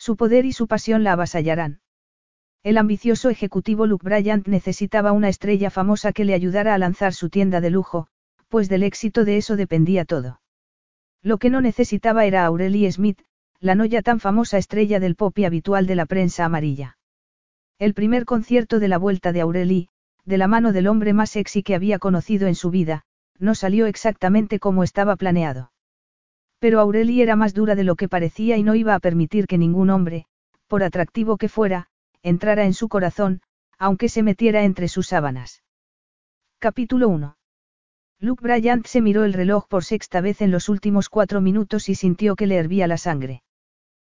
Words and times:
Su 0.00 0.16
poder 0.16 0.46
y 0.46 0.52
su 0.52 0.66
pasión 0.66 1.04
la 1.04 1.12
avasallarán. 1.12 1.80
El 2.62 2.78
ambicioso 2.78 3.28
ejecutivo 3.28 3.84
Luke 3.84 4.02
Bryant 4.02 4.48
necesitaba 4.48 5.12
una 5.12 5.28
estrella 5.28 5.68
famosa 5.68 6.14
que 6.14 6.24
le 6.24 6.32
ayudara 6.32 6.72
a 6.72 6.78
lanzar 6.78 7.12
su 7.12 7.28
tienda 7.28 7.60
de 7.60 7.68
lujo, 7.68 8.06
pues 8.48 8.70
del 8.70 8.82
éxito 8.82 9.26
de 9.26 9.36
eso 9.36 9.56
dependía 9.56 10.06
todo. 10.06 10.40
Lo 11.22 11.36
que 11.36 11.50
no 11.50 11.60
necesitaba 11.60 12.24
era 12.24 12.46
Aurelie 12.46 12.90
Smith, 12.90 13.20
la 13.60 13.74
no 13.74 13.84
ya 13.84 14.00
tan 14.00 14.20
famosa 14.20 14.56
estrella 14.56 15.00
del 15.00 15.16
pop 15.16 15.38
y 15.38 15.44
habitual 15.44 15.86
de 15.86 15.96
la 15.96 16.06
prensa 16.06 16.46
amarilla. 16.46 16.96
El 17.78 17.92
primer 17.92 18.24
concierto 18.24 18.78
de 18.78 18.88
la 18.88 18.96
vuelta 18.96 19.32
de 19.32 19.42
Aurelie, 19.42 19.88
de 20.24 20.38
la 20.38 20.48
mano 20.48 20.72
del 20.72 20.86
hombre 20.86 21.12
más 21.12 21.28
sexy 21.28 21.62
que 21.62 21.74
había 21.74 21.98
conocido 21.98 22.48
en 22.48 22.54
su 22.54 22.70
vida, 22.70 23.02
no 23.38 23.54
salió 23.54 23.84
exactamente 23.84 24.60
como 24.60 24.82
estaba 24.82 25.16
planeado. 25.16 25.72
Pero 26.60 26.78
Aurelie 26.78 27.22
era 27.22 27.36
más 27.36 27.54
dura 27.54 27.74
de 27.74 27.84
lo 27.84 27.96
que 27.96 28.08
parecía 28.08 28.56
y 28.56 28.62
no 28.62 28.74
iba 28.74 28.94
a 28.94 29.00
permitir 29.00 29.46
que 29.46 29.58
ningún 29.58 29.90
hombre, 29.90 30.26
por 30.68 30.82
atractivo 30.84 31.36
que 31.36 31.48
fuera, 31.48 31.88
entrara 32.22 32.64
en 32.64 32.74
su 32.74 32.88
corazón, 32.88 33.40
aunque 33.78 34.08
se 34.08 34.22
metiera 34.22 34.62
entre 34.62 34.86
sus 34.88 35.08
sábanas. 35.08 35.62
Capítulo 36.58 37.08
1. 37.08 37.36
Luke 38.20 38.42
Bryant 38.42 38.86
se 38.86 39.00
miró 39.00 39.24
el 39.24 39.32
reloj 39.32 39.66
por 39.66 39.84
sexta 39.84 40.20
vez 40.20 40.42
en 40.42 40.50
los 40.50 40.68
últimos 40.68 41.08
cuatro 41.08 41.40
minutos 41.40 41.88
y 41.88 41.94
sintió 41.94 42.36
que 42.36 42.46
le 42.46 42.56
hervía 42.56 42.86
la 42.86 42.98
sangre. 42.98 43.42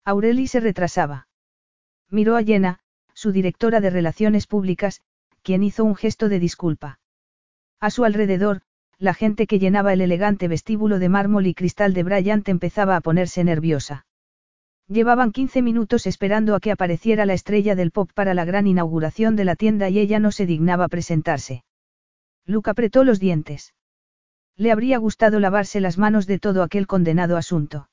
Aurelie 0.03 0.47
se 0.47 0.59
retrasaba. 0.59 1.27
Miró 2.09 2.35
a 2.35 2.43
Jenna, 2.43 2.79
su 3.13 3.31
directora 3.31 3.79
de 3.79 3.91
Relaciones 3.91 4.47
Públicas, 4.47 5.01
quien 5.43 5.61
hizo 5.61 5.83
un 5.83 5.95
gesto 5.95 6.27
de 6.29 6.39
disculpa. 6.39 6.99
A 7.79 7.91
su 7.91 8.03
alrededor, 8.03 8.63
la 9.01 9.15
gente 9.15 9.47
que 9.47 9.57
llenaba 9.57 9.93
el 9.93 10.01
elegante 10.01 10.47
vestíbulo 10.47 10.99
de 10.99 11.09
mármol 11.09 11.47
y 11.47 11.55
cristal 11.55 11.95
de 11.95 12.03
Bryant 12.03 12.47
empezaba 12.47 12.95
a 12.95 13.01
ponerse 13.01 13.43
nerviosa. 13.43 14.05
Llevaban 14.87 15.31
15 15.31 15.63
minutos 15.63 16.05
esperando 16.05 16.53
a 16.53 16.59
que 16.59 16.71
apareciera 16.71 17.25
la 17.25 17.33
estrella 17.33 17.73
del 17.73 17.89
pop 17.89 18.11
para 18.13 18.35
la 18.35 18.45
gran 18.45 18.67
inauguración 18.67 19.35
de 19.35 19.43
la 19.43 19.55
tienda 19.55 19.89
y 19.89 19.97
ella 19.97 20.19
no 20.19 20.31
se 20.31 20.45
dignaba 20.45 20.87
presentarse. 20.87 21.63
Luke 22.45 22.69
apretó 22.69 23.03
los 23.03 23.19
dientes. 23.19 23.73
Le 24.55 24.71
habría 24.71 24.99
gustado 24.99 25.39
lavarse 25.39 25.81
las 25.81 25.97
manos 25.97 26.27
de 26.27 26.37
todo 26.37 26.61
aquel 26.61 26.85
condenado 26.85 27.37
asunto. 27.37 27.89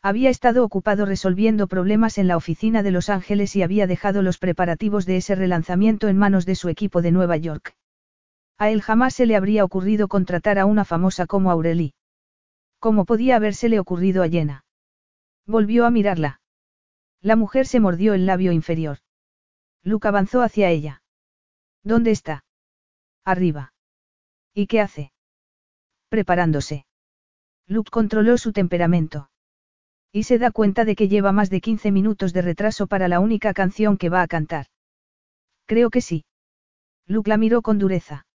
Había 0.00 0.30
estado 0.30 0.64
ocupado 0.64 1.04
resolviendo 1.04 1.66
problemas 1.66 2.16
en 2.16 2.26
la 2.26 2.38
oficina 2.38 2.82
de 2.82 2.90
Los 2.90 3.10
Ángeles 3.10 3.54
y 3.54 3.62
había 3.62 3.86
dejado 3.86 4.22
los 4.22 4.38
preparativos 4.38 5.04
de 5.04 5.18
ese 5.18 5.34
relanzamiento 5.34 6.08
en 6.08 6.16
manos 6.16 6.46
de 6.46 6.54
su 6.54 6.70
equipo 6.70 7.02
de 7.02 7.12
Nueva 7.12 7.36
York. 7.36 7.76
A 8.58 8.70
él 8.70 8.82
jamás 8.82 9.14
se 9.14 9.26
le 9.26 9.36
habría 9.36 9.64
ocurrido 9.64 10.08
contratar 10.08 10.58
a 10.58 10.66
una 10.66 10.84
famosa 10.84 11.26
como 11.26 11.50
Aurelie. 11.50 11.94
¿Cómo 12.78 13.04
podía 13.04 13.36
habérsele 13.36 13.78
ocurrido 13.78 14.22
a 14.22 14.28
Jenna? 14.28 14.64
Volvió 15.46 15.86
a 15.86 15.90
mirarla. 15.90 16.40
La 17.20 17.36
mujer 17.36 17.66
se 17.66 17.80
mordió 17.80 18.14
el 18.14 18.26
labio 18.26 18.52
inferior. 18.52 18.98
Luke 19.82 20.08
avanzó 20.08 20.42
hacia 20.42 20.70
ella. 20.70 21.02
¿Dónde 21.84 22.10
está? 22.10 22.44
Arriba. 23.24 23.72
¿Y 24.54 24.66
qué 24.66 24.80
hace? 24.80 25.12
Preparándose. 26.08 26.86
Luke 27.66 27.90
controló 27.90 28.38
su 28.38 28.52
temperamento. 28.52 29.30
Y 30.12 30.24
se 30.24 30.38
da 30.38 30.50
cuenta 30.50 30.84
de 30.84 30.94
que 30.94 31.08
lleva 31.08 31.32
más 31.32 31.48
de 31.50 31.60
15 31.60 31.90
minutos 31.90 32.32
de 32.32 32.42
retraso 32.42 32.86
para 32.86 33.08
la 33.08 33.20
única 33.20 33.54
canción 33.54 33.96
que 33.96 34.10
va 34.10 34.22
a 34.22 34.28
cantar. 34.28 34.66
Creo 35.66 35.90
que 35.90 36.00
sí. 36.00 36.24
Luke 37.06 37.30
la 37.30 37.36
miró 37.36 37.62
con 37.62 37.78
dureza. 37.78 38.26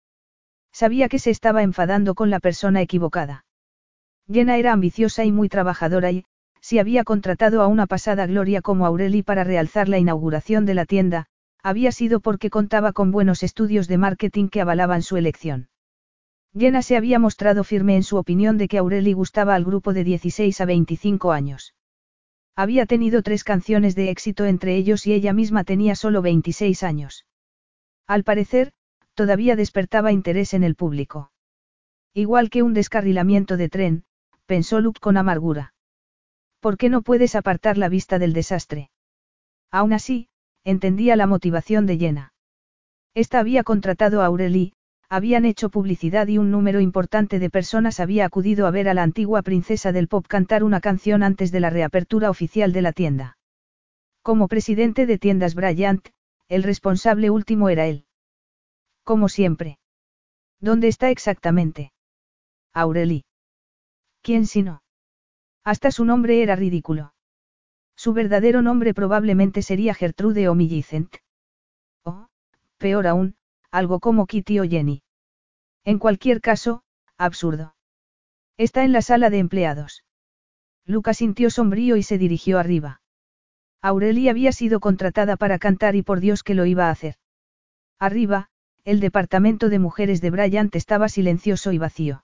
Sabía 0.80 1.10
que 1.10 1.18
se 1.18 1.32
estaba 1.32 1.64
enfadando 1.64 2.14
con 2.14 2.30
la 2.30 2.40
persona 2.40 2.84
equivocada. 2.84 3.46
Jenna 4.32 4.58
era 4.58 4.74
ambiciosa 4.74 5.26
y 5.26 5.32
muy 5.32 5.50
trabajadora 5.50 6.12
y, 6.12 6.26
si 6.62 6.78
había 6.78 7.04
contratado 7.04 7.64
a 7.64 7.68
una 7.68 7.88
pasada 7.88 8.28
gloria 8.28 8.62
como 8.62 8.86
Aureli 8.86 9.24
para 9.24 9.44
realzar 9.44 9.90
la 9.90 9.98
inauguración 9.98 10.68
de 10.68 10.76
la 10.76 10.86
tienda, 10.86 11.26
había 11.64 11.92
sido 11.92 12.20
porque 12.20 12.52
contaba 12.52 12.94
con 12.94 13.10
buenos 13.10 13.42
estudios 13.42 13.88
de 13.88 13.98
marketing 13.98 14.50
que 14.50 14.62
avalaban 14.62 15.02
su 15.02 15.18
elección. 15.18 15.70
Jenna 16.56 16.84
se 16.84 16.96
había 16.96 17.18
mostrado 17.18 17.64
firme 17.64 17.96
en 17.96 18.04
su 18.04 18.18
opinión 18.18 18.60
de 18.60 18.68
que 18.68 18.78
Aureli 18.78 19.14
gustaba 19.14 19.56
al 19.56 19.66
grupo 19.66 19.94
de 19.94 20.04
16 20.04 20.62
a 20.62 20.66
25 20.66 21.32
años. 21.32 21.74
Había 22.56 22.86
tenido 22.86 23.24
tres 23.24 23.44
canciones 23.44 23.96
de 23.96 24.12
éxito 24.12 24.46
entre 24.46 24.76
ellos 24.76 25.08
y 25.08 25.14
ella 25.14 25.34
misma 25.34 25.64
tenía 25.64 25.96
solo 25.96 26.22
26 26.22 26.84
años. 26.84 27.26
Al 28.06 28.24
parecer, 28.24 28.74
todavía 29.18 29.56
despertaba 29.56 30.12
interés 30.12 30.54
en 30.54 30.64
el 30.64 30.76
público. 30.76 31.32
Igual 32.14 32.52
que 32.52 32.62
un 32.62 32.76
descarrilamiento 32.76 33.58
de 33.58 33.68
tren, 33.68 34.04
pensó 34.46 34.80
Luke 34.80 35.00
con 35.02 35.18
amargura. 35.18 35.74
¿Por 36.60 36.78
qué 36.78 36.90
no 36.90 37.02
puedes 37.02 37.36
apartar 37.36 37.80
la 37.80 37.90
vista 37.90 38.20
del 38.20 38.34
desastre? 38.34 38.92
Aún 39.72 39.92
así, 39.94 40.30
entendía 40.64 41.16
la 41.16 41.26
motivación 41.26 41.88
de 41.88 41.98
Jenna. 41.98 42.34
Esta 43.16 43.40
había 43.40 43.64
contratado 43.64 44.22
a 44.22 44.28
Aurelie, 44.28 44.74
habían 45.10 45.46
hecho 45.46 45.70
publicidad 45.70 46.28
y 46.28 46.38
un 46.38 46.52
número 46.52 46.80
importante 46.80 47.40
de 47.40 47.50
personas 47.50 48.00
había 48.00 48.26
acudido 48.26 48.68
a 48.68 48.72
ver 48.72 48.88
a 48.88 48.94
la 48.94 49.02
antigua 49.02 49.42
princesa 49.42 49.92
del 49.92 50.08
pop 50.08 50.28
cantar 50.28 50.64
una 50.64 50.80
canción 50.80 51.24
antes 51.24 51.52
de 51.52 51.60
la 51.60 51.72
reapertura 51.72 52.30
oficial 52.30 52.72
de 52.72 52.84
la 52.84 52.92
tienda. 52.92 53.38
Como 54.22 54.48
presidente 54.48 55.08
de 55.08 55.18
tiendas 55.18 55.56
Bryant, 55.56 56.06
el 56.50 56.62
responsable 56.62 57.32
último 57.32 57.70
era 57.70 57.88
él. 57.88 58.07
Como 59.08 59.30
siempre. 59.30 59.80
¿Dónde 60.60 60.90
está 60.90 61.10
exactamente? 61.12 61.94
Aurelie. 62.74 63.24
¿Quién 64.22 64.46
si 64.46 64.64
no? 64.64 64.84
Hasta 65.64 65.92
su 65.92 66.04
nombre 66.04 66.44
era 66.44 66.58
ridículo. 66.58 67.14
Su 67.96 68.12
verdadero 68.12 68.62
nombre 68.62 68.94
probablemente 68.94 69.62
sería 69.62 69.94
Gertrude 69.94 70.50
o 70.50 70.56
Millicent. 70.56 71.16
O, 72.04 72.28
peor 72.78 73.08
aún, 73.08 73.38
algo 73.72 74.02
como 74.02 74.26
Kitty 74.26 74.60
o 74.60 74.66
Jenny. 74.66 75.04
En 75.86 76.00
cualquier 76.00 76.42
caso, 76.42 76.84
absurdo. 77.18 77.76
Está 78.58 78.84
en 78.84 78.92
la 78.92 79.02
sala 79.02 79.30
de 79.30 79.40
empleados. 79.40 80.04
Lucas 80.86 81.20
sintió 81.20 81.50
sombrío 81.50 81.96
y 81.96 82.04
se 82.04 82.18
dirigió 82.18 82.60
arriba. 82.60 83.02
Aurelie 83.82 84.30
había 84.30 84.52
sido 84.52 84.82
contratada 84.82 85.38
para 85.38 85.60
cantar 85.60 85.96
y 85.96 86.02
por 86.02 86.20
Dios 86.20 86.44
que 86.44 86.56
lo 86.56 86.66
iba 86.66 86.88
a 86.88 86.92
hacer. 86.92 87.16
Arriba, 88.00 88.50
el 88.88 89.02
departamento 89.02 89.68
de 89.68 89.80
mujeres 89.80 90.22
de 90.22 90.30
Bryant 90.30 90.74
estaba 90.74 91.10
silencioso 91.10 91.74
y 91.74 91.78
vacío. 91.78 92.24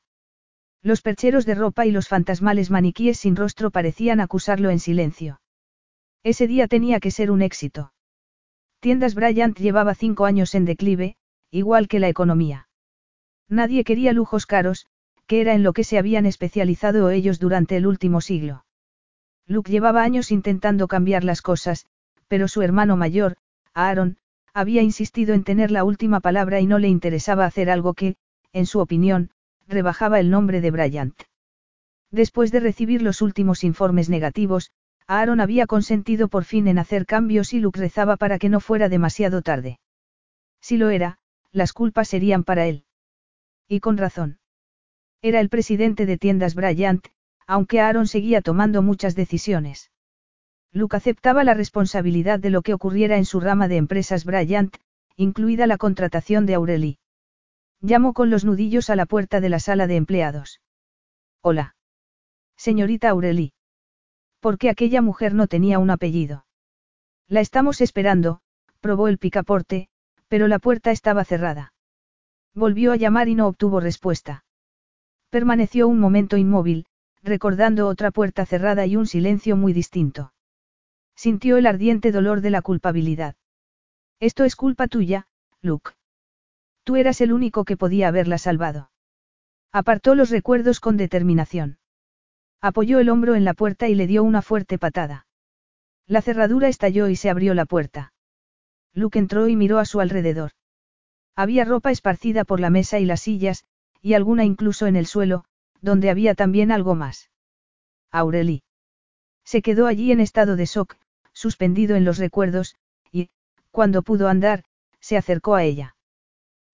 Los 0.81 1.01
percheros 1.01 1.46
de 1.46 1.56
ropa 1.56 1.85
y 1.85 1.91
los 1.91 2.07
fantasmales 2.07 2.72
maniquíes 2.72 3.19
sin 3.19 3.35
rostro 3.35 3.69
parecían 3.69 4.22
acusarlo 4.22 4.69
en 4.69 4.79
silencio. 4.79 5.41
Ese 6.23 6.47
día 6.47 6.69
tenía 6.69 7.02
que 7.02 7.12
ser 7.12 7.31
un 7.31 7.41
éxito. 7.41 7.91
Tiendas 8.79 9.13
Bryant 9.13 9.59
llevaba 9.59 9.94
cinco 9.94 10.23
años 10.23 10.56
en 10.56 10.63
declive, 10.63 11.18
igual 11.52 11.90
que 11.90 12.00
la 12.00 12.07
economía. 12.07 12.69
Nadie 13.50 13.84
quería 13.84 14.13
lujos 14.13 14.46
caros, 14.46 14.88
que 15.28 15.41
era 15.41 15.56
en 15.56 15.63
lo 15.63 15.73
que 15.73 15.84
se 15.84 15.97
habían 15.97 16.25
especializado 16.25 17.09
ellos 17.09 17.40
durante 17.40 17.75
el 17.75 17.85
último 17.85 18.22
siglo. 18.22 18.63
Luke 19.46 19.69
llevaba 19.69 20.02
años 20.02 20.31
intentando 20.31 20.88
cambiar 20.88 21.25
las 21.25 21.41
cosas, 21.41 21.88
pero 22.29 22.47
su 22.47 22.61
hermano 22.61 22.96
mayor, 22.96 23.35
Aaron, 23.73 24.17
había 24.53 24.82
insistido 24.82 25.34
en 25.34 25.44
tener 25.44 25.72
la 25.72 25.84
última 25.84 26.20
palabra 26.20 26.59
y 26.59 26.67
no 26.67 26.79
le 26.79 26.88
interesaba 26.88 27.46
hacer 27.46 27.70
algo 27.70 27.94
que, 27.94 28.16
en 28.52 28.66
su 28.66 28.79
opinión, 28.79 29.32
rebajaba 29.67 30.20
el 30.20 30.29
nombre 30.29 30.61
de 30.61 30.72
Bryant. 30.72 31.23
Después 32.11 32.52
de 32.52 32.59
recibir 32.59 33.02
los 33.02 33.22
últimos 33.22 33.64
informes 33.64 34.09
negativos, 34.09 34.72
Aaron 35.08 35.41
había 35.41 35.66
consentido 35.66 36.28
por 36.28 36.44
fin 36.44 36.67
en 36.67 36.78
hacer 36.78 37.05
cambios 37.05 37.53
y 37.53 37.59
Luke 37.59 37.79
rezaba 37.79 38.17
para 38.17 38.38
que 38.38 38.50
no 38.50 38.59
fuera 38.59 38.90
demasiado 38.90 39.41
tarde. 39.41 39.79
Si 40.61 40.78
lo 40.78 40.90
era, 40.90 41.17
las 41.52 41.73
culpas 41.73 42.08
serían 42.08 42.44
para 42.44 42.67
él. 42.67 42.85
Y 43.67 43.79
con 43.79 43.97
razón. 43.97 44.40
Era 45.22 45.40
el 45.40 45.49
presidente 45.49 46.06
de 46.06 46.17
tiendas 46.17 46.53
Bryant, 46.53 47.08
aunque 47.47 47.82
Aaron 47.82 48.08
seguía 48.08 48.41
tomando 48.41 48.82
muchas 48.82 49.16
decisiones. 49.16 49.91
Luke 50.73 50.97
aceptaba 50.97 51.43
la 51.43 51.53
responsabilidad 51.53 52.40
de 52.40 52.49
lo 52.49 52.64
que 52.64 52.73
ocurriera 52.73 53.17
en 53.17 53.25
su 53.25 53.40
rama 53.40 53.67
de 53.67 53.78
empresas 53.78 54.25
Bryant, 54.25 54.75
incluida 55.16 55.67
la 55.67 55.78
contratación 55.78 56.47
de 56.47 56.55
Aurelie. 56.55 56.97
Llamó 57.79 58.14
con 58.14 58.31
los 58.31 58.43
nudillos 58.43 58.90
a 58.90 58.96
la 58.96 59.05
puerta 59.05 59.40
de 59.40 59.49
la 59.49 59.59
sala 59.59 59.85
de 59.85 59.97
empleados. 59.97 60.61
Hola. 61.41 61.75
Señorita 62.58 63.09
Aurelie. 63.09 63.53
Porque 64.40 64.72
aquella 64.72 65.03
mujer 65.03 65.35
no 65.35 65.47
tenía 65.47 65.78
un 65.78 65.91
apellido. 65.91 66.46
La 67.28 67.40
estamos 67.40 67.79
esperando, 67.79 68.41
probó 68.81 69.08
el 69.08 69.20
picaporte, 69.20 69.90
pero 70.28 70.47
la 70.47 70.58
puerta 70.58 70.90
estaba 70.90 71.23
cerrada. 71.23 71.73
Volvió 72.55 72.93
a 72.93 72.96
llamar 72.96 73.29
y 73.29 73.35
no 73.35 73.47
obtuvo 73.47 73.79
respuesta. 73.79 74.43
Permaneció 75.29 75.87
un 75.87 75.99
momento 75.99 76.35
inmóvil, 76.37 76.85
recordando 77.22 77.87
otra 77.87 78.09
puerta 78.09 78.46
cerrada 78.46 78.87
y 78.87 78.96
un 78.96 79.05
silencio 79.05 79.55
muy 79.55 79.73
distinto. 79.73 80.33
Sintió 81.15 81.57
el 81.57 81.65
ardiente 81.65 82.11
dolor 82.11 82.41
de 82.41 82.49
la 82.49 82.61
culpabilidad. 82.61 83.35
Esto 84.19 84.43
es 84.43 84.55
culpa 84.55 84.87
tuya, 84.87 85.27
Luke. 85.61 85.91
Tú 86.83 86.95
eras 86.95 87.21
el 87.21 87.31
único 87.31 87.65
que 87.65 87.77
podía 87.77 88.07
haberla 88.07 88.37
salvado. 88.37 88.91
Apartó 89.71 90.15
los 90.15 90.29
recuerdos 90.29 90.79
con 90.79 90.97
determinación. 90.97 91.77
Apoyó 92.61 92.99
el 92.99 93.09
hombro 93.09 93.35
en 93.35 93.45
la 93.45 93.53
puerta 93.53 93.87
y 93.89 93.95
le 93.95 94.07
dio 94.07 94.23
una 94.23 94.41
fuerte 94.41 94.77
patada. 94.77 95.27
La 96.07 96.21
cerradura 96.21 96.67
estalló 96.67 97.07
y 97.09 97.15
se 97.15 97.29
abrió 97.29 97.53
la 97.53 97.65
puerta. 97.65 98.13
Luke 98.93 99.17
entró 99.17 99.47
y 99.47 99.55
miró 99.55 99.79
a 99.79 99.85
su 99.85 99.99
alrededor. 99.99 100.51
Había 101.35 101.65
ropa 101.65 101.91
esparcida 101.91 102.43
por 102.45 102.59
la 102.59 102.69
mesa 102.69 102.99
y 102.99 103.05
las 103.05 103.21
sillas, 103.21 103.65
y 104.01 104.13
alguna 104.13 104.45
incluso 104.45 104.85
en 104.85 104.95
el 104.95 105.07
suelo, 105.07 105.45
donde 105.81 106.09
había 106.09 106.35
también 106.35 106.71
algo 106.71 106.95
más. 106.95 107.31
Aureli. 108.11 108.63
Se 109.43 109.61
quedó 109.61 109.87
allí 109.87 110.11
en 110.11 110.19
estado 110.19 110.55
de 110.55 110.65
shock, 110.65 110.95
suspendido 111.34 111.96
en 111.96 112.06
los 112.06 112.18
recuerdos, 112.18 112.76
y, 113.12 113.30
cuando 113.72 114.02
pudo 114.02 114.28
andar, 114.28 114.64
se 115.00 115.18
acercó 115.18 115.56
a 115.56 115.64
ella. 115.64 115.96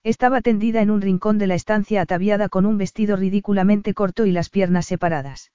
Estaba 0.04 0.42
tendida 0.42 0.82
en 0.82 0.92
un 0.92 1.02
rincón 1.02 1.38
de 1.38 1.48
la 1.48 1.56
estancia 1.56 2.02
ataviada 2.02 2.48
con 2.48 2.66
un 2.66 2.78
vestido 2.78 3.16
ridículamente 3.16 3.94
corto 3.94 4.26
y 4.26 4.32
las 4.32 4.50
piernas 4.50 4.86
separadas. 4.86 5.52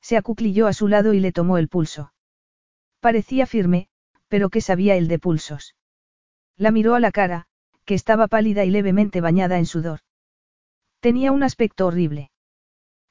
Se 0.00 0.16
acuclilló 0.16 0.66
a 0.66 0.72
su 0.72 0.86
lado 0.86 1.14
y 1.14 1.20
le 1.20 1.32
tomó 1.32 1.58
el 1.58 1.68
pulso. 1.68 2.12
Parecía 3.00 3.46
firme, 3.46 3.88
pero 4.28 4.50
¿qué 4.50 4.60
sabía 4.60 4.96
él 4.96 5.08
de 5.08 5.18
pulsos? 5.18 5.74
La 6.56 6.70
miró 6.70 6.94
a 6.94 7.00
la 7.00 7.10
cara, 7.10 7.46
que 7.84 7.94
estaba 7.94 8.28
pálida 8.28 8.64
y 8.64 8.70
levemente 8.70 9.20
bañada 9.20 9.58
en 9.58 9.66
sudor. 9.66 10.00
Tenía 11.00 11.32
un 11.32 11.42
aspecto 11.42 11.86
horrible. 11.86 12.30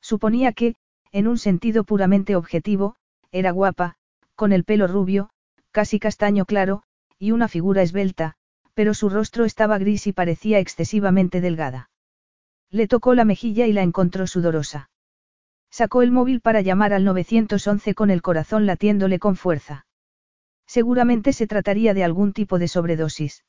Suponía 0.01 0.53
que, 0.53 0.75
en 1.11 1.27
un 1.27 1.37
sentido 1.37 1.83
puramente 1.83 2.35
objetivo, 2.35 2.95
era 3.31 3.51
guapa, 3.51 3.97
con 4.35 4.51
el 4.51 4.63
pelo 4.63 4.87
rubio, 4.87 5.29
casi 5.71 5.99
castaño 5.99 6.45
claro, 6.45 6.83
y 7.17 7.31
una 7.31 7.47
figura 7.47 7.81
esbelta, 7.81 8.35
pero 8.73 8.93
su 8.93 9.09
rostro 9.09 9.45
estaba 9.45 9.77
gris 9.77 10.05
y 10.07 10.13
parecía 10.13 10.59
excesivamente 10.59 11.41
delgada. 11.41 11.89
Le 12.69 12.87
tocó 12.87 13.15
la 13.15 13.25
mejilla 13.25 13.67
y 13.67 13.73
la 13.73 13.83
encontró 13.83 14.27
sudorosa. 14.27 14.89
Sacó 15.71 16.01
el 16.01 16.11
móvil 16.11 16.41
para 16.41 16.61
llamar 16.61 16.93
al 16.93 17.03
911 17.03 17.95
con 17.95 18.11
el 18.11 18.21
corazón 18.21 18.65
latiéndole 18.65 19.19
con 19.19 19.35
fuerza. 19.35 19.85
Seguramente 20.67 21.33
se 21.33 21.47
trataría 21.47 21.93
de 21.93 22.03
algún 22.03 22.33
tipo 22.33 22.59
de 22.59 22.67
sobredosis. 22.67 23.43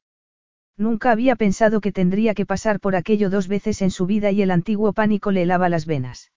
Nunca 0.77 1.11
había 1.11 1.37
pensado 1.37 1.81
que 1.81 1.93
tendría 1.93 2.35
que 2.35 2.45
pasar 2.45 2.81
por 2.81 2.97
aquello 2.97 3.31
dos 3.31 3.49
veces 3.49 3.81
en 3.81 3.91
su 3.91 4.07
vida 4.07 4.31
y 4.31 4.43
el 4.43 4.51
antiguo 4.51 4.93
pánico 4.93 5.31
le 5.31 5.43
helaba 5.43 5.69
las 5.69 5.87
venas. 5.87 6.33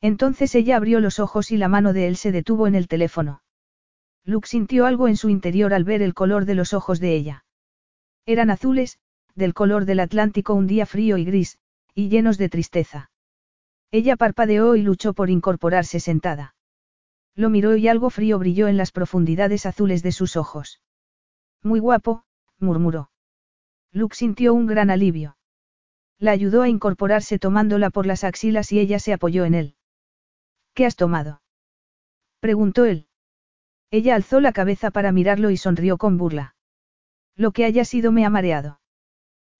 Entonces 0.00 0.54
ella 0.54 0.76
abrió 0.76 1.00
los 1.00 1.18
ojos 1.18 1.50
y 1.50 1.56
la 1.56 1.68
mano 1.68 1.92
de 1.92 2.08
él 2.08 2.16
se 2.16 2.30
detuvo 2.30 2.66
en 2.66 2.74
el 2.74 2.88
teléfono. 2.88 3.43
Luke 4.24 4.48
sintió 4.48 4.86
algo 4.86 5.06
en 5.08 5.16
su 5.16 5.28
interior 5.28 5.74
al 5.74 5.84
ver 5.84 6.00
el 6.00 6.14
color 6.14 6.46
de 6.46 6.54
los 6.54 6.72
ojos 6.72 6.98
de 6.98 7.14
ella. 7.14 7.44
Eran 8.26 8.50
azules, 8.50 8.98
del 9.34 9.52
color 9.52 9.84
del 9.84 10.00
Atlántico 10.00 10.54
un 10.54 10.66
día 10.66 10.86
frío 10.86 11.18
y 11.18 11.24
gris, 11.24 11.58
y 11.94 12.08
llenos 12.08 12.38
de 12.38 12.48
tristeza. 12.48 13.10
Ella 13.90 14.16
parpadeó 14.16 14.76
y 14.76 14.82
luchó 14.82 15.12
por 15.12 15.28
incorporarse 15.28 16.00
sentada. 16.00 16.54
Lo 17.34 17.50
miró 17.50 17.76
y 17.76 17.88
algo 17.88 18.10
frío 18.10 18.38
brilló 18.38 18.68
en 18.68 18.76
las 18.76 18.92
profundidades 18.92 19.66
azules 19.66 20.02
de 20.02 20.12
sus 20.12 20.36
ojos. 20.36 20.80
Muy 21.62 21.80
guapo, 21.80 22.24
murmuró. 22.58 23.10
Luke 23.92 24.16
sintió 24.16 24.54
un 24.54 24.66
gran 24.66 24.90
alivio. 24.90 25.36
La 26.18 26.30
ayudó 26.30 26.62
a 26.62 26.68
incorporarse 26.68 27.38
tomándola 27.38 27.90
por 27.90 28.06
las 28.06 28.24
axilas 28.24 28.72
y 28.72 28.80
ella 28.80 28.98
se 28.98 29.12
apoyó 29.12 29.44
en 29.44 29.54
él. 29.54 29.76
¿Qué 30.74 30.86
has 30.86 30.96
tomado? 30.96 31.42
preguntó 32.40 32.84
él. 32.84 33.08
Ella 33.94 34.16
alzó 34.16 34.40
la 34.40 34.50
cabeza 34.50 34.90
para 34.90 35.12
mirarlo 35.12 35.50
y 35.50 35.56
sonrió 35.56 35.98
con 35.98 36.18
burla. 36.18 36.56
Lo 37.36 37.52
que 37.52 37.64
haya 37.64 37.84
sido 37.84 38.10
me 38.10 38.26
ha 38.26 38.28
mareado. 38.28 38.80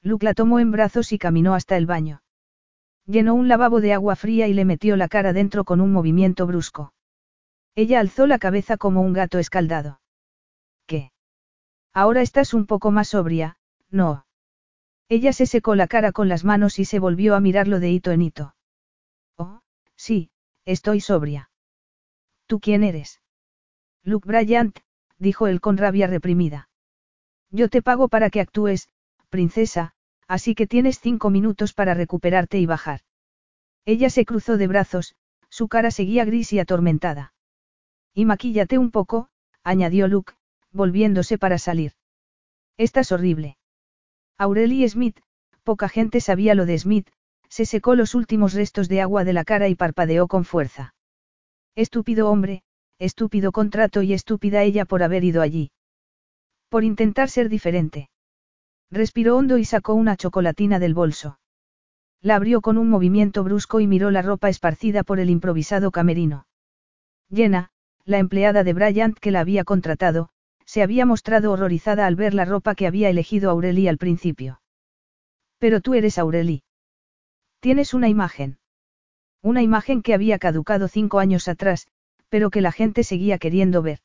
Luke 0.02 0.26
la 0.26 0.34
tomó 0.34 0.58
en 0.58 0.72
brazos 0.72 1.12
y 1.12 1.18
caminó 1.18 1.54
hasta 1.54 1.76
el 1.76 1.86
baño. 1.86 2.20
Llenó 3.06 3.36
un 3.36 3.46
lavabo 3.46 3.80
de 3.80 3.92
agua 3.92 4.16
fría 4.16 4.48
y 4.48 4.52
le 4.52 4.64
metió 4.64 4.96
la 4.96 5.06
cara 5.06 5.32
dentro 5.32 5.62
con 5.62 5.80
un 5.80 5.92
movimiento 5.92 6.48
brusco. 6.48 6.92
Ella 7.76 8.00
alzó 8.00 8.26
la 8.26 8.40
cabeza 8.40 8.76
como 8.76 9.02
un 9.02 9.12
gato 9.12 9.38
escaldado. 9.38 10.00
¿Qué? 10.88 11.12
Ahora 11.92 12.20
estás 12.20 12.54
un 12.54 12.66
poco 12.66 12.90
más 12.90 13.10
sobria, 13.10 13.56
no. 13.88 14.26
Ella 15.08 15.32
se 15.32 15.46
secó 15.46 15.76
la 15.76 15.86
cara 15.86 16.10
con 16.10 16.28
las 16.28 16.42
manos 16.42 16.80
y 16.80 16.86
se 16.86 16.98
volvió 16.98 17.36
a 17.36 17.40
mirarlo 17.40 17.78
de 17.78 17.92
hito 17.92 18.10
en 18.10 18.22
hito. 18.22 18.56
Oh, 19.36 19.60
sí, 19.94 20.32
estoy 20.64 21.00
sobria. 21.00 21.50
¿Tú 22.48 22.58
quién 22.58 22.82
eres? 22.82 23.20
Luke 24.04 24.28
Bryant, 24.28 24.78
dijo 25.18 25.46
él 25.46 25.60
con 25.60 25.76
rabia 25.76 26.06
reprimida. 26.06 26.68
Yo 27.50 27.68
te 27.68 27.82
pago 27.82 28.08
para 28.08 28.30
que 28.30 28.40
actúes, 28.40 28.88
princesa, 29.30 29.94
así 30.28 30.54
que 30.54 30.66
tienes 30.66 31.00
cinco 31.00 31.30
minutos 31.30 31.72
para 31.72 31.94
recuperarte 31.94 32.58
y 32.58 32.66
bajar. 32.66 33.00
Ella 33.84 34.10
se 34.10 34.24
cruzó 34.24 34.56
de 34.56 34.66
brazos, 34.66 35.14
su 35.48 35.68
cara 35.68 35.90
seguía 35.90 36.24
gris 36.24 36.52
y 36.52 36.58
atormentada. 36.58 37.32
Y 38.12 38.24
maquíllate 38.24 38.78
un 38.78 38.90
poco, 38.90 39.28
añadió 39.62 40.08
Luke, 40.08 40.34
volviéndose 40.70 41.38
para 41.38 41.58
salir. 41.58 41.92
Estás 42.76 43.12
horrible. 43.12 43.56
Aurelie 44.36 44.88
Smith, 44.88 45.20
poca 45.62 45.88
gente 45.88 46.20
sabía 46.20 46.54
lo 46.54 46.66
de 46.66 46.78
Smith, 46.78 47.08
se 47.48 47.66
secó 47.66 47.94
los 47.94 48.14
últimos 48.14 48.52
restos 48.52 48.88
de 48.88 49.00
agua 49.00 49.24
de 49.24 49.32
la 49.32 49.44
cara 49.44 49.68
y 49.68 49.76
parpadeó 49.76 50.26
con 50.26 50.44
fuerza. 50.44 50.94
Estúpido 51.76 52.28
hombre, 52.28 52.64
estúpido 53.04 53.52
contrato 53.52 54.02
y 54.02 54.12
estúpida 54.12 54.62
ella 54.62 54.84
por 54.84 55.02
haber 55.02 55.24
ido 55.24 55.42
allí. 55.42 55.70
Por 56.68 56.84
intentar 56.84 57.28
ser 57.30 57.48
diferente. 57.48 58.10
Respiró 58.90 59.36
hondo 59.36 59.58
y 59.58 59.64
sacó 59.64 59.94
una 59.94 60.16
chocolatina 60.16 60.78
del 60.78 60.94
bolso. 60.94 61.38
La 62.20 62.36
abrió 62.36 62.60
con 62.60 62.78
un 62.78 62.88
movimiento 62.88 63.44
brusco 63.44 63.80
y 63.80 63.86
miró 63.86 64.10
la 64.10 64.22
ropa 64.22 64.48
esparcida 64.48 65.02
por 65.02 65.20
el 65.20 65.30
improvisado 65.30 65.90
camerino. 65.90 66.46
Llena, 67.28 67.70
la 68.04 68.18
empleada 68.18 68.64
de 68.64 68.72
Bryant 68.72 69.18
que 69.18 69.30
la 69.30 69.40
había 69.40 69.64
contratado, 69.64 70.30
se 70.64 70.82
había 70.82 71.04
mostrado 71.06 71.52
horrorizada 71.52 72.06
al 72.06 72.16
ver 72.16 72.34
la 72.34 72.44
ropa 72.44 72.74
que 72.74 72.86
había 72.86 73.10
elegido 73.10 73.50
Aurelie 73.50 73.88
al 73.88 73.98
principio. 73.98 74.60
Pero 75.58 75.80
tú 75.80 75.94
eres 75.94 76.18
Aurelie. 76.18 76.62
Tienes 77.60 77.94
una 77.94 78.08
imagen. 78.08 78.58
Una 79.42 79.62
imagen 79.62 80.02
que 80.02 80.14
había 80.14 80.38
caducado 80.38 80.88
cinco 80.88 81.18
años 81.18 81.48
atrás, 81.48 81.86
pero 82.34 82.50
que 82.50 82.60
la 82.60 82.72
gente 82.72 83.04
seguía 83.04 83.38
queriendo 83.38 83.80
ver. 83.80 84.00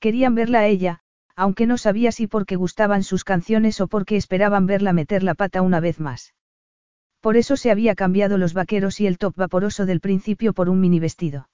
Querían 0.00 0.34
verla 0.34 0.58
a 0.58 0.66
ella, 0.66 0.98
aunque 1.36 1.64
no 1.64 1.78
sabía 1.78 2.10
si 2.10 2.26
porque 2.26 2.56
gustaban 2.56 3.04
sus 3.04 3.22
canciones 3.22 3.80
o 3.80 3.86
porque 3.86 4.16
esperaban 4.16 4.66
verla 4.66 4.92
meter 4.92 5.22
la 5.22 5.36
pata 5.36 5.62
una 5.62 5.78
vez 5.78 6.00
más. 6.00 6.34
Por 7.20 7.36
eso 7.36 7.56
se 7.56 7.70
había 7.70 7.94
cambiado 7.94 8.36
los 8.36 8.52
vaqueros 8.52 8.98
y 8.98 9.06
el 9.06 9.16
top 9.16 9.36
vaporoso 9.36 9.86
del 9.86 10.00
principio 10.00 10.54
por 10.54 10.68
un 10.68 10.80
mini 10.80 10.98
vestido. 10.98 11.48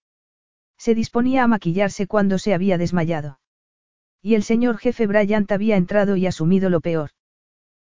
Se 0.79 0.95
disponía 0.95 1.45
a 1.45 1.47
maquillarse 1.47 2.07
cuando 2.07 2.39
se 2.39 2.55
había 2.55 2.79
desmayado. 2.79 3.39
Y 4.23 4.35
el 4.35 4.45
señor 4.45 4.79
jefe 4.79 5.07
Bryant 5.07 5.53
había 5.53 5.77
entrado 5.77 6.17
y 6.17 6.27
asumido 6.27 6.71
lo 6.71 6.81
peor. 6.81 7.11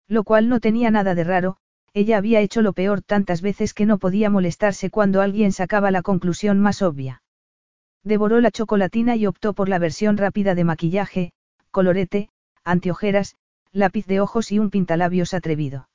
Lo 0.07 0.24
cual 0.24 0.47
no 0.47 0.59
tenía 0.59 0.91
nada 0.91 1.15
de 1.15 1.24
raro, 1.24 1.57
ella 1.95 2.17
había 2.17 2.41
hecho 2.41 2.62
lo 2.62 2.74
peor 2.74 3.01
tantas 3.01 3.41
veces 3.41 3.74
que 3.74 3.88
no 3.88 3.97
podía 3.97 4.29
molestarse 4.29 4.91
cuando 4.91 5.21
alguien 5.21 5.51
sacaba 5.51 5.89
la 5.89 6.03
conclusión 6.03 6.59
más 6.59 6.83
obvia. 6.83 7.24
Devoró 8.05 8.39
la 8.39 8.51
chocolatina 8.51 9.15
y 9.15 9.25
optó 9.25 9.53
por 9.53 9.67
la 9.67 9.79
versión 9.79 10.15
rápida 10.15 10.53
de 10.53 10.63
maquillaje, 10.63 11.31
colorete, 11.71 12.29
anteojeras, 12.63 13.35
lápiz 13.71 14.05
de 14.05 14.21
ojos 14.21 14.51
y 14.51 14.59
un 14.59 14.69
pintalabios 14.69 15.33
atrevido. 15.33 15.89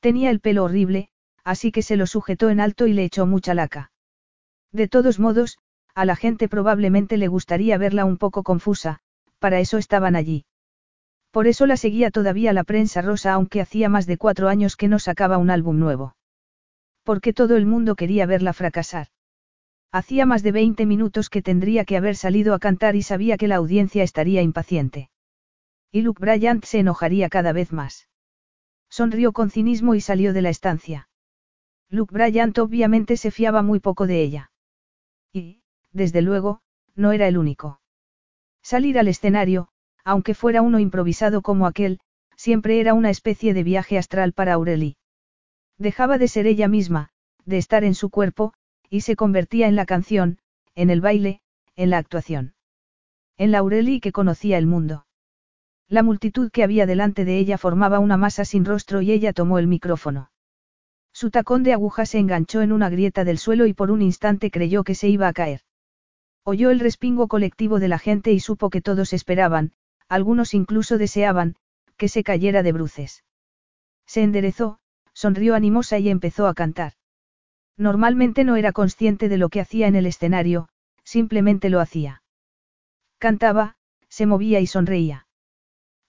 Tenía 0.00 0.30
el 0.30 0.40
pelo 0.40 0.64
horrible, 0.64 1.08
así 1.44 1.70
que 1.70 1.82
se 1.82 1.96
lo 1.96 2.08
sujetó 2.08 2.50
en 2.50 2.58
alto 2.58 2.88
y 2.88 2.94
le 2.94 3.04
echó 3.04 3.26
mucha 3.26 3.54
laca. 3.54 3.92
De 4.72 4.88
todos 4.88 5.20
modos, 5.20 5.58
a 5.94 6.04
la 6.04 6.16
gente 6.16 6.48
probablemente 6.48 7.16
le 7.16 7.28
gustaría 7.28 7.78
verla 7.78 8.04
un 8.04 8.18
poco 8.18 8.42
confusa, 8.42 8.98
para 9.38 9.60
eso 9.60 9.78
estaban 9.78 10.16
allí. 10.16 10.46
Por 11.30 11.46
eso 11.46 11.66
la 11.66 11.76
seguía 11.76 12.10
todavía 12.10 12.52
la 12.52 12.64
prensa 12.64 13.02
rosa 13.02 13.34
aunque 13.34 13.60
hacía 13.60 13.88
más 13.88 14.06
de 14.06 14.18
cuatro 14.18 14.48
años 14.48 14.76
que 14.76 14.88
no 14.88 14.98
sacaba 14.98 15.38
un 15.38 15.50
álbum 15.50 15.78
nuevo. 15.78 16.16
Porque 17.04 17.32
todo 17.32 17.56
el 17.56 17.66
mundo 17.66 17.94
quería 17.94 18.26
verla 18.26 18.52
fracasar. 18.52 19.06
Hacía 19.92 20.24
más 20.24 20.42
de 20.44 20.52
20 20.52 20.86
minutos 20.86 21.30
que 21.30 21.42
tendría 21.42 21.84
que 21.84 21.96
haber 21.96 22.14
salido 22.14 22.54
a 22.54 22.60
cantar 22.60 22.94
y 22.94 23.02
sabía 23.02 23.36
que 23.36 23.48
la 23.48 23.56
audiencia 23.56 24.04
estaría 24.04 24.40
impaciente. 24.40 25.10
Y 25.90 26.02
Luke 26.02 26.20
Bryant 26.20 26.64
se 26.64 26.78
enojaría 26.78 27.28
cada 27.28 27.52
vez 27.52 27.72
más. 27.72 28.08
Sonrió 28.88 29.32
con 29.32 29.50
cinismo 29.50 29.96
y 29.96 30.00
salió 30.00 30.32
de 30.32 30.42
la 30.42 30.50
estancia. 30.50 31.08
Luke 31.88 32.14
Bryant 32.14 32.56
obviamente 32.58 33.16
se 33.16 33.32
fiaba 33.32 33.62
muy 33.62 33.80
poco 33.80 34.06
de 34.06 34.22
ella. 34.22 34.52
Y, 35.32 35.62
desde 35.92 36.22
luego, 36.22 36.60
no 36.94 37.10
era 37.10 37.26
el 37.26 37.36
único. 37.36 37.80
Salir 38.62 38.96
al 38.96 39.08
escenario, 39.08 39.68
aunque 40.04 40.34
fuera 40.34 40.62
uno 40.62 40.78
improvisado 40.78 41.42
como 41.42 41.66
aquel, 41.66 41.98
siempre 42.36 42.78
era 42.78 42.94
una 42.94 43.10
especie 43.10 43.54
de 43.54 43.64
viaje 43.64 43.98
astral 43.98 44.32
para 44.32 44.54
Aurelie. 44.54 44.96
Dejaba 45.78 46.16
de 46.18 46.28
ser 46.28 46.46
ella 46.46 46.68
misma, 46.68 47.10
de 47.44 47.58
estar 47.58 47.82
en 47.82 47.94
su 47.94 48.10
cuerpo, 48.10 48.52
y 48.90 49.02
se 49.02 49.16
convertía 49.16 49.68
en 49.68 49.76
la 49.76 49.86
canción, 49.86 50.38
en 50.74 50.90
el 50.90 51.00
baile, 51.00 51.40
en 51.76 51.90
la 51.90 51.98
actuación. 51.98 52.54
En 53.38 53.52
la 53.52 53.58
Aurelie 53.58 54.00
que 54.00 54.12
conocía 54.12 54.58
el 54.58 54.66
mundo. 54.66 55.06
La 55.88 56.02
multitud 56.02 56.50
que 56.50 56.62
había 56.62 56.86
delante 56.86 57.24
de 57.24 57.38
ella 57.38 57.56
formaba 57.56 58.00
una 58.00 58.16
masa 58.16 58.44
sin 58.44 58.64
rostro 58.64 59.00
y 59.00 59.12
ella 59.12 59.32
tomó 59.32 59.58
el 59.58 59.66
micrófono. 59.66 60.30
Su 61.12 61.30
tacón 61.30 61.62
de 61.62 61.72
aguja 61.72 62.06
se 62.06 62.18
enganchó 62.18 62.62
en 62.62 62.72
una 62.72 62.90
grieta 62.90 63.24
del 63.24 63.38
suelo 63.38 63.66
y 63.66 63.74
por 63.74 63.90
un 63.90 64.02
instante 64.02 64.50
creyó 64.50 64.84
que 64.84 64.94
se 64.94 65.08
iba 65.08 65.28
a 65.28 65.32
caer. 65.32 65.62
Oyó 66.44 66.70
el 66.70 66.80
respingo 66.80 67.28
colectivo 67.28 67.80
de 67.80 67.88
la 67.88 67.98
gente 67.98 68.32
y 68.32 68.40
supo 68.40 68.70
que 68.70 68.80
todos 68.80 69.12
esperaban, 69.12 69.72
algunos 70.08 70.54
incluso 70.54 70.98
deseaban, 70.98 71.56
que 71.96 72.08
se 72.08 72.22
cayera 72.22 72.62
de 72.62 72.72
bruces. 72.72 73.24
Se 74.06 74.22
enderezó, 74.22 74.80
sonrió 75.12 75.54
animosa 75.54 75.98
y 75.98 76.08
empezó 76.08 76.46
a 76.46 76.54
cantar. 76.54 76.94
Normalmente 77.76 78.44
no 78.44 78.56
era 78.56 78.72
consciente 78.72 79.28
de 79.28 79.38
lo 79.38 79.48
que 79.48 79.60
hacía 79.60 79.86
en 79.86 79.96
el 79.96 80.06
escenario, 80.06 80.68
simplemente 81.02 81.70
lo 81.70 81.80
hacía. 81.80 82.22
Cantaba, 83.18 83.76
se 84.08 84.26
movía 84.26 84.60
y 84.60 84.66
sonreía. 84.66 85.26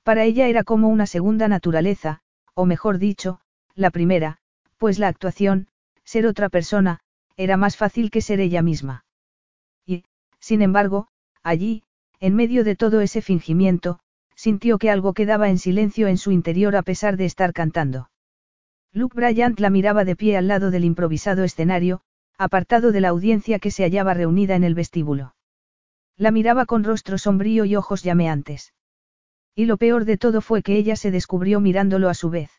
Para 0.04 0.24
ella 0.24 0.48
era 0.48 0.64
como 0.64 0.90
una 0.90 1.06
segunda 1.06 1.48
naturaleza, 1.48 2.22
o 2.54 2.66
mejor 2.66 2.98
dicho, 2.98 3.40
la 3.76 3.90
primera, 3.90 4.38
pues 4.78 5.00
la 5.00 5.08
actuación, 5.08 5.68
ser 6.04 6.26
otra 6.28 6.50
persona, 6.50 7.00
era 7.38 7.58
más 7.58 7.78
fácil 7.78 8.12
que 8.12 8.22
ser 8.22 8.40
ella 8.40 8.62
misma. 8.62 9.06
Y, 9.86 10.04
sin 10.40 10.62
embargo, 10.62 11.08
allí, 11.42 11.84
en 12.20 12.36
medio 12.36 12.64
de 12.64 12.76
todo 12.76 13.02
ese 13.02 13.22
fingimiento, 13.22 14.00
sintió 14.36 14.78
que 14.78 14.92
algo 14.92 15.14
quedaba 15.14 15.50
en 15.50 15.58
silencio 15.58 16.08
en 16.08 16.18
su 16.18 16.32
interior 16.32 16.76
a 16.76 16.84
pesar 16.84 17.18
de 17.18 17.26
estar 17.26 17.54
cantando. 17.54 18.11
Luke 18.94 19.16
Bryant 19.16 19.58
la 19.62 19.70
miraba 19.70 20.04
de 20.04 20.18
pie 20.18 20.36
al 20.36 20.50
lado 20.50 20.70
del 20.70 20.84
improvisado 20.84 21.46
escenario, 21.46 22.02
apartado 22.38 22.92
de 22.92 23.00
la 23.00 23.10
audiencia 23.10 23.58
que 23.60 23.72
se 23.72 23.84
hallaba 23.84 24.14
reunida 24.14 24.56
en 24.56 24.66
el 24.66 24.76
vestíbulo. 24.76 25.34
La 26.18 26.32
miraba 26.32 26.66
con 26.66 26.84
rostro 26.84 27.18
sombrío 27.18 27.64
y 27.64 27.78
ojos 27.78 28.04
llameantes. 28.04 28.74
Y 29.56 29.66
lo 29.66 29.78
peor 29.78 30.04
de 30.04 30.18
todo 30.18 30.42
fue 30.42 30.62
que 30.62 30.76
ella 30.76 30.98
se 30.98 31.10
descubrió 31.10 31.62
mirándolo 31.62 32.10
a 32.10 32.14
su 32.14 32.30
vez. 32.30 32.52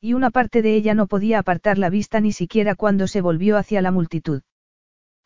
Y 0.00 0.14
una 0.14 0.30
parte 0.30 0.62
de 0.62 0.74
ella 0.74 0.94
no 0.94 1.06
podía 1.06 1.38
apartar 1.38 1.78
la 1.78 1.90
vista 1.90 2.20
ni 2.20 2.32
siquiera 2.32 2.74
cuando 2.74 3.06
se 3.06 3.20
volvió 3.20 3.56
hacia 3.56 3.82
la 3.82 3.92
multitud. 3.92 4.42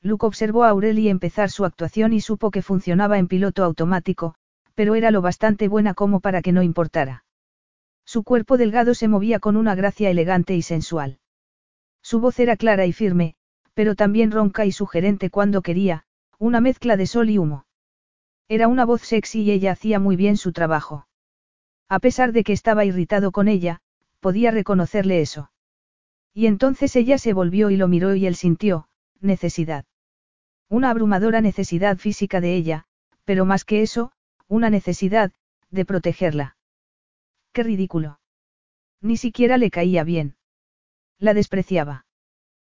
Luke 0.03 0.27
observó 0.27 0.65
a 0.65 0.69
Aurelie 0.69 1.11
empezar 1.11 1.50
su 1.50 1.65
actuación 1.65 2.12
y 2.12 2.21
supo 2.21 2.50
que 2.50 2.62
funcionaba 2.62 3.19
en 3.19 3.27
piloto 3.27 3.65
automático, 3.65 4.35
pero 4.75 4.95
era 4.95 5.11
lo 5.11 5.23
bastante 5.23 5.67
buena 5.67 5.95
como 5.95 6.21
para 6.21 6.43
que 6.43 6.53
no 6.53 6.62
importara. 6.62 7.25
Su 8.04 8.25
cuerpo 8.25 8.57
delgado 8.57 8.95
se 8.95 9.09
movía 9.09 9.38
con 9.38 9.57
una 9.57 9.75
gracia 9.75 10.11
elegante 10.11 10.57
y 10.57 10.62
sensual. 10.62 11.19
Su 12.02 12.21
voz 12.21 12.38
era 12.40 12.57
clara 12.57 12.87
y 12.87 12.92
firme, 12.92 13.35
pero 13.75 13.95
también 13.95 14.30
ronca 14.30 14.64
y 14.64 14.73
sugerente 14.73 15.30
cuando 15.30 15.62
quería, 15.62 16.04
una 16.38 16.61
mezcla 16.61 16.97
de 16.97 17.07
sol 17.07 17.30
y 17.30 17.38
humo. 17.38 17.66
Era 18.49 18.66
una 18.66 18.85
voz 18.85 19.02
sexy 19.02 19.42
y 19.42 19.50
ella 19.52 19.73
hacía 19.73 19.99
muy 19.99 20.16
bien 20.16 20.37
su 20.37 20.52
trabajo. 20.52 21.07
A 21.88 21.99
pesar 21.99 22.33
de 22.33 22.45
que 22.45 22.52
estaba 22.52 22.85
irritado 22.85 23.33
con 23.33 23.49
ella, 23.49 23.80
podía 24.21 24.50
reconocerle 24.50 25.21
eso. 25.21 25.50
Y 26.33 26.47
entonces 26.47 26.95
ella 26.97 27.19
se 27.19 27.33
volvió 27.33 27.71
y 27.71 27.76
lo 27.76 27.88
miró 27.88 28.14
y 28.14 28.26
él 28.26 28.37
sintió, 28.37 28.88
necesidad. 29.21 29.85
Una 30.69 30.90
abrumadora 30.90 31.40
necesidad 31.40 31.97
física 31.97 32.40
de 32.40 32.54
ella, 32.54 32.87
pero 33.25 33.45
más 33.45 33.64
que 33.64 33.83
eso, 33.83 34.12
una 34.47 34.71
necesidad, 34.71 35.33
de 35.71 35.85
protegerla. 35.85 36.57
Qué 37.52 37.62
ridículo. 37.62 38.21
Ni 39.00 39.16
siquiera 39.16 39.57
le 39.59 39.71
caía 39.71 40.04
bien. 40.04 40.37
La 41.19 41.35
despreciaba. 41.35 42.07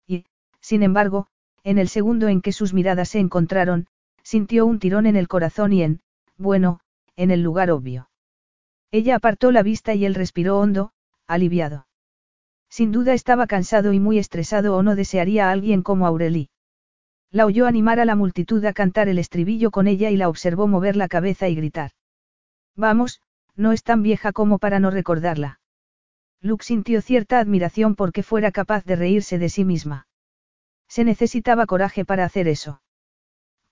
Y, 0.07 0.25
sin 0.61 0.83
embargo, 0.83 1.27
en 1.65 1.79
el 1.79 1.89
segundo 1.89 2.29
en 2.29 2.41
que 2.41 2.53
sus 2.53 2.73
miradas 2.73 3.09
se 3.11 3.19
encontraron, 3.19 3.87
sintió 4.23 4.67
un 4.67 4.79
tirón 4.79 5.07
en 5.07 5.17
el 5.17 5.29
corazón 5.29 5.73
y 5.73 5.83
en, 5.83 6.01
bueno, 6.37 6.81
en 7.17 7.31
el 7.31 7.43
lugar 7.43 7.71
obvio. 7.71 8.11
Ella 8.91 9.17
apartó 9.17 9.51
la 9.53 9.63
vista 9.63 9.95
y 9.95 10.05
él 10.05 10.15
respiró 10.15 10.59
hondo, 10.59 10.93
aliviado. 11.27 11.87
Sin 12.69 12.93
duda 12.93 13.15
estaba 13.15 13.47
cansado 13.47 13.93
y 13.93 14.01
muy 14.01 14.19
estresado 14.19 14.77
o 14.77 14.83
no 14.83 14.95
desearía 14.95 15.49
a 15.49 15.53
alguien 15.53 15.83
como 15.83 16.07
Aurelie. 16.07 16.49
La 17.31 17.47
oyó 17.47 17.67
animar 17.67 18.01
a 18.01 18.05
la 18.05 18.17
multitud 18.17 18.65
a 18.65 18.73
cantar 18.73 19.09
el 19.09 19.19
estribillo 19.19 19.71
con 19.71 19.87
ella 19.87 20.11
y 20.11 20.17
la 20.17 20.29
observó 20.29 20.67
mover 20.67 20.97
la 20.97 21.09
cabeza 21.09 21.49
y 21.49 21.55
gritar. 21.55 21.93
Vamos, 22.77 23.21
no 23.61 23.73
es 23.73 23.83
tan 23.83 24.03
vieja 24.03 24.33
como 24.33 24.59
para 24.59 24.81
no 24.81 24.91
recordarla. 24.91 25.61
Luke 26.41 26.65
sintió 26.65 27.03
cierta 27.03 27.39
admiración 27.39 27.95
porque 27.95 28.23
fuera 28.23 28.51
capaz 28.53 28.85
de 28.85 28.97
reírse 28.97 29.39
de 29.39 29.51
sí 29.51 29.67
misma. 29.67 30.09
Se 30.89 31.05
necesitaba 31.05 31.67
coraje 31.67 32.07
para 32.07 32.25
hacer 32.25 32.49
eso. 32.49 32.81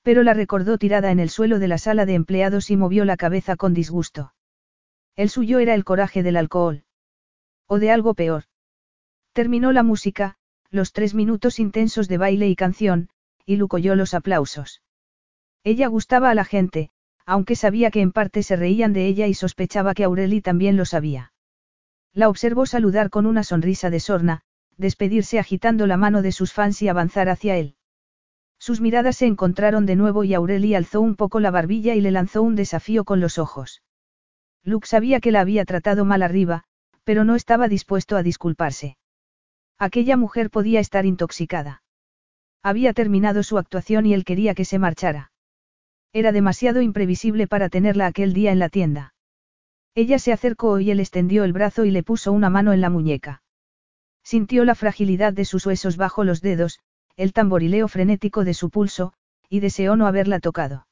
Pero 0.03 0.23
la 0.23 0.35
recordó 0.35 0.77
tirada 0.77 1.11
en 1.11 1.19
el 1.19 1.31
suelo 1.31 1.59
de 1.59 1.69
la 1.69 1.79
sala 1.79 2.05
de 2.05 2.15
empleados 2.15 2.71
y 2.71 2.77
movió 2.77 3.07
la 3.07 3.17
cabeza 3.17 3.57
con 3.57 3.73
disgusto. 3.73 4.35
El 5.17 5.31
suyo 5.31 5.59
era 5.59 5.75
el 5.75 5.85
coraje 5.85 6.23
del 6.23 6.37
alcohol. 6.37 6.85
O 7.67 7.79
de 7.79 7.91
algo 7.91 8.13
peor. 8.13 8.45
Terminó 9.33 9.73
la 9.73 9.83
música, 9.83 10.37
los 10.71 10.93
tres 10.93 11.15
minutos 11.15 11.59
intensos 11.59 12.09
de 12.09 12.19
baile 12.19 12.47
y 12.49 12.57
canción, 12.57 13.09
y 13.47 13.57
Luke 13.57 13.77
oyó 13.77 13.97
los 13.97 14.13
aplausos. 14.13 14.83
Ella 15.65 15.87
gustaba 15.89 16.31
a 16.31 16.35
la 16.35 16.45
gente, 16.45 16.91
aunque 17.29 17.57
sabía 17.57 17.91
que 17.91 18.01
en 18.01 18.11
parte 18.11 18.43
se 18.43 18.57
reían 18.57 18.95
de 18.95 19.07
ella 19.07 19.27
y 19.27 19.35
sospechaba 19.35 19.93
que 19.93 20.05
Aurelie 20.05 20.41
también 20.41 20.79
lo 20.79 20.87
sabía. 20.87 21.35
La 22.15 22.31
observó 22.31 22.65
saludar 22.65 23.11
con 23.11 23.27
una 23.27 23.45
sonrisa 23.45 23.91
de 23.91 24.01
sorna, 24.01 24.41
despedirse 24.79 25.39
agitando 25.39 25.87
la 25.87 25.99
mano 25.99 26.23
de 26.23 26.33
sus 26.33 26.55
fans 26.55 26.81
y 26.81 26.89
avanzar 26.89 27.29
hacia 27.29 27.59
él. 27.59 27.75
Sus 28.59 28.81
miradas 28.81 29.17
se 29.17 29.27
encontraron 29.27 29.85
de 29.85 29.95
nuevo 29.95 30.25
y 30.25 30.33
Aurelie 30.33 30.75
alzó 30.75 31.03
un 31.03 31.17
poco 31.17 31.39
la 31.39 31.51
barbilla 31.51 31.95
y 31.95 32.01
le 32.01 32.13
lanzó 32.13 32.41
un 32.41 32.57
desafío 32.57 33.05
con 33.05 33.21
los 33.21 33.37
ojos. 33.37 33.83
Luke 34.65 34.89
sabía 34.89 35.21
que 35.21 35.31
la 35.31 35.43
había 35.43 35.67
tratado 35.67 36.07
mal 36.07 36.23
arriba, 36.23 36.65
pero 37.05 37.25
no 37.25 37.35
estaba 37.35 37.69
dispuesto 37.69 38.17
a 38.17 38.23
disculparse. 38.23 38.97
Aquella 39.79 40.17
mujer 40.17 40.49
podía 40.49 40.81
estar 40.81 41.05
intoxicada. 41.05 41.83
Había 42.63 42.95
terminado 42.95 43.43
su 43.43 43.59
actuación 43.59 44.07
y 44.07 44.15
él 44.15 44.25
quería 44.25 44.55
que 44.55 44.65
se 44.65 44.79
marchara. 44.79 45.31
Era 46.13 46.33
demasiado 46.33 46.81
imprevisible 46.81 47.47
para 47.47 47.69
tenerla 47.69 48.07
aquel 48.07 48.33
día 48.33 48.51
en 48.51 48.59
la 48.59 48.69
tienda. 48.69 49.15
Ella 49.95 50.19
se 50.19 50.33
acercó 50.33 50.81
y 50.81 50.91
él 50.91 51.01
extendió 51.01 51.45
el 51.45 51.53
brazo 51.53 51.85
y 51.85 51.91
le 51.91 52.03
puso 52.03 52.33
una 52.33 52.51
mano 52.51 52.73
en 52.73 52.81
la 52.81 52.91
muñeca. 52.91 53.43
Sintió 54.23 54.65
la 54.65 54.75
fragilidad 54.75 55.33
de 55.33 55.45
sus 55.45 55.67
huesos 55.67 55.97
bajo 55.97 56.25
los 56.25 56.41
dedos, 56.41 56.81
el 57.17 57.33
tamborileo 57.33 57.89
frenético 57.89 58.45
de 58.45 58.55
su 58.55 58.71
pulso, 58.71 59.13
y 59.49 59.61
deseó 59.61 59.97
no 59.97 60.07
haberla 60.07 60.41
tocado. 60.41 60.87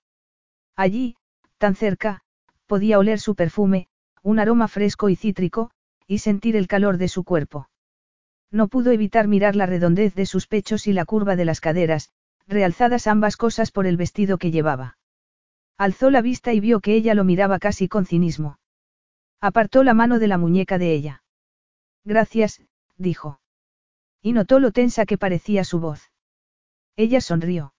Allí, 0.74 1.16
tan 1.58 1.74
cerca, 1.74 2.22
podía 2.66 2.98
oler 2.98 3.20
su 3.20 3.34
perfume, 3.34 3.88
un 4.22 4.38
aroma 4.38 4.68
fresco 4.68 5.08
y 5.08 5.16
cítrico, 5.16 5.70
y 6.06 6.18
sentir 6.18 6.56
el 6.56 6.66
calor 6.66 6.98
de 6.98 7.08
su 7.08 7.24
cuerpo. 7.24 7.68
No 8.50 8.68
pudo 8.68 8.90
evitar 8.90 9.28
mirar 9.28 9.56
la 9.56 9.66
redondez 9.66 10.14
de 10.14 10.26
sus 10.26 10.46
pechos 10.46 10.86
y 10.86 10.92
la 10.92 11.04
curva 11.04 11.36
de 11.36 11.44
las 11.44 11.60
caderas, 11.60 12.10
realzadas 12.46 13.06
ambas 13.06 13.36
cosas 13.36 13.70
por 13.70 13.86
el 13.86 13.96
vestido 13.96 14.38
que 14.38 14.50
llevaba. 14.50 14.98
Alzó 15.78 16.10
la 16.10 16.22
vista 16.22 16.52
y 16.52 16.60
vio 16.60 16.80
que 16.80 16.94
ella 16.94 17.14
lo 17.14 17.24
miraba 17.24 17.58
casi 17.58 17.88
con 17.88 18.06
cinismo. 18.06 18.58
Apartó 19.40 19.84
la 19.84 19.94
mano 19.94 20.18
de 20.18 20.28
la 20.28 20.38
muñeca 20.38 20.78
de 20.78 20.94
ella. 20.94 21.22
Gracias, 22.04 22.62
dijo. 22.96 23.40
Y 24.22 24.32
notó 24.32 24.58
lo 24.58 24.72
tensa 24.72 25.04
que 25.04 25.18
parecía 25.18 25.64
su 25.64 25.78
voz. 25.80 26.10
Ella 26.96 27.20
sonrió. 27.20 27.74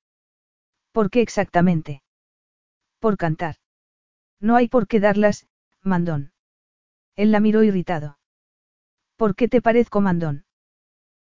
¿Por 0.92 1.10
qué 1.10 1.22
exactamente? 1.22 2.04
Por 3.00 3.18
cantar. 3.18 3.56
No 4.40 4.56
hay 4.56 4.68
por 4.68 4.88
qué 4.88 5.00
darlas, 5.00 5.48
mandón. 5.82 6.32
Él 7.16 7.32
la 7.32 7.40
miró 7.40 7.64
irritado. 7.64 8.20
¿Por 9.16 9.36
qué 9.36 9.48
te 9.48 9.62
parezco 9.62 10.02
mandón? 10.02 10.46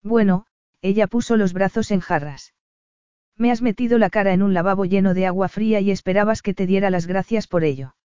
Bueno, 0.02 0.47
ella 0.81 1.07
puso 1.07 1.37
los 1.37 1.52
brazos 1.52 1.91
en 1.91 2.00
jarras. 2.00 2.55
Me 3.42 3.50
has 3.50 3.61
metido 3.61 3.99
la 3.99 4.08
cara 4.08 4.32
en 4.34 4.40
un 4.40 4.54
lavabo 4.54 4.84
lleno 4.84 5.14
de 5.14 5.26
agua 5.26 5.49
fría 5.49 5.80
y 5.80 5.90
esperabas 5.90 6.42
que 6.42 6.54
te 6.54 6.64
diera 6.64 6.90
las 6.90 7.08
gracias 7.08 7.49
por 7.49 7.64
ello. 7.64 7.96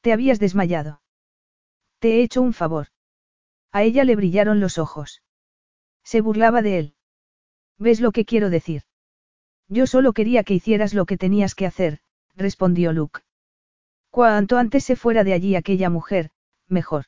Te 0.00 0.12
habías 0.12 0.40
desmayado. 0.40 1.02
Te 2.00 2.14
he 2.16 2.22
hecho 2.24 2.42
un 2.42 2.52
favor. 2.52 2.88
A 3.70 3.84
ella 3.84 4.02
le 4.02 4.16
brillaron 4.16 4.58
los 4.58 4.76
ojos. 4.76 5.22
Se 6.02 6.20
burlaba 6.20 6.62
de 6.62 6.80
él. 6.80 6.94
¿Ves 7.78 8.00
lo 8.00 8.10
que 8.10 8.24
quiero 8.24 8.50
decir? 8.50 8.82
Yo 9.68 9.86
solo 9.86 10.12
quería 10.12 10.42
que 10.42 10.54
hicieras 10.54 10.94
lo 10.94 11.06
que 11.06 11.16
tenías 11.16 11.54
que 11.54 11.66
hacer, 11.66 12.00
respondió 12.34 12.92
Luke. 12.92 13.20
Cuanto 14.10 14.58
antes 14.58 14.82
se 14.82 14.96
fuera 14.96 15.22
de 15.22 15.32
allí 15.32 15.54
aquella 15.54 15.90
mujer, 15.90 16.32
mejor. 16.66 17.04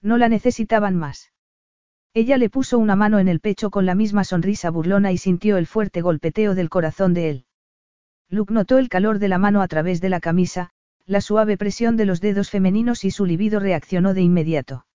No 0.00 0.16
la 0.16 0.28
necesitaban 0.28 0.94
más. 0.94 1.32
Ella 2.14 2.36
le 2.36 2.50
puso 2.50 2.78
una 2.78 2.94
mano 2.94 3.18
en 3.18 3.28
el 3.28 3.40
pecho 3.40 3.70
con 3.70 3.86
la 3.86 3.94
misma 3.94 4.24
sonrisa 4.24 4.70
burlona 4.70 5.12
y 5.12 5.18
sintió 5.18 5.56
el 5.56 5.66
fuerte 5.66 6.02
golpeteo 6.02 6.54
del 6.54 6.68
corazón 6.68 7.14
de 7.14 7.30
él. 7.30 7.46
Luke 8.28 8.52
notó 8.52 8.76
el 8.78 8.90
calor 8.90 9.18
de 9.18 9.28
la 9.28 9.38
mano 9.38 9.62
a 9.62 9.68
través 9.68 10.00
de 10.02 10.10
la 10.10 10.20
camisa, 10.20 10.70
la 11.06 11.22
suave 11.22 11.56
presión 11.56 11.96
de 11.96 12.04
los 12.04 12.20
dedos 12.20 12.50
femeninos 12.50 13.04
y 13.04 13.10
su 13.10 13.24
libido 13.24 13.60
reaccionó 13.60 14.12
de 14.12 14.20
inmediato. 14.20 14.86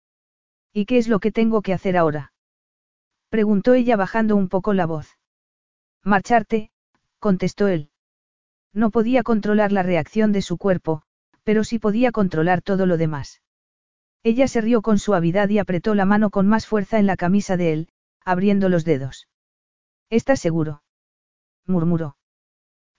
¿Y 0.73 0.85
qué 0.85 0.99
es 0.99 1.07
lo 1.07 1.19
que 1.19 1.31
tengo 1.31 1.63
que 1.63 1.73
hacer 1.73 1.97
ahora? 1.97 2.33
Preguntó 3.29 3.73
ella 3.73 3.95
bajando 3.95 4.35
un 4.35 4.47
poco 4.47 4.73
la 4.73 4.85
voz. 4.85 5.17
Marcharte, 6.03 6.69
contestó 7.19 7.67
él. 7.67 7.89
No 8.73 8.91
podía 8.91 9.23
controlar 9.23 9.71
la 9.71 9.81
reacción 9.81 10.31
de 10.31 10.43
su 10.43 10.57
cuerpo, 10.57 11.01
pero 11.43 11.63
sí 11.63 11.79
podía 11.79 12.11
controlar 12.11 12.61
todo 12.61 12.85
lo 12.85 12.97
demás. 12.97 13.41
Ella 14.23 14.47
se 14.47 14.61
rió 14.61 14.81
con 14.81 14.99
suavidad 14.99 15.49
y 15.49 15.59
apretó 15.59 15.95
la 15.95 16.05
mano 16.05 16.29
con 16.29 16.47
más 16.47 16.65
fuerza 16.67 16.99
en 16.99 17.05
la 17.05 17.17
camisa 17.17 17.57
de 17.57 17.73
él, 17.73 17.89
abriendo 18.23 18.69
los 18.69 18.83
dedos. 18.83 19.27
¿Estás 20.09 20.39
seguro? 20.39 20.83
murmuró. 21.65 22.17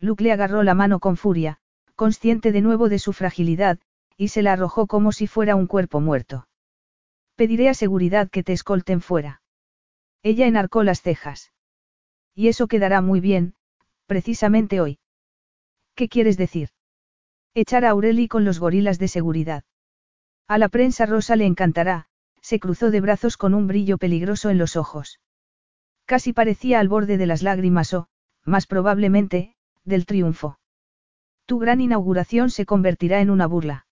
Luke 0.01 0.23
le 0.23 0.33
agarró 0.33 0.63
la 0.63 0.75
mano 0.75 1.01
con 1.01 1.17
furia, 1.17 1.59
consciente 1.97 2.53
de 2.53 2.61
nuevo 2.61 2.89
de 2.89 2.99
su 2.99 3.13
fragilidad, 3.13 3.79
y 4.17 4.29
se 4.29 4.43
la 4.43 4.53
arrojó 4.53 4.87
como 4.87 5.13
si 5.13 5.27
fuera 5.27 5.57
un 5.57 5.67
cuerpo 5.67 6.01
muerto. 6.01 6.49
Pediré 7.35 7.69
a 7.69 7.75
seguridad 7.75 8.31
que 8.31 8.43
te 8.43 8.53
escolten 8.53 9.01
fuera. 9.01 9.43
Ella 10.23 10.47
enarcó 10.47 10.83
las 10.83 11.03
cejas. 11.03 11.53
Y 12.35 12.49
eso 12.49 12.67
quedará 12.67 13.01
muy 13.01 13.21
bien, 13.21 13.55
precisamente 14.07 14.81
hoy. 14.81 14.99
¿Qué 15.95 16.09
quieres 16.09 16.37
decir? 16.37 16.71
Echar 17.55 17.85
a 17.85 17.91
Aureli 17.91 18.29
con 18.29 18.45
los 18.45 18.59
gorilas 18.61 18.99
de 18.99 19.09
seguridad. 19.09 19.65
A 20.49 20.57
la 20.57 20.71
prensa 20.71 21.05
rosa 21.05 21.37
le 21.37 21.45
encantará, 21.45 22.07
se 22.41 22.59
cruzó 22.59 22.91
de 22.91 23.03
brazos 23.03 23.37
con 23.37 23.53
un 23.53 23.67
brillo 23.67 23.99
peligroso 23.99 24.49
en 24.49 24.57
los 24.57 24.77
ojos. 24.77 25.21
Casi 26.07 26.33
parecía 26.33 26.81
al 26.81 26.89
borde 26.89 27.19
de 27.19 27.27
las 27.27 27.43
lágrimas 27.43 27.93
o, 27.93 28.09
más 28.45 28.67
probablemente, 28.67 29.55
del 29.85 30.07
triunfo. 30.07 30.59
Tu 31.45 31.59
gran 31.59 31.83
inauguración 31.83 32.49
se 32.49 32.65
convertirá 32.65 33.21
en 33.21 33.29
una 33.29 33.47
burla. 33.47 33.87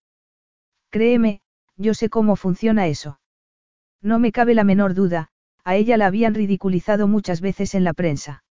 Créeme, 0.88 1.42
yo 1.76 1.92
sé 1.92 2.08
cómo 2.08 2.36
funciona 2.36 2.86
eso. 2.86 3.20
No 4.00 4.18
me 4.18 4.32
cabe 4.32 4.54
la 4.54 4.64
menor 4.64 4.94
duda, 4.94 5.28
a 5.62 5.76
ella 5.76 5.98
la 5.98 6.06
habían 6.06 6.34
ridiculizado 6.34 7.06
muchas 7.06 7.42
veces 7.42 7.74
en 7.74 7.84
la 7.84 7.92
prensa. 7.92 8.44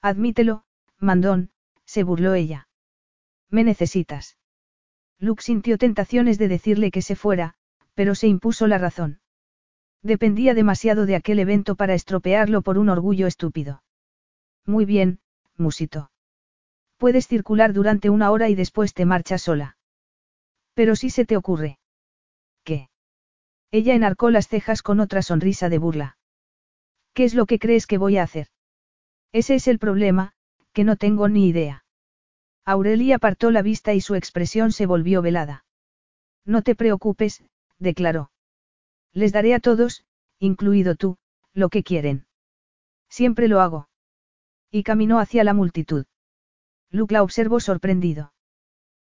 Admítelo, 0.00 0.64
mandón, 0.98 1.50
se 1.84 2.04
burló 2.04 2.34
ella. 2.34 2.68
Me 3.50 3.64
necesitas. 3.64 4.36
Luke 5.24 5.42
sintió 5.42 5.78
tentaciones 5.78 6.38
de 6.38 6.48
decirle 6.48 6.90
que 6.90 7.02
se 7.02 7.16
fuera, 7.16 7.54
pero 7.94 8.14
se 8.14 8.28
impuso 8.28 8.66
la 8.66 8.78
razón. 8.78 9.20
Dependía 10.02 10.52
demasiado 10.54 11.06
de 11.06 11.16
aquel 11.16 11.38
evento 11.38 11.76
para 11.76 11.94
estropearlo 11.94 12.60
por 12.62 12.76
un 12.76 12.90
orgullo 12.90 13.26
estúpido. 13.26 13.82
Muy 14.66 14.84
bien, 14.84 15.20
musito. 15.56 16.10
Puedes 16.98 17.26
circular 17.26 17.72
durante 17.72 18.10
una 18.10 18.30
hora 18.30 18.48
y 18.48 18.54
después 18.54 18.92
te 18.92 19.06
marchas 19.06 19.42
sola. 19.42 19.76
Pero 20.74 20.94
si 20.94 21.10
se 21.10 21.24
te 21.24 21.36
ocurre. 21.36 21.78
¿Qué? 22.64 22.90
Ella 23.70 23.94
enarcó 23.94 24.30
las 24.30 24.48
cejas 24.48 24.82
con 24.82 25.00
otra 25.00 25.22
sonrisa 25.22 25.68
de 25.68 25.78
burla. 25.78 26.18
¿Qué 27.14 27.24
es 27.24 27.34
lo 27.34 27.46
que 27.46 27.58
crees 27.58 27.86
que 27.86 27.98
voy 27.98 28.18
a 28.18 28.24
hacer? 28.24 28.48
Ese 29.32 29.54
es 29.54 29.68
el 29.68 29.78
problema, 29.78 30.32
que 30.72 30.84
no 30.84 30.96
tengo 30.96 31.28
ni 31.28 31.48
idea. 31.48 31.83
Aurelia 32.64 33.16
apartó 33.16 33.50
la 33.50 33.62
vista 33.62 33.92
y 33.92 34.00
su 34.00 34.14
expresión 34.14 34.72
se 34.72 34.86
volvió 34.86 35.20
velada. 35.20 35.64
No 36.46 36.62
te 36.62 36.74
preocupes, 36.74 37.42
declaró. 37.78 38.30
Les 39.12 39.32
daré 39.32 39.54
a 39.54 39.60
todos, 39.60 40.04
incluido 40.38 40.94
tú, 40.94 41.18
lo 41.52 41.68
que 41.68 41.82
quieren. 41.82 42.26
Siempre 43.08 43.48
lo 43.48 43.60
hago. 43.60 43.88
Y 44.70 44.82
caminó 44.82 45.20
hacia 45.20 45.44
la 45.44 45.54
multitud. 45.54 46.06
Luke 46.90 47.12
la 47.12 47.22
observó 47.22 47.60
sorprendido. 47.60 48.32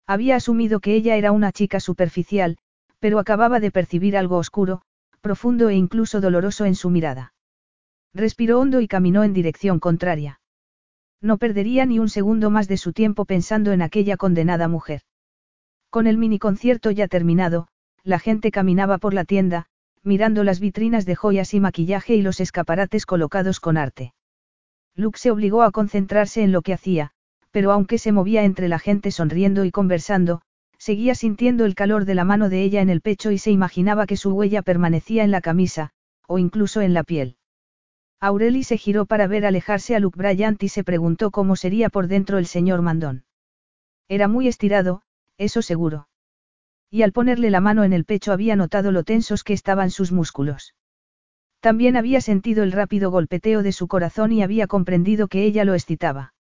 Había 0.06 0.36
asumido 0.36 0.80
que 0.80 0.94
ella 0.94 1.16
era 1.16 1.32
una 1.32 1.50
chica 1.50 1.80
superficial, 1.80 2.58
pero 3.00 3.18
acababa 3.18 3.58
de 3.58 3.70
percibir 3.70 4.16
algo 4.16 4.36
oscuro, 4.36 4.82
profundo 5.20 5.68
e 5.68 5.74
incluso 5.74 6.20
doloroso 6.20 6.64
en 6.66 6.74
su 6.74 6.90
mirada. 6.90 7.34
Respiró 8.14 8.60
hondo 8.60 8.80
y 8.80 8.88
caminó 8.88 9.24
en 9.24 9.32
dirección 9.32 9.80
contraria. 9.80 10.40
No 11.20 11.38
perdería 11.38 11.86
ni 11.86 11.98
un 11.98 12.08
segundo 12.08 12.50
más 12.50 12.68
de 12.68 12.76
su 12.76 12.92
tiempo 12.92 13.24
pensando 13.24 13.72
en 13.72 13.82
aquella 13.82 14.16
condenada 14.16 14.68
mujer. 14.68 15.02
Con 15.90 16.06
el 16.06 16.18
mini 16.18 16.38
concierto 16.38 16.90
ya 16.90 17.08
terminado, 17.08 17.68
la 18.02 18.18
gente 18.18 18.50
caminaba 18.50 18.98
por 18.98 19.14
la 19.14 19.24
tienda, 19.24 19.66
mirando 20.02 20.44
las 20.44 20.60
vitrinas 20.60 21.06
de 21.06 21.16
joyas 21.16 21.54
y 21.54 21.60
maquillaje 21.60 22.14
y 22.14 22.22
los 22.22 22.40
escaparates 22.40 23.06
colocados 23.06 23.60
con 23.60 23.76
arte. 23.76 24.14
Luke 24.94 25.18
se 25.18 25.30
obligó 25.30 25.62
a 25.62 25.72
concentrarse 25.72 26.42
en 26.42 26.52
lo 26.52 26.62
que 26.62 26.72
hacía, 26.72 27.10
pero 27.50 27.72
aunque 27.72 27.98
se 27.98 28.12
movía 28.12 28.44
entre 28.44 28.68
la 28.68 28.78
gente 28.78 29.10
sonriendo 29.10 29.64
y 29.64 29.70
conversando, 29.70 30.42
seguía 30.78 31.14
sintiendo 31.14 31.64
el 31.64 31.74
calor 31.74 32.04
de 32.04 32.14
la 32.14 32.24
mano 32.24 32.48
de 32.48 32.62
ella 32.62 32.82
en 32.82 32.90
el 32.90 33.00
pecho 33.00 33.30
y 33.30 33.38
se 33.38 33.50
imaginaba 33.50 34.06
que 34.06 34.16
su 34.16 34.32
huella 34.32 34.62
permanecía 34.62 35.24
en 35.24 35.30
la 35.30 35.40
camisa, 35.40 35.90
o 36.28 36.38
incluso 36.38 36.82
en 36.82 36.94
la 36.94 37.02
piel. 37.02 37.36
Aureli 38.20 38.64
se 38.64 38.78
giró 38.78 39.06
para 39.06 39.26
ver 39.26 39.44
alejarse 39.44 39.94
a 39.94 40.00
Luke 40.00 40.18
Bryant 40.18 40.62
y 40.62 40.68
se 40.68 40.84
preguntó 40.84 41.30
cómo 41.30 41.54
sería 41.56 41.90
por 41.90 42.08
dentro 42.08 42.38
el 42.38 42.46
señor 42.46 42.82
Mandón. 42.82 43.24
Era 44.08 44.28
muy 44.28 44.48
estirado, 44.48 45.02
eso 45.36 45.62
seguro. 45.62 46.08
Y 46.90 47.02
al 47.02 47.12
ponerle 47.12 47.50
la 47.50 47.60
mano 47.60 47.84
en 47.84 47.92
el 47.92 48.04
pecho 48.04 48.32
había 48.32 48.56
notado 48.56 48.92
lo 48.92 49.04
tensos 49.04 49.44
que 49.44 49.52
estaban 49.52 49.90
sus 49.90 50.12
músculos. 50.12 50.74
También 51.60 51.96
había 51.96 52.20
sentido 52.20 52.62
el 52.62 52.72
rápido 52.72 53.10
golpeteo 53.10 53.62
de 53.62 53.72
su 53.72 53.88
corazón 53.88 54.32
y 54.32 54.42
había 54.42 54.66
comprendido 54.66 55.28
que 55.28 55.44
ella 55.44 55.64
lo 55.64 55.74
excitaba. 55.74 56.32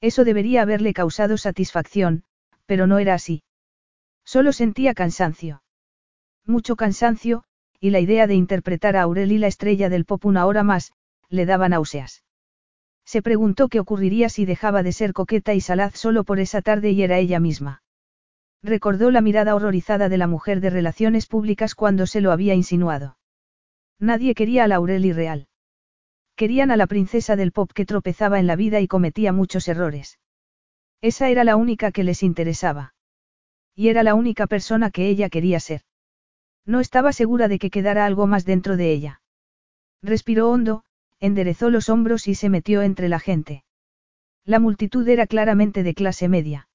Eso 0.00 0.24
debería 0.24 0.62
haberle 0.62 0.92
causado 0.92 1.38
satisfacción, 1.38 2.24
pero 2.66 2.86
no 2.86 2.98
era 2.98 3.14
así. 3.14 3.42
Solo 4.24 4.52
sentía 4.52 4.94
cansancio. 4.94 5.62
Mucho 6.44 6.76
cansancio, 6.76 7.44
y 7.82 7.90
la 7.90 7.98
idea 7.98 8.28
de 8.28 8.36
interpretar 8.36 8.94
a 8.94 9.02
Aureli 9.02 9.38
la 9.38 9.48
estrella 9.48 9.88
del 9.88 10.04
pop 10.04 10.24
una 10.24 10.46
hora 10.46 10.62
más, 10.62 10.92
le 11.28 11.46
daba 11.46 11.68
náuseas. 11.68 12.22
Se 13.04 13.22
preguntó 13.22 13.68
qué 13.68 13.80
ocurriría 13.80 14.28
si 14.28 14.44
dejaba 14.44 14.84
de 14.84 14.92
ser 14.92 15.12
coqueta 15.12 15.52
y 15.52 15.60
salaz 15.60 15.96
solo 15.96 16.22
por 16.22 16.38
esa 16.38 16.62
tarde 16.62 16.92
y 16.92 17.02
era 17.02 17.18
ella 17.18 17.40
misma. 17.40 17.82
Recordó 18.62 19.10
la 19.10 19.20
mirada 19.20 19.56
horrorizada 19.56 20.08
de 20.08 20.16
la 20.16 20.28
mujer 20.28 20.60
de 20.60 20.70
relaciones 20.70 21.26
públicas 21.26 21.74
cuando 21.74 22.06
se 22.06 22.20
lo 22.20 22.30
había 22.30 22.54
insinuado. 22.54 23.16
Nadie 23.98 24.36
quería 24.36 24.62
a 24.62 24.68
la 24.68 24.76
Aureli 24.76 25.12
real. 25.12 25.48
Querían 26.36 26.70
a 26.70 26.76
la 26.76 26.86
princesa 26.86 27.34
del 27.34 27.50
pop 27.50 27.72
que 27.74 27.84
tropezaba 27.84 28.38
en 28.38 28.46
la 28.46 28.54
vida 28.54 28.78
y 28.78 28.86
cometía 28.86 29.32
muchos 29.32 29.66
errores. 29.66 30.20
Esa 31.00 31.30
era 31.30 31.42
la 31.42 31.56
única 31.56 31.90
que 31.90 32.04
les 32.04 32.22
interesaba. 32.22 32.94
Y 33.74 33.88
era 33.88 34.04
la 34.04 34.14
única 34.14 34.46
persona 34.46 34.92
que 34.92 35.08
ella 35.08 35.28
quería 35.28 35.58
ser. 35.58 35.82
No 36.64 36.80
estaba 36.80 37.12
segura 37.12 37.48
de 37.48 37.58
que 37.58 37.70
quedara 37.70 38.06
algo 38.06 38.26
más 38.26 38.44
dentro 38.44 38.76
de 38.76 38.92
ella. 38.92 39.20
Respiró 40.02 40.50
hondo, 40.50 40.84
enderezó 41.20 41.70
los 41.70 41.88
hombros 41.88 42.28
y 42.28 42.34
se 42.34 42.48
metió 42.48 42.82
entre 42.82 43.08
la 43.08 43.20
gente. 43.20 43.64
La 44.44 44.58
multitud 44.58 45.06
era 45.08 45.26
claramente 45.26 45.82
de 45.82 45.94
clase 45.94 46.28
media. 46.28 46.68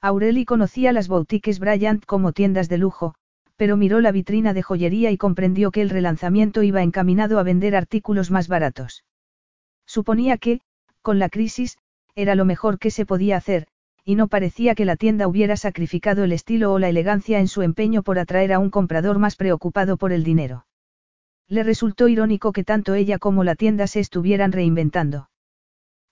Aureli 0.00 0.44
conocía 0.44 0.92
las 0.92 1.08
boutiques 1.08 1.58
Bryant 1.58 2.04
como 2.04 2.32
tiendas 2.32 2.68
de 2.68 2.78
lujo, 2.78 3.14
pero 3.56 3.76
miró 3.76 4.00
la 4.00 4.12
vitrina 4.12 4.52
de 4.52 4.62
joyería 4.62 5.10
y 5.10 5.16
comprendió 5.16 5.70
que 5.70 5.82
el 5.82 5.90
relanzamiento 5.90 6.62
iba 6.62 6.82
encaminado 6.82 7.38
a 7.38 7.42
vender 7.42 7.74
artículos 7.76 8.30
más 8.30 8.48
baratos. 8.48 9.04
Suponía 9.86 10.38
que, 10.38 10.60
con 11.02 11.18
la 11.18 11.28
crisis, 11.28 11.78
era 12.14 12.34
lo 12.34 12.44
mejor 12.44 12.78
que 12.78 12.90
se 12.90 13.06
podía 13.06 13.36
hacer, 13.36 13.66
y 14.04 14.16
no 14.16 14.28
parecía 14.28 14.74
que 14.74 14.84
la 14.84 14.96
tienda 14.96 15.26
hubiera 15.26 15.56
sacrificado 15.56 16.24
el 16.24 16.32
estilo 16.32 16.72
o 16.72 16.78
la 16.78 16.90
elegancia 16.90 17.40
en 17.40 17.48
su 17.48 17.62
empeño 17.62 18.02
por 18.02 18.18
atraer 18.18 18.52
a 18.52 18.58
un 18.58 18.70
comprador 18.70 19.18
más 19.18 19.36
preocupado 19.36 19.96
por 19.96 20.12
el 20.12 20.24
dinero. 20.24 20.66
Le 21.48 21.62
resultó 21.62 22.08
irónico 22.08 22.52
que 22.52 22.64
tanto 22.64 22.94
ella 22.94 23.18
como 23.18 23.44
la 23.44 23.54
tienda 23.54 23.86
se 23.86 24.00
estuvieran 24.00 24.52
reinventando. 24.52 25.30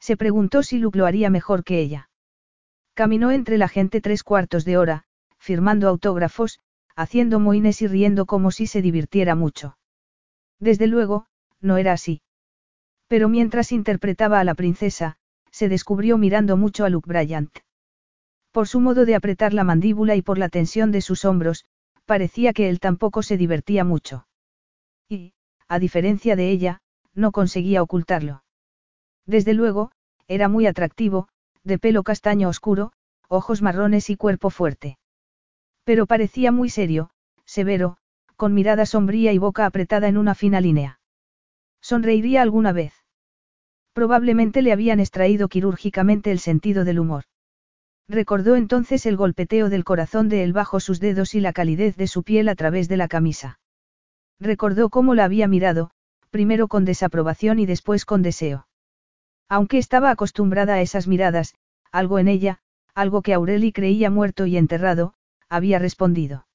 Se 0.01 0.17
preguntó 0.17 0.63
si 0.63 0.79
Luke 0.79 0.99
lo 0.99 1.07
haría 1.07 1.31
mejor 1.31 1.65
que 1.65 1.81
ella. 1.81 2.11
Caminó 2.95 3.31
entre 3.31 3.59
la 3.59 3.69
gente 3.69 4.01
tres 4.01 4.23
cuartos 4.23 4.65
de 4.65 4.77
hora, 4.79 5.05
firmando 5.39 5.89
autógrafos, 5.89 6.61
haciendo 6.97 7.41
moines 7.41 7.83
y 7.83 7.87
riendo 7.87 8.27
como 8.27 8.51
si 8.51 8.67
se 8.67 8.83
divirtiera 8.83 9.35
mucho. 9.35 9.77
Desde 10.59 10.87
luego, 10.87 11.27
no 11.61 11.77
era 11.77 11.93
así. 11.93 12.23
Pero 13.07 13.29
mientras 13.29 13.73
interpretaba 13.73 14.41
a 14.41 14.45
la 14.45 14.55
princesa, 14.55 15.17
se 15.51 15.69
descubrió 15.69 16.19
mirando 16.19 16.57
mucho 16.57 16.85
a 16.85 16.89
Luke 16.89 17.09
Bryant. 17.09 17.51
Por 18.53 18.69
su 18.69 18.81
modo 18.81 19.07
de 19.07 19.15
apretar 19.15 19.55
la 19.55 19.65
mandíbula 19.65 20.15
y 20.15 20.23
por 20.23 20.37
la 20.37 20.51
tensión 20.51 20.93
de 20.93 21.01
sus 21.01 21.25
hombros, 21.25 21.65
parecía 22.05 22.53
que 22.53 22.69
él 22.69 22.81
tampoco 22.81 23.23
se 23.23 23.39
divertía 23.39 23.83
mucho. 23.83 24.27
Y, 25.09 25.33
a 25.69 25.79
diferencia 25.79 26.37
de 26.37 26.51
ella, 26.51 26.83
no 27.15 27.33
conseguía 27.33 27.83
ocultarlo. 27.83 28.45
Desde 29.27 29.55
luego, 29.55 29.91
era 30.29 30.49
muy 30.49 30.67
atractivo, 30.67 31.29
de 31.65 31.79
pelo 31.79 32.03
castaño 32.03 32.49
oscuro, 32.49 32.93
ojos 33.29 33.63
marrones 33.63 34.11
y 34.11 34.17
cuerpo 34.17 34.51
fuerte. 34.51 34.99
Pero 35.85 36.07
parecía 36.07 36.53
muy 36.53 36.69
serio, 36.69 37.11
severo, 37.47 37.97
con 38.37 38.53
mirada 38.53 38.85
sombría 38.85 39.33
y 39.33 39.39
boca 39.39 39.65
apretada 39.65 40.09
en 40.09 40.19
una 40.19 40.35
fina 40.35 40.61
línea. 40.61 41.01
¿Sonreiría 41.81 42.43
alguna 42.43 42.73
vez? 42.73 42.93
Probablemente 43.95 44.61
le 44.61 44.73
habían 44.73 45.01
extraído 45.01 45.49
quirúrgicamente 45.49 46.31
el 46.31 46.39
sentido 46.39 46.85
del 46.85 46.99
humor. 46.99 47.25
Recordó 48.09 48.57
entonces 48.57 49.07
el 49.07 49.17
golpeteo 49.17 49.69
del 49.69 49.85
corazón 49.85 50.29
de 50.29 50.43
él 50.43 50.53
bajo 50.53 50.81
sus 50.81 51.01
dedos 51.01 51.35
y 51.35 51.41
la 51.41 51.53
calidez 51.53 51.97
de 51.97 52.07
su 52.07 52.23
piel 52.23 52.49
a 52.49 52.55
través 52.55 52.89
de 52.89 52.97
la 52.97 53.09
camisa. 53.09 53.61
Recordó 54.41 54.91
cómo 54.91 55.15
la 55.15 55.25
había 55.25 55.47
mirado, 55.49 55.91
primero 56.31 56.69
con 56.69 56.85
desaprobación 56.85 57.59
y 57.59 57.67
después 57.67 58.05
con 58.05 58.23
deseo. 58.23 58.67
Aunque 59.49 59.79
estaba 59.79 60.11
acostumbrada 60.11 60.75
a 60.75 60.81
esas 60.81 61.07
miradas, 61.07 61.55
algo 61.93 62.19
en 62.19 62.29
ella, 62.29 62.59
algo 62.95 63.23
que 63.23 63.35
Aureli 63.35 63.73
creía 63.73 64.11
muerto 64.11 64.47
y 64.47 64.57
enterrado, 64.57 65.15
había 65.49 65.79
respondido. 65.79 66.47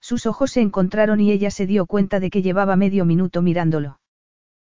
Sus 0.00 0.26
ojos 0.26 0.52
se 0.52 0.60
encontraron 0.60 1.20
y 1.20 1.32
ella 1.32 1.50
se 1.50 1.66
dio 1.66 1.86
cuenta 1.86 2.20
de 2.20 2.30
que 2.30 2.42
llevaba 2.42 2.76
medio 2.76 3.04
minuto 3.04 3.42
mirándolo. 3.42 4.00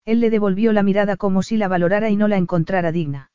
Él 0.05 0.21
le 0.21 0.29
devolvió 0.29 0.71
la 0.71 0.83
mirada 0.83 1.17
como 1.17 1.43
si 1.43 1.57
la 1.57 1.67
valorara 1.67 2.09
y 2.09 2.15
no 2.15 2.27
la 2.27 2.37
encontrara 2.37 2.91
digna. 2.93 3.31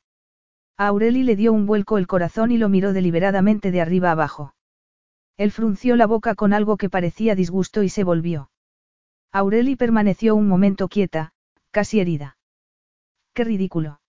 A 0.77 0.87
Aureli 0.87 1.23
le 1.23 1.35
dio 1.35 1.53
un 1.53 1.65
vuelco 1.65 1.97
el 1.97 2.07
corazón 2.07 2.51
y 2.51 2.57
lo 2.57 2.67
miró 2.67 2.93
deliberadamente 2.93 3.71
de 3.71 3.81
arriba 3.81 4.11
abajo. 4.11 4.55
Él 5.37 5.51
frunció 5.51 5.95
la 5.95 6.07
boca 6.07 6.35
con 6.35 6.53
algo 6.53 6.77
que 6.77 6.89
parecía 6.89 7.35
disgusto 7.35 7.83
y 7.83 7.89
se 7.89 8.03
volvió. 8.03 8.49
Aureli 9.31 9.75
permaneció 9.75 10.35
un 10.35 10.47
momento 10.47 10.87
quieta, 10.87 11.33
casi 11.71 11.99
herida. 11.99 12.37
Qué 13.33 13.43
ridículo. 13.43 13.99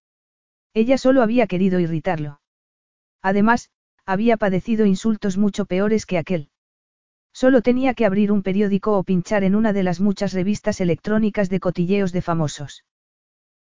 Ella 0.74 0.98
solo 0.98 1.22
había 1.22 1.46
querido 1.46 1.80
irritarlo. 1.80 2.40
Además, 3.22 3.70
había 4.04 4.36
padecido 4.36 4.84
insultos 4.84 5.38
mucho 5.38 5.64
peores 5.64 6.04
que 6.04 6.18
aquel. 6.18 6.50
Solo 7.32 7.62
tenía 7.62 7.94
que 7.94 8.06
abrir 8.06 8.30
un 8.30 8.42
periódico 8.42 8.98
o 8.98 9.02
pinchar 9.02 9.44
en 9.44 9.54
una 9.54 9.72
de 9.72 9.82
las 9.82 10.00
muchas 10.00 10.32
revistas 10.32 10.80
electrónicas 10.80 11.48
de 11.48 11.60
cotilleos 11.60 12.12
de 12.12 12.22
famosos. 12.22 12.84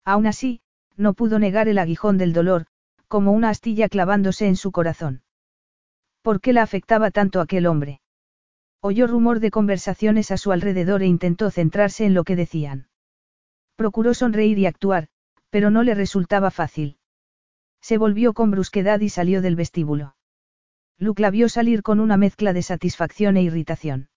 Aún 0.03 0.27
así, 0.27 0.61
no 0.95 1.13
pudo 1.13 1.39
negar 1.39 1.67
el 1.67 1.77
aguijón 1.77 2.17
del 2.17 2.33
dolor, 2.33 2.65
como 3.13 3.31
una 3.31 3.49
astilla 3.49 3.89
clavándose 3.89 4.47
en 4.47 4.55
su 4.55 4.71
corazón. 4.71 5.21
¿Por 6.23 6.41
qué 6.41 6.51
la 6.51 6.63
afectaba 6.63 7.11
tanto 7.11 7.41
aquel 7.41 7.67
hombre? 7.67 8.01
Oyó 8.81 9.05
rumor 9.05 9.39
de 9.39 9.51
conversaciones 9.51 10.31
a 10.31 10.37
su 10.37 10.51
alrededor 10.51 11.03
e 11.03 11.05
intentó 11.05 11.51
centrarse 11.51 12.05
en 12.05 12.15
lo 12.15 12.23
que 12.23 12.35
decían. 12.35 12.87
Procuró 13.75 14.15
sonreír 14.15 14.57
y 14.57 14.65
actuar, 14.65 15.09
pero 15.51 15.69
no 15.69 15.83
le 15.83 15.93
resultaba 15.93 16.49
fácil. 16.49 16.97
Se 17.81 17.99
volvió 17.99 18.33
con 18.33 18.49
brusquedad 18.49 18.99
y 18.99 19.09
salió 19.09 19.43
del 19.43 19.57
vestíbulo. 19.57 20.15
Luke 20.97 21.21
la 21.21 21.29
vio 21.29 21.49
salir 21.49 21.83
con 21.83 21.99
una 21.99 22.17
mezcla 22.17 22.51
de 22.51 22.63
satisfacción 22.63 23.37
e 23.37 23.43
irritación. 23.43 24.09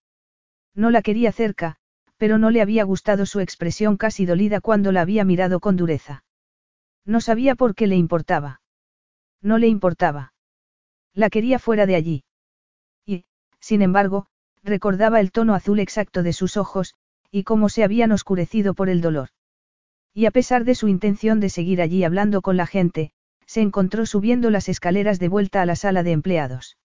No 0.75 0.89
la 0.89 1.03
quería 1.03 1.33
cerca, 1.33 1.77
pero 2.17 2.39
no 2.39 2.51
le 2.51 2.63
había 2.63 2.85
gustado 2.85 3.27
su 3.27 3.41
expresión 3.41 3.99
casi 3.99 4.25
dolida 4.25 4.63
cuando 4.63 4.91
la 4.91 5.03
había 5.03 5.27
mirado 5.27 5.61
con 5.61 5.77
dureza. 5.77 6.25
No 7.05 7.21
sabía 7.21 7.57
por 7.57 7.75
qué 7.75 7.87
le 7.87 7.97
importaba. 7.97 8.63
No 9.42 9.59
le 9.59 9.68
importaba. 9.68 10.33
La 11.14 11.31
quería 11.31 11.59
fuera 11.59 11.87
de 11.87 11.94
allí. 11.94 12.25
Y, 13.05 13.25
sin 13.61 13.83
embargo, 13.83 14.27
recordaba 14.62 15.20
el 15.20 15.33
tono 15.33 15.55
azul 15.55 15.81
exacto 15.81 16.22
de 16.22 16.33
sus 16.33 16.57
ojos, 16.57 16.94
y 17.31 17.44
cómo 17.44 17.68
se 17.68 17.85
habían 17.85 18.12
oscurecido 18.12 18.75
por 18.75 18.88
el 18.88 19.01
dolor. 19.01 19.29
Y 20.12 20.27
a 20.27 20.31
pesar 20.31 20.64
de 20.64 20.75
su 20.75 20.88
intención 20.88 21.40
de 21.40 21.51
seguir 21.51 21.83
allí 21.83 22.05
hablando 22.05 22.42
con 22.42 22.57
la 22.57 22.66
gente, 22.66 23.12
se 23.46 23.61
encontró 23.61 24.07
subiendo 24.07 24.51
las 24.51 24.68
escaleras 24.68 25.18
de 25.18 25.29
vuelta 25.29 25.62
a 25.62 25.66
la 25.66 25.77
sala 25.77 26.03
de 26.03 26.12
empleados. 26.12 26.79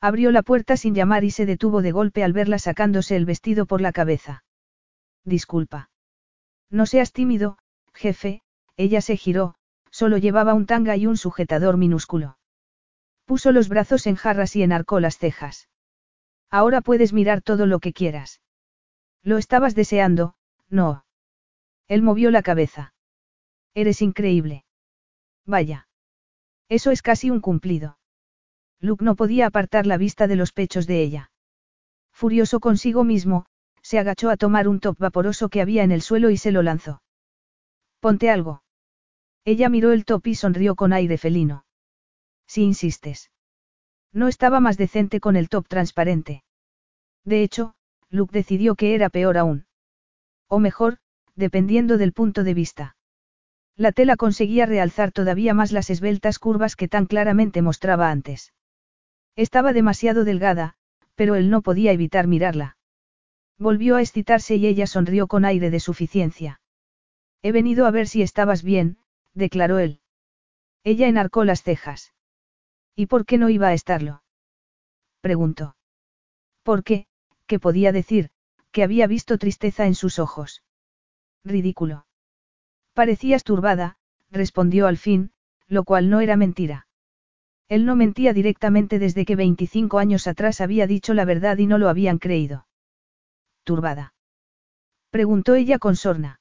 Abrió 0.00 0.30
la 0.30 0.42
puerta 0.42 0.76
sin 0.76 0.94
llamar 0.94 1.24
y 1.24 1.30
se 1.30 1.46
detuvo 1.46 1.82
de 1.82 1.92
golpe 1.92 2.22
al 2.22 2.32
verla 2.32 2.58
sacándose 2.58 3.16
el 3.16 3.26
vestido 3.26 3.66
por 3.66 3.80
la 3.80 3.92
cabeza. 3.92 4.44
Disculpa. 5.24 5.90
No 6.70 6.86
seas 6.86 7.12
tímido, 7.12 7.58
jefe, 7.94 8.42
ella 8.76 9.00
se 9.00 9.16
giró, 9.16 9.54
solo 9.98 10.16
llevaba 10.16 10.54
un 10.54 10.64
tanga 10.64 10.96
y 10.96 11.08
un 11.08 11.16
sujetador 11.16 11.76
minúsculo. 11.76 12.38
Puso 13.24 13.50
los 13.50 13.68
brazos 13.68 14.06
en 14.06 14.14
jarras 14.14 14.54
y 14.54 14.62
enarcó 14.62 15.00
las 15.00 15.18
cejas. 15.18 15.68
Ahora 16.50 16.82
puedes 16.82 17.12
mirar 17.12 17.42
todo 17.42 17.66
lo 17.66 17.80
que 17.80 17.92
quieras. 17.92 18.40
Lo 19.24 19.38
estabas 19.38 19.74
deseando, 19.74 20.36
no. 20.68 21.04
Él 21.88 22.02
movió 22.02 22.30
la 22.30 22.42
cabeza. 22.42 22.94
Eres 23.74 24.00
increíble. 24.00 24.64
Vaya. 25.44 25.88
Eso 26.68 26.92
es 26.92 27.02
casi 27.02 27.30
un 27.30 27.40
cumplido. 27.40 27.98
Luke 28.78 29.04
no 29.04 29.16
podía 29.16 29.48
apartar 29.48 29.84
la 29.84 29.96
vista 29.96 30.28
de 30.28 30.36
los 30.36 30.52
pechos 30.52 30.86
de 30.86 31.02
ella. 31.02 31.32
Furioso 32.12 32.60
consigo 32.60 33.02
mismo, 33.02 33.46
se 33.82 33.98
agachó 33.98 34.30
a 34.30 34.36
tomar 34.36 34.68
un 34.68 34.78
top 34.78 34.96
vaporoso 34.96 35.48
que 35.48 35.60
había 35.60 35.82
en 35.82 35.90
el 35.90 36.02
suelo 36.02 36.30
y 36.30 36.36
se 36.36 36.52
lo 36.52 36.62
lanzó. 36.62 37.02
Ponte 37.98 38.30
algo. 38.30 38.62
Ella 39.48 39.70
miró 39.70 39.92
el 39.92 40.04
top 40.04 40.26
y 40.26 40.34
sonrió 40.34 40.76
con 40.76 40.92
aire 40.92 41.16
felino. 41.16 41.64
Si 42.46 42.64
insistes. 42.64 43.30
No 44.12 44.28
estaba 44.28 44.60
más 44.60 44.76
decente 44.76 45.20
con 45.20 45.36
el 45.36 45.48
top 45.48 45.66
transparente. 45.68 46.44
De 47.24 47.42
hecho, 47.42 47.74
Luke 48.10 48.30
decidió 48.30 48.74
que 48.74 48.94
era 48.94 49.08
peor 49.08 49.38
aún. 49.38 49.64
O 50.48 50.58
mejor, 50.58 50.98
dependiendo 51.34 51.96
del 51.96 52.12
punto 52.12 52.44
de 52.44 52.52
vista. 52.52 52.96
La 53.74 53.90
tela 53.92 54.16
conseguía 54.16 54.66
realzar 54.66 55.12
todavía 55.12 55.54
más 55.54 55.72
las 55.72 55.88
esbeltas 55.88 56.38
curvas 56.38 56.76
que 56.76 56.86
tan 56.86 57.06
claramente 57.06 57.62
mostraba 57.62 58.10
antes. 58.10 58.52
Estaba 59.34 59.72
demasiado 59.72 60.24
delgada, 60.24 60.74
pero 61.14 61.36
él 61.36 61.48
no 61.48 61.62
podía 61.62 61.92
evitar 61.92 62.26
mirarla. 62.26 62.76
Volvió 63.56 63.96
a 63.96 64.02
excitarse 64.02 64.56
y 64.56 64.66
ella 64.66 64.86
sonrió 64.86 65.26
con 65.26 65.46
aire 65.46 65.70
de 65.70 65.80
suficiencia. 65.80 66.60
He 67.40 67.50
venido 67.50 67.86
a 67.86 67.90
ver 67.90 68.08
si 68.08 68.20
estabas 68.20 68.62
bien, 68.62 68.98
declaró 69.38 69.78
él. 69.78 70.00
Ella 70.84 71.08
enarcó 71.08 71.44
las 71.44 71.62
cejas. 71.62 72.12
¿Y 72.94 73.06
por 73.06 73.24
qué 73.24 73.38
no 73.38 73.48
iba 73.48 73.68
a 73.68 73.72
estarlo? 73.72 74.22
preguntó. 75.20 75.76
¿Por 76.62 76.84
qué? 76.84 77.06
¿Qué 77.46 77.58
podía 77.58 77.92
decir? 77.92 78.30
Que 78.72 78.82
había 78.82 79.06
visto 79.06 79.38
tristeza 79.38 79.86
en 79.86 79.94
sus 79.94 80.18
ojos. 80.18 80.62
Ridículo. 81.44 82.06
Parecías 82.92 83.44
turbada, 83.44 83.96
respondió 84.30 84.86
al 84.86 84.98
fin, 84.98 85.30
lo 85.66 85.84
cual 85.84 86.10
no 86.10 86.20
era 86.20 86.36
mentira. 86.36 86.86
Él 87.68 87.84
no 87.84 87.96
mentía 87.96 88.32
directamente 88.32 88.98
desde 88.98 89.24
que 89.24 89.36
25 89.36 89.98
años 89.98 90.26
atrás 90.26 90.60
había 90.60 90.86
dicho 90.86 91.14
la 91.14 91.24
verdad 91.24 91.58
y 91.58 91.66
no 91.66 91.78
lo 91.78 91.88
habían 91.88 92.18
creído. 92.18 92.66
¿Turbada? 93.64 94.14
Preguntó 95.10 95.54
ella 95.54 95.78
con 95.78 95.96
sorna. 95.96 96.37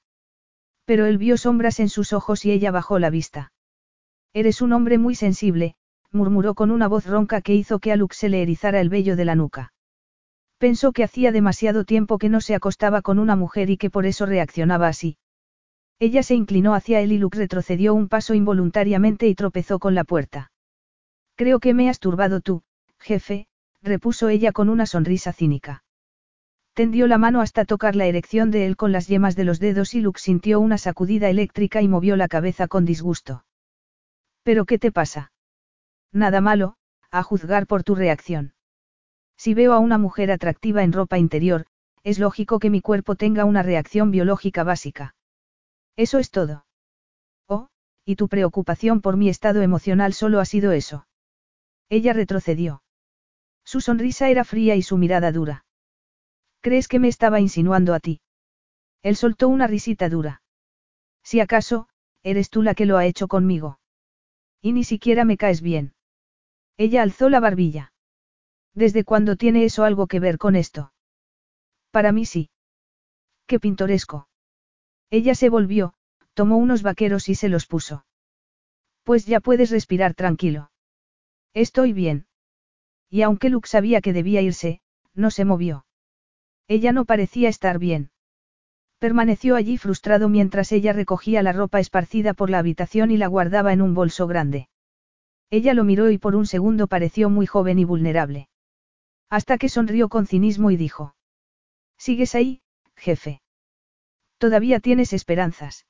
Pero 0.87 1.05
él 1.05 1.17
vio 1.17 1.35
sombras 1.35 1.81
en 1.81 1.89
sus 1.89 2.13
ojos 2.13 2.45
y 2.45 2.51
ella 2.51 2.71
bajó 2.71 2.97
la 2.97 3.09
vista. 3.09 3.51
Eres 4.33 4.61
un 4.61 4.71
hombre 4.71 4.97
muy 4.97 5.15
sensible, 5.15 5.75
murmuró 6.13 6.55
con 6.55 6.71
una 6.71 6.87
voz 6.87 7.05
ronca 7.05 7.41
que 7.41 7.53
hizo 7.53 7.79
que 7.79 7.91
a 7.91 7.97
Luke 7.97 8.15
se 8.15 8.29
le 8.29 8.41
erizara 8.41 8.79
el 8.79 8.87
vello 8.87 9.17
de 9.17 9.25
la 9.25 9.35
nuca. 9.35 9.73
Pensó 10.57 10.93
que 10.93 11.03
hacía 11.03 11.33
demasiado 11.33 11.83
tiempo 11.83 12.17
que 12.17 12.29
no 12.29 12.39
se 12.39 12.55
acostaba 12.55 13.01
con 13.01 13.19
una 13.19 13.35
mujer 13.35 13.69
y 13.69 13.75
que 13.75 13.89
por 13.89 14.05
eso 14.05 14.25
reaccionaba 14.25 14.87
así. 14.87 15.17
Ella 15.99 16.23
se 16.23 16.35
inclinó 16.35 16.73
hacia 16.73 17.01
él 17.01 17.11
y 17.11 17.17
Luke 17.17 17.37
retrocedió 17.37 17.93
un 17.93 18.07
paso 18.07 18.33
involuntariamente 18.33 19.27
y 19.27 19.35
tropezó 19.35 19.79
con 19.79 19.93
la 19.93 20.05
puerta. 20.05 20.51
Creo 21.35 21.59
que 21.59 21.73
me 21.73 21.89
has 21.89 21.99
turbado 21.99 22.39
tú, 22.39 22.63
jefe, 22.97 23.47
repuso 23.81 24.29
ella 24.29 24.53
con 24.53 24.69
una 24.69 24.85
sonrisa 24.85 25.33
cínica. 25.33 25.83
Tendió 26.77 27.07
la 27.07 27.17
mano 27.17 27.41
hasta 27.41 27.65
tocar 27.65 27.95
la 27.95 28.05
erección 28.05 28.51
de 28.51 28.67
él 28.67 28.77
con 28.77 28.91
las 28.91 29.07
yemas 29.07 29.35
de 29.35 29.43
los 29.43 29.59
dedos 29.59 29.95
y 29.95 29.99
Luke 29.99 30.19
sintió 30.19 30.59
una 30.59 30.77
sacudida 30.77 31.27
eléctrica 31.27 31.81
y 31.81 31.87
movió 31.87 32.15
la 32.15 32.27
cabeza 32.27 32.67
con 32.67 32.85
disgusto. 32.85 33.43
¿Pero 34.43 34.65
qué 34.65 34.77
te 34.77 34.91
pasa? 34.91 35.31
Nada 36.13 36.39
malo, 36.39 36.75
a 37.09 37.23
juzgar 37.23 37.65
por 37.65 37.83
tu 37.83 37.95
reacción. 37.95 38.53
Si 39.37 39.55
veo 39.55 39.73
a 39.73 39.79
una 39.79 39.97
mujer 39.97 40.29
atractiva 40.29 40.83
en 40.83 40.93
ropa 40.93 41.17
interior, 41.17 41.65
es 42.03 42.19
lógico 42.19 42.59
que 42.59 42.69
mi 42.69 42.81
cuerpo 42.81 43.15
tenga 43.15 43.43
una 43.43 43.63
reacción 43.63 44.11
biológica 44.11 44.63
básica. 44.63 45.15
Eso 45.95 46.19
es 46.19 46.29
todo. 46.29 46.67
Oh, 47.47 47.69
y 48.05 48.17
tu 48.17 48.27
preocupación 48.27 49.01
por 49.01 49.17
mi 49.17 49.29
estado 49.29 49.63
emocional 49.63 50.13
solo 50.13 50.39
ha 50.39 50.45
sido 50.45 50.73
eso. 50.73 51.07
Ella 51.89 52.13
retrocedió. 52.13 52.83
Su 53.65 53.81
sonrisa 53.81 54.29
era 54.29 54.43
fría 54.43 54.75
y 54.75 54.83
su 54.83 54.97
mirada 54.97 55.31
dura. 55.31 55.63
¿Crees 56.61 56.87
que 56.87 56.99
me 56.99 57.07
estaba 57.07 57.39
insinuando 57.39 57.93
a 57.93 57.99
ti? 57.99 58.21
Él 59.01 59.15
soltó 59.15 59.47
una 59.47 59.67
risita 59.67 60.09
dura. 60.09 60.41
Si 61.23 61.39
acaso, 61.39 61.87
eres 62.23 62.49
tú 62.49 62.61
la 62.61 62.75
que 62.75 62.85
lo 62.85 62.97
ha 62.97 63.05
hecho 63.05 63.27
conmigo. 63.27 63.79
Y 64.61 64.73
ni 64.73 64.83
siquiera 64.83 65.23
me 65.25 65.37
caes 65.37 65.61
bien. 65.61 65.93
Ella 66.77 67.01
alzó 67.01 67.29
la 67.29 67.39
barbilla. 67.39 67.93
¿Desde 68.73 69.03
cuándo 69.03 69.35
tiene 69.35 69.65
eso 69.65 69.83
algo 69.83 70.07
que 70.07 70.19
ver 70.19 70.37
con 70.37 70.55
esto? 70.55 70.93
Para 71.89 72.11
mí 72.11 72.25
sí. 72.25 72.51
Qué 73.47 73.59
pintoresco. 73.59 74.27
Ella 75.09 75.35
se 75.35 75.49
volvió, 75.49 75.93
tomó 76.33 76.57
unos 76.57 76.83
vaqueros 76.83 77.29
y 77.29 77.35
se 77.35 77.49
los 77.49 77.65
puso. 77.65 78.05
Pues 79.03 79.25
ya 79.25 79.39
puedes 79.39 79.71
respirar 79.71 80.13
tranquilo. 80.13 80.69
Estoy 81.53 81.93
bien. 81.93 82.27
Y 83.09 83.23
aunque 83.23 83.49
Luke 83.49 83.67
sabía 83.67 84.01
que 84.01 84.13
debía 84.13 84.41
irse, 84.41 84.81
no 85.15 85.31
se 85.31 85.45
movió. 85.45 85.86
Ella 86.67 86.91
no 86.91 87.05
parecía 87.05 87.49
estar 87.49 87.79
bien. 87.79 88.11
Permaneció 88.99 89.55
allí 89.55 89.77
frustrado 89.77 90.27
mientras 90.27 90.71
ella 90.71 90.91
recogía 90.91 91.43
la 91.43 91.53
ropa 91.53 91.79
esparcida 91.79 92.33
por 92.33 92.49
la 92.49 92.59
habitación 92.59 93.11
y 93.11 93.17
la 93.17 93.27
guardaba 93.27 93.71
en 93.71 93.81
un 93.81 93.93
bolso 93.93 94.27
grande. 94.27 94.67
Ella 95.49 95.73
lo 95.73 95.83
miró 95.83 96.09
y 96.09 96.17
por 96.17 96.35
un 96.35 96.45
segundo 96.45 96.87
pareció 96.87 97.29
muy 97.29 97.45
joven 97.45 97.79
y 97.79 97.85
vulnerable. 97.85 98.49
Hasta 99.29 99.57
que 99.57 99.69
sonrió 99.69 100.09
con 100.09 100.25
cinismo 100.25 100.71
y 100.71 100.77
dijo. 100.77 101.15
¿Sigues 101.97 102.35
ahí, 102.35 102.61
jefe? 102.95 103.41
Todavía 104.37 104.79
tienes 104.79 105.13
esperanzas. 105.13 105.85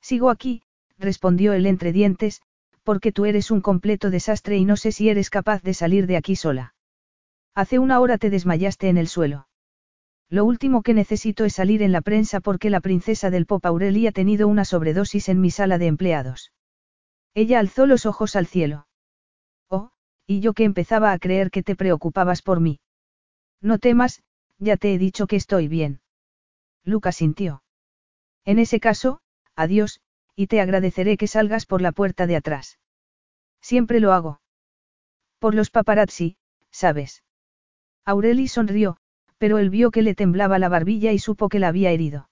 Sigo 0.00 0.30
aquí, 0.30 0.62
respondió 0.98 1.52
él 1.52 1.66
entre 1.66 1.92
dientes, 1.92 2.42
porque 2.84 3.12
tú 3.12 3.26
eres 3.26 3.50
un 3.50 3.60
completo 3.60 4.10
desastre 4.10 4.56
y 4.56 4.64
no 4.64 4.76
sé 4.76 4.92
si 4.92 5.08
eres 5.08 5.30
capaz 5.30 5.62
de 5.62 5.74
salir 5.74 6.06
de 6.06 6.16
aquí 6.16 6.36
sola. 6.36 6.74
Hace 7.54 7.78
una 7.78 8.00
hora 8.00 8.16
te 8.18 8.30
desmayaste 8.30 8.88
en 8.88 8.96
el 8.96 9.08
suelo. 9.08 9.49
Lo 10.30 10.44
último 10.44 10.82
que 10.82 10.94
necesito 10.94 11.44
es 11.44 11.54
salir 11.54 11.82
en 11.82 11.90
la 11.90 12.02
prensa 12.02 12.38
porque 12.38 12.70
la 12.70 12.80
princesa 12.80 13.30
del 13.30 13.46
Pop 13.46 13.66
Aurelie 13.66 14.08
ha 14.08 14.12
tenido 14.12 14.46
una 14.46 14.64
sobredosis 14.64 15.28
en 15.28 15.40
mi 15.40 15.50
sala 15.50 15.76
de 15.76 15.88
empleados. 15.88 16.52
Ella 17.34 17.58
alzó 17.58 17.86
los 17.86 18.06
ojos 18.06 18.36
al 18.36 18.46
cielo. 18.46 18.86
Oh, 19.68 19.90
y 20.26 20.38
yo 20.38 20.52
que 20.54 20.62
empezaba 20.62 21.10
a 21.10 21.18
creer 21.18 21.50
que 21.50 21.64
te 21.64 21.74
preocupabas 21.74 22.42
por 22.42 22.60
mí. 22.60 22.78
No 23.60 23.78
temas, 23.78 24.22
ya 24.58 24.76
te 24.76 24.94
he 24.94 24.98
dicho 24.98 25.26
que 25.26 25.34
estoy 25.34 25.66
bien. 25.66 26.00
Lucas 26.84 27.16
sintió. 27.16 27.64
En 28.44 28.60
ese 28.60 28.78
caso, 28.78 29.20
adiós, 29.56 30.00
y 30.36 30.46
te 30.46 30.60
agradeceré 30.60 31.16
que 31.16 31.26
salgas 31.26 31.66
por 31.66 31.82
la 31.82 31.90
puerta 31.90 32.28
de 32.28 32.36
atrás. 32.36 32.78
Siempre 33.60 33.98
lo 33.98 34.12
hago. 34.12 34.40
Por 35.40 35.56
los 35.56 35.70
paparazzi, 35.70 36.36
sabes. 36.70 37.24
Aureli 38.04 38.48
sonrió, 38.48 38.96
pero 39.40 39.56
él 39.56 39.70
vio 39.70 39.90
que 39.90 40.02
le 40.02 40.14
temblaba 40.14 40.58
la 40.58 40.68
barbilla 40.68 41.12
y 41.12 41.18
supo 41.18 41.48
que 41.48 41.58
la 41.58 41.68
había 41.68 41.90
herido. 41.92 42.28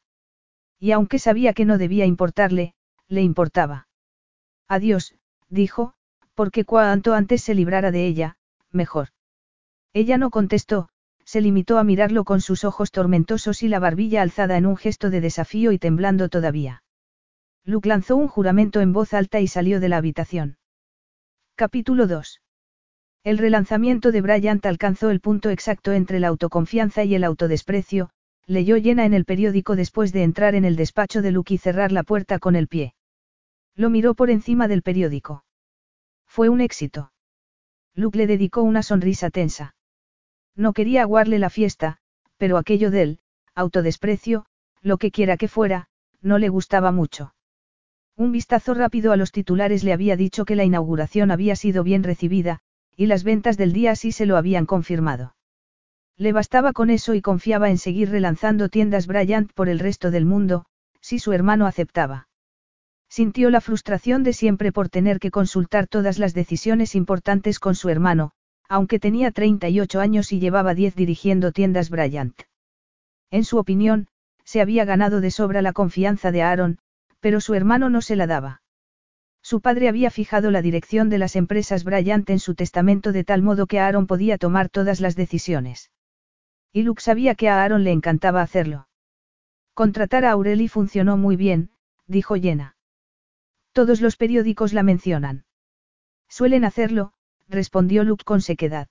Y 0.78 0.92
aunque 0.92 1.18
sabía 1.18 1.54
que 1.54 1.64
no 1.64 1.78
debía 1.78 2.04
importarle, 2.04 2.74
le 3.08 3.22
importaba. 3.22 3.88
Adiós, 4.68 5.14
dijo, 5.48 5.94
porque 6.34 6.66
cuanto 6.66 7.14
antes 7.14 7.40
se 7.40 7.54
librara 7.54 7.90
de 7.92 8.06
ella, 8.06 8.36
mejor. 8.70 9.08
Ella 9.94 10.18
no 10.18 10.28
contestó, 10.28 10.90
se 11.24 11.40
limitó 11.40 11.78
a 11.78 11.82
mirarlo 11.82 12.24
con 12.24 12.42
sus 12.42 12.64
ojos 12.64 12.90
tormentosos 12.90 13.62
y 13.62 13.68
la 13.68 13.78
barbilla 13.78 14.20
alzada 14.20 14.58
en 14.58 14.66
un 14.66 14.76
gesto 14.76 15.08
de 15.08 15.22
desafío 15.22 15.72
y 15.72 15.78
temblando 15.78 16.28
todavía. 16.28 16.82
Luke 17.64 17.88
lanzó 17.88 18.16
un 18.16 18.28
juramento 18.28 18.82
en 18.82 18.92
voz 18.92 19.14
alta 19.14 19.40
y 19.40 19.46
salió 19.46 19.80
de 19.80 19.88
la 19.88 19.96
habitación. 19.96 20.58
Capítulo 21.54 22.06
2. 22.06 22.42
El 23.24 23.38
relanzamiento 23.38 24.12
de 24.12 24.20
Bryant 24.20 24.64
alcanzó 24.66 25.10
el 25.10 25.20
punto 25.20 25.50
exacto 25.50 25.92
entre 25.92 26.20
la 26.20 26.28
autoconfianza 26.28 27.04
y 27.04 27.14
el 27.14 27.24
autodesprecio, 27.24 28.10
leyó 28.46 28.76
llena 28.76 29.04
en 29.04 29.12
el 29.12 29.24
periódico 29.24 29.76
después 29.76 30.12
de 30.12 30.22
entrar 30.22 30.54
en 30.54 30.64
el 30.64 30.76
despacho 30.76 31.20
de 31.20 31.32
Luke 31.32 31.52
y 31.52 31.58
cerrar 31.58 31.92
la 31.92 32.02
puerta 32.02 32.38
con 32.38 32.56
el 32.56 32.68
pie. 32.68 32.94
Lo 33.74 33.90
miró 33.90 34.14
por 34.14 34.30
encima 34.30 34.68
del 34.68 34.82
periódico. 34.82 35.44
Fue 36.26 36.48
un 36.48 36.60
éxito. 36.60 37.12
Luke 37.94 38.16
le 38.16 38.26
dedicó 38.26 38.62
una 38.62 38.82
sonrisa 38.82 39.30
tensa. 39.30 39.74
No 40.56 40.72
quería 40.72 41.02
aguarle 41.02 41.38
la 41.38 41.50
fiesta, 41.50 41.98
pero 42.38 42.56
aquello 42.56 42.90
del, 42.90 43.20
autodesprecio, 43.54 44.46
lo 44.80 44.98
que 44.98 45.10
quiera 45.10 45.36
que 45.36 45.48
fuera, 45.48 45.88
no 46.22 46.38
le 46.38 46.48
gustaba 46.48 46.92
mucho. 46.92 47.34
Un 48.16 48.32
vistazo 48.32 48.74
rápido 48.74 49.12
a 49.12 49.16
los 49.16 49.32
titulares 49.32 49.84
le 49.84 49.92
había 49.92 50.16
dicho 50.16 50.44
que 50.44 50.56
la 50.56 50.64
inauguración 50.64 51.30
había 51.30 51.54
sido 51.56 51.84
bien 51.84 52.02
recibida, 52.02 52.60
y 52.98 53.06
las 53.06 53.22
ventas 53.22 53.56
del 53.56 53.72
día 53.72 53.94
sí 53.94 54.10
se 54.10 54.26
lo 54.26 54.36
habían 54.36 54.66
confirmado. 54.66 55.36
Le 56.16 56.32
bastaba 56.32 56.72
con 56.72 56.90
eso 56.90 57.14
y 57.14 57.22
confiaba 57.22 57.70
en 57.70 57.78
seguir 57.78 58.10
relanzando 58.10 58.68
tiendas 58.68 59.06
Bryant 59.06 59.52
por 59.52 59.68
el 59.68 59.78
resto 59.78 60.10
del 60.10 60.26
mundo, 60.26 60.64
si 61.00 61.20
su 61.20 61.32
hermano 61.32 61.68
aceptaba. 61.68 62.26
Sintió 63.08 63.50
la 63.50 63.60
frustración 63.60 64.24
de 64.24 64.32
siempre 64.32 64.72
por 64.72 64.88
tener 64.88 65.20
que 65.20 65.30
consultar 65.30 65.86
todas 65.86 66.18
las 66.18 66.34
decisiones 66.34 66.96
importantes 66.96 67.60
con 67.60 67.76
su 67.76 67.88
hermano, 67.88 68.32
aunque 68.68 68.98
tenía 68.98 69.30
38 69.30 70.00
años 70.00 70.32
y 70.32 70.40
llevaba 70.40 70.74
10 70.74 70.96
dirigiendo 70.96 71.52
tiendas 71.52 71.90
Bryant. 71.90 72.42
En 73.30 73.44
su 73.44 73.58
opinión, 73.58 74.08
se 74.42 74.60
había 74.60 74.84
ganado 74.84 75.20
de 75.20 75.30
sobra 75.30 75.62
la 75.62 75.72
confianza 75.72 76.32
de 76.32 76.42
Aaron, 76.42 76.78
pero 77.20 77.40
su 77.40 77.54
hermano 77.54 77.90
no 77.90 78.02
se 78.02 78.16
la 78.16 78.26
daba. 78.26 78.60
Su 79.50 79.62
padre 79.62 79.88
había 79.88 80.10
fijado 80.10 80.50
la 80.50 80.60
dirección 80.60 81.08
de 81.08 81.16
las 81.16 81.34
empresas 81.34 81.82
Bryant 81.82 82.28
en 82.28 82.38
su 82.38 82.54
testamento 82.54 83.12
de 83.12 83.24
tal 83.24 83.40
modo 83.40 83.66
que 83.66 83.80
Aaron 83.80 84.06
podía 84.06 84.36
tomar 84.36 84.68
todas 84.68 85.00
las 85.00 85.16
decisiones. 85.16 85.90
Y 86.70 86.82
Luke 86.82 87.00
sabía 87.00 87.34
que 87.34 87.48
a 87.48 87.62
Aaron 87.64 87.82
le 87.82 87.92
encantaba 87.92 88.42
hacerlo. 88.42 88.88
Contratar 89.72 90.26
a 90.26 90.32
Aureli 90.32 90.68
funcionó 90.68 91.16
muy 91.16 91.36
bien, 91.36 91.70
dijo 92.06 92.34
Jenna. 92.34 92.76
Todos 93.72 94.02
los 94.02 94.16
periódicos 94.16 94.74
la 94.74 94.82
mencionan. 94.82 95.46
Suelen 96.28 96.66
hacerlo, 96.66 97.14
respondió 97.48 98.04
Luke 98.04 98.24
con 98.26 98.42
sequedad. 98.42 98.88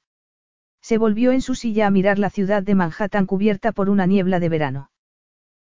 Se 0.82 0.98
volvió 0.98 1.34
en 1.34 1.44
su 1.44 1.54
silla 1.54 1.86
a 1.86 1.92
mirar 1.92 2.18
la 2.18 2.32
ciudad 2.32 2.64
de 2.64 2.74
Manhattan 2.74 3.28
cubierta 3.28 3.74
por 3.74 3.92
una 3.92 4.08
niebla 4.08 4.40
de 4.40 4.50
verano. 4.50 4.90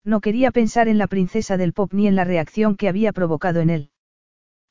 No 0.04 0.20
quería 0.20 0.50
pensar 0.50 0.88
en 0.88 0.98
la 0.98 1.06
princesa 1.06 1.58
del 1.58 1.74
pop 1.74 1.94
ni 1.94 2.08
en 2.08 2.16
la 2.16 2.24
reacción 2.24 2.76
que 2.76 2.90
había 2.90 3.14
provocado 3.14 3.60
en 3.60 3.70
él. 3.70 3.92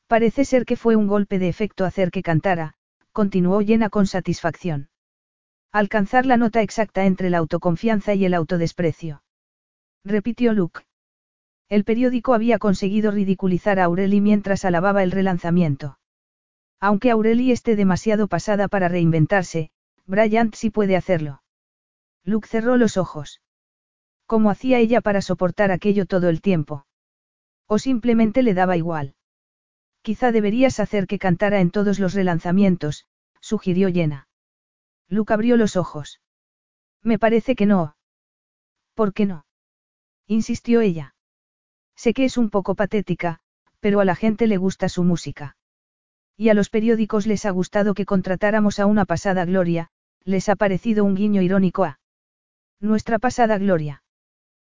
Parece 0.09 0.47
ser 0.47 0.65
que 0.65 0.77
fue 0.77 0.97
un 0.97 1.07
golpe 1.07 1.39
de 1.39 1.49
efecto 1.49 1.85
hacer 1.85 2.11
que 2.11 2.23
cantara, 2.23 2.75
continuó 3.13 3.61
llena 3.61 3.91
con 3.91 4.07
satisfacción. 4.07 4.89
Alcanzar 5.71 6.25
la 6.25 6.39
nota 6.39 6.63
exacta 6.63 7.05
entre 7.05 7.29
la 7.29 7.39
autoconfianza 7.39 8.15
y 8.15 8.25
el 8.25 8.33
autodesprecio. 8.33 9.23
Repitió 10.05 10.55
Luke. 10.55 10.81
El 11.69 11.85
periódico 11.85 12.33
había 12.33 12.59
conseguido 12.59 13.11
ridiculizar 13.11 13.79
a 13.79 13.85
Aureli 13.85 14.23
mientras 14.23 14.65
alababa 14.65 15.03
el 15.03 15.11
relanzamiento. 15.11 15.99
Aunque 16.81 17.11
Aureli 17.11 17.53
esté 17.53 17.77
demasiado 17.77 18.29
pasada 18.29 18.69
para 18.69 18.89
reinventarse, 18.89 19.71
Bryant 20.07 20.55
sí 20.55 20.71
puede 20.71 20.97
hacerlo. 20.97 21.43
Luke 22.25 22.49
cerró 22.49 22.79
los 22.79 22.97
ojos. 22.97 23.43
¿Cómo 24.25 24.49
hacía 24.49 24.79
ella 24.79 25.03
para 25.03 25.21
soportar 25.21 25.71
aquello 25.71 26.07
todo 26.07 26.31
el 26.31 26.41
tiempo? 26.41 26.87
¿O 27.67 27.79
simplemente 27.79 28.43
le 28.43 28.55
daba 28.55 28.79
igual? 28.79 29.17
Quizá 30.09 30.33
deberías 30.33 30.81
hacer 30.81 31.07
que 31.07 31.19
cantara 31.19 31.61
en 31.61 31.71
todos 31.71 31.99
los 31.99 32.15
relanzamientos, 32.15 33.05
sugirió 33.43 33.93
Jenna. 33.93 34.27
Luke 35.07 35.35
abrió 35.35 35.59
los 35.59 35.77
ojos. 35.77 36.23
Me 37.03 37.19
parece 37.19 37.55
que 37.55 37.67
no. 37.67 37.95
¿Por 38.95 39.13
qué 39.13 39.27
no? 39.27 39.45
insistió 40.27 40.81
ella. 40.81 41.15
Sé 41.95 42.15
que 42.15 42.25
es 42.25 42.39
un 42.39 42.49
poco 42.49 42.75
patética, 42.75 43.41
pero 43.81 44.01
a 44.01 44.07
la 44.07 44.15
gente 44.15 44.47
le 44.47 44.57
gusta 44.57 44.89
su 44.89 45.05
música. 45.05 45.59
Y 46.39 46.49
a 46.49 46.55
los 46.55 46.71
periódicos 46.71 47.27
les 47.27 47.45
ha 47.45 47.51
gustado 47.51 47.93
que 47.93 48.07
contratáramos 48.07 48.79
a 48.79 48.87
una 48.87 49.05
pasada 49.05 49.45
gloria, 49.45 49.91
les 50.25 50.49
ha 50.49 50.57
parecido 50.57 51.05
un 51.05 51.17
guiño 51.17 51.43
irónico 51.43 51.85
a 51.85 52.01
nuestra 52.81 53.19
pasada 53.19 53.59
gloria. 53.59 54.03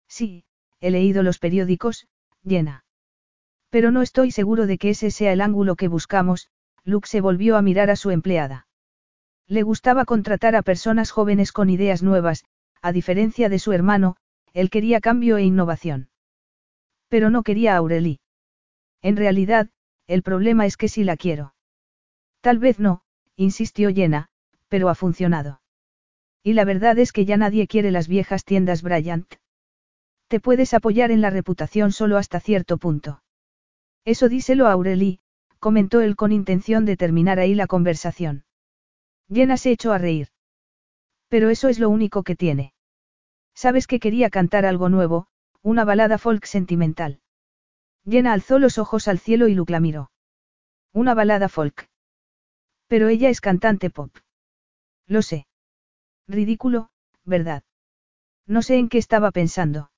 Sí, 0.09 0.45
he 0.83 0.91
leído 0.91 1.23
los 1.23 1.39
periódicos, 1.39 2.07
llena. 2.43 2.82
Pero 3.73 3.91
no 3.91 4.03
estoy 4.03 4.31
seguro 4.33 4.67
de 4.67 4.77
que 4.77 4.91
ese 4.91 5.11
sea 5.11 5.33
el 5.33 5.41
ángulo 5.41 5.77
que 5.77 5.89
buscamos, 5.89 6.51
Luke 6.85 7.09
se 7.09 7.23
volvió 7.23 7.57
a 7.57 7.63
mirar 7.63 7.89
a 7.89 7.97
su 7.97 8.11
empleada. 8.11 8.67
Le 9.49 9.63
gustaba 9.63 10.05
contratar 10.05 10.55
a 10.57 10.61
personas 10.61 11.11
jóvenes 11.11 11.53
con 11.53 11.71
ideas 11.71 12.03
nuevas, 12.03 12.45
a 12.83 12.93
diferencia 12.93 13.49
de 13.49 13.59
su 13.59 13.73
hermano, 13.73 14.17
él 14.53 14.69
quería 14.69 15.01
cambio 15.01 15.39
e 15.39 15.45
innovación. 15.45 16.11
Pero 17.09 17.31
no 17.31 17.43
quería 17.43 17.73
a 17.73 17.79
Aurelie. 17.79 18.21
En 19.01 19.17
realidad, 19.17 19.71
el 20.07 20.23
problema 20.23 20.67
es 20.67 20.77
que 20.77 20.89
sí 20.89 21.03
la 21.03 21.17
quiero. 21.17 21.55
Tal 22.43 22.59
vez 22.59 22.79
no, 22.79 23.01
insistió 23.37 23.91
Jenna, 23.91 24.29
pero 24.69 24.91
ha 24.91 24.95
funcionado. 24.95 25.63
Y 26.43 26.53
la 26.53 26.67
verdad 26.67 26.99
es 26.99 27.11
que 27.11 27.25
ya 27.25 27.39
nadie 27.39 27.67
quiere 27.67 27.91
las 27.91 28.07
viejas 28.07 28.45
tiendas 28.45 28.83
Bryant. 28.83 29.37
Te 30.29 30.41
puedes 30.41 30.75
apoyar 30.75 31.11
en 31.11 31.23
la 31.23 31.31
reputación 31.31 31.91
solo 31.91 32.19
hasta 32.19 32.39
cierto 32.39 32.77
punto. 32.77 33.22
Eso 34.05 34.29
díselo 34.29 34.67
a 34.67 34.73
Aureli, 34.73 35.21
comentó 35.59 36.01
él 36.01 36.17
con 36.17 36.33
intención 36.33 36.85
de 36.85 36.97
terminar 36.97 37.39
ahí 37.39 37.55
la 37.55 37.67
conversación. 37.67 38.45
Jenna 39.33 39.57
se 39.57 39.71
echó 39.71 39.93
a 39.93 39.99
reír. 39.99 40.29
Pero 41.29 41.51
eso 41.51 41.69
es 41.69 41.79
lo 41.79 41.89
único 41.89 42.23
que 42.23 42.37
tiene. 42.37 42.75
Sabes 43.55 43.87
que 43.87 44.01
quería 44.01 44.29
cantar 44.29 44.67
algo 44.67 44.89
nuevo, 44.89 45.29
una 45.63 45.85
balada 45.85 46.19
folk 46.19 46.45
sentimental. 46.45 47.21
Jenna 48.05 48.33
alzó 48.33 48.59
los 48.59 48.79
ojos 48.79 49.07
al 49.07 49.19
cielo 49.19 49.47
y 49.47 49.55
Luke 49.55 49.73
la 49.73 49.81
miró. 49.81 50.11
Una 50.93 51.15
balada 51.15 51.49
folk. 51.49 51.89
Pero 52.89 53.09
ella 53.09 53.29
es 53.29 53.41
cantante 53.41 53.89
pop. 53.89 54.15
Lo 55.07 55.23
sé. 55.23 55.47
Ridículo, 56.27 56.91
¿verdad? 57.25 57.63
No 58.47 58.63
sé 58.63 58.77
en 58.77 58.89
qué 58.89 58.99
estaba 58.99 59.31
pensando. 59.31 59.91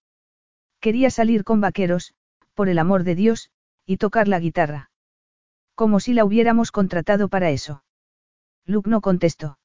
Quería 0.80 1.10
salir 1.10 1.44
con 1.44 1.60
vaqueros, 1.60 2.14
por 2.52 2.68
el 2.68 2.78
amor 2.78 3.04
de 3.04 3.14
Dios, 3.14 3.50
y 3.86 3.96
tocar 3.96 4.28
la 4.28 4.40
guitarra. 4.40 4.90
Como 5.74 6.00
si 6.00 6.14
la 6.14 6.24
hubiéramos 6.24 6.70
contratado 6.70 7.28
para 7.28 7.50
eso. 7.50 7.84
Luke 8.64 8.88
no 8.88 9.00
contestó. 9.00 9.58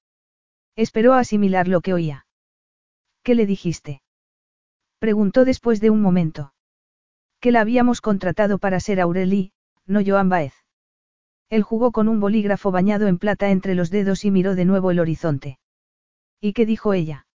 Esperó 0.75 1.13
asimilar 1.13 1.67
lo 1.67 1.81
que 1.81 1.93
oía. 1.93 2.25
¿Qué 3.23 3.35
le 3.35 3.45
dijiste? 3.45 4.01
Preguntó 4.97 5.45
después 5.45 5.79
de 5.79 5.89
un 5.89 6.01
momento. 6.01 6.53
Que 7.39 7.51
la 7.51 7.61
habíamos 7.61 8.01
contratado 8.01 8.57
para 8.57 8.79
ser 8.79 8.99
Aurelie, 8.99 9.51
no 9.85 10.01
Joan 10.05 10.29
Baez. 10.29 10.53
Él 11.49 11.63
jugó 11.63 11.91
con 11.91 12.07
un 12.07 12.19
bolígrafo 12.19 12.71
bañado 12.71 13.07
en 13.07 13.17
plata 13.17 13.49
entre 13.49 13.75
los 13.75 13.89
dedos 13.89 14.25
y 14.25 14.31
miró 14.31 14.55
de 14.55 14.65
nuevo 14.65 14.91
el 14.91 14.99
horizonte. 14.99 15.59
¿Y 16.41 16.53
qué 16.53 16.65
dijo 16.65 16.93
ella? 16.93 17.27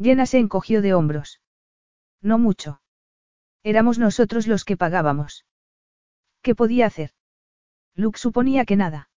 Jenna 0.00 0.26
se 0.26 0.38
encogió 0.38 0.82
de 0.82 0.94
hombros. 0.94 1.40
No 2.20 2.38
mucho. 2.38 2.80
Éramos 3.62 3.98
nosotros 3.98 4.46
los 4.46 4.64
que 4.64 4.76
pagábamos. 4.76 5.44
¿Qué 6.42 6.54
podía 6.54 6.86
hacer? 6.86 7.10
Luke 7.94 8.18
suponía 8.18 8.64
que 8.64 8.76
nada. 8.76 9.10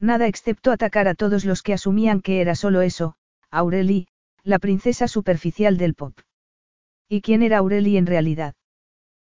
Nada 0.00 0.26
excepto 0.26 0.70
atacar 0.70 1.08
a 1.08 1.14
todos 1.14 1.44
los 1.44 1.62
que 1.62 1.74
asumían 1.74 2.20
que 2.20 2.40
era 2.40 2.54
solo 2.54 2.82
eso, 2.82 3.16
Aurelie, 3.50 4.06
la 4.44 4.58
princesa 4.58 5.08
superficial 5.08 5.76
del 5.76 5.94
pop. 5.94 6.18
¿Y 7.08 7.20
quién 7.20 7.42
era 7.42 7.58
Aurelie 7.58 7.98
en 7.98 8.06
realidad? 8.06 8.54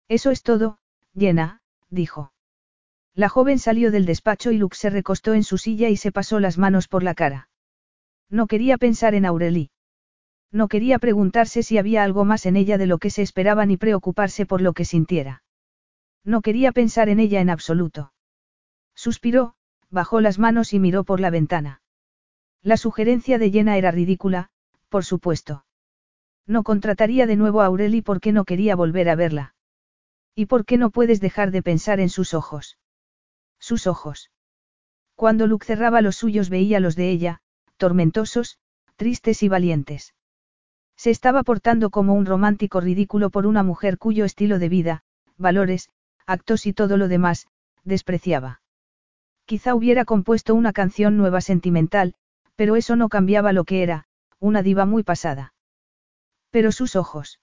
Eso 0.08 0.32
es 0.32 0.43
todo, 0.43 0.80
Jenna, 1.17 1.62
dijo. 1.89 2.32
La 3.13 3.30
joven 3.30 3.60
salió 3.60 3.91
del 3.91 4.06
despacho 4.06 4.51
y 4.51 4.58
Luke 4.58 4.77
se 4.77 4.89
recostó 4.89 5.34
en 5.34 5.43
su 5.43 5.58
silla 5.58 5.89
y 5.89 5.97
se 5.97 6.12
pasó 6.12 6.39
las 6.39 6.58
manos 6.58 6.88
por 6.88 7.01
la 7.01 7.15
cara. 7.15 7.49
No 8.30 8.47
quería 8.47 8.77
pensar 8.77 9.15
en 9.15 9.25
Aurelie. 9.25 9.71
No 10.51 10.67
quería 10.67 10.99
preguntarse 10.99 11.63
si 11.63 11.77
había 11.77 12.03
algo 12.03 12.25
más 12.25 12.45
en 12.45 12.56
ella 12.56 12.77
de 12.77 12.86
lo 12.86 12.99
que 12.99 13.10
se 13.10 13.21
esperaba 13.21 13.65
ni 13.65 13.77
preocuparse 13.77 14.45
por 14.45 14.62
lo 14.62 14.73
que 14.73 14.86
sintiera. 14.86 15.43
No 16.28 16.42
quería 16.42 16.74
pensar 16.74 17.08
en 17.08 17.22
ella 17.22 17.40
en 17.40 17.50
absoluto. 17.50 18.12
Suspiró, 18.94 19.56
bajó 19.90 20.20
las 20.20 20.40
manos 20.40 20.74
y 20.74 20.80
miró 20.80 21.06
por 21.06 21.22
la 21.22 21.30
ventana. 21.30 21.82
La 22.62 22.76
sugerencia 22.76 23.38
de 23.38 23.50
Jenna 23.50 23.78
era 23.78 23.92
ridícula, 23.92 24.50
por 24.90 25.06
supuesto. 25.06 25.63
No 26.46 26.63
contrataría 26.63 27.28
de 27.28 27.38
nuevo 27.38 27.62
a 27.62 27.68
Aurelie 27.68 28.04
porque 28.04 28.34
no 28.34 28.44
quería 28.44 28.76
volver 28.76 29.08
a 29.08 29.16
verla. 29.16 29.56
¿Y 30.36 30.48
por 30.48 30.66
qué 30.66 30.78
no 30.78 30.90
puedes 30.90 31.22
dejar 31.22 31.52
de 31.52 31.63
pensar 31.63 32.02
en 32.02 32.10
sus 32.10 32.34
ojos? 32.34 32.78
Sus 33.58 33.88
ojos. 33.88 34.30
Cuando 35.16 35.48
Luke 35.48 35.66
cerraba 35.66 36.02
los 36.02 36.18
suyos 36.18 36.50
veía 36.50 36.82
los 36.82 36.98
de 36.98 37.10
ella, 37.10 37.40
tormentosos, 37.78 38.60
tristes 38.98 39.44
y 39.44 39.48
valientes. 39.48 40.13
Se 40.98 41.10
estaba 41.10 41.44
portando 41.44 41.90
como 41.90 42.16
un 42.16 42.26
romántico 42.26 42.82
ridículo 42.82 43.30
por 43.30 43.48
una 43.48 43.63
mujer 43.63 43.98
cuyo 43.98 44.26
estilo 44.26 44.60
de 44.60 44.68
vida, 44.68 45.04
valores, 45.38 45.90
actos 46.28 46.66
y 46.66 46.74
todo 46.74 46.98
lo 46.98 47.08
demás, 47.08 47.48
despreciaba. 47.84 48.62
Quizá 49.46 49.74
hubiera 49.74 50.04
compuesto 50.04 50.54
una 50.54 50.74
canción 50.74 51.18
nueva 51.18 51.42
sentimental, 51.42 52.13
pero 52.56 52.76
eso 52.76 52.96
no 52.96 53.08
cambiaba 53.08 53.54
lo 53.54 53.63
que 53.63 53.82
era, 53.82 54.06
una 54.40 54.62
diva 54.62 54.86
muy 54.86 55.04
pasada. 55.04 55.54
Pero 56.52 56.72
sus 56.72 56.96
ojos. 56.96 57.40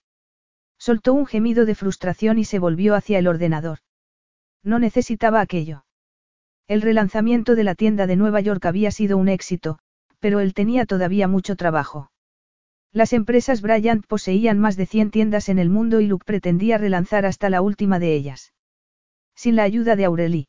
Soltó 0.78 1.14
un 1.14 1.24
gemido 1.24 1.64
de 1.64 1.74
frustración 1.74 2.38
y 2.38 2.44
se 2.44 2.58
volvió 2.58 2.94
hacia 2.94 3.18
el 3.18 3.26
ordenador. 3.26 3.78
No 4.62 4.78
necesitaba 4.78 5.40
aquello. 5.40 5.86
El 6.66 6.82
relanzamiento 6.82 7.54
de 7.54 7.64
la 7.64 7.74
tienda 7.74 8.06
de 8.06 8.16
Nueva 8.16 8.40
York 8.40 8.64
había 8.66 8.90
sido 8.90 9.16
un 9.16 9.28
éxito, 9.28 9.78
pero 10.18 10.40
él 10.40 10.52
tenía 10.52 10.84
todavía 10.84 11.28
mucho 11.28 11.56
trabajo. 11.56 12.10
Las 12.92 13.12
empresas 13.12 13.60
Bryant 13.60 14.06
poseían 14.06 14.58
más 14.58 14.76
de 14.76 14.86
100 14.86 15.10
tiendas 15.10 15.48
en 15.48 15.58
el 15.58 15.70
mundo 15.70 16.00
y 16.00 16.06
Luke 16.06 16.24
pretendía 16.24 16.78
relanzar 16.78 17.26
hasta 17.26 17.50
la 17.50 17.60
última 17.60 17.98
de 17.98 18.14
ellas. 18.14 18.52
Sin 19.34 19.56
la 19.56 19.64
ayuda 19.64 19.96
de 19.96 20.04
Aurelie. 20.04 20.46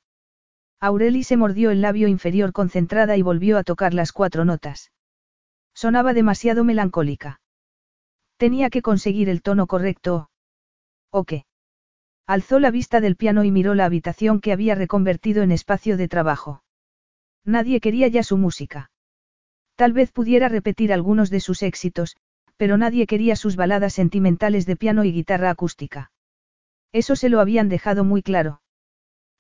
Aurelie 0.79 1.23
se 1.23 1.37
mordió 1.37 1.71
el 1.71 1.81
labio 1.81 2.07
inferior 2.07 2.53
concentrada 2.53 3.17
y 3.17 3.21
volvió 3.21 3.57
a 3.57 3.63
tocar 3.63 3.93
las 3.93 4.11
cuatro 4.11 4.45
notas. 4.45 4.91
Sonaba 5.73 6.13
demasiado 6.13 6.63
melancólica. 6.63 7.41
Tenía 8.37 8.69
que 8.69 8.81
conseguir 8.81 9.29
el 9.29 9.41
tono 9.41 9.67
correcto. 9.67 10.29
¿O 11.11 11.23
qué? 11.23 11.45
Alzó 12.27 12.59
la 12.59 12.71
vista 12.71 13.01
del 13.01 13.15
piano 13.15 13.43
y 13.43 13.51
miró 13.51 13.75
la 13.75 13.85
habitación 13.85 14.41
que 14.41 14.51
había 14.51 14.75
reconvertido 14.75 15.43
en 15.43 15.51
espacio 15.51 15.95
de 15.97 16.07
trabajo. 16.07 16.63
Nadie 17.43 17.79
quería 17.79 18.07
ya 18.07 18.23
su 18.23 18.37
música. 18.37 18.89
Tal 19.75 19.93
vez 19.93 20.11
pudiera 20.11 20.49
repetir 20.49 20.91
algunos 20.91 21.29
de 21.29 21.39
sus 21.39 21.61
éxitos, 21.61 22.15
pero 22.57 22.77
nadie 22.77 23.07
quería 23.07 23.35
sus 23.35 23.55
baladas 23.55 23.93
sentimentales 23.93 24.65
de 24.65 24.75
piano 24.75 25.03
y 25.03 25.11
guitarra 25.11 25.49
acústica. 25.49 26.11
Eso 26.91 27.15
se 27.15 27.29
lo 27.29 27.39
habían 27.39 27.69
dejado 27.69 28.03
muy 28.03 28.23
claro. 28.23 28.61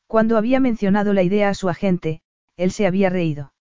Cuando 0.07 0.37
había 0.37 0.59
mencionado 0.59 1.13
la 1.13 1.23
idea 1.23 1.49
a 1.49 1.53
su 1.53 1.69
agente, 1.69 2.21
él 2.57 2.71
se 2.71 2.87
había 2.87 3.09
reído. 3.09 3.53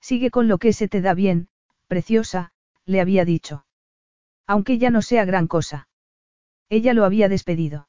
Sigue 0.00 0.30
con 0.30 0.48
lo 0.48 0.58
que 0.58 0.72
se 0.72 0.88
te 0.88 1.00
da 1.00 1.14
bien, 1.14 1.48
preciosa, 1.86 2.52
le 2.84 3.00
había 3.00 3.24
dicho. 3.24 3.66
Aunque 4.46 4.78
ya 4.78 4.90
no 4.90 5.02
sea 5.02 5.24
gran 5.24 5.46
cosa. 5.46 5.88
Ella 6.68 6.94
lo 6.94 7.04
había 7.04 7.28
despedido. 7.28 7.88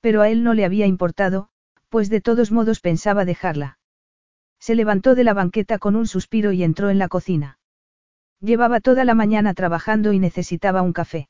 Pero 0.00 0.22
a 0.22 0.28
él 0.28 0.44
no 0.44 0.54
le 0.54 0.64
había 0.64 0.86
importado, 0.86 1.48
pues 1.88 2.08
de 2.10 2.20
todos 2.20 2.52
modos 2.52 2.80
pensaba 2.80 3.24
dejarla. 3.24 3.78
Se 4.58 4.74
levantó 4.74 5.14
de 5.14 5.24
la 5.24 5.34
banqueta 5.34 5.78
con 5.78 5.96
un 5.96 6.06
suspiro 6.06 6.52
y 6.52 6.62
entró 6.62 6.90
en 6.90 6.98
la 6.98 7.08
cocina. 7.08 7.58
Llevaba 8.40 8.80
toda 8.80 9.04
la 9.04 9.14
mañana 9.14 9.54
trabajando 9.54 10.12
y 10.12 10.18
necesitaba 10.18 10.82
un 10.82 10.92
café. 10.92 11.28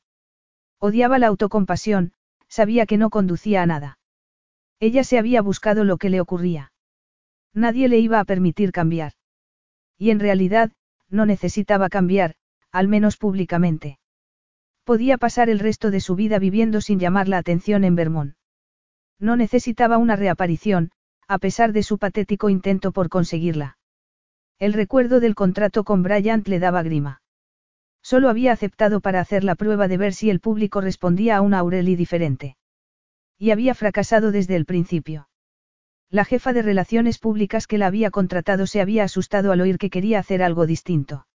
Odiaba 0.79 1.19
la 1.19 1.29
autocompasión, 1.29 2.13
sabía 2.49 2.87
que 2.87 2.99
no 2.99 3.11
conducía 3.11 3.63
a 3.63 3.67
nada. 3.67 3.99
Ella 4.81 5.05
se 5.05 5.19
había 5.19 5.43
buscado 5.43 5.85
lo 5.85 5.97
que 5.97 6.11
le 6.11 6.21
ocurría. 6.21 6.73
Nadie 7.55 7.89
le 7.89 7.99
iba 7.99 8.21
a 8.21 8.25
permitir 8.25 8.73
cambiar. 8.73 9.13
Y 9.99 10.11
en 10.11 10.21
realidad, 10.21 10.73
no 11.09 11.25
necesitaba 11.25 11.89
cambiar, 11.89 12.35
al 12.71 12.89
menos 12.89 13.17
públicamente. 13.17 13.99
Podía 14.85 15.17
pasar 15.17 15.49
el 15.49 15.59
resto 15.59 15.91
de 15.91 16.01
su 16.01 16.15
vida 16.15 16.39
viviendo 16.39 16.81
sin 16.81 16.99
llamar 16.99 17.29
la 17.29 17.39
atención 17.39 17.85
en 17.85 17.97
Vermont. 17.97 18.35
No 19.19 19.37
necesitaba 19.37 19.97
una 19.97 20.17
reaparición, 20.17 20.91
a 21.27 21.39
pesar 21.39 21.73
de 21.73 21.83
su 21.83 21.99
patético 21.99 22.51
intento 22.51 22.93
por 22.93 23.09
conseguirla. 23.09 23.79
El 24.59 24.75
recuerdo 24.75 25.21
del 25.21 25.35
contrato 25.35 25.85
con 25.85 26.03
Bryant 26.03 26.47
le 26.49 26.59
daba 26.59 26.83
grima. 26.83 27.23
Solo 28.03 28.29
había 28.29 28.53
aceptado 28.53 29.01
para 29.01 29.21
hacer 29.21 29.43
la 29.43 29.55
prueba 29.55 29.89
de 29.89 29.97
ver 29.97 30.13
si 30.13 30.31
el 30.31 30.41
público 30.41 30.81
respondía 30.81 31.39
a 31.39 31.41
una 31.41 31.59
Aurelie 31.59 31.97
diferente. 31.97 32.57
Y 33.39 33.51
había 33.51 33.75
fracasado 33.75 34.33
desde 34.33 34.57
el 34.57 34.65
principio. 34.65 35.29
La 36.09 36.25
jefa 36.25 36.53
de 36.53 36.63
relaciones 36.63 37.19
públicas 37.19 37.67
que 37.67 37.79
la 37.79 37.87
había 37.87 38.11
contratado 38.11 38.67
se 38.67 38.81
había 38.81 39.05
asustado 39.05 39.53
al 39.53 39.61
oír 39.61 39.79
que 39.79 39.91
quería 39.91 40.19
hacer 40.19 40.43
algo 40.43 40.67
distinto. 40.67 41.27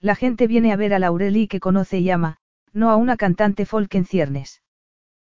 La 0.00 0.14
gente 0.14 0.46
viene 0.46 0.72
a 0.72 0.76
ver 0.76 0.94
a 0.94 0.98
la 0.98 1.08
Aurelie 1.08 1.48
que 1.48 1.60
conoce 1.60 1.98
y 1.98 2.10
ama, 2.10 2.38
no 2.72 2.90
a 2.90 2.96
una 2.96 3.16
cantante 3.16 3.66
folk 3.66 3.92
en 3.94 4.04
ciernes. 4.04 4.62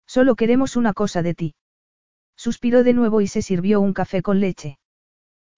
Solo 0.05 0.35
queremos 0.35 0.75
una 0.75 0.93
cosa 0.93 1.23
de 1.23 1.33
ti. 1.33 1.55
Suspiró 2.35 2.83
de 2.83 2.93
nuevo 2.93 3.21
y 3.21 3.27
se 3.27 3.41
sirvió 3.41 3.81
un 3.81 3.93
café 3.93 4.21
con 4.21 4.39
leche. 4.39 4.77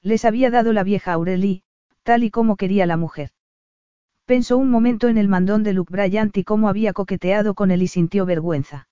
Les 0.01 0.25
había 0.25 0.49
dado 0.49 0.73
la 0.73 0.83
vieja 0.83 1.13
Aurelie, 1.13 1.63
tal 2.03 2.23
y 2.23 2.31
como 2.31 2.55
quería 2.55 2.85
la 2.85 2.97
mujer. 2.97 3.31
Pensó 4.25 4.57
un 4.57 4.69
momento 4.69 5.09
en 5.09 5.17
el 5.17 5.27
mandón 5.27 5.63
de 5.63 5.73
Luke 5.73 5.91
Bryant 5.91 6.35
y 6.37 6.43
cómo 6.43 6.69
había 6.69 6.93
coqueteado 6.93 7.55
con 7.55 7.71
él 7.71 7.81
y 7.81 7.87
sintió 7.87 8.25
vergüenza. 8.25 8.87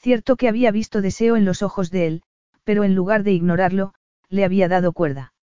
Cierto 0.00 0.36
que 0.36 0.48
había 0.48 0.70
visto 0.70 1.02
deseo 1.02 1.36
en 1.36 1.44
los 1.44 1.62
ojos 1.62 1.90
de 1.90 2.06
él, 2.06 2.22
pero 2.64 2.84
en 2.84 2.94
lugar 2.94 3.22
de 3.22 3.32
ignorarlo, 3.32 3.92
le 4.30 4.44
había 4.44 4.66
dado 4.66 4.92
cuerda. 4.92 5.34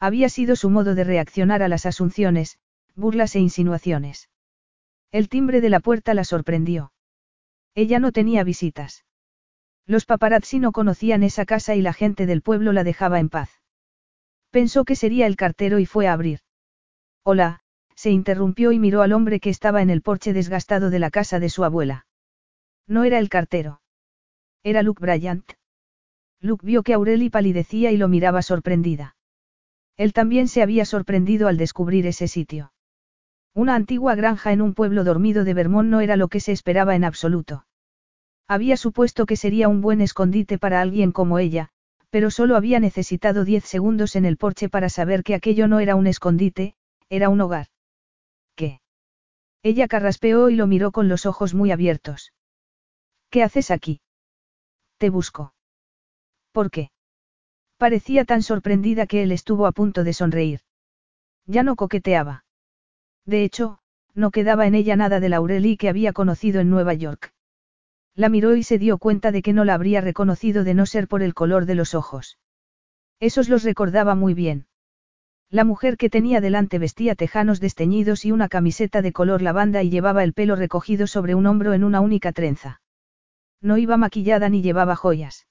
Había 0.00 0.28
sido 0.28 0.56
su 0.56 0.70
modo 0.70 0.96
de 0.96 1.04
reaccionar 1.04 1.62
a 1.62 1.68
las 1.68 1.86
asunciones, 1.86 2.58
burlas 2.96 3.36
e 3.36 3.38
insinuaciones. 3.38 4.28
El 5.12 5.28
timbre 5.28 5.60
de 5.60 5.70
la 5.70 5.78
puerta 5.78 6.14
la 6.14 6.24
sorprendió. 6.24 6.92
Ella 7.76 8.00
no 8.00 8.10
tenía 8.10 8.42
visitas. 8.42 9.04
Los 9.86 10.04
paparazzi 10.04 10.58
no 10.58 10.72
conocían 10.72 11.22
esa 11.22 11.44
casa 11.44 11.76
y 11.76 11.80
la 11.80 11.92
gente 11.92 12.26
del 12.26 12.42
pueblo 12.42 12.72
la 12.72 12.82
dejaba 12.82 13.20
en 13.20 13.28
paz. 13.28 13.50
Pensó 14.50 14.84
que 14.84 14.96
sería 14.96 15.28
el 15.28 15.36
cartero 15.36 15.78
y 15.78 15.86
fue 15.86 16.08
a 16.08 16.12
abrir. 16.12 16.40
Hola, 17.22 17.60
se 17.94 18.10
interrumpió 18.10 18.72
y 18.72 18.80
miró 18.80 19.02
al 19.02 19.12
hombre 19.12 19.38
que 19.38 19.50
estaba 19.50 19.80
en 19.80 19.90
el 19.90 20.02
porche 20.02 20.32
desgastado 20.32 20.90
de 20.90 20.98
la 20.98 21.10
casa 21.10 21.38
de 21.38 21.50
su 21.50 21.62
abuela. 21.62 22.06
No 22.86 23.04
era 23.04 23.18
el 23.18 23.28
cartero. 23.28 23.80
Era 24.62 24.82
Luke 24.82 25.00
Bryant. 25.00 25.52
Luke 26.40 26.64
vio 26.66 26.82
que 26.82 26.94
Aureli 26.94 27.30
palidecía 27.30 27.90
y 27.90 27.96
lo 27.96 28.08
miraba 28.08 28.42
sorprendida. 28.42 29.16
Él 29.96 30.12
también 30.12 30.48
se 30.48 30.62
había 30.62 30.84
sorprendido 30.84 31.48
al 31.48 31.56
descubrir 31.56 32.06
ese 32.06 32.28
sitio. 32.28 32.72
Una 33.54 33.74
antigua 33.74 34.14
granja 34.14 34.52
en 34.52 34.60
un 34.60 34.74
pueblo 34.74 35.02
dormido 35.02 35.42
de 35.44 35.54
Vermont 35.54 35.88
no 35.88 36.00
era 36.00 36.16
lo 36.16 36.28
que 36.28 36.40
se 36.40 36.52
esperaba 36.52 36.94
en 36.94 37.04
absoluto. 37.04 37.66
Había 38.46 38.76
supuesto 38.76 39.26
que 39.26 39.36
sería 39.36 39.68
un 39.68 39.80
buen 39.80 40.00
escondite 40.00 40.58
para 40.58 40.80
alguien 40.80 41.10
como 41.10 41.38
ella, 41.38 41.70
pero 42.10 42.30
solo 42.30 42.56
había 42.56 42.78
necesitado 42.80 43.44
diez 43.44 43.64
segundos 43.64 44.14
en 44.14 44.26
el 44.26 44.36
porche 44.36 44.68
para 44.68 44.88
saber 44.88 45.24
que 45.24 45.34
aquello 45.34 45.68
no 45.68 45.80
era 45.80 45.96
un 45.96 46.06
escondite, 46.06 46.74
era 47.08 47.30
un 47.30 47.40
hogar. 47.40 47.68
¿Qué? 48.54 48.80
Ella 49.62 49.88
carraspeó 49.88 50.50
y 50.50 50.56
lo 50.56 50.66
miró 50.66 50.92
con 50.92 51.08
los 51.08 51.26
ojos 51.26 51.54
muy 51.54 51.72
abiertos. 51.72 52.32
¿Qué 53.36 53.42
haces 53.42 53.70
aquí? 53.70 54.00
Te 54.96 55.10
busco. 55.10 55.52
¿Por 56.52 56.70
qué? 56.70 56.88
Parecía 57.76 58.24
tan 58.24 58.42
sorprendida 58.42 59.06
que 59.06 59.22
él 59.22 59.30
estuvo 59.30 59.66
a 59.66 59.72
punto 59.72 60.04
de 60.04 60.14
sonreír. 60.14 60.60
Ya 61.44 61.62
no 61.62 61.76
coqueteaba. 61.76 62.46
De 63.26 63.44
hecho, 63.44 63.78
no 64.14 64.30
quedaba 64.30 64.66
en 64.66 64.74
ella 64.74 64.96
nada 64.96 65.20
de 65.20 65.28
Laureli 65.28 65.76
que 65.76 65.90
había 65.90 66.14
conocido 66.14 66.62
en 66.62 66.70
Nueva 66.70 66.94
York. 66.94 67.34
La 68.14 68.30
miró 68.30 68.56
y 68.56 68.62
se 68.62 68.78
dio 68.78 68.96
cuenta 68.96 69.32
de 69.32 69.42
que 69.42 69.52
no 69.52 69.66
la 69.66 69.74
habría 69.74 70.00
reconocido 70.00 70.64
de 70.64 70.72
no 70.72 70.86
ser 70.86 71.06
por 71.06 71.22
el 71.22 71.34
color 71.34 71.66
de 71.66 71.74
los 71.74 71.94
ojos. 71.94 72.38
Esos 73.20 73.50
los 73.50 73.64
recordaba 73.64 74.14
muy 74.14 74.32
bien. 74.32 74.66
La 75.50 75.64
mujer 75.64 75.98
que 75.98 76.08
tenía 76.08 76.40
delante 76.40 76.78
vestía 76.78 77.14
tejanos 77.14 77.60
desteñidos 77.60 78.24
y 78.24 78.32
una 78.32 78.48
camiseta 78.48 79.02
de 79.02 79.12
color 79.12 79.42
lavanda 79.42 79.82
y 79.82 79.90
llevaba 79.90 80.24
el 80.24 80.32
pelo 80.32 80.56
recogido 80.56 81.06
sobre 81.06 81.34
un 81.34 81.44
hombro 81.44 81.74
en 81.74 81.84
una 81.84 82.00
única 82.00 82.32
trenza. 82.32 82.80
No 83.60 83.78
iba 83.78 83.96
maquillada 83.96 84.48
ni 84.48 84.62
llevaba 84.62 84.96
joyas. 84.96 85.46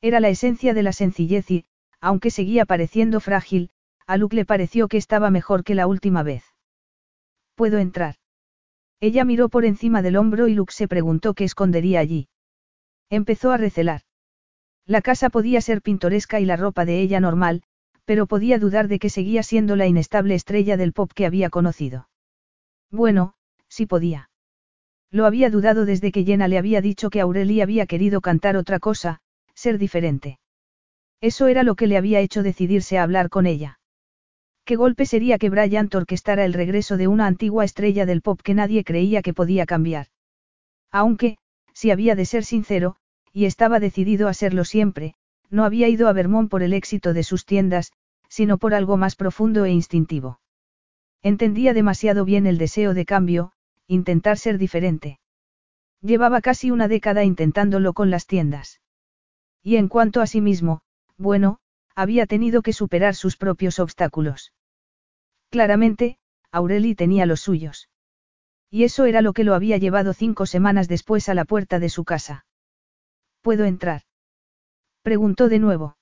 Era 0.00 0.20
la 0.20 0.28
esencia 0.28 0.74
de 0.74 0.82
la 0.82 0.92
sencillez 0.92 1.50
y, 1.50 1.66
aunque 2.00 2.30
seguía 2.30 2.64
pareciendo 2.64 3.20
frágil, 3.20 3.70
a 4.06 4.16
Luke 4.16 4.36
le 4.36 4.44
pareció 4.44 4.88
que 4.88 4.96
estaba 4.96 5.30
mejor 5.30 5.64
que 5.64 5.74
la 5.74 5.86
última 5.86 6.22
vez. 6.22 6.44
¿Puedo 7.54 7.78
entrar? 7.78 8.16
Ella 9.00 9.24
miró 9.24 9.48
por 9.48 9.64
encima 9.64 10.02
del 10.02 10.16
hombro 10.16 10.48
y 10.48 10.54
Luke 10.54 10.72
se 10.72 10.88
preguntó 10.88 11.34
qué 11.34 11.44
escondería 11.44 12.00
allí. 12.00 12.28
Empezó 13.10 13.52
a 13.52 13.56
recelar. 13.56 14.02
La 14.86 15.02
casa 15.02 15.28
podía 15.28 15.60
ser 15.60 15.82
pintoresca 15.82 16.40
y 16.40 16.46
la 16.46 16.56
ropa 16.56 16.84
de 16.84 17.00
ella 17.00 17.20
normal, 17.20 17.62
pero 18.04 18.26
podía 18.26 18.58
dudar 18.58 18.88
de 18.88 18.98
que 18.98 19.10
seguía 19.10 19.42
siendo 19.42 19.76
la 19.76 19.86
inestable 19.86 20.34
estrella 20.34 20.76
del 20.76 20.94
pop 20.94 21.12
que 21.14 21.26
había 21.26 21.50
conocido. 21.50 22.08
Bueno, 22.90 23.34
sí 23.68 23.84
podía. 23.84 24.27
Lo 25.10 25.24
había 25.24 25.50
dudado 25.50 25.84
desde 25.84 26.12
que 26.12 26.24
Jenna 26.24 26.48
le 26.48 26.58
había 26.58 26.80
dicho 26.80 27.10
que 27.10 27.20
Aurelie 27.20 27.62
había 27.62 27.86
querido 27.86 28.20
cantar 28.20 28.56
otra 28.56 28.78
cosa, 28.78 29.20
ser 29.54 29.78
diferente. 29.78 30.38
Eso 31.20 31.46
era 31.46 31.62
lo 31.62 31.74
que 31.74 31.86
le 31.86 31.96
había 31.96 32.20
hecho 32.20 32.42
decidirse 32.42 32.98
a 32.98 33.02
hablar 33.02 33.28
con 33.28 33.46
ella. 33.46 33.80
Qué 34.64 34.76
golpe 34.76 35.06
sería 35.06 35.38
que 35.38 35.48
Bryant 35.48 35.94
orquestara 35.94 36.44
el 36.44 36.52
regreso 36.52 36.98
de 36.98 37.08
una 37.08 37.26
antigua 37.26 37.64
estrella 37.64 38.04
del 38.04 38.20
pop 38.20 38.40
que 38.42 38.54
nadie 38.54 38.84
creía 38.84 39.22
que 39.22 39.32
podía 39.32 39.64
cambiar. 39.64 40.08
Aunque, 40.92 41.38
si 41.72 41.90
había 41.90 42.14
de 42.14 42.26
ser 42.26 42.44
sincero, 42.44 42.96
y 43.32 43.46
estaba 43.46 43.80
decidido 43.80 44.28
a 44.28 44.34
serlo 44.34 44.64
siempre, 44.64 45.14
no 45.48 45.64
había 45.64 45.88
ido 45.88 46.08
a 46.08 46.12
Vermont 46.12 46.50
por 46.50 46.62
el 46.62 46.74
éxito 46.74 47.14
de 47.14 47.22
sus 47.22 47.46
tiendas, 47.46 47.92
sino 48.28 48.58
por 48.58 48.74
algo 48.74 48.98
más 48.98 49.16
profundo 49.16 49.64
e 49.64 49.70
instintivo. 49.70 50.40
Entendía 51.22 51.72
demasiado 51.72 52.24
bien 52.24 52.46
el 52.46 52.58
deseo 52.58 52.94
de 52.94 53.06
cambio, 53.06 53.52
intentar 53.88 54.38
ser 54.38 54.58
diferente. 54.58 55.18
Llevaba 56.00 56.40
casi 56.40 56.70
una 56.70 56.86
década 56.86 57.24
intentándolo 57.24 57.92
con 57.92 58.10
las 58.10 58.26
tiendas. 58.26 58.80
Y 59.62 59.76
en 59.76 59.88
cuanto 59.88 60.20
a 60.20 60.26
sí 60.26 60.40
mismo, 60.40 60.82
bueno, 61.16 61.58
había 61.96 62.26
tenido 62.26 62.62
que 62.62 62.72
superar 62.72 63.16
sus 63.16 63.36
propios 63.36 63.80
obstáculos. 63.80 64.52
Claramente, 65.50 66.18
Aureli 66.52 66.94
tenía 66.94 67.26
los 67.26 67.40
suyos. 67.40 67.88
Y 68.70 68.84
eso 68.84 69.06
era 69.06 69.22
lo 69.22 69.32
que 69.32 69.44
lo 69.44 69.54
había 69.54 69.78
llevado 69.78 70.12
cinco 70.12 70.46
semanas 70.46 70.86
después 70.86 71.28
a 71.28 71.34
la 71.34 71.44
puerta 71.44 71.78
de 71.78 71.88
su 71.88 72.04
casa. 72.04 72.44
¿Puedo 73.40 73.64
entrar? 73.64 74.02
Preguntó 75.02 75.48
de 75.48 75.58
nuevo. 75.58 75.96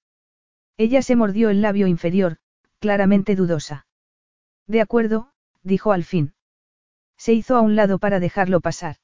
Ella 0.76 1.00
se 1.00 1.16
mordió 1.16 1.48
el 1.48 1.62
labio 1.62 1.86
inferior, 1.86 2.38
claramente 2.80 3.36
dudosa. 3.36 3.86
De 4.66 4.80
acuerdo, 4.80 5.32
dijo 5.62 5.92
al 5.92 6.04
fin. 6.04 6.34
Se 7.16 7.32
hizo 7.32 7.56
a 7.56 7.60
un 7.60 7.76
lado 7.76 7.98
para 7.98 8.20
dejarlo 8.20 8.60
pasar. 8.60 8.96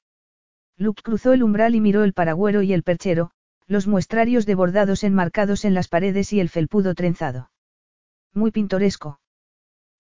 Luke 0.77 1.03
cruzó 1.03 1.33
el 1.33 1.43
umbral 1.43 1.75
y 1.75 1.81
miró 1.81 2.05
el 2.05 2.13
paragüero 2.13 2.63
y 2.63 2.73
el 2.73 2.83
perchero, 2.83 3.31
los 3.67 3.87
muestrarios 3.87 4.47
de 4.47 4.55
bordados 4.55 5.05
enmarcados 5.05 5.65
en 5.65 5.75
las 5.75 5.89
paredes 5.89 6.33
y 6.33 6.41
el 6.41 6.49
felpudo 6.49 6.95
trenzado. 6.95 7.51
Muy 8.35 8.51
pintoresco. 8.51 9.21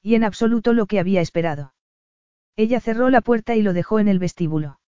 Y 0.02 0.14
en 0.14 0.24
absoluto 0.24 0.72
lo 0.72 0.86
que 0.86 0.98
había 0.98 1.20
esperado. 1.20 1.74
Ella 2.56 2.80
cerró 2.80 3.08
la 3.08 3.20
puerta 3.20 3.54
y 3.54 3.62
lo 3.62 3.72
dejó 3.72 3.98
en 3.98 4.08
el 4.08 4.18
vestíbulo. 4.18 4.80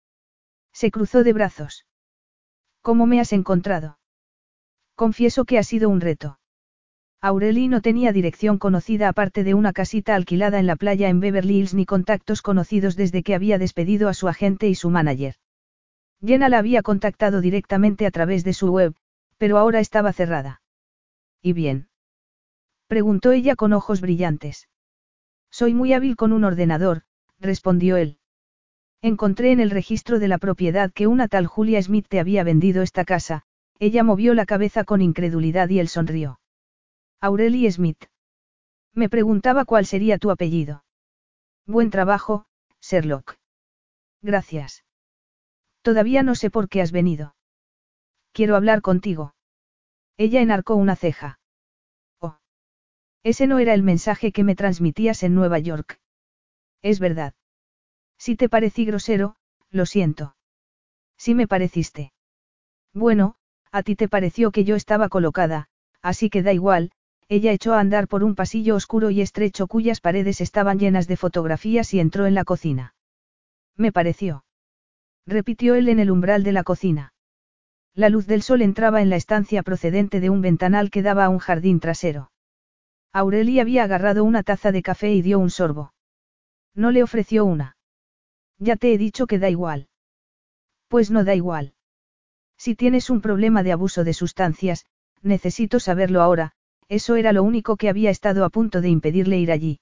Se 0.74 0.92
cruzó 0.92 1.24
de 1.24 1.34
brazos. 1.34 1.86
¿Cómo 2.82 3.06
me 3.06 3.20
has 3.20 3.32
encontrado? 3.32 4.00
Confieso 4.96 5.46
que 5.46 5.58
ha 5.58 5.64
sido 5.64 5.90
un 5.90 6.02
reto. 6.02 6.40
Aureli 7.26 7.70
no 7.70 7.80
tenía 7.80 8.12
dirección 8.12 8.58
conocida 8.58 9.08
aparte 9.08 9.46
de 9.46 9.54
una 9.54 9.72
casita 9.72 10.14
alquilada 10.14 10.60
en 10.60 10.68
la 10.68 10.76
playa 10.76 11.08
en 11.08 11.22
Beverly 11.22 11.60
Hills 11.60 11.74
ni 11.74 11.86
contactos 11.86 12.42
conocidos 12.42 12.98
desde 12.98 13.24
que 13.24 13.34
había 13.34 13.58
despedido 13.58 14.10
a 14.10 14.14
su 14.14 14.28
agente 14.28 14.68
y 14.68 14.76
su 14.76 14.90
manager. 14.90 15.36
Jenna 16.22 16.50
la 16.50 16.58
había 16.58 16.82
contactado 16.82 17.40
directamente 17.40 18.06
a 18.06 18.12
través 18.12 18.44
de 18.44 18.52
su 18.52 18.70
web, 18.74 18.94
pero 19.38 19.58
ahora 19.58 19.80
estaba 19.80 20.12
cerrada. 20.12 20.62
¿Y 21.42 21.54
bien? 21.54 21.88
Preguntó 22.88 23.32
ella 23.32 23.56
con 23.56 23.72
ojos 23.72 24.02
brillantes. 24.02 24.68
Soy 25.50 25.74
muy 25.74 25.94
hábil 25.94 26.18
con 26.18 26.34
un 26.34 26.44
ordenador, 26.44 27.04
respondió 27.40 27.96
él. 27.96 28.18
Encontré 29.02 29.54
en 29.54 29.62
el 29.62 29.70
registro 29.70 30.20
de 30.20 30.28
la 30.28 30.40
propiedad 30.40 30.92
que 30.92 31.08
una 31.08 31.30
tal 31.30 31.48
Julia 31.48 31.82
Smith 31.82 32.08
te 32.10 32.20
había 32.20 32.44
vendido 32.44 32.82
esta 32.82 33.06
casa, 33.06 33.44
ella 33.80 34.04
movió 34.04 34.34
la 34.34 34.46
cabeza 34.46 34.84
con 34.84 35.02
incredulidad 35.02 35.70
y 35.70 35.80
él 35.80 35.88
sonrió. 35.88 36.42
Aurelie 37.24 37.72
Smith. 37.72 38.10
Me 38.94 39.08
preguntaba 39.08 39.64
cuál 39.64 39.86
sería 39.86 40.18
tu 40.18 40.30
apellido. 40.30 40.84
Buen 41.66 41.90
trabajo, 41.90 42.48
Sherlock. 42.82 43.38
Gracias. 44.22 44.84
Todavía 45.84 46.22
no 46.24 46.36
sé 46.36 46.50
por 46.50 46.68
qué 46.68 46.82
has 46.82 46.92
venido. 46.92 47.34
Quiero 48.34 48.58
hablar 48.58 48.82
contigo. 48.82 49.36
Ella 50.18 50.42
enarcó 50.42 50.76
una 50.76 50.98
ceja. 50.98 51.40
Oh. 52.20 52.40
Ese 53.24 53.48
no 53.48 53.60
era 53.60 53.74
el 53.74 53.84
mensaje 53.84 54.34
que 54.34 54.44
me 54.44 54.56
transmitías 54.56 55.24
en 55.24 55.34
Nueva 55.34 55.60
York. 55.60 56.02
Es 56.82 57.00
verdad. 57.00 57.36
Si 58.18 58.36
te 58.36 58.50
parecí 58.50 58.84
grosero, 58.84 59.38
lo 59.70 59.86
siento. 59.86 60.36
Si 61.18 61.36
me 61.36 61.48
pareciste. 61.48 62.12
Bueno, 62.94 63.36
a 63.72 63.82
ti 63.82 63.96
te 63.96 64.10
pareció 64.10 64.52
que 64.52 64.66
yo 64.66 64.76
estaba 64.76 65.08
colocada, 65.08 65.70
así 66.02 66.30
que 66.30 66.44
da 66.44 66.52
igual, 66.52 66.92
ella 67.34 67.52
echó 67.52 67.74
a 67.74 67.80
andar 67.80 68.08
por 68.08 68.24
un 68.24 68.36
pasillo 68.36 68.76
oscuro 68.76 69.10
y 69.10 69.20
estrecho 69.20 69.66
cuyas 69.66 70.02
paredes 70.02 70.40
estaban 70.40 70.78
llenas 70.78 71.08
de 71.08 71.18
fotografías 71.18 71.92
y 71.96 72.00
entró 72.00 72.28
en 72.28 72.36
la 72.36 72.44
cocina. 72.44 72.94
Me 73.76 73.92
pareció. 73.92 74.46
Repitió 75.26 75.74
él 75.74 75.90
en 75.90 75.98
el 75.98 76.12
umbral 76.12 76.44
de 76.44 76.52
la 76.52 76.64
cocina. 76.64 77.14
La 77.96 78.10
luz 78.10 78.28
del 78.28 78.44
sol 78.44 78.62
entraba 78.62 79.02
en 79.02 79.10
la 79.10 79.16
estancia 79.16 79.64
procedente 79.64 80.20
de 80.20 80.30
un 80.30 80.42
ventanal 80.42 80.92
que 80.92 81.02
daba 81.02 81.26
a 81.26 81.30
un 81.30 81.40
jardín 81.40 81.80
trasero. 81.80 82.32
Aurelie 83.12 83.62
había 83.62 83.84
agarrado 83.84 84.24
una 84.24 84.44
taza 84.44 84.72
de 84.72 84.84
café 84.84 85.12
y 85.12 85.24
dio 85.24 85.40
un 85.40 85.50
sorbo. 85.50 85.92
No 86.76 86.92
le 86.92 87.02
ofreció 87.02 87.46
una. 87.46 87.78
Ya 88.60 88.76
te 88.76 88.94
he 88.94 89.00
dicho 89.00 89.26
que 89.26 89.40
da 89.40 89.50
igual. 89.50 89.88
Pues 90.88 91.10
no 91.10 91.24
da 91.24 91.34
igual. 91.34 91.74
Si 92.58 92.76
tienes 92.76 93.10
un 93.10 93.22
problema 93.22 93.64
de 93.64 93.72
abuso 93.72 94.04
de 94.04 94.14
sustancias, 94.14 94.86
necesito 95.24 95.80
saberlo 95.80 96.22
ahora, 96.22 96.54
eso 96.94 97.16
era 97.16 97.34
lo 97.34 97.42
único 97.42 97.76
que 97.76 97.90
había 97.90 98.12
estado 98.12 98.46
a 98.46 98.50
punto 98.50 98.80
de 98.80 98.90
impedirle 98.90 99.40
ir 99.40 99.52
allí. 99.52 99.80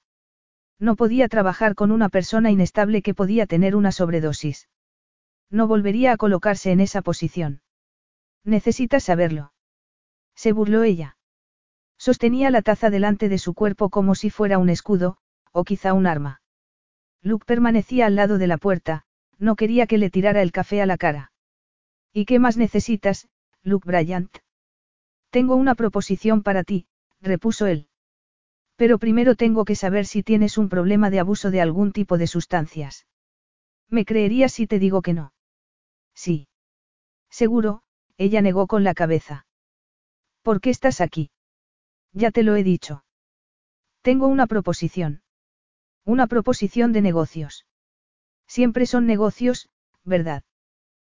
No 0.79 0.95
podía 0.95 1.27
trabajar 1.27 1.75
con 1.75 1.91
una 1.91 2.07
persona 2.07 2.51
inestable 2.51 3.01
que 3.01 3.13
podía 3.13 3.45
tener 3.47 3.75
una 3.75 3.91
sobredosis. 3.91 4.69
No 5.49 5.67
volvería 5.67 6.13
a 6.13 6.17
colocarse 6.17 6.71
en 6.71 6.79
esa 6.79 7.01
posición. 7.01 7.61
Necesitas 8.45 9.03
saberlo. 9.03 9.51
Se 10.35 10.53
burló 10.53 10.83
ella. 10.83 11.17
Sostenía 11.97 12.49
la 12.49 12.61
taza 12.61 12.89
delante 12.89 13.27
de 13.27 13.37
su 13.37 13.53
cuerpo 13.53 13.89
como 13.89 14.15
si 14.15 14.29
fuera 14.29 14.57
un 14.57 14.69
escudo, 14.69 15.17
o 15.51 15.65
quizá 15.65 15.93
un 15.93 16.07
arma. 16.07 16.41
Luke 17.21 17.45
permanecía 17.45 18.05
al 18.05 18.15
lado 18.15 18.37
de 18.37 18.47
la 18.47 18.57
puerta, 18.57 19.03
no 19.37 19.57
quería 19.57 19.85
que 19.85 19.97
le 19.97 20.09
tirara 20.09 20.41
el 20.41 20.53
café 20.53 20.81
a 20.81 20.85
la 20.85 20.97
cara. 20.97 21.33
¿Y 22.13 22.23
qué 22.23 22.39
más 22.39 22.55
necesitas, 22.55 23.27
Luke 23.63 23.85
Bryant? 23.85 24.37
Tengo 25.29 25.55
una 25.55 25.75
proposición 25.75 26.41
para 26.41 26.63
ti, 26.63 26.87
repuso 27.21 27.67
él. 27.67 27.87
Pero 28.75 28.97
primero 28.97 29.35
tengo 29.35 29.63
que 29.65 29.75
saber 29.75 30.05
si 30.05 30.23
tienes 30.23 30.57
un 30.57 30.69
problema 30.69 31.09
de 31.09 31.19
abuso 31.19 31.51
de 31.51 31.61
algún 31.61 31.91
tipo 31.91 32.17
de 32.17 32.27
sustancias. 32.27 33.05
¿Me 33.89 34.05
creerías 34.05 34.53
si 34.53 34.67
te 34.67 34.79
digo 34.79 35.01
que 35.01 35.13
no? 35.13 35.33
Sí. 36.15 36.47
Seguro, 37.29 37.83
ella 38.17 38.41
negó 38.41 38.67
con 38.67 38.83
la 38.83 38.93
cabeza. 38.93 39.45
¿Por 40.41 40.61
qué 40.61 40.69
estás 40.69 41.01
aquí? 41.01 41.31
Ya 42.13 42.31
te 42.31 42.43
lo 42.43 42.55
he 42.55 42.63
dicho. 42.63 43.03
Tengo 44.01 44.27
una 44.27 44.47
proposición. 44.47 45.21
Una 46.03 46.27
proposición 46.27 46.91
de 46.91 47.01
negocios. 47.01 47.65
Siempre 48.47 48.85
son 48.85 49.05
negocios, 49.05 49.69
¿verdad? 50.03 50.43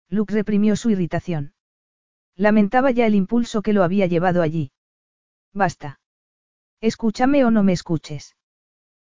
Luke 0.10 0.34
reprimió 0.34 0.76
su 0.76 0.90
irritación. 0.90 1.54
Lamentaba 2.36 2.92
ya 2.92 3.06
el 3.06 3.16
impulso 3.16 3.62
que 3.62 3.74
lo 3.74 3.84
había 3.84 4.06
llevado 4.08 4.42
allí. 4.42 4.72
Basta. 5.54 6.00
Escúchame 6.82 7.46
o 7.46 7.52
no 7.52 7.64
me 7.64 7.74
escuches. 7.74 8.36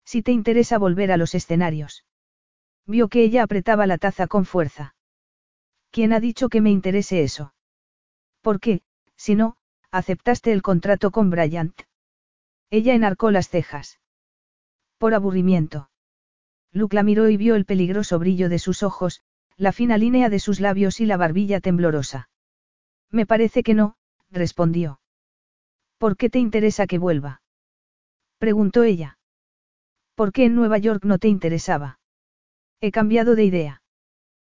Si 0.05 0.22
te 0.22 0.32
interesa 0.32 0.78
volver 0.78 1.12
a 1.12 1.16
los 1.16 1.34
escenarios. 1.34 2.05
Vio 2.86 3.09
que 3.09 3.22
ella 3.22 3.43
apretaba 3.43 3.86
la 3.86 3.99
taza 3.99 4.26
con 4.26 4.45
fuerza. 4.45 4.95
¿Quién 5.91 6.12
ha 6.12 6.20
dicho 6.20 6.49
que 6.49 6.61
me 6.61 6.70
interese 6.70 7.22
eso? 7.22 7.55
¿Por 8.41 8.61
qué, 8.61 8.82
si 9.16 9.34
no, 9.34 9.57
aceptaste 9.91 10.53
el 10.53 10.62
contrato 10.62 11.11
con 11.11 11.30
Bryant? 11.30 11.82
Ella 12.70 12.95
enarcó 12.95 13.30
las 13.30 13.49
cejas. 13.49 14.01
Por 14.99 15.14
aburrimiento. 15.14 15.91
Luke 16.72 16.95
la 16.95 17.03
miró 17.03 17.28
y 17.28 17.36
vio 17.36 17.57
el 17.57 17.64
peligroso 17.64 18.18
brillo 18.18 18.49
de 18.49 18.59
sus 18.59 18.82
ojos, 18.82 19.22
la 19.57 19.72
fina 19.72 19.99
línea 19.99 20.28
de 20.28 20.38
sus 20.38 20.61
labios 20.61 21.01
y 21.01 21.07
la 21.07 21.16
barbilla 21.16 21.61
temblorosa. 21.61 22.28
Me 23.11 23.26
parece 23.26 23.62
que 23.62 23.74
no, 23.74 23.97
respondió. 24.30 24.99
¿Por 26.01 26.16
qué 26.16 26.30
te 26.30 26.38
interesa 26.38 26.86
que 26.86 26.96
vuelva? 26.96 27.42
Preguntó 28.38 28.84
ella. 28.84 29.18
¿Por 30.14 30.32
qué 30.32 30.46
en 30.46 30.55
Nueva 30.55 30.78
York 30.78 31.05
no 31.05 31.18
te 31.18 31.28
interesaba? 31.28 31.98
He 32.80 32.90
cambiado 32.90 33.34
de 33.34 33.44
idea. 33.44 33.82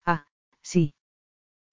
Ah, 0.05 0.27
sí. 0.61 0.93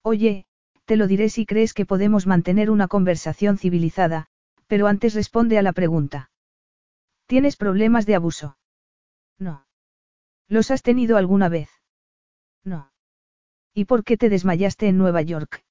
Oye, 0.01 0.47
te 0.85 0.95
lo 0.97 1.05
diré 1.05 1.29
si 1.29 1.45
crees 1.45 1.75
que 1.75 1.85
podemos 1.85 2.25
mantener 2.25 2.71
una 2.71 2.87
conversación 2.87 3.59
civilizada, 3.59 4.25
pero 4.65 4.87
antes 4.87 5.13
responde 5.13 5.59
a 5.59 5.61
la 5.61 5.71
pregunta. 5.71 6.31
¿Tienes 7.27 7.55
problemas 7.55 8.07
de 8.07 8.15
abuso? 8.15 8.57
No. 9.37 9.67
¿Los 10.47 10.71
has 10.71 10.81
tenido 10.81 11.15
alguna 11.15 11.47
vez? 11.47 11.69
No. 12.63 12.91
¿Y 13.75 13.85
por 13.85 14.03
qué 14.03 14.17
te 14.17 14.29
desmayaste 14.29 14.87
en 14.87 14.97
Nueva 14.97 15.21
York? 15.21 15.63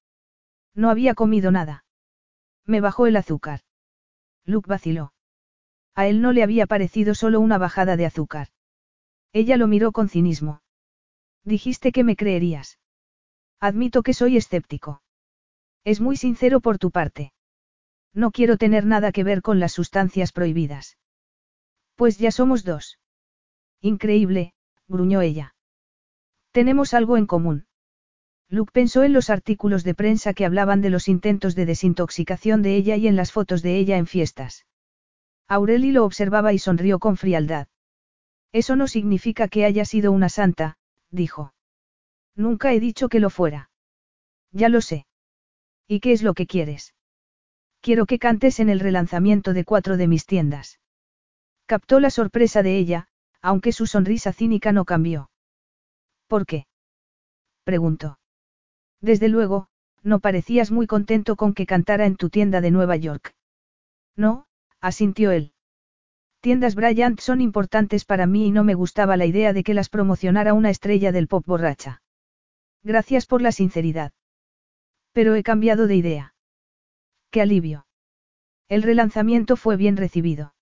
No 0.73 0.89
había 0.89 1.15
comido 1.15 1.51
nada. 1.51 1.85
Me 2.65 2.81
bajó 2.81 3.09
el 3.09 3.17
azúcar. 3.17 3.63
Luke 4.49 4.69
vaciló. 4.69 5.13
A 5.95 6.07
él 6.07 6.23
no 6.23 6.33
le 6.33 6.43
había 6.43 6.67
parecido 6.67 7.15
solo 7.15 7.39
una 7.39 7.59
bajada 7.59 7.97
de 7.99 8.07
azúcar. 8.07 8.49
Ella 9.35 9.59
lo 9.59 9.67
miró 9.67 9.93
con 9.93 10.09
cinismo. 10.09 10.63
Dijiste 11.45 11.93
que 11.93 12.03
me 12.03 12.17
creerías. 12.17 12.79
Admito 13.61 14.03
que 14.03 14.15
soy 14.15 14.39
escéptico. 14.39 15.03
Es 15.85 16.01
muy 16.01 16.17
sincero 16.17 16.61
por 16.61 16.79
tu 16.79 16.91
parte. 16.91 17.33
No 18.15 18.31
quiero 18.31 18.57
tener 18.57 18.87
nada 18.87 19.13
que 19.13 19.23
ver 19.23 19.43
con 19.43 19.61
las 19.61 19.73
sustancias 19.73 20.33
prohibidas. 20.33 20.97
Pues 21.95 22.19
ya 22.19 22.31
somos 22.31 22.65
dos. 22.65 22.99
Increíble, 23.83 24.55
gruñó 24.87 25.21
ella. 25.21 25.55
Tenemos 26.53 26.95
algo 26.95 27.19
en 27.19 27.27
común. 27.27 27.68
Luke 28.51 28.73
pensó 28.73 29.05
en 29.05 29.13
los 29.13 29.29
artículos 29.29 29.85
de 29.85 29.95
prensa 29.95 30.33
que 30.33 30.47
hablaban 30.47 30.81
de 30.81 30.89
los 30.91 31.09
intentos 31.09 31.55
de 31.55 31.67
desintoxicación 31.67 32.63
de 32.63 32.77
ella 32.77 32.97
y 32.97 33.07
en 33.07 33.15
las 33.15 33.31
fotos 33.31 33.63
de 33.63 33.77
ella 33.77 33.99
en 33.99 34.07
fiestas. 34.07 34.65
Aureli 35.49 35.93
lo 35.93 36.05
observaba 36.05 36.53
y 36.55 36.59
sonrió 36.59 36.99
con 36.99 37.17
frialdad. 37.17 37.69
Eso 38.53 38.77
no 38.77 38.89
significa 38.89 39.49
que 39.49 39.67
haya 39.67 39.85
sido 39.85 40.13
una 40.13 40.31
santa, 40.31 40.79
dijo. 41.11 41.53
Nunca 42.35 42.73
he 42.73 42.81
dicho 42.81 43.11
que 43.11 43.21
lo 43.21 43.29
fuera. 43.29 43.71
Ya 44.51 44.71
lo 44.71 44.81
sé. 44.81 45.07
¿Y 45.87 46.01
qué 46.01 46.13
es 46.13 46.23
lo 46.23 46.33
que 46.33 46.47
quieres? 46.47 46.95
Quiero 47.81 48.07
que 48.07 48.19
cantes 48.19 48.61
en 48.61 48.71
el 48.71 48.81
relanzamiento 48.81 49.53
de 49.53 49.65
cuatro 49.65 49.97
de 49.99 50.09
mis 50.09 50.25
tiendas. 50.25 50.81
Captó 51.67 52.01
la 52.01 52.11
sorpresa 52.11 52.63
de 52.63 52.79
ella, 52.79 53.09
aunque 53.43 53.73
su 53.73 53.87
sonrisa 53.87 54.33
cínica 54.33 54.73
no 54.73 54.87
cambió. 54.87 55.31
¿Por 56.27 56.47
qué? 56.47 56.67
preguntó. 57.65 58.19
Desde 59.01 59.29
luego, 59.29 59.69
no 60.03 60.21
parecías 60.21 60.71
muy 60.71 60.87
contento 60.87 61.37
con 61.37 61.55
que 61.55 61.67
cantara 61.67 62.07
en 62.07 62.17
tu 62.17 62.31
tienda 62.31 62.61
de 62.61 62.71
Nueva 62.71 62.97
York. 62.97 63.35
No, 64.17 64.47
asintió 64.81 65.31
él. 65.31 65.53
Tiendas 66.41 66.75
Bryant 66.75 67.21
son 67.21 67.41
importantes 67.41 68.05
para 68.05 68.27
mí 68.27 68.47
y 68.47 68.51
no 68.51 68.65
me 68.65 68.75
gustaba 68.75 69.17
la 69.17 69.27
idea 69.27 69.53
de 69.53 69.65
que 69.65 69.75
las 69.75 69.89
promocionara 69.89 70.55
una 70.55 70.71
estrella 70.71 71.13
del 71.13 71.29
pop 71.29 71.45
borracha. 71.47 72.03
Gracias 72.83 73.27
por 73.27 73.43
la 73.43 73.53
sinceridad. 73.53 74.13
Pero 75.13 75.35
he 75.35 75.43
cambiado 75.43 75.87
de 75.87 75.97
idea. 75.97 76.35
Qué 77.31 77.41
alivio. 77.41 77.87
El 78.69 78.83
relanzamiento 78.83 79.57
fue 79.57 79.77
bien 79.77 79.97
recibido. 79.97 80.55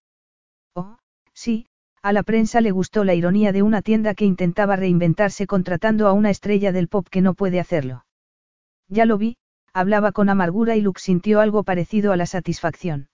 Oh, 0.75 0.99
sí, 1.33 1.67
a 2.03 2.13
la 2.13 2.23
prensa 2.23 2.61
le 2.61 2.71
gustó 2.71 3.05
la 3.05 3.15
ironía 3.15 3.53
de 3.53 3.63
una 3.63 3.83
tienda 3.83 4.15
que 4.15 4.25
intentaba 4.25 4.77
reinventarse 4.77 5.47
contratando 5.47 6.07
a 6.07 6.13
una 6.13 6.31
estrella 6.31 6.73
del 6.73 6.89
pop 6.89 7.09
que 7.11 7.21
no 7.21 7.35
puede 7.35 7.61
hacerlo. 7.61 8.07
Ya 8.89 9.05
lo 9.05 9.19
vi, 9.19 9.37
hablaba 9.73 10.13
con 10.13 10.29
amargura 10.29 10.77
y 10.77 10.81
Luke 10.81 11.01
sintió 11.01 11.41
algo 11.41 11.65
parecido 11.65 12.13
a 12.13 12.17
la 12.17 12.27
satisfacción. 12.27 13.09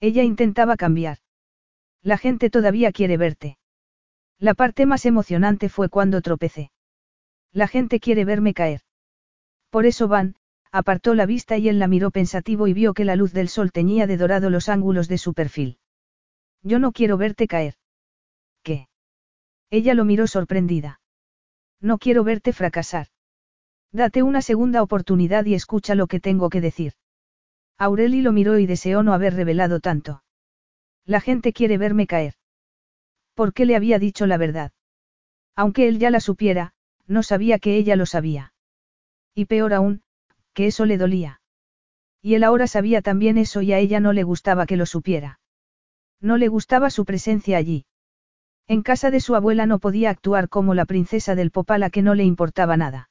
Ella 0.00 0.22
intentaba 0.22 0.76
cambiar. 0.76 1.18
La 2.02 2.18
gente 2.18 2.50
todavía 2.50 2.92
quiere 2.92 3.16
verte. 3.16 3.58
La 4.38 4.54
parte 4.54 4.86
más 4.86 5.06
emocionante 5.06 5.68
fue 5.68 5.88
cuando 5.88 6.20
tropecé. 6.20 6.70
La 7.52 7.68
gente 7.68 8.00
quiere 8.00 8.24
verme 8.24 8.52
caer. 8.52 8.82
Por 9.70 9.86
eso 9.86 10.08
van, 10.08 10.36
apartó 10.70 11.14
la 11.14 11.24
vista 11.24 11.56
y 11.56 11.68
él 11.68 11.78
la 11.78 11.88
miró 11.88 12.10
pensativo 12.10 12.66
y 12.66 12.72
vio 12.72 12.94
que 12.94 13.04
la 13.04 13.16
luz 13.16 13.32
del 13.32 13.48
sol 13.48 13.72
teñía 13.72 14.06
de 14.06 14.16
dorado 14.16 14.50
los 14.50 14.68
ángulos 14.68 15.08
de 15.08 15.18
su 15.18 15.34
perfil. 15.34 15.78
Yo 16.62 16.78
no 16.78 16.92
quiero 16.92 17.16
verte 17.16 17.46
caer. 17.46 17.74
¿Qué? 18.62 18.88
Ella 19.70 19.94
lo 19.94 20.04
miró 20.04 20.26
sorprendida. 20.26 21.00
No 21.80 21.98
quiero 21.98 22.24
verte 22.24 22.52
fracasar. 22.52 23.08
Date 23.94 24.24
una 24.24 24.42
segunda 24.42 24.82
oportunidad 24.82 25.44
y 25.44 25.54
escucha 25.54 25.94
lo 25.94 26.08
que 26.08 26.18
tengo 26.18 26.50
que 26.50 26.60
decir. 26.60 26.94
Aureli 27.78 28.22
lo 28.22 28.32
miró 28.32 28.58
y 28.58 28.66
deseó 28.66 29.04
no 29.04 29.12
haber 29.12 29.34
revelado 29.34 29.78
tanto. 29.78 30.24
La 31.06 31.20
gente 31.20 31.52
quiere 31.52 31.78
verme 31.78 32.08
caer. 32.08 32.34
¿Por 33.34 33.52
qué 33.52 33.66
le 33.66 33.76
había 33.76 34.00
dicho 34.00 34.26
la 34.26 34.36
verdad? 34.36 34.72
Aunque 35.54 35.86
él 35.86 36.00
ya 36.00 36.10
la 36.10 36.18
supiera, 36.18 36.74
no 37.06 37.22
sabía 37.22 37.60
que 37.60 37.76
ella 37.76 37.94
lo 37.94 38.04
sabía. 38.04 38.52
Y 39.32 39.44
peor 39.44 39.72
aún, 39.72 40.02
que 40.54 40.66
eso 40.66 40.86
le 40.86 40.98
dolía. 40.98 41.40
Y 42.20 42.34
él 42.34 42.42
ahora 42.42 42.66
sabía 42.66 43.00
también 43.00 43.38
eso 43.38 43.62
y 43.62 43.72
a 43.72 43.78
ella 43.78 44.00
no 44.00 44.12
le 44.12 44.24
gustaba 44.24 44.66
que 44.66 44.76
lo 44.76 44.86
supiera. 44.86 45.38
No 46.20 46.36
le 46.36 46.48
gustaba 46.48 46.90
su 46.90 47.04
presencia 47.04 47.58
allí. 47.58 47.86
En 48.66 48.82
casa 48.82 49.12
de 49.12 49.20
su 49.20 49.36
abuela 49.36 49.66
no 49.66 49.78
podía 49.78 50.10
actuar 50.10 50.48
como 50.48 50.74
la 50.74 50.84
princesa 50.84 51.36
del 51.36 51.52
popala 51.52 51.90
que 51.90 52.02
no 52.02 52.16
le 52.16 52.24
importaba 52.24 52.76
nada. 52.76 53.08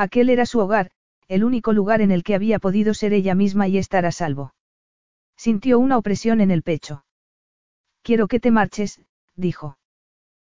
Aquel 0.00 0.30
era 0.30 0.46
su 0.46 0.60
hogar, 0.60 0.92
el 1.28 1.44
único 1.44 1.74
lugar 1.74 2.00
en 2.00 2.10
el 2.10 2.22
que 2.22 2.34
había 2.34 2.58
podido 2.58 2.94
ser 2.94 3.12
ella 3.12 3.34
misma 3.34 3.68
y 3.68 3.76
estar 3.76 4.06
a 4.06 4.12
salvo. 4.12 4.54
Sintió 5.36 5.78
una 5.78 5.98
opresión 5.98 6.40
en 6.40 6.50
el 6.50 6.62
pecho. 6.62 7.04
Quiero 8.02 8.26
que 8.26 8.40
te 8.40 8.50
marches, 8.50 9.02
dijo. 9.36 9.76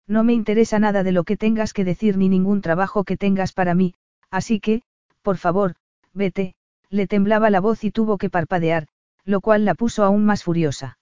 No 0.06 0.26
me 0.26 0.34
interesa 0.34 0.80
nada 0.80 1.02
de 1.02 1.14
lo 1.14 1.24
que 1.24 1.38
tengas 1.38 1.72
que 1.72 1.86
decir 1.86 2.18
ni 2.18 2.28
ningún 2.28 2.60
trabajo 2.60 3.06
que 3.06 3.16
tengas 3.16 3.54
para 3.54 3.74
mí, 3.74 3.94
así 4.30 4.60
que, 4.60 4.82
por 5.22 5.38
favor, 5.38 5.76
vete, 6.14 6.56
le 6.90 7.08
temblaba 7.08 7.50
la 7.50 7.62
voz 7.62 7.86
y 7.86 7.92
tuvo 7.92 8.18
que 8.18 8.30
parpadear, 8.30 8.90
lo 9.24 9.40
cual 9.40 9.64
la 9.64 9.76
puso 9.76 10.04
aún 10.04 10.26
más 10.26 10.44
furiosa. 10.44 11.00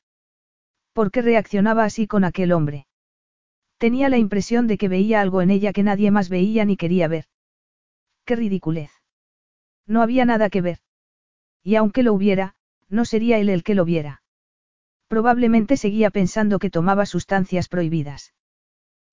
¿Por 0.94 1.10
qué 1.10 1.24
reaccionaba 1.24 1.84
así 1.84 2.06
con 2.06 2.24
aquel 2.24 2.52
hombre? 2.52 2.86
Tenía 3.80 4.08
la 4.08 4.20
impresión 4.20 4.68
de 4.68 4.78
que 4.78 4.88
veía 4.88 5.20
algo 5.20 5.42
en 5.42 5.50
ella 5.50 5.74
que 5.74 5.82
nadie 5.82 6.12
más 6.12 6.30
veía 6.30 6.64
ni 6.64 6.78
quería 6.78 7.08
ver. 7.08 7.26
Qué 8.26 8.36
ridiculez. 8.36 8.92
No 9.88 10.02
había 10.02 10.26
nada 10.26 10.50
que 10.50 10.62
ver. 10.62 10.80
Y 11.64 11.76
aunque 11.76 12.04
lo 12.04 12.14
hubiera, 12.14 12.56
no 12.90 13.06
sería 13.06 13.38
él 13.38 13.50
el 13.50 13.64
que 13.64 13.76
lo 13.76 13.86
viera. 13.86 14.24
Probablemente 15.08 15.78
seguía 15.78 16.10
pensando 16.10 16.60
que 16.60 16.72
tomaba 16.72 17.06
sustancias 17.06 17.68
prohibidas. 17.68 18.34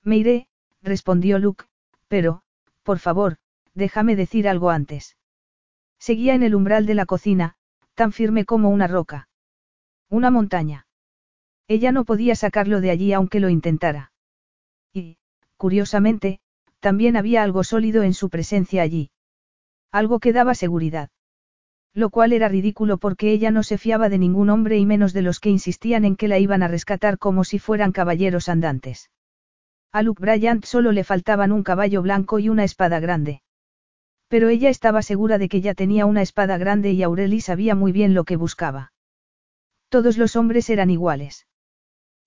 Me 0.02 0.16
iré, 0.16 0.48
respondió 0.82 1.38
Luke, 1.38 1.64
pero, 2.08 2.42
por 2.82 2.98
favor, 2.98 3.36
déjame 3.74 4.16
decir 4.16 4.48
algo 4.48 4.70
antes. 4.70 5.16
Seguía 5.98 6.34
en 6.34 6.42
el 6.42 6.54
umbral 6.54 6.86
de 6.86 6.94
la 6.94 7.06
cocina, 7.06 7.56
tan 7.94 8.12
firme 8.12 8.44
como 8.44 8.70
una 8.70 8.86
roca. 8.86 9.28
Una 10.08 10.30
montaña. 10.30 10.86
Ella 11.68 11.92
no 11.92 12.04
podía 12.04 12.34
sacarlo 12.34 12.80
de 12.80 12.90
allí 12.90 13.12
aunque 13.12 13.40
lo 13.40 13.48
intentara. 13.48 14.12
Y, 14.92 15.18
curiosamente, 15.56 16.40
también 16.82 17.16
había 17.16 17.44
algo 17.44 17.62
sólido 17.62 18.02
en 18.02 18.12
su 18.12 18.28
presencia 18.28 18.82
allí. 18.82 19.10
Algo 19.92 20.18
que 20.18 20.32
daba 20.32 20.54
seguridad. 20.54 21.10
Lo 21.94 22.10
cual 22.10 22.32
era 22.32 22.48
ridículo 22.48 22.98
porque 22.98 23.30
ella 23.30 23.52
no 23.52 23.62
se 23.62 23.78
fiaba 23.78 24.08
de 24.08 24.18
ningún 24.18 24.50
hombre 24.50 24.78
y 24.78 24.84
menos 24.84 25.12
de 25.12 25.22
los 25.22 25.38
que 25.38 25.48
insistían 25.48 26.04
en 26.04 26.16
que 26.16 26.26
la 26.26 26.40
iban 26.40 26.62
a 26.62 26.68
rescatar 26.68 27.18
como 27.18 27.44
si 27.44 27.60
fueran 27.60 27.92
caballeros 27.92 28.48
andantes. 28.48 29.10
A 29.92 30.02
Luke 30.02 30.20
Bryant 30.20 30.64
solo 30.64 30.90
le 30.90 31.04
faltaban 31.04 31.52
un 31.52 31.62
caballo 31.62 32.02
blanco 32.02 32.40
y 32.40 32.48
una 32.48 32.64
espada 32.64 32.98
grande. 32.98 33.42
Pero 34.26 34.48
ella 34.48 34.68
estaba 34.68 35.02
segura 35.02 35.38
de 35.38 35.48
que 35.48 35.60
ya 35.60 35.74
tenía 35.74 36.06
una 36.06 36.22
espada 36.22 36.58
grande 36.58 36.90
y 36.92 37.02
Aureli 37.04 37.40
sabía 37.40 37.76
muy 37.76 37.92
bien 37.92 38.12
lo 38.12 38.24
que 38.24 38.36
buscaba. 38.36 38.92
Todos 39.88 40.18
los 40.18 40.34
hombres 40.34 40.68
eran 40.68 40.90
iguales. 40.90 41.46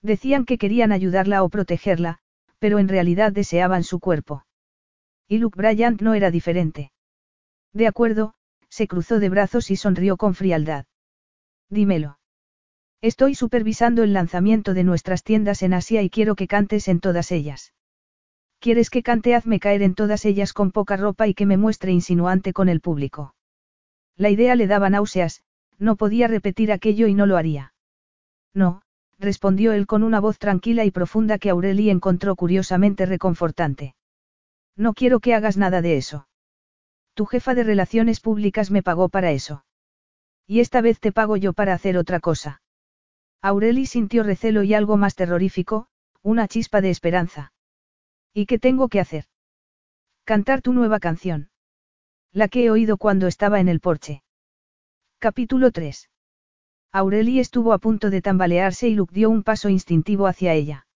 Decían 0.01 0.45
que 0.45 0.57
querían 0.57 0.93
ayudarla 0.93 1.43
o 1.43 1.49
protegerla, 1.49 2.19
pero 2.59 2.79
en 2.79 2.87
realidad 2.87 3.31
deseaban 3.31 3.83
su 3.83 3.99
cuerpo. 3.99 4.44
Y 5.27 5.39
Luke 5.39 5.57
Bryant 5.57 6.01
no 6.01 6.13
era 6.13 6.31
diferente. 6.31 6.91
De 7.73 7.87
acuerdo, 7.87 8.35
se 8.69 8.87
cruzó 8.87 9.19
de 9.19 9.29
brazos 9.29 9.71
y 9.71 9.75
sonrió 9.75 10.17
con 10.17 10.35
frialdad. 10.35 10.85
Dímelo. 11.69 12.19
Estoy 13.01 13.35
supervisando 13.35 14.03
el 14.03 14.13
lanzamiento 14.13 14.73
de 14.73 14.83
nuestras 14.83 15.23
tiendas 15.23 15.61
en 15.61 15.73
Asia 15.73 16.01
y 16.01 16.09
quiero 16.09 16.35
que 16.35 16.47
cantes 16.47 16.87
en 16.87 16.99
todas 16.99 17.31
ellas. 17.31 17.73
¿Quieres 18.59 18.89
que 18.89 19.03
cante 19.03 19.35
Hazme 19.35 19.59
caer 19.59 19.81
en 19.81 19.95
todas 19.95 20.25
ellas 20.25 20.53
con 20.53 20.71
poca 20.71 20.97
ropa 20.97 21.27
y 21.27 21.33
que 21.33 21.45
me 21.45 21.57
muestre 21.57 21.91
insinuante 21.91 22.53
con 22.53 22.69
el 22.69 22.81
público? 22.81 23.35
La 24.17 24.29
idea 24.29 24.55
le 24.55 24.67
daba 24.67 24.89
náuseas, 24.89 25.43
no 25.77 25.97
podía 25.97 26.27
repetir 26.27 26.71
aquello 26.71 27.07
y 27.07 27.13
no 27.13 27.25
lo 27.25 27.37
haría. 27.37 27.73
No, 28.53 28.81
respondió 29.19 29.73
él 29.73 29.87
con 29.87 30.03
una 30.03 30.19
voz 30.19 30.39
tranquila 30.39 30.85
y 30.85 30.91
profunda 30.91 31.37
que 31.37 31.49
Aureli 31.49 31.89
encontró 31.89 32.35
curiosamente 32.35 33.05
reconfortante. 33.05 33.93
No 34.75 34.93
quiero 34.93 35.19
que 35.19 35.33
hagas 35.33 35.57
nada 35.57 35.81
de 35.81 35.97
eso. 35.97 36.27
Tu 37.13 37.25
jefa 37.25 37.55
de 37.55 37.63
relaciones 37.63 38.19
públicas 38.19 38.71
me 38.71 38.83
pagó 38.83 39.09
para 39.09 39.31
eso. 39.31 39.65
Y 40.47 40.59
esta 40.59 40.81
vez 40.81 40.99
te 40.99 41.11
pago 41.11 41.37
yo 41.37 41.53
para 41.53 41.73
hacer 41.73 41.97
otra 41.97 42.19
cosa. 42.19 42.61
Aureli 43.41 43.85
sintió 43.85 44.23
recelo 44.23 44.63
y 44.63 44.73
algo 44.73 44.97
más 44.97 45.15
terrorífico, 45.15 45.87
una 46.21 46.47
chispa 46.47 46.81
de 46.81 46.89
esperanza. 46.89 47.53
¿Y 48.33 48.47
qué 48.47 48.59
tengo 48.59 48.89
que 48.89 48.99
hacer? 48.99 49.25
Cantar 50.25 50.61
tu 50.61 50.73
nueva 50.73 50.99
canción. 50.99 51.49
La 52.31 52.49
que 52.49 52.65
he 52.65 52.71
oído 52.71 52.97
cuando 52.97 53.27
estaba 53.27 53.59
en 53.59 53.69
el 53.69 53.79
porche. 53.79 54.23
Capítulo 55.19 55.71
3. 55.71 56.09
Aureli 56.91 57.39
estuvo 57.39 57.71
a 57.71 57.77
punto 57.77 58.09
de 58.09 58.21
tambalearse 58.21 58.87
y 58.89 58.95
Luke 58.95 59.13
dio 59.13 59.29
un 59.29 59.43
paso 59.43 59.69
instintivo 59.69 60.27
hacia 60.27 60.53
ella. 60.53 60.87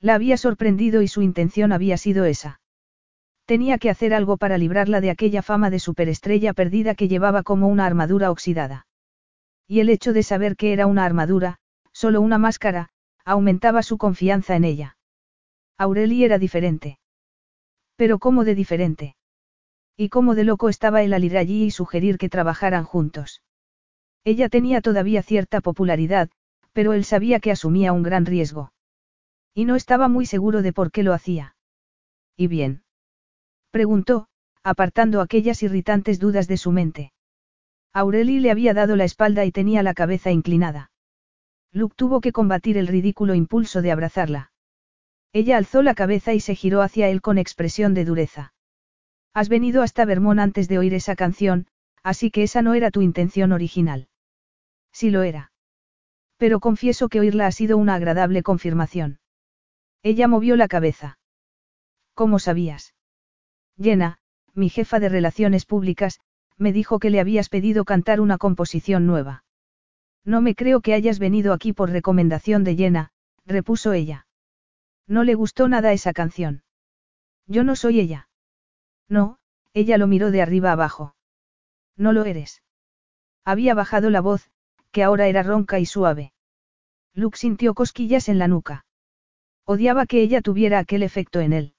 La 0.00 0.14
había 0.14 0.36
sorprendido 0.36 1.00
y 1.02 1.08
su 1.08 1.22
intención 1.22 1.72
había 1.72 1.96
sido 1.96 2.24
esa. 2.24 2.60
Tenía 3.48 3.78
que 3.78 3.88
hacer 3.88 4.12
algo 4.12 4.36
para 4.36 4.58
librarla 4.58 5.00
de 5.00 5.08
aquella 5.08 5.40
fama 5.40 5.70
de 5.70 5.78
superestrella 5.78 6.52
perdida 6.52 6.94
que 6.94 7.08
llevaba 7.08 7.42
como 7.42 7.68
una 7.68 7.86
armadura 7.86 8.30
oxidada. 8.30 8.86
Y 9.66 9.80
el 9.80 9.88
hecho 9.88 10.12
de 10.12 10.22
saber 10.22 10.54
que 10.54 10.74
era 10.74 10.86
una 10.86 11.06
armadura, 11.06 11.56
solo 11.90 12.20
una 12.20 12.36
máscara, 12.36 12.90
aumentaba 13.24 13.82
su 13.82 13.96
confianza 13.96 14.54
en 14.54 14.64
ella. 14.64 14.98
Aureli 15.78 16.24
era 16.24 16.38
diferente. 16.38 16.98
Pero 17.96 18.18
¿cómo 18.18 18.44
de 18.44 18.54
diferente? 18.54 19.16
Y 19.96 20.10
cómo 20.10 20.34
de 20.34 20.44
loco 20.44 20.68
estaba 20.68 21.02
él 21.02 21.14
al 21.14 21.34
allí 21.34 21.64
y 21.64 21.70
sugerir 21.70 22.18
que 22.18 22.28
trabajaran 22.28 22.84
juntos. 22.84 23.42
Ella 24.24 24.50
tenía 24.50 24.82
todavía 24.82 25.22
cierta 25.22 25.62
popularidad, 25.62 26.28
pero 26.74 26.92
él 26.92 27.02
sabía 27.02 27.40
que 27.40 27.52
asumía 27.52 27.94
un 27.94 28.02
gran 28.02 28.26
riesgo. 28.26 28.72
Y 29.54 29.64
no 29.64 29.74
estaba 29.74 30.08
muy 30.08 30.26
seguro 30.26 30.60
de 30.60 30.74
por 30.74 30.90
qué 30.90 31.02
lo 31.02 31.14
hacía. 31.14 31.56
¿Y 32.36 32.48
bien? 32.48 32.82
Preguntó, 33.70 34.28
apartando 34.62 35.20
aquellas 35.20 35.62
irritantes 35.62 36.18
dudas 36.18 36.48
de 36.48 36.56
su 36.56 36.72
mente. 36.72 37.12
Aureli 37.92 38.40
le 38.40 38.50
había 38.50 38.74
dado 38.74 38.96
la 38.96 39.04
espalda 39.04 39.44
y 39.44 39.52
tenía 39.52 39.82
la 39.82 39.94
cabeza 39.94 40.30
inclinada. 40.30 40.90
Luke 41.72 41.94
tuvo 41.96 42.20
que 42.20 42.32
combatir 42.32 42.78
el 42.78 42.86
ridículo 42.86 43.34
impulso 43.34 43.82
de 43.82 43.92
abrazarla. 43.92 44.52
Ella 45.32 45.58
alzó 45.58 45.82
la 45.82 45.94
cabeza 45.94 46.32
y 46.32 46.40
se 46.40 46.54
giró 46.54 46.82
hacia 46.82 47.08
él 47.08 47.20
con 47.20 47.38
expresión 47.38 47.94
de 47.94 48.04
dureza. 48.04 48.54
Has 49.34 49.48
venido 49.48 49.82
hasta 49.82 50.04
Vermont 50.04 50.40
antes 50.40 50.68
de 50.68 50.78
oír 50.78 50.94
esa 50.94 51.14
canción, 51.14 51.66
así 52.02 52.30
que 52.30 52.42
esa 52.42 52.62
no 52.62 52.74
era 52.74 52.90
tu 52.90 53.02
intención 53.02 53.52
original. 53.52 54.08
Sí 54.92 55.10
lo 55.10 55.22
era. 55.22 55.52
Pero 56.38 56.60
confieso 56.60 57.08
que 57.08 57.20
oírla 57.20 57.46
ha 57.46 57.52
sido 57.52 57.76
una 57.76 57.94
agradable 57.94 58.42
confirmación. 58.42 59.20
Ella 60.02 60.28
movió 60.28 60.56
la 60.56 60.68
cabeza. 60.68 61.18
¿Cómo 62.14 62.38
sabías? 62.38 62.94
Jenna, 63.80 64.18
mi 64.54 64.68
jefa 64.68 64.98
de 64.98 65.08
relaciones 65.08 65.64
públicas, 65.64 66.20
me 66.56 66.72
dijo 66.72 66.98
que 66.98 67.10
le 67.10 67.20
habías 67.20 67.48
pedido 67.48 67.84
cantar 67.84 68.20
una 68.20 68.38
composición 68.38 69.06
nueva. 69.06 69.44
No 70.24 70.40
me 70.40 70.54
creo 70.54 70.80
que 70.80 70.94
hayas 70.94 71.18
venido 71.18 71.52
aquí 71.52 71.72
por 71.72 71.90
recomendación 71.90 72.64
de 72.64 72.76
Jenna, 72.76 73.10
repuso 73.46 73.92
ella. 73.92 74.26
No 75.06 75.24
le 75.24 75.34
gustó 75.34 75.68
nada 75.68 75.92
esa 75.92 76.12
canción. 76.12 76.62
Yo 77.46 77.64
no 77.64 77.76
soy 77.76 78.00
ella. 78.00 78.28
No, 79.08 79.38
ella 79.72 79.96
lo 79.96 80.06
miró 80.06 80.30
de 80.30 80.42
arriba 80.42 80.72
abajo. 80.72 81.14
No 81.96 82.12
lo 82.12 82.24
eres. 82.24 82.62
Había 83.44 83.74
bajado 83.74 84.10
la 84.10 84.20
voz, 84.20 84.50
que 84.90 85.02
ahora 85.02 85.28
era 85.28 85.42
ronca 85.42 85.78
y 85.78 85.86
suave. 85.86 86.32
Luke 87.14 87.38
sintió 87.38 87.74
cosquillas 87.74 88.28
en 88.28 88.38
la 88.38 88.48
nuca. 88.48 88.84
Odiaba 89.64 90.06
que 90.06 90.20
ella 90.20 90.42
tuviera 90.42 90.78
aquel 90.78 91.02
efecto 91.02 91.40
en 91.40 91.52
él. 91.52 91.74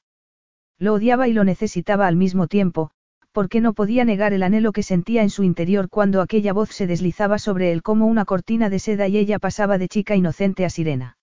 Lo 0.80 0.93
odiaba 0.93 1.27
y 1.27 1.34
lo 1.34 1.43
necesitaba 1.43 2.07
al 2.07 2.15
mismo 2.15 2.47
tiempo, 2.47 2.91
porque 3.32 3.61
no 3.61 3.73
podía 3.73 4.05
negar 4.05 4.34
el 4.34 4.43
anhelo 4.43 4.71
que 4.71 4.82
sentía 4.82 5.21
en 5.21 5.30
su 5.30 5.43
interior 5.43 5.89
cuando 5.89 6.21
aquella 6.21 6.53
voz 6.53 6.69
se 6.69 6.88
deslizaba 6.88 7.38
sobre 7.38 7.71
él 7.71 7.84
como 7.84 8.07
una 8.07 8.25
cortina 8.25 8.69
de 8.69 8.80
seda 8.80 9.07
y 9.07 9.17
ella 9.17 9.39
pasaba 9.39 9.77
de 9.77 9.89
chica 9.89 10.15
inocente 10.15 10.65
a 10.65 10.69
sirena. 10.69 11.17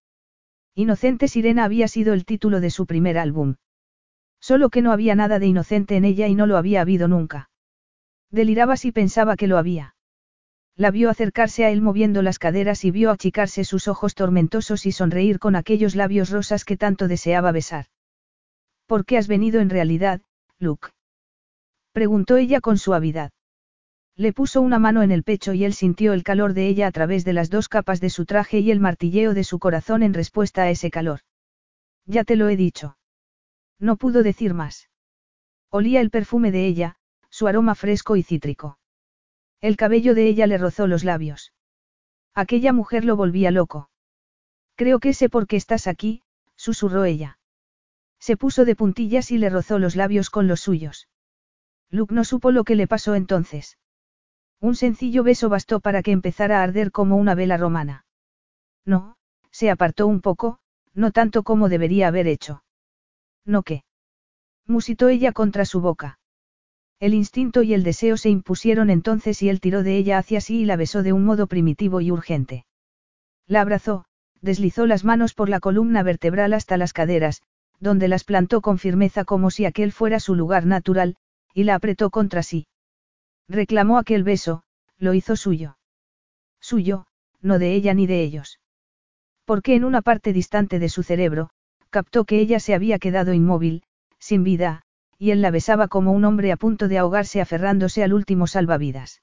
Inocente 0.75 1.27
Sirena 1.27 1.65
había 1.65 1.89
sido 1.89 2.13
el 2.13 2.27
título 2.27 2.61
de 2.61 2.69
su 2.69 2.85
primer 2.85 3.17
álbum. 3.17 3.55
Solo 4.41 4.69
que 4.69 4.83
no 4.83 4.93
había 4.93 5.15
nada 5.15 5.39
de 5.39 5.47
inocente 5.47 5.97
en 5.97 6.05
ella 6.05 6.29
y 6.29 6.35
no 6.35 6.47
lo 6.47 6.59
había 6.59 6.83
habido 6.83 7.09
nunca. 7.09 7.49
Deliraba 8.31 8.77
si 8.77 8.93
pensaba 8.93 9.37
que 9.37 9.47
lo 9.47 9.57
había. 9.57 9.95
La 10.77 10.91
vio 10.91 11.09
acercarse 11.09 11.65
a 11.65 11.71
él 11.71 11.81
moviendo 11.81 12.21
las 12.21 12.39
caderas 12.39 12.85
y 12.85 12.91
vio 12.91 13.11
achicarse 13.11 13.65
sus 13.65 13.89
ojos 13.89 14.15
tormentosos 14.15 14.85
y 14.85 14.93
sonreír 14.93 15.39
con 15.39 15.57
aquellos 15.57 15.97
labios 15.97 16.29
rosas 16.29 16.67
que 16.67 16.77
tanto 16.77 17.09
deseaba 17.09 17.53
besar. 17.53 17.87
¿Por 18.87 19.05
qué 19.05 19.19
has 19.19 19.29
venido 19.29 19.61
en 19.61 19.71
realidad, 19.71 20.21
Luke? 20.59 20.89
Preguntó 21.93 22.37
ella 22.37 22.61
con 22.61 22.79
suavidad. 22.79 23.33
Le 24.17 24.33
puso 24.33 24.63
una 24.63 24.79
mano 24.79 25.03
en 25.03 25.11
el 25.11 25.25
pecho 25.25 25.53
y 25.53 25.65
él 25.65 25.75
sintió 25.75 26.13
el 26.13 26.23
calor 26.23 26.55
de 26.55 26.69
ella 26.69 26.87
a 26.87 26.93
través 26.93 27.25
de 27.25 27.33
las 27.33 27.51
dos 27.51 27.69
capas 27.69 28.01
de 28.01 28.11
su 28.11 28.25
traje 28.25 28.61
y 28.61 28.71
el 28.71 28.81
martilleo 28.81 29.35
de 29.35 29.45
su 29.45 29.59
corazón 29.59 30.03
en 30.03 30.15
respuesta 30.15 30.63
a 30.63 30.71
ese 30.71 30.91
calor. 30.91 31.21
Ya 32.07 32.25
te 32.25 32.37
lo 32.37 32.49
he 32.49 32.57
dicho. 32.57 32.97
No 33.79 33.97
pudo 33.97 34.23
decir 34.23 34.55
más. 34.55 34.89
Olía 35.71 36.01
el 36.01 36.11
perfume 36.11 36.51
de 36.51 36.67
ella, 36.67 36.97
su 37.29 37.47
aroma 37.47 37.75
fresco 37.75 38.17
y 38.17 38.23
cítrico. 38.23 38.79
El 39.61 39.77
cabello 39.77 40.15
de 40.15 40.29
ella 40.29 40.47
le 40.47 40.59
rozó 40.59 40.87
los 40.87 41.05
labios. 41.05 41.53
Aquella 42.35 42.73
mujer 42.73 43.05
lo 43.05 43.17
volvía 43.17 43.51
loco. 43.51 43.91
Creo 44.77 45.01
que 45.01 45.13
sé 45.13 45.29
por 45.29 45.47
qué 45.47 45.57
estás 45.57 45.87
aquí, 45.87 46.23
susurró 46.55 47.05
ella. 47.05 47.39
Se 48.19 48.37
puso 48.37 48.65
de 48.65 48.77
puntillas 48.77 49.31
y 49.31 49.39
le 49.39 49.51
rozó 49.51 49.79
los 49.79 49.97
labios 49.97 50.31
con 50.31 50.49
los 50.49 50.61
suyos. 50.61 51.09
Luke 51.91 52.15
no 52.15 52.25
supo 52.25 52.51
lo 52.51 52.65
que 52.65 52.75
le 52.75 52.87
pasó 52.87 53.15
entonces. 53.15 53.79
Un 54.61 54.75
sencillo 54.75 55.23
beso 55.23 55.49
bastó 55.49 55.81
para 55.81 56.03
que 56.03 56.13
empezara 56.13 56.61
a 56.61 56.63
arder 56.63 56.91
como 56.91 57.17
una 57.17 57.35
vela 57.35 57.57
romana. 57.57 58.05
No, 58.85 59.17
se 59.51 59.71
apartó 59.71 60.07
un 60.07 60.21
poco, 60.21 60.59
no 60.95 61.13
tanto 61.13 61.43
como 61.43 61.69
debería 61.69 62.09
haber 62.09 62.27
hecho. 62.27 62.63
¿No 63.45 63.63
qué? 63.63 63.85
Musitó 64.67 65.09
ella 65.09 65.33
contra 65.33 65.65
su 65.65 65.81
boca. 65.81 66.19
El 66.99 67.13
instinto 67.13 67.63
y 67.63 67.75
el 67.75 67.83
deseo 67.83 68.17
se 68.17 68.31
impusieron 68.31 68.89
entonces 68.89 69.43
y 69.43 69.51
él 69.51 69.61
tiró 69.61 69.83
de 69.83 69.97
ella 69.99 70.19
hacia 70.19 70.41
sí 70.41 70.61
y 70.61 70.65
la 70.65 70.77
besó 70.77 71.03
de 71.03 71.13
un 71.13 71.25
modo 71.25 71.47
primitivo 71.47 72.01
y 72.01 72.11
urgente. 72.11 72.65
La 73.47 73.61
abrazó, 73.61 74.07
deslizó 74.41 74.87
las 74.87 75.05
manos 75.05 75.35
por 75.35 75.49
la 75.49 75.61
columna 75.61 76.03
vertebral 76.03 76.55
hasta 76.55 76.79
las 76.79 76.95
caderas, 76.95 77.43
donde 77.81 78.09
las 78.09 78.25
plantó 78.25 78.61
con 78.61 78.79
firmeza 78.79 79.25
como 79.25 79.51
si 79.51 79.65
aquel 79.65 79.93
fuera 79.93 80.21
su 80.21 80.35
lugar 80.35 80.67
natural, 80.67 81.17
y 81.55 81.65
la 81.65 81.75
apretó 81.75 82.11
contra 82.11 82.43
sí. 82.43 82.67
Reclamó 83.49 83.99
aquel 83.99 84.25
beso, 84.25 84.63
lo 84.99 85.15
hizo 85.15 85.37
suyo. 85.37 85.79
Suyo, 86.61 87.07
no 87.41 87.59
de 87.59 87.75
ella 87.75 87.95
ni 87.95 88.07
de 88.07 88.23
ellos. 88.23 88.61
Porque 89.45 89.75
en 89.75 89.85
una 89.85 90.03
parte 90.03 90.33
distante 90.33 90.79
de 90.79 90.89
su 90.89 91.03
cerebro, 91.03 91.51
captó 91.91 92.25
que 92.25 92.41
ella 92.41 92.61
se 92.61 92.75
había 92.75 92.99
quedado 92.99 93.33
inmóvil, 93.33 93.83
sin 94.19 94.43
vida, 94.43 94.83
y 95.19 95.31
él 95.31 95.41
la 95.41 95.51
besaba 95.51 95.89
como 95.89 96.13
un 96.13 96.25
hombre 96.25 96.53
a 96.53 96.57
punto 96.57 96.89
de 96.89 96.99
ahogarse 96.99 97.41
aferrándose 97.41 98.03
al 98.03 98.13
último 98.13 98.47
salvavidas. 98.47 99.23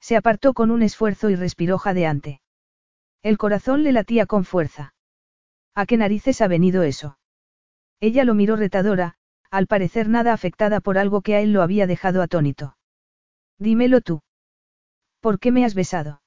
Se 0.00 0.16
apartó 0.16 0.54
con 0.54 0.70
un 0.70 0.82
esfuerzo 0.82 1.30
y 1.30 1.36
respiró 1.36 1.78
jadeante. 1.78 2.40
El 3.22 3.38
corazón 3.38 3.82
le 3.82 3.92
latía 3.92 4.26
con 4.26 4.44
fuerza. 4.44 4.94
¿A 5.74 5.86
qué 5.86 5.96
narices 5.96 6.40
ha 6.40 6.48
venido 6.48 6.82
eso? 6.82 7.18
Ella 8.02 8.24
lo 8.24 8.34
miró 8.34 8.56
retadora, 8.56 9.14
al 9.48 9.68
parecer 9.68 10.08
nada 10.08 10.32
afectada 10.32 10.80
por 10.80 10.98
algo 10.98 11.22
que 11.22 11.36
a 11.36 11.40
él 11.40 11.52
lo 11.52 11.62
había 11.62 11.86
dejado 11.86 12.20
atónito. 12.20 12.76
Dímelo 13.58 14.00
tú. 14.00 14.22
¿Por 15.20 15.38
qué 15.38 15.52
me 15.52 15.64
has 15.64 15.76
besado? 15.76 16.20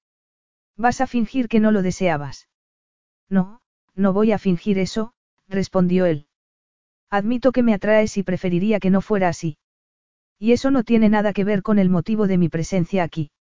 ¿Vas 0.78 1.01
a 1.01 1.05
fingir 1.05 1.49
que 1.49 1.59
no 1.59 1.73
lo 1.73 1.82
deseabas? 1.82 2.47
No, 3.28 3.59
no 3.93 4.13
voy 4.13 4.32
a 4.32 4.38
fingir 4.38 4.80
eso, 4.80 5.15
respondió 5.49 6.05
él. 6.05 6.28
Admito 7.09 7.51
que 7.51 7.61
me 7.61 7.73
atraes 7.73 8.15
y 8.15 8.23
preferiría 8.23 8.80
que 8.80 8.89
no 8.89 9.01
fuera 9.01 9.28
así. 9.28 9.57
Y 10.39 10.53
eso 10.53 10.71
no 10.71 10.86
tiene 10.86 11.09
nada 11.09 11.34
que 11.34 11.43
ver 11.43 11.61
con 11.61 11.78
el 11.78 11.89
motivo 11.89 12.26
de 12.26 12.38
mi 12.38 12.47
presencia 12.47 13.03
aquí. 13.03 13.32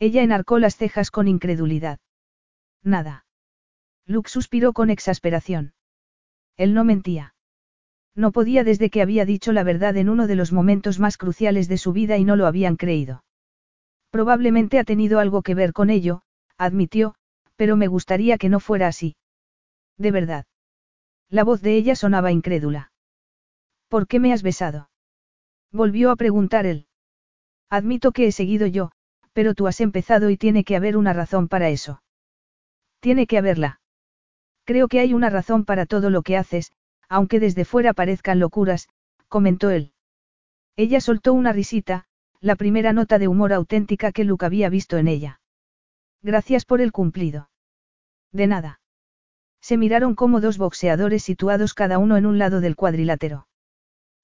Ella 0.00 0.24
enarcó 0.24 0.58
las 0.58 0.76
cejas 0.76 1.12
con 1.12 1.28
incredulidad. 1.28 2.00
Nada. 2.82 3.24
Luke 4.04 4.28
suspiró 4.28 4.72
con 4.72 4.90
exasperación. 4.90 5.74
Él 6.56 6.74
no 6.74 6.82
mentía. 6.82 7.36
No 8.14 8.30
podía 8.32 8.62
desde 8.64 8.90
que 8.90 9.02
había 9.02 9.24
dicho 9.24 9.52
la 9.52 9.64
verdad 9.64 9.96
en 9.96 10.08
uno 10.08 10.26
de 10.26 10.36
los 10.36 10.52
momentos 10.52 10.98
más 10.98 11.16
cruciales 11.16 11.68
de 11.68 11.78
su 11.78 11.92
vida 11.92 12.18
y 12.18 12.24
no 12.24 12.36
lo 12.36 12.46
habían 12.46 12.76
creído. 12.76 13.24
Probablemente 14.10 14.78
ha 14.78 14.84
tenido 14.84 15.18
algo 15.18 15.42
que 15.42 15.54
ver 15.54 15.72
con 15.72 15.88
ello, 15.88 16.22
admitió, 16.58 17.14
pero 17.56 17.76
me 17.76 17.86
gustaría 17.86 18.36
que 18.36 18.50
no 18.50 18.60
fuera 18.60 18.88
así. 18.88 19.16
De 19.96 20.10
verdad. 20.10 20.44
La 21.30 21.44
voz 21.44 21.62
de 21.62 21.76
ella 21.76 21.96
sonaba 21.96 22.30
incrédula. 22.30 22.92
¿Por 23.88 24.06
qué 24.06 24.20
me 24.20 24.32
has 24.32 24.42
besado? 24.42 24.90
Volvió 25.70 26.10
a 26.10 26.16
preguntar 26.16 26.66
él. 26.66 26.86
Admito 27.70 28.12
que 28.12 28.26
he 28.26 28.32
seguido 28.32 28.66
yo, 28.66 28.92
pero 29.32 29.54
tú 29.54 29.66
has 29.66 29.80
empezado 29.80 30.28
y 30.28 30.36
tiene 30.36 30.64
que 30.64 30.76
haber 30.76 30.98
una 30.98 31.14
razón 31.14 31.48
para 31.48 31.70
eso. 31.70 32.02
Tiene 33.00 33.26
que 33.26 33.38
haberla. 33.38 33.80
Creo 34.64 34.88
que 34.88 35.00
hay 35.00 35.14
una 35.14 35.30
razón 35.30 35.64
para 35.64 35.86
todo 35.86 36.10
lo 36.10 36.22
que 36.22 36.36
haces, 36.36 36.72
aunque 37.12 37.40
desde 37.40 37.66
fuera 37.66 37.92
parezcan 37.92 38.38
locuras, 38.38 38.88
comentó 39.28 39.68
él. 39.68 39.92
Ella 40.76 40.98
soltó 40.98 41.34
una 41.34 41.52
risita, 41.52 42.06
la 42.40 42.56
primera 42.56 42.94
nota 42.94 43.18
de 43.18 43.28
humor 43.28 43.52
auténtica 43.52 44.12
que 44.12 44.24
Luke 44.24 44.46
había 44.46 44.70
visto 44.70 44.96
en 44.96 45.08
ella. 45.08 45.38
Gracias 46.22 46.64
por 46.64 46.80
el 46.80 46.90
cumplido. 46.90 47.50
De 48.32 48.46
nada. 48.46 48.80
Se 49.60 49.76
miraron 49.76 50.14
como 50.14 50.40
dos 50.40 50.56
boxeadores 50.56 51.22
situados 51.22 51.74
cada 51.74 51.98
uno 51.98 52.16
en 52.16 52.24
un 52.24 52.38
lado 52.38 52.62
del 52.62 52.76
cuadrilátero. 52.76 53.46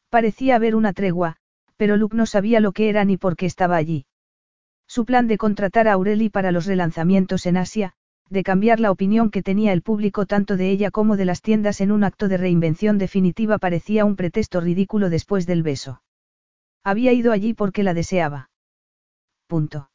Parecía 0.08 0.56
haber 0.56 0.74
una 0.74 0.94
tregua, 0.94 1.36
pero 1.76 1.98
Luke 1.98 2.16
no 2.16 2.24
sabía 2.24 2.58
lo 2.58 2.72
que 2.72 2.88
era 2.88 3.04
ni 3.04 3.18
por 3.18 3.36
qué 3.36 3.44
estaba 3.44 3.76
allí. 3.76 4.06
Su 4.86 5.04
plan 5.04 5.28
de 5.28 5.36
contratar 5.36 5.88
a 5.88 5.92
Aureli 5.92 6.30
para 6.30 6.52
los 6.52 6.64
relanzamientos 6.64 7.44
en 7.44 7.58
Asia, 7.58 7.92
de 8.30 8.42
cambiar 8.42 8.80
la 8.80 8.90
opinión 8.90 9.30
que 9.30 9.42
tenía 9.42 9.72
el 9.72 9.82
público 9.82 10.26
tanto 10.26 10.56
de 10.56 10.70
ella 10.70 10.90
como 10.90 11.16
de 11.16 11.24
las 11.24 11.42
tiendas 11.42 11.80
en 11.80 11.92
un 11.92 12.04
acto 12.04 12.28
de 12.28 12.36
reinvención 12.36 12.98
definitiva 12.98 13.58
parecía 13.58 14.04
un 14.04 14.16
pretexto 14.16 14.60
ridículo 14.60 15.10
después 15.10 15.46
del 15.46 15.62
beso. 15.62 16.02
Había 16.84 17.12
ido 17.12 17.32
allí 17.32 17.54
porque 17.54 17.82
la 17.82 17.94
deseaba. 17.94 18.50
Punto. 19.46 19.90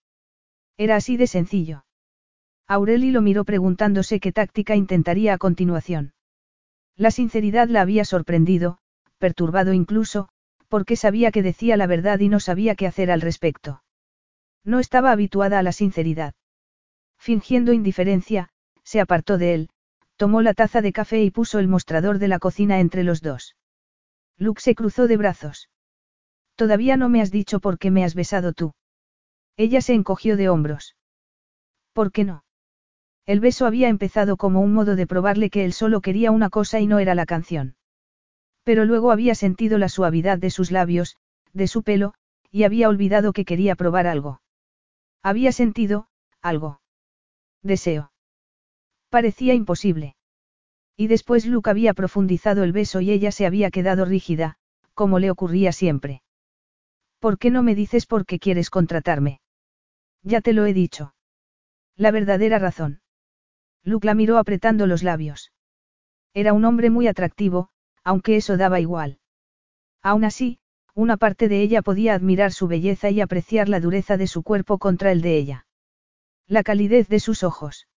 Era 0.78 0.96
así 0.96 1.18
de 1.18 1.28
sencillo. 1.28 1.86
Aureli 2.68 3.12
lo 3.12 3.22
miró 3.22 3.46
preguntándose 3.46 4.20
qué 4.20 4.32
táctica 4.32 4.76
intentaría 4.76 5.34
a 5.34 5.38
continuación. 5.38 6.14
La 6.96 7.12
sinceridad 7.12 7.68
la 7.68 7.82
había 7.82 8.06
sorprendido, 8.06 8.80
perturbado 9.18 9.74
incluso, 9.74 10.30
porque 10.68 10.96
sabía 10.96 11.32
que 11.32 11.44
decía 11.44 11.78
la 11.78 11.88
verdad 11.88 12.20
y 12.20 12.30
no 12.30 12.40
sabía 12.40 12.76
qué 12.76 12.88
hacer 12.88 13.12
al 13.12 13.22
respecto. 13.22 13.84
No 14.64 14.80
estaba 14.80 15.12
habituada 15.12 15.60
a 15.60 15.64
la 15.64 15.72
sinceridad. 15.72 16.34
Fingiendo 17.24 17.72
indiferencia, 17.72 18.50
se 18.84 19.00
apartó 19.00 19.38
de 19.38 19.54
él, 19.54 19.70
tomó 20.18 20.42
la 20.42 20.54
taza 20.54 20.82
de 20.82 20.92
café 20.92 21.24
y 21.24 21.32
puso 21.32 21.58
el 21.60 21.70
mostrador 21.70 22.20
de 22.20 22.28
la 22.28 22.38
cocina 22.38 22.82
entre 22.82 23.06
los 23.06 23.22
dos. 23.22 23.56
Luke 24.38 24.60
se 24.60 24.76
cruzó 24.76 25.08
de 25.08 25.16
brazos. 25.16 25.70
Todavía 26.58 26.98
no 26.98 27.08
me 27.08 27.22
has 27.22 27.32
dicho 27.32 27.62
por 27.62 27.80
qué 27.80 27.92
me 27.92 28.04
has 28.04 28.14
besado 28.14 28.52
tú. 28.52 28.74
Ella 29.56 29.80
se 29.80 29.94
encogió 29.94 30.36
de 30.36 30.50
hombros. 30.50 30.98
¿Por 31.94 32.12
qué 32.12 32.26
no? 32.26 32.44
El 33.26 33.40
beso 33.40 33.66
había 33.68 33.88
empezado 33.88 34.36
como 34.36 34.60
un 34.60 34.74
modo 34.74 34.98
de 34.98 35.08
probarle 35.08 35.50
que 35.50 35.64
él 35.64 35.72
solo 35.72 36.02
quería 36.02 36.30
una 36.30 36.50
cosa 36.50 36.82
y 36.82 36.88
no 36.88 37.00
era 37.00 37.16
la 37.16 37.26
canción. 37.26 37.78
Pero 38.66 38.84
luego 38.84 39.12
había 39.14 39.34
sentido 39.34 39.78
la 39.78 39.88
suavidad 39.88 40.40
de 40.40 40.50
sus 40.50 40.72
labios, 40.72 41.16
de 41.54 41.68
su 41.70 41.84
pelo, 41.84 42.16
y 42.52 42.64
había 42.64 42.90
olvidado 42.90 43.32
que 43.32 43.46
quería 43.46 43.78
probar 43.78 44.08
algo. 44.08 44.42
Había 45.22 45.54
sentido, 45.54 46.08
algo. 46.42 46.83
Deseo. 47.64 48.12
Parecía 49.10 49.54
imposible. 49.54 50.16
Y 50.98 51.08
después 51.08 51.46
Luke 51.46 51.70
había 51.70 51.94
profundizado 51.94 52.64
el 52.64 52.74
beso 52.74 53.02
y 53.02 53.12
ella 53.12 53.32
se 53.32 53.46
había 53.46 53.72
quedado 53.72 54.06
rígida, 54.06 54.58
como 54.94 55.18
le 55.20 55.32
ocurría 55.32 55.72
siempre. 55.72 56.22
¿Por 57.20 57.38
qué 57.38 57.50
no 57.50 57.64
me 57.64 57.74
dices 57.74 58.06
por 58.06 58.26
qué 58.26 58.38
quieres 58.38 58.70
contratarme? 58.70 59.40
Ya 60.24 60.42
te 60.42 60.54
lo 60.54 60.66
he 60.66 60.74
dicho. 60.74 61.16
La 61.96 62.12
verdadera 62.12 62.60
razón. 62.60 63.02
Luke 63.84 64.06
la 64.06 64.14
miró 64.14 64.38
apretando 64.38 64.88
los 64.88 65.04
labios. 65.04 65.52
Era 66.34 66.54
un 66.54 66.66
hombre 66.66 66.90
muy 66.90 67.08
atractivo, 67.08 67.70
aunque 68.04 68.36
eso 68.36 68.58
daba 68.58 68.80
igual. 68.80 69.20
Aún 70.02 70.26
así, 70.26 70.60
una 70.94 71.18
parte 71.18 71.48
de 71.48 71.62
ella 71.62 71.82
podía 71.82 72.14
admirar 72.14 72.52
su 72.52 72.68
belleza 72.68 73.10
y 73.10 73.22
apreciar 73.22 73.70
la 73.70 73.80
dureza 73.80 74.18
de 74.18 74.28
su 74.28 74.44
cuerpo 74.44 74.78
contra 74.78 75.12
el 75.12 75.22
de 75.22 75.38
ella. 75.38 75.66
La 76.48 76.64
calidez 76.64 77.08
de 77.08 77.20
sus 77.20 77.44
ojos. 77.44 77.88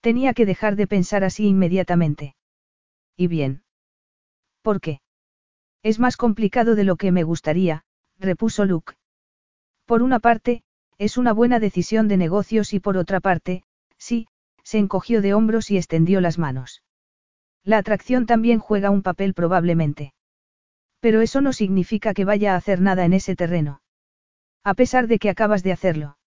Tenía 0.00 0.34
que 0.34 0.46
dejar 0.46 0.76
de 0.76 0.86
pensar 0.86 1.24
así 1.24 1.46
inmediatamente. 1.46 2.34
¿Y 3.16 3.26
bien? 3.26 3.62
¿Por 4.62 4.80
qué? 4.80 5.00
Es 5.82 5.98
más 5.98 6.16
complicado 6.16 6.74
de 6.74 6.84
lo 6.84 6.96
que 6.96 7.12
me 7.12 7.22
gustaría, 7.22 7.84
repuso 8.18 8.64
Luke. 8.64 8.94
Por 9.86 10.02
una 10.02 10.20
parte, 10.20 10.62
es 10.98 11.16
una 11.16 11.32
buena 11.32 11.58
decisión 11.58 12.08
de 12.08 12.16
negocios 12.16 12.74
y 12.74 12.80
por 12.80 12.96
otra 12.96 13.20
parte, 13.20 13.62
sí, 13.98 14.28
se 14.62 14.78
encogió 14.78 15.22
de 15.22 15.34
hombros 15.34 15.70
y 15.70 15.76
extendió 15.76 16.20
las 16.20 16.38
manos. 16.38 16.82
La 17.64 17.78
atracción 17.78 18.26
también 18.26 18.58
juega 18.58 18.90
un 18.90 19.02
papel 19.02 19.34
probablemente. 19.34 20.12
Pero 21.00 21.22
eso 21.22 21.40
no 21.40 21.52
significa 21.52 22.12
que 22.14 22.24
vaya 22.24 22.54
a 22.54 22.56
hacer 22.56 22.80
nada 22.80 23.04
en 23.04 23.14
ese 23.14 23.36
terreno. 23.36 23.80
A 24.62 24.74
pesar 24.74 25.06
de 25.06 25.18
que 25.18 25.30
acabas 25.30 25.62
de 25.62 25.72
hacerlo. 25.72 26.18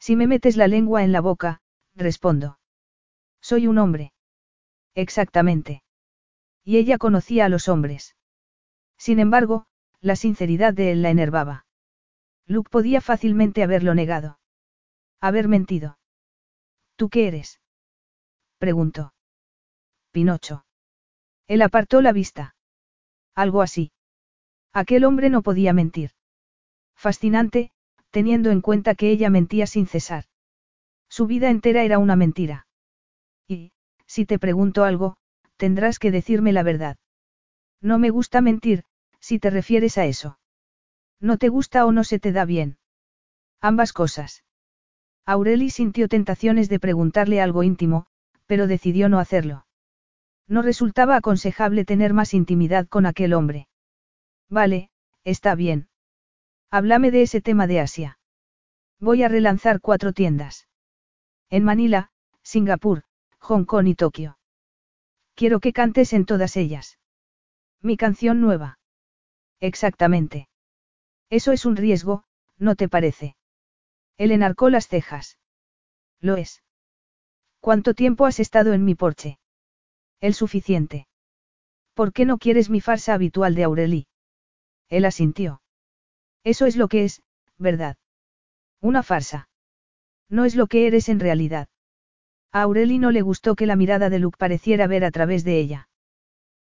Si 0.00 0.16
me 0.16 0.26
metes 0.26 0.56
la 0.56 0.66
lengua 0.66 1.04
en 1.04 1.12
la 1.12 1.20
boca, 1.20 1.60
respondo. 1.94 2.58
Soy 3.40 3.66
un 3.66 3.78
hombre. 3.78 4.12
Exactamente. 4.94 5.84
Y 6.64 6.78
ella 6.78 6.98
conocía 6.98 7.44
a 7.44 7.48
los 7.48 7.68
hombres. 7.68 8.16
Sin 8.96 9.18
embargo, 9.18 9.66
la 10.00 10.16
sinceridad 10.16 10.72
de 10.72 10.92
él 10.92 11.02
la 11.02 11.10
enervaba. 11.10 11.66
Luke 12.46 12.70
podía 12.70 13.00
fácilmente 13.00 13.62
haberlo 13.62 13.94
negado. 13.94 14.40
Haber 15.20 15.48
mentido. 15.48 15.98
¿Tú 16.96 17.10
qué 17.10 17.28
eres? 17.28 17.60
preguntó. 18.58 19.14
Pinocho. 20.10 20.64
Él 21.46 21.62
apartó 21.62 22.00
la 22.00 22.12
vista. 22.12 22.56
Algo 23.34 23.62
así. 23.62 23.92
Aquel 24.72 25.04
hombre 25.04 25.30
no 25.30 25.42
podía 25.42 25.72
mentir. 25.72 26.12
Fascinante, 26.94 27.72
teniendo 28.10 28.50
en 28.50 28.60
cuenta 28.60 28.94
que 28.94 29.10
ella 29.10 29.30
mentía 29.30 29.66
sin 29.66 29.86
cesar. 29.86 30.24
Su 31.08 31.26
vida 31.26 31.50
entera 31.50 31.82
era 31.82 31.98
una 31.98 32.16
mentira. 32.16 32.66
Y, 33.48 33.72
si 34.06 34.26
te 34.26 34.38
pregunto 34.38 34.84
algo, 34.84 35.16
tendrás 35.56 35.98
que 35.98 36.10
decirme 36.10 36.52
la 36.52 36.62
verdad. 36.62 36.96
No 37.80 37.98
me 37.98 38.10
gusta 38.10 38.40
mentir, 38.40 38.84
si 39.20 39.38
te 39.38 39.50
refieres 39.50 39.98
a 39.98 40.06
eso. 40.06 40.38
¿No 41.20 41.36
te 41.36 41.48
gusta 41.48 41.84
o 41.84 41.92
no 41.92 42.04
se 42.04 42.18
te 42.18 42.32
da 42.32 42.44
bien? 42.44 42.78
Ambas 43.60 43.92
cosas. 43.92 44.42
Aureli 45.26 45.70
sintió 45.70 46.08
tentaciones 46.08 46.68
de 46.68 46.80
preguntarle 46.80 47.40
algo 47.40 47.62
íntimo, 47.62 48.06
pero 48.46 48.66
decidió 48.66 49.08
no 49.08 49.18
hacerlo. 49.18 49.66
No 50.48 50.62
resultaba 50.62 51.16
aconsejable 51.16 51.84
tener 51.84 52.14
más 52.14 52.34
intimidad 52.34 52.88
con 52.88 53.06
aquel 53.06 53.34
hombre. 53.34 53.68
Vale, 54.48 54.90
está 55.24 55.54
bien. 55.54 55.89
Háblame 56.72 57.10
de 57.10 57.22
ese 57.22 57.40
tema 57.40 57.66
de 57.66 57.80
Asia. 57.80 58.18
Voy 59.00 59.24
a 59.24 59.28
relanzar 59.28 59.80
cuatro 59.80 60.12
tiendas. 60.12 60.68
En 61.48 61.64
Manila, 61.64 62.12
Singapur, 62.42 63.02
Hong 63.40 63.64
Kong 63.64 63.88
y 63.88 63.96
Tokio. 63.96 64.38
Quiero 65.34 65.58
que 65.58 65.72
cantes 65.72 66.12
en 66.12 66.26
todas 66.26 66.56
ellas. 66.56 67.00
Mi 67.80 67.96
canción 67.96 68.40
nueva. 68.40 68.78
Exactamente. 69.58 70.48
Eso 71.28 71.50
es 71.50 71.64
un 71.64 71.74
riesgo, 71.76 72.22
¿no 72.56 72.76
te 72.76 72.88
parece? 72.88 73.36
Él 74.16 74.30
enarcó 74.30 74.70
las 74.70 74.86
cejas. 74.86 75.38
Lo 76.20 76.36
es. 76.36 76.62
¿Cuánto 77.58 77.94
tiempo 77.94 78.26
has 78.26 78.38
estado 78.38 78.74
en 78.74 78.84
mi 78.84 78.94
porche? 78.94 79.40
El 80.20 80.34
suficiente. 80.34 81.08
¿Por 81.94 82.12
qué 82.12 82.26
no 82.26 82.38
quieres 82.38 82.70
mi 82.70 82.80
farsa 82.80 83.14
habitual 83.14 83.56
de 83.56 83.64
Aureli? 83.64 84.06
Él 84.88 85.04
asintió. 85.04 85.59
Eso 86.44 86.66
es 86.66 86.76
lo 86.76 86.88
que 86.88 87.04
es, 87.04 87.22
¿verdad? 87.58 87.96
Una 88.80 89.02
farsa. 89.02 89.48
No 90.28 90.44
es 90.44 90.54
lo 90.54 90.66
que 90.66 90.86
eres 90.86 91.08
en 91.08 91.20
realidad. 91.20 91.68
A 92.52 92.62
Aureli 92.62 92.98
no 92.98 93.10
le 93.10 93.22
gustó 93.22 93.54
que 93.54 93.66
la 93.66 93.76
mirada 93.76 94.10
de 94.10 94.18
Luke 94.18 94.36
pareciera 94.38 94.86
ver 94.86 95.04
a 95.04 95.10
través 95.10 95.44
de 95.44 95.58
ella. 95.58 95.88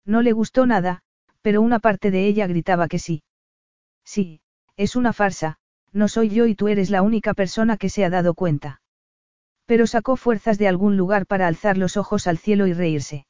No 0.05 0.23
le 0.23 0.33
gustó 0.33 0.67
nada, 0.67 1.03
pero 1.43 1.63
una 1.63 1.79
parte 1.79 2.11
de 2.11 2.27
ella 2.27 2.47
gritaba 2.47 2.89
que 2.89 2.99
sí. 2.99 3.23
Sí, 4.05 4.41
es 4.77 4.97
una 4.97 5.13
farsa, 5.13 5.59
no 5.93 6.09
soy 6.09 6.29
yo 6.29 6.47
y 6.47 6.55
tú 6.55 6.69
eres 6.69 6.91
la 6.91 7.03
única 7.03 7.35
persona 7.35 7.77
que 7.77 7.89
se 7.89 8.05
ha 8.05 8.11
dado 8.11 8.35
cuenta. 8.35 8.81
Pero 9.67 9.87
sacó 9.87 10.17
fuerzas 10.17 10.59
de 10.59 10.69
algún 10.69 10.97
lugar 10.97 11.27
para 11.27 11.47
alzar 11.47 11.77
los 11.77 11.97
ojos 11.97 12.27
al 12.27 12.39
cielo 12.39 12.67
y 12.67 12.73
reírse. 12.73 13.27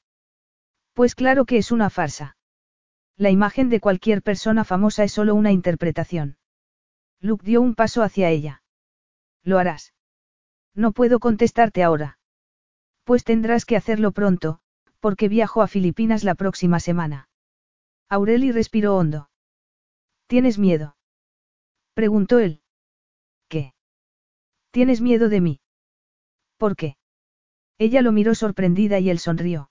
Pues 0.93 1.15
claro 1.15 1.45
que 1.45 1.59
es 1.59 1.73
una 1.73 1.91
farsa. 1.91 2.36
La 3.17 3.31
imagen 3.31 3.71
de 3.71 3.81
cualquier 3.81 4.23
persona 4.23 4.65
famosa 4.65 5.05
es 5.05 5.13
solo 5.13 5.35
una 5.35 5.51
interpretación. 5.51 6.37
Luke 7.21 7.45
dio 7.45 7.63
un 7.63 7.75
paso 7.75 8.03
hacia 8.03 8.31
ella. 8.31 8.63
Lo 9.43 9.59
harás. 9.59 9.95
No 10.75 10.93
puedo 10.93 11.19
contestarte 11.19 11.83
ahora. 11.83 12.19
Pues 13.05 13.25
tendrás 13.25 13.65
que 13.65 13.77
hacerlo 13.77 14.13
pronto, 14.13 14.61
porque 15.01 15.29
viajo 15.29 15.63
a 15.63 15.69
Filipinas 15.69 16.25
la 16.25 16.35
próxima 16.35 16.79
semana. 16.79 17.29
Aureli 18.09 18.53
respiró 18.53 18.97
hondo. 18.97 19.31
¿Tienes 20.27 20.59
miedo? 20.59 20.97
Preguntó 21.95 22.39
él. 22.39 22.61
¿Qué? 23.49 23.73
¿Tienes 24.71 25.01
miedo 25.01 25.31
de 25.31 25.41
mí? 25.41 25.61
¿Por 26.59 26.77
qué? 26.77 26.97
Ella 27.79 28.03
lo 28.03 28.13
miró 28.13 28.35
sorprendida 28.35 28.99
y 28.99 29.09
él 29.09 29.19
sonrió. 29.19 29.71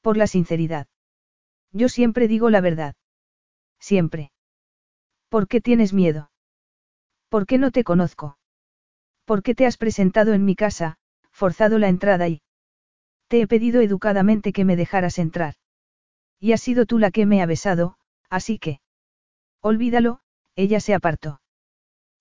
Por 0.00 0.16
la 0.16 0.26
sinceridad. 0.26 0.88
Yo 1.72 1.88
siempre 1.88 2.28
digo 2.28 2.50
la 2.50 2.60
verdad. 2.60 2.94
Siempre. 3.78 4.32
¿Por 5.28 5.46
qué 5.48 5.60
tienes 5.60 5.92
miedo? 5.92 6.30
¿Por 7.28 7.46
qué 7.46 7.58
no 7.58 7.70
te 7.70 7.84
conozco? 7.84 8.38
¿Por 9.24 9.42
qué 9.42 9.54
te 9.54 9.66
has 9.66 9.76
presentado 9.76 10.32
en 10.32 10.44
mi 10.44 10.56
casa, 10.56 10.98
forzado 11.30 11.78
la 11.78 11.88
entrada 11.88 12.28
y... 12.28 12.42
Te 13.28 13.40
he 13.40 13.46
pedido 13.46 13.80
educadamente 13.80 14.52
que 14.52 14.64
me 14.64 14.74
dejaras 14.74 15.18
entrar. 15.18 15.54
Y 16.40 16.52
has 16.52 16.60
sido 16.60 16.86
tú 16.86 16.98
la 16.98 17.12
que 17.12 17.26
me 17.26 17.42
ha 17.42 17.46
besado, 17.46 17.96
así 18.28 18.58
que... 18.58 18.80
Olvídalo, 19.60 20.20
ella 20.56 20.80
se 20.80 20.94
apartó. 20.94 21.40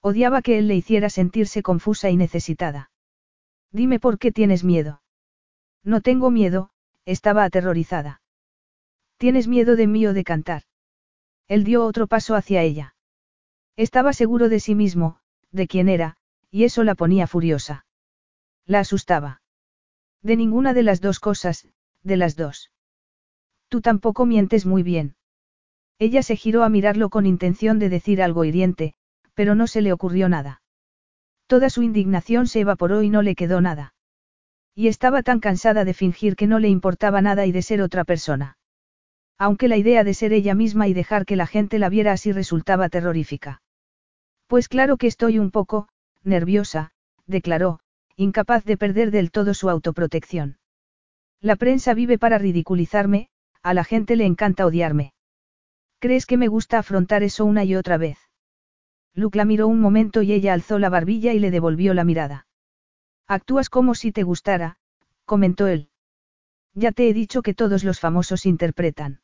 Odiaba 0.02 0.42
que 0.42 0.60
él 0.60 0.68
le 0.68 0.76
hiciera 0.76 1.10
sentirse 1.10 1.64
confusa 1.64 2.10
y 2.10 2.18
necesitada. 2.18 2.92
Dime 3.72 4.00
por 4.00 4.20
qué 4.20 4.32
tienes 4.32 4.64
miedo. 4.64 5.02
No 5.84 6.02
tengo 6.02 6.30
miedo, 6.32 6.70
estaba 7.06 7.44
aterrorizada. 7.44 8.19
¿Tienes 9.20 9.50
miedo 9.50 9.76
de 9.76 9.86
mí 9.86 10.08
o 10.08 10.14
de 10.14 10.24
cantar? 10.24 10.64
Él 11.50 11.66
dio 11.66 11.84
otro 11.84 12.08
paso 12.08 12.36
hacia 12.36 12.62
ella. 12.64 12.96
Estaba 13.76 14.14
seguro 14.14 14.48
de 14.48 14.62
sí 14.62 14.76
mismo, 14.76 15.20
de 15.52 15.68
quién 15.68 15.90
era, 15.90 16.16
y 16.50 16.64
eso 16.64 16.86
la 16.86 16.96
ponía 16.96 17.28
furiosa. 17.28 17.86
La 18.66 18.80
asustaba. 18.80 19.42
De 20.24 20.38
ninguna 20.38 20.74
de 20.74 20.84
las 20.84 21.02
dos 21.02 21.20
cosas, 21.20 21.68
de 22.02 22.16
las 22.16 22.38
dos. 22.38 22.72
Tú 23.68 23.82
tampoco 23.82 24.26
mientes 24.26 24.66
muy 24.66 24.84
bien. 24.84 25.18
Ella 25.98 26.24
se 26.24 26.38
giró 26.38 26.64
a 26.64 26.70
mirarlo 26.70 27.10
con 27.10 27.26
intención 27.26 27.78
de 27.78 27.90
decir 27.90 28.22
algo 28.22 28.46
hiriente, 28.46 28.94
pero 29.34 29.54
no 29.54 29.68
se 29.68 29.82
le 29.82 29.92
ocurrió 29.92 30.30
nada. 30.30 30.62
Toda 31.46 31.70
su 31.70 31.84
indignación 31.84 32.48
se 32.48 32.62
evaporó 32.62 33.04
y 33.04 33.10
no 33.10 33.22
le 33.22 33.36
quedó 33.36 33.60
nada. 33.60 33.94
Y 34.76 34.88
estaba 34.88 35.24
tan 35.24 35.42
cansada 35.42 35.84
de 35.84 35.94
fingir 35.94 36.38
que 36.38 36.48
no 36.48 36.58
le 36.60 36.70
importaba 36.70 37.22
nada 37.22 37.46
y 37.46 37.52
de 37.52 37.62
ser 37.62 37.82
otra 37.82 38.06
persona. 38.06 38.59
Aunque 39.40 39.70
la 39.70 39.78
idea 39.78 40.04
de 40.04 40.14
ser 40.14 40.34
ella 40.34 40.54
misma 40.54 40.90
y 40.90 40.94
dejar 40.94 41.26
que 41.26 41.38
la 41.38 41.48
gente 41.48 41.80
la 41.80 41.88
viera 41.88 42.12
así 42.12 42.34
resultaba 42.34 42.90
terrorífica. 42.90 43.62
Pues 44.48 44.68
claro 44.68 44.98
que 44.98 45.08
estoy 45.08 45.40
un 45.40 45.50
poco, 45.50 45.88
nerviosa, 46.24 46.92
declaró, 47.26 47.80
incapaz 48.18 48.66
de 48.66 48.78
perder 48.78 49.12
del 49.12 49.32
todo 49.32 49.54
su 49.54 49.70
autoprotección. 49.70 50.58
La 51.40 51.56
prensa 51.56 51.94
vive 51.94 52.18
para 52.18 52.38
ridiculizarme, 52.38 53.30
a 53.64 53.74
la 53.74 53.86
gente 53.86 54.18
le 54.18 54.26
encanta 54.26 54.66
odiarme. 54.66 55.14
¿Crees 56.00 56.26
que 56.26 56.36
me 56.36 56.50
gusta 56.50 56.80
afrontar 56.80 57.24
eso 57.24 57.46
una 57.46 57.64
y 57.64 57.76
otra 57.76 57.98
vez? 57.98 58.18
Luke 59.14 59.38
la 59.38 59.46
miró 59.46 59.68
un 59.68 59.80
momento 59.80 60.22
y 60.22 60.34
ella 60.34 60.54
alzó 60.54 60.80
la 60.80 60.90
barbilla 60.90 61.32
y 61.32 61.40
le 61.40 61.50
devolvió 61.50 61.94
la 61.94 62.04
mirada. 62.04 62.46
Actúas 63.26 63.70
como 63.70 63.96
si 63.96 64.12
te 64.12 64.24
gustara, 64.24 64.78
comentó 65.24 65.68
él. 65.68 65.90
Ya 66.74 66.92
te 66.92 67.08
he 67.08 67.14
dicho 67.14 67.42
que 67.42 67.54
todos 67.54 67.86
los 67.86 68.00
famosos 68.00 68.46
interpretan. 68.46 69.22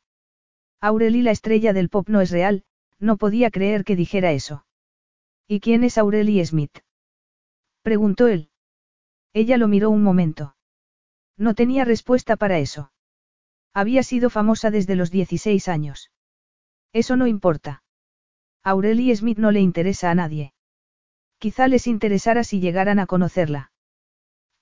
Aureli 0.80 1.22
la 1.22 1.30
estrella 1.30 1.72
del 1.72 1.88
pop 1.88 2.08
no 2.08 2.20
es 2.20 2.30
real, 2.30 2.64
no 2.98 3.16
podía 3.16 3.50
creer 3.50 3.84
que 3.84 3.96
dijera 3.96 4.32
eso. 4.32 4.66
¿Y 5.48 5.60
quién 5.60 5.84
es 5.84 5.98
Aureli 5.98 6.44
Smith? 6.44 6.78
preguntó 7.82 8.26
él. 8.26 8.50
Ella 9.32 9.58
lo 9.58 9.68
miró 9.68 9.90
un 9.90 10.02
momento. 10.02 10.56
No 11.36 11.54
tenía 11.54 11.84
respuesta 11.84 12.36
para 12.36 12.58
eso. 12.58 12.90
Había 13.74 14.02
sido 14.02 14.30
famosa 14.30 14.70
desde 14.70 14.96
los 14.96 15.10
16 15.10 15.68
años. 15.68 16.10
Eso 16.92 17.16
no 17.16 17.26
importa. 17.26 17.82
Aurelie 18.62 19.14
Smith 19.14 19.38
no 19.38 19.50
le 19.50 19.60
interesa 19.60 20.10
a 20.10 20.14
nadie. 20.14 20.54
Quizá 21.38 21.68
les 21.68 21.86
interesara 21.86 22.42
si 22.42 22.60
llegaran 22.60 22.98
a 22.98 23.06
conocerla. 23.06 23.70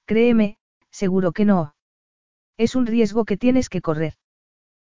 Créeme, 0.04 0.58
seguro 0.90 1.32
que 1.32 1.44
no. 1.44 1.76
Es 2.56 2.74
un 2.74 2.86
riesgo 2.86 3.24
que 3.24 3.36
tienes 3.36 3.68
que 3.68 3.80
correr. 3.80 4.14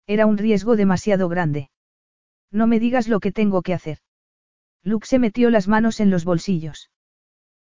Era 0.07 0.27
un 0.27 0.39
riesgo 0.39 0.77
demasiado 0.77 1.29
grande. 1.29 1.71
No 2.51 2.67
me 2.67 2.81
digas 2.81 3.09
lo 3.09 3.21
que 3.21 3.33
tengo 3.33 3.63
que 3.63 3.75
hacer. 3.75 3.99
Luke 4.83 5.07
se 5.07 5.19
metió 5.19 5.51
las 5.51 5.69
manos 5.69 6.01
en 6.01 6.11
los 6.11 6.25
bolsillos. 6.25 6.91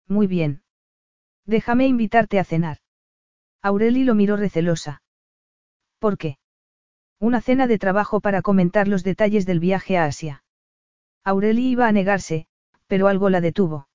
Muy 0.07 0.27
bien. 0.27 0.61
Déjame 1.45 1.88
invitarte 1.88 2.39
a 2.39 2.43
cenar. 2.43 2.77
Aureli 3.61 4.03
lo 4.03 4.13
miró 4.13 4.38
recelosa. 4.38 5.01
¿Por 5.99 6.17
qué? 6.17 6.38
Una 7.19 7.41
cena 7.41 7.65
de 7.65 7.79
trabajo 7.79 8.21
para 8.21 8.43
comentar 8.43 8.88
los 8.88 9.03
detalles 9.03 9.45
del 9.45 9.59
viaje 9.59 9.97
a 9.97 10.05
Asia. 10.05 10.43
Aureli 11.23 11.67
iba 11.69 11.88
a 11.88 11.91
negarse, 11.91 12.45
pero 12.85 13.07
algo 13.07 13.29
la 13.29 13.41
detuvo. 13.41 13.89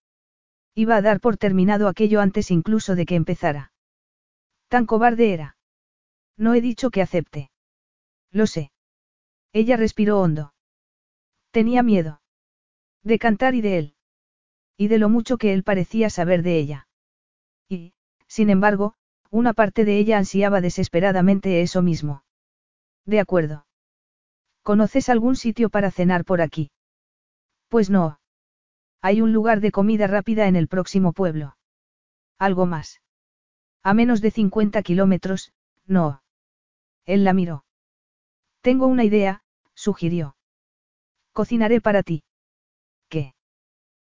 Iba 0.75 0.97
a 0.97 1.03
dar 1.03 1.21
por 1.21 1.37
terminado 1.37 1.87
aquello 1.87 2.21
antes 2.21 2.51
incluso 2.51 2.97
de 2.97 3.07
que 3.07 3.15
empezara. 3.15 3.73
Tan 4.69 4.87
cobarde 4.87 5.33
era. 5.33 5.57
No 6.37 6.55
he 6.55 6.61
dicho 6.61 6.91
que 6.91 7.03
acepte. 7.03 7.52
Lo 8.33 8.47
sé. 8.47 8.73
Ella 9.53 9.77
respiró 9.77 10.21
hondo. 10.21 10.55
Tenía 11.51 11.83
miedo. 11.83 12.23
De 13.03 13.19
cantar 13.19 13.55
y 13.55 13.61
de 13.61 13.79
él. 13.79 13.95
Y 14.77 14.89
de 14.89 14.99
lo 14.99 15.09
mucho 15.09 15.37
que 15.37 15.53
él 15.53 15.63
parecía 15.63 16.09
saber 16.09 16.43
de 16.43 16.59
ella. 16.59 16.89
Y, 17.69 17.93
sin 18.27 18.49
embargo, 18.49 18.95
una 19.31 19.53
parte 19.53 19.85
de 19.85 19.99
ella 19.99 20.19
ansiaba 20.19 20.61
desesperadamente 20.61 21.63
eso 21.63 21.83
mismo. 21.83 22.25
De 23.05 23.21
acuerdo. 23.21 23.67
¿Conoces 24.63 25.09
algún 25.09 25.37
sitio 25.37 25.69
para 25.71 25.91
cenar 25.91 26.25
por 26.25 26.41
aquí? 26.41 26.71
Pues 27.69 27.91
no. 27.91 28.21
Hay 29.03 29.21
un 29.21 29.33
lugar 29.33 29.61
de 29.61 29.73
comida 29.73 30.07
rápida 30.07 30.47
en 30.47 30.57
el 30.57 30.69
próximo 30.69 31.13
pueblo. 31.13 31.57
Algo 32.39 32.67
más. 32.67 33.03
A 33.83 33.95
menos 33.95 34.21
de 34.21 34.31
50 34.31 34.83
kilómetros, 34.83 35.53
no. 35.87 36.23
Él 37.05 37.25
la 37.25 37.33
miró. 37.33 37.65
Tengo 38.63 38.87
una 38.87 39.05
idea, 39.05 39.43
sugirió. 39.75 40.37
Cocinaré 41.33 41.81
para 41.81 42.03
ti. 42.03 42.23
¿Qué? 43.09 43.35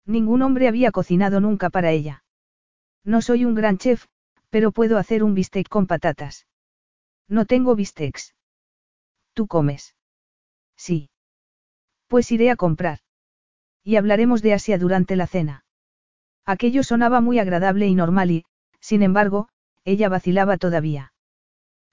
Ningún 0.04 0.42
hombre 0.42 0.68
había 0.68 0.92
cocinado 0.92 1.40
nunca 1.40 1.70
para 1.70 1.90
ella. 1.90 2.24
No 3.02 3.22
soy 3.22 3.44
un 3.44 3.54
gran 3.54 3.78
chef, 3.78 4.06
pero 4.50 4.70
puedo 4.70 4.98
hacer 4.98 5.24
un 5.24 5.34
bistec 5.34 5.68
con 5.68 5.86
patatas. 5.86 6.46
No 7.28 7.46
tengo 7.46 7.74
bistecs. 7.74 8.34
¿Tú 9.32 9.46
comes? 9.46 9.96
Sí. 10.76 11.08
Pues 12.06 12.30
iré 12.30 12.50
a 12.50 12.56
comprar. 12.56 12.98
Y 13.82 13.96
hablaremos 13.96 14.42
de 14.42 14.52
Asia 14.52 14.76
durante 14.76 15.16
la 15.16 15.26
cena. 15.26 15.64
Aquello 16.44 16.82
sonaba 16.82 17.20
muy 17.20 17.38
agradable 17.38 17.86
y 17.86 17.94
normal 17.94 18.30
y, 18.30 18.44
sin 18.80 19.02
embargo, 19.02 19.48
ella 19.84 20.08
vacilaba 20.08 20.58
todavía. 20.58 21.14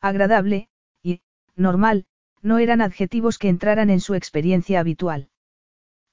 Agradable, 0.01 0.69
y, 1.01 1.21
normal, 1.55 2.05
no 2.41 2.57
eran 2.59 2.81
adjetivos 2.81 3.37
que 3.37 3.49
entraran 3.49 3.89
en 3.89 3.99
su 3.99 4.15
experiencia 4.15 4.79
habitual. 4.79 5.29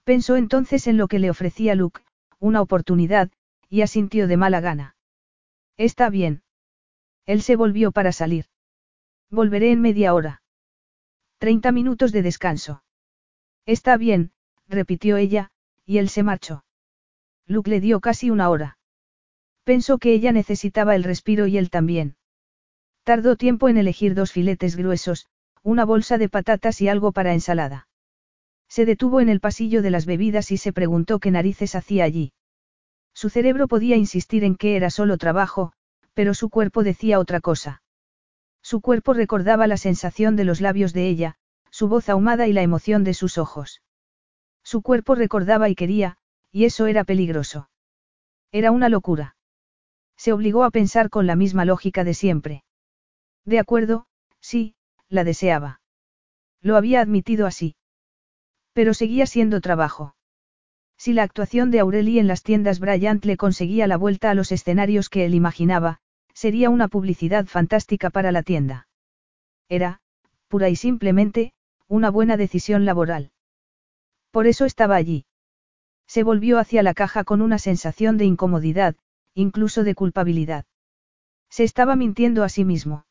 Pensó 0.05 0.37
entonces 0.37 0.87
en 0.87 0.97
lo 0.97 1.09
que 1.09 1.19
le 1.19 1.31
ofrecía 1.31 1.75
Luke, 1.75 2.01
una 2.39 2.61
oportunidad, 2.61 3.31
y 3.69 3.83
asintió 3.83 4.29
de 4.29 4.37
mala 4.37 4.61
gana. 4.61 4.97
Está 5.77 6.11
bien. 6.11 6.43
Él 7.25 7.43
se 7.43 7.57
volvió 7.57 7.93
para 7.93 8.13
salir. 8.13 8.47
Volveré 9.31 9.73
en 9.73 9.81
media 9.81 10.15
hora. 10.15 10.43
Treinta 11.39 11.73
minutos 11.73 12.13
de 12.13 12.23
descanso. 12.23 12.83
Está 13.67 13.97
bien, 13.97 14.31
repitió 14.69 15.17
ella, 15.17 15.51
y 15.85 15.99
él 15.99 16.09
se 16.09 16.23
marchó. 16.23 16.65
Luke 17.47 17.69
le 17.69 17.81
dio 17.81 18.01
casi 18.01 18.31
una 18.31 18.49
hora. 18.49 18.79
Pensó 19.65 19.99
que 19.99 20.13
ella 20.13 20.33
necesitaba 20.33 20.95
el 20.95 21.05
respiro 21.05 21.47
y 21.49 21.59
él 21.59 21.71
también. 21.71 22.17
Tardó 23.03 23.37
tiempo 23.37 23.69
en 23.69 23.77
elegir 23.77 24.15
dos 24.15 24.33
filetes 24.33 24.77
gruesos, 24.77 25.27
una 25.67 25.85
bolsa 25.85 26.17
de 26.17 26.29
patatas 26.29 26.81
y 26.81 26.89
algo 26.89 27.11
para 27.11 27.33
ensalada. 27.33 27.89
Se 28.69 28.87
detuvo 28.87 29.21
en 29.21 29.29
el 29.29 29.41
pasillo 29.41 29.83
de 29.83 29.91
las 29.91 30.07
bebidas 30.07 30.53
y 30.53 30.59
se 30.59 30.73
preguntó 30.73 31.19
qué 31.19 31.33
narices 31.33 31.75
hacía 31.75 32.05
allí. 32.05 32.33
Su 33.13 33.31
cerebro 33.31 33.67
podía 33.67 33.97
insistir 33.97 34.45
en 34.45 34.55
que 34.55 34.77
era 34.77 34.91
solo 34.91 35.19
trabajo, 35.19 35.73
pero 36.15 36.35
su 36.35 36.51
cuerpo 36.51 36.85
decía 36.85 37.19
otra 37.19 37.41
cosa. 37.41 37.83
Su 38.63 38.81
cuerpo 38.81 39.13
recordaba 39.13 39.67
la 39.67 39.77
sensación 39.77 40.37
de 40.37 40.45
los 40.45 40.61
labios 40.61 40.93
de 40.93 41.09
ella, 41.09 41.35
su 41.71 41.89
voz 41.89 42.09
ahumada 42.09 42.47
y 42.47 42.53
la 42.53 42.63
emoción 42.63 43.03
de 43.03 43.15
sus 43.15 43.37
ojos. 43.37 43.83
Su 44.63 44.83
cuerpo 44.83 45.17
recordaba 45.17 45.69
y 45.69 45.75
quería, 45.75 46.17
y 46.53 46.67
eso 46.67 46.87
era 46.87 47.03
peligroso. 47.03 47.71
Era 48.53 48.71
una 48.71 48.89
locura. 48.89 49.35
Se 50.17 50.33
obligó 50.33 50.63
a 50.63 50.71
pensar 50.71 51.11
con 51.11 51.27
la 51.27 51.35
misma 51.35 51.65
lógica 51.65 52.05
de 52.05 52.15
siempre. 52.15 52.63
De 53.45 53.59
acuerdo, 53.59 54.07
sí, 54.41 54.77
la 55.09 55.25
deseaba. 55.25 55.81
Lo 56.61 56.77
había 56.77 57.01
admitido 57.01 57.47
así. 57.47 57.77
Pero 58.73 58.95
seguía 58.95 59.27
siendo 59.27 59.61
trabajo. 59.61 60.15
Si 60.99 61.13
la 61.13 61.23
actuación 61.23 61.71
de 61.71 61.81
Aurelie 61.81 62.21
en 62.21 62.27
las 62.27 62.43
tiendas 62.43 62.81
Bryant 62.81 63.25
le 63.25 63.37
conseguía 63.37 63.87
la 63.87 63.97
vuelta 63.97 64.31
a 64.31 64.35
los 64.35 64.53
escenarios 64.53 65.09
que 65.09 65.25
él 65.25 65.35
imaginaba, 65.35 66.01
sería 66.33 66.71
una 66.71 66.89
publicidad 66.89 67.47
fantástica 67.47 68.11
para 68.11 68.33
la 68.33 68.43
tienda. 68.43 68.89
Era, 69.69 70.01
pura 70.49 70.69
y 70.69 70.77
simplemente, 70.77 71.53
una 71.89 72.11
buena 72.11 72.37
decisión 72.37 72.85
laboral. 72.85 73.31
Por 74.31 74.47
eso 74.47 74.65
estaba 74.65 74.97
allí. 74.97 75.25
Se 76.07 76.23
volvió 76.23 76.59
hacia 76.59 76.83
la 76.83 76.95
caja 76.95 77.25
con 77.25 77.41
una 77.41 77.59
sensación 77.59 78.17
de 78.17 78.27
incomodidad, 78.27 78.97
incluso 79.35 79.83
de 79.83 79.95
culpabilidad. 79.95 80.67
Se 81.49 81.65
estaba 81.65 81.97
mintiendo 81.97 82.45
a 82.45 82.49
sí 82.49 82.65
mismo. 82.65 83.06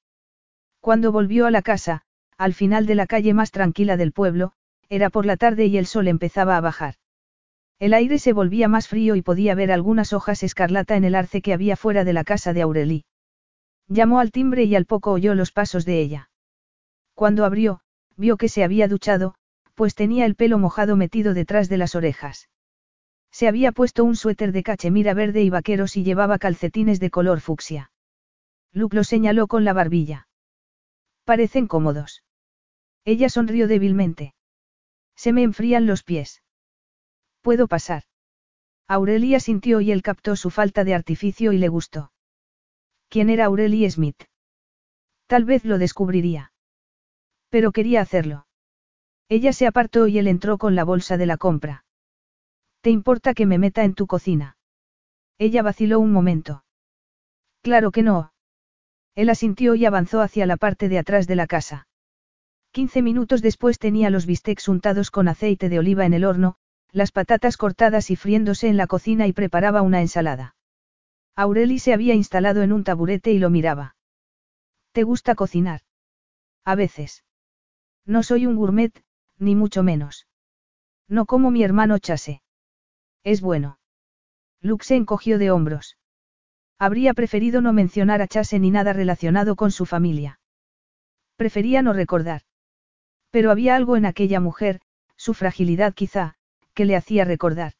Cuando 0.86 1.12
volvió 1.12 1.48
a 1.48 1.52
la 1.52 1.64
casa, 1.64 2.04
al 2.38 2.54
final 2.54 2.86
de 2.86 2.94
la 2.94 3.08
calle 3.08 3.34
más 3.34 3.50
tranquila 3.50 3.98
del 3.98 4.12
pueblo, 4.12 4.52
era 4.88 5.10
por 5.10 5.26
la 5.26 5.36
tarde 5.36 5.66
y 5.66 5.80
el 5.80 5.88
sol 5.88 6.08
empezaba 6.08 6.58
a 6.58 6.62
bajar. 6.62 6.94
El 7.80 7.96
aire 7.96 8.20
se 8.20 8.34
volvía 8.34 8.68
más 8.68 8.88
frío 8.88 9.16
y 9.16 9.24
podía 9.24 9.56
ver 9.56 9.72
algunas 9.72 10.14
hojas 10.14 10.44
escarlata 10.44 10.96
en 10.96 11.04
el 11.04 11.16
arce 11.16 11.42
que 11.42 11.54
había 11.54 11.76
fuera 11.76 12.04
de 12.04 12.14
la 12.14 12.24
casa 12.24 12.54
de 12.54 12.62
Aureli. 12.62 13.06
Llamó 13.88 14.20
al 14.20 14.32
timbre 14.32 14.66
y 14.66 14.76
al 14.76 14.86
poco 14.86 15.12
oyó 15.12 15.34
los 15.34 15.52
pasos 15.52 15.86
de 15.86 16.02
ella. 16.02 16.30
Cuando 17.16 17.46
abrió, 17.46 17.80
vio 18.16 18.38
que 18.38 18.48
se 18.48 18.64
había 18.64 18.88
duchado, 18.88 19.34
pues 19.74 19.96
tenía 19.96 20.28
el 20.28 20.36
pelo 20.36 20.60
mojado 20.60 20.96
metido 20.98 21.34
detrás 21.34 21.68
de 21.68 21.78
las 21.78 21.96
orejas. 21.96 22.48
Se 23.32 23.48
había 23.48 23.72
puesto 23.72 24.04
un 24.04 24.16
suéter 24.16 24.52
de 24.52 24.62
cachemira 24.62 25.16
verde 25.16 25.42
y 25.42 25.50
vaqueros 25.50 25.98
y 25.98 26.04
llevaba 26.04 26.38
calcetines 26.38 27.00
de 27.00 27.10
color 27.10 27.40
fucsia. 27.40 27.90
Luke 28.72 28.96
lo 28.96 29.04
señaló 29.04 29.48
con 29.48 29.66
la 29.66 29.74
barbilla. 29.74 30.25
Parecen 31.26 31.68
cómodos. 31.68 32.24
Ella 33.04 33.30
sonrió 33.30 33.68
débilmente. 33.68 34.36
Se 35.16 35.34
me 35.34 35.44
enfrían 35.44 35.88
los 35.88 36.04
pies. 36.04 36.44
¿Puedo 37.42 37.68
pasar? 37.68 38.04
Aurelia 38.88 39.40
sintió 39.40 39.82
y 39.82 39.92
él 39.92 40.04
captó 40.04 40.36
su 40.36 40.52
falta 40.52 40.84
de 40.84 40.94
artificio 40.94 41.52
y 41.52 41.58
le 41.58 41.68
gustó. 41.68 42.12
¿Quién 43.10 43.30
era 43.30 43.46
Aurelie 43.46 43.90
Smith? 43.90 44.24
Tal 45.28 45.46
vez 45.46 45.66
lo 45.66 45.80
descubriría. 45.80 46.54
Pero 47.50 47.72
quería 47.72 48.02
hacerlo. 48.02 48.46
Ella 49.28 49.54
se 49.54 49.66
apartó 49.66 50.08
y 50.08 50.20
él 50.20 50.28
entró 50.28 50.60
con 50.60 50.76
la 50.76 50.84
bolsa 50.84 51.18
de 51.18 51.26
la 51.26 51.38
compra. 51.38 51.86
¿Te 52.82 52.92
importa 52.92 53.34
que 53.34 53.48
me 53.48 53.58
meta 53.58 53.84
en 53.84 53.96
tu 53.96 54.06
cocina? 54.06 54.58
Ella 55.40 55.64
vaciló 55.64 56.00
un 56.00 56.12
momento. 56.12 56.64
Claro 57.62 57.92
que 57.92 58.04
no. 58.04 58.32
Él 59.16 59.30
asintió 59.30 59.76
y 59.76 59.86
avanzó 59.86 60.22
hacia 60.22 60.46
la 60.46 60.58
parte 60.58 60.90
de 60.90 61.00
atrás 61.00 61.26
de 61.26 61.36
la 61.36 61.48
casa. 61.48 61.88
Quince 62.72 63.02
minutos 63.02 63.42
después 63.42 63.80
tenía 63.80 64.10
los 64.10 64.26
bistecs 64.26 64.68
untados 64.68 65.10
con 65.10 65.30
aceite 65.30 65.70
de 65.70 65.80
oliva 65.80 66.06
en 66.06 66.14
el 66.14 66.26
horno, 66.26 66.58
las 66.92 67.12
patatas 67.12 67.56
cortadas 67.56 68.12
y 68.12 68.18
friéndose 68.18 68.68
en 68.68 68.76
la 68.76 68.88
cocina 68.88 69.28
y 69.28 69.34
preparaba 69.34 69.82
una 69.82 70.02
ensalada. 70.02 70.56
Aureli 71.36 71.80
se 71.80 71.94
había 71.94 72.14
instalado 72.14 72.62
en 72.62 72.74
un 72.74 72.84
taburete 72.84 73.32
y 73.32 73.40
lo 73.40 73.50
miraba. 73.50 73.96
¿Te 74.92 75.04
gusta 75.04 75.36
cocinar? 75.36 75.82
A 76.66 76.76
veces. 76.76 77.24
No 78.06 78.24
soy 78.24 78.46
un 78.46 78.56
gourmet, 78.56 79.04
ni 79.38 79.56
mucho 79.56 79.84
menos. 79.84 80.28
No 81.08 81.26
como 81.26 81.52
mi 81.52 81.64
hermano 81.64 82.00
Chase. 82.00 82.42
Es 83.24 83.42
bueno. 83.42 83.80
Luke 84.62 84.86
se 84.86 84.96
encogió 84.96 85.38
de 85.38 85.52
hombros. 85.52 85.98
Habría 86.78 87.14
preferido 87.14 87.62
no 87.62 87.74
mencionar 87.74 88.22
a 88.22 88.28
Chase 88.28 88.60
ni 88.60 88.70
nada 88.70 88.94
relacionado 88.94 89.56
con 89.56 89.72
su 89.72 89.86
familia. 89.86 90.40
Prefería 91.38 91.82
no 91.82 91.94
recordar. 91.94 92.42
Pero 93.32 93.52
había 93.52 93.76
algo 93.76 93.98
en 93.98 94.06
aquella 94.06 94.40
mujer, 94.40 94.82
su 95.16 95.34
fragilidad 95.34 95.94
quizá, 95.94 96.36
que 96.74 96.86
le 96.86 96.96
hacía 96.96 97.24
recordar. 97.26 97.74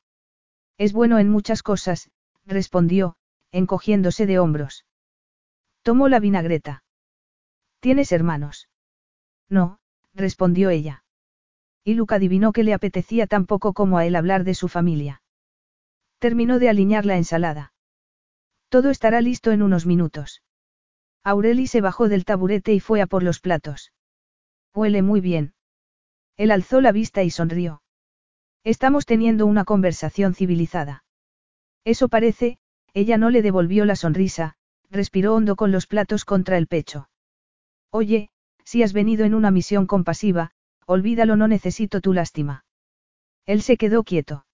Es 0.78 0.94
bueno 0.94 1.20
en 1.20 1.30
muchas 1.30 1.64
cosas, 1.64 2.10
respondió, 2.46 3.16
encogiéndose 3.52 4.26
de 4.26 4.40
hombros. 4.40 4.86
Tomó 5.82 6.10
la 6.10 6.20
vinagreta. 6.20 6.84
¿Tienes 7.80 8.12
hermanos? 8.12 8.70
No, 9.50 9.80
respondió 10.14 10.70
ella. 10.70 11.04
Y 11.84 11.94
Luke 11.94 12.16
adivinó 12.16 12.52
que 12.52 12.64
le 12.64 12.74
apetecía 12.74 13.28
tan 13.28 13.46
poco 13.46 13.74
como 13.74 13.98
a 13.98 14.06
él 14.06 14.16
hablar 14.16 14.44
de 14.44 14.56
su 14.56 14.68
familia. 14.68 15.22
Terminó 16.18 16.60
de 16.60 16.70
alinear 16.70 17.06
la 17.06 17.18
ensalada. 17.18 17.75
Todo 18.76 18.90
estará 18.90 19.22
listo 19.22 19.54
en 19.54 19.62
unos 19.62 19.86
minutos. 19.86 20.44
Aureli 21.24 21.66
se 21.66 21.80
bajó 21.80 22.10
del 22.10 22.26
taburete 22.26 22.74
y 22.74 22.82
fue 22.82 23.02
a 23.02 23.08
por 23.08 23.24
los 23.24 23.40
platos. 23.40 23.94
Huele 24.74 25.02
muy 25.02 25.22
bien. 25.22 25.54
Él 26.36 26.52
alzó 26.52 26.82
la 26.82 26.92
vista 26.92 27.24
y 27.24 27.30
sonrió. 27.30 27.82
Estamos 28.66 29.06
teniendo 29.06 29.46
una 29.46 29.64
conversación 29.64 30.36
civilizada. 30.36 31.06
Eso 31.86 32.10
parece, 32.10 32.58
ella 32.94 33.18
no 33.18 33.30
le 33.30 33.42
devolvió 33.42 33.86
la 33.86 33.96
sonrisa, 33.96 34.58
respiró 34.90 35.36
hondo 35.36 35.56
con 35.56 35.72
los 35.72 35.88
platos 35.88 36.26
contra 36.26 36.58
el 36.58 36.68
pecho. 36.68 37.08
Oye, 37.92 38.30
si 38.66 38.84
has 38.84 38.92
venido 38.92 39.24
en 39.24 39.36
una 39.36 39.52
misión 39.52 39.88
compasiva, 39.88 40.52
olvídalo, 40.86 41.38
no 41.38 41.48
necesito 41.48 42.02
tu 42.02 42.12
lástima. 42.12 42.66
Él 43.46 43.62
se 43.62 43.78
quedó 43.78 44.04
quieto. 44.04 44.46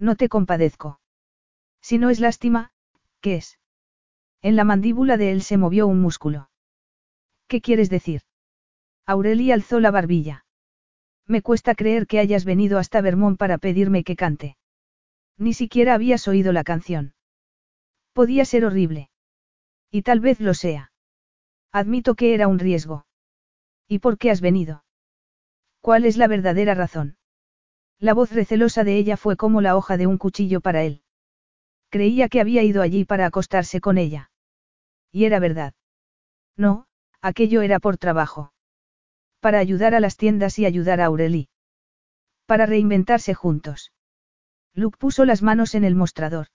No 0.00 0.16
te 0.16 0.28
compadezco. 0.28 0.98
Si 1.80 1.98
no 1.98 2.10
es 2.10 2.18
lástima, 2.18 2.72
¿qué 3.26 3.34
es? 3.34 3.58
En 4.40 4.54
la 4.54 4.62
mandíbula 4.62 5.16
de 5.16 5.32
él 5.32 5.42
se 5.42 5.56
movió 5.56 5.88
un 5.88 6.00
músculo. 6.00 6.48
¿Qué 7.48 7.60
quieres 7.60 7.90
decir? 7.90 8.20
Aurelia 9.04 9.54
alzó 9.54 9.80
la 9.80 9.90
barbilla. 9.90 10.44
Me 11.26 11.42
cuesta 11.42 11.74
creer 11.74 12.06
que 12.06 12.20
hayas 12.20 12.44
venido 12.44 12.78
hasta 12.78 13.00
Vermont 13.00 13.36
para 13.36 13.58
pedirme 13.58 14.04
que 14.04 14.14
cante. 14.14 14.56
Ni 15.38 15.54
siquiera 15.54 15.94
habías 15.94 16.28
oído 16.28 16.52
la 16.52 16.62
canción. 16.62 17.14
Podía 18.12 18.44
ser 18.44 18.64
horrible. 18.64 19.10
Y 19.90 20.02
tal 20.02 20.20
vez 20.20 20.38
lo 20.38 20.54
sea. 20.54 20.92
Admito 21.72 22.14
que 22.14 22.32
era 22.32 22.46
un 22.46 22.60
riesgo. 22.60 23.06
¿Y 23.88 23.98
por 23.98 24.18
qué 24.18 24.30
has 24.30 24.40
venido? 24.40 24.84
¿Cuál 25.80 26.04
es 26.04 26.16
la 26.16 26.28
verdadera 26.28 26.74
razón? 26.74 27.16
La 27.98 28.14
voz 28.14 28.30
recelosa 28.30 28.84
de 28.84 28.96
ella 28.96 29.16
fue 29.16 29.36
como 29.36 29.60
la 29.62 29.76
hoja 29.76 29.96
de 29.96 30.06
un 30.06 30.16
cuchillo 30.16 30.60
para 30.60 30.84
él. 30.84 31.02
Creía 31.96 32.28
que 32.28 32.42
había 32.42 32.62
ido 32.62 32.82
allí 32.82 33.06
para 33.06 33.24
acostarse 33.24 33.80
con 33.80 33.96
ella. 33.96 34.30
Y 35.12 35.24
era 35.24 35.38
verdad. 35.38 35.72
No, 36.54 36.88
aquello 37.22 37.62
era 37.62 37.80
por 37.80 37.96
trabajo. 37.96 38.52
Para 39.40 39.60
ayudar 39.60 39.94
a 39.94 40.00
las 40.00 40.18
tiendas 40.18 40.58
y 40.58 40.66
ayudar 40.66 41.00
a 41.00 41.06
Aurelie. 41.06 41.48
Para 42.44 42.66
reinventarse 42.66 43.32
juntos. 43.32 43.94
Luke 44.74 44.98
puso 44.98 45.24
las 45.24 45.40
manos 45.40 45.74
en 45.74 45.84
el 45.84 45.94
mostrador. 45.94 46.48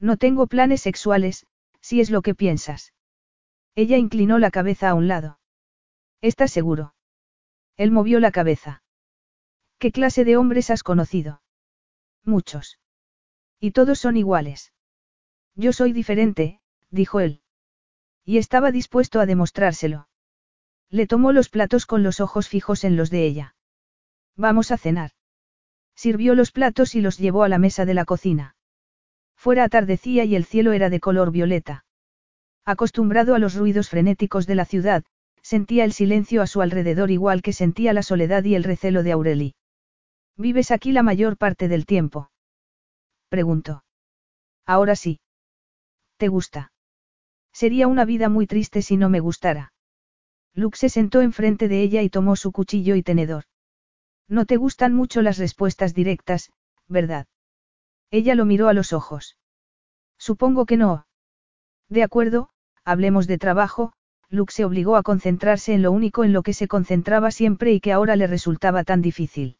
No 0.00 0.16
tengo 0.16 0.46
planes 0.46 0.80
sexuales, 0.80 1.46
si 1.82 2.00
es 2.00 2.08
lo 2.08 2.22
que 2.22 2.34
piensas. 2.34 2.94
Ella 3.74 3.98
inclinó 3.98 4.38
la 4.38 4.50
cabeza 4.50 4.88
a 4.88 4.94
un 4.94 5.08
lado. 5.08 5.40
¿Estás 6.22 6.52
seguro? 6.52 6.94
Él 7.76 7.90
movió 7.90 8.18
la 8.18 8.30
cabeza. 8.30 8.82
¿Qué 9.78 9.92
clase 9.92 10.24
de 10.24 10.38
hombres 10.38 10.70
has 10.70 10.82
conocido? 10.82 11.42
Muchos. 12.24 12.78
Y 13.60 13.70
todos 13.70 13.98
son 13.98 14.16
iguales. 14.16 14.72
Yo 15.54 15.72
soy 15.72 15.92
diferente, 15.92 16.60
dijo 16.90 17.20
él. 17.20 17.40
Y 18.24 18.38
estaba 18.38 18.70
dispuesto 18.70 19.20
a 19.20 19.26
demostrárselo. 19.26 20.08
Le 20.90 21.06
tomó 21.06 21.32
los 21.32 21.48
platos 21.48 21.86
con 21.86 22.02
los 22.02 22.20
ojos 22.20 22.48
fijos 22.48 22.84
en 22.84 22.96
los 22.96 23.10
de 23.10 23.26
ella. 23.26 23.56
Vamos 24.36 24.70
a 24.70 24.78
cenar. 24.78 25.10
Sirvió 25.94 26.34
los 26.34 26.50
platos 26.50 26.94
y 26.94 27.00
los 27.00 27.18
llevó 27.18 27.44
a 27.44 27.48
la 27.48 27.58
mesa 27.58 27.84
de 27.84 27.94
la 27.94 28.04
cocina. 28.04 28.56
Fuera 29.36 29.64
atardecía 29.64 30.24
y 30.24 30.34
el 30.34 30.44
cielo 30.44 30.72
era 30.72 30.90
de 30.90 31.00
color 31.00 31.30
violeta. 31.30 31.84
Acostumbrado 32.64 33.34
a 33.34 33.38
los 33.38 33.54
ruidos 33.54 33.90
frenéticos 33.90 34.46
de 34.46 34.54
la 34.54 34.64
ciudad, 34.64 35.04
sentía 35.42 35.84
el 35.84 35.92
silencio 35.92 36.40
a 36.40 36.46
su 36.46 36.62
alrededor 36.62 37.10
igual 37.10 37.42
que 37.42 37.52
sentía 37.52 37.92
la 37.92 38.02
soledad 38.02 38.42
y 38.44 38.54
el 38.54 38.64
recelo 38.64 39.02
de 39.02 39.12
Aureli. 39.12 39.54
¿Vives 40.36 40.70
aquí 40.70 40.90
la 40.90 41.02
mayor 41.02 41.36
parte 41.36 41.68
del 41.68 41.84
tiempo? 41.84 42.30
Preguntó. 43.34 43.82
Ahora 44.64 44.94
sí. 44.94 45.18
¿Te 46.18 46.28
gusta? 46.28 46.70
Sería 47.52 47.88
una 47.88 48.04
vida 48.04 48.28
muy 48.28 48.46
triste 48.46 48.80
si 48.80 48.96
no 48.96 49.08
me 49.08 49.18
gustara. 49.18 49.72
Luke 50.54 50.78
se 50.78 50.88
sentó 50.88 51.20
enfrente 51.20 51.66
de 51.66 51.82
ella 51.82 52.02
y 52.02 52.10
tomó 52.10 52.36
su 52.36 52.52
cuchillo 52.52 52.94
y 52.94 53.02
tenedor. 53.02 53.46
No 54.28 54.46
te 54.46 54.56
gustan 54.56 54.94
mucho 54.94 55.20
las 55.20 55.38
respuestas 55.38 55.94
directas, 55.94 56.52
¿verdad? 56.86 57.26
Ella 58.12 58.36
lo 58.36 58.44
miró 58.44 58.68
a 58.68 58.72
los 58.72 58.92
ojos. 58.92 59.36
Supongo 60.16 60.64
que 60.64 60.76
no. 60.76 61.08
De 61.88 62.04
acuerdo, 62.04 62.50
hablemos 62.84 63.26
de 63.26 63.38
trabajo, 63.38 63.94
Luke 64.28 64.52
se 64.52 64.64
obligó 64.64 64.94
a 64.94 65.02
concentrarse 65.02 65.74
en 65.74 65.82
lo 65.82 65.90
único 65.90 66.22
en 66.22 66.32
lo 66.32 66.44
que 66.44 66.52
se 66.52 66.68
concentraba 66.68 67.32
siempre 67.32 67.72
y 67.72 67.80
que 67.80 67.90
ahora 67.90 68.14
le 68.14 68.28
resultaba 68.28 68.84
tan 68.84 69.02
difícil. 69.02 69.58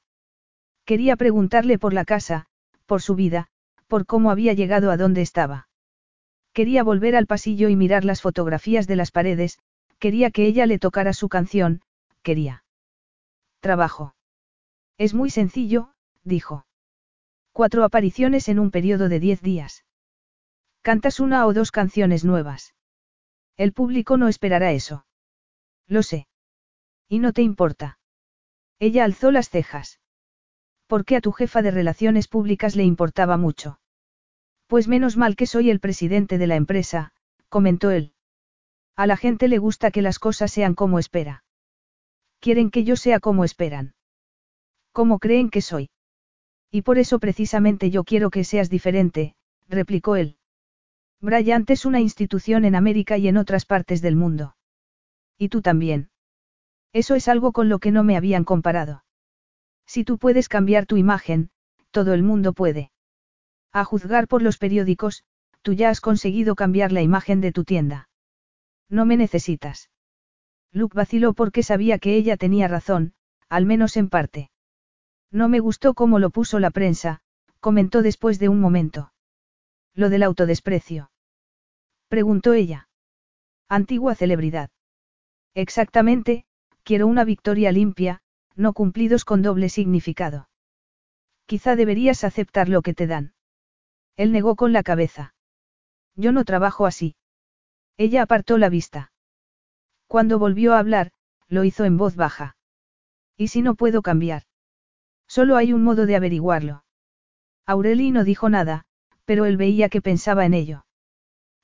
Quería 0.84 1.16
preguntarle 1.16 1.76
por 1.76 1.92
la 1.92 2.04
casa, 2.04 2.46
por 2.86 3.02
su 3.02 3.16
vida, 3.16 3.48
por 3.86 4.06
cómo 4.06 4.30
había 4.30 4.52
llegado 4.52 4.90
a 4.90 4.96
donde 4.96 5.22
estaba. 5.22 5.68
Quería 6.52 6.82
volver 6.82 7.16
al 7.16 7.26
pasillo 7.26 7.68
y 7.68 7.76
mirar 7.76 8.04
las 8.04 8.22
fotografías 8.22 8.86
de 8.86 8.96
las 8.96 9.10
paredes, 9.10 9.58
quería 9.98 10.30
que 10.30 10.46
ella 10.46 10.66
le 10.66 10.78
tocara 10.78 11.12
su 11.12 11.28
canción, 11.28 11.82
quería. 12.22 12.64
Trabajo. 13.60 14.14
Es 14.98 15.14
muy 15.14 15.30
sencillo, 15.30 15.94
dijo. 16.22 16.66
Cuatro 17.52 17.84
apariciones 17.84 18.48
en 18.48 18.58
un 18.58 18.70
periodo 18.70 19.08
de 19.08 19.20
diez 19.20 19.40
días. 19.40 19.84
Cantas 20.82 21.18
una 21.20 21.46
o 21.46 21.52
dos 21.52 21.70
canciones 21.70 22.24
nuevas. 22.24 22.74
El 23.56 23.72
público 23.72 24.16
no 24.16 24.28
esperará 24.28 24.72
eso. 24.72 25.06
Lo 25.86 26.02
sé. 26.02 26.26
Y 27.08 27.18
no 27.20 27.32
te 27.32 27.42
importa. 27.42 27.98
Ella 28.78 29.04
alzó 29.04 29.30
las 29.30 29.50
cejas. 29.50 30.00
¿Por 30.94 31.04
qué 31.04 31.16
a 31.16 31.20
tu 31.20 31.32
jefa 31.32 31.60
de 31.60 31.72
relaciones 31.72 32.28
públicas 32.28 32.76
le 32.76 32.84
importaba 32.84 33.36
mucho? 33.36 33.80
Pues 34.68 34.86
menos 34.86 35.16
mal 35.16 35.34
que 35.34 35.44
soy 35.44 35.68
el 35.68 35.80
presidente 35.80 36.38
de 36.38 36.46
la 36.46 36.54
empresa, 36.54 37.10
comentó 37.48 37.90
él. 37.90 38.12
A 38.94 39.08
la 39.08 39.16
gente 39.16 39.48
le 39.48 39.58
gusta 39.58 39.90
que 39.90 40.02
las 40.02 40.20
cosas 40.20 40.52
sean 40.52 40.76
como 40.76 41.00
espera. 41.00 41.42
Quieren 42.38 42.70
que 42.70 42.84
yo 42.84 42.94
sea 42.94 43.18
como 43.18 43.44
esperan. 43.44 43.96
¿Cómo 44.92 45.18
creen 45.18 45.50
que 45.50 45.62
soy? 45.62 45.90
Y 46.70 46.82
por 46.82 46.98
eso 46.98 47.18
precisamente 47.18 47.90
yo 47.90 48.04
quiero 48.04 48.30
que 48.30 48.44
seas 48.44 48.70
diferente, 48.70 49.34
replicó 49.68 50.14
él. 50.14 50.36
Bryant 51.20 51.68
es 51.70 51.86
una 51.86 51.98
institución 51.98 52.64
en 52.64 52.76
América 52.76 53.18
y 53.18 53.26
en 53.26 53.36
otras 53.36 53.66
partes 53.66 54.00
del 54.00 54.14
mundo. 54.14 54.54
Y 55.38 55.48
tú 55.48 55.60
también. 55.60 56.10
Eso 56.92 57.16
es 57.16 57.26
algo 57.26 57.50
con 57.50 57.68
lo 57.68 57.80
que 57.80 57.90
no 57.90 58.04
me 58.04 58.16
habían 58.16 58.44
comparado. 58.44 59.03
Si 59.86 60.04
tú 60.04 60.18
puedes 60.18 60.48
cambiar 60.48 60.86
tu 60.86 60.96
imagen, 60.96 61.50
todo 61.90 62.14
el 62.14 62.22
mundo 62.22 62.52
puede. 62.52 62.90
A 63.72 63.84
juzgar 63.84 64.28
por 64.28 64.42
los 64.42 64.58
periódicos, 64.58 65.24
tú 65.62 65.72
ya 65.72 65.90
has 65.90 66.00
conseguido 66.00 66.54
cambiar 66.54 66.92
la 66.92 67.02
imagen 67.02 67.40
de 67.40 67.52
tu 67.52 67.64
tienda. 67.64 68.08
No 68.88 69.06
me 69.06 69.16
necesitas. 69.16 69.90
Luke 70.72 70.96
vaciló 70.96 71.32
porque 71.32 71.62
sabía 71.62 71.98
que 71.98 72.16
ella 72.16 72.36
tenía 72.36 72.68
razón, 72.68 73.14
al 73.48 73.66
menos 73.66 73.96
en 73.96 74.08
parte. 74.08 74.50
No 75.30 75.48
me 75.48 75.60
gustó 75.60 75.94
cómo 75.94 76.18
lo 76.18 76.30
puso 76.30 76.58
la 76.60 76.70
prensa, 76.70 77.20
comentó 77.60 78.02
después 78.02 78.38
de 78.38 78.48
un 78.48 78.60
momento. 78.60 79.12
Lo 79.94 80.10
del 80.10 80.22
autodesprecio. 80.22 81.10
Preguntó 82.08 82.52
ella. 82.52 82.88
Antigua 83.68 84.14
celebridad. 84.14 84.70
Exactamente, 85.54 86.44
quiero 86.82 87.06
una 87.06 87.24
victoria 87.24 87.72
limpia, 87.72 88.22
no 88.56 88.72
cumplidos 88.72 89.24
con 89.24 89.42
doble 89.42 89.68
significado. 89.68 90.48
Quizá 91.46 91.76
deberías 91.76 92.24
aceptar 92.24 92.68
lo 92.68 92.82
que 92.82 92.94
te 92.94 93.06
dan. 93.06 93.34
Él 94.16 94.32
negó 94.32 94.56
con 94.56 94.72
la 94.72 94.82
cabeza. 94.82 95.34
Yo 96.16 96.32
no 96.32 96.44
trabajo 96.44 96.86
así. 96.86 97.16
Ella 97.96 98.22
apartó 98.22 98.58
la 98.58 98.68
vista. 98.68 99.12
Cuando 100.06 100.38
volvió 100.38 100.74
a 100.74 100.78
hablar, 100.78 101.12
lo 101.48 101.64
hizo 101.64 101.84
en 101.84 101.96
voz 101.96 102.16
baja. 102.16 102.56
¿Y 103.36 103.48
si 103.48 103.62
no 103.62 103.74
puedo 103.74 104.02
cambiar? 104.02 104.44
Solo 105.26 105.56
hay 105.56 105.72
un 105.72 105.82
modo 105.82 106.06
de 106.06 106.16
averiguarlo. 106.16 106.84
Aureli 107.66 108.10
no 108.10 108.24
dijo 108.24 108.48
nada, 108.48 108.84
pero 109.24 109.46
él 109.46 109.56
veía 109.56 109.88
que 109.88 110.02
pensaba 110.02 110.44
en 110.44 110.54
ello. 110.54 110.86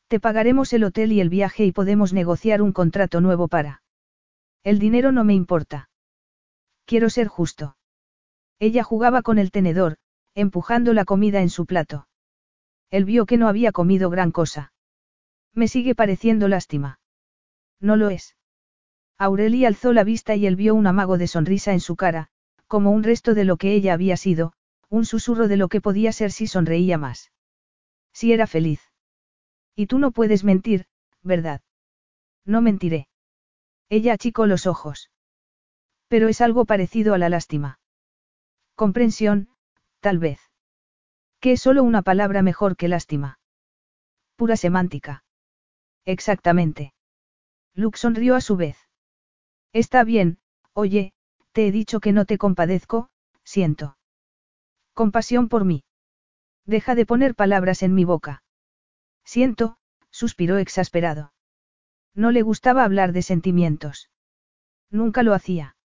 Te 0.09 0.19
pagaremos 0.19 0.73
el 0.73 0.85
hotel 0.85 1.13
y 1.13 1.21
el 1.21 1.29
viaje 1.29 1.65
y 1.65 1.73
podemos 1.73 2.13
negociar 2.13 2.63
un 2.63 2.73
contrato 2.73 3.21
nuevo 3.21 3.47
para. 3.47 3.83
El 4.65 4.79
dinero 4.79 5.13
no 5.13 5.25
me 5.25 5.35
importa. 5.35 5.90
Quiero 6.91 7.09
ser 7.09 7.29
justo. 7.29 7.77
Ella 8.59 8.83
jugaba 8.83 9.23
con 9.23 9.39
el 9.39 9.53
tenedor, 9.53 9.99
empujando 10.35 10.93
la 10.93 11.05
comida 11.05 11.41
en 11.41 11.49
su 11.49 11.65
plato. 11.65 12.09
Él 12.91 13.05
vio 13.05 13.27
que 13.27 13.37
no 13.37 13.47
había 13.47 13.71
comido 13.71 14.11
gran 14.11 14.33
cosa. 14.33 14.73
Me 15.55 15.69
sigue 15.69 15.95
pareciendo 15.95 16.49
lástima. 16.49 16.99
No 17.79 17.95
lo 17.95 18.11
es. 18.11 18.35
Aureli 19.19 19.67
alzó 19.67 19.93
la 19.93 20.03
vista 20.03 20.35
y 20.35 20.49
él 20.49 20.57
vio 20.57 20.75
un 20.75 20.89
amago 20.89 21.17
de 21.17 21.29
sonrisa 21.29 21.73
en 21.75 21.79
su 21.79 21.95
cara, 21.95 22.27
como 22.67 22.91
un 22.91 23.05
resto 23.05 23.35
de 23.35 23.45
lo 23.45 23.57
que 23.57 23.73
ella 23.73 23.93
había 23.93 24.17
sido, 24.17 24.53
un 24.89 25.05
susurro 25.05 25.47
de 25.47 25.59
lo 25.59 25.69
que 25.69 25.81
podía 25.81 26.11
ser 26.11 26.33
si 26.33 26.49
sonreía 26.49 26.99
más. 26.99 27.31
Si 28.13 28.33
era 28.33 28.49
feliz. 28.49 28.81
Y 29.77 29.87
tú 29.87 30.01
no 30.01 30.11
puedes 30.11 30.43
mentir, 30.43 30.87
¿verdad? 31.23 31.61
No 32.45 32.61
mentiré. 32.63 33.07
Ella 33.89 34.15
achicó 34.15 34.47
los 34.47 34.67
ojos. 34.67 35.13
Pero 36.11 36.27
es 36.27 36.41
algo 36.41 36.65
parecido 36.65 37.15
a 37.15 37.19
la 37.19 37.29
lástima. 37.29 37.79
Comprensión, 38.75 39.49
tal 40.01 40.19
vez. 40.19 40.41
Que 41.39 41.53
es 41.53 41.63
solo 41.63 41.85
una 41.85 42.03
palabra 42.03 42.43
mejor 42.43 42.77
que 42.77 42.89
lástima. 42.89 43.39
Pura 44.35 44.57
semántica. 44.57 45.23
Exactamente. 46.05 46.95
Luke 47.75 47.97
sonrió 47.97 48.35
a 48.35 48.41
su 48.41 48.57
vez. 48.57 48.77
Está 49.73 50.03
bien, 50.03 50.41
oye, 50.73 51.13
te 51.53 51.69
he 51.69 51.71
dicho 51.71 52.01
que 52.01 52.11
no 52.11 52.25
te 52.25 52.39
compadezco, 52.39 53.09
siento. 53.45 53.97
Compasión 54.95 55.49
por 55.49 55.65
mí. 55.65 55.85
Deja 56.67 56.97
de 56.97 57.07
poner 57.07 57.37
palabras 57.37 57.85
en 57.85 57.95
mi 57.95 58.05
boca. 58.05 58.43
Siento, 59.25 59.79
suspiró 60.11 60.59
exasperado. 60.59 61.33
No 62.17 62.33
le 62.33 62.43
gustaba 62.43 62.83
hablar 62.83 63.13
de 63.13 63.23
sentimientos. 63.23 64.11
Nunca 64.91 65.23
lo 65.23 65.35
hacía. 65.35 65.77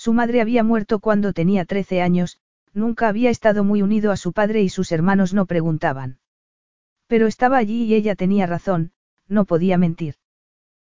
Su 0.00 0.14
madre 0.14 0.40
había 0.40 0.64
muerto 0.64 0.98
cuando 0.98 1.34
tenía 1.34 1.66
13 1.66 2.00
años, 2.00 2.40
nunca 2.72 3.06
había 3.06 3.28
estado 3.28 3.64
muy 3.64 3.82
unido 3.82 4.12
a 4.12 4.16
su 4.16 4.32
padre 4.32 4.62
y 4.62 4.70
sus 4.70 4.92
hermanos 4.92 5.34
no 5.34 5.44
preguntaban. 5.44 6.20
Pero 7.06 7.26
estaba 7.26 7.58
allí 7.58 7.84
y 7.84 7.94
ella 7.94 8.14
tenía 8.14 8.46
razón, 8.46 8.92
no 9.28 9.44
podía 9.44 9.76
mentir. 9.76 10.14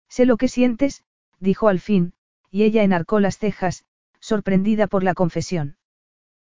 Sé 0.10 0.28
lo 0.28 0.38
que 0.38 0.48
sientes, 0.48 1.06
dijo 1.40 1.70
al 1.70 1.80
fin, 1.80 2.14
y 2.52 2.62
ella 2.62 2.84
enarcó 2.84 3.20
las 3.20 3.40
cejas, 3.40 3.84
sorprendida 4.20 4.86
por 4.86 5.04
la 5.04 5.16
confesión. 5.16 5.78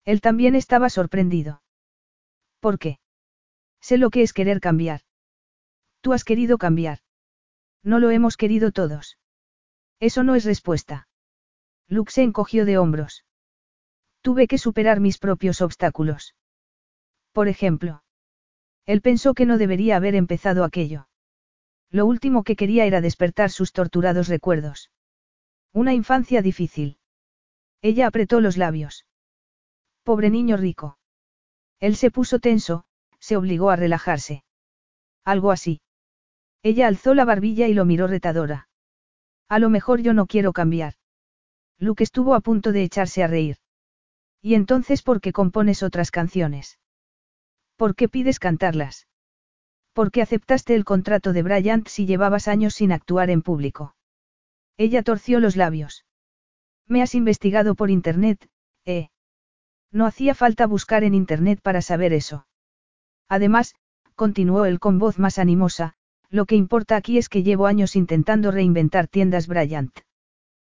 Él 0.05 0.21
también 0.21 0.55
estaba 0.55 0.91
sorprendido. 0.91 1.61
¿Por 2.61 2.79
qué? 2.79 3.01
Sé 3.81 3.99
lo 3.99 4.11
que 4.11 4.23
es 4.23 4.33
querer 4.33 4.61
cambiar. 4.61 5.01
Tú 6.03 6.13
has 6.13 6.23
querido 6.23 6.57
cambiar. 6.57 7.01
No 7.83 7.99
lo 7.99 8.11
hemos 8.11 8.37
querido 8.37 8.71
todos. 8.71 9.19
Eso 9.99 10.23
no 10.23 10.37
es 10.37 10.45
respuesta. 10.45 11.09
Luke 11.89 12.11
se 12.11 12.23
encogió 12.23 12.65
de 12.65 12.79
hombros. 12.79 13.25
Tuve 14.23 14.47
que 14.47 14.59
superar 14.59 15.01
mis 15.01 15.19
propios 15.19 15.61
obstáculos. 15.61 16.35
Por 17.33 17.49
ejemplo. 17.49 18.03
Él 18.87 19.01
pensó 19.03 19.35
que 19.35 19.47
no 19.47 19.59
debería 19.59 19.97
haber 19.97 20.15
empezado 20.15 20.65
aquello. 20.65 21.09
Lo 21.91 22.07
último 22.07 22.43
que 22.43 22.57
quería 22.57 22.87
era 22.87 23.01
despertar 23.01 23.51
sus 23.51 23.73
torturados 23.73 24.29
recuerdos. 24.29 24.91
Una 25.73 25.95
infancia 25.95 26.43
difícil. 26.43 26.99
Ella 27.83 28.07
apretó 28.07 28.41
los 28.41 28.57
labios. 28.57 29.07
Pobre 30.03 30.31
niño 30.31 30.57
rico. 30.57 30.99
Él 31.81 31.97
se 31.97 32.11
puso 32.11 32.39
tenso, 32.39 32.85
se 33.19 33.37
obligó 33.37 33.71
a 33.71 33.77
relajarse. 33.77 34.45
Algo 35.25 35.51
así. 35.51 35.81
Ella 36.63 36.87
alzó 36.87 37.15
la 37.15 37.25
barbilla 37.25 37.69
y 37.69 37.75
lo 37.75 37.85
miró 37.85 38.07
retadora. 38.07 38.69
A 39.49 39.59
lo 39.59 39.69
mejor 39.69 40.01
yo 40.01 40.15
no 40.15 40.27
quiero 40.27 40.53
cambiar. 40.53 40.95
Luke 41.79 42.03
estuvo 42.03 42.35
a 42.35 42.41
punto 42.41 42.73
de 42.73 42.83
echarse 42.83 43.23
a 43.23 43.27
reír. 43.27 43.57
¿Y 44.41 44.55
entonces 44.55 45.03
por 45.03 45.21
qué 45.21 45.33
compones 45.33 45.83
otras 45.83 46.11
canciones? 46.11 46.79
¿Por 47.77 47.95
qué 47.95 48.09
pides 48.09 48.39
cantarlas? 48.39 49.09
¿Por 49.93 50.11
qué 50.11 50.23
aceptaste 50.23 50.75
el 50.75 50.85
contrato 50.85 51.33
de 51.33 51.43
Bryant 51.43 51.89
si 51.89 52.07
llevabas 52.07 52.49
años 52.49 52.75
sin 52.75 52.93
actuar 52.93 53.31
en 53.31 53.43
público? 53.43 53.95
Ella 54.77 55.03
torció 55.03 55.41
los 55.41 55.57
labios. 55.57 56.05
Me 56.87 57.01
has 57.01 57.15
investigado 57.15 57.75
por 57.75 57.91
Internet, 57.91 58.49
¿eh? 58.85 59.09
No 59.91 60.07
hacía 60.07 60.35
falta 60.35 60.67
buscar 60.67 61.05
en 61.05 61.15
Internet 61.15 61.61
para 61.63 61.81
saber 61.81 62.13
eso. 62.13 62.47
Además, 63.29 63.75
continuó 64.17 64.65
él 64.65 64.81
con 64.81 64.99
voz 64.99 65.19
más 65.19 65.39
animosa, 65.39 65.95
lo 66.29 66.47
que 66.47 66.57
importa 66.57 66.97
aquí 66.97 67.17
es 67.17 67.29
que 67.29 67.43
llevo 67.43 67.67
años 67.67 67.95
intentando 67.95 68.51
reinventar 68.51 69.07
tiendas 69.07 69.47
Bryant. 69.47 70.01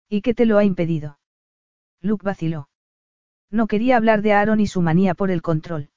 ¿Y 0.09 0.21
qué 0.21 0.33
te 0.33 0.45
lo 0.45 0.57
ha 0.57 0.63
impedido? 0.63 1.19
Luke 2.01 2.25
vaciló. 2.25 2.69
No 3.49 3.67
quería 3.67 3.97
hablar 3.97 4.21
de 4.21 4.33
Aaron 4.33 4.59
y 4.59 4.67
su 4.67 4.81
manía 4.81 5.15
por 5.15 5.31
el 5.31 5.41
control. 5.41 5.89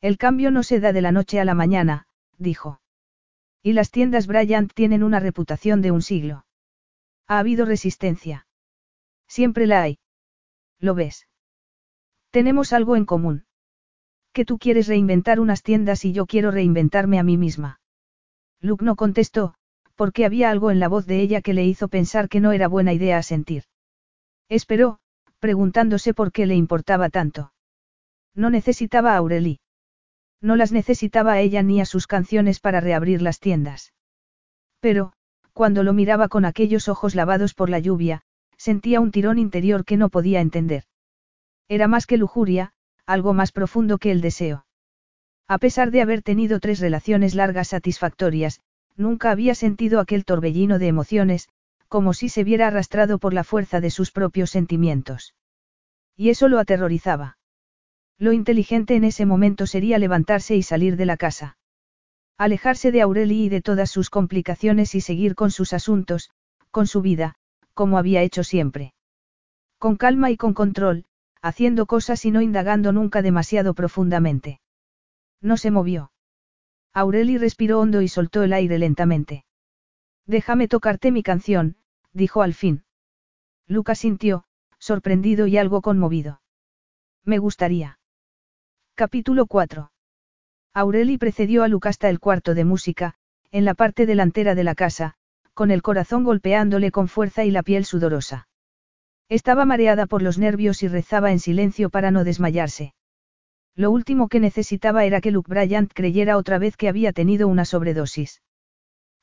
El 0.00 0.18
cambio 0.18 0.50
no 0.50 0.62
se 0.62 0.80
da 0.80 0.92
de 0.92 1.00
la 1.00 1.12
noche 1.12 1.40
a 1.40 1.44
la 1.44 1.54
mañana, 1.54 2.06
dijo. 2.38 2.80
Y 3.62 3.72
las 3.72 3.90
tiendas 3.90 4.26
Bryant 4.26 4.72
tienen 4.72 5.02
una 5.02 5.20
reputación 5.20 5.80
de 5.80 5.92
un 5.92 6.02
siglo. 6.02 6.44
Ha 7.28 7.38
habido 7.38 7.64
resistencia. 7.64 8.46
Siempre 9.28 9.66
la 9.66 9.82
hay. 9.82 9.98
¿Lo 10.78 10.94
ves? 10.94 11.28
Tenemos 12.30 12.72
algo 12.72 12.96
en 12.96 13.04
común. 13.04 13.44
Que 14.32 14.44
tú 14.44 14.58
quieres 14.58 14.88
reinventar 14.88 15.38
unas 15.38 15.62
tiendas 15.62 16.04
y 16.04 16.12
yo 16.12 16.26
quiero 16.26 16.50
reinventarme 16.50 17.18
a 17.18 17.22
mí 17.22 17.36
misma. 17.36 17.80
Luke 18.60 18.84
no 18.84 18.96
contestó, 18.96 19.54
porque 20.02 20.24
había 20.24 20.50
algo 20.50 20.72
en 20.72 20.80
la 20.80 20.88
voz 20.88 21.06
de 21.06 21.20
ella 21.20 21.42
que 21.42 21.54
le 21.54 21.64
hizo 21.64 21.86
pensar 21.86 22.28
que 22.28 22.40
no 22.40 22.50
era 22.50 22.66
buena 22.66 22.92
idea 22.92 23.22
sentir. 23.22 23.66
Esperó, 24.48 24.98
preguntándose 25.38 26.12
por 26.12 26.32
qué 26.32 26.44
le 26.44 26.56
importaba 26.56 27.08
tanto. 27.08 27.52
No 28.34 28.50
necesitaba 28.50 29.12
a 29.12 29.18
Aurelie. 29.18 29.60
No 30.40 30.56
las 30.56 30.72
necesitaba 30.72 31.34
a 31.34 31.40
ella 31.40 31.62
ni 31.62 31.80
a 31.80 31.84
sus 31.84 32.08
canciones 32.08 32.58
para 32.58 32.80
reabrir 32.80 33.22
las 33.22 33.38
tiendas. 33.38 33.92
Pero, 34.80 35.12
cuando 35.52 35.84
lo 35.84 35.92
miraba 35.92 36.26
con 36.26 36.46
aquellos 36.46 36.88
ojos 36.88 37.14
lavados 37.14 37.54
por 37.54 37.70
la 37.70 37.78
lluvia, 37.78 38.22
sentía 38.56 39.00
un 39.00 39.12
tirón 39.12 39.38
interior 39.38 39.84
que 39.84 39.96
no 39.96 40.08
podía 40.08 40.40
entender. 40.40 40.82
Era 41.68 41.86
más 41.86 42.08
que 42.08 42.16
lujuria, 42.16 42.72
algo 43.06 43.34
más 43.34 43.52
profundo 43.52 43.98
que 43.98 44.10
el 44.10 44.20
deseo. 44.20 44.66
A 45.46 45.58
pesar 45.58 45.92
de 45.92 46.02
haber 46.02 46.22
tenido 46.22 46.58
tres 46.58 46.80
relaciones 46.80 47.36
largas 47.36 47.68
satisfactorias, 47.68 48.58
nunca 48.96 49.30
había 49.30 49.54
sentido 49.54 50.00
aquel 50.00 50.24
torbellino 50.24 50.78
de 50.78 50.88
emociones, 50.88 51.48
como 51.88 52.14
si 52.14 52.28
se 52.28 52.44
viera 52.44 52.68
arrastrado 52.68 53.18
por 53.18 53.34
la 53.34 53.44
fuerza 53.44 53.80
de 53.80 53.90
sus 53.90 54.10
propios 54.10 54.50
sentimientos. 54.50 55.34
Y 56.16 56.30
eso 56.30 56.48
lo 56.48 56.58
aterrorizaba. 56.58 57.38
Lo 58.18 58.32
inteligente 58.32 58.94
en 58.94 59.04
ese 59.04 59.26
momento 59.26 59.66
sería 59.66 59.98
levantarse 59.98 60.56
y 60.56 60.62
salir 60.62 60.96
de 60.96 61.06
la 61.06 61.16
casa. 61.16 61.58
Alejarse 62.38 62.92
de 62.92 63.02
Aureli 63.02 63.44
y 63.44 63.48
de 63.48 63.60
todas 63.60 63.90
sus 63.90 64.10
complicaciones 64.10 64.94
y 64.94 65.00
seguir 65.00 65.34
con 65.34 65.50
sus 65.50 65.72
asuntos, 65.72 66.30
con 66.70 66.86
su 66.86 67.02
vida, 67.02 67.34
como 67.74 67.98
había 67.98 68.22
hecho 68.22 68.44
siempre. 68.44 68.94
Con 69.78 69.96
calma 69.96 70.30
y 70.30 70.36
con 70.36 70.54
control, 70.54 71.04
haciendo 71.42 71.86
cosas 71.86 72.24
y 72.24 72.30
no 72.30 72.40
indagando 72.40 72.92
nunca 72.92 73.20
demasiado 73.22 73.74
profundamente. 73.74 74.60
No 75.40 75.56
se 75.56 75.70
movió. 75.70 76.12
Aureli 76.94 77.38
respiró 77.38 77.80
hondo 77.80 78.02
y 78.02 78.08
soltó 78.08 78.42
el 78.42 78.52
aire 78.52 78.78
lentamente. 78.78 79.44
Déjame 80.26 80.68
tocarte 80.68 81.10
mi 81.10 81.22
canción, 81.22 81.76
dijo 82.12 82.42
al 82.42 82.54
fin. 82.54 82.84
Lucas 83.66 84.00
sintió, 84.00 84.44
sorprendido 84.78 85.46
y 85.46 85.56
algo 85.56 85.80
conmovido. 85.80 86.42
Me 87.24 87.38
gustaría. 87.38 87.98
Capítulo 88.94 89.46
4. 89.46 89.90
Aureli 90.74 91.18
precedió 91.18 91.62
a 91.62 91.68
Luke 91.68 91.88
hasta 91.88 92.08
el 92.10 92.20
cuarto 92.20 92.54
de 92.54 92.64
música, 92.64 93.14
en 93.50 93.64
la 93.64 93.74
parte 93.74 94.06
delantera 94.06 94.54
de 94.54 94.64
la 94.64 94.74
casa, 94.74 95.14
con 95.54 95.70
el 95.70 95.82
corazón 95.82 96.24
golpeándole 96.24 96.90
con 96.90 97.08
fuerza 97.08 97.44
y 97.44 97.50
la 97.50 97.62
piel 97.62 97.84
sudorosa. 97.84 98.48
Estaba 99.28 99.64
mareada 99.64 100.06
por 100.06 100.22
los 100.22 100.38
nervios 100.38 100.82
y 100.82 100.88
rezaba 100.88 101.32
en 101.32 101.38
silencio 101.38 101.90
para 101.90 102.10
no 102.10 102.24
desmayarse. 102.24 102.94
Lo 103.74 103.90
último 103.90 104.28
que 104.28 104.40
necesitaba 104.40 105.04
era 105.04 105.20
que 105.20 105.30
Luke 105.30 105.48
Bryant 105.48 105.92
creyera 105.92 106.36
otra 106.36 106.58
vez 106.58 106.76
que 106.76 106.88
había 106.88 107.12
tenido 107.12 107.48
una 107.48 107.64
sobredosis. 107.64 108.42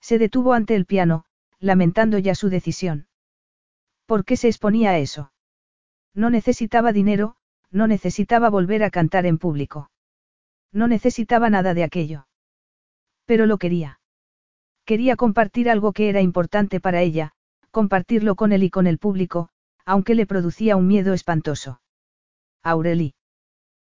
Se 0.01 0.17
detuvo 0.17 0.53
ante 0.53 0.75
el 0.75 0.85
piano, 0.85 1.25
lamentando 1.59 2.17
ya 2.17 2.35
su 2.35 2.49
decisión. 2.49 3.07
¿Por 4.05 4.25
qué 4.25 4.37
se 4.37 4.47
exponía 4.47 4.91
a 4.91 4.97
eso? 4.97 5.31
No 6.15 6.29
necesitaba 6.29 6.91
dinero, 6.91 7.35
no 7.69 7.85
necesitaba 7.85 8.49
volver 8.49 8.83
a 8.83 8.89
cantar 8.89 9.27
en 9.27 9.37
público. 9.37 9.91
No 10.71 10.87
necesitaba 10.87 11.49
nada 11.49 11.73
de 11.73 11.83
aquello. 11.83 12.27
Pero 13.25 13.45
lo 13.45 13.59
quería. 13.59 13.99
Quería 14.85 15.15
compartir 15.15 15.69
algo 15.69 15.93
que 15.93 16.09
era 16.09 16.21
importante 16.21 16.79
para 16.79 17.01
ella, 17.01 17.33
compartirlo 17.69 18.35
con 18.35 18.51
él 18.51 18.63
y 18.63 18.71
con 18.71 18.87
el 18.87 18.97
público, 18.97 19.49
aunque 19.85 20.15
le 20.15 20.25
producía 20.25 20.75
un 20.75 20.87
miedo 20.87 21.13
espantoso. 21.13 21.81
Aureli. 22.63 23.13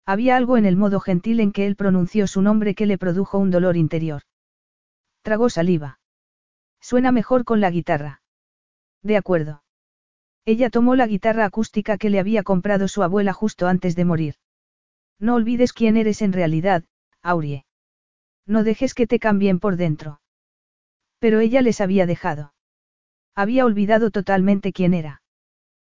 Había 0.05 0.35
algo 0.35 0.57
en 0.57 0.65
el 0.65 0.75
modo 0.75 0.99
gentil 0.99 1.39
en 1.39 1.51
que 1.51 1.67
él 1.67 1.75
pronunció 1.75 2.27
su 2.27 2.41
nombre 2.41 2.75
que 2.75 2.85
le 2.85 2.97
produjo 2.97 3.37
un 3.37 3.51
dolor 3.51 3.77
interior. 3.77 4.23
Tragó 5.21 5.49
saliva. 5.49 5.99
Suena 6.81 7.11
mejor 7.11 7.45
con 7.45 7.61
la 7.61 7.69
guitarra. 7.69 8.21
De 9.03 9.17
acuerdo. 9.17 9.63
Ella 10.45 10.69
tomó 10.69 10.95
la 10.95 11.07
guitarra 11.07 11.45
acústica 11.45 11.97
que 11.97 12.09
le 12.09 12.19
había 12.19 12.43
comprado 12.43 12.87
su 12.87 13.03
abuela 13.03 13.33
justo 13.33 13.67
antes 13.67 13.95
de 13.95 14.05
morir. 14.05 14.35
No 15.19 15.35
olvides 15.35 15.73
quién 15.73 15.97
eres 15.97 16.21
en 16.21 16.33
realidad, 16.33 16.85
Aurie. 17.21 17.65
No 18.45 18.63
dejes 18.63 18.93
que 18.93 19.05
te 19.05 19.19
cambien 19.19 19.59
por 19.59 19.75
dentro. 19.75 20.21
Pero 21.19 21.39
ella 21.39 21.61
les 21.61 21.81
había 21.81 22.05
dejado. 22.05 22.53
Había 23.35 23.65
olvidado 23.65 24.09
totalmente 24.09 24.73
quién 24.73 24.93
era. 24.93 25.21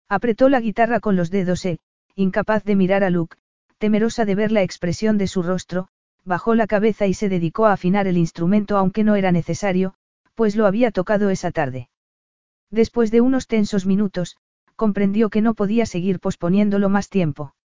Apretó 0.07 0.49
la 0.49 0.61
guitarra 0.61 0.99
con 0.99 1.15
los 1.15 1.32
dedos 1.32 1.65
e, 1.65 1.80
incapaz 2.15 2.64
de 2.64 2.76
mirar 2.76 3.03
a 3.03 3.10
Luke, 3.10 3.38
temerosa 3.77 4.26
de 4.26 4.35
ver 4.35 4.52
la 4.52 4.64
expresión 4.64 5.18
de 5.18 5.27
su 5.27 5.43
rostro, 5.43 5.88
bajó 6.23 6.56
la 6.56 6.68
cabeza 6.68 7.07
y 7.07 7.14
se 7.14 7.30
dedicó 7.30 7.65
a 7.68 7.73
afinar 7.73 8.07
el 8.07 8.18
instrumento 8.18 8.77
aunque 8.77 9.03
no 9.03 9.15
era 9.15 9.31
necesario, 9.31 9.93
pues 10.34 10.56
lo 10.56 10.65
había 10.65 10.91
tocado 10.91 11.30
esa 11.30 11.52
tarde. 11.52 11.89
Después 12.72 13.11
de 13.11 13.22
unos 13.22 13.47
tensos 13.47 13.85
minutos, 13.85 14.38
comprendió 14.76 15.30
que 15.30 15.41
no 15.41 15.53
podía 15.53 15.85
seguir 15.85 16.19
posponiéndolo 16.19 16.89
más 16.89 17.10
tiempo. 17.10 17.56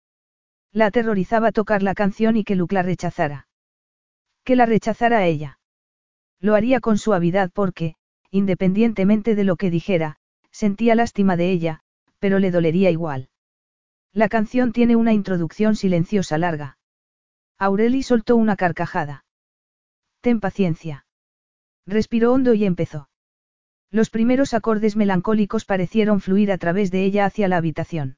La 0.71 0.85
aterrorizaba 0.85 1.51
tocar 1.51 1.83
la 1.83 1.93
canción 1.93 2.37
y 2.37 2.43
que 2.43 2.55
Luke 2.55 2.75
la 2.75 2.83
rechazara. 2.83 3.47
Que 4.43 4.55
la 4.55 4.65
rechazara 4.65 5.19
a 5.19 5.25
ella. 5.25 5.59
Lo 6.39 6.55
haría 6.55 6.79
con 6.79 6.97
suavidad 6.97 7.51
porque, 7.53 7.95
independientemente 8.29 9.35
de 9.35 9.43
lo 9.43 9.57
que 9.57 9.69
dijera, 9.69 10.17
sentía 10.51 10.95
lástima 10.95 11.35
de 11.35 11.51
ella, 11.51 11.81
pero 12.19 12.39
le 12.39 12.51
dolería 12.51 12.89
igual. 12.89 13.30
La 14.13 14.27
canción 14.27 14.73
tiene 14.73 14.97
una 14.97 15.13
introducción 15.13 15.77
silenciosa 15.77 16.37
larga. 16.37 16.77
Aureli 17.57 18.03
soltó 18.03 18.35
una 18.35 18.57
carcajada. 18.57 19.23
Ten 20.19 20.41
paciencia. 20.41 21.05
Respiró 21.85 22.33
hondo 22.33 22.53
y 22.53 22.65
empezó. 22.65 23.07
Los 23.89 24.09
primeros 24.09 24.53
acordes 24.53 24.97
melancólicos 24.97 25.63
parecieron 25.63 26.19
fluir 26.19 26.51
a 26.51 26.57
través 26.57 26.91
de 26.91 27.05
ella 27.05 27.25
hacia 27.25 27.47
la 27.47 27.55
habitación. 27.55 28.17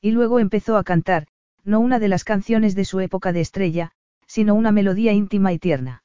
Y 0.00 0.12
luego 0.12 0.38
empezó 0.38 0.78
a 0.78 0.84
cantar, 0.84 1.26
no 1.62 1.80
una 1.80 1.98
de 1.98 2.08
las 2.08 2.24
canciones 2.24 2.74
de 2.74 2.86
su 2.86 3.00
época 3.00 3.32
de 3.32 3.42
estrella, 3.42 3.92
sino 4.26 4.54
una 4.54 4.72
melodía 4.72 5.12
íntima 5.12 5.52
y 5.52 5.58
tierna. 5.58 6.04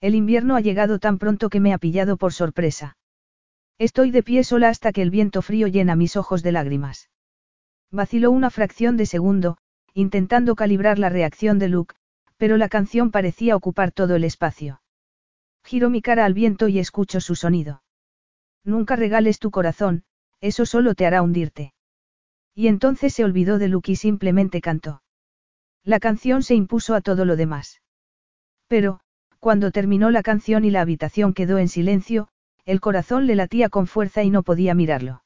El 0.00 0.14
invierno 0.14 0.54
ha 0.54 0.60
llegado 0.60 0.98
tan 0.98 1.18
pronto 1.18 1.48
que 1.48 1.60
me 1.60 1.72
ha 1.72 1.78
pillado 1.78 2.18
por 2.18 2.34
sorpresa. 2.34 2.98
Estoy 3.78 4.10
de 4.10 4.22
pie 4.22 4.44
sola 4.44 4.68
hasta 4.68 4.92
que 4.92 5.00
el 5.00 5.10
viento 5.10 5.40
frío 5.40 5.66
llena 5.66 5.96
mis 5.96 6.16
ojos 6.16 6.42
de 6.42 6.52
lágrimas. 6.52 7.08
Vaciló 7.90 8.30
una 8.30 8.50
fracción 8.50 8.96
de 8.96 9.06
segundo, 9.06 9.56
intentando 9.94 10.54
calibrar 10.54 10.98
la 10.98 11.08
reacción 11.08 11.58
de 11.58 11.68
Luke, 11.68 11.94
pero 12.36 12.56
la 12.56 12.68
canción 12.68 13.10
parecía 13.10 13.56
ocupar 13.56 13.92
todo 13.92 14.14
el 14.16 14.24
espacio. 14.24 14.82
Giro 15.64 15.90
mi 15.90 16.02
cara 16.02 16.24
al 16.24 16.34
viento 16.34 16.68
y 16.68 16.78
escucho 16.78 17.20
su 17.20 17.34
sonido. 17.34 17.82
Nunca 18.64 18.96
regales 18.96 19.38
tu 19.38 19.50
corazón, 19.50 20.04
eso 20.40 20.66
solo 20.66 20.94
te 20.94 21.06
hará 21.06 21.22
hundirte. 21.22 21.72
Y 22.54 22.68
entonces 22.68 23.14
se 23.14 23.24
olvidó 23.24 23.58
de 23.58 23.68
Luke 23.68 23.92
y 23.92 23.96
simplemente 23.96 24.60
cantó. 24.60 25.02
La 25.84 26.00
canción 26.00 26.42
se 26.42 26.54
impuso 26.54 26.94
a 26.94 27.00
todo 27.00 27.24
lo 27.24 27.36
demás. 27.36 27.80
Pero, 28.66 29.00
cuando 29.38 29.70
terminó 29.70 30.10
la 30.10 30.22
canción 30.22 30.64
y 30.64 30.70
la 30.70 30.82
habitación 30.82 31.32
quedó 31.32 31.58
en 31.58 31.68
silencio, 31.68 32.28
el 32.64 32.80
corazón 32.80 33.26
le 33.26 33.36
latía 33.36 33.68
con 33.68 33.86
fuerza 33.86 34.22
y 34.22 34.30
no 34.30 34.42
podía 34.42 34.74
mirarlo. 34.74 35.22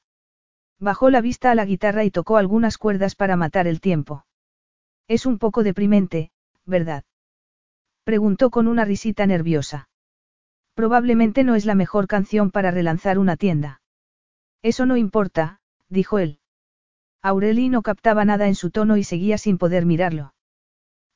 Bajó 0.82 1.10
la 1.10 1.20
vista 1.20 1.52
a 1.52 1.54
la 1.54 1.64
guitarra 1.64 2.02
y 2.02 2.10
tocó 2.10 2.38
algunas 2.38 2.76
cuerdas 2.76 3.14
para 3.14 3.36
matar 3.36 3.68
el 3.68 3.80
tiempo. 3.80 4.26
Es 5.06 5.26
un 5.26 5.38
poco 5.38 5.62
deprimente, 5.62 6.32
¿verdad? 6.66 7.04
Preguntó 8.02 8.50
con 8.50 8.66
una 8.66 8.84
risita 8.84 9.24
nerviosa. 9.24 9.88
Probablemente 10.74 11.44
no 11.44 11.54
es 11.54 11.66
la 11.66 11.76
mejor 11.76 12.08
canción 12.08 12.50
para 12.50 12.72
relanzar 12.72 13.20
una 13.20 13.36
tienda. 13.36 13.80
Eso 14.60 14.84
no 14.84 14.96
importa, 14.96 15.60
dijo 15.88 16.18
él. 16.18 16.40
Aureli 17.22 17.68
no 17.68 17.82
captaba 17.82 18.24
nada 18.24 18.48
en 18.48 18.56
su 18.56 18.72
tono 18.72 18.96
y 18.96 19.04
seguía 19.04 19.38
sin 19.38 19.58
poder 19.58 19.86
mirarlo. 19.86 20.34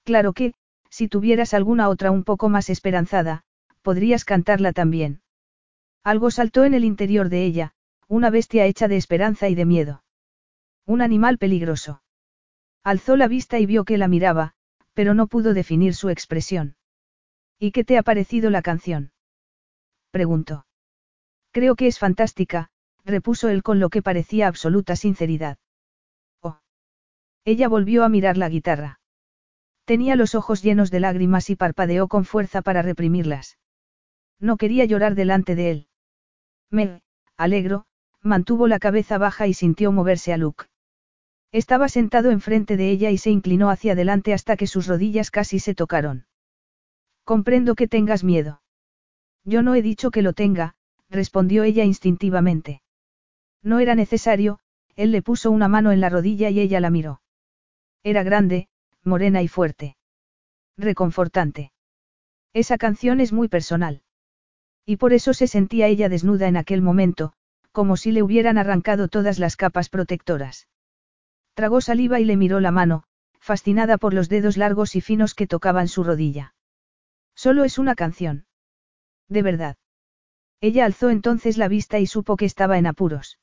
Claro 0.04 0.32
que, 0.32 0.54
si 0.90 1.08
tuvieras 1.08 1.54
alguna 1.54 1.88
otra 1.88 2.12
un 2.12 2.22
poco 2.22 2.48
más 2.48 2.70
esperanzada, 2.70 3.42
podrías 3.82 4.24
cantarla 4.24 4.72
también. 4.72 5.22
Algo 6.04 6.30
saltó 6.30 6.64
en 6.64 6.74
el 6.74 6.84
interior 6.84 7.30
de 7.30 7.44
ella, 7.44 7.74
una 8.08 8.30
bestia 8.30 8.66
hecha 8.66 8.88
de 8.88 8.96
esperanza 8.96 9.48
y 9.48 9.54
de 9.54 9.64
miedo. 9.64 10.04
Un 10.86 11.02
animal 11.02 11.38
peligroso. 11.38 12.02
Alzó 12.82 13.16
la 13.16 13.28
vista 13.28 13.58
y 13.58 13.66
vio 13.66 13.84
que 13.84 13.98
la 13.98 14.08
miraba, 14.08 14.54
pero 14.94 15.14
no 15.14 15.26
pudo 15.26 15.54
definir 15.54 15.94
su 15.94 16.08
expresión. 16.08 16.76
¿Y 17.58 17.72
qué 17.72 17.84
te 17.84 17.98
ha 17.98 18.02
parecido 18.02 18.50
la 18.50 18.62
canción? 18.62 19.12
preguntó. 20.10 20.66
Creo 21.50 21.74
que 21.74 21.86
es 21.86 21.98
fantástica, 21.98 22.70
repuso 23.04 23.48
él 23.48 23.62
con 23.62 23.80
lo 23.80 23.88
que 23.88 24.02
parecía 24.02 24.46
absoluta 24.46 24.96
sinceridad. 24.96 25.58
Ella 27.46 27.68
volvió 27.68 28.02
a 28.02 28.08
mirar 28.08 28.36
la 28.36 28.48
guitarra. 28.48 28.98
Tenía 29.84 30.16
los 30.16 30.34
ojos 30.34 30.64
llenos 30.64 30.90
de 30.90 30.98
lágrimas 30.98 31.48
y 31.48 31.54
parpadeó 31.54 32.08
con 32.08 32.24
fuerza 32.24 32.60
para 32.60 32.82
reprimirlas. 32.82 33.56
No 34.40 34.56
quería 34.56 34.84
llorar 34.84 35.14
delante 35.14 35.54
de 35.54 35.70
él. 35.70 35.88
Me, 36.70 37.02
alegro, 37.36 37.86
mantuvo 38.26 38.68
la 38.68 38.78
cabeza 38.78 39.18
baja 39.18 39.46
y 39.46 39.54
sintió 39.54 39.92
moverse 39.92 40.32
a 40.32 40.36
Luke. 40.36 40.66
Estaba 41.52 41.88
sentado 41.88 42.30
enfrente 42.30 42.76
de 42.76 42.90
ella 42.90 43.10
y 43.10 43.18
se 43.18 43.30
inclinó 43.30 43.70
hacia 43.70 43.92
adelante 43.92 44.34
hasta 44.34 44.56
que 44.56 44.66
sus 44.66 44.86
rodillas 44.86 45.30
casi 45.30 45.58
se 45.58 45.74
tocaron. 45.74 46.26
Comprendo 47.24 47.74
que 47.74 47.88
tengas 47.88 48.24
miedo. 48.24 48.60
Yo 49.44 49.62
no 49.62 49.74
he 49.74 49.82
dicho 49.82 50.10
que 50.10 50.22
lo 50.22 50.32
tenga, 50.32 50.74
respondió 51.08 51.62
ella 51.62 51.84
instintivamente. 51.84 52.82
No 53.62 53.78
era 53.78 53.94
necesario, 53.94 54.58
él 54.96 55.12
le 55.12 55.22
puso 55.22 55.50
una 55.50 55.68
mano 55.68 55.92
en 55.92 56.00
la 56.00 56.08
rodilla 56.08 56.50
y 56.50 56.60
ella 56.60 56.80
la 56.80 56.90
miró. 56.90 57.20
Era 58.02 58.22
grande, 58.22 58.68
morena 59.02 59.42
y 59.42 59.48
fuerte. 59.48 59.96
Reconfortante. 60.76 61.72
Esa 62.52 62.76
canción 62.76 63.20
es 63.20 63.32
muy 63.32 63.48
personal. 63.48 64.02
Y 64.84 64.96
por 64.96 65.12
eso 65.12 65.32
se 65.34 65.46
sentía 65.46 65.88
ella 65.88 66.08
desnuda 66.08 66.48
en 66.48 66.56
aquel 66.56 66.80
momento, 66.80 67.32
como 67.76 67.98
si 67.98 68.10
le 68.10 68.22
hubieran 68.22 68.56
arrancado 68.56 69.06
todas 69.06 69.38
las 69.38 69.54
capas 69.54 69.90
protectoras. 69.90 70.66
Tragó 71.52 71.82
saliva 71.82 72.20
y 72.20 72.24
le 72.24 72.38
miró 72.38 72.58
la 72.58 72.70
mano, 72.70 73.02
fascinada 73.38 73.98
por 73.98 74.14
los 74.14 74.30
dedos 74.30 74.56
largos 74.56 74.96
y 74.96 75.02
finos 75.02 75.34
que 75.34 75.46
tocaban 75.46 75.86
su 75.86 76.02
rodilla. 76.02 76.54
Solo 77.34 77.64
es 77.64 77.78
una 77.78 77.94
canción. 77.94 78.46
De 79.28 79.42
verdad. 79.42 79.76
Ella 80.62 80.86
alzó 80.86 81.10
entonces 81.10 81.58
la 81.58 81.68
vista 81.68 81.98
y 81.98 82.06
supo 82.06 82.38
que 82.38 82.46
estaba 82.46 82.78
en 82.78 82.86
apuros. 82.86 83.38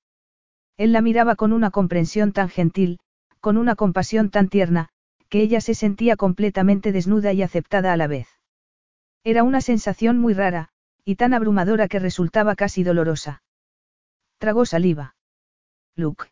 Él 0.78 0.94
la 0.94 1.02
miraba 1.02 1.36
con 1.36 1.54
una 1.54 1.70
comprensión 1.70 2.32
tan 2.32 2.50
gentil, 2.50 2.98
con 3.40 3.56
una 3.56 3.76
compasión 3.76 4.32
tan 4.32 4.50
tierna, 4.50 4.90
que 5.30 5.44
ella 5.44 5.62
se 5.62 5.76
sentía 5.76 6.16
completamente 6.16 6.92
desnuda 6.92 7.34
y 7.34 7.44
aceptada 7.44 7.94
a 7.94 7.98
la 7.98 8.08
vez. 8.08 8.30
Era 9.24 9.44
una 9.44 9.62
sensación 9.62 10.18
muy 10.18 10.34
rara, 10.34 10.70
y 11.06 11.18
tan 11.18 11.36
abrumadora 11.36 11.88
que 11.88 12.00
resultaba 12.00 12.56
casi 12.56 12.84
dolorosa. 12.84 13.43
Tragó 14.44 14.66
saliva. 14.66 15.16
Luke. 15.96 16.26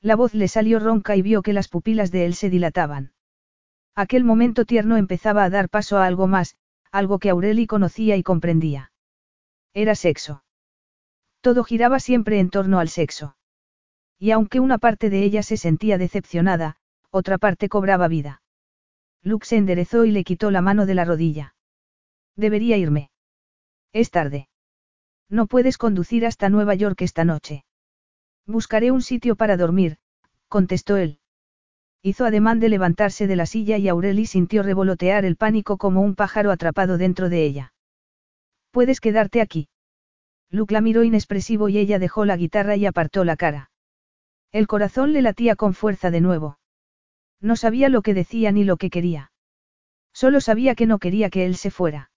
La 0.00 0.16
voz 0.16 0.34
le 0.34 0.48
salió 0.48 0.80
ronca 0.80 1.14
y 1.14 1.22
vio 1.22 1.42
que 1.42 1.52
las 1.52 1.68
pupilas 1.68 2.10
de 2.10 2.24
él 2.24 2.34
se 2.34 2.50
dilataban. 2.50 3.12
Aquel 3.94 4.24
momento 4.24 4.64
tierno 4.64 4.96
empezaba 4.96 5.44
a 5.44 5.48
dar 5.48 5.68
paso 5.68 5.98
a 5.98 6.06
algo 6.06 6.26
más, 6.26 6.56
algo 6.90 7.20
que 7.20 7.30
Aureli 7.30 7.68
conocía 7.68 8.16
y 8.16 8.24
comprendía. 8.24 8.90
Era 9.74 9.94
sexo. 9.94 10.42
Todo 11.40 11.62
giraba 11.62 12.00
siempre 12.00 12.40
en 12.40 12.50
torno 12.50 12.80
al 12.80 12.88
sexo. 12.88 13.36
Y 14.18 14.32
aunque 14.32 14.58
una 14.58 14.78
parte 14.78 15.08
de 15.08 15.22
ella 15.22 15.44
se 15.44 15.56
sentía 15.56 15.98
decepcionada, 15.98 16.78
otra 17.10 17.38
parte 17.38 17.68
cobraba 17.68 18.08
vida. 18.08 18.42
Luke 19.22 19.46
se 19.46 19.56
enderezó 19.56 20.04
y 20.04 20.10
le 20.10 20.24
quitó 20.24 20.50
la 20.50 20.62
mano 20.62 20.84
de 20.84 20.96
la 20.96 21.04
rodilla. 21.04 21.54
Debería 22.34 22.76
irme. 22.76 23.12
Es 23.92 24.10
tarde. 24.10 24.48
No 25.30 25.46
puedes 25.46 25.78
conducir 25.78 26.26
hasta 26.26 26.48
Nueva 26.48 26.74
York 26.74 27.00
esta 27.02 27.24
noche. 27.24 27.64
Buscaré 28.46 28.90
un 28.90 29.00
sitio 29.00 29.36
para 29.36 29.56
dormir, 29.56 29.96
contestó 30.48 30.96
él. 30.96 31.20
Hizo 32.02 32.24
ademán 32.24 32.58
de 32.58 32.68
levantarse 32.68 33.28
de 33.28 33.36
la 33.36 33.46
silla 33.46 33.78
y 33.78 33.88
Aureli 33.88 34.26
sintió 34.26 34.64
revolotear 34.64 35.24
el 35.24 35.36
pánico 35.36 35.78
como 35.78 36.00
un 36.00 36.16
pájaro 36.16 36.50
atrapado 36.50 36.98
dentro 36.98 37.28
de 37.28 37.44
ella. 37.44 37.72
Puedes 38.72 39.00
quedarte 39.00 39.40
aquí. 39.40 39.68
Luke 40.50 40.74
la 40.74 40.80
miró 40.80 41.04
inexpresivo 41.04 41.68
y 41.68 41.78
ella 41.78 42.00
dejó 42.00 42.24
la 42.24 42.36
guitarra 42.36 42.74
y 42.74 42.86
apartó 42.86 43.24
la 43.24 43.36
cara. 43.36 43.70
El 44.50 44.66
corazón 44.66 45.12
le 45.12 45.22
latía 45.22 45.54
con 45.54 45.74
fuerza 45.74 46.10
de 46.10 46.20
nuevo. 46.20 46.58
No 47.40 47.54
sabía 47.54 47.88
lo 47.88 48.02
que 48.02 48.14
decía 48.14 48.50
ni 48.50 48.64
lo 48.64 48.76
que 48.76 48.90
quería. 48.90 49.30
Solo 50.12 50.40
sabía 50.40 50.74
que 50.74 50.86
no 50.86 50.98
quería 50.98 51.30
que 51.30 51.46
él 51.46 51.54
se 51.54 51.70
fuera. 51.70 52.10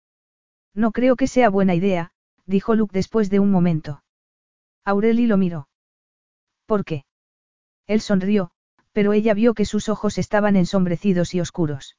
No 0.73 0.91
creo 0.91 1.15
que 1.15 1.27
sea 1.27 1.49
buena 1.49 1.75
idea, 1.75 2.12
dijo 2.45 2.75
Luke 2.75 2.93
después 2.93 3.29
de 3.29 3.39
un 3.39 3.51
momento. 3.51 4.03
Aureli 4.85 5.27
lo 5.27 5.37
miró. 5.37 5.67
¿Por 6.65 6.83
qué? 6.83 7.05
Él 7.87 8.01
sonrió, 8.01 8.51
pero 8.91 9.13
ella 9.13 9.33
vio 9.33 9.53
que 9.53 9.65
sus 9.65 9.89
ojos 9.89 10.17
estaban 10.17 10.55
ensombrecidos 10.55 11.33
y 11.33 11.41
oscuros. 11.41 11.97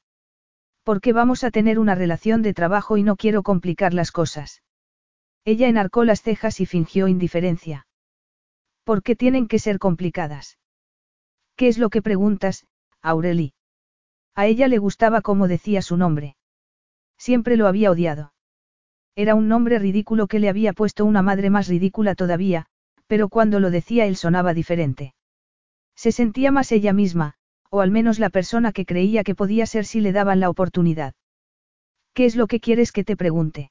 Porque 0.83 1.13
vamos 1.13 1.45
a 1.45 1.51
tener 1.51 1.79
una 1.79 1.95
relación 1.95 2.43
de 2.43 2.55
trabajo 2.55 2.97
y 2.97 3.03
no 3.03 3.17
quiero 3.17 3.43
complicar 3.43 3.95
las 3.95 4.13
cosas. 4.13 4.63
Ella 5.45 5.69
enarcó 5.69 6.05
las 6.05 6.23
cejas 6.23 6.61
y 6.61 6.67
fingió 6.67 7.09
indiferencia. 7.09 7.87
¿Por 8.85 9.03
qué 9.03 9.17
tienen 9.17 9.49
que 9.49 9.59
ser 9.59 9.79
complicadas? 9.79 10.59
¿Qué 11.57 11.69
es 11.69 11.79
lo 11.79 11.89
que 11.89 12.03
preguntas, 12.03 12.67
Aureli? 13.01 13.55
A 14.35 14.47
ella 14.47 14.69
le 14.69 14.79
gustaba 14.79 15.23
como 15.23 15.49
decía 15.49 15.81
su 15.81 15.97
nombre. 15.97 16.37
Siempre 17.17 17.57
lo 17.57 17.67
había 17.67 17.91
odiado. 17.91 18.34
Era 19.17 19.35
un 19.35 19.49
nombre 19.49 19.79
ridículo 19.79 20.27
que 20.27 20.41
le 20.41 20.49
había 20.49 20.73
puesto 20.73 21.05
una 21.05 21.23
madre 21.23 21.49
más 21.49 21.69
ridícula 21.69 22.15
todavía, 22.15 22.67
pero 23.07 23.29
cuando 23.29 23.61
lo 23.61 23.71
decía 23.71 24.07
él 24.07 24.17
sonaba 24.17 24.55
diferente. 24.55 25.15
Se 25.95 26.11
sentía 26.11 26.51
más 26.51 26.73
ella 26.73 26.93
misma, 26.93 27.35
o 27.71 27.81
al 27.81 27.91
menos 27.91 28.19
la 28.19 28.31
persona 28.31 28.73
que 28.73 28.87
creía 28.87 29.23
que 29.23 29.35
podía 29.35 29.67
ser 29.67 29.85
si 29.85 30.01
le 30.01 30.13
daban 30.13 30.41
la 30.41 30.51
oportunidad. 30.51 31.15
¿Qué 32.13 32.25
es 32.25 32.37
lo 32.37 32.47
que 32.47 32.61
quieres 32.61 32.93
que 32.93 33.05
te 33.05 33.17
pregunte? 33.17 33.71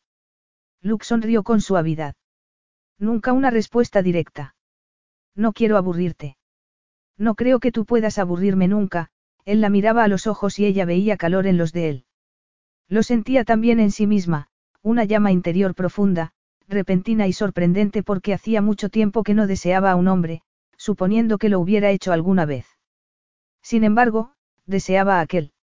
Luke 0.81 1.05
sonrió 1.05 1.43
con 1.43 1.61
suavidad. 1.61 2.15
Nunca 2.99 3.33
una 3.33 3.49
respuesta 3.49 4.01
directa. 4.01 4.55
No 5.35 5.51
quiero 5.51 5.77
aburrirte. 5.77 6.37
No 7.17 7.35
creo 7.35 7.59
que 7.59 7.71
tú 7.71 7.85
puedas 7.85 8.17
aburrirme 8.17 8.67
nunca, 8.67 9.09
él 9.45 9.61
la 9.61 9.69
miraba 9.69 10.03
a 10.03 10.07
los 10.07 10.27
ojos 10.27 10.59
y 10.59 10.65
ella 10.65 10.85
veía 10.85 11.17
calor 11.17 11.47
en 11.47 11.57
los 11.57 11.73
de 11.73 11.89
él. 11.89 12.05
Lo 12.87 13.03
sentía 13.03 13.43
también 13.43 13.79
en 13.79 13.91
sí 13.91 14.07
misma, 14.07 14.47
una 14.84 15.05
llama 15.05 15.31
interior 15.31 15.73
profunda, 15.73 16.34
repentina 16.68 17.26
y 17.27 17.34
sorprendente 17.34 18.03
porque 18.03 18.34
hacía 18.34 18.61
mucho 18.61 18.89
tiempo 18.89 19.23
que 19.23 19.34
no 19.34 19.47
deseaba 19.47 19.91
a 19.91 19.95
un 19.95 20.10
hombre, 20.10 20.41
suponiendo 20.77 21.38
que 21.38 21.49
lo 21.49 21.60
hubiera 21.60 21.89
hecho 21.89 22.11
alguna 22.11 22.45
vez. 22.45 22.68
Sin 23.61 23.85
embargo, 23.85 24.34
deseaba 24.65 25.19
a 25.19 25.22
aquel. 25.22 25.53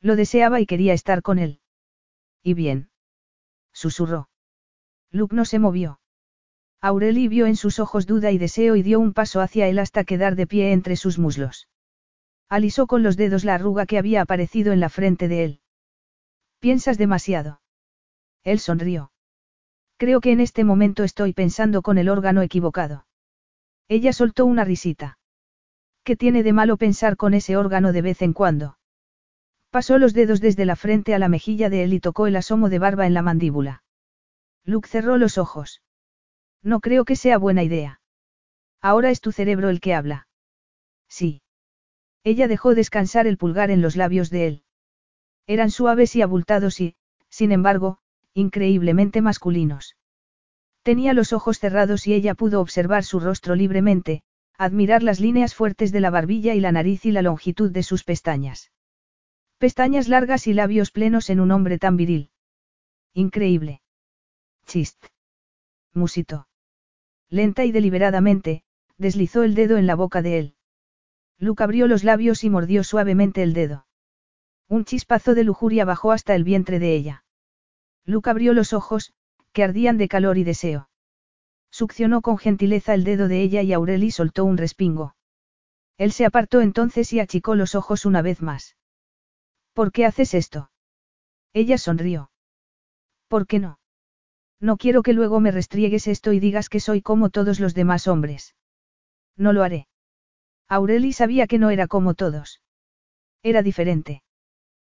Lo 0.00 0.16
deseaba 0.16 0.60
y 0.60 0.66
quería 0.66 0.94
estar 0.94 1.22
con 1.22 1.38
él. 1.38 1.60
Y 2.42 2.54
bien. 2.54 2.88
Susurró. 3.72 4.30
Luke 5.10 5.36
no 5.36 5.44
se 5.44 5.58
movió. 5.58 6.00
Aureli 6.80 7.28
vio 7.28 7.46
en 7.46 7.56
sus 7.56 7.80
ojos 7.80 8.06
duda 8.06 8.30
y 8.30 8.38
deseo 8.38 8.76
y 8.76 8.82
dio 8.82 9.00
un 9.00 9.12
paso 9.12 9.40
hacia 9.40 9.68
él 9.68 9.78
hasta 9.78 10.04
quedar 10.04 10.36
de 10.36 10.46
pie 10.46 10.72
entre 10.72 10.96
sus 10.96 11.18
muslos. 11.18 11.68
Alisó 12.48 12.86
con 12.86 13.02
los 13.02 13.16
dedos 13.16 13.44
la 13.44 13.56
arruga 13.56 13.84
que 13.84 13.98
había 13.98 14.22
aparecido 14.22 14.72
en 14.72 14.80
la 14.80 14.88
frente 14.88 15.28
de 15.28 15.44
él. 15.44 15.60
Piensas 16.60 16.96
demasiado. 16.96 17.57
Él 18.48 18.60
sonrió. 18.60 19.12
Creo 19.98 20.22
que 20.22 20.32
en 20.32 20.40
este 20.40 20.64
momento 20.64 21.04
estoy 21.04 21.34
pensando 21.34 21.82
con 21.82 21.98
el 21.98 22.08
órgano 22.08 22.40
equivocado. 22.40 23.06
Ella 23.88 24.14
soltó 24.14 24.46
una 24.46 24.64
risita. 24.64 25.18
¿Qué 26.02 26.16
tiene 26.16 26.42
de 26.42 26.54
malo 26.54 26.78
pensar 26.78 27.18
con 27.18 27.34
ese 27.34 27.58
órgano 27.58 27.92
de 27.92 28.00
vez 28.00 28.22
en 28.22 28.32
cuando? 28.32 28.78
Pasó 29.68 29.98
los 29.98 30.14
dedos 30.14 30.40
desde 30.40 30.64
la 30.64 30.76
frente 30.76 31.14
a 31.14 31.18
la 31.18 31.28
mejilla 31.28 31.68
de 31.68 31.84
él 31.84 31.92
y 31.92 32.00
tocó 32.00 32.26
el 32.26 32.36
asomo 32.36 32.70
de 32.70 32.78
barba 32.78 33.06
en 33.06 33.12
la 33.12 33.20
mandíbula. 33.20 33.82
Luke 34.64 34.88
cerró 34.88 35.18
los 35.18 35.36
ojos. 35.36 35.82
No 36.62 36.80
creo 36.80 37.04
que 37.04 37.16
sea 37.16 37.36
buena 37.36 37.62
idea. 37.62 38.00
Ahora 38.80 39.10
es 39.10 39.20
tu 39.20 39.30
cerebro 39.30 39.68
el 39.68 39.80
que 39.80 39.92
habla. 39.92 40.26
Sí. 41.06 41.42
Ella 42.24 42.48
dejó 42.48 42.74
descansar 42.74 43.26
el 43.26 43.36
pulgar 43.36 43.70
en 43.70 43.82
los 43.82 43.94
labios 43.94 44.30
de 44.30 44.46
él. 44.46 44.62
Eran 45.46 45.70
suaves 45.70 46.16
y 46.16 46.22
abultados 46.22 46.80
y, 46.80 46.96
sin 47.28 47.52
embargo, 47.52 48.00
increíblemente 48.34 49.22
masculinos. 49.22 49.96
Tenía 50.82 51.12
los 51.12 51.32
ojos 51.32 51.58
cerrados 51.58 52.06
y 52.06 52.14
ella 52.14 52.34
pudo 52.34 52.60
observar 52.60 53.04
su 53.04 53.20
rostro 53.20 53.54
libremente, 53.54 54.22
admirar 54.56 55.02
las 55.02 55.20
líneas 55.20 55.54
fuertes 55.54 55.92
de 55.92 56.00
la 56.00 56.10
barbilla 56.10 56.54
y 56.54 56.60
la 56.60 56.72
nariz 56.72 57.04
y 57.04 57.12
la 57.12 57.22
longitud 57.22 57.70
de 57.70 57.82
sus 57.82 58.04
pestañas. 58.04 58.72
Pestañas 59.58 60.08
largas 60.08 60.46
y 60.46 60.54
labios 60.54 60.90
plenos 60.90 61.30
en 61.30 61.40
un 61.40 61.50
hombre 61.50 61.78
tan 61.78 61.96
viril. 61.96 62.30
Increíble. 63.12 63.82
Chist. 64.66 65.06
Musito. 65.94 66.48
Lenta 67.28 67.64
y 67.64 67.72
deliberadamente, 67.72 68.62
deslizó 68.96 69.42
el 69.42 69.54
dedo 69.54 69.76
en 69.76 69.86
la 69.86 69.94
boca 69.94 70.22
de 70.22 70.38
él. 70.38 70.54
Luke 71.38 71.62
abrió 71.62 71.86
los 71.86 72.02
labios 72.02 72.44
y 72.44 72.50
mordió 72.50 72.82
suavemente 72.82 73.42
el 73.42 73.52
dedo. 73.52 73.86
Un 74.68 74.84
chispazo 74.84 75.34
de 75.34 75.44
lujuria 75.44 75.84
bajó 75.84 76.12
hasta 76.12 76.34
el 76.34 76.44
vientre 76.44 76.78
de 76.78 76.94
ella. 76.94 77.24
Luke 78.08 78.30
abrió 78.30 78.54
los 78.54 78.72
ojos, 78.72 79.12
que 79.52 79.62
ardían 79.62 79.98
de 79.98 80.08
calor 80.08 80.38
y 80.38 80.44
deseo. 80.44 80.88
Succionó 81.70 82.22
con 82.22 82.38
gentileza 82.38 82.94
el 82.94 83.04
dedo 83.04 83.28
de 83.28 83.42
ella 83.42 83.60
y 83.60 83.74
Aureli 83.74 84.10
soltó 84.10 84.46
un 84.46 84.56
respingo. 84.56 85.14
Él 85.98 86.12
se 86.12 86.24
apartó 86.24 86.62
entonces 86.62 87.12
y 87.12 87.20
achicó 87.20 87.54
los 87.54 87.74
ojos 87.74 88.06
una 88.06 88.22
vez 88.22 88.40
más. 88.40 88.76
¿Por 89.74 89.92
qué 89.92 90.06
haces 90.06 90.32
esto? 90.32 90.70
Ella 91.52 91.76
sonrió. 91.76 92.30
¿Por 93.28 93.46
qué 93.46 93.58
no? 93.58 93.78
No 94.58 94.78
quiero 94.78 95.02
que 95.02 95.12
luego 95.12 95.38
me 95.40 95.50
restriegues 95.50 96.06
esto 96.06 96.32
y 96.32 96.40
digas 96.40 96.70
que 96.70 96.80
soy 96.80 97.02
como 97.02 97.28
todos 97.28 97.60
los 97.60 97.74
demás 97.74 98.08
hombres. 98.08 98.56
No 99.36 99.52
lo 99.52 99.62
haré. 99.62 99.86
Aureli 100.66 101.12
sabía 101.12 101.46
que 101.46 101.58
no 101.58 101.68
era 101.68 101.86
como 101.86 102.14
todos. 102.14 102.62
Era 103.42 103.62
diferente. 103.62 104.22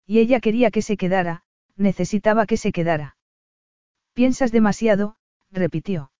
Y 0.07 0.21
ella 0.21 0.39
quería 0.39 0.71
que 0.71 0.83
se 0.83 0.97
quedara, 0.97 1.43
necesitaba 1.81 2.47
que 2.47 2.57
se 2.57 2.73
quedara. 2.73 3.17
Piensas 4.13 4.53
demasiado, 4.53 5.17
repitió. 5.51 6.13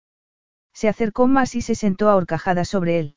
Se 0.73 0.89
acercó 0.89 1.27
más 1.27 1.55
y 1.55 1.63
se 1.63 1.75
sentó 1.75 2.09
a 2.09 2.17
horcajadas 2.17 2.69
sobre 2.69 2.99
él. 2.99 3.17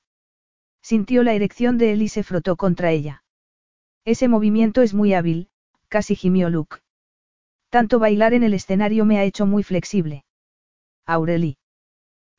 Sintió 0.81 1.23
la 1.23 1.33
erección 1.33 1.77
de 1.77 1.93
él 1.93 2.01
y 2.01 2.09
se 2.09 2.23
frotó 2.23 2.57
contra 2.57 2.91
ella. 2.91 3.23
Ese 4.05 4.27
movimiento 4.27 4.81
es 4.81 4.93
muy 4.93 5.13
hábil, 5.13 5.49
casi 5.87 6.15
gimió 6.15 6.49
Luke. 6.49 6.77
Tanto 7.69 7.99
bailar 7.99 8.33
en 8.33 8.43
el 8.43 8.53
escenario 8.53 9.05
me 9.05 9.17
ha 9.17 9.23
hecho 9.23 9.45
muy 9.45 9.63
flexible. 9.63 10.25
Aureli. 11.05 11.57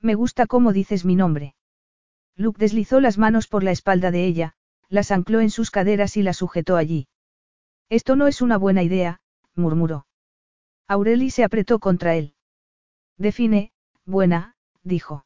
Me 0.01 0.15
gusta 0.15 0.47
cómo 0.47 0.73
dices 0.73 1.05
mi 1.05 1.17
nombre. 1.17 1.55
Luke 2.37 2.59
deslizó 2.59 3.01
las 3.01 3.17
manos 3.17 3.47
por 3.47 3.63
la 3.63 3.71
espalda 3.71 4.11
de 4.11 4.27
ella, 4.27 4.55
las 4.89 5.11
ancló 5.11 5.41
en 5.41 5.51
sus 5.51 5.71
caderas 5.71 6.17
y 6.17 6.23
la 6.23 6.35
sujetó 6.35 6.77
allí. 6.77 7.09
Esto 7.89 8.17
no 8.17 8.27
es 8.27 8.43
una 8.43 8.59
buena 8.59 8.83
idea, 8.83 9.21
murmuró. 9.57 10.07
Aureli 10.87 11.31
se 11.31 11.45
apretó 11.45 11.79
contra 11.79 12.15
él. 12.15 12.35
Define, 13.17 13.73
buena, 14.05 14.57
dijo. 14.83 15.25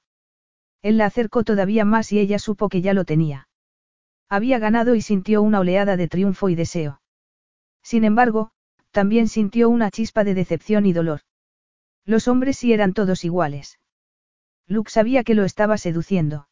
Él 0.83 0.99
la 0.99 1.07
acercó 1.07 1.45
todavía 1.45 1.85
más 1.85 2.13
y 2.13 2.19
ella 2.19 2.39
supo 2.39 2.69
que 2.69 2.83
ya 2.83 2.95
lo 2.95 3.05
tenía. 3.05 3.49
Había 4.29 4.59
ganado 4.59 4.95
y 4.95 5.01
sintió 5.01 5.43
una 5.43 5.61
oleada 5.61 5.97
de 5.97 6.09
triunfo 6.09 6.49
y 6.49 6.55
deseo. 6.55 7.01
Sin 7.83 8.05
embargo, 8.05 8.51
también 8.91 9.29
sintió 9.29 9.69
una 9.69 9.91
chispa 9.91 10.25
de 10.25 10.35
decepción 10.35 10.87
y 10.87 10.93
dolor. 10.93 11.21
Los 12.05 12.29
hombres 12.29 12.59
sí 12.59 12.73
eran 12.73 12.93
todos 12.93 13.25
iguales. 13.25 13.79
Luke 14.67 14.91
sabía 14.91 15.25
que 15.25 15.35
lo 15.35 15.45
estaba 15.45 15.79
seduciendo. 15.79 16.49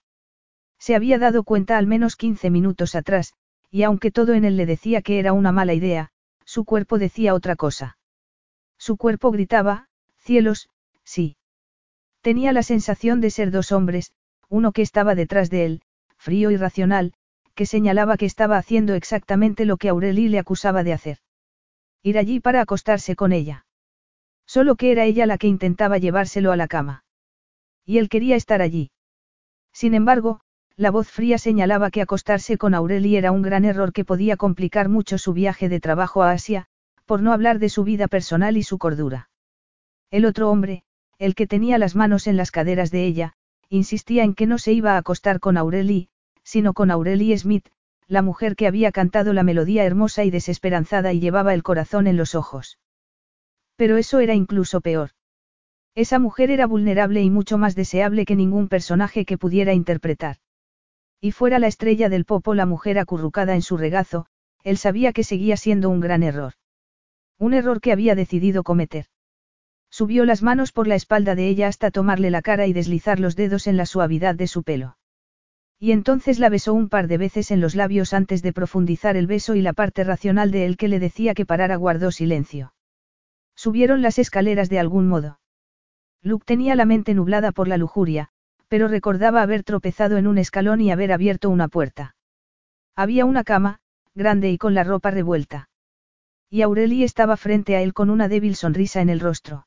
Se 0.79 0.95
había 0.95 1.19
dado 1.19 1.45
cuenta 1.45 1.79
al 1.79 1.87
menos 1.87 2.17
15 2.17 2.51
minutos 2.51 2.95
atrás, 2.95 3.35
y 3.71 3.83
aunque 3.83 4.11
todo 4.11 4.35
en 4.35 4.45
él 4.45 4.57
le 4.57 4.67
decía 4.67 5.03
que 5.03 5.19
era 5.19 5.33
una 5.33 5.53
mala 5.53 5.75
idea, 5.75 6.11
su 6.47 6.65
cuerpo 6.65 6.99
decía 6.99 7.35
otra 7.35 7.57
cosa. 7.57 7.99
Su 8.79 8.97
cuerpo 8.97 9.31
gritaba, 9.31 9.89
cielos, 10.17 10.71
sí. 11.05 11.37
Tenía 12.23 12.53
la 12.53 12.63
sensación 12.63 13.21
de 13.21 13.31
ser 13.31 13.51
dos 13.51 13.73
hombres, 13.73 14.13
uno 14.49 14.73
que 14.73 14.83
estaba 14.83 15.15
detrás 15.15 15.51
de 15.51 15.67
él, 15.67 15.83
frío 16.17 16.51
y 16.51 16.57
racional, 16.57 17.13
que 17.55 17.67
señalaba 17.67 18.17
que 18.17 18.27
estaba 18.27 18.59
haciendo 18.59 18.95
exactamente 18.95 19.65
lo 19.65 19.77
que 19.77 19.89
Aureli 19.89 20.29
le 20.29 20.39
acusaba 20.39 20.85
de 20.85 20.93
hacer. 20.93 21.19
Ir 22.03 22.19
allí 22.19 22.41
para 22.41 22.61
acostarse 22.61 23.17
con 23.17 23.33
ella. 23.33 23.67
Solo 24.47 24.77
que 24.77 24.93
era 24.93 25.05
ella 25.05 25.27
la 25.27 25.39
que 25.39 25.49
intentaba 25.49 25.99
llevárselo 25.99 26.53
a 26.53 26.57
la 26.57 26.69
cama. 26.69 27.05
Y 27.85 27.99
él 27.99 28.09
quería 28.09 28.37
estar 28.37 28.63
allí. 28.63 28.91
Sin 29.73 29.95
embargo, 29.95 30.41
La 30.79 30.91
voz 30.91 31.09
fría 31.09 31.39
señalaba 31.39 31.91
que 31.91 32.03
acostarse 32.03 32.59
con 32.59 32.75
Aureli 32.75 33.17
era 33.17 33.33
un 33.33 33.41
gran 33.41 33.65
error 33.65 33.95
que 33.95 34.05
podía 34.05 34.37
complicar 34.37 34.91
mucho 34.91 35.17
su 35.17 35.33
viaje 35.33 35.71
de 35.71 35.81
trabajo 35.81 36.23
a 36.23 36.33
Asia, 36.33 36.67
por 37.07 37.23
no 37.23 37.33
hablar 37.33 37.59
de 37.59 37.71
su 37.71 37.83
vida 37.83 38.09
personal 38.09 38.59
y 38.59 38.63
su 38.63 38.77
cordura. 38.77 39.31
El 40.11 40.27
otro 40.27 40.51
hombre, 40.51 40.83
el 41.19 41.35
que 41.35 41.47
tenía 41.47 41.79
las 41.79 41.97
manos 41.97 42.27
en 42.27 42.37
las 42.37 42.51
caderas 42.51 42.91
de 42.91 43.07
ella, 43.07 43.33
insistía 43.71 44.23
en 44.23 44.35
que 44.35 44.47
no 44.47 44.59
se 44.59 44.75
iba 44.75 44.93
a 44.93 44.99
acostar 44.99 45.41
con 45.41 45.57
Aureli, 45.57 46.11
sino 46.43 46.75
con 46.75 46.91
Aurelie 46.91 47.39
Smith, 47.39 47.69
la 48.07 48.21
mujer 48.21 48.55
que 48.55 48.67
había 48.67 48.93
cantado 48.93 49.33
la 49.33 49.43
melodía 49.43 49.85
hermosa 49.85 50.25
y 50.25 50.31
desesperanzada 50.31 51.15
y 51.15 51.21
llevaba 51.21 51.55
el 51.55 51.63
corazón 51.63 52.07
en 52.07 52.19
los 52.19 52.35
ojos. 52.35 52.79
Pero 53.77 53.97
eso 53.97 54.21
era 54.21 54.35
incluso 54.35 54.83
peor. 54.83 55.11
Esa 55.95 56.19
mujer 56.19 56.51
era 56.51 56.67
vulnerable 56.67 57.23
y 57.23 57.31
mucho 57.31 57.57
más 57.57 57.75
deseable 57.75 58.27
que 58.27 58.37
ningún 58.37 58.69
personaje 58.69 59.25
que 59.25 59.39
pudiera 59.39 59.73
interpretar. 59.73 60.37
Y 61.21 61.33
fuera 61.33 61.59
la 61.59 61.67
estrella 61.67 62.09
del 62.09 62.25
popo 62.25 62.55
la 62.55 62.67
mujer 62.67 62.99
acurrucada 62.99 63.55
en 63.55 63.63
su 63.63 63.77
regazo, 63.77 64.27
él 64.63 64.77
sabía 64.77 65.13
que 65.13 65.25
seguía 65.25 65.57
siendo 65.57 65.91
un 65.91 66.01
gran 66.01 66.23
error. 66.23 66.55
Un 67.39 67.55
error 67.55 67.81
que 67.81 67.93
había 67.93 68.15
decidido 68.15 68.63
cometer. 68.63 69.07
Subió 69.91 70.25
las 70.25 70.43
manos 70.43 70.73
por 70.73 70.87
la 70.87 70.95
espalda 70.95 71.35
de 71.35 71.49
ella 71.49 71.69
hasta 71.69 71.91
tomarle 71.91 72.31
la 72.31 72.43
cara 72.43 72.67
y 72.67 72.73
deslizar 72.73 73.21
los 73.21 73.37
dedos 73.37 73.67
en 73.67 73.77
la 73.77 73.87
suavidad 73.87 74.35
de 74.35 74.47
su 74.47 74.63
pelo. 74.63 74.99
Y 75.79 75.93
entonces 75.93 76.39
la 76.39 76.49
besó 76.49 76.73
un 76.75 76.89
par 76.89 77.07
de 77.07 77.19
veces 77.19 77.51
en 77.51 77.61
los 77.61 77.75
labios 77.75 78.15
antes 78.15 78.43
de 78.43 78.53
profundizar 78.53 79.17
el 79.17 79.27
beso 79.27 79.55
y 79.55 79.63
la 79.63 79.73
parte 79.73 80.05
racional 80.05 80.51
de 80.51 80.65
él 80.65 80.77
que 80.77 80.89
le 80.89 80.99
decía 80.99 81.35
que 81.35 81.47
parara 81.47 81.77
guardó 81.77 82.11
silencio. 82.11 82.75
Subieron 83.55 84.03
las 84.03 84.19
escaleras 84.19 84.69
de 84.69 84.79
algún 84.79 85.07
modo. 85.07 85.39
Luke 86.23 86.45
tenía 86.47 86.75
la 86.75 86.87
mente 86.87 87.15
nublada 87.15 87.53
por 87.53 87.69
la 87.69 87.77
lujuria, 87.77 88.31
pero 88.69 88.89
recordaba 88.89 89.43
haber 89.43 89.63
tropezado 89.63 90.17
en 90.17 90.27
un 90.27 90.39
escalón 90.39 90.81
y 90.81 90.91
haber 90.91 91.13
abierto 91.13 91.51
una 91.51 91.69
puerta. 91.69 92.17
Había 92.95 93.25
una 93.25 93.45
cama, 93.45 93.81
grande 94.15 94.51
y 94.51 94.59
con 94.59 94.75
la 94.75 94.85
ropa 94.85 95.11
revuelta. 95.11 95.69
Y 96.51 96.63
Aurelie 96.63 97.05
estaba 97.05 97.37
frente 97.37 97.77
a 97.77 97.83
él 97.83 97.93
con 97.93 98.11
una 98.11 98.29
débil 98.29 98.57
sonrisa 98.57 99.01
en 99.01 99.11
el 99.11 99.21
rostro. 99.21 99.67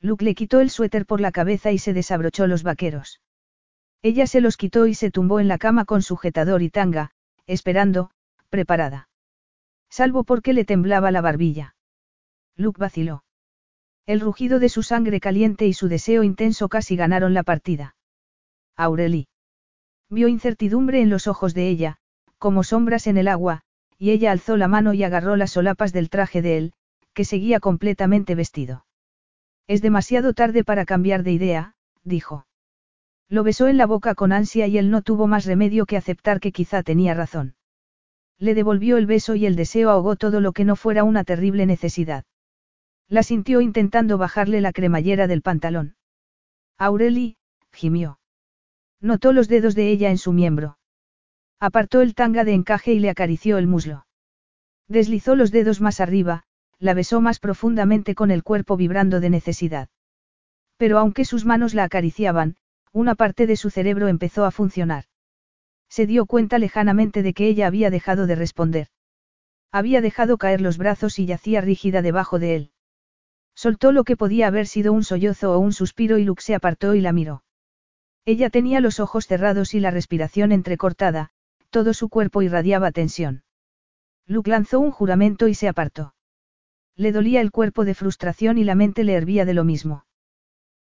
Luke 0.00 0.24
le 0.24 0.34
quitó 0.34 0.60
el 0.60 0.70
suéter 0.70 1.06
por 1.06 1.20
la 1.20 1.32
cabeza 1.32 1.72
y 1.72 1.78
se 1.78 1.92
desabrochó 1.92 2.46
los 2.46 2.62
vaqueros. 2.62 3.20
Ella 4.00 4.26
se 4.26 4.40
los 4.40 4.56
quitó 4.56 4.86
y 4.86 4.94
se 4.94 5.10
tumbó 5.10 5.40
en 5.40 5.48
la 5.48 5.58
cama 5.58 5.84
con 5.84 6.02
sujetador 6.02 6.62
y 6.62 6.70
tanga, 6.70 7.10
esperando, 7.46 8.10
preparada. 8.48 9.08
Salvo 9.90 10.22
porque 10.22 10.52
le 10.52 10.64
temblaba 10.64 11.10
la 11.10 11.20
barbilla. 11.20 11.74
Luke 12.56 12.80
vaciló. 12.80 13.24
El 14.06 14.20
rugido 14.20 14.58
de 14.58 14.68
su 14.68 14.82
sangre 14.82 15.20
caliente 15.20 15.66
y 15.66 15.74
su 15.74 15.88
deseo 15.88 16.22
intenso 16.22 16.68
casi 16.68 16.96
ganaron 16.96 17.34
la 17.34 17.42
partida. 17.42 17.96
Aurelie. 18.78 19.26
Vio 20.08 20.28
incertidumbre 20.28 21.02
en 21.02 21.10
los 21.10 21.26
ojos 21.26 21.52
de 21.52 21.68
ella, 21.68 21.96
como 22.38 22.62
sombras 22.62 23.08
en 23.08 23.18
el 23.18 23.26
agua, 23.26 23.62
y 23.98 24.10
ella 24.10 24.30
alzó 24.30 24.56
la 24.56 24.68
mano 24.68 24.94
y 24.94 25.02
agarró 25.02 25.34
las 25.34 25.50
solapas 25.50 25.92
del 25.92 26.08
traje 26.08 26.42
de 26.42 26.56
él, 26.56 26.72
que 27.12 27.24
seguía 27.24 27.58
completamente 27.58 28.36
vestido. 28.36 28.86
Es 29.66 29.82
demasiado 29.82 30.32
tarde 30.32 30.62
para 30.62 30.84
cambiar 30.84 31.24
de 31.24 31.32
idea, 31.32 31.74
dijo. 32.04 32.46
Lo 33.28 33.42
besó 33.42 33.66
en 33.66 33.76
la 33.76 33.86
boca 33.86 34.14
con 34.14 34.30
ansia 34.30 34.68
y 34.68 34.78
él 34.78 34.90
no 34.90 35.02
tuvo 35.02 35.26
más 35.26 35.44
remedio 35.44 35.84
que 35.84 35.96
aceptar 35.96 36.38
que 36.38 36.52
quizá 36.52 36.84
tenía 36.84 37.14
razón. 37.14 37.56
Le 38.38 38.54
devolvió 38.54 38.96
el 38.96 39.06
beso 39.06 39.34
y 39.34 39.44
el 39.44 39.56
deseo 39.56 39.90
ahogó 39.90 40.14
todo 40.14 40.40
lo 40.40 40.52
que 40.52 40.64
no 40.64 40.76
fuera 40.76 41.02
una 41.02 41.24
terrible 41.24 41.66
necesidad. 41.66 42.24
La 43.08 43.24
sintió 43.24 43.60
intentando 43.60 44.16
bajarle 44.16 44.60
la 44.60 44.72
cremallera 44.72 45.26
del 45.26 45.42
pantalón. 45.42 45.96
Aureli, 46.78 47.36
gimió. 47.72 48.20
Notó 49.00 49.32
los 49.32 49.48
dedos 49.48 49.74
de 49.74 49.90
ella 49.90 50.10
en 50.10 50.18
su 50.18 50.32
miembro. 50.32 50.78
Apartó 51.60 52.00
el 52.02 52.14
tanga 52.14 52.44
de 52.44 52.54
encaje 52.54 52.92
y 52.92 53.00
le 53.00 53.10
acarició 53.10 53.58
el 53.58 53.66
muslo. 53.66 54.06
Deslizó 54.88 55.36
los 55.36 55.50
dedos 55.50 55.80
más 55.80 56.00
arriba, 56.00 56.44
la 56.78 56.94
besó 56.94 57.20
más 57.20 57.40
profundamente 57.40 58.14
con 58.14 58.30
el 58.30 58.42
cuerpo 58.42 58.76
vibrando 58.76 59.20
de 59.20 59.30
necesidad. 59.30 59.88
Pero 60.76 60.98
aunque 60.98 61.24
sus 61.24 61.44
manos 61.44 61.74
la 61.74 61.84
acariciaban, 61.84 62.56
una 62.92 63.14
parte 63.14 63.46
de 63.46 63.56
su 63.56 63.70
cerebro 63.70 64.08
empezó 64.08 64.44
a 64.44 64.50
funcionar. 64.50 65.04
Se 65.88 66.06
dio 66.06 66.26
cuenta 66.26 66.58
lejanamente 66.58 67.22
de 67.22 67.34
que 67.34 67.48
ella 67.48 67.66
había 67.66 67.90
dejado 67.90 68.26
de 68.26 68.34
responder. 68.34 68.88
Había 69.72 70.00
dejado 70.00 70.38
caer 70.38 70.60
los 70.60 70.78
brazos 70.78 71.18
y 71.18 71.26
yacía 71.26 71.60
rígida 71.60 72.02
debajo 72.02 72.38
de 72.38 72.56
él. 72.56 72.70
Soltó 73.54 73.92
lo 73.92 74.04
que 74.04 74.16
podía 74.16 74.46
haber 74.46 74.66
sido 74.66 74.92
un 74.92 75.04
sollozo 75.04 75.52
o 75.52 75.58
un 75.58 75.72
suspiro 75.72 76.18
y 76.18 76.24
Luke 76.24 76.42
se 76.42 76.54
apartó 76.54 76.94
y 76.94 77.00
la 77.00 77.12
miró. 77.12 77.42
Ella 78.28 78.50
tenía 78.50 78.82
los 78.82 79.00
ojos 79.00 79.26
cerrados 79.26 79.72
y 79.72 79.80
la 79.80 79.90
respiración 79.90 80.52
entrecortada, 80.52 81.30
todo 81.70 81.94
su 81.94 82.10
cuerpo 82.10 82.42
irradiaba 82.42 82.92
tensión. 82.92 83.42
Luke 84.26 84.50
lanzó 84.50 84.80
un 84.80 84.90
juramento 84.90 85.48
y 85.48 85.54
se 85.54 85.66
apartó. 85.66 86.14
Le 86.94 87.10
dolía 87.10 87.40
el 87.40 87.50
cuerpo 87.50 87.86
de 87.86 87.94
frustración 87.94 88.58
y 88.58 88.64
la 88.64 88.74
mente 88.74 89.02
le 89.02 89.14
hervía 89.14 89.46
de 89.46 89.54
lo 89.54 89.64
mismo. 89.64 90.04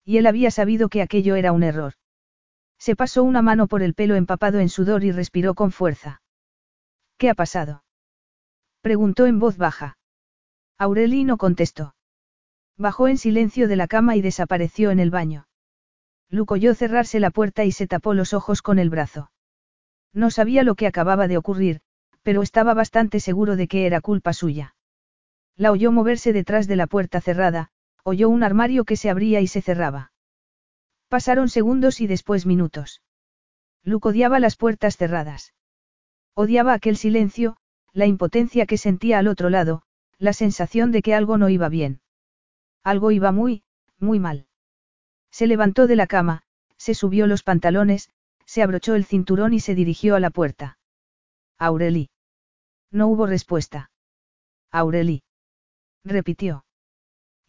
Y 0.04 0.18
él 0.18 0.26
había 0.26 0.50
sabido 0.50 0.90
que 0.90 1.04
aquello 1.04 1.36
era 1.36 1.52
un 1.52 1.62
error. 1.62 1.94
Se 2.80 2.96
pasó 2.96 3.22
una 3.24 3.44
mano 3.44 3.68
por 3.68 3.84
el 3.84 3.94
pelo 3.94 4.16
empapado 4.16 4.60
en 4.60 4.70
sudor 4.70 5.04
y 5.04 5.12
respiró 5.12 5.54
con 5.54 5.72
fuerza. 5.72 6.24
¿Qué 7.20 7.30
ha 7.30 7.36
pasado? 7.36 7.84
Preguntó 8.82 9.28
en 9.28 9.38
voz 9.38 9.58
baja. 9.58 10.00
Aureli 10.80 11.26
no 11.26 11.38
contestó. 11.38 11.94
Bajó 12.76 13.08
en 13.08 13.20
silencio 13.20 13.68
de 13.68 13.76
la 13.76 13.86
cama 13.86 14.16
y 14.16 14.22
desapareció 14.22 14.90
en 14.90 15.00
el 15.00 15.12
baño. 15.12 15.46
Luke 16.30 16.54
oyó 16.54 16.74
cerrarse 16.74 17.20
la 17.20 17.32
puerta 17.32 17.64
y 17.66 17.72
se 17.72 17.88
tapó 17.88 18.14
los 18.14 18.34
ojos 18.34 18.62
con 18.62 18.80
el 18.80 18.90
brazo. 18.90 19.32
No 20.14 20.32
sabía 20.32 20.64
lo 20.64 20.76
que 20.76 20.88
acababa 20.88 21.28
de 21.28 21.38
ocurrir, 21.38 21.82
pero 22.24 22.42
estaba 22.42 22.74
bastante 22.74 23.20
seguro 23.20 23.56
de 23.56 23.68
que 23.68 23.86
era 23.86 24.02
culpa 24.02 24.34
suya. 24.34 24.76
La 25.56 25.72
oyó 25.72 25.92
moverse 25.92 26.34
detrás 26.34 26.68
de 26.68 26.76
la 26.76 26.88
puerta 26.88 27.22
cerrada, 27.22 27.70
oyó 28.04 28.30
un 28.30 28.44
armario 28.44 28.84
que 28.84 28.98
se 28.98 29.10
abría 29.10 29.42
y 29.42 29.48
se 29.48 29.62
cerraba. 29.62 30.12
Pasaron 31.08 31.50
segundos 31.50 32.02
y 32.02 32.08
después 32.08 32.46
minutos. 32.46 33.02
Luke 33.84 34.10
odiaba 34.10 34.40
las 34.40 34.58
puertas 34.58 34.98
cerradas. 34.98 35.54
Odiaba 36.34 36.74
aquel 36.74 36.98
silencio, 36.98 37.58
la 37.94 38.08
impotencia 38.08 38.66
que 38.66 38.78
sentía 38.78 39.20
al 39.20 39.28
otro 39.28 39.50
lado, 39.50 39.84
la 40.18 40.34
sensación 40.34 40.92
de 40.92 41.02
que 41.02 41.14
algo 41.14 41.38
no 41.38 41.50
iba 41.50 41.70
bien. 41.70 42.02
Algo 42.84 43.12
iba 43.12 43.32
muy, 43.32 43.64
muy 44.00 44.20
mal. 44.20 44.48
Se 45.36 45.48
levantó 45.48 45.86
de 45.86 45.98
la 45.98 46.08
cama, 46.08 46.44
se 46.78 46.94
subió 46.94 47.28
los 47.28 47.44
pantalones, 47.44 48.10
se 48.46 48.64
abrochó 48.64 48.96
el 48.96 49.04
cinturón 49.04 49.54
y 49.54 49.60
se 49.60 49.76
dirigió 49.76 50.16
a 50.16 50.22
la 50.22 50.30
puerta. 50.30 50.78
Aureli. 51.58 52.10
No 52.90 53.10
hubo 53.10 53.28
respuesta. 53.28 53.92
Aureli. 54.72 55.24
Repitió. 56.06 56.64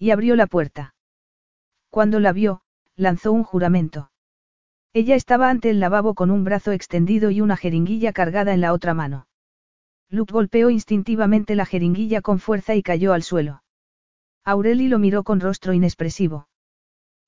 Y 0.00 0.10
abrió 0.10 0.34
la 0.34 0.48
puerta. 0.48 0.96
Cuando 1.88 2.18
la 2.18 2.32
vio, 2.32 2.62
lanzó 2.96 3.30
un 3.30 3.44
juramento. 3.44 4.10
Ella 4.92 5.14
estaba 5.14 5.48
ante 5.48 5.70
el 5.70 5.78
lavabo 5.78 6.14
con 6.16 6.32
un 6.32 6.42
brazo 6.42 6.72
extendido 6.72 7.30
y 7.30 7.40
una 7.40 7.56
jeringuilla 7.56 8.12
cargada 8.12 8.52
en 8.52 8.62
la 8.62 8.72
otra 8.72 8.94
mano. 8.94 9.28
Luke 10.08 10.32
golpeó 10.32 10.70
instintivamente 10.70 11.54
la 11.54 11.66
jeringuilla 11.66 12.20
con 12.20 12.40
fuerza 12.40 12.74
y 12.74 12.82
cayó 12.82 13.12
al 13.12 13.22
suelo. 13.22 13.62
Aureli 14.42 14.88
lo 14.88 14.98
miró 14.98 15.22
con 15.22 15.38
rostro 15.38 15.72
inexpresivo. 15.72 16.48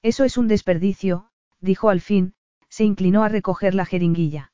Eso 0.03 0.25
es 0.25 0.39
un 0.39 0.49
desperdicio, 0.49 1.31
dijo 1.61 1.91
al 1.91 2.01
fin, 2.01 2.35
se 2.69 2.85
inclinó 2.85 3.25
a 3.25 3.29
recoger 3.29 3.75
la 3.75 3.85
jeringuilla. 3.85 4.53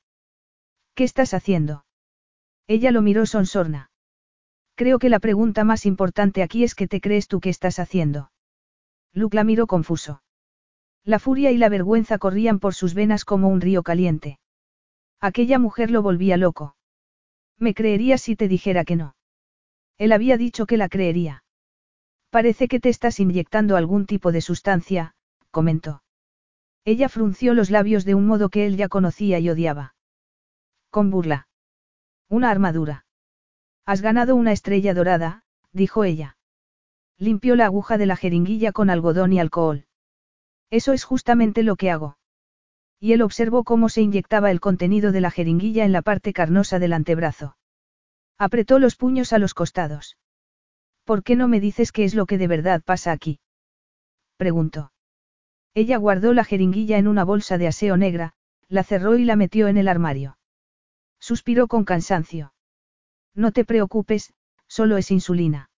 ¿Qué 0.95 1.05
estás 1.05 1.35
haciendo? 1.35 1.85
Ella 2.67 2.91
lo 2.91 3.03
miró 3.03 3.27
sonsorna. 3.27 3.91
Creo 4.75 4.99
que 4.99 5.09
la 5.09 5.21
pregunta 5.21 5.65
más 5.65 5.87
importante 5.87 6.43
aquí 6.43 6.65
es 6.65 6.75
qué 6.75 6.89
te 6.89 7.01
crees 7.01 7.29
tú 7.29 7.41
que 7.41 7.51
estás 7.51 7.79
haciendo. 7.79 8.31
Luke 9.13 9.37
la 9.37 9.45
miró 9.45 9.67
confuso. 9.67 10.23
La 11.05 11.19
furia 11.19 11.51
y 11.51 11.59
la 11.59 11.69
vergüenza 11.69 12.19
corrían 12.19 12.59
por 12.59 12.75
sus 12.75 12.95
venas 12.95 13.25
como 13.25 13.49
un 13.49 13.61
río 13.61 13.83
caliente. 13.83 14.39
Aquella 15.21 15.59
mujer 15.59 15.91
lo 15.91 16.03
volvía 16.03 16.37
loco. 16.37 16.77
Me 17.59 17.75
creerías 17.75 18.23
si 18.23 18.37
te 18.37 18.49
dijera 18.49 18.85
que 18.85 18.97
no. 18.97 19.15
Él 19.99 20.13
había 20.13 20.37
dicho 20.37 20.67
que 20.67 20.77
la 20.77 20.89
creería. 20.89 21.45
Parece 22.31 22.67
que 22.67 22.81
te 22.81 22.89
estás 22.89 23.21
inyectando 23.21 23.77
algún 23.77 24.07
tipo 24.07 24.33
de 24.33 24.41
sustancia, 24.41 25.15
comentó. 25.55 26.03
Ella 26.85 27.09
frunció 27.09 27.55
los 27.55 27.71
labios 27.71 28.05
de 28.05 28.15
un 28.15 28.27
modo 28.27 28.51
que 28.51 28.67
él 28.67 28.77
ya 28.77 28.89
conocía 28.89 29.39
y 29.39 29.49
odiaba. 29.49 29.95
Con 30.91 31.11
burla. 31.11 31.49
Una 32.29 32.51
armadura. 32.51 33.07
Has 33.87 34.03
ganado 34.03 34.35
una 34.37 34.53
estrella 34.53 34.93
dorada, 34.93 35.45
dijo 35.73 36.05
ella. 36.05 36.37
Limpió 37.19 37.55
la 37.55 37.67
aguja 37.67 37.97
de 37.97 38.07
la 38.07 38.17
jeringuilla 38.17 38.73
con 38.73 38.91
algodón 38.91 39.33
y 39.33 39.39
alcohol. 39.39 39.87
Eso 40.71 40.93
es 40.93 41.05
justamente 41.05 41.63
lo 41.63 41.77
que 41.77 41.91
hago. 41.91 42.19
Y 42.99 43.13
él 43.13 43.23
observó 43.23 43.63
cómo 43.65 43.89
se 43.89 44.03
inyectaba 44.03 44.51
el 44.51 44.61
contenido 44.61 45.13
de 45.13 45.21
la 45.21 45.31
jeringuilla 45.31 45.85
en 45.85 45.93
la 45.93 46.03
parte 46.03 46.33
carnosa 46.33 46.79
del 46.79 46.93
antebrazo. 46.93 47.57
Apretó 48.39 48.79
los 48.79 48.97
puños 48.97 49.33
a 49.33 49.39
los 49.39 49.55
costados. 49.55 50.17
¿Por 51.05 51.23
qué 51.23 51.37
no 51.37 51.47
me 51.47 51.61
dices 51.61 51.93
qué 51.93 52.05
es 52.05 52.15
lo 52.15 52.27
que 52.27 52.39
de 52.39 52.49
verdad 52.49 52.83
pasa 52.83 53.13
aquí? 53.13 53.39
Preguntó. 54.37 54.94
Ella 55.75 55.97
guardó 55.97 56.33
la 56.33 56.45
jeringuilla 56.45 56.99
en 56.99 57.09
una 57.09 57.25
bolsa 57.25 57.59
de 57.59 57.67
aseo 57.67 57.97
negra, 57.97 58.35
la 58.69 58.85
cerró 58.85 59.17
y 59.19 59.25
la 59.25 59.37
metió 59.37 59.67
en 59.69 59.77
el 59.77 59.89
armario. 59.89 60.39
Suspiró 61.19 61.67
con 61.67 61.85
cansancio. 61.85 62.55
No 63.35 63.51
te 63.51 63.65
preocupes, 63.65 64.33
solo 64.69 64.97
es 64.97 65.11
insulina. 65.11 65.71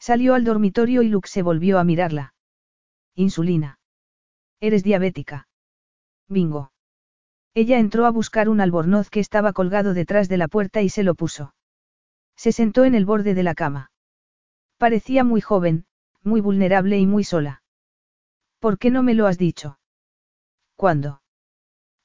Salió 0.00 0.34
al 0.34 0.44
dormitorio 0.44 1.02
y 1.02 1.08
Luke 1.08 1.28
se 1.28 1.42
volvió 1.42 1.78
a 1.78 1.84
mirarla. 1.84 2.34
Insulina. 3.14 3.78
Eres 4.60 4.82
diabética. 4.82 5.46
Bingo. 6.28 6.72
Ella 7.54 7.78
entró 7.78 8.06
a 8.06 8.10
buscar 8.10 8.48
un 8.48 8.60
albornoz 8.60 9.10
que 9.10 9.20
estaba 9.20 9.52
colgado 9.52 9.94
detrás 9.94 10.28
de 10.28 10.38
la 10.38 10.48
puerta 10.48 10.82
y 10.82 10.88
se 10.88 11.04
lo 11.04 11.14
puso. 11.14 11.54
Se 12.34 12.50
sentó 12.50 12.84
en 12.84 12.94
el 12.94 13.04
borde 13.04 13.34
de 13.34 13.42
la 13.42 13.54
cama. 13.54 13.92
Parecía 14.78 15.22
muy 15.22 15.40
joven, 15.40 15.84
muy 16.24 16.40
vulnerable 16.40 16.98
y 16.98 17.06
muy 17.06 17.22
sola. 17.22 17.61
¿Por 18.62 18.78
qué 18.78 18.92
no 18.92 19.02
me 19.02 19.14
lo 19.14 19.26
has 19.26 19.38
dicho? 19.38 19.80
¿Cuándo? 20.76 21.20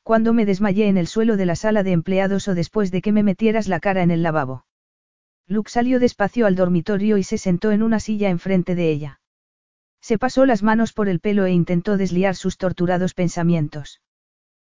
Cuando 0.02 0.34
me 0.34 0.44
desmayé 0.44 0.88
en 0.88 0.98
el 0.98 1.06
suelo 1.06 1.38
de 1.38 1.46
la 1.46 1.56
sala 1.56 1.84
de 1.84 1.92
empleados 1.92 2.48
o 2.48 2.56
después 2.56 2.90
de 2.90 3.04
que 3.04 3.12
me 3.12 3.22
metieras 3.22 3.68
la 3.68 3.80
cara 3.80 4.02
en 4.02 4.10
el 4.10 4.24
lavabo. 4.24 4.66
Luke 5.46 5.70
salió 5.70 6.00
despacio 6.00 6.48
al 6.48 6.56
dormitorio 6.56 7.20
y 7.20 7.24
se 7.24 7.38
sentó 7.38 7.70
en 7.70 7.84
una 7.84 8.00
silla 8.00 8.32
enfrente 8.32 8.74
de 8.74 8.90
ella. 8.90 9.22
Se 10.02 10.18
pasó 10.18 10.48
las 10.48 10.64
manos 10.64 10.94
por 10.94 11.10
el 11.10 11.20
pelo 11.20 11.46
e 11.46 11.52
intentó 11.52 11.96
desliar 11.96 12.36
sus 12.36 12.58
torturados 12.58 13.14
pensamientos. 13.14 14.02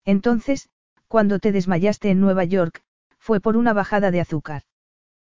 Entonces, 0.04 0.68
cuando 1.08 1.40
te 1.40 1.54
desmayaste 1.54 2.10
en 2.10 2.20
Nueva 2.20 2.44
York, 2.44 2.84
fue 3.20 3.40
por 3.40 3.56
una 3.56 3.72
bajada 3.72 4.12
de 4.12 4.20
azúcar. 4.20 4.64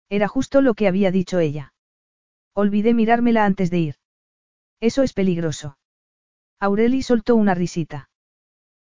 Era 0.10 0.28
justo 0.28 0.62
lo 0.62 0.74
que 0.74 0.88
había 0.88 1.12
dicho 1.12 1.38
ella. 1.38 1.76
Olvidé 2.56 2.96
mirármela 2.96 3.46
antes 3.46 3.70
de 3.70 3.78
ir. 3.78 3.96
Eso 4.80 5.04
es 5.04 5.14
peligroso. 5.14 5.78
Aureli 6.62 7.02
soltó 7.02 7.36
una 7.36 7.56
risita. 7.56 8.12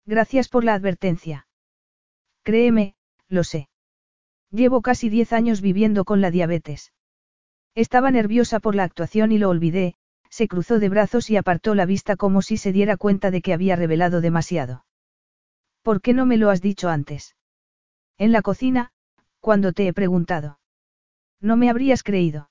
Gracias 0.07 0.49
por 0.49 0.65
la 0.65 0.73
advertencia. 0.73 1.47
Créeme, 2.43 2.95
lo 3.29 3.45
sé. 3.45 3.69
Llevo 4.51 4.81
casi 4.81 5.11
diez 5.11 5.35
años 5.35 5.61
viviendo 5.61 6.07
con 6.07 6.23
la 6.23 6.31
diabetes. 6.31 6.95
Estaba 7.75 8.11
nerviosa 8.11 8.61
por 8.61 8.75
la 8.75 8.85
actuación 8.85 9.31
y 9.31 9.37
lo 9.37 9.51
olvidé, 9.51 9.95
se 10.31 10.49
cruzó 10.49 10.79
de 10.79 10.89
brazos 10.89 11.29
y 11.29 11.37
apartó 11.37 11.75
la 11.75 11.85
vista 11.85 12.17
como 12.17 12.41
si 12.41 12.57
se 12.57 12.73
diera 12.73 12.97
cuenta 12.97 13.31
de 13.31 13.43
que 13.43 13.53
había 13.53 13.77
revelado 13.77 14.23
demasiado. 14.23 14.87
¿Por 15.83 16.01
qué 16.01 16.15
no 16.15 16.25
me 16.25 16.39
lo 16.39 16.49
has 16.49 16.63
dicho 16.63 16.89
antes? 16.89 17.37
En 18.17 18.33
la 18.33 18.41
cocina, 18.41 18.91
cuando 19.41 19.75
te 19.75 19.87
he 19.87 19.93
preguntado. 19.93 20.61
No 21.43 21.59
me 21.59 21.69
habrías 21.69 22.03
creído. 22.03 22.49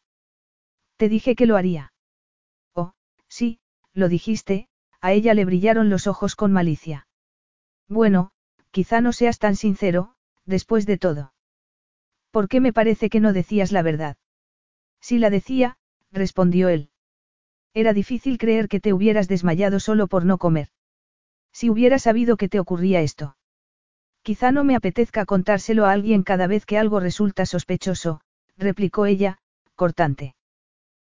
Te 0.98 1.10
dije 1.10 1.36
que 1.36 1.48
lo 1.48 1.58
haría. 1.58 1.94
Oh, 2.76 2.94
sí, 3.28 3.60
lo 3.92 4.08
dijiste, 4.08 4.70
a 5.06 5.12
ella 5.12 5.36
le 5.36 5.46
brillaron 5.46 5.92
los 5.92 6.08
ojos 6.08 6.36
con 6.36 6.52
malicia. 6.52 7.08
Bueno, 7.88 8.32
quizá 8.72 9.02
no 9.02 9.14
seas 9.14 9.38
tan 9.38 9.56
sincero, 9.56 10.16
después 10.46 10.88
de 10.88 10.98
todo. 10.98 11.32
¿Por 12.32 12.48
qué 12.48 12.60
me 12.60 12.74
parece 12.74 13.12
que 13.12 13.20
no 13.20 13.32
decías 13.32 13.72
la 13.72 13.84
verdad? 13.84 14.18
Si 15.00 15.20
la 15.20 15.30
decía, 15.30 15.78
respondió 16.12 16.70
él. 16.70 16.90
Era 17.76 17.94
difícil 17.94 18.40
creer 18.40 18.68
que 18.68 18.80
te 18.80 18.94
hubieras 18.94 19.28
desmayado 19.28 19.80
solo 19.80 20.08
por 20.08 20.26
no 20.26 20.40
comer. 20.40 20.70
Si 21.54 21.70
hubiera 21.70 22.00
sabido 22.00 22.36
que 22.36 22.50
te 22.50 22.60
ocurría 22.60 23.02
esto. 23.02 23.38
Quizá 24.24 24.52
no 24.52 24.64
me 24.64 24.76
apetezca 24.76 25.26
contárselo 25.26 25.86
a 25.86 25.92
alguien 25.92 26.24
cada 26.24 26.48
vez 26.48 26.66
que 26.66 26.80
algo 26.80 27.00
resulta 27.00 27.46
sospechoso, 27.46 28.22
replicó 28.58 29.06
ella, 29.06 29.38
cortante. 29.76 30.36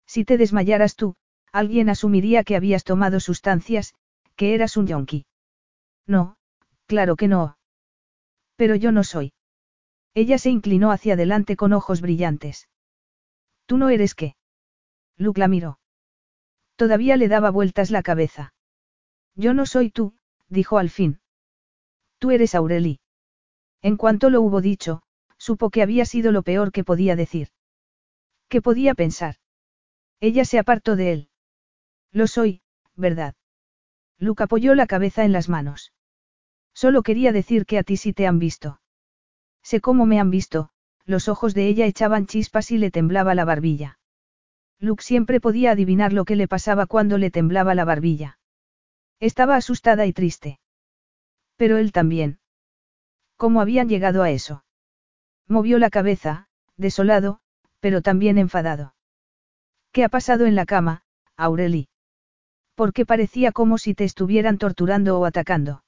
Si 0.05 0.25
te 0.25 0.37
desmayaras 0.37 0.97
tú, 0.97 1.15
alguien 1.55 1.87
asumiría 1.87 2.43
que 2.43 2.57
habías 2.57 2.83
tomado 2.83 3.21
sustancias, 3.21 3.93
que 4.35 4.53
eras 4.55 4.75
un 4.75 4.87
yonki. 4.87 5.25
No, 6.05 6.35
claro 6.85 7.15
que 7.15 7.29
no. 7.29 7.57
Pero 8.57 8.75
yo 8.75 8.91
no 8.91 9.05
soy. 9.05 9.31
Ella 10.13 10.37
se 10.37 10.49
inclinó 10.49 10.91
hacia 10.91 11.13
adelante 11.13 11.55
con 11.55 11.71
ojos 11.71 12.01
brillantes. 12.01 12.67
¿Tú 13.65 13.77
no 13.77 13.87
eres 13.87 14.15
qué? 14.15 14.35
Luke 15.15 15.39
la 15.39 15.47
miró. 15.47 15.79
Todavía 16.75 17.15
le 17.15 17.29
daba 17.29 17.51
vueltas 17.51 17.89
la 17.89 18.03
cabeza. 18.03 18.53
Yo 19.33 19.53
no 19.53 19.65
soy 19.65 19.91
tú, 19.91 20.13
dijo 20.49 20.77
al 20.77 20.89
fin. 20.89 21.21
Tú 22.19 22.31
eres 22.31 22.53
Aureli. 22.53 22.99
En 23.81 23.95
cuanto 23.95 24.29
lo 24.29 24.41
hubo 24.41 24.59
dicho, 24.59 25.03
supo 25.37 25.69
que 25.69 25.81
había 25.81 26.03
sido 26.03 26.33
lo 26.33 26.43
peor 26.43 26.73
que 26.73 26.83
podía 26.83 27.15
decir. 27.15 27.47
¿Qué 28.49 28.61
podía 28.61 28.93
pensar? 28.93 29.35
Ella 30.19 30.43
se 30.43 30.59
apartó 30.59 30.97
de 30.97 31.13
él. 31.13 31.29
Lo 32.15 32.27
soy, 32.27 32.61
¿verdad? 32.95 33.35
Luke 34.19 34.41
apoyó 34.41 34.73
la 34.73 34.87
cabeza 34.87 35.25
en 35.25 35.33
las 35.33 35.49
manos. 35.49 35.91
Solo 36.73 37.03
quería 37.03 37.33
decir 37.33 37.65
que 37.65 37.77
a 37.77 37.83
ti 37.83 37.97
sí 37.97 38.13
te 38.13 38.25
han 38.25 38.39
visto. 38.39 38.79
Sé 39.61 39.81
cómo 39.81 40.05
me 40.05 40.21
han 40.21 40.29
visto, 40.29 40.69
los 41.03 41.27
ojos 41.27 41.53
de 41.53 41.67
ella 41.67 41.85
echaban 41.85 42.25
chispas 42.25 42.71
y 42.71 42.77
le 42.77 42.89
temblaba 42.89 43.35
la 43.35 43.43
barbilla. 43.43 43.99
Luke 44.79 45.03
siempre 45.03 45.41
podía 45.41 45.71
adivinar 45.71 46.13
lo 46.13 46.23
que 46.23 46.37
le 46.37 46.47
pasaba 46.47 46.85
cuando 46.85 47.17
le 47.17 47.31
temblaba 47.31 47.75
la 47.75 47.83
barbilla. 47.83 48.39
Estaba 49.19 49.57
asustada 49.57 50.05
y 50.05 50.13
triste. 50.13 50.61
Pero 51.57 51.77
él 51.77 51.91
también. 51.91 52.39
¿Cómo 53.35 53.59
habían 53.59 53.89
llegado 53.89 54.23
a 54.23 54.31
eso? 54.31 54.63
Movió 55.49 55.79
la 55.79 55.89
cabeza, 55.89 56.47
desolado, 56.77 57.41
pero 57.81 58.01
también 58.01 58.37
enfadado. 58.37 58.95
¿Qué 59.91 60.05
ha 60.05 60.09
pasado 60.09 60.45
en 60.45 60.55
la 60.55 60.65
cama, 60.65 61.03
Aureli? 61.35 61.89
Porque 62.75 63.05
parecía 63.05 63.51
como 63.51 63.77
si 63.77 63.95
te 63.95 64.03
estuvieran 64.03 64.57
torturando 64.57 65.19
o 65.19 65.25
atacando. 65.25 65.83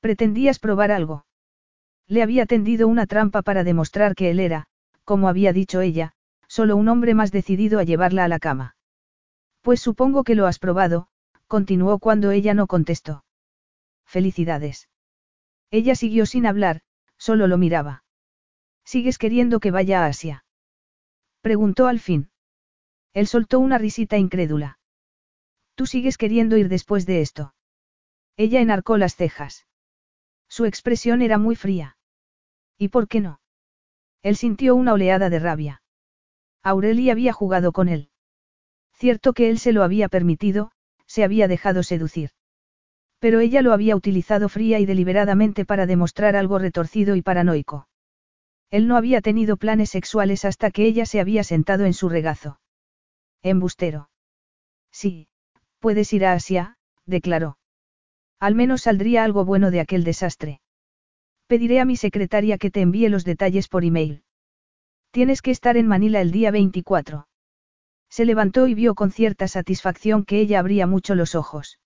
¿Pretendías 0.00 0.58
probar 0.58 0.90
algo? 0.90 1.24
Le 2.06 2.22
había 2.22 2.46
tendido 2.46 2.88
una 2.88 3.06
trampa 3.06 3.42
para 3.42 3.64
demostrar 3.64 4.14
que 4.14 4.30
él 4.30 4.40
era, 4.40 4.66
como 5.04 5.28
había 5.28 5.52
dicho 5.52 5.80
ella, 5.80 6.12
solo 6.48 6.76
un 6.76 6.88
hombre 6.88 7.14
más 7.14 7.32
decidido 7.32 7.78
a 7.78 7.84
llevarla 7.84 8.24
a 8.24 8.28
la 8.28 8.38
cama. 8.38 8.76
Pues 9.62 9.80
supongo 9.80 10.24
que 10.24 10.34
lo 10.34 10.46
has 10.46 10.58
probado, 10.58 11.08
continuó 11.46 11.98
cuando 11.98 12.32
ella 12.32 12.52
no 12.52 12.66
contestó. 12.66 13.24
Felicidades. 14.04 14.88
Ella 15.70 15.94
siguió 15.94 16.26
sin 16.26 16.46
hablar, 16.46 16.82
solo 17.16 17.46
lo 17.46 17.56
miraba. 17.56 18.04
¿Sigues 18.84 19.16
queriendo 19.16 19.60
que 19.60 19.70
vaya 19.70 20.04
a 20.04 20.06
Asia? 20.06 20.44
Preguntó 21.40 21.86
al 21.86 22.00
fin. 22.00 22.30
Él 23.14 23.26
soltó 23.26 23.60
una 23.60 23.78
risita 23.78 24.18
incrédula. 24.18 24.78
¿Tú 25.74 25.86
sigues 25.86 26.18
queriendo 26.18 26.56
ir 26.56 26.68
después 26.68 27.06
de 27.06 27.20
esto? 27.20 27.54
Ella 28.36 28.60
enarcó 28.60 28.96
las 28.96 29.16
cejas. 29.16 29.66
Su 30.48 30.66
expresión 30.66 31.22
era 31.22 31.38
muy 31.38 31.56
fría. 31.56 31.96
¿Y 32.78 32.88
por 32.88 33.08
qué 33.08 33.20
no? 33.20 33.40
Él 34.22 34.36
sintió 34.36 34.74
una 34.74 34.92
oleada 34.92 35.30
de 35.30 35.38
rabia. 35.38 35.82
Aureli 36.62 37.10
había 37.10 37.32
jugado 37.32 37.72
con 37.72 37.88
él. 37.88 38.10
Cierto 38.92 39.32
que 39.32 39.50
él 39.50 39.58
se 39.58 39.72
lo 39.72 39.82
había 39.82 40.08
permitido, 40.08 40.70
se 41.06 41.24
había 41.24 41.48
dejado 41.48 41.82
seducir. 41.82 42.30
Pero 43.18 43.40
ella 43.40 43.62
lo 43.62 43.72
había 43.72 43.96
utilizado 43.96 44.48
fría 44.48 44.78
y 44.78 44.86
deliberadamente 44.86 45.64
para 45.64 45.86
demostrar 45.86 46.36
algo 46.36 46.58
retorcido 46.58 47.16
y 47.16 47.22
paranoico. 47.22 47.88
Él 48.70 48.88
no 48.88 48.96
había 48.96 49.20
tenido 49.20 49.56
planes 49.56 49.90
sexuales 49.90 50.44
hasta 50.44 50.70
que 50.70 50.84
ella 50.84 51.06
se 51.06 51.20
había 51.20 51.44
sentado 51.44 51.84
en 51.84 51.94
su 51.94 52.08
regazo. 52.08 52.60
Embustero. 53.42 54.10
Sí, 54.90 55.28
puedes 55.84 56.14
ir 56.14 56.24
a 56.24 56.32
Asia, 56.32 56.78
declaró. 57.04 57.58
Al 58.40 58.54
menos 58.54 58.80
saldría 58.80 59.22
algo 59.22 59.44
bueno 59.44 59.70
de 59.70 59.80
aquel 59.80 60.02
desastre. 60.02 60.62
Pediré 61.46 61.78
a 61.78 61.84
mi 61.84 61.96
secretaria 61.96 62.56
que 62.56 62.70
te 62.70 62.80
envíe 62.80 63.10
los 63.10 63.26
detalles 63.26 63.68
por 63.68 63.84
email. 63.84 64.22
Tienes 65.10 65.42
que 65.42 65.50
estar 65.50 65.76
en 65.76 65.86
Manila 65.86 66.22
el 66.22 66.30
día 66.30 66.50
24. 66.50 67.28
Se 68.08 68.24
levantó 68.24 68.66
y 68.66 68.72
vio 68.72 68.94
con 68.94 69.10
cierta 69.10 69.46
satisfacción 69.46 70.24
que 70.24 70.40
ella 70.40 70.58
abría 70.58 70.86
mucho 70.86 71.14
los 71.14 71.34
ojos. 71.34 71.78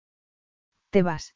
¿Te 0.90 1.02
vas? 1.02 1.34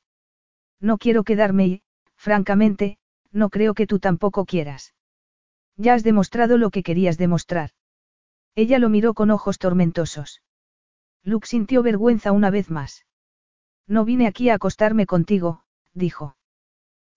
No 0.79 0.99
quiero 0.99 1.25
quedarme 1.25 1.67
y, 1.67 1.83
francamente, 2.15 2.97
no 3.33 3.51
creo 3.51 3.75
que 3.75 3.89
tú 3.89 3.99
tampoco 3.99 4.45
quieras. 4.45 4.95
Ya 5.77 5.95
has 5.95 6.05
demostrado 6.05 6.59
lo 6.59 6.71
que 6.71 6.85
querías 6.85 7.19
demostrar. 7.19 7.71
Ella 8.55 8.79
lo 8.79 8.89
miró 8.89 9.15
con 9.15 9.33
ojos 9.33 9.59
tormentosos. 9.59 10.43
Luke 11.25 11.47
sintió 11.47 11.83
vergüenza 11.83 12.33
una 12.33 12.51
vez 12.51 12.71
más. 12.71 13.07
No 13.87 14.05
vine 14.05 14.27
aquí 14.27 14.49
a 14.49 14.55
acostarme 14.55 15.07
contigo, 15.07 15.65
dijo. 15.95 16.37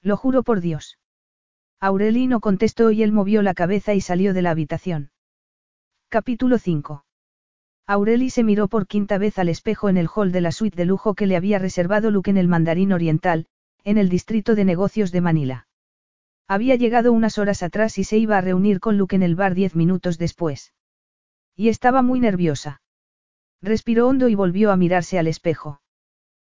Lo 0.01 0.17
juro 0.17 0.43
por 0.43 0.61
Dios. 0.61 0.99
Aurelino 1.79 2.39
contestó 2.39 2.91
y 2.91 3.03
él 3.03 3.11
movió 3.11 3.41
la 3.41 3.53
cabeza 3.53 3.93
y 3.93 4.01
salió 4.01 4.33
de 4.33 4.41
la 4.41 4.51
habitación. 4.51 5.11
Capítulo 6.09 6.57
5. 6.57 7.05
Aureli 7.87 8.29
se 8.29 8.43
miró 8.43 8.67
por 8.67 8.87
quinta 8.87 9.17
vez 9.17 9.37
al 9.37 9.49
espejo 9.49 9.89
en 9.89 9.97
el 9.97 10.07
hall 10.13 10.31
de 10.31 10.41
la 10.41 10.51
suite 10.51 10.75
de 10.75 10.85
lujo 10.85 11.13
que 11.13 11.27
le 11.27 11.35
había 11.35 11.59
reservado 11.59 12.09
Luke 12.09 12.29
en 12.29 12.37
el 12.37 12.47
Mandarín 12.47 12.93
Oriental, 12.93 13.47
en 13.83 13.97
el 13.97 14.09
distrito 14.09 14.55
de 14.55 14.65
negocios 14.65 15.11
de 15.11 15.21
Manila. 15.21 15.67
Había 16.47 16.75
llegado 16.75 17.11
unas 17.11 17.37
horas 17.37 17.63
atrás 17.63 17.97
y 17.97 18.03
se 18.03 18.17
iba 18.17 18.37
a 18.37 18.41
reunir 18.41 18.79
con 18.79 18.97
Luke 18.97 19.15
en 19.15 19.23
el 19.23 19.35
bar 19.35 19.53
diez 19.53 19.75
minutos 19.75 20.17
después. 20.17 20.73
Y 21.55 21.69
estaba 21.69 22.01
muy 22.01 22.19
nerviosa. 22.19 22.81
Respiró 23.61 24.07
hondo 24.07 24.29
y 24.29 24.35
volvió 24.35 24.71
a 24.71 24.77
mirarse 24.77 25.17
al 25.17 25.27
espejo. 25.27 25.81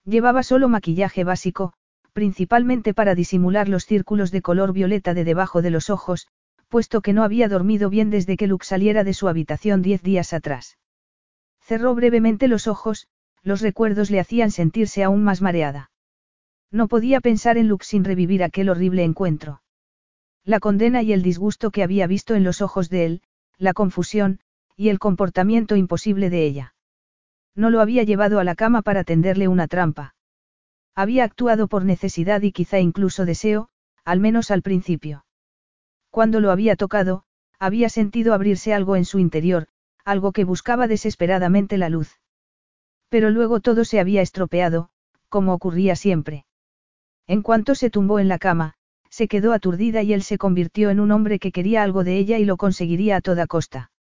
Llevaba 0.05 0.43
solo 0.43 0.69
maquillaje 0.69 1.23
básico, 1.23 1.73
principalmente 2.13 2.93
para 2.93 3.15
disimular 3.15 3.67
los 3.67 3.85
círculos 3.85 4.31
de 4.31 4.41
color 4.41 4.71
violeta 4.71 5.13
de 5.13 5.23
debajo 5.23 5.61
de 5.61 5.71
los 5.71 5.89
ojos, 5.89 6.27
puesto 6.69 7.01
que 7.01 7.13
no 7.13 7.23
había 7.23 7.47
dormido 7.47 7.89
bien 7.89 8.09
desde 8.09 8.37
que 8.37 8.47
Luke 8.47 8.65
saliera 8.65 9.03
de 9.03 9.13
su 9.13 9.27
habitación 9.27 9.81
diez 9.81 10.01
días 10.01 10.33
atrás. 10.33 10.77
Cerró 11.61 11.95
brevemente 11.95 12.47
los 12.47 12.67
ojos, 12.67 13.07
los 13.41 13.61
recuerdos 13.61 14.11
le 14.11 14.19
hacían 14.19 14.51
sentirse 14.51 15.03
aún 15.03 15.23
más 15.23 15.41
mareada. 15.41 15.91
No 16.71 16.87
podía 16.87 17.21
pensar 17.21 17.57
en 17.57 17.67
Luke 17.67 17.85
sin 17.85 18.03
revivir 18.03 18.43
aquel 18.43 18.69
horrible 18.69 19.03
encuentro. 19.03 19.61
La 20.43 20.59
condena 20.59 21.01
y 21.01 21.11
el 21.11 21.23
disgusto 21.23 21.71
que 21.71 21.83
había 21.83 22.05
visto 22.05 22.35
en 22.35 22.43
los 22.43 22.61
ojos 22.61 22.89
de 22.89 23.05
él, 23.05 23.21
la 23.57 23.73
confusión, 23.73 24.39
y 24.75 24.89
el 24.89 24.99
comportamiento 24.99 25.75
imposible 25.75 26.29
de 26.29 26.45
ella. 26.45 26.74
No 27.55 27.69
lo 27.69 27.81
había 27.81 28.03
llevado 28.03 28.39
a 28.39 28.43
la 28.43 28.55
cama 28.55 28.81
para 28.81 29.03
tenderle 29.03 29.47
una 29.47 29.67
trampa. 29.67 30.15
Había 30.93 31.23
actuado 31.23 31.67
por 31.67 31.85
necesidad 31.85 32.41
y 32.41 32.51
quizá 32.51 32.79
incluso 32.79 33.25
deseo, 33.25 33.69
al 34.03 34.19
menos 34.19 34.51
al 34.51 34.61
principio. 34.61 35.25
Cuando 36.09 36.39
lo 36.39 36.51
había 36.51 36.75
tocado, 36.75 37.23
había 37.59 37.89
sentido 37.89 38.33
abrirse 38.33 38.73
algo 38.73 38.95
en 38.95 39.05
su 39.05 39.19
interior, 39.19 39.67
algo 40.05 40.31
que 40.31 40.43
buscaba 40.43 40.87
desesperadamente 40.87 41.77
la 41.77 41.89
luz. 41.89 42.19
Pero 43.09 43.29
luego 43.29 43.59
todo 43.59 43.85
se 43.85 43.99
había 43.99 44.21
estropeado, 44.21 44.89
como 45.29 45.53
ocurría 45.53 45.95
siempre. 45.95 46.45
En 47.27 47.41
cuanto 47.41 47.75
se 47.75 47.89
tumbó 47.89 48.19
en 48.19 48.27
la 48.27 48.37
cama, 48.37 48.75
se 49.09 49.27
quedó 49.27 49.53
aturdida 49.53 50.03
y 50.03 50.13
él 50.13 50.21
se 50.21 50.37
convirtió 50.37 50.89
en 50.89 50.99
un 50.99 51.11
hombre 51.11 51.39
que 51.39 51.51
quería 51.51 51.83
algo 51.83 52.03
de 52.03 52.17
ella 52.17 52.37
y 52.37 52.45
lo 52.45 52.57
conseguiría 52.57 53.17
a 53.17 53.21
toda 53.21 53.47
costa. 53.47 53.91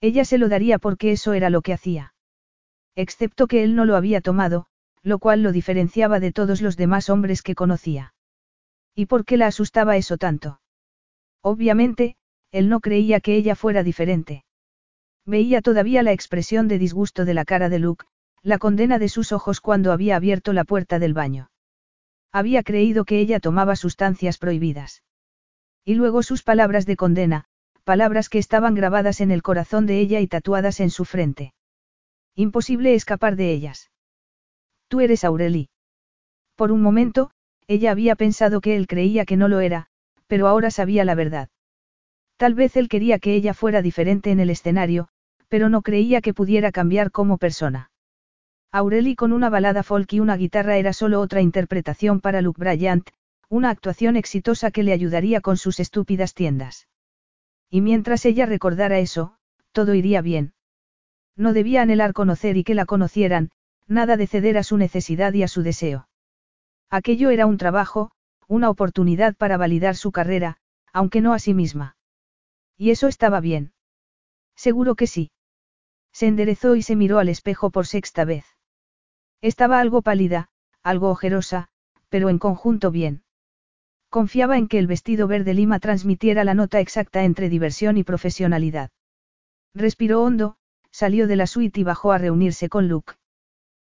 Ella 0.00 0.24
se 0.24 0.38
lo 0.38 0.48
daría 0.48 0.78
porque 0.78 1.12
eso 1.12 1.32
era 1.32 1.50
lo 1.50 1.62
que 1.62 1.72
hacía. 1.72 2.13
Excepto 2.96 3.46
que 3.46 3.64
él 3.64 3.74
no 3.74 3.84
lo 3.84 3.96
había 3.96 4.20
tomado, 4.20 4.66
lo 5.02 5.18
cual 5.18 5.42
lo 5.42 5.52
diferenciaba 5.52 6.20
de 6.20 6.32
todos 6.32 6.62
los 6.62 6.76
demás 6.76 7.10
hombres 7.10 7.42
que 7.42 7.54
conocía. 7.54 8.14
¿Y 8.94 9.06
por 9.06 9.24
qué 9.24 9.36
la 9.36 9.48
asustaba 9.48 9.96
eso 9.96 10.16
tanto? 10.16 10.60
Obviamente, 11.42 12.16
él 12.52 12.68
no 12.68 12.80
creía 12.80 13.20
que 13.20 13.36
ella 13.36 13.56
fuera 13.56 13.82
diferente. 13.82 14.44
Veía 15.26 15.60
todavía 15.60 16.02
la 16.02 16.12
expresión 16.12 16.68
de 16.68 16.78
disgusto 16.78 17.24
de 17.24 17.34
la 17.34 17.44
cara 17.44 17.68
de 17.68 17.78
Luke, 17.80 18.06
la 18.42 18.58
condena 18.58 18.98
de 18.98 19.08
sus 19.08 19.32
ojos 19.32 19.60
cuando 19.60 19.90
había 19.90 20.16
abierto 20.16 20.52
la 20.52 20.64
puerta 20.64 20.98
del 20.98 21.14
baño. 21.14 21.50
Había 22.30 22.62
creído 22.62 23.04
que 23.04 23.18
ella 23.18 23.40
tomaba 23.40 23.74
sustancias 23.74 24.38
prohibidas. 24.38 25.02
Y 25.84 25.94
luego 25.94 26.22
sus 26.22 26.42
palabras 26.42 26.86
de 26.86 26.96
condena, 26.96 27.46
palabras 27.84 28.28
que 28.28 28.38
estaban 28.38 28.74
grabadas 28.74 29.20
en 29.20 29.30
el 29.30 29.42
corazón 29.42 29.86
de 29.86 29.98
ella 29.98 30.20
y 30.20 30.26
tatuadas 30.26 30.80
en 30.80 30.90
su 30.90 31.04
frente. 31.04 31.52
Imposible 32.36 32.94
escapar 32.94 33.36
de 33.36 33.52
ellas. 33.52 33.90
Tú 34.88 35.00
eres 35.00 35.24
Aureli. 35.24 35.68
Por 36.56 36.72
un 36.72 36.82
momento, 36.82 37.30
ella 37.66 37.90
había 37.90 38.16
pensado 38.16 38.60
que 38.60 38.76
él 38.76 38.86
creía 38.86 39.24
que 39.24 39.36
no 39.36 39.48
lo 39.48 39.60
era, 39.60 39.86
pero 40.26 40.48
ahora 40.48 40.70
sabía 40.70 41.04
la 41.04 41.14
verdad. 41.14 41.48
Tal 42.36 42.54
vez 42.54 42.76
él 42.76 42.88
quería 42.88 43.18
que 43.18 43.34
ella 43.34 43.54
fuera 43.54 43.82
diferente 43.82 44.30
en 44.30 44.40
el 44.40 44.50
escenario, 44.50 45.08
pero 45.48 45.68
no 45.68 45.82
creía 45.82 46.20
que 46.20 46.34
pudiera 46.34 46.72
cambiar 46.72 47.12
como 47.12 47.38
persona. 47.38 47.90
Aureli 48.72 49.14
con 49.14 49.32
una 49.32 49.50
balada 49.50 49.84
folk 49.84 50.12
y 50.14 50.20
una 50.20 50.36
guitarra 50.36 50.76
era 50.76 50.92
solo 50.92 51.20
otra 51.20 51.40
interpretación 51.40 52.20
para 52.20 52.42
Luke 52.42 52.58
Bryant, 52.58 53.08
una 53.48 53.70
actuación 53.70 54.16
exitosa 54.16 54.72
que 54.72 54.82
le 54.82 54.92
ayudaría 54.92 55.40
con 55.40 55.56
sus 55.56 55.78
estúpidas 55.78 56.34
tiendas. 56.34 56.88
Y 57.70 57.82
mientras 57.82 58.24
ella 58.24 58.46
recordara 58.46 58.98
eso, 58.98 59.36
todo 59.70 59.94
iría 59.94 60.22
bien. 60.22 60.53
No 61.36 61.52
debía 61.52 61.82
anhelar 61.82 62.12
conocer 62.12 62.56
y 62.56 62.64
que 62.64 62.74
la 62.74 62.86
conocieran, 62.86 63.50
nada 63.86 64.16
de 64.16 64.26
ceder 64.26 64.56
a 64.56 64.62
su 64.62 64.76
necesidad 64.76 65.32
y 65.32 65.42
a 65.42 65.48
su 65.48 65.62
deseo. 65.62 66.08
Aquello 66.90 67.30
era 67.30 67.46
un 67.46 67.58
trabajo, 67.58 68.12
una 68.46 68.70
oportunidad 68.70 69.34
para 69.34 69.56
validar 69.56 69.96
su 69.96 70.12
carrera, 70.12 70.58
aunque 70.92 71.20
no 71.20 71.32
a 71.32 71.38
sí 71.38 71.54
misma. 71.54 71.96
Y 72.76 72.90
eso 72.90 73.08
estaba 73.08 73.40
bien. 73.40 73.72
Seguro 74.54 74.94
que 74.94 75.06
sí. 75.06 75.30
Se 76.12 76.26
enderezó 76.26 76.76
y 76.76 76.82
se 76.82 76.94
miró 76.94 77.18
al 77.18 77.28
espejo 77.28 77.70
por 77.70 77.86
sexta 77.86 78.24
vez. 78.24 78.44
Estaba 79.40 79.80
algo 79.80 80.02
pálida, 80.02 80.48
algo 80.82 81.10
ojerosa, 81.10 81.68
pero 82.08 82.28
en 82.28 82.38
conjunto 82.38 82.90
bien. 82.92 83.24
Confiaba 84.08 84.56
en 84.56 84.68
que 84.68 84.78
el 84.78 84.86
vestido 84.86 85.26
verde 85.26 85.54
lima 85.54 85.80
transmitiera 85.80 86.44
la 86.44 86.54
nota 86.54 86.78
exacta 86.78 87.24
entre 87.24 87.48
diversión 87.48 87.96
y 87.96 88.04
profesionalidad. 88.04 88.90
Respiró 89.74 90.22
hondo, 90.22 90.56
salió 90.94 91.26
de 91.26 91.34
la 91.34 91.48
suite 91.48 91.80
y 91.80 91.82
bajó 91.82 92.12
a 92.12 92.18
reunirse 92.18 92.68
con 92.68 92.86
Luke. 92.86 93.14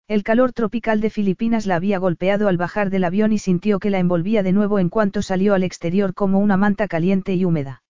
El 0.07 0.21
calor 0.21 0.53
tropical 0.53 1.01
de 1.01 1.09
Filipinas 1.09 1.65
la 1.65 1.75
había 1.77 1.97
golpeado 1.97 2.47
al 2.47 2.57
bajar 2.57 2.91
del 2.91 3.03
avión 3.05 3.33
y 3.33 3.39
sintió 3.39 3.79
que 3.79 3.89
la 3.89 3.97
envolvía 3.97 4.43
de 4.43 4.51
nuevo 4.51 4.77
en 4.77 4.89
cuanto 4.89 5.23
salió 5.23 5.55
al 5.55 5.63
exterior 5.63 6.13
como 6.13 6.37
una 6.37 6.57
manta 6.57 6.87
caliente 6.87 7.33
y 7.33 7.43
húmeda. 7.43 7.81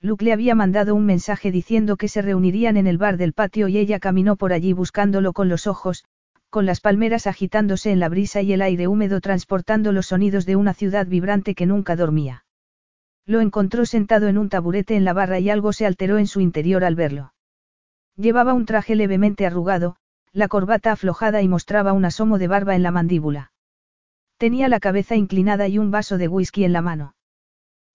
Luke 0.00 0.24
le 0.24 0.32
había 0.32 0.54
mandado 0.54 0.94
un 0.94 1.04
mensaje 1.04 1.50
diciendo 1.50 1.96
que 1.96 2.06
se 2.06 2.22
reunirían 2.22 2.76
en 2.76 2.86
el 2.86 2.96
bar 2.96 3.16
del 3.16 3.32
patio 3.32 3.66
y 3.66 3.76
ella 3.76 3.98
caminó 3.98 4.36
por 4.36 4.52
allí 4.52 4.72
buscándolo 4.72 5.32
con 5.32 5.48
los 5.48 5.66
ojos, 5.66 6.04
con 6.48 6.64
las 6.64 6.80
palmeras 6.80 7.26
agitándose 7.26 7.90
en 7.90 7.98
la 7.98 8.08
brisa 8.08 8.40
y 8.40 8.52
el 8.52 8.62
aire 8.62 8.86
húmedo 8.86 9.20
transportando 9.20 9.90
los 9.90 10.06
sonidos 10.06 10.46
de 10.46 10.54
una 10.54 10.74
ciudad 10.74 11.08
vibrante 11.08 11.56
que 11.56 11.66
nunca 11.66 11.96
dormía. 11.96 12.44
Lo 13.26 13.40
encontró 13.40 13.84
sentado 13.84 14.28
en 14.28 14.38
un 14.38 14.48
taburete 14.48 14.94
en 14.94 15.04
la 15.04 15.12
barra 15.12 15.40
y 15.40 15.50
algo 15.50 15.72
se 15.72 15.86
alteró 15.86 16.18
en 16.18 16.28
su 16.28 16.40
interior 16.40 16.84
al 16.84 16.94
verlo. 16.94 17.32
Llevaba 18.18 18.52
un 18.52 18.66
traje 18.66 18.96
levemente 18.96 19.46
arrugado, 19.46 19.94
la 20.32 20.48
corbata 20.48 20.90
aflojada 20.90 21.40
y 21.40 21.46
mostraba 21.46 21.92
un 21.92 22.04
asomo 22.04 22.38
de 22.38 22.48
barba 22.48 22.74
en 22.74 22.82
la 22.82 22.90
mandíbula. 22.90 23.52
Tenía 24.38 24.68
la 24.68 24.80
cabeza 24.80 25.14
inclinada 25.14 25.68
y 25.68 25.78
un 25.78 25.92
vaso 25.92 26.18
de 26.18 26.26
whisky 26.26 26.64
en 26.64 26.72
la 26.72 26.82
mano. 26.82 27.14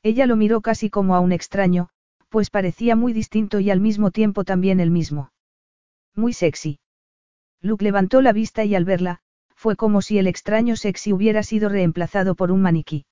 Ella 0.01 0.25
lo 0.25 0.37
miró 0.37 0.61
casi 0.61 0.89
como 0.89 1.15
a 1.15 1.19
un 1.19 1.33
extraño, 1.33 1.89
pues 2.29 2.49
parecía 2.49 2.95
muy 2.95 3.11
distinto 3.11 3.59
y 3.59 3.69
al 3.69 3.81
mismo 3.81 4.11
tiempo 4.11 4.45
también 4.45 4.79
el 4.79 4.91
mismo. 4.91 5.33
Muy 6.15 6.31
sexy. 6.31 6.79
Luke 7.61 7.83
levantó 7.83 8.21
la 8.21 8.31
vista 8.31 8.63
y 8.63 8.75
al 8.75 8.85
verla, 8.85 9.19
fue 9.55 9.75
como 9.75 10.01
si 10.01 10.19
el 10.19 10.27
extraño 10.27 10.77
sexy 10.77 11.11
hubiera 11.11 11.43
sido 11.43 11.67
reemplazado 11.67 12.35
por 12.35 12.49
un 12.49 12.61
maniquí. 12.61 13.05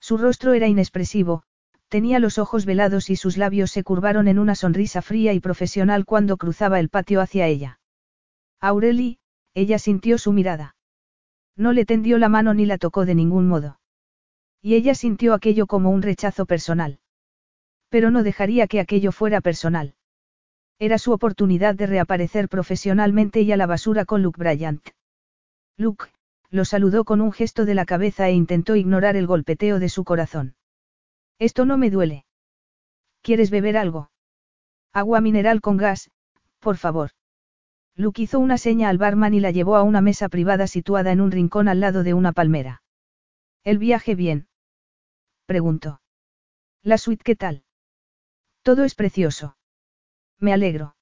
Su 0.00 0.18
rostro 0.18 0.52
era 0.52 0.66
inexpresivo, 0.66 1.44
tenía 1.88 2.18
los 2.18 2.38
ojos 2.38 2.66
velados 2.66 3.10
y 3.10 3.16
sus 3.16 3.36
labios 3.36 3.70
se 3.70 3.84
curvaron 3.84 4.28
en 4.28 4.38
una 4.38 4.54
sonrisa 4.54 5.02
fría 5.02 5.32
y 5.32 5.40
profesional 5.40 6.04
cuando 6.04 6.36
cruzaba 6.36 6.80
el 6.80 6.88
patio 6.88 7.20
hacia 7.20 7.46
ella. 7.46 7.80
Aureli, 8.60 9.18
ella 9.54 9.78
sintió 9.78 10.18
su 10.18 10.32
mirada. 10.32 10.76
No 11.56 11.72
le 11.72 11.86
tendió 11.86 12.18
la 12.18 12.28
mano 12.28 12.52
ni 12.54 12.66
la 12.66 12.78
tocó 12.78 13.06
de 13.06 13.14
ningún 13.14 13.48
modo. 13.48 13.80
Y 14.60 14.74
ella 14.74 14.94
sintió 14.94 15.32
aquello 15.32 15.66
como 15.66 15.90
un 15.90 16.02
rechazo 16.02 16.44
personal. 16.44 16.98
Pero 17.88 18.10
no 18.10 18.22
dejaría 18.22 18.66
que 18.66 18.80
aquello 18.80 19.12
fuera 19.12 19.40
personal. 19.40 19.94
Era 20.78 20.98
su 20.98 21.12
oportunidad 21.12 21.74
de 21.74 21.86
reaparecer 21.86 22.48
profesionalmente 22.48 23.40
y 23.40 23.52
a 23.52 23.56
la 23.56 23.66
basura 23.66 24.04
con 24.04 24.22
Luke 24.22 24.38
Bryant. 24.38 24.86
Luke, 25.78 26.06
lo 26.50 26.64
saludó 26.64 27.04
con 27.04 27.20
un 27.20 27.32
gesto 27.32 27.64
de 27.64 27.74
la 27.74 27.86
cabeza 27.86 28.28
e 28.28 28.32
intentó 28.32 28.76
ignorar 28.76 29.16
el 29.16 29.26
golpeteo 29.26 29.78
de 29.78 29.88
su 29.88 30.04
corazón. 30.04 30.55
Esto 31.38 31.64
no 31.66 31.76
me 31.78 31.90
duele. 31.90 32.24
¿Quieres 33.22 33.50
beber 33.50 33.76
algo? 33.76 34.10
Agua 34.92 35.20
mineral 35.20 35.60
con 35.60 35.76
gas, 35.76 36.10
por 36.58 36.76
favor. 36.76 37.10
Luke 37.94 38.22
hizo 38.22 38.38
una 38.38 38.58
seña 38.58 38.88
al 38.88 38.98
barman 38.98 39.34
y 39.34 39.40
la 39.40 39.50
llevó 39.50 39.76
a 39.76 39.82
una 39.82 40.00
mesa 40.00 40.28
privada 40.28 40.66
situada 40.66 41.12
en 41.12 41.20
un 41.20 41.30
rincón 41.30 41.68
al 41.68 41.80
lado 41.80 42.02
de 42.02 42.12
una 42.12 42.32
palmera. 42.32 42.82
¿El 43.64 43.78
viaje 43.78 44.14
bien? 44.14 44.48
Preguntó. 45.46 46.00
¿La 46.82 46.98
suite 46.98 47.24
qué 47.24 47.36
tal? 47.36 47.64
Todo 48.62 48.84
es 48.84 48.94
precioso. 48.94 49.56
Me 50.38 50.52
alegro. 50.52 50.96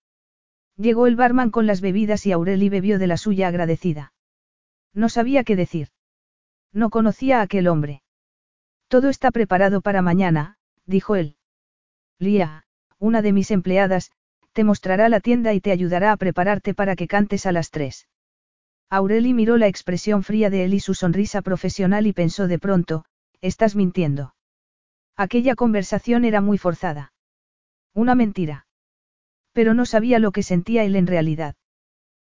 Llegó 0.77 1.07
el 1.07 1.17
barman 1.17 1.51
con 1.51 1.67
las 1.67 1.81
bebidas 1.81 2.27
y 2.27 2.33
Aureli 2.33 2.69
bebió 2.69 2.99
de 2.99 3.07
la 3.07 3.17
suya 3.17 3.49
agradecida. 3.49 4.13
No 4.93 5.09
sabía 5.09 5.45
qué 5.45 5.57
decir. 5.57 5.89
No 6.73 6.91
conocía 6.91 7.41
a 7.41 7.43
aquel 7.43 7.67
hombre. 7.67 8.04
Todo 8.95 9.09
está 9.09 9.33
preparado 9.33 9.81
para 9.81 10.03
mañana, 10.03 10.57
dijo 10.87 11.17
él. 11.17 11.35
Lía, 12.21 12.65
una 13.01 13.23
de 13.23 13.33
mis 13.33 13.51
empleadas, 13.51 14.13
te 14.53 14.63
mostrará 14.63 15.09
la 15.09 15.19
tienda 15.19 15.53
y 15.53 15.61
te 15.61 15.73
ayudará 15.73 16.13
a 16.13 16.17
prepararte 16.17 16.75
para 16.75 16.95
que 16.95 17.09
cantes 17.09 17.45
a 17.47 17.51
las 17.51 17.73
tres. 17.73 18.07
Aureli 18.89 19.35
miró 19.35 19.57
la 19.57 19.67
expresión 19.67 20.23
fría 20.23 20.49
de 20.49 20.63
él 20.63 20.75
y 20.75 20.79
su 20.79 20.95
sonrisa 20.95 21.43
profesional 21.43 22.07
y 22.07 22.13
pensó 22.13 22.47
de 22.47 22.61
pronto, 22.61 23.05
estás 23.41 23.75
mintiendo. 23.75 24.37
Aquella 25.17 25.57
conversación 25.57 26.25
era 26.25 26.41
muy 26.41 26.57
forzada. 26.57 27.13
Una 27.95 28.15
mentira. 28.15 28.69
Pero 29.53 29.75
no 29.75 29.87
sabía 29.87 30.21
lo 30.21 30.31
que 30.31 30.45
sentía 30.45 30.85
él 30.85 30.95
en 30.95 31.09
realidad. 31.09 31.57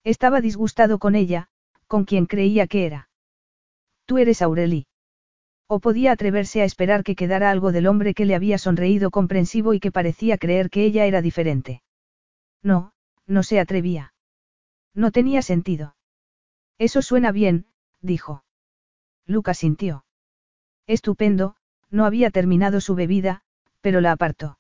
Estaba 0.03 0.41
disgustado 0.41 0.99
con 0.99 1.15
ella, 1.15 1.51
con 1.87 2.05
quien 2.05 2.27
creía 2.27 2.67
que 2.67 2.85
era. 2.85 3.11
Tú 4.07 4.19
eres 4.19 4.43
Aureli. 4.43 4.88
O 5.69 5.81
podía 5.81 6.13
atreverse 6.13 6.63
a 6.63 6.65
esperar 6.65 7.05
que 7.05 7.15
quedara 7.15 7.51
algo 7.51 7.73
del 7.73 7.87
hombre 7.87 8.15
que 8.15 8.25
le 8.25 8.35
había 8.35 8.57
sonreído 8.57 9.11
comprensivo 9.11 9.75
y 9.75 9.81
que 9.81 9.93
parecía 9.93 10.39
creer 10.39 10.71
que 10.71 10.85
ella 10.85 11.05
era 11.05 11.21
diferente. 11.21 11.83
No, 12.63 12.93
no 13.27 13.43
se 13.43 13.61
atrevía. 13.61 14.15
No 14.95 15.13
tenía 15.13 15.43
sentido. 15.43 15.95
Eso 16.79 17.03
suena 17.03 17.33
bien, 17.33 17.67
dijo. 18.01 18.45
Lucas 19.27 19.59
sintió. 19.59 20.07
Estupendo, 20.87 21.55
no 21.91 22.07
había 22.07 22.31
terminado 22.31 22.81
su 22.81 22.95
bebida, 22.95 23.43
pero 23.83 24.01
la 24.01 24.13
apartó. 24.13 24.59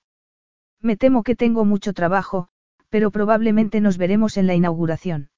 Me 0.81 0.97
temo 0.97 1.23
que 1.23 1.35
tengo 1.35 1.65
mucho 1.65 1.95
trabajo, 1.95 2.49
pero 2.91 3.11
probablemente 3.11 3.81
nos 3.81 3.97
veremos 3.97 4.37
en 4.37 4.47
la 4.47 4.55
inauguración. 4.55 5.31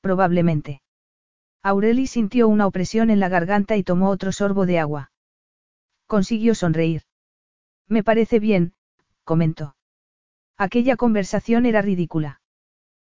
Probablemente. 0.00 0.80
Aureli 1.62 2.06
sintió 2.06 2.48
una 2.48 2.66
opresión 2.66 3.10
en 3.10 3.20
la 3.20 3.28
garganta 3.28 3.76
y 3.76 3.82
tomó 3.82 4.08
otro 4.08 4.32
sorbo 4.32 4.66
de 4.66 4.78
agua. 4.78 5.12
Consiguió 6.06 6.54
sonreír. 6.54 7.02
Me 7.86 8.02
parece 8.02 8.40
bien, 8.40 8.72
comentó. 9.24 9.76
Aquella 10.56 10.96
conversación 10.96 11.66
era 11.66 11.82
ridícula. 11.82 12.40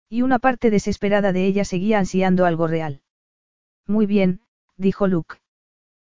Y 0.08 0.22
una 0.22 0.38
parte 0.38 0.70
desesperada 0.70 1.32
de 1.32 1.46
ella 1.46 1.64
seguía 1.64 1.98
ansiando 1.98 2.46
algo 2.46 2.66
real. 2.66 3.02
Muy 3.86 4.06
bien, 4.06 4.40
dijo 4.76 5.06
Luke. 5.06 5.36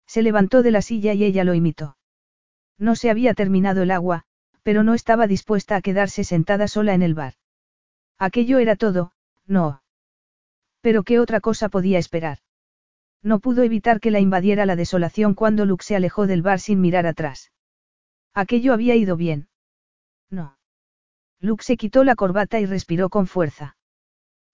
Se 0.08 0.22
levantó 0.22 0.64
de 0.64 0.72
la 0.72 0.82
silla 0.82 1.14
y 1.14 1.24
ella 1.24 1.44
lo 1.44 1.54
imitó. 1.54 1.98
No 2.78 2.96
se 2.96 3.10
había 3.10 3.34
terminado 3.34 3.84
el 3.84 3.92
agua, 3.92 4.24
pero 4.64 4.84
no 4.84 4.94
estaba 4.94 5.28
dispuesta 5.28 5.76
a 5.76 5.82
quedarse 5.82 6.24
sentada 6.24 6.68
sola 6.68 6.94
en 6.94 7.02
el 7.02 7.14
bar. 7.14 7.34
Aquello 8.18 8.60
era 8.60 8.76
todo, 8.76 9.12
no. 9.46 9.81
Pero 10.82 11.04
¿qué 11.04 11.20
otra 11.20 11.40
cosa 11.40 11.70
podía 11.70 12.00
esperar? 12.00 12.40
No 13.24 13.40
pudo 13.40 13.64
evitar 13.64 14.00
que 14.00 14.12
la 14.12 14.20
invadiera 14.20 14.66
la 14.66 14.76
desolación 14.76 15.36
cuando 15.36 15.66
Luke 15.66 15.84
se 15.84 15.96
alejó 15.96 16.28
del 16.28 16.42
bar 16.42 16.60
sin 16.60 16.82
mirar 16.82 17.06
atrás. 17.06 17.52
Aquello 18.34 18.74
había 18.74 18.96
ido 18.96 19.16
bien. 19.16 19.48
No. 20.30 20.58
Luke 21.40 21.64
se 21.64 21.78
quitó 21.78 22.04
la 22.04 22.16
corbata 22.16 22.60
y 22.60 22.66
respiró 22.66 23.10
con 23.10 23.28
fuerza. 23.28 23.78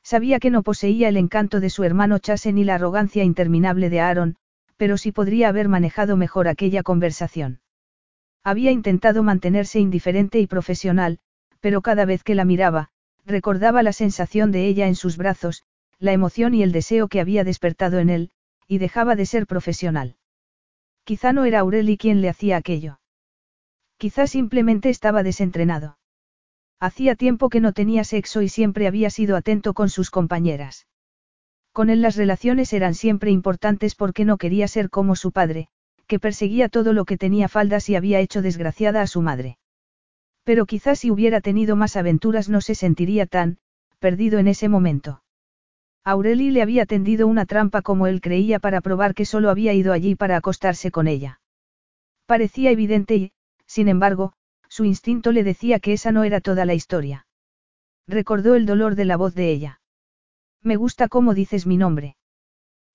Sabía 0.03 0.39
que 0.39 0.49
no 0.49 0.63
poseía 0.63 1.09
el 1.09 1.17
encanto 1.17 1.59
de 1.59 1.69
su 1.69 1.83
hermano 1.83 2.19
Chase 2.19 2.53
ni 2.53 2.63
la 2.63 2.75
arrogancia 2.75 3.23
interminable 3.23 3.89
de 3.89 3.99
Aaron, 3.99 4.37
pero 4.77 4.97
sí 4.97 5.11
podría 5.11 5.49
haber 5.49 5.67
manejado 5.67 6.17
mejor 6.17 6.47
aquella 6.47 6.83
conversación. 6.83 7.61
Había 8.43 8.71
intentado 8.71 9.23
mantenerse 9.23 9.79
indiferente 9.79 10.39
y 10.39 10.47
profesional, 10.47 11.19
pero 11.59 11.81
cada 11.81 12.05
vez 12.05 12.23
que 12.23 12.35
la 12.35 12.45
miraba, 12.45 12.89
recordaba 13.25 13.83
la 13.83 13.91
sensación 13.91 14.51
de 14.51 14.67
ella 14.67 14.87
en 14.87 14.95
sus 14.95 15.17
brazos, 15.17 15.65
la 15.99 16.13
emoción 16.13 16.53
y 16.53 16.63
el 16.63 16.71
deseo 16.71 17.07
que 17.07 17.19
había 17.19 17.43
despertado 17.43 17.99
en 17.99 18.09
él, 18.09 18.31
y 18.67 18.77
dejaba 18.77 19.15
de 19.15 19.25
ser 19.25 19.47
profesional. 19.47 20.15
Quizá 21.03 21.33
no 21.33 21.45
era 21.45 21.59
Aureli 21.59 21.97
quien 21.97 22.21
le 22.21 22.29
hacía 22.29 22.57
aquello. 22.57 22.99
Quizá 23.97 24.27
simplemente 24.27 24.89
estaba 24.89 25.23
desentrenado. 25.23 25.97
Hacía 26.79 27.15
tiempo 27.15 27.49
que 27.49 27.59
no 27.59 27.73
tenía 27.73 28.03
sexo 28.03 28.41
y 28.41 28.49
siempre 28.49 28.85
había 28.85 29.09
sido 29.09 29.35
atento 29.35 29.73
con 29.73 29.89
sus 29.89 30.11
compañeras. 30.11 30.85
Con 31.71 31.89
él 31.89 32.01
las 32.01 32.15
relaciones 32.15 32.73
eran 32.73 32.93
siempre 32.93 33.31
importantes 33.31 33.95
porque 33.95 34.25
no 34.25 34.37
quería 34.37 34.67
ser 34.67 34.89
como 34.89 35.15
su 35.15 35.31
padre, 35.31 35.69
que 36.05 36.19
perseguía 36.19 36.69
todo 36.69 36.93
lo 36.93 37.05
que 37.05 37.17
tenía 37.17 37.47
faldas 37.47 37.89
y 37.89 37.95
había 37.95 38.19
hecho 38.19 38.41
desgraciada 38.41 39.01
a 39.01 39.07
su 39.07 39.21
madre. 39.21 39.57
Pero 40.43 40.65
quizás 40.65 40.99
si 40.99 41.11
hubiera 41.11 41.41
tenido 41.41 41.75
más 41.75 41.95
aventuras 41.95 42.49
no 42.49 42.61
se 42.61 42.75
sentiría 42.75 43.25
tan, 43.25 43.57
perdido 43.99 44.39
en 44.39 44.47
ese 44.47 44.69
momento. 44.69 45.21
Aureli 46.03 46.51
le 46.51 46.61
había 46.61 46.85
tendido 46.85 47.27
una 47.27 47.45
trampa 47.45 47.81
como 47.81 48.07
él 48.07 48.21
creía 48.21 48.59
para 48.59 48.81
probar 48.81 49.13
que 49.13 49.25
solo 49.25 49.49
había 49.49 49.73
ido 49.73 49.93
allí 49.93 50.15
para 50.15 50.37
acostarse 50.37 50.91
con 50.91 51.07
ella. 51.07 51.41
Parecía 52.25 52.71
evidente 52.71 53.15
y, 53.15 53.31
sin 53.65 53.87
embargo, 53.87 54.33
su 54.69 54.85
instinto 54.85 55.31
le 55.31 55.43
decía 55.43 55.79
que 55.79 55.93
esa 55.93 56.11
no 56.11 56.23
era 56.23 56.41
toda 56.41 56.65
la 56.65 56.73
historia. 56.73 57.25
Recordó 58.07 58.55
el 58.55 58.65
dolor 58.65 58.95
de 58.95 59.05
la 59.05 59.17
voz 59.17 59.35
de 59.35 59.51
ella. 59.51 59.81
Me 60.61 60.75
gusta 60.75 61.07
cómo 61.07 61.33
dices 61.33 61.65
mi 61.65 61.77
nombre. 61.77 62.15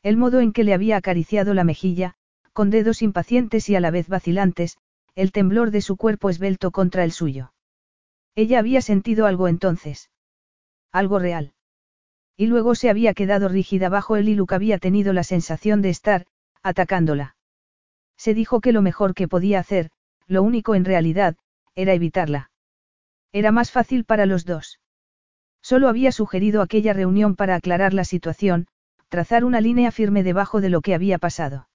El 0.03 0.17
modo 0.17 0.41
en 0.41 0.53
que 0.53 0.65
le 0.65 0.75
había 0.75 0.97
acariciado 0.97 1.55
la 1.55 1.65
mejilla, 1.65 2.15
con 2.53 2.71
dedos 2.71 3.03
impacientes 3.03 3.69
y 3.69 3.77
a 3.77 3.81
la 3.81 3.91
vez 3.91 4.09
vacilantes, 4.09 4.79
el 5.15 5.33
temblor 5.33 5.71
de 5.71 5.81
su 5.81 5.97
cuerpo 5.97 6.31
esbelto 6.31 6.71
contra 6.71 7.05
el 7.05 7.13
suyo. 7.13 7.53
Ella 8.35 8.59
había 8.59 8.81
sentido 8.81 9.27
algo 9.27 9.49
entonces. 9.49 10.11
Algo 10.91 11.19
real. 11.19 11.53
Y 12.37 12.47
luego 12.47 12.75
se 12.75 12.91
había 12.91 13.15
quedado 13.15 13.49
rígida 13.49 13.89
bajo 13.89 14.17
él 14.17 14.29
y 14.29 14.35
Luke 14.35 14.55
había 14.55 14.79
tenido 14.79 15.13
la 15.13 15.23
sensación 15.23 15.83
de 15.83 15.91
estar, 15.91 16.27
atacándola. 16.63 17.37
Se 18.17 18.35
dijo 18.35 18.61
que 18.61 18.73
lo 18.73 18.83
mejor 18.83 19.15
que 19.15 19.29
podía 19.29 19.61
hacer, 19.61 19.91
lo 20.27 20.43
único 20.43 20.75
en 20.75 20.85
realidad, 20.85 21.37
era 21.75 21.93
evitarla. 21.95 22.51
Era 23.33 23.51
más 23.53 23.71
fácil 23.71 24.05
para 24.05 24.27
los 24.27 24.45
dos. 24.45 24.81
Solo 25.63 25.89
había 25.89 26.13
sugerido 26.13 26.61
aquella 26.63 26.93
reunión 26.93 27.37
para 27.37 27.55
aclarar 27.55 27.95
la 27.95 28.05
situación, 28.05 28.67
trazar 29.09 29.45
una 29.45 29.61
línea 29.61 29.91
firme 29.91 30.23
debajo 30.23 30.61
de 30.61 30.71
lo 30.71 30.81
que 30.81 30.95
había 30.95 31.19
pasado. 31.19 31.69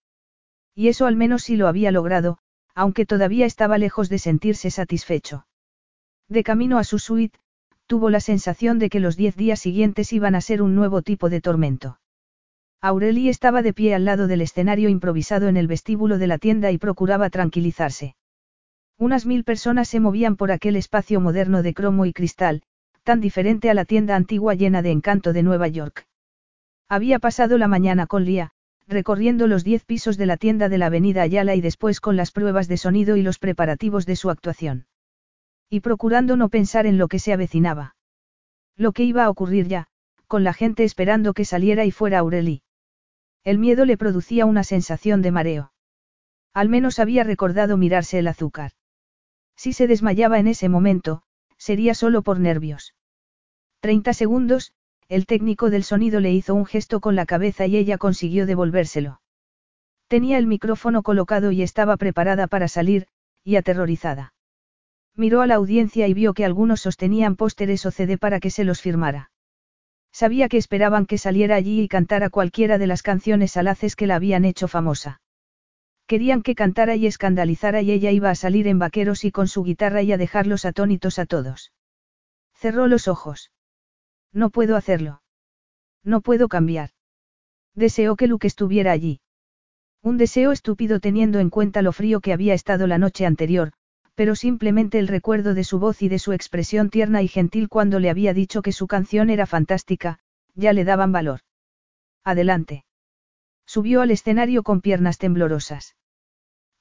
Y 0.75 0.89
eso 0.89 1.05
al 1.05 1.15
menos 1.15 1.43
sí 1.43 1.55
lo 1.55 1.67
había 1.67 1.91
logrado, 1.91 2.37
aunque 2.75 3.05
todavía 3.05 3.45
estaba 3.45 3.77
lejos 3.77 4.09
de 4.09 4.19
sentirse 4.19 4.69
satisfecho. 4.71 5.47
De 6.27 6.43
camino 6.43 6.77
a 6.77 6.83
su 6.83 6.99
suite, 6.99 7.39
tuvo 7.87 8.09
la 8.09 8.19
sensación 8.19 8.79
de 8.79 8.89
que 8.89 8.99
los 8.99 9.17
diez 9.17 9.35
días 9.35 9.59
siguientes 9.59 10.13
iban 10.13 10.35
a 10.35 10.41
ser 10.41 10.61
un 10.61 10.75
nuevo 10.75 11.01
tipo 11.01 11.29
de 11.29 11.41
tormento. 11.41 11.99
Aureli 12.81 13.29
estaba 13.29 13.63
de 13.63 13.73
pie 13.73 13.95
al 13.95 14.05
lado 14.05 14.27
del 14.27 14.41
escenario 14.41 14.89
improvisado 14.89 15.47
en 15.47 15.57
el 15.57 15.67
vestíbulo 15.67 16.19
de 16.19 16.27
la 16.27 16.37
tienda 16.37 16.71
y 16.71 16.77
procuraba 16.77 17.29
tranquilizarse. 17.29 18.15
Unas 18.99 19.25
mil 19.25 19.43
personas 19.43 19.87
se 19.87 19.99
movían 19.99 20.35
por 20.35 20.51
aquel 20.51 20.75
espacio 20.75 21.19
moderno 21.19 21.63
de 21.63 21.73
cromo 21.73 22.05
y 22.05 22.13
cristal, 22.13 22.61
tan 23.03 23.21
diferente 23.21 23.69
a 23.69 23.73
la 23.73 23.85
tienda 23.85 24.15
antigua 24.15 24.53
llena 24.53 24.81
de 24.81 24.91
encanto 24.91 25.33
de 25.33 25.43
Nueva 25.43 25.67
York. 25.67 26.05
Había 26.89 27.19
pasado 27.19 27.57
la 27.57 27.67
mañana 27.67 28.05
con 28.05 28.25
Lía, 28.25 28.51
recorriendo 28.87 29.47
los 29.47 29.63
diez 29.63 29.85
pisos 29.85 30.17
de 30.17 30.25
la 30.25 30.37
tienda 30.37 30.69
de 30.69 30.77
la 30.77 30.87
avenida 30.87 31.21
Ayala 31.21 31.55
y 31.55 31.61
después 31.61 31.99
con 31.99 32.15
las 32.15 32.31
pruebas 32.31 32.67
de 32.67 32.77
sonido 32.77 33.15
y 33.17 33.21
los 33.21 33.39
preparativos 33.39 34.05
de 34.05 34.15
su 34.15 34.29
actuación. 34.29 34.85
Y 35.69 35.81
procurando 35.81 36.37
no 36.37 36.49
pensar 36.49 36.85
en 36.85 36.97
lo 36.97 37.07
que 37.07 37.19
se 37.19 37.33
avecinaba. 37.33 37.95
Lo 38.75 38.91
que 38.91 39.03
iba 39.03 39.25
a 39.25 39.29
ocurrir 39.29 39.67
ya, 39.67 39.87
con 40.27 40.43
la 40.43 40.53
gente 40.53 40.83
esperando 40.83 41.33
que 41.33 41.45
saliera 41.45 41.85
y 41.85 41.91
fuera 41.91 42.19
Aureli. 42.19 42.61
El 43.43 43.59
miedo 43.59 43.85
le 43.85 43.97
producía 43.97 44.45
una 44.45 44.63
sensación 44.63 45.21
de 45.21 45.31
mareo. 45.31 45.71
Al 46.53 46.69
menos 46.69 46.99
había 46.99 47.23
recordado 47.23 47.77
mirarse 47.77 48.19
el 48.19 48.27
azúcar. 48.27 48.71
Si 49.55 49.73
se 49.73 49.87
desmayaba 49.87 50.39
en 50.39 50.47
ese 50.47 50.69
momento, 50.69 51.23
sería 51.57 51.93
solo 51.93 52.21
por 52.21 52.39
nervios. 52.39 52.93
Treinta 53.79 54.13
segundos, 54.13 54.73
el 55.09 55.25
técnico 55.25 55.69
del 55.69 55.83
sonido 55.83 56.19
le 56.19 56.31
hizo 56.31 56.53
un 56.53 56.65
gesto 56.65 56.99
con 56.99 57.15
la 57.15 57.25
cabeza 57.25 57.65
y 57.65 57.77
ella 57.77 57.97
consiguió 57.97 58.45
devolvérselo. 58.45 59.21
Tenía 60.07 60.37
el 60.37 60.47
micrófono 60.47 61.03
colocado 61.03 61.51
y 61.51 61.61
estaba 61.61 61.97
preparada 61.97 62.47
para 62.47 62.67
salir, 62.67 63.07
y 63.43 63.55
aterrorizada. 63.55 64.33
Miró 65.17 65.41
a 65.41 65.47
la 65.47 65.55
audiencia 65.55 66.07
y 66.07 66.13
vio 66.13 66.35
que 66.35 66.45
algunos 66.45 66.81
sostenían 66.81 67.35
pósteres 67.35 67.87
o 67.87 67.91
CD 67.91 68.19
para 68.19 68.39
que 68.39 68.51
se 68.51 68.63
los 68.63 68.81
firmara. 68.81 69.31
Sabía 70.13 70.47
que 70.47 70.57
esperaban 70.57 71.07
que 71.07 71.17
saliera 71.17 71.55
allí 71.55 71.81
y 71.81 71.87
cantara 71.87 72.29
cualquiera 72.29 72.77
de 72.77 72.85
las 72.85 73.01
canciones 73.01 73.57
alaces 73.57 73.95
que 73.95 74.05
la 74.05 74.15
habían 74.15 74.45
hecho 74.45 74.67
famosa. 74.67 75.19
Querían 76.05 76.43
que 76.43 76.53
cantara 76.53 76.95
y 76.95 77.07
escandalizara 77.07 77.81
y 77.81 77.91
ella 77.91 78.11
iba 78.11 78.29
a 78.29 78.35
salir 78.35 78.67
en 78.67 78.77
vaqueros 78.77 79.25
y 79.25 79.31
con 79.31 79.47
su 79.47 79.63
guitarra 79.63 80.03
y 80.03 80.11
a 80.11 80.17
dejarlos 80.17 80.65
atónitos 80.65 81.17
a 81.17 81.25
todos. 81.25 81.73
Cerró 82.53 82.87
los 82.87 83.07
ojos. 83.07 83.51
No 84.31 84.51
puedo 84.51 84.75
hacerlo. 84.75 85.23
No 86.03 86.21
puedo 86.21 86.47
cambiar. 86.47 86.91
Deseó 87.73 88.15
que 88.15 88.27
Luke 88.27 88.47
estuviera 88.47 88.91
allí. 88.91 89.19
Un 90.03 90.17
deseo 90.17 90.51
estúpido 90.51 90.99
teniendo 90.99 91.39
en 91.39 91.49
cuenta 91.49 91.81
lo 91.81 91.91
frío 91.91 92.21
que 92.21 92.33
había 92.33 92.53
estado 92.53 92.87
la 92.87 92.97
noche 92.97 93.25
anterior, 93.25 93.73
pero 94.17 94.35
simplemente 94.35 94.97
el 94.97 95.07
recuerdo 95.07 95.53
de 95.53 95.63
su 95.63 95.77
voz 95.77 96.01
y 96.01 96.09
de 96.09 96.17
su 96.17 96.33
expresión 96.33 96.89
tierna 96.89 97.21
y 97.21 97.27
gentil 97.27 97.69
cuando 97.69 97.99
le 97.99 98.09
había 98.09 98.33
dicho 98.33 98.63
que 98.63 98.71
su 98.71 98.87
canción 98.87 99.29
era 99.29 99.45
fantástica, 99.45 100.17
ya 100.55 100.73
le 100.73 100.85
daban 100.85 101.11
valor. 101.11 101.41
Adelante. 102.23 102.83
Subió 103.67 104.01
al 104.01 104.09
escenario 104.09 104.63
con 104.63 104.81
piernas 104.81 105.19
temblorosas. 105.19 105.95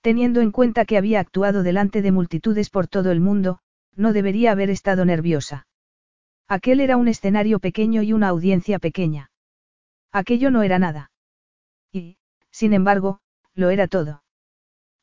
Teniendo 0.01 0.41
en 0.41 0.51
cuenta 0.51 0.87
que 0.87 0.97
había 0.97 1.21
actuado 1.21 1.63
delante 1.63 2.01
de 2.01 2.11
multitudes 2.11 2.71
por 2.71 2.89
todo 2.89 3.11
el 3.11 3.21
mundo, 3.21 3.59
no 3.95 4.15
debería 4.15 4.53
haber 4.53 4.71
estado 4.71 5.05
nerviosa. 5.05 5.67
Aquel 6.49 6.81
era 6.81 6.97
un 6.97 7.07
escenario 7.07 7.61
pequeño 7.61 8.01
y 8.01 8.15
una 8.15 8.29
audiencia 8.29 8.79
pequeña. 8.79 9.31
Aquello 10.11 10.51
no 10.51 10.63
era 10.63 10.79
nada. 10.79 11.11
Y, 11.93 12.17
sin 12.51 12.73
embargo, 12.73 13.21
lo 13.53 13.69
era 13.69 13.89
todo. 13.89 14.23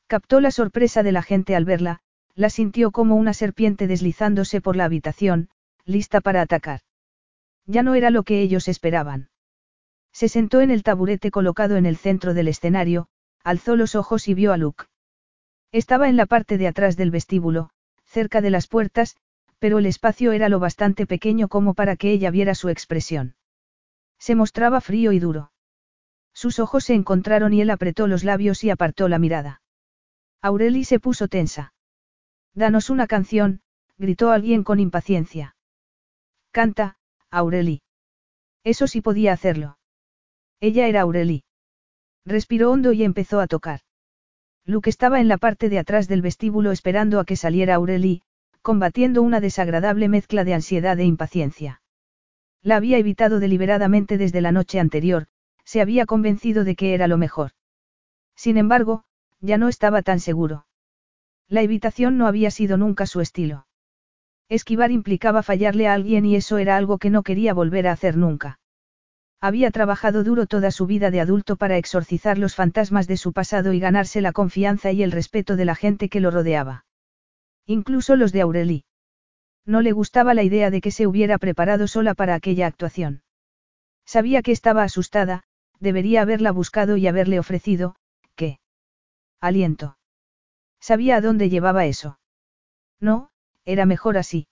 Captó 0.08 0.40
la 0.40 0.50
sorpresa 0.50 1.04
de 1.04 1.12
la 1.12 1.22
gente 1.22 1.54
al 1.54 1.64
verla, 1.64 2.00
la 2.34 2.50
sintió 2.50 2.90
como 2.90 3.16
una 3.16 3.34
serpiente 3.34 3.86
deslizándose 3.86 4.60
por 4.60 4.76
la 4.76 4.84
habitación, 4.84 5.48
lista 5.84 6.20
para 6.20 6.42
atacar. 6.42 6.80
Ya 7.66 7.82
no 7.82 7.94
era 7.94 8.10
lo 8.10 8.22
que 8.22 8.40
ellos 8.40 8.68
esperaban. 8.68 9.30
Se 10.12 10.28
sentó 10.28 10.60
en 10.60 10.70
el 10.70 10.82
taburete 10.82 11.30
colocado 11.30 11.76
en 11.76 11.86
el 11.86 11.96
centro 11.96 12.34
del 12.34 12.48
escenario, 12.48 13.08
alzó 13.42 13.76
los 13.76 13.94
ojos 13.94 14.28
y 14.28 14.34
vio 14.34 14.52
a 14.52 14.56
Luke. 14.56 14.84
Estaba 15.72 16.08
en 16.08 16.16
la 16.16 16.26
parte 16.26 16.56
de 16.56 16.68
atrás 16.68 16.96
del 16.96 17.10
vestíbulo, 17.10 17.70
cerca 18.04 18.40
de 18.40 18.50
las 18.50 18.68
puertas, 18.68 19.16
pero 19.58 19.78
el 19.78 19.86
espacio 19.86 20.32
era 20.32 20.48
lo 20.48 20.60
bastante 20.60 21.06
pequeño 21.06 21.48
como 21.48 21.74
para 21.74 21.96
que 21.96 22.12
ella 22.12 22.30
viera 22.30 22.54
su 22.54 22.68
expresión. 22.68 23.34
Se 24.18 24.34
mostraba 24.34 24.80
frío 24.80 25.12
y 25.12 25.18
duro. 25.18 25.52
Sus 26.32 26.58
ojos 26.58 26.84
se 26.84 26.94
encontraron 26.94 27.52
y 27.52 27.60
él 27.60 27.70
apretó 27.70 28.06
los 28.06 28.24
labios 28.24 28.64
y 28.64 28.70
apartó 28.70 29.08
la 29.08 29.18
mirada. 29.18 29.62
Aureli 30.42 30.84
se 30.84 31.00
puso 31.00 31.28
tensa. 31.28 31.73
Danos 32.54 32.88
una 32.90 33.06
canción, 33.06 33.60
gritó 33.98 34.30
alguien 34.30 34.62
con 34.62 34.78
impaciencia. 34.78 35.56
Canta, 36.52 36.96
Aureli. 37.30 37.82
Eso 38.62 38.86
sí 38.86 39.00
podía 39.00 39.32
hacerlo. 39.32 39.78
Ella 40.60 40.86
era 40.86 41.02
Aureli. 41.02 41.44
Respiró 42.24 42.70
hondo 42.70 42.92
y 42.92 43.02
empezó 43.02 43.40
a 43.40 43.46
tocar. 43.46 43.80
Luke 44.64 44.88
estaba 44.88 45.20
en 45.20 45.28
la 45.28 45.36
parte 45.36 45.68
de 45.68 45.78
atrás 45.78 46.08
del 46.08 46.22
vestíbulo 46.22 46.72
esperando 46.72 47.20
a 47.20 47.24
que 47.24 47.36
saliera 47.36 47.74
Aureli, 47.74 48.22
combatiendo 48.62 49.20
una 49.20 49.40
desagradable 49.40 50.08
mezcla 50.08 50.44
de 50.44 50.54
ansiedad 50.54 50.98
e 50.98 51.04
impaciencia. 51.04 51.82
La 52.62 52.76
había 52.76 52.96
evitado 52.96 53.40
deliberadamente 53.40 54.16
desde 54.16 54.40
la 54.40 54.52
noche 54.52 54.80
anterior, 54.80 55.26
se 55.64 55.82
había 55.82 56.06
convencido 56.06 56.64
de 56.64 56.76
que 56.76 56.94
era 56.94 57.08
lo 57.08 57.18
mejor. 57.18 57.50
Sin 58.36 58.56
embargo, 58.56 59.04
ya 59.40 59.58
no 59.58 59.68
estaba 59.68 60.00
tan 60.00 60.18
seguro. 60.18 60.66
La 61.48 61.62
evitación 61.62 62.18
no 62.18 62.26
había 62.26 62.50
sido 62.50 62.76
nunca 62.76 63.06
su 63.06 63.20
estilo. 63.20 63.66
Esquivar 64.48 64.90
implicaba 64.90 65.42
fallarle 65.42 65.88
a 65.88 65.94
alguien 65.94 66.24
y 66.26 66.36
eso 66.36 66.58
era 66.58 66.76
algo 66.76 66.98
que 66.98 67.10
no 67.10 67.22
quería 67.22 67.54
volver 67.54 67.86
a 67.86 67.92
hacer 67.92 68.16
nunca. 68.16 68.58
Había 69.40 69.70
trabajado 69.70 70.24
duro 70.24 70.46
toda 70.46 70.70
su 70.70 70.86
vida 70.86 71.10
de 71.10 71.20
adulto 71.20 71.56
para 71.56 71.76
exorcizar 71.76 72.38
los 72.38 72.54
fantasmas 72.54 73.06
de 73.06 73.16
su 73.16 73.32
pasado 73.32 73.72
y 73.72 73.80
ganarse 73.80 74.20
la 74.20 74.32
confianza 74.32 74.90
y 74.92 75.02
el 75.02 75.12
respeto 75.12 75.56
de 75.56 75.66
la 75.66 75.74
gente 75.74 76.08
que 76.08 76.20
lo 76.20 76.30
rodeaba. 76.30 76.86
Incluso 77.66 78.16
los 78.16 78.32
de 78.32 78.40
Aureli. 78.42 78.84
No 79.66 79.80
le 79.80 79.92
gustaba 79.92 80.34
la 80.34 80.42
idea 80.42 80.70
de 80.70 80.80
que 80.80 80.90
se 80.90 81.06
hubiera 81.06 81.38
preparado 81.38 81.88
sola 81.88 82.14
para 82.14 82.34
aquella 82.34 82.66
actuación. 82.66 83.22
Sabía 84.06 84.42
que 84.42 84.52
estaba 84.52 84.82
asustada, 84.82 85.44
debería 85.80 86.22
haberla 86.22 86.50
buscado 86.50 86.96
y 86.96 87.06
haberle 87.06 87.38
ofrecido, 87.38 87.96
¿qué? 88.36 88.58
Aliento. 89.40 89.96
Sabía 90.88 91.16
a 91.16 91.22
dónde 91.22 91.48
llevaba 91.48 91.86
eso. 91.86 92.18
No, 93.00 93.30
era 93.64 93.86
mejor 93.86 94.18
así. 94.18 94.48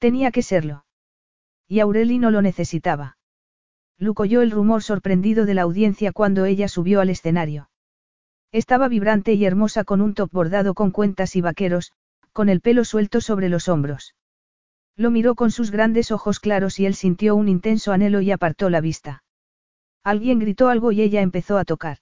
Tenía 0.00 0.32
que 0.32 0.42
serlo. 0.42 0.84
Y 1.68 1.78
Aureli 1.78 2.18
no 2.18 2.32
lo 2.32 2.42
necesitaba. 2.42 3.18
Luke 3.98 4.20
oyó 4.24 4.42
el 4.42 4.50
rumor 4.50 4.82
sorprendido 4.82 5.46
de 5.46 5.54
la 5.54 5.62
audiencia 5.62 6.10
cuando 6.10 6.44
ella 6.44 6.66
subió 6.66 7.00
al 7.00 7.08
escenario. 7.08 7.70
Estaba 8.50 8.88
vibrante 8.88 9.32
y 9.34 9.44
hermosa 9.44 9.84
con 9.84 10.00
un 10.00 10.14
top 10.14 10.28
bordado 10.32 10.74
con 10.74 10.90
cuentas 10.90 11.36
y 11.36 11.40
vaqueros, 11.40 11.92
con 12.32 12.48
el 12.48 12.60
pelo 12.60 12.84
suelto 12.84 13.20
sobre 13.20 13.48
los 13.48 13.68
hombros. 13.68 14.16
Lo 14.96 15.12
miró 15.12 15.36
con 15.36 15.52
sus 15.52 15.70
grandes 15.70 16.10
ojos 16.10 16.40
claros 16.40 16.80
y 16.80 16.86
él 16.86 16.96
sintió 16.96 17.36
un 17.36 17.48
intenso 17.48 17.92
anhelo 17.92 18.22
y 18.22 18.32
apartó 18.32 18.70
la 18.70 18.80
vista. 18.80 19.22
Alguien 20.02 20.40
gritó 20.40 20.68
algo 20.68 20.90
y 20.90 21.00
ella 21.00 21.20
empezó 21.20 21.58
a 21.58 21.64
tocar. 21.64 21.98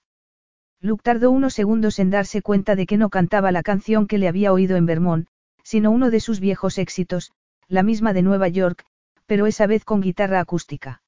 Luke 0.81 1.03
tardó 1.03 1.31
unos 1.31 1.55
segundos 1.55 1.99
en 1.99 2.11
darse 2.11 2.43
cuenta 2.43 2.77
de 2.77 2.87
que 2.87 2.97
no 2.97 3.09
cantaba 3.09 3.53
la 3.53 3.63
canción 3.63 4.07
que 4.07 4.19
le 4.19 4.29
había 4.29 4.53
oído 4.53 4.77
en 4.77 4.87
Vermont, 4.87 5.27
sino 5.63 5.91
uno 5.91 6.11
de 6.11 6.21
sus 6.21 6.39
viejos 6.41 6.79
éxitos, 6.79 7.33
la 7.69 7.83
misma 7.83 8.13
de 8.13 8.23
Nueva 8.23 8.49
York, 8.49 8.85
pero 9.27 9.47
esa 9.47 9.67
vez 9.67 9.85
con 9.85 10.01
guitarra 10.01 10.41
acústica. 10.41 11.03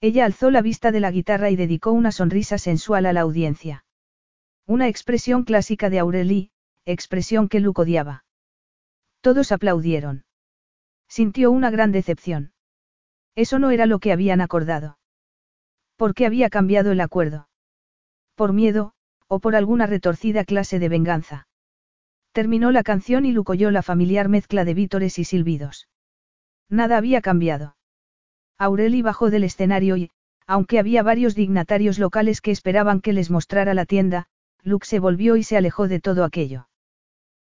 Ella 0.00 0.24
alzó 0.24 0.50
la 0.50 0.62
vista 0.62 0.92
de 0.92 1.00
la 1.00 1.10
guitarra 1.10 1.50
y 1.50 1.56
dedicó 1.56 1.92
una 1.92 2.12
sonrisa 2.12 2.58
sensual 2.58 3.06
a 3.06 3.12
la 3.12 3.22
audiencia. 3.22 3.84
Una 4.66 4.88
expresión 4.88 5.44
clásica 5.44 5.90
de 5.90 5.98
Aurelie, 5.98 6.50
expresión 6.86 7.48
que 7.48 7.60
Luke 7.60 7.82
odiaba. 7.82 8.24
Todos 9.20 9.52
aplaudieron. 9.52 10.24
Sintió 11.08 11.50
una 11.50 11.70
gran 11.70 11.92
decepción. 11.92 12.52
Eso 13.34 13.58
no 13.58 13.70
era 13.70 13.86
lo 13.86 13.98
que 13.98 14.12
habían 14.12 14.40
acordado. 14.40 14.98
¿Por 15.96 16.14
qué 16.14 16.26
había 16.26 16.50
cambiado 16.50 16.92
el 16.92 17.00
acuerdo? 17.00 17.48
¿Por 18.34 18.52
miedo, 18.52 18.92
o 19.28 19.38
por 19.38 19.56
alguna 19.56 19.86
retorcida 19.86 20.44
clase 20.44 20.78
de 20.78 20.88
venganza? 20.88 21.46
Terminó 22.32 22.72
la 22.72 22.82
canción 22.82 23.24
y 23.26 23.32
Luke 23.32 23.52
oyó 23.52 23.70
la 23.70 23.82
familiar 23.82 24.28
mezcla 24.28 24.64
de 24.64 24.74
vítores 24.74 25.18
y 25.18 25.24
silbidos. 25.24 25.88
Nada 26.68 26.96
había 26.96 27.20
cambiado. 27.20 27.76
Aureli 28.58 29.02
bajó 29.02 29.30
del 29.30 29.44
escenario 29.44 29.96
y, 29.96 30.10
aunque 30.46 30.78
había 30.78 31.02
varios 31.02 31.34
dignatarios 31.34 31.98
locales 31.98 32.40
que 32.40 32.50
esperaban 32.50 33.00
que 33.00 33.12
les 33.12 33.30
mostrara 33.30 33.74
la 33.74 33.86
tienda, 33.86 34.26
Luke 34.62 34.86
se 34.86 34.98
volvió 34.98 35.36
y 35.36 35.44
se 35.44 35.56
alejó 35.56 35.88
de 35.88 36.00
todo 36.00 36.24
aquello. 36.24 36.68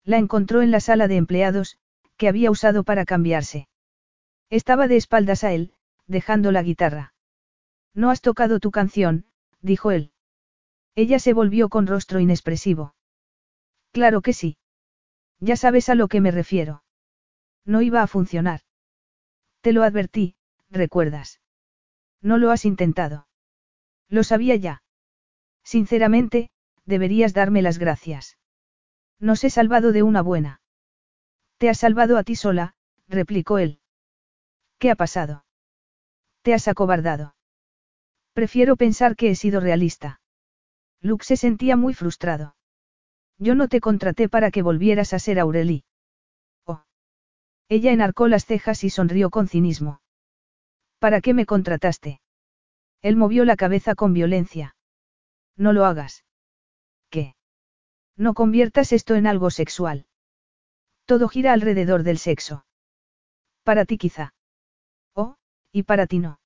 La 0.04 0.18
encontró 0.18 0.62
en 0.62 0.70
la 0.70 0.80
sala 0.80 1.06
de 1.06 1.16
empleados, 1.16 1.78
que 2.16 2.28
había 2.28 2.50
usado 2.50 2.82
para 2.82 3.04
cambiarse. 3.04 3.68
Estaba 4.50 4.88
de 4.88 4.96
espaldas 4.96 5.44
a 5.44 5.52
él, 5.52 5.74
dejando 6.06 6.50
la 6.50 6.62
guitarra. 6.62 7.12
No 7.94 8.10
has 8.10 8.22
tocado 8.22 8.58
tu 8.58 8.70
canción, 8.70 9.26
dijo 9.60 9.90
él. 9.90 10.12
Ella 10.98 11.20
se 11.20 11.32
volvió 11.32 11.68
con 11.68 11.86
rostro 11.86 12.18
inexpresivo. 12.18 12.96
Claro 13.92 14.20
que 14.20 14.32
sí. 14.32 14.58
Ya 15.38 15.54
sabes 15.54 15.88
a 15.88 15.94
lo 15.94 16.08
que 16.08 16.20
me 16.20 16.32
refiero. 16.32 16.82
No 17.64 17.82
iba 17.82 18.02
a 18.02 18.08
funcionar. 18.08 18.62
Te 19.60 19.72
lo 19.72 19.84
advertí, 19.84 20.34
recuerdas. 20.70 21.40
No 22.20 22.36
lo 22.36 22.50
has 22.50 22.64
intentado. 22.64 23.28
Lo 24.08 24.24
sabía 24.24 24.56
ya. 24.56 24.82
Sinceramente, 25.62 26.50
deberías 26.84 27.32
darme 27.32 27.62
las 27.62 27.78
gracias. 27.78 28.36
Nos 29.20 29.44
he 29.44 29.50
salvado 29.50 29.92
de 29.92 30.02
una 30.02 30.20
buena. 30.20 30.62
Te 31.58 31.68
has 31.68 31.78
salvado 31.78 32.18
a 32.18 32.24
ti 32.24 32.34
sola, 32.34 32.74
replicó 33.06 33.58
él. 33.58 33.78
¿Qué 34.80 34.90
ha 34.90 34.96
pasado? 34.96 35.44
Te 36.42 36.54
has 36.54 36.66
acobardado. 36.66 37.36
Prefiero 38.32 38.74
pensar 38.74 39.14
que 39.14 39.30
he 39.30 39.36
sido 39.36 39.60
realista. 39.60 40.17
Luke 41.00 41.24
se 41.24 41.36
sentía 41.36 41.76
muy 41.76 41.94
frustrado. 41.94 42.56
Yo 43.38 43.54
no 43.54 43.68
te 43.68 43.80
contraté 43.80 44.28
para 44.28 44.50
que 44.50 44.62
volvieras 44.62 45.12
a 45.12 45.18
ser 45.18 45.38
Aureli. 45.38 45.84
Oh. 46.66 46.82
Ella 47.68 47.92
enarcó 47.92 48.26
las 48.26 48.44
cejas 48.44 48.82
y 48.82 48.90
sonrió 48.90 49.30
con 49.30 49.48
cinismo. 49.48 50.00
¿Para 50.98 51.20
qué 51.20 51.34
me 51.34 51.46
contrataste? 51.46 52.20
Él 53.00 53.16
movió 53.16 53.44
la 53.44 53.56
cabeza 53.56 53.94
con 53.94 54.12
violencia. 54.12 54.74
No 55.56 55.72
lo 55.72 55.84
hagas. 55.84 56.24
¿Qué? 57.10 57.36
No 58.16 58.34
conviertas 58.34 58.92
esto 58.92 59.14
en 59.14 59.28
algo 59.28 59.50
sexual. 59.50 60.06
Todo 61.04 61.28
gira 61.28 61.52
alrededor 61.52 62.02
del 62.02 62.18
sexo. 62.18 62.66
Para 63.62 63.84
ti 63.84 63.98
quizá. 63.98 64.34
Oh, 65.14 65.36
y 65.72 65.84
para 65.84 66.06
ti 66.06 66.18
no. 66.18 66.40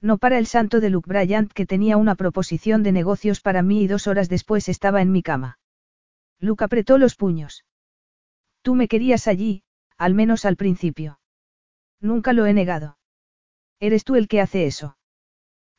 No 0.00 0.18
para 0.18 0.38
el 0.38 0.46
santo 0.46 0.80
de 0.80 0.90
Luke 0.90 1.08
Bryant 1.08 1.52
que 1.52 1.66
tenía 1.66 1.96
una 1.96 2.14
proposición 2.14 2.82
de 2.82 2.92
negocios 2.92 3.40
para 3.40 3.62
mí 3.62 3.82
y 3.82 3.86
dos 3.88 4.06
horas 4.06 4.28
después 4.28 4.68
estaba 4.68 5.02
en 5.02 5.10
mi 5.10 5.22
cama. 5.22 5.58
Luke 6.38 6.62
apretó 6.62 6.98
los 6.98 7.16
puños. 7.16 7.64
Tú 8.62 8.74
me 8.74 8.86
querías 8.86 9.26
allí, 9.26 9.64
al 9.96 10.14
menos 10.14 10.44
al 10.44 10.56
principio. 10.56 11.18
Nunca 12.00 12.32
lo 12.32 12.46
he 12.46 12.52
negado. 12.52 12.98
Eres 13.80 14.04
tú 14.04 14.14
el 14.14 14.28
que 14.28 14.40
hace 14.40 14.66
eso. 14.66 14.96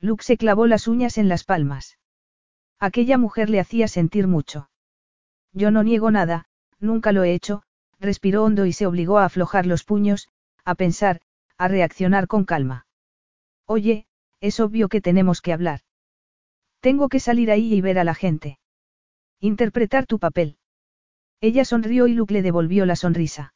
Luke 0.01 0.23
se 0.23 0.37
clavó 0.37 0.67
las 0.67 0.87
uñas 0.87 1.17
en 1.17 1.29
las 1.29 1.45
palmas. 1.45 1.97
Aquella 2.79 3.17
mujer 3.17 3.49
le 3.49 3.59
hacía 3.59 3.87
sentir 3.87 4.27
mucho. 4.27 4.69
Yo 5.53 5.71
no 5.71 5.83
niego 5.83 6.11
nada, 6.11 6.45
nunca 6.79 7.11
lo 7.11 7.23
he 7.23 7.33
hecho, 7.33 7.63
respiró 7.99 8.43
hondo 8.43 8.65
y 8.65 8.73
se 8.73 8.85
obligó 8.85 9.17
a 9.17 9.25
aflojar 9.25 9.65
los 9.65 9.83
puños, 9.83 10.29
a 10.63 10.75
pensar, 10.75 11.21
a 11.57 11.67
reaccionar 11.67 12.27
con 12.27 12.45
calma. 12.45 12.85
Oye, 13.65 14.07
es 14.41 14.59
obvio 14.59 14.89
que 14.89 15.01
tenemos 15.01 15.41
que 15.41 15.53
hablar. 15.53 15.81
Tengo 16.79 17.09
que 17.09 17.19
salir 17.19 17.51
ahí 17.51 17.73
y 17.73 17.81
ver 17.81 17.99
a 17.99 18.03
la 18.03 18.15
gente. 18.15 18.59
Interpretar 19.39 20.05
tu 20.05 20.19
papel. 20.19 20.57
Ella 21.41 21.65
sonrió 21.65 22.07
y 22.07 22.13
Luke 22.13 22.33
le 22.33 22.41
devolvió 22.41 22.85
la 22.85 22.95
sonrisa. 22.95 23.53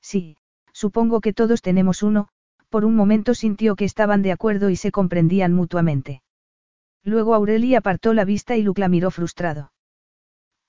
Sí, 0.00 0.36
supongo 0.72 1.20
que 1.20 1.32
todos 1.32 1.62
tenemos 1.62 2.02
uno, 2.02 2.28
por 2.68 2.84
un 2.84 2.94
momento 2.94 3.34
sintió 3.34 3.76
que 3.76 3.84
estaban 3.84 4.22
de 4.22 4.32
acuerdo 4.32 4.70
y 4.70 4.76
se 4.76 4.90
comprendían 4.90 5.52
mutuamente. 5.52 6.22
Luego 7.02 7.34
Aurelia 7.34 7.78
apartó 7.78 8.14
la 8.14 8.24
vista 8.24 8.56
y 8.56 8.62
Luke 8.62 8.80
la 8.80 8.88
miró 8.88 9.10
frustrado. 9.10 9.72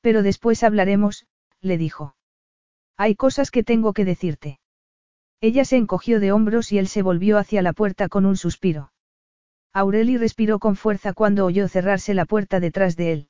Pero 0.02 0.22
después 0.22 0.64
hablaremos, 0.64 1.26
le 1.62 1.78
dijo. 1.78 2.16
Hay 2.96 3.16
cosas 3.16 3.52
que 3.52 3.64
tengo 3.64 3.94
que 3.94 4.06
decirte. 4.06 4.60
Ella 5.42 5.66
se 5.66 5.78
encogió 5.78 6.20
de 6.20 6.32
hombros 6.32 6.72
y 6.72 6.78
él 6.78 6.88
se 6.88 7.02
volvió 7.02 7.38
hacia 7.38 7.62
la 7.62 7.74
puerta 7.74 8.08
con 8.08 8.26
un 8.26 8.38
suspiro. 8.38 8.92
Aureli 9.74 10.18
respiró 10.18 10.60
con 10.60 10.76
fuerza 10.76 11.14
cuando 11.14 11.46
oyó 11.46 11.68
cerrarse 11.68 12.14
la 12.14 12.26
puerta 12.26 12.60
detrás 12.60 12.96
de 12.96 13.12
él. 13.12 13.30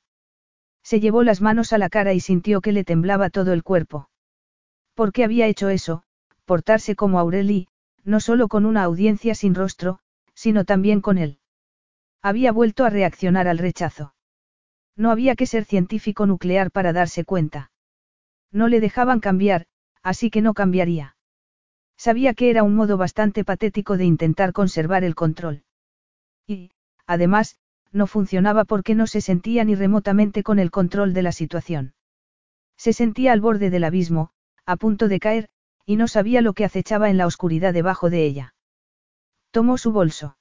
Se 0.82 1.00
llevó 1.00 1.22
las 1.22 1.40
manos 1.40 1.72
a 1.72 1.78
la 1.78 1.88
cara 1.88 2.14
y 2.14 2.20
sintió 2.20 2.60
que 2.60 2.72
le 2.72 2.84
temblaba 2.84 3.30
todo 3.30 3.52
el 3.52 3.62
cuerpo. 3.62 4.08
¿Por 4.94 5.12
qué 5.12 5.24
había 5.24 5.46
hecho 5.46 5.68
eso? 5.68 6.04
Portarse 6.44 6.96
como 6.96 7.18
Aureli, 7.18 7.68
no 8.04 8.20
solo 8.20 8.48
con 8.48 8.64
una 8.64 8.82
audiencia 8.84 9.34
sin 9.34 9.54
rostro, 9.54 9.98
sino 10.34 10.64
también 10.64 11.00
con 11.00 11.18
él. 11.18 11.38
Había 12.22 12.52
vuelto 12.52 12.84
a 12.84 12.90
reaccionar 12.90 13.48
al 13.48 13.58
rechazo. 13.58 14.14
No 14.96 15.10
había 15.10 15.36
que 15.36 15.46
ser 15.46 15.64
científico 15.64 16.26
nuclear 16.26 16.70
para 16.70 16.92
darse 16.92 17.24
cuenta. 17.24 17.70
No 18.50 18.68
le 18.68 18.80
dejaban 18.80 19.20
cambiar, 19.20 19.66
así 20.02 20.30
que 20.30 20.42
no 20.42 20.54
cambiaría. 20.54 21.16
Sabía 21.96 22.34
que 22.34 22.50
era 22.50 22.62
un 22.62 22.74
modo 22.74 22.96
bastante 22.96 23.44
patético 23.44 23.96
de 23.96 24.04
intentar 24.04 24.52
conservar 24.52 25.04
el 25.04 25.14
control. 25.14 25.64
Y, 26.48 26.70
además, 27.06 27.56
no 27.92 28.06
funcionaba 28.06 28.64
porque 28.64 28.94
no 28.94 29.06
se 29.06 29.20
sentía 29.20 29.64
ni 29.64 29.74
remotamente 29.74 30.42
con 30.42 30.58
el 30.58 30.70
control 30.70 31.12
de 31.12 31.22
la 31.22 31.32
situación. 31.32 31.94
Se 32.76 32.92
sentía 32.92 33.32
al 33.32 33.40
borde 33.40 33.70
del 33.70 33.84
abismo, 33.84 34.30
a 34.64 34.76
punto 34.76 35.08
de 35.08 35.20
caer, 35.20 35.48
y 35.84 35.96
no 35.96 36.08
sabía 36.08 36.40
lo 36.40 36.54
que 36.54 36.64
acechaba 36.64 37.10
en 37.10 37.18
la 37.18 37.26
oscuridad 37.26 37.74
debajo 37.74 38.08
de 38.10 38.24
ella. 38.24 38.54
Tomó 39.50 39.78
su 39.78 39.92
bolso. 39.92 40.36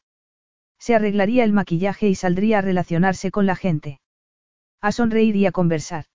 Se 0.79 0.95
arreglaría 0.95 1.43
el 1.43 1.53
maquillaje 1.53 2.07
y 2.07 2.15
saldría 2.15 2.59
a 2.59 2.61
relacionarse 2.61 3.31
con 3.31 3.45
la 3.45 3.55
gente. 3.55 3.99
A 4.79 4.91
sonreír 4.91 5.35
y 5.35 5.45
a 5.45 5.51
conversar. 5.51 6.05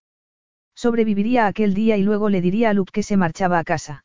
Sobreviviría 0.75 1.47
aquel 1.47 1.75
día 1.75 1.97
y 1.97 2.03
luego 2.03 2.29
le 2.29 2.41
diría 2.41 2.71
a 2.71 2.73
Luke 2.73 2.93
que 2.93 3.03
se 3.03 3.17
marchaba 3.17 3.59
a 3.59 3.65
casa. 3.65 4.05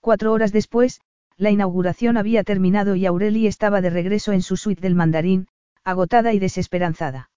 Cuatro 0.00 0.32
horas 0.32 0.52
después, 0.52 1.00
la 1.36 1.50
inauguración 1.50 2.16
había 2.16 2.44
terminado 2.44 2.94
y 2.94 3.06
Aureli 3.06 3.46
estaba 3.46 3.80
de 3.80 3.90
regreso 3.90 4.32
en 4.32 4.42
su 4.42 4.56
suite 4.56 4.80
del 4.80 4.94
mandarín, 4.94 5.48
agotada 5.82 6.32
y 6.32 6.38
desesperanzada. 6.38 7.30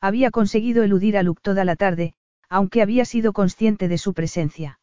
Había 0.00 0.30
conseguido 0.30 0.82
eludir 0.82 1.16
a 1.16 1.22
Luke 1.22 1.40
toda 1.42 1.64
la 1.64 1.76
tarde, 1.76 2.14
aunque 2.48 2.82
había 2.82 3.04
sido 3.04 3.32
consciente 3.32 3.88
de 3.88 3.98
su 3.98 4.12
presencia. 4.12 4.78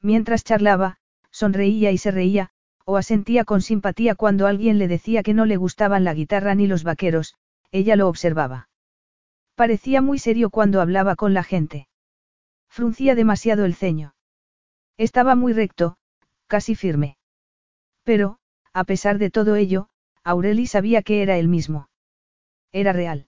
Mientras 0.00 0.44
charlaba, 0.44 0.98
sonreía 1.30 1.90
y 1.90 1.98
se 1.98 2.10
reía, 2.10 2.50
o 2.84 2.96
asentía 2.96 3.44
con 3.44 3.62
simpatía 3.62 4.14
cuando 4.14 4.46
alguien 4.46 4.78
le 4.78 4.86
decía 4.86 5.22
que 5.22 5.32
no 5.32 5.46
le 5.46 5.56
gustaban 5.56 6.04
la 6.04 6.12
guitarra 6.12 6.54
ni 6.54 6.66
los 6.66 6.84
vaqueros, 6.84 7.34
ella 7.72 7.96
lo 7.96 8.08
observaba. 8.08 8.68
Parecía 9.54 10.02
muy 10.02 10.18
serio 10.18 10.50
cuando 10.50 10.80
hablaba 10.80 11.16
con 11.16 11.32
la 11.32 11.42
gente. 11.42 11.88
Fruncía 12.68 13.14
demasiado 13.14 13.64
el 13.64 13.74
ceño. 13.74 14.14
Estaba 14.98 15.34
muy 15.34 15.52
recto, 15.52 15.96
casi 16.46 16.74
firme. 16.74 17.16
Pero, 18.04 18.38
a 18.72 18.84
pesar 18.84 19.18
de 19.18 19.30
todo 19.30 19.56
ello, 19.56 19.88
Aureli 20.22 20.66
sabía 20.66 21.02
que 21.02 21.22
era 21.22 21.36
él 21.38 21.48
mismo. 21.48 21.88
Era 22.72 22.92
real. 22.92 23.26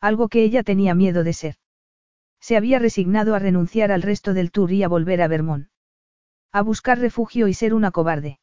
Algo 0.00 0.28
que 0.28 0.42
ella 0.44 0.62
tenía 0.62 0.94
miedo 0.94 1.24
de 1.24 1.32
ser. 1.32 1.54
Se 2.40 2.56
había 2.56 2.78
resignado 2.78 3.34
a 3.34 3.38
renunciar 3.38 3.90
al 3.90 4.02
resto 4.02 4.34
del 4.34 4.50
tour 4.50 4.72
y 4.72 4.82
a 4.82 4.88
volver 4.88 5.22
a 5.22 5.28
Vermont. 5.28 5.68
A 6.52 6.60
buscar 6.62 6.98
refugio 6.98 7.48
y 7.48 7.54
ser 7.54 7.72
una 7.72 7.90
cobarde. 7.90 8.38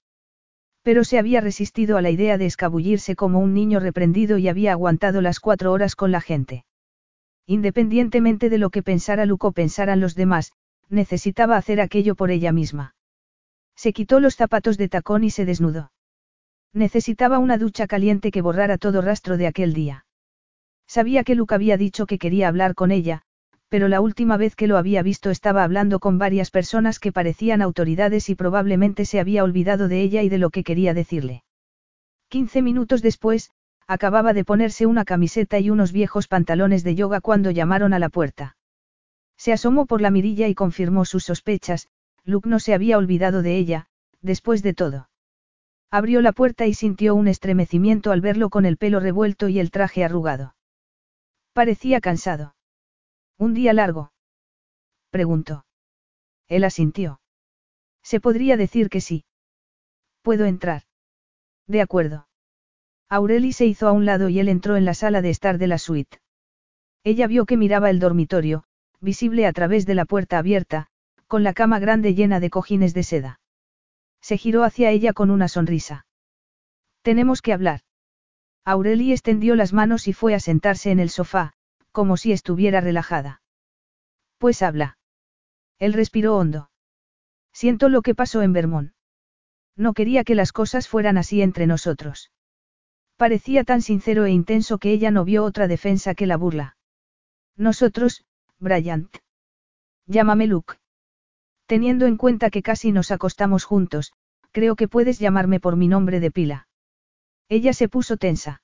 Pero 0.82 1.04
se 1.04 1.20
había 1.20 1.42
resistido 1.42 1.98
a 1.98 2.02
la 2.02 2.10
idea 2.10 2.38
de 2.38 2.48
escabullirse 2.48 3.16
como 3.16 3.40
un 3.40 3.54
niño 3.54 3.80
reprendido 3.80 4.38
y 4.38 4.48
había 4.48 4.72
aguantado 4.72 5.22
las 5.22 5.40
cuatro 5.40 5.72
horas 5.72 5.96
con 5.96 6.12
la 6.12 6.22
gente. 6.22 6.66
Independientemente 7.46 8.50
de 8.50 8.58
lo 8.58 8.70
que 8.70 8.82
pensara 8.82 9.26
Luke 9.26 9.48
o 9.48 9.52
pensaran 9.52 10.00
los 10.00 10.16
demás, 10.16 10.52
necesitaba 10.90 11.58
hacer 11.58 11.80
aquello 11.80 12.16
por 12.16 12.32
ella 12.32 12.52
misma. 12.52 12.96
Se 13.76 13.94
quitó 13.94 14.20
los 14.20 14.36
zapatos 14.36 14.78
de 14.78 14.90
tacón 14.90 15.24
y 15.24 15.30
se 15.30 15.46
desnudó. 15.46 15.92
Necesitaba 16.74 17.40
una 17.40 17.58
ducha 17.58 17.88
caliente 17.88 18.32
que 18.32 18.42
borrara 18.42 18.78
todo 18.78 19.02
rastro 19.02 19.38
de 19.38 19.48
aquel 19.48 19.74
día. 19.74 20.06
Sabía 20.88 21.24
que 21.24 21.36
Luke 21.36 21.56
había 21.56 21.78
dicho 21.78 22.06
que 22.06 22.18
quería 22.18 22.48
hablar 22.48 22.76
con 22.76 22.92
ella, 22.92 23.24
pero 23.70 23.88
la 23.88 24.02
última 24.02 24.36
vez 24.36 24.56
que 24.56 24.68
lo 24.68 24.78
había 24.78 25.02
visto 25.02 25.30
estaba 25.30 25.64
hablando 25.64 26.00
con 26.00 26.18
varias 26.18 26.52
personas 26.52 27.00
que 27.00 27.14
parecían 27.14 27.62
autoridades 27.62 28.30
y 28.30 28.36
probablemente 28.36 29.06
se 29.06 29.20
había 29.20 29.44
olvidado 29.44 29.88
de 29.88 30.02
ella 30.02 30.24
y 30.24 30.30
de 30.30 30.38
lo 30.38 30.50
que 30.50 30.64
quería 30.64 30.94
decirle. 30.94 31.44
Quince 32.28 32.62
minutos 32.62 33.02
después, 33.02 33.52
acababa 33.88 34.34
de 34.34 34.44
ponerse 34.44 34.86
una 34.86 35.06
camiseta 35.06 35.60
y 35.60 35.70
unos 35.70 35.92
viejos 35.94 36.28
pantalones 36.28 36.84
de 36.84 36.96
yoga 36.96 37.22
cuando 37.22 37.52
llamaron 37.52 37.94
a 37.94 38.00
la 38.00 38.10
puerta. 38.10 38.58
Se 39.38 39.54
asomó 39.54 39.86
por 39.86 40.02
la 40.02 40.12
mirilla 40.12 40.48
y 40.48 40.56
confirmó 40.56 41.06
sus 41.06 41.24
sospechas, 41.24 41.88
Luke 42.24 42.48
no 42.48 42.60
se 42.60 42.74
había 42.74 42.98
olvidado 42.98 43.42
de 43.42 43.58
ella, 43.58 43.88
después 44.22 44.62
de 44.64 44.74
todo. 44.74 45.10
Abrió 45.90 46.22
la 46.22 46.32
puerta 46.32 46.68
y 46.68 46.74
sintió 46.74 47.16
un 47.16 47.28
estremecimiento 47.28 48.12
al 48.12 48.22
verlo 48.22 48.50
con 48.50 48.66
el 48.66 48.78
pelo 48.78 49.00
revuelto 49.00 49.50
y 49.50 49.60
el 49.60 49.72
traje 49.72 50.04
arrugado. 50.04 50.56
Parecía 51.54 52.00
cansado. 52.00 52.56
¿Un 53.38 53.54
día 53.54 53.74
largo? 53.74 54.14
preguntó. 55.10 55.66
Él 56.48 56.64
asintió. 56.64 57.20
Se 58.04 58.20
podría 58.20 58.56
decir 58.56 58.90
que 58.90 59.02
sí. 59.02 59.26
¿Puedo 60.22 60.46
entrar? 60.46 60.84
De 61.68 61.82
acuerdo. 61.82 62.28
Aureli 63.10 63.52
se 63.52 63.66
hizo 63.66 63.88
a 63.88 63.92
un 63.92 64.06
lado 64.06 64.30
y 64.30 64.40
él 64.40 64.48
entró 64.48 64.78
en 64.78 64.86
la 64.86 64.94
sala 64.94 65.22
de 65.22 65.30
estar 65.30 65.58
de 65.58 65.68
la 65.68 65.78
suite. 65.78 66.20
Ella 67.04 67.28
vio 67.28 67.46
que 67.46 67.58
miraba 67.58 67.90
el 67.90 68.00
dormitorio, 68.00 68.64
visible 69.02 69.46
a 69.46 69.52
través 69.52 69.86
de 69.86 69.96
la 69.96 70.06
puerta 70.06 70.38
abierta, 70.38 70.91
con 71.32 71.46
la 71.46 71.54
cama 71.54 71.80
grande 71.80 72.14
llena 72.14 72.42
de 72.42 72.50
cojines 72.50 72.94
de 72.94 73.04
seda. 73.04 73.40
Se 74.20 74.38
giró 74.38 74.66
hacia 74.66 74.90
ella 74.90 75.14
con 75.14 75.32
una 75.32 75.48
sonrisa. 75.48 76.06
Tenemos 77.04 77.42
que 77.42 77.54
hablar. 77.54 77.84
Aureli 78.66 79.14
extendió 79.14 79.56
las 79.56 79.72
manos 79.72 80.10
y 80.10 80.14
fue 80.14 80.36
a 80.36 80.42
sentarse 80.42 80.92
en 80.92 81.00
el 81.00 81.10
sofá, 81.10 81.54
como 81.94 82.18
si 82.18 82.34
estuviera 82.34 82.82
relajada. 82.82 83.42
Pues 84.40 84.62
habla. 84.62 84.98
Él 85.80 85.94
respiró 85.94 86.36
hondo. 86.36 86.70
Siento 87.54 87.88
lo 87.88 88.02
que 88.02 88.14
pasó 88.14 88.42
en 88.42 88.52
Vermont. 88.52 88.92
No 89.78 89.94
quería 89.94 90.26
que 90.26 90.36
las 90.36 90.52
cosas 90.52 90.90
fueran 90.90 91.18
así 91.18 91.42
entre 91.42 91.66
nosotros. 91.66 92.34
Parecía 93.16 93.64
tan 93.64 93.82
sincero 93.82 94.26
e 94.26 94.32
intenso 94.32 94.80
que 94.80 94.92
ella 94.92 95.12
no 95.12 95.24
vio 95.24 95.46
otra 95.46 95.70
defensa 95.70 96.14
que 96.14 96.28
la 96.28 96.36
burla. 96.36 96.76
Nosotros, 97.56 98.26
Bryant. 98.60 99.16
Llámame 100.08 100.48
Luke. 100.48 100.81
Teniendo 101.72 102.06
en 102.06 102.18
cuenta 102.18 102.50
que 102.50 102.62
casi 102.62 102.92
nos 102.92 103.12
acostamos 103.12 103.64
juntos, 103.64 104.12
creo 104.52 104.76
que 104.76 104.90
puedes 104.90 105.20
llamarme 105.20 105.62
por 105.62 105.78
mi 105.78 105.88
nombre 105.88 106.20
de 106.20 106.30
pila. 106.30 106.68
Ella 107.48 107.72
se 107.72 107.88
puso 107.88 108.18
tensa. 108.18 108.62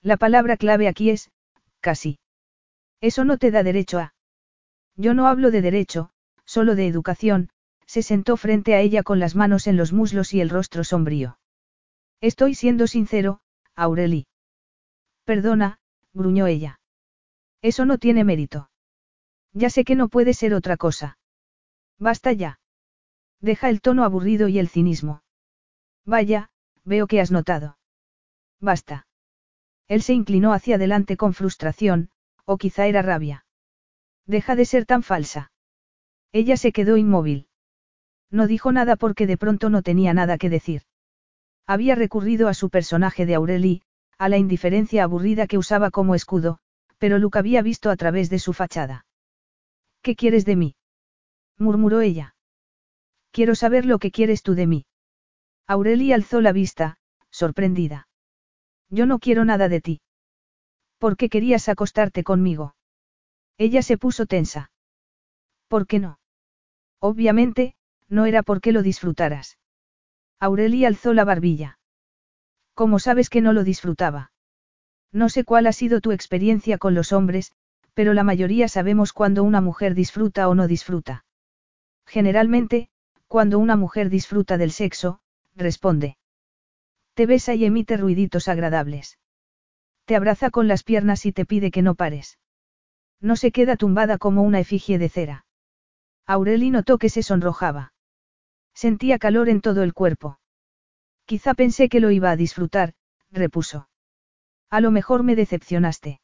La 0.00 0.16
palabra 0.16 0.56
clave 0.56 0.86
aquí 0.86 1.10
es, 1.10 1.32
casi. 1.80 2.20
Eso 3.00 3.24
no 3.24 3.36
te 3.36 3.50
da 3.50 3.64
derecho 3.64 3.98
a. 3.98 4.14
Yo 4.94 5.12
no 5.12 5.26
hablo 5.26 5.50
de 5.50 5.60
derecho, 5.60 6.10
solo 6.44 6.76
de 6.76 6.86
educación, 6.86 7.48
se 7.84 8.00
sentó 8.00 8.36
frente 8.36 8.76
a 8.76 8.80
ella 8.80 9.02
con 9.02 9.18
las 9.18 9.34
manos 9.34 9.66
en 9.66 9.76
los 9.76 9.92
muslos 9.92 10.32
y 10.32 10.40
el 10.40 10.50
rostro 10.50 10.84
sombrío. 10.84 11.36
Estoy 12.20 12.54
siendo 12.54 12.86
sincero, 12.86 13.40
Aureli. 13.74 14.28
Perdona, 15.24 15.80
gruñó 16.14 16.46
ella. 16.46 16.78
Eso 17.60 17.86
no 17.86 17.98
tiene 17.98 18.22
mérito. 18.22 18.70
Ya 19.52 19.68
sé 19.68 19.82
que 19.84 19.96
no 19.96 20.08
puede 20.08 20.32
ser 20.32 20.54
otra 20.54 20.76
cosa. 20.76 21.16
Basta 22.00 22.32
ya. 22.32 22.58
Deja 23.40 23.68
el 23.68 23.82
tono 23.82 24.04
aburrido 24.04 24.48
y 24.48 24.58
el 24.58 24.68
cinismo. 24.68 25.22
Vaya, 26.06 26.50
veo 26.84 27.06
que 27.06 27.20
has 27.20 27.30
notado. 27.30 27.78
Basta. 28.58 29.06
Él 29.86 30.02
se 30.02 30.14
inclinó 30.14 30.52
hacia 30.52 30.76
adelante 30.76 31.16
con 31.16 31.34
frustración, 31.34 32.10
o 32.46 32.56
quizá 32.56 32.86
era 32.86 33.02
rabia. 33.02 33.44
Deja 34.26 34.56
de 34.56 34.64
ser 34.64 34.86
tan 34.86 35.02
falsa. 35.02 35.52
Ella 36.32 36.56
se 36.56 36.72
quedó 36.72 36.96
inmóvil. 36.96 37.48
No 38.30 38.46
dijo 38.46 38.72
nada 38.72 38.96
porque 38.96 39.26
de 39.26 39.36
pronto 39.36 39.68
no 39.68 39.82
tenía 39.82 40.14
nada 40.14 40.38
que 40.38 40.48
decir. 40.48 40.82
Había 41.66 41.96
recurrido 41.96 42.48
a 42.48 42.54
su 42.54 42.70
personaje 42.70 43.26
de 43.26 43.34
Aureli, 43.34 43.82
a 44.16 44.28
la 44.28 44.38
indiferencia 44.38 45.04
aburrida 45.04 45.46
que 45.46 45.58
usaba 45.58 45.90
como 45.90 46.14
escudo, 46.14 46.60
pero 46.98 47.18
Luke 47.18 47.38
había 47.38 47.62
visto 47.62 47.90
a 47.90 47.96
través 47.96 48.30
de 48.30 48.38
su 48.38 48.52
fachada. 48.52 49.06
¿Qué 50.02 50.16
quieres 50.16 50.44
de 50.44 50.56
mí? 50.56 50.76
Murmuró 51.60 52.00
ella. 52.00 52.34
Quiero 53.30 53.54
saber 53.54 53.86
lo 53.86 53.98
que 53.98 54.10
quieres 54.10 54.42
tú 54.42 54.54
de 54.54 54.66
mí. 54.66 54.86
Aureli 55.66 56.12
alzó 56.12 56.40
la 56.40 56.52
vista, 56.52 56.98
sorprendida. 57.30 58.08
Yo 58.88 59.06
no 59.06 59.20
quiero 59.20 59.44
nada 59.44 59.68
de 59.68 59.80
ti. 59.80 60.00
¿Por 60.98 61.16
qué 61.16 61.28
querías 61.28 61.68
acostarte 61.68 62.24
conmigo? 62.24 62.74
Ella 63.56 63.82
se 63.82 63.96
puso 63.96 64.26
tensa. 64.26 64.72
¿Por 65.68 65.86
qué 65.86 66.00
no? 66.00 66.18
Obviamente, 66.98 67.74
no 68.08 68.26
era 68.26 68.42
porque 68.42 68.72
lo 68.72 68.82
disfrutaras. 68.82 69.58
Aureli 70.40 70.84
alzó 70.84 71.14
la 71.14 71.24
barbilla. 71.24 71.78
¿Cómo 72.74 72.98
sabes 72.98 73.30
que 73.30 73.40
no 73.40 73.52
lo 73.52 73.62
disfrutaba? 73.62 74.32
No 75.12 75.28
sé 75.28 75.44
cuál 75.44 75.66
ha 75.66 75.72
sido 75.72 76.00
tu 76.00 76.12
experiencia 76.12 76.78
con 76.78 76.94
los 76.94 77.12
hombres, 77.12 77.52
pero 77.94 78.14
la 78.14 78.24
mayoría 78.24 78.68
sabemos 78.68 79.12
cuando 79.12 79.44
una 79.44 79.60
mujer 79.60 79.94
disfruta 79.94 80.48
o 80.48 80.54
no 80.54 80.66
disfruta. 80.66 81.24
Generalmente, 82.10 82.88
cuando 83.28 83.60
una 83.60 83.76
mujer 83.76 84.10
disfruta 84.10 84.58
del 84.58 84.72
sexo, 84.72 85.20
responde. 85.54 86.18
Te 87.14 87.24
besa 87.24 87.54
y 87.54 87.64
emite 87.64 87.96
ruiditos 87.96 88.48
agradables. 88.48 89.20
Te 90.06 90.16
abraza 90.16 90.50
con 90.50 90.66
las 90.66 90.82
piernas 90.82 91.24
y 91.24 91.30
te 91.30 91.46
pide 91.46 91.70
que 91.70 91.82
no 91.82 91.94
pares. 91.94 92.40
No 93.20 93.36
se 93.36 93.52
queda 93.52 93.76
tumbada 93.76 94.18
como 94.18 94.42
una 94.42 94.58
efigie 94.58 94.98
de 94.98 95.08
cera. 95.08 95.46
Aureli 96.26 96.70
notó 96.70 96.98
que 96.98 97.10
se 97.10 97.22
sonrojaba. 97.22 97.92
Sentía 98.74 99.20
calor 99.20 99.48
en 99.48 99.60
todo 99.60 99.84
el 99.84 99.94
cuerpo. 99.94 100.40
Quizá 101.26 101.54
pensé 101.54 101.88
que 101.88 102.00
lo 102.00 102.10
iba 102.10 102.32
a 102.32 102.36
disfrutar, 102.36 102.94
repuso. 103.30 103.88
A 104.68 104.80
lo 104.80 104.90
mejor 104.90 105.22
me 105.22 105.36
decepcionaste. 105.36 106.20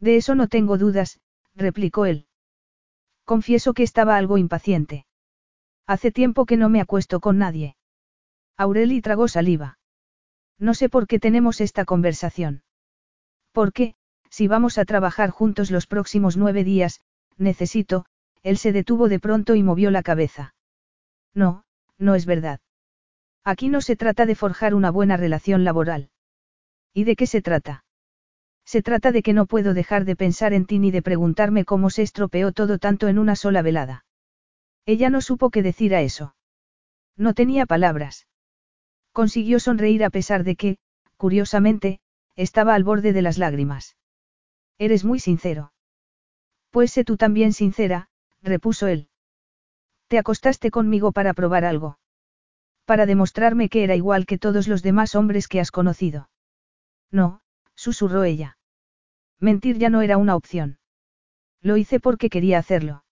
De 0.00 0.16
eso 0.16 0.34
no 0.34 0.48
tengo 0.48 0.76
dudas, 0.76 1.18
replicó 1.54 2.04
él. 2.04 2.27
Confieso 3.28 3.74
que 3.74 3.82
estaba 3.82 4.16
algo 4.16 4.38
impaciente. 4.38 5.04
Hace 5.86 6.10
tiempo 6.10 6.46
que 6.46 6.56
no 6.56 6.70
me 6.70 6.80
acuesto 6.80 7.20
con 7.20 7.36
nadie. 7.36 7.76
Aureli 8.56 9.02
tragó 9.02 9.28
saliva. 9.28 9.78
No 10.58 10.72
sé 10.72 10.88
por 10.88 11.06
qué 11.06 11.18
tenemos 11.18 11.60
esta 11.60 11.84
conversación. 11.84 12.62
Porque, 13.52 13.96
si 14.30 14.48
vamos 14.48 14.78
a 14.78 14.86
trabajar 14.86 15.28
juntos 15.28 15.70
los 15.70 15.86
próximos 15.86 16.38
nueve 16.38 16.64
días, 16.64 17.02
necesito, 17.36 18.06
él 18.42 18.56
se 18.56 18.72
detuvo 18.72 19.10
de 19.10 19.20
pronto 19.20 19.54
y 19.56 19.62
movió 19.62 19.90
la 19.90 20.02
cabeza. 20.02 20.54
No, 21.34 21.64
no 21.98 22.14
es 22.14 22.24
verdad. 22.24 22.60
Aquí 23.44 23.68
no 23.68 23.82
se 23.82 23.94
trata 23.94 24.24
de 24.24 24.36
forjar 24.36 24.74
una 24.74 24.90
buena 24.90 25.18
relación 25.18 25.64
laboral. 25.64 26.08
¿Y 26.94 27.04
de 27.04 27.14
qué 27.14 27.26
se 27.26 27.42
trata? 27.42 27.84
Se 28.68 28.82
trata 28.82 29.12
de 29.12 29.22
que 29.22 29.32
no 29.32 29.46
puedo 29.46 29.72
dejar 29.72 30.04
de 30.04 30.14
pensar 30.14 30.52
en 30.52 30.66
ti 30.66 30.78
ni 30.78 30.90
de 30.90 31.00
preguntarme 31.00 31.64
cómo 31.64 31.88
se 31.88 32.02
estropeó 32.02 32.52
todo 32.52 32.76
tanto 32.76 33.08
en 33.08 33.18
una 33.18 33.34
sola 33.34 33.62
velada. 33.62 34.04
Ella 34.84 35.08
no 35.08 35.22
supo 35.22 35.48
qué 35.48 35.62
decir 35.62 35.94
a 35.94 36.02
eso. 36.02 36.34
No 37.16 37.32
tenía 37.32 37.64
palabras. 37.64 38.26
Consiguió 39.12 39.58
sonreír 39.58 40.04
a 40.04 40.10
pesar 40.10 40.44
de 40.44 40.54
que, 40.54 40.76
curiosamente, 41.16 42.00
estaba 42.36 42.74
al 42.74 42.84
borde 42.84 43.14
de 43.14 43.22
las 43.22 43.38
lágrimas. 43.38 43.96
Eres 44.76 45.02
muy 45.02 45.18
sincero. 45.18 45.72
Pues 46.70 46.92
sé 46.92 47.04
tú 47.04 47.16
también 47.16 47.54
sincera, 47.54 48.10
repuso 48.42 48.86
él. 48.86 49.08
Te 50.08 50.18
acostaste 50.18 50.70
conmigo 50.70 51.12
para 51.12 51.32
probar 51.32 51.64
algo. 51.64 51.98
Para 52.84 53.06
demostrarme 53.06 53.70
que 53.70 53.82
era 53.82 53.96
igual 53.96 54.26
que 54.26 54.36
todos 54.36 54.68
los 54.68 54.82
demás 54.82 55.14
hombres 55.14 55.48
que 55.48 55.58
has 55.58 55.70
conocido. 55.70 56.28
No, 57.10 57.40
susurró 57.74 58.24
ella. 58.24 58.57
Mentir 59.40 59.78
ya 59.78 59.90
no 59.90 60.02
era 60.02 60.16
una 60.16 60.36
opción. 60.36 60.78
Lo 61.60 61.76
hice 61.76 62.00
porque 62.00 62.30
quería 62.30 62.58
hacerlo. 62.58 63.04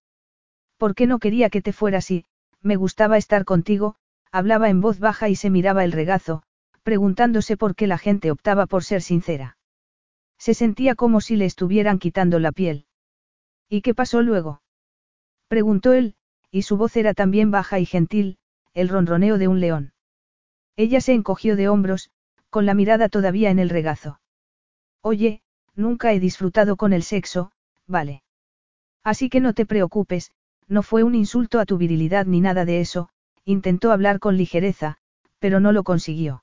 Porque 0.76 1.06
no 1.06 1.18
quería 1.18 1.50
que 1.50 1.62
te 1.62 1.72
fueras 1.72 2.10
y, 2.10 2.24
me 2.60 2.76
gustaba 2.76 3.16
estar 3.16 3.44
contigo, 3.44 3.96
hablaba 4.32 4.68
en 4.68 4.80
voz 4.80 4.98
baja 4.98 5.28
y 5.28 5.36
se 5.36 5.50
miraba 5.50 5.84
el 5.84 5.92
regazo, 5.92 6.42
preguntándose 6.82 7.56
por 7.56 7.74
qué 7.74 7.86
la 7.86 7.98
gente 7.98 8.30
optaba 8.30 8.66
por 8.66 8.84
ser 8.84 9.02
sincera. 9.02 9.56
Se 10.38 10.54
sentía 10.54 10.94
como 10.94 11.20
si 11.20 11.36
le 11.36 11.44
estuvieran 11.46 11.98
quitando 11.98 12.38
la 12.38 12.52
piel. 12.52 12.86
¿Y 13.68 13.80
qué 13.80 13.94
pasó 13.94 14.22
luego? 14.22 14.62
Preguntó 15.48 15.92
él, 15.92 16.14
y 16.50 16.62
su 16.62 16.76
voz 16.76 16.96
era 16.96 17.14
también 17.14 17.50
baja 17.50 17.78
y 17.78 17.86
gentil, 17.86 18.38
el 18.74 18.88
ronroneo 18.88 19.38
de 19.38 19.48
un 19.48 19.60
león. 19.60 19.92
Ella 20.76 21.00
se 21.00 21.14
encogió 21.14 21.56
de 21.56 21.68
hombros, 21.68 22.10
con 22.50 22.66
la 22.66 22.74
mirada 22.74 23.08
todavía 23.08 23.50
en 23.50 23.58
el 23.58 23.70
regazo. 23.70 24.20
Oye, 25.02 25.42
nunca 25.76 26.12
he 26.12 26.20
disfrutado 26.20 26.76
con 26.76 26.92
el 26.92 27.02
sexo, 27.02 27.52
vale. 27.86 28.22
Así 29.04 29.28
que 29.28 29.40
no 29.40 29.52
te 29.52 29.66
preocupes, 29.66 30.32
no 30.66 30.82
fue 30.82 31.04
un 31.04 31.14
insulto 31.14 31.60
a 31.60 31.66
tu 31.66 31.76
virilidad 31.78 32.26
ni 32.26 32.40
nada 32.40 32.64
de 32.64 32.80
eso, 32.80 33.08
intentó 33.44 33.92
hablar 33.92 34.18
con 34.18 34.36
ligereza, 34.36 34.98
pero 35.38 35.60
no 35.60 35.70
lo 35.72 35.84
consiguió. 35.84 36.42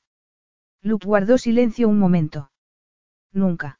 Luke 0.81 1.05
guardó 1.05 1.37
silencio 1.37 1.89
un 1.89 1.99
momento. 1.99 2.51
Nunca. 3.31 3.79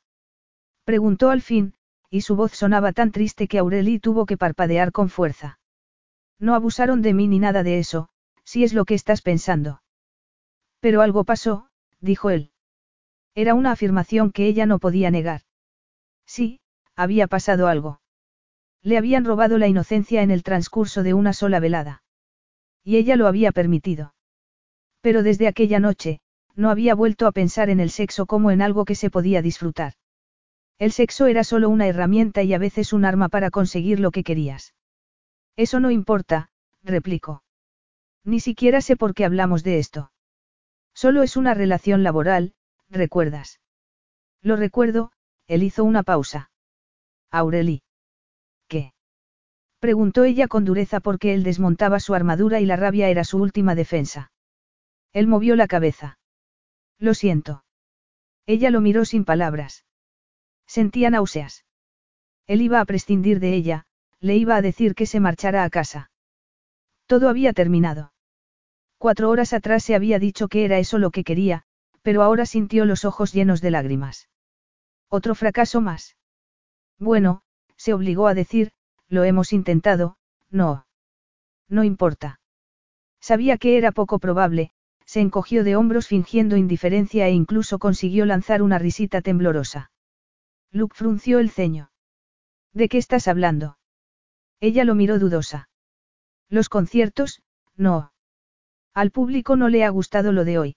Preguntó 0.83 1.29
al 1.29 1.41
fin, 1.41 1.75
y 2.09 2.21
su 2.21 2.35
voz 2.35 2.51
sonaba 2.51 2.91
tan 2.91 3.11
triste 3.11 3.47
que 3.47 3.59
Aurelie 3.59 3.99
tuvo 3.99 4.25
que 4.25 4.37
parpadear 4.37 4.91
con 4.91 5.09
fuerza. 5.09 5.59
No 6.39 6.55
abusaron 6.55 7.01
de 7.01 7.13
mí 7.13 7.27
ni 7.27 7.39
nada 7.39 7.63
de 7.63 7.79
eso, 7.79 8.09
si 8.43 8.63
es 8.63 8.73
lo 8.73 8.85
que 8.85 8.95
estás 8.95 9.21
pensando. 9.21 9.81
Pero 10.79 11.01
algo 11.01 11.23
pasó, 11.23 11.69
dijo 12.01 12.29
él. 12.29 12.52
Era 13.35 13.55
una 13.55 13.71
afirmación 13.71 14.31
que 14.31 14.47
ella 14.47 14.65
no 14.65 14.79
podía 14.79 15.09
negar. 15.11 15.41
Sí, 16.25 16.59
había 16.95 17.27
pasado 17.27 17.67
algo. 17.67 18.01
Le 18.81 18.97
habían 18.97 19.25
robado 19.25 19.57
la 19.57 19.67
inocencia 19.67 20.21
en 20.21 20.31
el 20.31 20.43
transcurso 20.43 21.03
de 21.03 21.13
una 21.13 21.33
sola 21.33 21.59
velada. 21.59 22.03
Y 22.83 22.97
ella 22.97 23.15
lo 23.15 23.27
había 23.27 23.51
permitido. 23.51 24.13
Pero 25.01 25.23
desde 25.23 25.47
aquella 25.47 25.79
noche, 25.79 26.19
no 26.55 26.69
había 26.69 26.95
vuelto 26.95 27.25
a 27.27 27.31
pensar 27.31 27.69
en 27.69 27.79
el 27.79 27.89
sexo 27.89 28.25
como 28.25 28.51
en 28.51 28.61
algo 28.61 28.85
que 28.85 28.95
se 28.95 29.09
podía 29.09 29.41
disfrutar. 29.41 29.93
El 30.77 30.91
sexo 30.91 31.27
era 31.27 31.43
solo 31.43 31.69
una 31.69 31.87
herramienta 31.87 32.43
y 32.43 32.53
a 32.53 32.57
veces 32.57 32.93
un 32.93 33.05
arma 33.05 33.29
para 33.29 33.51
conseguir 33.51 33.99
lo 33.99 34.11
que 34.11 34.23
querías. 34.23 34.73
Eso 35.55 35.79
no 35.79 35.91
importa, 35.91 36.49
replicó. 36.83 37.43
Ni 38.23 38.39
siquiera 38.39 38.81
sé 38.81 38.95
por 38.95 39.13
qué 39.13 39.25
hablamos 39.25 39.63
de 39.63 39.79
esto. 39.79 40.11
Solo 40.93 41.23
es 41.23 41.37
una 41.37 41.53
relación 41.53 42.03
laboral, 42.03 42.53
¿recuerdas? 42.93 43.59
Lo 44.41 44.55
recuerdo, 44.55 45.11
él 45.47 45.63
hizo 45.63 45.83
una 45.83 46.03
pausa. 46.03 46.51
Aureli. 47.31 47.81
¿Qué? 48.67 48.93
Preguntó 49.79 50.23
ella 50.23 50.47
con 50.47 50.63
dureza 50.63 50.99
porque 50.99 51.33
él 51.33 51.43
desmontaba 51.43 51.99
su 51.99 52.13
armadura 52.13 52.61
y 52.61 52.65
la 52.65 52.75
rabia 52.75 53.09
era 53.09 53.23
su 53.23 53.37
última 53.39 53.75
defensa. 53.75 54.31
Él 55.11 55.27
movió 55.27 55.55
la 55.55 55.67
cabeza. 55.67 56.19
Lo 56.99 57.13
siento. 57.13 57.65
Ella 58.45 58.69
lo 58.69 58.81
miró 58.81 59.05
sin 59.05 59.25
palabras. 59.25 59.85
Sentía 60.67 61.09
náuseas. 61.09 61.65
Él 62.47 62.61
iba 62.61 62.79
a 62.79 62.85
prescindir 62.85 63.39
de 63.39 63.53
ella, 63.53 63.85
le 64.19 64.35
iba 64.35 64.55
a 64.55 64.61
decir 64.61 64.95
que 64.95 65.05
se 65.05 65.19
marchara 65.19 65.63
a 65.63 65.69
casa. 65.69 66.11
Todo 67.05 67.29
había 67.29 67.53
terminado. 67.53 68.13
Cuatro 68.97 69.29
horas 69.29 69.53
atrás 69.53 69.83
se 69.83 69.95
había 69.95 70.19
dicho 70.19 70.47
que 70.47 70.63
era 70.63 70.79
eso 70.79 70.97
lo 70.97 71.11
que 71.11 71.23
quería, 71.23 71.65
pero 72.03 72.21
ahora 72.21 72.45
sintió 72.45 72.85
los 72.85 73.05
ojos 73.05 73.33
llenos 73.33 73.61
de 73.61 73.71
lágrimas. 73.71 74.29
Otro 75.09 75.33
fracaso 75.33 75.81
más. 75.81 76.15
Bueno, 76.99 77.41
se 77.75 77.93
obligó 77.93 78.27
a 78.27 78.33
decir, 78.33 78.71
lo 79.07 79.23
hemos 79.23 79.53
intentado, 79.53 80.17
no. 80.49 80.85
No 81.67 81.83
importa. 81.83 82.39
Sabía 83.19 83.57
que 83.57 83.77
era 83.77 83.91
poco 83.91 84.19
probable, 84.19 84.71
se 85.05 85.21
encogió 85.21 85.63
de 85.63 85.75
hombros 85.75 86.07
fingiendo 86.07 86.57
indiferencia 86.57 87.27
e 87.27 87.31
incluso 87.31 87.79
consiguió 87.79 88.25
lanzar 88.25 88.61
una 88.61 88.79
risita 88.79 89.21
temblorosa. 89.21 89.91
Luke 90.71 90.95
frunció 90.95 91.39
el 91.39 91.49
ceño. 91.49 91.91
¿De 92.73 92.89
qué 92.89 92.97
estás 92.97 93.27
hablando? 93.27 93.77
Ella 94.59 94.83
lo 94.83 94.95
miró 94.95 95.19
dudosa. 95.19 95.69
Los 96.49 96.69
conciertos, 96.69 97.41
no. 97.75 98.11
Al 98.93 99.11
público 99.11 99.55
no 99.55 99.69
le 99.69 99.83
ha 99.83 99.89
gustado 99.89 100.31
lo 100.31 100.45
de 100.45 100.57
hoy. 100.57 100.75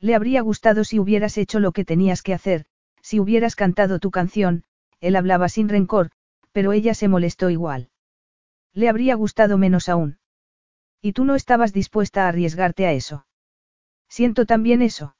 Le 0.00 0.14
habría 0.14 0.40
gustado 0.42 0.84
si 0.84 0.98
hubieras 0.98 1.38
hecho 1.38 1.60
lo 1.60 1.72
que 1.72 1.84
tenías 1.84 2.22
que 2.22 2.34
hacer, 2.34 2.66
si 3.00 3.20
hubieras 3.20 3.56
cantado 3.56 3.98
tu 3.98 4.10
canción, 4.10 4.64
él 5.00 5.16
hablaba 5.16 5.48
sin 5.48 5.68
rencor, 5.68 6.10
pero 6.52 6.72
ella 6.72 6.94
se 6.94 7.08
molestó 7.08 7.50
igual. 7.50 7.90
Le 8.72 8.88
habría 8.88 9.14
gustado 9.14 9.58
menos 9.58 9.88
aún. 9.88 10.18
Y 11.00 11.12
tú 11.12 11.24
no 11.24 11.34
estabas 11.34 11.72
dispuesta 11.72 12.24
a 12.24 12.28
arriesgarte 12.28 12.86
a 12.86 12.92
eso. 12.92 13.26
Siento 14.08 14.46
también 14.46 14.82
eso. 14.82 15.16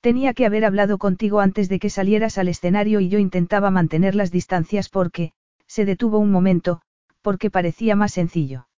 Tenía 0.00 0.34
que 0.34 0.46
haber 0.46 0.64
hablado 0.64 0.98
contigo 0.98 1.40
antes 1.40 1.68
de 1.68 1.78
que 1.78 1.88
salieras 1.90 2.36
al 2.36 2.48
escenario 2.48 3.00
y 3.00 3.08
yo 3.08 3.18
intentaba 3.18 3.70
mantener 3.70 4.14
las 4.14 4.30
distancias 4.30 4.88
porque, 4.88 5.32
se 5.66 5.84
detuvo 5.84 6.18
un 6.18 6.30
momento, 6.30 6.82
porque 7.22 7.50
parecía 7.50 7.96
más 7.96 8.12
sencillo. 8.12 8.68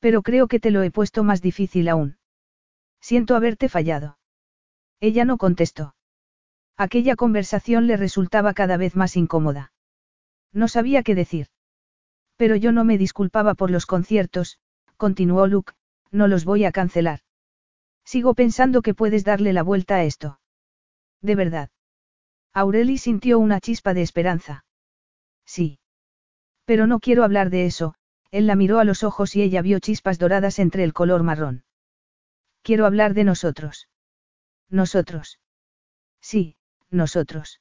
Pero 0.00 0.22
creo 0.22 0.48
que 0.48 0.60
te 0.60 0.70
lo 0.70 0.82
he 0.82 0.90
puesto 0.90 1.24
más 1.24 1.42
difícil 1.42 1.88
aún. 1.88 2.18
Siento 3.00 3.36
haberte 3.36 3.68
fallado. 3.68 4.18
Ella 5.00 5.24
no 5.24 5.38
contestó. 5.38 5.94
Aquella 6.76 7.16
conversación 7.16 7.86
le 7.86 7.96
resultaba 7.96 8.54
cada 8.54 8.76
vez 8.76 8.96
más 8.96 9.16
incómoda. 9.16 9.72
No 10.52 10.68
sabía 10.68 11.02
qué 11.02 11.14
decir. 11.14 11.48
Pero 12.36 12.56
yo 12.56 12.72
no 12.72 12.84
me 12.84 12.98
disculpaba 12.98 13.54
por 13.54 13.70
los 13.70 13.86
conciertos, 13.86 14.58
continuó 14.96 15.46
Luke, 15.46 15.72
no 16.10 16.28
los 16.28 16.44
voy 16.44 16.64
a 16.64 16.72
cancelar. 16.72 17.20
Sigo 18.04 18.34
pensando 18.34 18.80
que 18.80 18.94
puedes 18.94 19.24
darle 19.24 19.52
la 19.52 19.62
vuelta 19.62 19.96
a 19.96 20.04
esto. 20.04 20.40
De 21.20 21.34
verdad. 21.34 21.70
Aureli 22.54 22.96
sintió 22.96 23.38
una 23.38 23.60
chispa 23.60 23.92
de 23.92 24.02
esperanza. 24.02 24.64
Sí. 25.44 25.78
Pero 26.64 26.86
no 26.86 27.00
quiero 27.00 27.24
hablar 27.24 27.50
de 27.50 27.66
eso, 27.66 27.94
él 28.30 28.46
la 28.46 28.56
miró 28.56 28.78
a 28.78 28.84
los 28.84 29.02
ojos 29.02 29.36
y 29.36 29.42
ella 29.42 29.62
vio 29.62 29.78
chispas 29.80 30.18
doradas 30.18 30.58
entre 30.58 30.84
el 30.84 30.92
color 30.92 31.22
marrón. 31.22 31.64
Quiero 32.62 32.86
hablar 32.86 33.14
de 33.14 33.24
nosotros. 33.24 33.88
Nosotros. 34.70 35.40
Sí, 36.20 36.56
nosotros. 36.90 37.60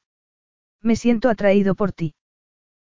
Me 0.82 0.96
siento 0.96 1.30
atraído 1.30 1.76
por 1.76 1.92
ti. 1.92 2.16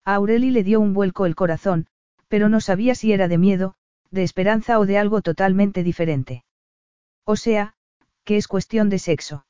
A 0.04 0.14
Aureli 0.14 0.50
le 0.50 0.62
dio 0.62 0.80
un 0.80 0.94
vuelco 0.94 1.26
el 1.26 1.34
corazón, 1.34 1.86
pero 2.28 2.48
no 2.48 2.60
sabía 2.60 2.94
si 2.94 3.12
era 3.12 3.28
de 3.28 3.38
miedo, 3.38 3.74
de 4.10 4.22
esperanza 4.22 4.78
o 4.78 4.86
de 4.86 4.98
algo 4.98 5.22
totalmente 5.22 5.82
diferente. 5.82 6.44
O 7.24 7.36
sea, 7.36 7.74
que 8.24 8.36
es 8.36 8.48
cuestión 8.48 8.88
de 8.88 8.98
sexo. 8.98 9.46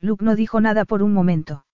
Luke 0.00 0.24
no 0.24 0.36
dijo 0.36 0.60
nada 0.60 0.84
por 0.84 1.02
un 1.02 1.12
momento. 1.12 1.64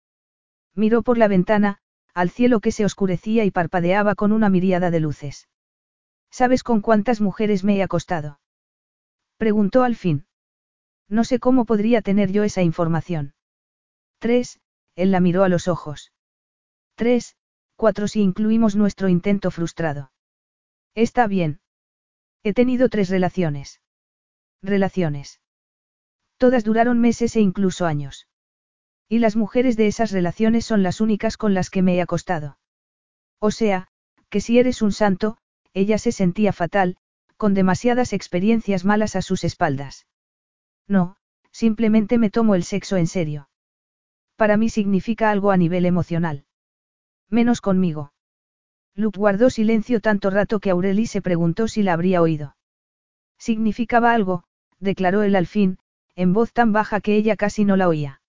Miró 0.75 1.03
por 1.03 1.19
la 1.19 1.29
ventana, 1.29 1.79
al 2.15 2.31
cielo 2.31 2.61
que 2.61 2.73
se 2.73 2.85
oscurecía 2.85 3.45
y 3.45 3.51
parpadeaba 3.51 4.15
con 4.15 4.33
una 4.33 4.49
miríada 4.49 4.91
de 4.91 5.01
luces. 5.01 5.49
¿Sabes 6.31 6.63
con 6.63 6.81
cuántas 6.81 7.21
mujeres 7.21 7.65
me 7.65 7.77
he 7.77 7.83
acostado? 7.83 8.41
Preguntó 9.37 9.83
al 9.83 9.97
fin. 9.97 10.27
No 11.09 11.25
sé 11.25 11.39
cómo 11.39 11.65
podría 11.65 12.03
tener 12.03 12.33
yo 12.33 12.45
esa 12.45 12.63
información. 12.63 13.35
Tres, 14.19 14.61
él 14.97 15.11
la 15.11 15.21
miró 15.21 15.45
a 15.45 15.49
los 15.49 15.69
ojos. 15.69 16.13
Tres, 16.95 17.37
cuatro 17.77 18.09
si 18.09 18.21
incluimos 18.21 18.77
nuestro 18.77 19.09
intento 19.09 19.51
frustrado. 19.51 20.13
Está 20.95 21.27
bien. 21.27 21.61
He 22.43 22.55
tenido 22.55 22.89
tres 22.89 23.09
relaciones. 23.09 23.81
Relaciones. 24.63 25.41
Todas 26.39 26.65
duraron 26.65 27.01
meses 27.01 27.37
e 27.37 27.41
incluso 27.41 27.87
años. 27.87 28.29
Y 29.09 29.19
las 29.19 29.37
mujeres 29.37 29.77
de 29.77 29.87
esas 29.87 30.11
relaciones 30.11 30.65
son 30.65 30.83
las 30.83 31.01
únicas 31.01 31.37
con 31.37 31.55
las 31.55 31.71
que 31.71 31.83
me 31.83 31.97
he 31.97 32.01
acostado. 32.01 32.59
O 33.39 33.51
sea, 33.51 33.89
que 34.31 34.41
si 34.41 34.59
eres 34.59 34.83
un 34.83 34.93
santo, 34.93 35.37
ella 35.75 35.99
se 35.99 36.13
sentía 36.13 36.53
fatal, 36.53 36.97
con 37.37 37.55
demasiadas 37.55 38.13
experiencias 38.13 38.85
malas 38.85 39.17
a 39.17 39.23
sus 39.23 39.45
espaldas. 39.45 40.07
No, 40.89 41.17
simplemente 41.51 42.19
me 42.19 42.31
tomo 42.31 42.55
el 42.55 42.65
sexo 42.65 42.97
en 42.97 43.07
serio. 43.07 43.49
Para 44.37 44.57
mí 44.57 44.69
significa 44.69 45.31
algo 45.31 45.51
a 45.51 45.57
nivel 45.57 45.87
emocional. 45.87 46.45
Menos 47.31 47.61
conmigo. 47.61 48.13
Luke 48.95 49.19
guardó 49.19 49.51
silencio 49.51 50.01
tanto 50.01 50.31
rato 50.31 50.61
que 50.61 50.71
Aureli 50.71 51.07
se 51.07 51.23
preguntó 51.23 51.69
si 51.69 51.83
la 51.83 51.93
habría 51.95 52.23
oído. 52.23 52.57
Significaba 53.39 54.13
algo, 54.13 54.45
declaró 54.79 55.23
él 55.23 55.37
al 55.37 55.47
fin, 55.47 55.79
en 56.15 56.33
voz 56.33 56.53
tan 56.53 56.73
baja 56.73 57.01
que 57.01 57.17
ella 57.17 57.37
casi 57.37 57.65
no 57.65 57.77
la 57.77 57.89
oía. 57.89 58.21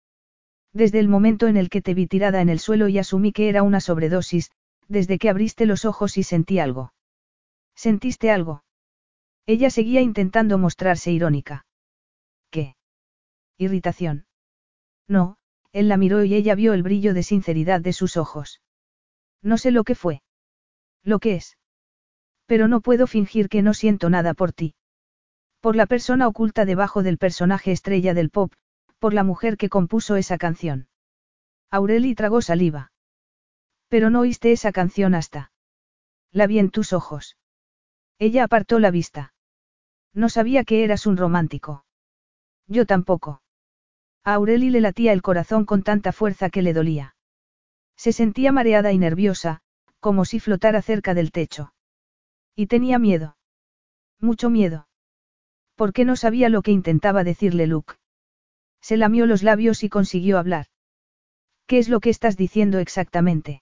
Desde 0.73 0.99
el 0.99 1.07
momento 1.07 1.47
en 1.47 1.57
el 1.57 1.69
que 1.69 1.81
te 1.81 1.93
vi 1.93 2.07
tirada 2.07 2.41
en 2.41 2.49
el 2.49 2.59
suelo 2.59 2.87
y 2.87 2.97
asumí 2.97 3.31
que 3.31 3.47
era 3.47 3.63
una 3.63 3.79
sobredosis, 3.79 4.51
desde 4.87 5.17
que 5.19 5.29
abriste 5.29 5.65
los 5.65 5.85
ojos 5.85 6.17
y 6.17 6.23
sentí 6.23 6.59
algo. 6.59 6.93
¿Sentiste 7.75 8.31
algo? 8.31 8.63
Ella 9.45 9.69
seguía 9.69 10.01
intentando 10.01 10.57
mostrarse 10.57 11.11
irónica. 11.11 11.65
Irritación. 13.57 14.25
No, 15.07 15.37
él 15.71 15.87
la 15.87 15.97
miró 15.97 16.23
y 16.23 16.33
ella 16.35 16.55
vio 16.55 16.73
el 16.73 16.83
brillo 16.83 17.13
de 17.13 17.23
sinceridad 17.23 17.81
de 17.81 17.93
sus 17.93 18.17
ojos. 18.17 18.61
No 19.41 19.57
sé 19.57 19.71
lo 19.71 19.83
que 19.83 19.95
fue. 19.95 20.23
Lo 21.03 21.19
que 21.19 21.35
es. 21.35 21.57
Pero 22.45 22.67
no 22.67 22.81
puedo 22.81 23.07
fingir 23.07 23.49
que 23.49 23.61
no 23.61 23.73
siento 23.73 24.09
nada 24.09 24.33
por 24.33 24.51
ti. 24.51 24.75
Por 25.61 25.75
la 25.75 25.85
persona 25.85 26.27
oculta 26.27 26.65
debajo 26.65 27.03
del 27.03 27.17
personaje 27.17 27.71
estrella 27.71 28.13
del 28.13 28.29
pop, 28.29 28.53
por 28.99 29.13
la 29.13 29.23
mujer 29.23 29.57
que 29.57 29.69
compuso 29.69 30.15
esa 30.15 30.37
canción. 30.37 30.87
Aureli 31.71 32.15
tragó 32.15 32.41
saliva. 32.41 32.91
Pero 33.87 34.09
no 34.09 34.21
oíste 34.21 34.51
esa 34.51 34.71
canción 34.71 35.15
hasta. 35.15 35.51
La 36.31 36.47
vi 36.47 36.59
en 36.59 36.69
tus 36.69 36.93
ojos. 36.93 37.37
Ella 38.19 38.43
apartó 38.43 38.79
la 38.79 38.91
vista. 38.91 39.33
No 40.13 40.29
sabía 40.29 40.63
que 40.63 40.83
eras 40.83 41.05
un 41.05 41.17
romántico. 41.17 41.85
Yo 42.67 42.85
tampoco. 42.85 43.41
A 44.25 44.33
Aureli 44.33 44.71
le 44.71 44.81
latía 44.81 45.13
el 45.13 45.21
corazón 45.21 45.65
con 45.65 45.83
tanta 45.83 46.11
fuerza 46.11 46.49
que 46.49 46.63
le 46.63 46.73
dolía. 46.73 47.15
Se 47.95 48.11
sentía 48.11 48.51
mareada 48.51 48.91
y 48.91 48.97
nerviosa, 48.97 49.61
como 49.99 50.25
si 50.25 50.39
flotara 50.39 50.81
cerca 50.81 51.13
del 51.13 51.31
techo. 51.31 51.73
Y 52.55 52.65
tenía 52.65 52.97
miedo. 52.97 53.37
Mucho 54.19 54.49
miedo. 54.49 54.87
¿Por 55.75 55.93
qué 55.93 56.05
no 56.05 56.15
sabía 56.15 56.49
lo 56.49 56.63
que 56.63 56.71
intentaba 56.71 57.23
decirle 57.23 57.67
Luke? 57.67 57.93
Se 58.81 58.97
lamió 58.97 59.27
los 59.27 59.43
labios 59.43 59.83
y 59.83 59.89
consiguió 59.89 60.39
hablar. 60.39 60.65
¿Qué 61.67 61.77
es 61.77 61.87
lo 61.87 61.99
que 61.99 62.09
estás 62.09 62.35
diciendo 62.35 62.79
exactamente? 62.79 63.61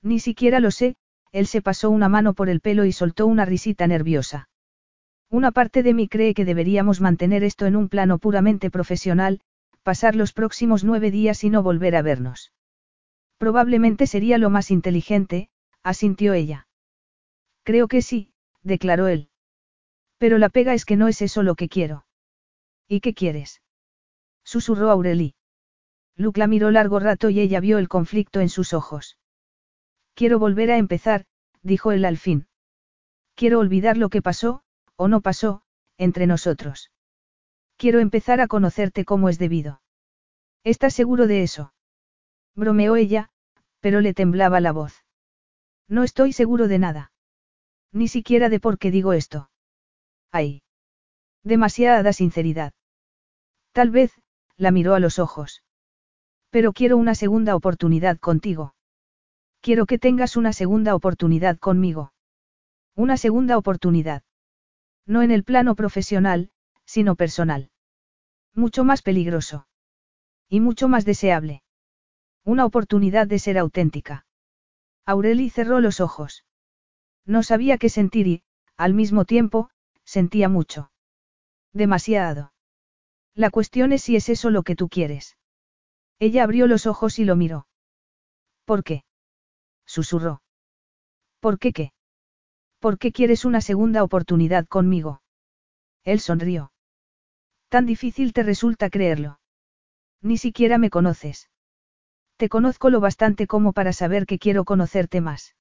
Ni 0.00 0.18
siquiera 0.18 0.60
lo 0.60 0.70
sé, 0.70 0.96
él 1.30 1.46
se 1.46 1.60
pasó 1.60 1.90
una 1.90 2.08
mano 2.08 2.32
por 2.32 2.48
el 2.48 2.60
pelo 2.60 2.86
y 2.86 2.92
soltó 2.92 3.26
una 3.26 3.44
risita 3.44 3.86
nerviosa. 3.86 4.48
Una 5.28 5.50
parte 5.50 5.82
de 5.82 5.92
mí 5.92 6.08
cree 6.08 6.32
que 6.32 6.46
deberíamos 6.46 7.02
mantener 7.02 7.44
esto 7.44 7.66
en 7.66 7.76
un 7.76 7.90
plano 7.90 8.18
puramente 8.18 8.70
profesional, 8.70 9.40
pasar 9.84 10.16
los 10.16 10.32
próximos 10.32 10.82
nueve 10.82 11.10
días 11.10 11.44
y 11.44 11.50
no 11.50 11.62
volver 11.62 11.94
a 11.94 12.02
vernos. 12.02 12.52
Probablemente 13.38 14.06
sería 14.06 14.38
lo 14.38 14.48
más 14.48 14.70
inteligente, 14.70 15.50
asintió 15.82 16.32
ella. 16.32 16.66
Creo 17.62 17.86
que 17.86 18.00
sí, 18.00 18.32
declaró 18.62 19.08
él. 19.08 19.28
Pero 20.18 20.38
la 20.38 20.48
pega 20.48 20.72
es 20.72 20.86
que 20.86 20.96
no 20.96 21.06
es 21.06 21.20
eso 21.20 21.42
lo 21.42 21.54
que 21.54 21.68
quiero. 21.68 22.06
¿Y 22.88 23.00
qué 23.00 23.12
quieres? 23.12 23.60
Susurró 24.42 24.90
Aureli. 24.90 25.34
Luke 26.16 26.40
la 26.40 26.46
miró 26.46 26.70
largo 26.70 26.98
rato 26.98 27.28
y 27.28 27.40
ella 27.40 27.60
vio 27.60 27.76
el 27.78 27.88
conflicto 27.88 28.40
en 28.40 28.48
sus 28.48 28.72
ojos. 28.72 29.18
Quiero 30.14 30.38
volver 30.38 30.70
a 30.70 30.78
empezar, 30.78 31.26
dijo 31.62 31.92
él 31.92 32.06
al 32.06 32.16
fin. 32.16 32.46
Quiero 33.34 33.58
olvidar 33.58 33.98
lo 33.98 34.08
que 34.08 34.22
pasó, 34.22 34.62
o 34.96 35.08
no 35.08 35.20
pasó, 35.20 35.62
entre 35.98 36.26
nosotros. 36.26 36.90
Quiero 37.84 38.00
empezar 38.00 38.40
a 38.40 38.48
conocerte 38.48 39.04
como 39.04 39.28
es 39.28 39.38
debido. 39.38 39.82
¿Estás 40.64 40.94
seguro 40.94 41.26
de 41.26 41.42
eso? 41.42 41.74
Bromeó 42.54 42.96
ella, 42.96 43.28
pero 43.80 44.00
le 44.00 44.14
temblaba 44.14 44.58
la 44.60 44.72
voz. 44.72 45.04
No 45.86 46.02
estoy 46.02 46.32
seguro 46.32 46.66
de 46.66 46.78
nada. 46.78 47.12
Ni 47.92 48.08
siquiera 48.08 48.48
de 48.48 48.58
por 48.58 48.78
qué 48.78 48.90
digo 48.90 49.12
esto. 49.12 49.50
Ay. 50.32 50.62
Demasiada 51.42 52.14
sinceridad. 52.14 52.72
Tal 53.72 53.90
vez, 53.90 54.14
la 54.56 54.70
miró 54.70 54.94
a 54.94 54.98
los 54.98 55.18
ojos. 55.18 55.62
Pero 56.48 56.72
quiero 56.72 56.96
una 56.96 57.14
segunda 57.14 57.54
oportunidad 57.54 58.18
contigo. 58.18 58.74
Quiero 59.60 59.84
que 59.84 59.98
tengas 59.98 60.38
una 60.38 60.54
segunda 60.54 60.94
oportunidad 60.94 61.58
conmigo. 61.58 62.14
Una 62.94 63.18
segunda 63.18 63.58
oportunidad. 63.58 64.22
No 65.04 65.20
en 65.20 65.30
el 65.30 65.44
plano 65.44 65.74
profesional, 65.74 66.50
sino 66.86 67.14
personal. 67.14 67.68
Mucho 68.54 68.84
más 68.84 69.02
peligroso. 69.02 69.66
Y 70.48 70.60
mucho 70.60 70.88
más 70.88 71.04
deseable. 71.04 71.62
Una 72.44 72.64
oportunidad 72.64 73.26
de 73.26 73.38
ser 73.38 73.58
auténtica. 73.58 74.26
Aureli 75.06 75.50
cerró 75.50 75.80
los 75.80 76.00
ojos. 76.00 76.44
No 77.26 77.42
sabía 77.42 77.78
qué 77.78 77.88
sentir 77.88 78.26
y, 78.26 78.42
al 78.76 78.94
mismo 78.94 79.24
tiempo, 79.24 79.70
sentía 80.04 80.48
mucho. 80.48 80.90
Demasiado. 81.72 82.52
La 83.34 83.50
cuestión 83.50 83.92
es 83.92 84.02
si 84.02 84.16
es 84.16 84.28
eso 84.28 84.50
lo 84.50 84.62
que 84.62 84.76
tú 84.76 84.88
quieres. 84.88 85.36
Ella 86.18 86.44
abrió 86.44 86.66
los 86.66 86.86
ojos 86.86 87.18
y 87.18 87.24
lo 87.24 87.34
miró. 87.34 87.66
¿Por 88.64 88.84
qué? 88.84 89.04
susurró. 89.84 90.42
¿Por 91.40 91.58
qué 91.58 91.72
qué? 91.72 91.92
¿Por 92.78 92.98
qué 92.98 93.12
quieres 93.12 93.44
una 93.44 93.60
segunda 93.60 94.02
oportunidad 94.02 94.66
conmigo? 94.66 95.22
Él 96.04 96.20
sonrió. 96.20 96.70
Tan 97.74 97.86
difícil 97.86 98.32
te 98.32 98.44
resulta 98.44 98.88
creerlo. 98.88 99.40
Ni 100.22 100.38
siquiera 100.38 100.78
me 100.78 100.90
conoces. 100.90 101.50
Te 102.36 102.48
conozco 102.48 102.88
lo 102.88 103.00
bastante 103.00 103.48
como 103.48 103.72
para 103.72 103.92
saber 103.92 104.26
que 104.26 104.38
quiero 104.38 104.64
conocerte 104.64 105.20
más. 105.20 105.56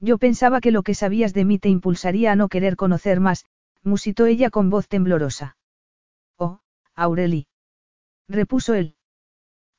Yo 0.00 0.16
pensaba 0.16 0.62
que 0.62 0.70
lo 0.70 0.82
que 0.82 0.94
sabías 0.94 1.34
de 1.34 1.44
mí 1.44 1.58
te 1.58 1.68
impulsaría 1.68 2.32
a 2.32 2.36
no 2.36 2.48
querer 2.48 2.74
conocer 2.74 3.20
más, 3.20 3.44
musitó 3.82 4.24
ella 4.24 4.48
con 4.48 4.70
voz 4.70 4.88
temblorosa. 4.88 5.58
Oh, 6.38 6.60
Aureli. 6.94 7.48
Repuso 8.28 8.72
él. 8.72 8.96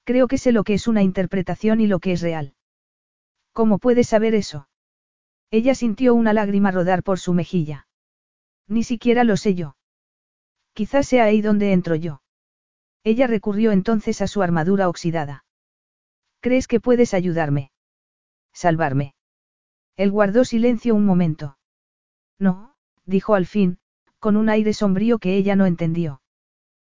Creo 0.03 0.27
que 0.27 0.37
sé 0.37 0.51
lo 0.51 0.63
que 0.63 0.75
es 0.75 0.87
una 0.87 1.01
interpretación 1.01 1.81
y 1.81 1.87
lo 1.87 1.97
que 1.97 2.11
es 2.11 2.21
real. 2.21 2.53
¿Cómo 3.51 3.79
puedes 3.79 4.07
saber 4.07 4.35
eso? 4.35 4.69
Ella 5.49 5.73
sintió 5.73 6.13
una 6.13 6.33
lágrima 6.33 6.69
rodar 6.69 7.01
por 7.01 7.17
su 7.17 7.33
mejilla. 7.33 7.87
Ni 8.67 8.83
siquiera 8.83 9.23
lo 9.23 9.37
sé 9.37 9.55
yo. 9.55 9.76
Quizás 10.77 11.07
sea 11.07 11.23
ahí 11.23 11.41
donde 11.41 11.73
entro 11.73 11.95
yo. 11.95 12.21
Ella 13.03 13.25
recurrió 13.25 13.71
entonces 13.71 14.21
a 14.21 14.27
su 14.27 14.43
armadura 14.43 14.89
oxidada. 14.89 15.43
¿Crees 16.39 16.67
que 16.67 16.79
puedes 16.79 17.15
ayudarme? 17.15 17.71
Salvarme. 18.53 19.15
Él 19.95 20.11
guardó 20.11 20.45
silencio 20.45 20.93
un 20.93 21.03
momento. 21.03 21.57
No, 22.37 22.75
dijo 23.07 23.33
al 23.33 23.47
fin, 23.47 23.79
con 24.19 24.37
un 24.37 24.49
aire 24.49 24.71
sombrío 24.71 25.17
que 25.17 25.35
ella 25.35 25.55
no 25.55 25.65
entendió. 25.65 26.21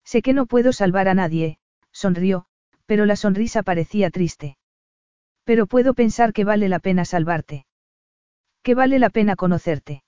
Sé 0.03 0.23
que 0.23 0.33
no 0.33 0.47
puedo 0.47 0.73
salvar 0.73 1.07
a 1.07 1.15
nadie, 1.15 1.61
sonrió, 1.93 2.47
pero 2.85 3.07
la 3.07 3.15
sonrisa 3.15 3.63
parecía 3.63 4.11
triste. 4.11 4.59
Pero 5.45 5.69
puedo 5.69 5.95
pensar 5.95 6.33
que 6.33 6.43
vale 6.43 6.69
la 6.69 6.81
pena 6.81 7.05
salvarte. 7.05 7.65
Que 8.65 8.75
vale 8.75 8.99
la 8.99 9.11
pena 9.11 9.37
conocerte. 9.37 10.03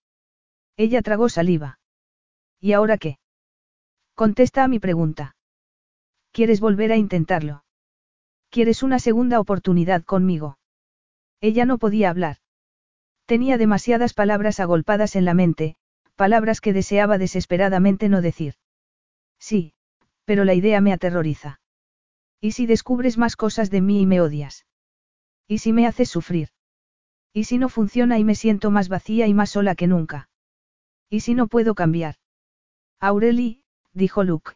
Ella 0.77 1.03
tragó 1.03 1.29
saliva. 1.29 1.79
¿Y 2.59 2.73
ahora 2.73 2.99
qué? 2.99 3.20
Contesta 4.21 4.65
a 4.65 4.69
mi 4.69 4.79
pregunta. 4.79 5.35
¿Quieres 6.31 6.61
volver 6.61 6.93
a 6.93 6.99
intentarlo? 6.99 7.65
¿Quieres 8.51 8.83
una 8.83 8.99
segunda 8.99 9.41
oportunidad 9.41 10.05
conmigo? 10.05 10.59
Ella 11.41 11.65
no 11.65 11.79
podía 11.79 12.11
hablar. 12.11 12.37
Tenía 13.25 13.57
demasiadas 13.57 14.13
palabras 14.13 14.61
agolpadas 14.61 15.17
en 15.17 15.25
la 15.25 15.33
mente, 15.33 15.77
palabras 16.17 16.61
que 16.61 16.75
deseaba 16.75 17.17
desesperadamente 17.17 18.11
no 18.11 18.21
decir. 18.21 18.57
Sí, 19.39 19.73
pero 20.27 20.45
la 20.45 20.53
idea 20.53 20.83
me 20.83 20.93
aterroriza. 20.93 21.63
¿Y 22.43 22.53
si 22.53 22.67
descubres 22.67 23.17
más 23.17 23.37
cosas 23.37 23.71
de 23.71 23.81
mí 23.81 24.03
y 24.03 24.07
me 24.07 24.21
odias? 24.21 24.67
¿Y 25.49 25.61
si 25.61 25.73
me 25.73 25.87
haces 25.87 26.11
sufrir? 26.11 26.51
¿Y 27.33 27.45
si 27.45 27.57
no 27.57 27.71
funciona 27.71 28.19
y 28.19 28.25
me 28.25 28.35
siento 28.35 28.71
más 28.71 28.91
vacía 28.91 29.29
y 29.29 29.33
más 29.33 29.49
sola 29.49 29.75
que 29.75 29.87
nunca? 29.87 30.29
¿Y 31.09 31.21
si 31.21 31.33
no 31.33 31.47
puedo 31.47 31.75
cambiar? 31.75 32.17
Aureli, 32.99 33.60
dijo 33.93 34.25
Luke. 34.25 34.53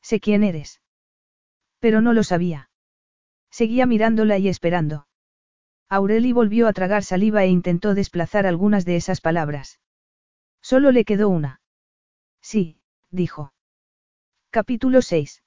Sé 0.00 0.20
quién 0.20 0.42
eres. 0.42 0.80
Pero 1.78 2.00
no 2.00 2.12
lo 2.12 2.22
sabía. 2.22 2.70
Seguía 3.50 3.86
mirándola 3.86 4.38
y 4.38 4.48
esperando. 4.48 5.06
Aureli 5.88 6.32
volvió 6.32 6.68
a 6.68 6.72
tragar 6.72 7.04
saliva 7.04 7.44
e 7.44 7.48
intentó 7.48 7.94
desplazar 7.94 8.46
algunas 8.46 8.84
de 8.84 8.96
esas 8.96 9.20
palabras. 9.20 9.78
Solo 10.62 10.90
le 10.90 11.04
quedó 11.04 11.28
una. 11.28 11.60
Sí, 12.40 12.78
dijo. 13.10 13.52
Capítulo 14.50 15.02
6. 15.02 15.42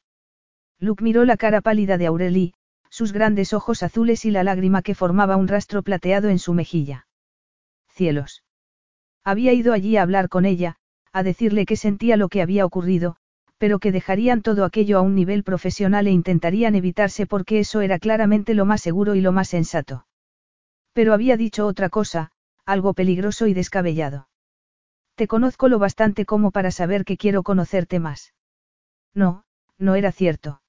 Luke 0.79 1.03
miró 1.03 1.25
la 1.25 1.37
cara 1.37 1.61
pálida 1.61 1.97
de 1.97 2.05
Aureli, 2.05 2.53
sus 2.89 3.11
grandes 3.11 3.53
ojos 3.53 3.81
azules 3.81 4.25
y 4.25 4.31
la 4.31 4.43
lágrima 4.43 4.81
que 4.81 4.95
formaba 4.95 5.35
un 5.35 5.47
rastro 5.47 5.83
plateado 5.83 6.29
en 6.29 6.39
su 6.39 6.53
mejilla. 6.53 7.07
Cielos. 7.89 8.43
Había 9.23 9.53
ido 9.53 9.73
allí 9.73 9.97
a 9.97 10.03
hablar 10.03 10.29
con 10.29 10.45
ella, 10.45 10.77
a 11.15 11.23
decirle 11.23 11.65
que 11.65 11.77
sentía 11.77 12.17
lo 12.17 12.27
que 12.27 12.41
había 12.41 12.65
ocurrido, 12.65 13.15
pero 13.57 13.79
que 13.79 13.93
dejarían 13.93 14.41
todo 14.41 14.65
aquello 14.65 14.97
a 14.97 15.01
un 15.01 15.15
nivel 15.15 15.45
profesional 15.45 16.07
e 16.07 16.11
intentarían 16.11 16.75
evitarse 16.75 17.25
porque 17.25 17.59
eso 17.59 17.79
era 17.79 17.99
claramente 17.99 18.53
lo 18.53 18.65
más 18.65 18.81
seguro 18.81 19.15
y 19.15 19.21
lo 19.21 19.31
más 19.31 19.47
sensato. 19.47 20.05
Pero 20.91 21.13
había 21.13 21.37
dicho 21.37 21.67
otra 21.67 21.87
cosa, 21.87 22.31
algo 22.65 22.93
peligroso 22.93 23.47
y 23.47 23.53
descabellado. 23.53 24.27
Te 25.15 25.25
conozco 25.27 25.69
lo 25.69 25.79
bastante 25.79 26.25
como 26.25 26.51
para 26.51 26.69
saber 26.69 27.05
que 27.05 27.15
quiero 27.15 27.43
conocerte 27.43 28.01
más. 28.01 28.33
No, 29.13 29.45
no 29.77 29.95
era 29.95 30.11
cierto. 30.11 30.61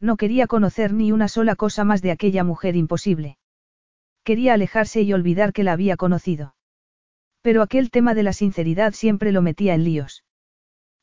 No 0.00 0.18
quería 0.18 0.46
conocer 0.46 0.92
ni 0.92 1.12
una 1.12 1.28
sola 1.28 1.56
cosa 1.56 1.82
más 1.84 2.02
de 2.02 2.10
aquella 2.10 2.44
mujer 2.44 2.76
imposible. 2.76 3.38
Quería 4.22 4.52
alejarse 4.52 5.00
y 5.00 5.14
olvidar 5.14 5.54
que 5.54 5.64
la 5.64 5.72
había 5.72 5.96
conocido. 5.96 6.54
Pero 7.42 7.62
aquel 7.62 7.90
tema 7.90 8.14
de 8.14 8.22
la 8.22 8.32
sinceridad 8.32 8.92
siempre 8.92 9.32
lo 9.32 9.42
metía 9.42 9.74
en 9.74 9.84
líos. 9.84 10.24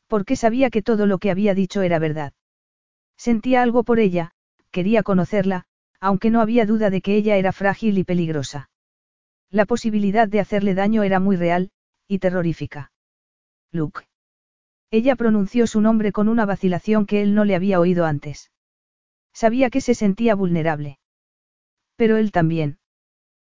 Porque 0.07 0.35
sabía 0.35 0.69
que 0.69 0.81
todo 0.81 1.05
lo 1.05 1.19
que 1.19 1.31
había 1.31 1.53
dicho 1.53 1.81
era 1.81 1.99
verdad. 1.99 2.33
Sentía 3.17 3.61
algo 3.61 3.83
por 3.83 3.99
ella, 3.99 4.31
quería 4.71 5.03
conocerla, 5.03 5.65
aunque 5.99 6.29
no 6.29 6.41
había 6.41 6.65
duda 6.65 6.89
de 6.89 7.01
que 7.01 7.15
ella 7.15 7.35
era 7.35 7.51
frágil 7.51 7.97
y 7.97 8.03
peligrosa. 8.05 8.69
La 9.51 9.65
posibilidad 9.65 10.27
de 10.27 10.39
hacerle 10.39 10.73
daño 10.73 11.03
era 11.03 11.19
muy 11.19 11.35
real, 11.35 11.71
y 12.07 12.19
terrorífica. 12.19 12.91
Luke. 13.71 14.05
Ella 14.91 15.15
pronunció 15.15 15.67
su 15.67 15.81
nombre 15.81 16.11
con 16.11 16.29
una 16.29 16.45
vacilación 16.45 17.05
que 17.05 17.21
él 17.21 17.35
no 17.35 17.45
le 17.45 17.55
había 17.55 17.79
oído 17.79 18.05
antes. 18.05 18.51
Sabía 19.33 19.69
que 19.69 19.81
se 19.81 19.93
sentía 19.93 20.33
vulnerable. 20.33 20.99
Pero 21.95 22.17
él 22.17 22.31
también. 22.31 22.79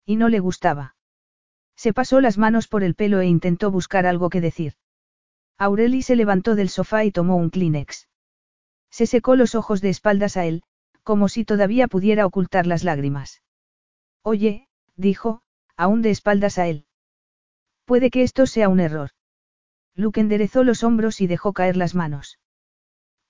Y 0.05 0.17
no 0.17 0.29
le 0.29 0.39
gustaba. 0.39 0.95
Se 1.75 1.93
pasó 1.93 2.21
las 2.21 2.37
manos 2.37 2.67
por 2.67 2.83
el 2.83 2.95
pelo 2.95 3.19
e 3.19 3.27
intentó 3.27 3.71
buscar 3.71 4.05
algo 4.05 4.29
que 4.29 4.41
decir. 4.41 4.73
Aureli 5.57 6.01
se 6.01 6.15
levantó 6.15 6.55
del 6.55 6.69
sofá 6.69 7.03
y 7.03 7.11
tomó 7.11 7.35
un 7.37 7.49
Kleenex. 7.49 8.07
Se 8.89 9.05
secó 9.07 9.35
los 9.35 9.55
ojos 9.55 9.81
de 9.81 9.89
espaldas 9.89 10.37
a 10.37 10.45
él, 10.45 10.63
como 11.03 11.27
si 11.27 11.45
todavía 11.45 11.87
pudiera 11.87 12.25
ocultar 12.25 12.67
las 12.67 12.83
lágrimas. 12.83 13.41
Oye, 14.23 14.67
dijo, 14.95 15.41
aún 15.75 16.01
de 16.01 16.11
espaldas 16.11 16.57
a 16.57 16.67
él. 16.67 16.85
Puede 17.85 18.09
que 18.09 18.23
esto 18.23 18.45
sea 18.45 18.69
un 18.69 18.79
error. 18.79 19.11
Luke 19.95 20.19
enderezó 20.19 20.63
los 20.63 20.83
hombros 20.83 21.21
y 21.21 21.27
dejó 21.27 21.53
caer 21.53 21.77
las 21.77 21.93
manos. 21.93 22.39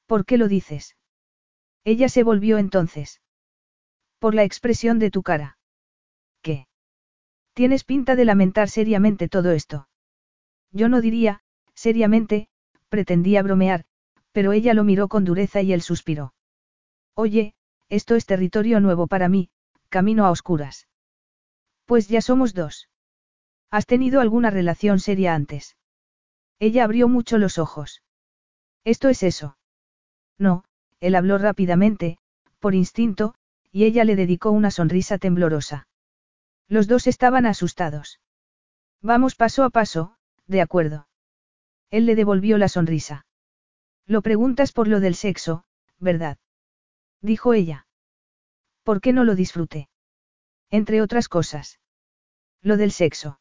¿Por 0.06 0.26
qué 0.26 0.38
lo 0.38 0.48
dices? 0.48 0.96
Ella 1.84 2.08
se 2.08 2.24
volvió 2.24 2.58
entonces. 2.58 3.22
Por 4.20 4.36
la 4.36 4.44
expresión 4.44 5.00
de 5.00 5.12
tu 5.12 5.24
cara. 5.24 5.58
Tienes 7.54 7.84
pinta 7.84 8.16
de 8.16 8.26
lamentar 8.26 8.70
seriamente 8.70 9.30
todo 9.30 9.52
esto. 9.52 9.88
Yo 10.72 10.90
no 10.90 11.02
diría, 11.02 11.42
seriamente, 11.76 12.48
pretendía 12.90 13.44
bromear, 13.44 13.86
pero 14.32 14.54
ella 14.54 14.74
lo 14.74 14.84
miró 14.84 15.08
con 15.08 15.24
dureza 15.24 15.62
y 15.62 15.72
él 15.72 15.82
suspiró. 15.82 16.34
Oye, 17.16 17.54
esto 17.90 18.16
es 18.16 18.26
territorio 18.26 18.80
nuevo 18.80 19.06
para 19.08 19.30
mí, 19.30 19.50
camino 19.90 20.26
a 20.26 20.32
oscuras. 20.32 20.88
Pues 21.86 22.08
ya 22.08 22.22
somos 22.22 22.56
dos. 22.56 22.90
¿Has 23.70 23.86
tenido 23.86 24.20
alguna 24.20 24.50
relación 24.50 25.00
seria 25.00 25.36
antes? 25.36 25.78
Ella 26.60 26.86
abrió 26.86 27.08
mucho 27.08 27.38
los 27.38 27.60
ojos. 27.60 28.02
¿Esto 28.84 29.10
es 29.10 29.22
eso? 29.22 29.58
No, 30.40 30.64
él 31.00 31.14
habló 31.16 31.38
rápidamente, 31.38 32.18
por 32.60 32.74
instinto, 32.74 33.36
y 33.72 33.84
ella 33.84 34.04
le 34.06 34.16
dedicó 34.16 34.52
una 34.52 34.72
sonrisa 34.72 35.18
temblorosa. 35.18 35.88
Los 36.68 36.88
dos 36.88 37.08
estaban 37.08 37.46
asustados. 37.46 38.20
Vamos 39.02 39.36
paso 39.36 39.64
a 39.64 39.70
paso, 39.70 40.18
de 40.48 40.62
acuerdo. 40.62 41.08
Él 41.90 42.06
le 42.06 42.16
devolvió 42.16 42.58
la 42.58 42.70
sonrisa. 42.70 43.26
Lo 44.06 44.22
preguntas 44.22 44.72
por 44.72 44.88
lo 44.88 45.00
del 45.00 45.16
sexo, 45.16 45.66
¿verdad? 46.00 46.38
Dijo 47.22 47.54
ella. 47.54 47.88
¿Por 48.84 49.00
qué 49.00 49.14
no 49.14 49.24
lo 49.24 49.36
disfruté? 49.36 49.90
Entre 50.70 51.02
otras 51.02 51.30
cosas. 51.30 51.80
Lo 52.62 52.78
del 52.78 52.92
sexo. 52.92 53.40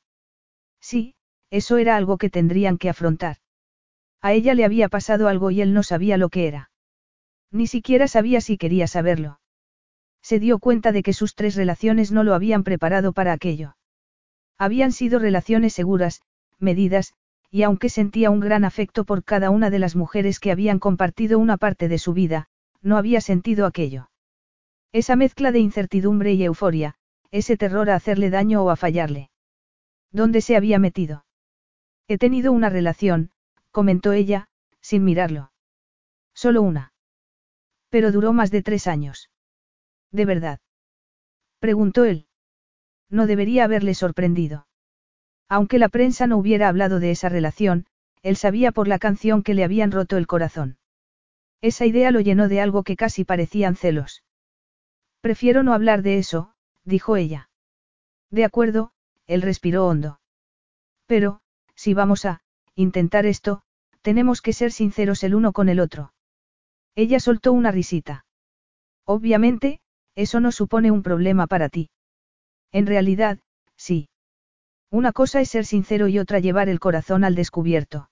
Sí, 0.81 1.15
eso 1.51 1.77
era 1.77 1.97
algo 1.97 2.19
que 2.19 2.31
tendrían 2.31 2.78
que 2.78 2.89
afrontar. 2.89 3.39
A 4.20 4.32
ella 4.32 4.55
le 4.55 4.65
había 4.65 4.89
pasado 4.89 5.28
algo 5.28 5.51
y 5.51 5.61
él 5.61 5.74
no 5.74 5.82
sabía 5.82 6.16
lo 6.16 6.28
que 6.28 6.47
era. 6.47 6.70
Ni 7.51 7.66
siquiera 7.66 8.09
sabía 8.09 8.40
si 8.40 8.57
quería 8.57 8.86
saberlo. 8.86 9.40
Se 10.23 10.39
dio 10.39 10.59
cuenta 10.59 10.93
de 10.93 11.03
que 11.03 11.12
sus 11.12 11.35
tres 11.35 11.57
relaciones 11.57 12.12
no 12.12 12.23
lo 12.23 12.35
habían 12.35 12.62
preparado 12.62 13.12
para 13.12 13.32
aquello. 13.32 13.77
Habían 14.57 14.93
sido 14.93 15.19
relaciones 15.19 15.73
seguras, 15.73 16.23
medidas, 16.59 17.15
y 17.51 17.65
aunque 17.65 17.89
sentía 17.89 18.31
un 18.31 18.40
gran 18.40 18.65
afecto 18.65 19.05
por 19.05 19.24
cada 19.24 19.51
una 19.51 19.69
de 19.69 19.78
las 19.78 19.97
mujeres 19.97 20.40
que 20.40 20.53
habían 20.53 20.78
compartido 20.78 21.39
una 21.39 21.57
parte 21.57 21.89
de 21.89 21.99
su 21.99 22.12
vida, 22.12 22.49
no 22.81 22.97
había 22.97 23.20
sentido 23.20 23.66
aquello. 23.66 24.11
Esa 24.93 25.16
mezcla 25.16 25.53
de 25.53 25.59
incertidumbre 25.59 26.32
y 26.35 26.44
euforia, 26.44 26.94
ese 27.31 27.57
terror 27.57 27.90
a 27.90 27.97
hacerle 27.97 28.31
daño 28.31 28.62
o 28.62 28.70
a 28.70 28.77
fallarle. 28.77 29.31
¿Dónde 30.12 30.40
se 30.40 30.57
había 30.57 30.78
metido? 30.78 31.24
He 32.07 32.19
tenido 32.19 32.53
una 32.53 32.69
relación, 32.69 33.31
comentó 33.70 34.12
ella, 34.12 34.49
sin 34.81 35.03
mirarlo. 35.05 35.51
Solo 36.35 36.62
una. 36.62 36.93
Pero 37.89 38.12
duró 38.12 38.32
más 38.32 38.51
de 38.51 38.62
tres 38.62 38.86
años. 38.86 39.31
¿De 40.12 40.24
verdad? 40.24 40.60
Preguntó 41.59 42.05
él. 42.05 42.26
No 43.09 43.26
debería 43.26 43.64
haberle 43.64 43.94
sorprendido. 43.94 44.66
Aunque 45.48 45.78
la 45.78 45.89
prensa 45.89 46.26
no 46.26 46.39
hubiera 46.39 46.68
hablado 46.68 47.01
de 47.01 47.10
esa 47.10 47.28
relación, 47.28 47.86
él 48.22 48.36
sabía 48.36 48.72
por 48.72 48.89
la 48.89 48.98
canción 48.98 49.43
que 49.43 49.55
le 49.55 49.64
habían 49.64 49.90
roto 49.90 50.16
el 50.16 50.26
corazón. 50.26 50.78
Esa 51.60 51.86
idea 51.86 52.10
lo 52.10 52.20
llenó 52.20 52.48
de 52.48 52.60
algo 52.60 52.84
que 52.84 52.97
casi 52.97 53.24
parecían 53.24 53.76
celos. 53.76 54.24
Prefiero 55.20 55.62
no 55.62 55.74
hablar 55.74 56.02
de 56.02 56.18
eso, 56.18 56.55
dijo 56.84 57.16
ella. 57.16 57.51
De 58.30 58.44
acuerdo, 58.44 58.93
él 59.26 59.43
respiró 59.43 59.86
hondo. 59.86 60.20
Pero, 61.06 61.40
si 61.74 61.94
vamos 61.94 62.24
a, 62.24 62.40
intentar 62.74 63.26
esto, 63.26 63.62
tenemos 64.01 64.40
que 64.40 64.55
ser 64.55 64.72
sinceros 64.72 65.22
el 65.22 65.34
uno 65.34 65.52
con 65.52 65.68
el 65.68 65.80
otro. 65.80 66.14
Ella 66.94 67.20
soltó 67.20 67.52
una 67.52 67.70
risita. 67.70 68.24
Obviamente, 69.05 69.81
eso 70.14 70.40
no 70.40 70.52
supone 70.52 70.90
un 70.90 71.02
problema 71.02 71.47
para 71.47 71.68
ti. 71.68 71.90
En 72.70 72.86
realidad, 72.86 73.39
sí. 73.76 74.09
Una 74.90 75.12
cosa 75.12 75.40
es 75.40 75.48
ser 75.48 75.64
sincero 75.64 76.09
y 76.09 76.18
otra 76.18 76.39
llevar 76.39 76.68
el 76.68 76.80
corazón 76.80 77.24
al 77.24 77.34
descubierto. 77.34 78.10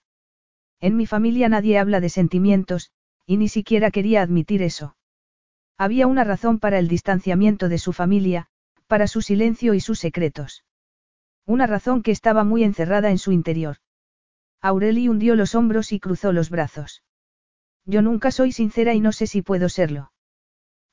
En 0.81 0.97
mi 0.97 1.06
familia 1.06 1.48
nadie 1.48 1.78
habla 1.78 2.01
de 2.01 2.09
sentimientos, 2.09 2.90
y 3.27 3.36
ni 3.36 3.48
siquiera 3.48 3.90
quería 3.90 4.22
admitir 4.22 4.62
eso. 4.62 4.97
Había 5.77 6.06
una 6.06 6.24
razón 6.24 6.59
para 6.59 6.78
el 6.78 6.89
distanciamiento 6.89 7.68
de 7.68 7.78
su 7.78 7.93
familia, 7.93 8.48
para 8.86 9.06
su 9.06 9.22
silencio 9.22 9.74
y 9.74 9.81
sus 9.81 9.98
secretos. 9.98 10.64
Una 11.47 11.66
razón 11.66 12.02
que 12.02 12.10
estaba 12.10 12.44
muy 12.44 12.64
encerrada 12.64 13.10
en 13.10 13.18
su 13.18 13.32
interior. 13.32 13.77
Aureli 14.60 15.09
hundió 15.09 15.36
los 15.36 15.55
hombros 15.55 15.93
y 15.93 16.01
cruzó 16.01 16.32
los 16.32 16.51
brazos. 16.51 17.02
Yo 17.85 18.02
nunca 18.02 18.31
soy 18.31 18.52
sincera 18.52 18.94
y 18.94 19.01
no 19.01 19.12
sé 19.12 19.27
si 19.27 19.43
puedo 19.43 19.68
serlo. 19.68 20.10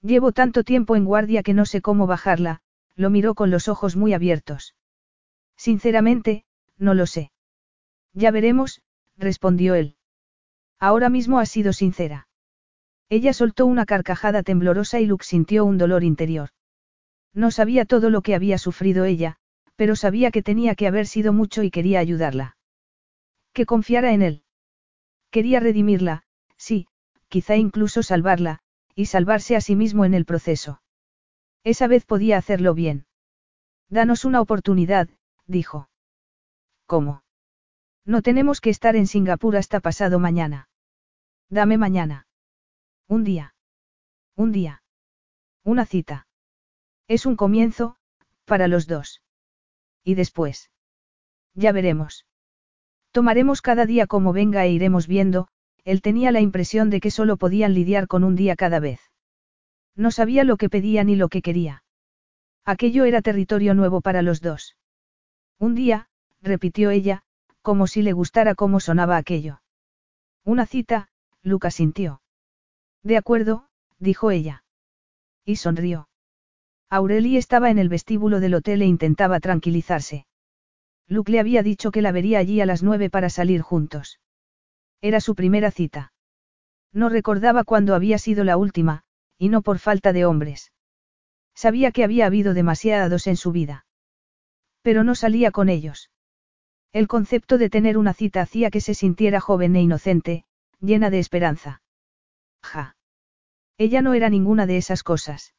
Llevo 0.08 0.32
tanto 0.32 0.64
tiempo 0.64 0.96
en 0.96 1.04
guardia 1.04 1.44
que 1.44 1.54
no 1.54 1.66
sé 1.66 1.82
cómo 1.82 2.08
bajarla, 2.08 2.62
lo 2.96 3.10
miró 3.10 3.36
con 3.36 3.52
los 3.52 3.68
ojos 3.68 3.98
muy 3.98 4.14
abiertos. 4.14 4.74
Sinceramente, 5.58 6.46
no 6.78 6.94
lo 6.94 7.06
sé. 7.08 7.34
Ya 8.14 8.32
veremos, 8.32 8.82
respondió 9.18 9.76
él. 9.76 9.98
Ahora 10.80 11.10
mismo 11.10 11.40
has 11.40 11.50
sido 11.50 11.74
sincera. 11.74 12.30
Ella 13.10 13.34
soltó 13.34 13.66
una 13.66 13.86
carcajada 13.86 14.44
temblorosa 14.44 15.02
y 15.02 15.08
Luke 15.08 15.26
sintió 15.26 15.66
un 15.66 15.78
dolor 15.78 16.06
interior. 16.06 16.52
No 17.34 17.52
sabía 17.52 17.84
todo 17.84 18.10
lo 18.10 18.22
que 18.22 18.34
había 18.34 18.58
sufrido 18.58 19.04
ella, 19.04 19.36
pero 19.76 19.98
sabía 19.98 20.32
que 20.32 20.42
tenía 20.42 20.76
que 20.76 20.88
haber 20.88 21.06
sido 21.06 21.34
mucho 21.34 21.64
y 21.64 21.70
quería 21.70 22.00
ayudarla. 22.00 22.56
Que 23.52 23.66
confiara 23.66 24.14
en 24.14 24.22
él. 24.22 24.44
Quería 25.32 25.60
redimirla, 25.60 26.24
sí, 26.56 26.88
quizá 27.28 27.58
incluso 27.58 28.04
salvarla, 28.04 28.62
y 28.98 29.06
salvarse 29.06 29.56
a 29.56 29.62
sí 29.62 29.76
mismo 29.76 30.06
en 30.06 30.16
el 30.16 30.26
proceso. 30.26 30.82
Esa 31.64 31.86
vez 31.86 32.04
podía 32.04 32.40
hacerlo 32.40 32.74
bien. 32.74 33.06
Danos 33.90 34.26
una 34.26 34.42
oportunidad, 34.42 35.08
dijo. 35.46 35.88
¿Cómo? 36.88 37.22
No 38.06 38.24
tenemos 38.24 38.60
que 38.60 38.72
estar 38.72 38.96
en 38.96 39.06
Singapur 39.06 39.56
hasta 39.56 39.82
pasado 39.82 40.18
mañana. 40.18 40.68
Dame 41.48 41.78
mañana. 41.78 42.26
Un 43.08 43.24
día. 43.24 43.54
Un 44.36 44.52
día. 44.52 44.82
Una 45.64 45.86
cita. 45.86 46.28
Es 47.08 47.28
un 47.28 47.36
comienzo, 47.36 47.98
para 48.46 48.68
los 48.68 48.88
dos. 48.88 49.22
¿Y 50.04 50.16
después? 50.16 50.72
Ya 51.54 51.72
veremos. 51.72 52.26
Tomaremos 53.12 53.62
cada 53.62 53.86
día 53.86 54.08
como 54.08 54.34
venga 54.34 54.66
e 54.66 54.72
iremos 54.72 55.06
viendo, 55.06 55.50
él 55.88 56.02
tenía 56.02 56.34
la 56.34 56.42
impresión 56.42 56.90
de 56.90 57.00
que 57.00 57.12
solo 57.12 57.38
podían 57.38 57.74
lidiar 57.74 58.08
con 58.08 58.26
un 58.26 58.36
día 58.36 58.58
cada 58.58 58.82
vez. 58.82 59.00
No 59.96 60.12
sabía 60.12 60.44
lo 60.44 60.58
que 60.58 60.70
pedía 60.70 61.06
ni 61.06 61.16
lo 61.16 61.30
que 61.30 61.42
quería. 61.42 61.82
Aquello 62.66 63.06
era 63.06 63.22
territorio 63.22 63.74
nuevo 63.74 64.02
para 64.02 64.22
los 64.22 64.42
dos. 64.42 64.76
Un 65.58 65.76
día, 65.76 66.10
repitió 66.42 66.90
ella, 66.90 67.24
como 67.62 67.88
si 67.88 68.02
le 68.02 68.12
gustara 68.12 68.54
cómo 68.54 68.82
sonaba 68.82 69.16
aquello. 69.16 69.62
Una 70.44 70.66
cita, 70.66 71.08
Lucas 71.42 71.76
sintió. 71.76 72.22
De 73.02 73.16
acuerdo, 73.16 73.70
dijo 73.98 74.30
ella. 74.30 74.66
Y 75.46 75.56
sonrió. 75.56 76.10
Aurelie 76.90 77.38
estaba 77.40 77.70
en 77.70 77.80
el 77.80 77.88
vestíbulo 77.88 78.42
del 78.42 78.56
hotel 78.56 78.82
e 78.82 78.88
intentaba 78.88 79.40
tranquilizarse. 79.40 80.28
Luke 81.08 81.32
le 81.32 81.40
había 81.40 81.64
dicho 81.64 81.92
que 81.92 82.02
la 82.02 82.12
vería 82.12 82.40
allí 82.40 82.60
a 82.60 82.66
las 82.66 82.84
nueve 82.84 83.10
para 83.10 83.30
salir 83.30 83.62
juntos. 83.62 84.20
Era 85.02 85.22
su 85.22 85.36
primera 85.36 85.72
cita. 85.72 86.14
No 86.94 87.10
recordaba 87.10 87.64
cuándo 87.64 87.96
había 87.96 88.18
sido 88.18 88.44
la 88.44 88.58
última, 88.58 89.04
y 89.38 89.50
no 89.50 89.62
por 89.62 89.80
falta 89.80 90.14
de 90.14 90.26
hombres. 90.26 90.72
Sabía 91.54 91.92
que 91.92 92.04
había 92.04 92.26
habido 92.26 92.54
demasiados 92.54 93.28
en 93.28 93.38
su 93.38 93.52
vida. 93.52 93.86
Pero 94.82 95.04
no 95.04 95.16
salía 95.16 95.52
con 95.52 95.70
ellos. 95.70 96.12
El 96.94 97.08
concepto 97.08 97.58
de 97.58 97.70
tener 97.70 97.98
una 97.98 98.14
cita 98.14 98.42
hacía 98.42 98.72
que 98.72 98.82
se 98.82 98.94
sintiera 98.94 99.40
joven 99.40 99.76
e 99.76 99.82
inocente, 99.82 100.46
llena 100.80 101.10
de 101.10 101.20
esperanza. 101.20 101.82
Ja. 102.62 102.96
Ella 103.78 104.02
no 104.02 104.14
era 104.14 104.30
ninguna 104.30 104.66
de 104.66 104.78
esas 104.78 105.04
cosas. 105.04 105.54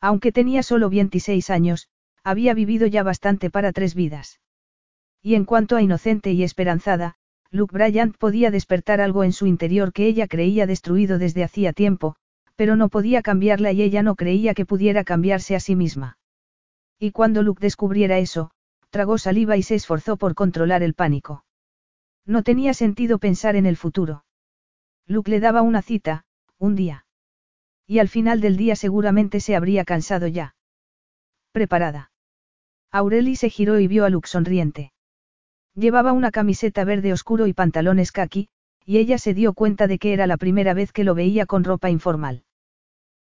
Aunque 0.00 0.32
tenía 0.32 0.62
solo 0.62 0.90
26 0.90 1.50
años, 1.50 1.88
había 2.24 2.54
vivido 2.54 2.86
ya 2.86 3.02
bastante 3.02 3.50
para 3.50 3.72
tres 3.72 3.94
vidas. 3.94 4.40
Y 5.20 5.34
en 5.34 5.44
cuanto 5.44 5.76
a 5.76 5.82
inocente 5.82 6.32
y 6.32 6.42
esperanzada, 6.42 7.16
Luke 7.52 7.74
Bryant 7.74 8.16
podía 8.16 8.50
despertar 8.50 9.02
algo 9.02 9.24
en 9.24 9.32
su 9.32 9.46
interior 9.46 9.92
que 9.92 10.06
ella 10.06 10.26
creía 10.26 10.66
destruido 10.66 11.18
desde 11.18 11.44
hacía 11.44 11.74
tiempo, 11.74 12.16
pero 12.56 12.76
no 12.76 12.88
podía 12.88 13.20
cambiarla 13.20 13.72
y 13.72 13.82
ella 13.82 14.02
no 14.02 14.16
creía 14.16 14.54
que 14.54 14.64
pudiera 14.64 15.04
cambiarse 15.04 15.54
a 15.54 15.60
sí 15.60 15.76
misma. 15.76 16.16
Y 16.98 17.10
cuando 17.10 17.42
Luke 17.42 17.60
descubriera 17.60 18.18
eso, 18.18 18.52
tragó 18.88 19.18
saliva 19.18 19.58
y 19.58 19.62
se 19.62 19.74
esforzó 19.74 20.16
por 20.16 20.34
controlar 20.34 20.82
el 20.82 20.94
pánico. 20.94 21.44
No 22.24 22.42
tenía 22.42 22.72
sentido 22.72 23.18
pensar 23.18 23.54
en 23.54 23.66
el 23.66 23.76
futuro. 23.76 24.24
Luke 25.06 25.30
le 25.30 25.38
daba 25.38 25.60
una 25.60 25.82
cita, 25.82 26.24
un 26.58 26.74
día. 26.74 27.04
Y 27.86 27.98
al 27.98 28.08
final 28.08 28.40
del 28.40 28.56
día 28.56 28.76
seguramente 28.76 29.40
se 29.40 29.56
habría 29.56 29.84
cansado 29.84 30.26
ya. 30.26 30.54
Preparada. 31.52 32.12
Aureli 32.90 33.36
se 33.36 33.50
giró 33.50 33.78
y 33.78 33.88
vio 33.88 34.06
a 34.06 34.10
Luke 34.10 34.28
sonriente. 34.28 34.92
Llevaba 35.74 36.12
una 36.12 36.30
camiseta 36.30 36.84
verde 36.84 37.12
oscuro 37.12 37.46
y 37.46 37.54
pantalones 37.54 38.12
kaki, 38.12 38.48
y 38.84 38.98
ella 38.98 39.18
se 39.18 39.34
dio 39.34 39.54
cuenta 39.54 39.86
de 39.86 39.98
que 39.98 40.12
era 40.12 40.26
la 40.26 40.36
primera 40.36 40.74
vez 40.74 40.92
que 40.92 41.04
lo 41.04 41.14
veía 41.14 41.46
con 41.46 41.64
ropa 41.64 41.90
informal. 41.90 42.44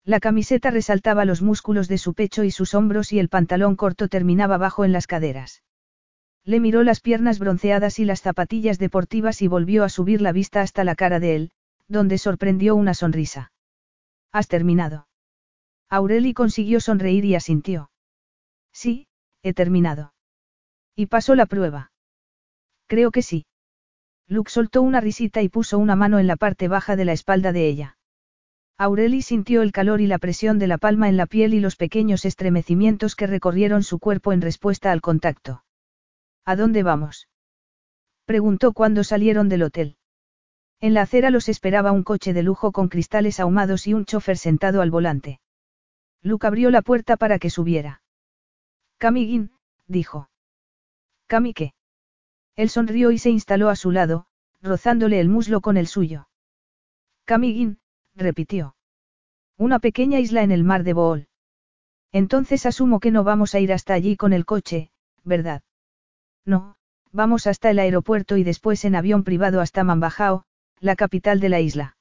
La 0.04 0.20
camiseta 0.20 0.72
resaltaba 0.72 1.26
los 1.26 1.42
músculos 1.42 1.88
de 1.88 1.98
su 1.98 2.14
pecho 2.14 2.44
y 2.44 2.52
sus 2.52 2.74
hombros 2.74 3.12
y 3.14 3.20
el 3.20 3.30
pantalón 3.30 3.76
corto 3.76 4.08
terminaba 4.08 4.58
bajo 4.58 4.86
en 4.86 4.92
las 4.92 5.06
caderas. 5.06 5.62
Le 6.44 6.60
miró 6.60 6.84
las 6.84 7.02
piernas 7.02 7.38
bronceadas 7.38 8.00
y 8.00 8.06
las 8.06 8.22
zapatillas 8.22 8.80
deportivas 8.80 9.42
y 9.42 9.48
volvió 9.48 9.84
a 9.84 9.90
subir 9.90 10.22
la 10.22 10.32
vista 10.32 10.62
hasta 10.62 10.84
la 10.84 10.96
cara 10.96 11.20
de 11.20 11.36
él, 11.36 11.52
donde 11.88 12.18
sorprendió 12.18 12.76
una 12.76 12.94
sonrisa. 12.94 13.52
¿Has 14.32 14.48
terminado? 14.48 15.08
Aureli 15.90 16.34
consiguió 16.34 16.80
sonreír 16.80 17.26
y 17.26 17.36
asintió. 17.36 17.92
Sí, 18.72 19.08
he 19.44 19.54
terminado. 19.54 20.14
Y 20.96 21.08
pasó 21.08 21.36
la 21.36 21.46
prueba. 21.46 21.92
Creo 22.90 23.12
que 23.12 23.22
sí. 23.22 23.46
Luke 24.28 24.50
soltó 24.50 24.82
una 24.82 25.00
risita 25.00 25.44
y 25.44 25.48
puso 25.48 25.78
una 25.78 25.96
mano 25.96 26.18
en 26.18 26.26
la 26.26 26.36
parte 26.36 26.68
baja 26.68 26.96
de 26.96 27.06
la 27.06 27.14
espalda 27.14 27.52
de 27.52 27.68
ella. 27.68 27.98
Aureli 28.80 29.22
sintió 29.22 29.62
el 29.62 29.72
calor 29.72 30.02
y 30.02 30.08
la 30.08 30.18
presión 30.18 30.58
de 30.58 30.66
la 30.66 30.80
palma 30.80 31.08
en 31.08 31.16
la 31.16 31.28
piel 31.28 31.54
y 31.54 31.60
los 31.60 31.76
pequeños 31.76 32.26
estremecimientos 32.26 33.16
que 33.16 33.28
recorrieron 33.28 33.84
su 33.84 34.00
cuerpo 34.00 34.34
en 34.34 34.42
respuesta 34.42 34.92
al 34.92 35.02
contacto. 35.02 35.64
¿A 36.46 36.56
dónde 36.56 36.82
vamos? 36.82 37.28
Preguntó 38.26 38.74
cuando 38.74 39.04
salieron 39.04 39.50
del 39.50 39.64
hotel. 39.64 39.98
En 40.80 40.96
la 40.96 41.04
acera 41.04 41.30
los 41.30 41.48
esperaba 41.48 41.92
un 41.92 42.04
coche 42.04 42.34
de 42.34 42.42
lujo 42.42 42.72
con 42.72 42.88
cristales 42.88 43.40
ahumados 43.40 43.86
y 43.86 43.94
un 43.94 44.06
chofer 44.06 44.38
sentado 44.38 44.82
al 44.82 44.90
volante. 44.90 45.40
Luke 46.24 46.48
abrió 46.48 46.72
la 46.72 46.82
puerta 46.82 47.18
para 47.18 47.38
que 47.38 47.52
subiera. 47.52 48.02
Camiguín, 48.98 49.52
dijo. 49.88 50.30
¿Cami 51.28 51.54
qué? 51.54 51.74
Él 52.60 52.70
sonrió 52.70 53.12
y 53.12 53.18
se 53.18 53.30
instaló 53.30 53.70
a 53.70 53.78
su 53.78 53.90
lado, 53.90 54.26
rozándole 54.62 55.22
el 55.22 55.30
muslo 55.30 55.62
con 55.62 55.78
el 55.78 55.88
suyo. 55.88 56.28
Camiguín, 57.24 57.80
repitió. 58.16 58.76
Una 59.58 59.80
pequeña 59.80 60.20
isla 60.20 60.44
en 60.44 60.52
el 60.52 60.66
mar 60.66 60.84
de 60.84 60.92
Bool. 60.92 61.30
Entonces 62.12 62.66
asumo 62.66 63.00
que 63.00 63.12
no 63.12 63.24
vamos 63.24 63.56
a 63.56 63.62
ir 63.62 63.72
hasta 63.72 63.94
allí 63.94 64.18
con 64.18 64.34
el 64.34 64.46
coche, 64.46 64.92
¿verdad? 65.24 65.62
No, 66.44 66.76
vamos 67.14 67.48
hasta 67.48 67.70
el 67.70 67.80
aeropuerto 67.80 68.36
y 68.36 68.44
después 68.44 68.84
en 68.84 68.96
avión 68.96 69.24
privado 69.24 69.62
hasta 69.62 69.86
Mambajao, 69.86 70.44
la 70.82 70.98
capital 70.98 71.40
de 71.40 71.48
la 71.48 71.62
isla. 71.62 71.96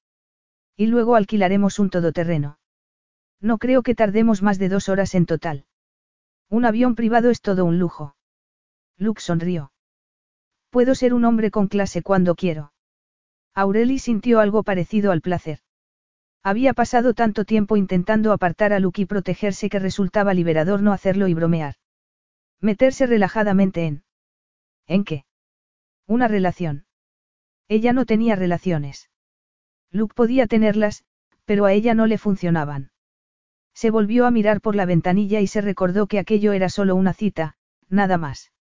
Y 0.77 0.87
luego 0.87 1.15
alquilaremos 1.15 1.79
un 1.79 1.89
todoterreno. 1.89 2.59
No 3.41 3.59
creo 3.59 3.85
que 3.85 3.95
tardemos 3.95 4.43
más 4.43 4.59
de 4.59 4.69
dos 4.69 4.89
horas 4.89 5.15
en 5.15 5.25
total. 5.25 5.67
Un 6.49 6.65
avión 6.65 6.97
privado 6.97 7.31
es 7.31 7.43
todo 7.43 7.65
un 7.65 7.79
lujo. 7.79 8.17
Luke 8.97 9.21
sonrió. 9.21 9.71
Puedo 10.71 10.95
ser 10.95 11.15
un 11.15 11.25
hombre 11.25 11.51
con 11.51 11.69
clase 11.69 12.03
cuando 12.03 12.35
quiero. 12.35 12.73
Aureli 13.55 13.99
sintió 13.99 14.41
algo 14.41 14.63
parecido 14.63 15.13
al 15.13 15.21
placer. 15.21 15.61
Había 16.43 16.73
pasado 16.75 17.15
tanto 17.15 17.45
tiempo 17.45 17.77
intentando 17.77 18.33
apartar 18.33 18.73
a 18.73 18.79
Luke 18.79 19.03
y 19.03 19.07
protegerse 19.07 19.69
que 19.69 19.79
resultaba 19.79 20.35
liberador 20.35 20.83
no 20.83 20.93
hacerlo 20.93 21.27
y 21.29 21.35
bromear. 21.35 21.75
Meterse 22.61 23.07
relajadamente 23.07 23.87
en. 23.87 24.05
¿En 24.87 25.05
qué? 25.05 25.25
Una 26.07 26.29
relación. 26.29 26.87
Ella 27.69 27.93
no 27.93 28.07
tenía 28.07 28.37
relaciones. 28.37 29.11
Luke 29.91 30.15
podía 30.15 30.47
tenerlas, 30.47 31.05
pero 31.45 31.65
a 31.65 31.73
ella 31.73 31.95
no 31.95 32.07
le 32.07 32.19
funcionaban. 32.19 32.91
Se 33.75 33.91
volvió 33.91 34.27
a 34.27 34.31
mirar 34.31 34.61
por 34.61 34.75
la 34.75 34.87
ventanilla 34.87 35.41
y 35.41 35.47
se 35.47 35.61
recordó 35.61 36.07
que 36.07 36.19
aquello 36.19 36.53
era 36.53 36.69
solo 36.69 36.95
una 36.97 37.13
cita, 37.13 37.57
nada 37.89 38.19
más. 38.19 38.53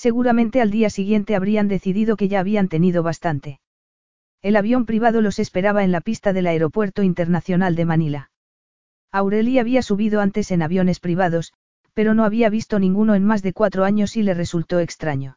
Seguramente 0.00 0.62
al 0.62 0.70
día 0.70 0.88
siguiente 0.88 1.36
habrían 1.36 1.68
decidido 1.68 2.16
que 2.16 2.26
ya 2.26 2.40
habían 2.40 2.68
tenido 2.68 3.02
bastante. 3.02 3.60
El 4.40 4.56
avión 4.56 4.86
privado 4.86 5.20
los 5.20 5.38
esperaba 5.38 5.84
en 5.84 5.92
la 5.92 6.00
pista 6.00 6.32
del 6.32 6.46
Aeropuerto 6.46 7.02
Internacional 7.02 7.76
de 7.76 7.84
Manila. 7.84 8.30
Aurelie 9.12 9.60
había 9.60 9.82
subido 9.82 10.22
antes 10.22 10.52
en 10.52 10.62
aviones 10.62 11.00
privados, 11.00 11.52
pero 11.92 12.14
no 12.14 12.24
había 12.24 12.48
visto 12.48 12.78
ninguno 12.78 13.14
en 13.14 13.26
más 13.26 13.42
de 13.42 13.52
cuatro 13.52 13.84
años 13.84 14.16
y 14.16 14.22
le 14.22 14.32
resultó 14.32 14.78
extraño. 14.78 15.36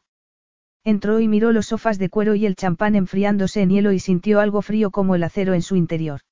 Entró 0.82 1.20
y 1.20 1.28
miró 1.28 1.52
los 1.52 1.66
sofás 1.66 1.98
de 1.98 2.08
cuero 2.08 2.34
y 2.34 2.46
el 2.46 2.56
champán 2.56 2.94
enfriándose 2.94 3.60
en 3.60 3.68
hielo 3.68 3.92
y 3.92 3.98
sintió 3.98 4.40
algo 4.40 4.62
frío 4.62 4.90
como 4.90 5.14
el 5.14 5.24
acero 5.24 5.52
en 5.52 5.60
su 5.60 5.76
interior. 5.76 6.22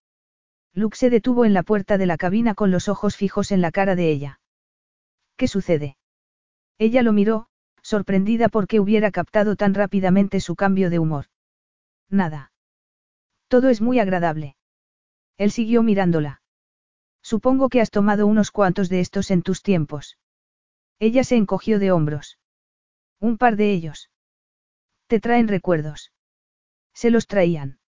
Luke 0.73 0.97
se 0.97 1.11
detuvo 1.11 1.45
en 1.45 1.53
la 1.53 1.65
puerta 1.65 1.99
de 1.99 2.07
la 2.07 2.17
cabina 2.17 2.55
con 2.55 2.71
los 2.71 2.89
ojos 2.89 3.15
fijos 3.15 3.53
en 3.53 3.61
la 3.61 3.73
cara 3.73 3.95
de 3.95 4.11
ella. 4.11 4.41
¿Qué 5.37 5.49
sucede? 5.49 5.99
Ella 6.79 7.03
lo 7.03 7.13
miró, 7.13 7.49
sorprendida 7.83 8.49
porque 8.49 8.81
hubiera 8.81 9.11
captado 9.11 9.57
tan 9.57 9.75
rápidamente 9.75 10.41
su 10.41 10.57
cambio 10.57 10.89
de 10.89 10.99
humor. 10.99 11.27
Nada. 12.09 12.53
Todo 13.49 13.69
es 13.69 13.81
muy 13.81 13.99
agradable. 13.99 14.57
Él 15.37 15.51
siguió 15.51 15.83
mirándola. 15.83 16.43
Supongo 17.23 17.69
que 17.69 17.81
has 17.81 17.91
tomado 17.91 18.27
unos 18.27 18.51
cuantos 18.51 18.89
de 18.89 19.01
estos 19.01 19.31
en 19.31 19.43
tus 19.43 19.63
tiempos. 19.63 20.19
Ella 20.99 21.25
se 21.25 21.37
encogió 21.37 21.79
de 21.79 21.93
hombros. 21.93 22.39
Un 23.21 23.39
par 23.39 23.57
de 23.57 23.73
ellos. 23.73 24.11
Te 25.07 25.21
traen 25.21 25.49
recuerdos. 25.49 26.13
Se 26.95 27.11
los 27.11 27.27
traían. 27.27 27.79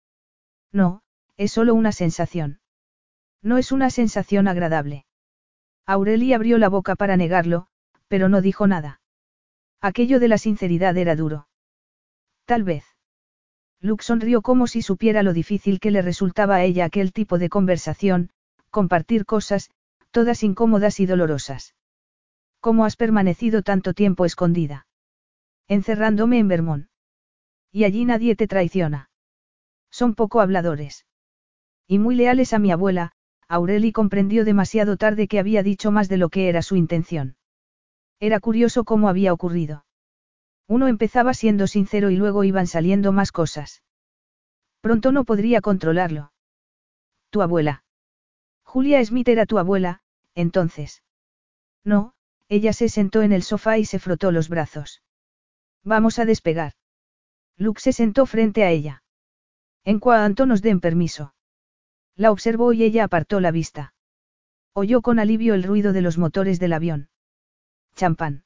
No, 0.72 1.02
es 1.36 1.52
solo 1.52 1.74
una 1.74 1.92
sensación. 1.92 2.60
No 3.42 3.58
es 3.58 3.72
una 3.72 3.90
sensación 3.90 4.48
agradable. 4.48 5.06
Aurelie 5.86 6.34
abrió 6.34 6.58
la 6.58 6.68
boca 6.68 6.96
para 6.96 7.16
negarlo, 7.16 7.66
pero 8.08 8.28
no 8.28 8.40
dijo 8.40 8.66
nada. 8.66 9.00
Aquello 9.84 10.18
de 10.18 10.28
la 10.28 10.38
sinceridad 10.38 10.96
era 10.96 11.14
duro. 11.14 11.46
Tal 12.46 12.64
vez. 12.64 12.86
Luke 13.82 14.02
sonrió 14.02 14.40
como 14.40 14.66
si 14.66 14.80
supiera 14.80 15.22
lo 15.22 15.34
difícil 15.34 15.78
que 15.78 15.90
le 15.90 16.00
resultaba 16.00 16.54
a 16.56 16.64
ella 16.64 16.86
aquel 16.86 17.12
tipo 17.12 17.36
de 17.36 17.50
conversación, 17.50 18.30
compartir 18.70 19.26
cosas, 19.26 19.70
todas 20.10 20.42
incómodas 20.42 21.00
y 21.00 21.04
dolorosas. 21.04 21.74
¿Cómo 22.60 22.86
has 22.86 22.96
permanecido 22.96 23.60
tanto 23.60 23.92
tiempo 23.92 24.24
escondida? 24.24 24.86
Encerrándome 25.68 26.38
en 26.38 26.48
Vermont. 26.48 26.86
Y 27.70 27.84
allí 27.84 28.06
nadie 28.06 28.36
te 28.36 28.46
traiciona. 28.46 29.10
Son 29.90 30.14
poco 30.14 30.40
habladores. 30.40 31.04
Y 31.86 31.98
muy 31.98 32.14
leales 32.14 32.54
a 32.54 32.58
mi 32.58 32.72
abuela, 32.72 33.12
Aureli 33.48 33.92
comprendió 33.92 34.46
demasiado 34.46 34.96
tarde 34.96 35.28
que 35.28 35.38
había 35.38 35.62
dicho 35.62 35.90
más 35.90 36.08
de 36.08 36.16
lo 36.16 36.30
que 36.30 36.48
era 36.48 36.62
su 36.62 36.76
intención. 36.76 37.36
Era 38.24 38.40
curioso 38.40 38.84
cómo 38.84 39.10
había 39.10 39.34
ocurrido. 39.34 39.84
Uno 40.66 40.88
empezaba 40.88 41.34
siendo 41.34 41.66
sincero 41.66 42.08
y 42.08 42.16
luego 42.16 42.42
iban 42.42 42.66
saliendo 42.66 43.12
más 43.12 43.32
cosas. 43.32 43.82
Pronto 44.80 45.12
no 45.12 45.24
podría 45.24 45.60
controlarlo. 45.60 46.32
Tu 47.28 47.42
abuela. 47.42 47.84
Julia 48.62 49.04
Smith 49.04 49.28
era 49.28 49.44
tu 49.44 49.58
abuela, 49.58 50.00
entonces. 50.34 51.02
No, 51.84 52.14
ella 52.48 52.72
se 52.72 52.88
sentó 52.88 53.20
en 53.20 53.32
el 53.34 53.42
sofá 53.42 53.76
y 53.76 53.84
se 53.84 53.98
frotó 53.98 54.32
los 54.32 54.48
brazos. 54.48 55.02
Vamos 55.82 56.18
a 56.18 56.24
despegar. 56.24 56.72
Luke 57.58 57.82
se 57.82 57.92
sentó 57.92 58.24
frente 58.24 58.64
a 58.64 58.70
ella. 58.70 59.02
En 59.84 60.00
cuanto 60.00 60.46
nos 60.46 60.62
den 60.62 60.80
permiso. 60.80 61.34
La 62.16 62.32
observó 62.32 62.72
y 62.72 62.84
ella 62.84 63.04
apartó 63.04 63.40
la 63.40 63.50
vista. 63.50 63.92
Oyó 64.72 65.02
con 65.02 65.18
alivio 65.18 65.52
el 65.52 65.62
ruido 65.62 65.92
de 65.92 66.00
los 66.00 66.16
motores 66.16 66.58
del 66.58 66.72
avión. 66.72 67.10
¿Champán? 67.94 68.44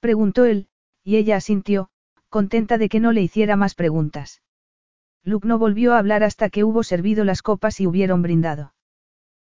Preguntó 0.00 0.44
él, 0.44 0.68
y 1.04 1.16
ella 1.16 1.36
asintió, 1.36 1.90
contenta 2.28 2.78
de 2.78 2.88
que 2.88 3.00
no 3.00 3.12
le 3.12 3.22
hiciera 3.22 3.56
más 3.56 3.74
preguntas. 3.74 4.42
Luke 5.24 5.46
no 5.46 5.58
volvió 5.58 5.94
a 5.94 5.98
hablar 5.98 6.24
hasta 6.24 6.50
que 6.50 6.64
hubo 6.64 6.82
servido 6.82 7.24
las 7.24 7.42
copas 7.42 7.80
y 7.80 7.86
hubieron 7.86 8.22
brindado. 8.22 8.74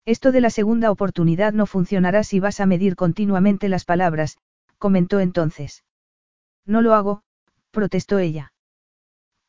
Esto 0.05 0.31
de 0.31 0.41
la 0.41 0.49
segunda 0.49 0.91
oportunidad 0.91 1.53
no 1.53 1.65
funcionará 1.65 2.23
si 2.23 2.39
vas 2.39 2.59
a 2.59 2.65
medir 2.65 2.95
continuamente 2.95 3.69
las 3.69 3.85
palabras, 3.85 4.37
comentó 4.77 5.19
entonces. 5.19 5.85
No 6.65 6.81
lo 6.81 6.93
hago, 6.93 7.23
protestó 7.71 8.19
ella. 8.19 8.53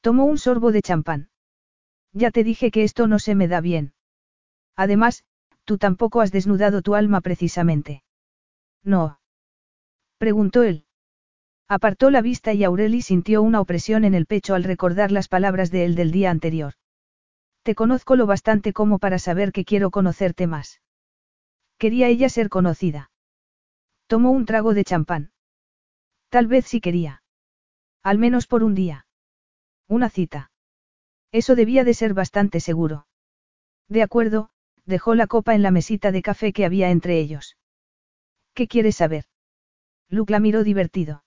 Tomó 0.03 0.25
un 0.27 0.39
sorbo 0.39 0.73
de 0.73 0.83
champán. 0.83 1.31
Ya 2.13 2.31
te 2.31 2.45
dije 2.45 2.71
que 2.71 2.85
esto 2.85 3.07
no 3.07 3.19
se 3.19 3.35
me 3.35 3.49
da 3.49 3.61
bien. 3.61 3.95
Además, 4.77 5.25
tú 5.65 5.79
tampoco 5.79 6.21
has 6.21 6.33
desnudado 6.33 6.83
tu 6.83 6.95
alma 6.95 7.21
precisamente. 7.21 8.03
No. 8.85 9.19
Preguntó 10.23 10.63
él. 10.63 10.85
Apartó 11.67 12.09
la 12.09 12.23
vista 12.23 12.53
y 12.53 12.63
Aureli 12.63 13.03
sintió 13.03 13.43
una 13.43 13.61
opresión 13.61 14.05
en 14.05 14.15
el 14.15 14.27
pecho 14.27 14.55
al 14.55 14.63
recordar 14.63 15.11
las 15.11 15.27
palabras 15.27 15.73
de 15.73 15.85
él 15.85 15.97
del 15.97 16.13
día 16.13 16.31
anterior. 16.31 16.75
Te 17.65 17.75
conozco 17.75 18.15
lo 18.15 18.25
bastante 18.25 18.73
como 18.73 19.01
para 19.01 19.19
saber 19.19 19.51
que 19.51 19.65
quiero 19.65 19.91
conocerte 19.91 20.47
más. 20.47 20.81
Quería 21.77 22.07
ella 22.07 22.29
ser 22.29 22.51
conocida. 22.51 23.11
Tomó 24.07 24.31
un 24.31 24.47
trago 24.47 24.75
de 24.75 24.85
champán. 24.85 25.33
Tal 26.29 26.47
vez 26.47 26.67
sí 26.67 26.81
quería. 26.81 27.25
Al 28.05 28.19
menos 28.19 28.47
por 28.47 28.63
un 28.63 28.77
día. 28.77 29.09
Una 29.89 30.09
cita. 30.09 30.53
Eso 31.33 31.57
debía 31.57 31.83
de 31.83 31.95
ser 31.95 32.15
bastante 32.15 32.61
seguro. 32.61 33.09
De 33.89 34.05
acuerdo, 34.05 34.51
dejó 34.85 35.17
la 35.17 35.27
copa 35.27 35.57
en 35.57 35.63
la 35.63 35.73
mesita 35.73 36.13
de 36.13 36.23
café 36.23 36.53
que 36.53 36.65
había 36.65 36.91
entre 36.91 37.19
ellos. 37.19 37.57
¿Qué 38.55 38.69
quieres 38.69 38.95
saber? 38.95 39.25
Luke 40.13 40.31
la 40.31 40.41
miró 40.41 40.63
divertido. 40.63 41.25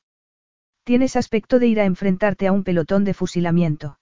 Tienes 0.83 1.15
aspecto 1.15 1.57
de 1.57 1.65
ir 1.65 1.79
a 1.79 1.85
enfrentarte 1.85 2.45
a 2.45 2.51
un 2.51 2.63
pelotón 2.63 3.03
de 3.03 3.15
fusilamiento. 3.15 3.99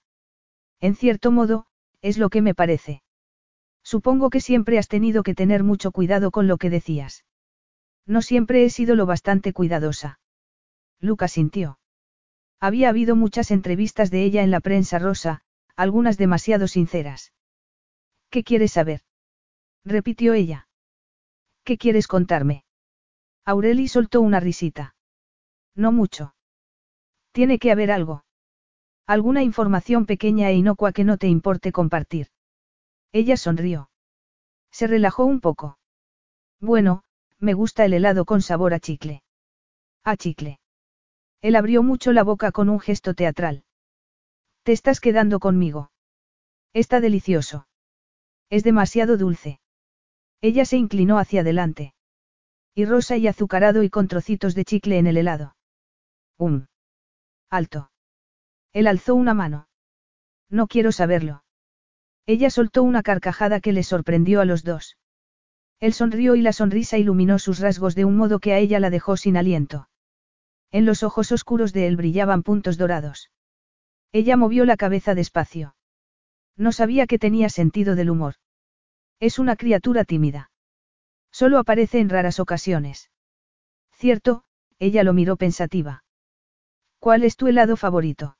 En 0.78 0.94
cierto 0.94 1.30
modo, 1.32 1.64
es 2.02 2.18
lo 2.18 2.28
que 2.28 2.42
me 2.42 2.54
parece. 2.54 3.02
Supongo 3.82 4.28
que 4.28 4.42
siempre 4.42 4.78
has 4.78 4.88
tenido 4.88 5.22
que 5.22 5.34
tener 5.34 5.64
mucho 5.64 5.90
cuidado 5.90 6.30
con 6.30 6.48
lo 6.48 6.58
que 6.58 6.68
decías. 6.68 7.24
No 8.04 8.20
siempre 8.20 8.66
he 8.66 8.68
sido 8.68 8.94
lo 8.94 9.06
bastante 9.06 9.54
cuidadosa. 9.54 10.20
Lucas 11.00 11.32
sintió. 11.32 11.78
Había 12.60 12.90
habido 12.90 13.16
muchas 13.16 13.50
entrevistas 13.50 14.10
de 14.10 14.22
ella 14.22 14.42
en 14.42 14.50
la 14.50 14.60
prensa 14.60 14.98
rosa, 14.98 15.40
algunas 15.76 16.18
demasiado 16.18 16.68
sinceras. 16.68 17.32
¿Qué 18.28 18.44
quieres 18.44 18.72
saber? 18.72 19.00
repitió 19.82 20.34
ella. 20.34 20.68
¿Qué 21.62 21.78
quieres 21.78 22.06
contarme? 22.06 22.63
Aureli 23.44 23.88
soltó 23.88 24.20
una 24.20 24.40
risita. 24.40 24.94
No 25.74 25.92
mucho. 25.92 26.34
Tiene 27.32 27.58
que 27.58 27.72
haber 27.72 27.90
algo. 27.90 28.24
Alguna 29.06 29.42
información 29.42 30.06
pequeña 30.06 30.48
e 30.48 30.54
inocua 30.54 30.92
que 30.92 31.04
no 31.04 31.18
te 31.18 31.28
importe 31.28 31.72
compartir. 31.72 32.28
Ella 33.12 33.36
sonrió. 33.36 33.90
Se 34.70 34.86
relajó 34.86 35.24
un 35.24 35.40
poco. 35.40 35.78
Bueno, 36.60 37.04
me 37.38 37.52
gusta 37.52 37.84
el 37.84 37.92
helado 37.92 38.24
con 38.24 38.40
sabor 38.40 38.72
a 38.72 38.80
chicle. 38.80 39.22
A 40.04 40.16
chicle. 40.16 40.58
Él 41.42 41.56
abrió 41.56 41.82
mucho 41.82 42.12
la 42.12 42.22
boca 42.22 42.50
con 42.52 42.70
un 42.70 42.80
gesto 42.80 43.14
teatral. 43.14 43.64
Te 44.62 44.72
estás 44.72 45.00
quedando 45.00 45.40
conmigo. 45.40 45.90
Está 46.72 47.00
delicioso. 47.00 47.68
Es 48.48 48.64
demasiado 48.64 49.18
dulce. 49.18 49.60
Ella 50.40 50.64
se 50.64 50.76
inclinó 50.76 51.18
hacia 51.18 51.42
adelante. 51.42 51.93
Y 52.74 52.86
rosa 52.86 53.16
y 53.16 53.28
azucarado 53.28 53.82
y 53.82 53.90
con 53.90 54.08
trocitos 54.08 54.54
de 54.54 54.64
chicle 54.64 54.98
en 54.98 55.06
el 55.06 55.16
helado. 55.16 55.56
Um. 56.38 56.66
Alto. 57.48 57.90
Él 58.72 58.88
alzó 58.88 59.14
una 59.14 59.34
mano. 59.34 59.68
No 60.50 60.66
quiero 60.66 60.90
saberlo. 60.90 61.44
Ella 62.26 62.50
soltó 62.50 62.82
una 62.82 63.02
carcajada 63.02 63.60
que 63.60 63.72
le 63.72 63.82
sorprendió 63.82 64.40
a 64.40 64.44
los 64.44 64.64
dos. 64.64 64.96
Él 65.78 65.92
sonrió 65.92 66.34
y 66.34 66.42
la 66.42 66.52
sonrisa 66.52 66.98
iluminó 66.98 67.38
sus 67.38 67.60
rasgos 67.60 67.94
de 67.94 68.04
un 68.04 68.16
modo 68.16 68.38
que 68.38 68.52
a 68.54 68.58
ella 68.58 68.80
la 68.80 68.90
dejó 68.90 69.16
sin 69.16 69.36
aliento. 69.36 69.88
En 70.72 70.86
los 70.86 71.02
ojos 71.02 71.30
oscuros 71.30 71.72
de 71.72 71.86
él 71.86 71.96
brillaban 71.96 72.42
puntos 72.42 72.78
dorados. 72.78 73.30
Ella 74.10 74.36
movió 74.36 74.64
la 74.64 74.76
cabeza 74.76 75.14
despacio. 75.14 75.76
No 76.56 76.72
sabía 76.72 77.06
que 77.06 77.18
tenía 77.18 77.48
sentido 77.48 77.94
del 77.94 78.10
humor. 78.10 78.34
Es 79.20 79.38
una 79.38 79.56
criatura 79.56 80.04
tímida. 80.04 80.50
Solo 81.34 81.58
aparece 81.58 81.98
en 81.98 82.10
raras 82.10 82.38
ocasiones. 82.38 83.10
Cierto, 83.90 84.44
ella 84.78 85.02
lo 85.02 85.12
miró 85.12 85.36
pensativa. 85.36 86.04
¿Cuál 87.00 87.24
es 87.24 87.36
tu 87.36 87.48
helado 87.48 87.76
favorito? 87.76 88.38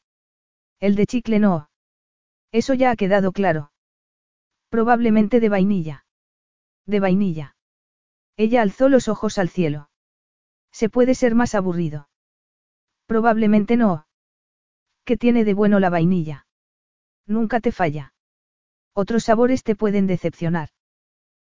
El 0.79 0.95
de 0.95 1.05
chicle 1.07 1.41
no. 1.41 1.71
Eso 2.53 2.73
ya 2.73 2.93
ha 2.93 2.97
quedado 2.97 3.33
claro. 3.33 3.73
Probablemente 4.69 5.41
de 5.41 5.49
vainilla. 5.49 6.07
De 6.87 7.01
vainilla. 7.01 7.57
Ella 8.37 8.63
alzó 8.63 8.89
los 8.89 9.09
ojos 9.09 9.39
al 9.39 9.49
cielo. 9.49 9.91
Se 10.71 10.89
puede 10.89 11.17
ser 11.17 11.35
más 11.35 11.57
aburrido. 11.57 12.09
Probablemente 13.07 13.77
no. 13.77 14.07
¿Qué 15.05 15.17
tiene 15.17 15.45
de 15.45 15.55
bueno 15.55 15.81
la 15.81 15.91
vainilla? 15.91 16.47
Nunca 17.27 17.59
te 17.59 17.73
falla. 17.73 18.15
Otros 18.93 19.25
sabores 19.25 19.65
te 19.65 19.75
pueden 19.75 20.07
decepcionar. 20.07 20.69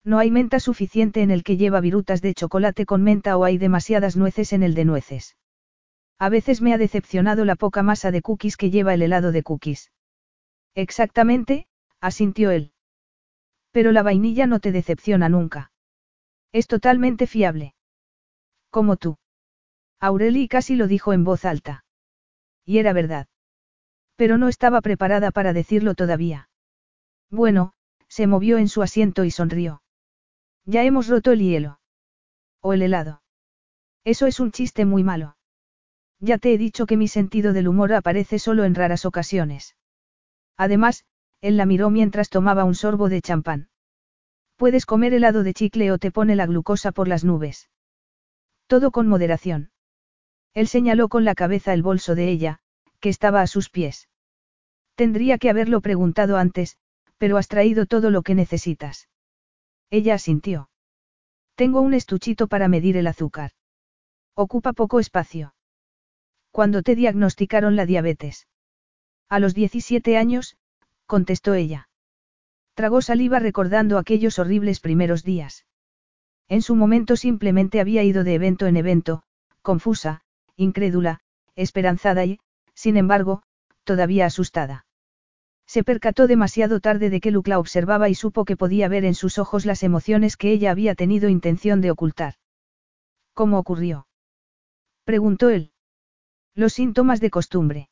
No 0.05 0.19
hay 0.19 0.29
menta 0.29 0.59
suficiente 0.59 1.23
en 1.23 1.31
el 1.31 1.43
que 1.43 1.57
lleva 1.57 1.81
virutas 1.81 2.21
de 2.21 2.35
chocolate 2.35 2.85
con 2.85 3.01
menta 3.01 3.37
o 3.37 3.43
hay 3.43 3.57
demasiadas 3.57 4.15
nueces 4.15 4.53
en 4.53 4.61
el 4.61 4.75
de 4.75 4.85
nueces. 4.85 5.35
A 6.19 6.29
veces 6.29 6.61
me 6.61 6.73
ha 6.73 6.77
decepcionado 6.77 7.43
la 7.43 7.55
poca 7.55 7.81
masa 7.81 8.11
de 8.11 8.21
cookies 8.21 8.55
que 8.55 8.69
lleva 8.69 8.93
el 8.93 9.01
helado 9.01 9.31
de 9.31 9.41
cookies. 9.41 9.91
Exactamente, 10.75 11.67
asintió 11.99 12.51
él. 12.51 12.71
Pero 13.71 13.91
la 13.91 14.03
vainilla 14.03 14.45
no 14.45 14.59
te 14.59 14.71
decepciona 14.71 15.27
nunca. 15.27 15.71
Es 16.51 16.67
totalmente 16.67 17.25
fiable. 17.25 17.73
Como 18.69 18.97
tú. 18.97 19.17
Aureli 19.99 20.47
casi 20.47 20.75
lo 20.75 20.87
dijo 20.87 21.13
en 21.13 21.23
voz 21.23 21.45
alta. 21.45 21.83
Y 22.63 22.77
era 22.77 22.93
verdad. 22.93 23.27
Pero 24.15 24.37
no 24.37 24.49
estaba 24.49 24.81
preparada 24.81 25.31
para 25.31 25.51
decirlo 25.51 25.95
todavía. 25.95 26.47
Bueno, 27.31 27.73
se 28.07 28.27
movió 28.27 28.59
en 28.59 28.69
su 28.69 28.83
asiento 28.83 29.25
y 29.25 29.31
sonrió. 29.31 29.81
Ya 30.65 30.83
hemos 30.83 31.07
roto 31.07 31.31
el 31.31 31.39
hielo. 31.39 31.79
O 32.61 32.73
el 32.73 32.81
helado. 32.81 33.21
Eso 34.03 34.25
es 34.27 34.39
un 34.39 34.51
chiste 34.51 34.85
muy 34.85 35.03
malo. 35.03 35.37
Ya 36.19 36.37
te 36.37 36.53
he 36.53 36.57
dicho 36.57 36.85
que 36.85 36.97
mi 36.97 37.07
sentido 37.07 37.53
del 37.53 37.67
humor 37.67 37.93
aparece 37.93 38.39
solo 38.39 38.63
en 38.63 38.75
raras 38.75 39.05
ocasiones. 39.05 39.75
Además, 40.57 41.05
él 41.41 41.57
la 41.57 41.65
miró 41.65 41.89
mientras 41.89 42.29
tomaba 42.29 42.63
un 42.63 42.75
sorbo 42.75 43.09
de 43.09 43.21
champán. 43.21 43.69
Puedes 44.55 44.85
comer 44.85 45.13
helado 45.13 45.43
de 45.43 45.53
chicle 45.53 45.91
o 45.91 45.97
te 45.97 46.11
pone 46.11 46.35
la 46.35 46.45
glucosa 46.45 46.91
por 46.91 47.07
las 47.07 47.23
nubes. 47.23 47.69
Todo 48.67 48.91
con 48.91 49.07
moderación. 49.07 49.71
Él 50.53 50.67
señaló 50.67 51.09
con 51.09 51.25
la 51.25 51.35
cabeza 51.35 51.73
el 51.73 51.83
bolso 51.83 52.15
de 52.15 52.29
ella, 52.29 52.59
que 52.99 53.09
estaba 53.09 53.41
a 53.41 53.47
sus 53.47 53.69
pies. 53.69 54.07
Tendría 54.95 55.37
que 55.37 55.49
haberlo 55.49 55.81
preguntado 55.81 56.37
antes, 56.37 56.77
pero 57.17 57.37
has 57.37 57.49
traído 57.49 57.85
todo 57.85 58.09
lo 58.09 58.23
que 58.23 58.33
necesitas. 58.33 59.09
Ella 59.89 60.15
asintió. 60.15 60.69
Tengo 61.55 61.81
un 61.81 61.93
estuchito 61.93 62.47
para 62.47 62.67
medir 62.67 62.97
el 62.97 63.07
azúcar. 63.07 63.51
Ocupa 64.35 64.73
poco 64.73 64.99
espacio. 64.99 65.55
Cuando 66.51 66.83
te 66.83 66.95
diagnosticaron 66.95 67.75
la 67.75 67.85
diabetes? 67.85 68.47
A 69.29 69.39
los 69.39 69.53
17 69.53 70.17
años, 70.17 70.57
contestó 71.05 71.53
ella. 71.53 71.89
Tragó 72.73 73.01
saliva 73.01 73.39
recordando 73.39 73.97
aquellos 73.97 74.37
horribles 74.39 74.79
primeros 74.79 75.23
días. 75.23 75.65
En 76.47 76.61
su 76.61 76.75
momento 76.75 77.15
simplemente 77.15 77.79
había 77.79 78.03
ido 78.03 78.23
de 78.23 78.35
evento 78.35 78.67
en 78.67 78.77
evento, 78.77 79.23
confusa, 79.61 80.21
incrédula, 80.55 81.21
esperanzada 81.55 82.25
y, 82.25 82.39
sin 82.73 82.97
embargo, 82.97 83.43
todavía 83.83 84.25
asustada. 84.25 84.84
Se 85.67 85.83
percató 85.83 86.27
demasiado 86.27 86.79
tarde 86.79 87.09
de 87.09 87.19
que 87.19 87.31
Luke 87.31 87.49
la 87.49 87.59
observaba 87.59 88.09
y 88.09 88.15
supo 88.15 88.45
que 88.45 88.57
podía 88.57 88.87
ver 88.87 89.05
en 89.05 89.15
sus 89.15 89.37
ojos 89.37 89.65
las 89.65 89.83
emociones 89.83 90.37
que 90.37 90.51
ella 90.51 90.71
había 90.71 90.95
tenido 90.95 91.27
intención 91.29 91.81
de 91.81 91.91
ocultar. 91.91 92.35
¿Cómo 93.33 93.59
ocurrió? 93.59 94.07
preguntó 95.03 95.49
él. 95.49 95.71
Los 96.53 96.73
síntomas 96.73 97.19
de 97.19 97.29
costumbre. 97.29 97.89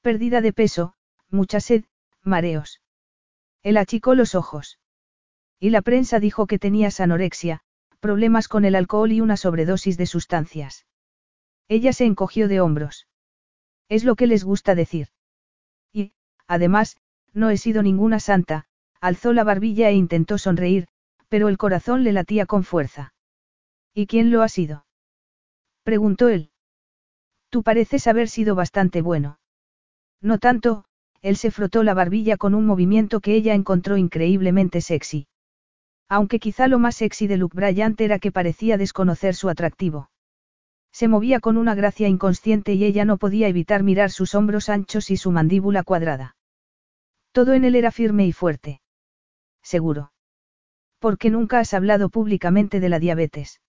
Pérdida 0.00 0.40
de 0.40 0.52
peso, 0.52 0.94
mucha 1.28 1.60
sed, 1.60 1.84
mareos. 2.22 2.80
Él 3.62 3.76
achicó 3.76 4.14
los 4.14 4.34
ojos. 4.34 4.78
Y 5.58 5.70
la 5.70 5.82
prensa 5.82 6.18
dijo 6.18 6.46
que 6.46 6.58
tenías 6.58 7.00
anorexia, 7.00 7.60
problemas 8.00 8.48
con 8.48 8.64
el 8.64 8.74
alcohol 8.74 9.12
y 9.12 9.20
una 9.20 9.36
sobredosis 9.36 9.98
de 9.98 10.06
sustancias. 10.06 10.86
Ella 11.68 11.92
se 11.92 12.06
encogió 12.06 12.48
de 12.48 12.60
hombros. 12.60 13.06
Es 13.88 14.04
lo 14.04 14.16
que 14.16 14.26
les 14.26 14.42
gusta 14.42 14.74
decir. 14.74 15.08
Además, 16.50 16.96
no 17.32 17.50
he 17.50 17.56
sido 17.56 17.80
ninguna 17.80 18.18
santa, 18.18 18.64
alzó 19.00 19.32
la 19.32 19.44
barbilla 19.44 19.88
e 19.88 19.94
intentó 19.94 20.36
sonreír, 20.36 20.88
pero 21.28 21.48
el 21.48 21.56
corazón 21.56 22.02
le 22.02 22.10
latía 22.10 22.44
con 22.44 22.64
fuerza. 22.64 23.14
¿Y 23.94 24.08
quién 24.08 24.32
lo 24.32 24.42
ha 24.42 24.48
sido? 24.48 24.84
preguntó 25.84 26.28
él. 26.28 26.50
Tú 27.50 27.62
pareces 27.62 28.08
haber 28.08 28.28
sido 28.28 28.56
bastante 28.56 29.00
bueno. 29.00 29.38
No 30.20 30.38
tanto, 30.38 30.86
él 31.22 31.36
se 31.36 31.52
frotó 31.52 31.84
la 31.84 31.94
barbilla 31.94 32.36
con 32.36 32.56
un 32.56 32.66
movimiento 32.66 33.20
que 33.20 33.36
ella 33.36 33.54
encontró 33.54 33.96
increíblemente 33.96 34.80
sexy. 34.80 35.28
Aunque 36.08 36.40
quizá 36.40 36.66
lo 36.66 36.80
más 36.80 36.96
sexy 36.96 37.28
de 37.28 37.36
Luke 37.36 37.54
Bryant 37.54 38.00
era 38.00 38.18
que 38.18 38.32
parecía 38.32 38.76
desconocer 38.76 39.36
su 39.36 39.48
atractivo. 39.48 40.10
Se 40.90 41.06
movía 41.06 41.38
con 41.38 41.56
una 41.56 41.76
gracia 41.76 42.08
inconsciente 42.08 42.74
y 42.74 42.84
ella 42.84 43.04
no 43.04 43.18
podía 43.18 43.46
evitar 43.46 43.84
mirar 43.84 44.10
sus 44.10 44.34
hombros 44.34 44.68
anchos 44.68 45.12
y 45.12 45.16
su 45.16 45.30
mandíbula 45.30 45.84
cuadrada. 45.84 46.34
Todo 47.32 47.54
en 47.54 47.64
él 47.64 47.74
era 47.74 47.90
firme 47.90 48.26
y 48.26 48.32
fuerte. 48.32 48.80
Seguro. 49.62 50.12
¿Por 50.98 51.16
qué 51.16 51.30
nunca 51.30 51.60
has 51.60 51.74
hablado 51.74 52.08
públicamente 52.08 52.80
de 52.80 52.88
la 52.88 52.98
diabetes? 52.98 53.60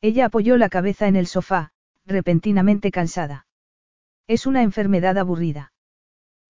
Ella 0.00 0.26
apoyó 0.26 0.56
la 0.56 0.68
cabeza 0.68 1.06
en 1.06 1.16
el 1.16 1.26
sofá, 1.26 1.72
repentinamente 2.06 2.90
cansada. 2.90 3.46
Es 4.26 4.46
una 4.46 4.62
enfermedad 4.62 5.18
aburrida. 5.18 5.72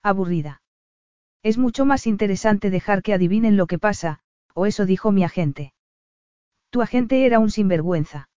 Aburrida. 0.02 0.62
Es 1.42 1.58
mucho 1.58 1.84
más 1.84 2.06
interesante 2.06 2.70
dejar 2.70 3.02
que 3.02 3.14
adivinen 3.14 3.56
lo 3.56 3.66
que 3.66 3.78
pasa, 3.78 4.20
o 4.54 4.66
eso 4.66 4.86
dijo 4.86 5.12
mi 5.12 5.24
agente. 5.24 5.72
Tu 6.70 6.82
agente 6.82 7.24
era 7.24 7.38
un 7.38 7.50
sinvergüenza. 7.50 8.28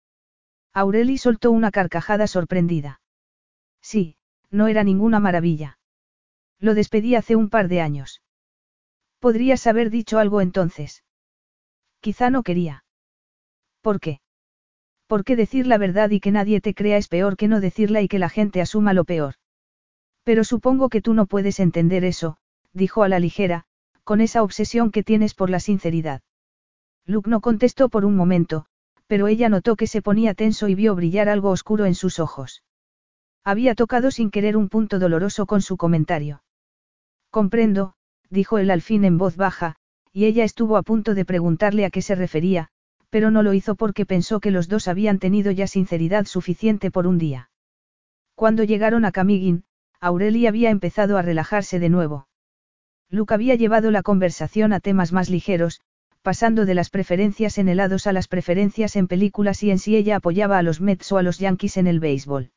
Aureli 0.73 1.17
soltó 1.17 1.51
una 1.51 1.71
carcajada 1.71 2.27
sorprendida. 2.27 3.01
Sí, 3.81 4.15
no 4.49 4.67
era 4.67 4.83
ninguna 4.83 5.19
maravilla. 5.19 5.77
Lo 6.61 6.75
despedí 6.75 7.15
hace 7.15 7.35
un 7.35 7.49
par 7.49 7.67
de 7.67 7.81
años. 7.81 8.21
Podrías 9.19 9.65
haber 9.65 9.89
dicho 9.89 10.19
algo 10.19 10.41
entonces. 10.41 11.03
Quizá 12.01 12.29
no 12.29 12.43
quería. 12.43 12.85
¿Por 13.81 13.99
qué? 13.99 14.21
Porque 15.07 15.35
decir 15.35 15.65
la 15.65 15.79
verdad 15.79 16.11
y 16.11 16.19
que 16.19 16.31
nadie 16.31 16.61
te 16.61 16.75
crea 16.75 16.97
es 16.97 17.07
peor 17.07 17.35
que 17.35 17.47
no 17.47 17.61
decirla 17.61 18.01
y 18.01 18.07
que 18.07 18.19
la 18.19 18.29
gente 18.29 18.61
asuma 18.61 18.93
lo 18.93 19.05
peor. 19.05 19.35
Pero 20.23 20.43
supongo 20.43 20.89
que 20.89 21.01
tú 21.01 21.15
no 21.15 21.25
puedes 21.25 21.59
entender 21.59 22.05
eso, 22.05 22.37
dijo 22.73 23.01
a 23.01 23.09
la 23.09 23.19
ligera, 23.19 23.65
con 24.03 24.21
esa 24.21 24.43
obsesión 24.43 24.91
que 24.91 25.03
tienes 25.03 25.33
por 25.33 25.49
la 25.49 25.59
sinceridad. 25.59 26.21
Luke 27.07 27.29
no 27.29 27.41
contestó 27.41 27.89
por 27.89 28.05
un 28.05 28.15
momento, 28.15 28.67
pero 29.07 29.27
ella 29.27 29.49
notó 29.49 29.75
que 29.75 29.87
se 29.87 30.03
ponía 30.03 30.35
tenso 30.35 30.67
y 30.67 30.75
vio 30.75 30.95
brillar 30.95 31.27
algo 31.27 31.49
oscuro 31.49 31.85
en 31.85 31.95
sus 31.95 32.19
ojos. 32.19 32.63
Había 33.43 33.73
tocado 33.73 34.11
sin 34.11 34.29
querer 34.29 34.55
un 34.55 34.69
punto 34.69 34.99
doloroso 34.99 35.47
con 35.47 35.63
su 35.63 35.75
comentario. 35.75 36.43
Comprendo, 37.31 37.93
dijo 38.29 38.57
él 38.57 38.69
al 38.69 38.81
fin 38.81 39.05
en 39.05 39.17
voz 39.17 39.37
baja, 39.37 39.77
y 40.11 40.25
ella 40.25 40.43
estuvo 40.43 40.75
a 40.75 40.83
punto 40.83 41.15
de 41.15 41.25
preguntarle 41.25 41.85
a 41.85 41.89
qué 41.89 42.01
se 42.01 42.13
refería, 42.13 42.67
pero 43.09 43.31
no 43.31 43.41
lo 43.41 43.53
hizo 43.53 43.75
porque 43.75 44.05
pensó 44.05 44.41
que 44.41 44.51
los 44.51 44.67
dos 44.67 44.89
habían 44.89 45.17
tenido 45.17 45.51
ya 45.51 45.65
sinceridad 45.65 46.25
suficiente 46.25 46.91
por 46.91 47.07
un 47.07 47.17
día. 47.17 47.49
Cuando 48.35 48.63
llegaron 48.63 49.05
a 49.05 49.11
Camiguin, 49.11 49.63
Aurelie 50.01 50.47
había 50.47 50.69
empezado 50.69 51.17
a 51.17 51.21
relajarse 51.21 51.79
de 51.79 51.89
nuevo. 51.89 52.27
Luke 53.09 53.33
había 53.33 53.55
llevado 53.55 53.91
la 53.91 54.03
conversación 54.03 54.73
a 54.73 54.79
temas 54.79 55.13
más 55.13 55.29
ligeros, 55.29 55.81
pasando 56.21 56.65
de 56.65 56.75
las 56.75 56.89
preferencias 56.89 57.57
en 57.57 57.69
helados 57.69 58.07
a 58.07 58.13
las 58.13 58.27
preferencias 58.27 58.95
en 58.95 59.07
películas 59.07 59.63
y 59.63 59.71
en 59.71 59.79
si 59.79 59.95
ella 59.95 60.17
apoyaba 60.17 60.57
a 60.57 60.63
los 60.63 60.81
Mets 60.81 61.11
o 61.11 61.17
a 61.17 61.23
los 61.23 61.39
Yankees 61.39 61.77
en 61.77 61.87
el 61.87 61.99
béisbol. 61.99 62.51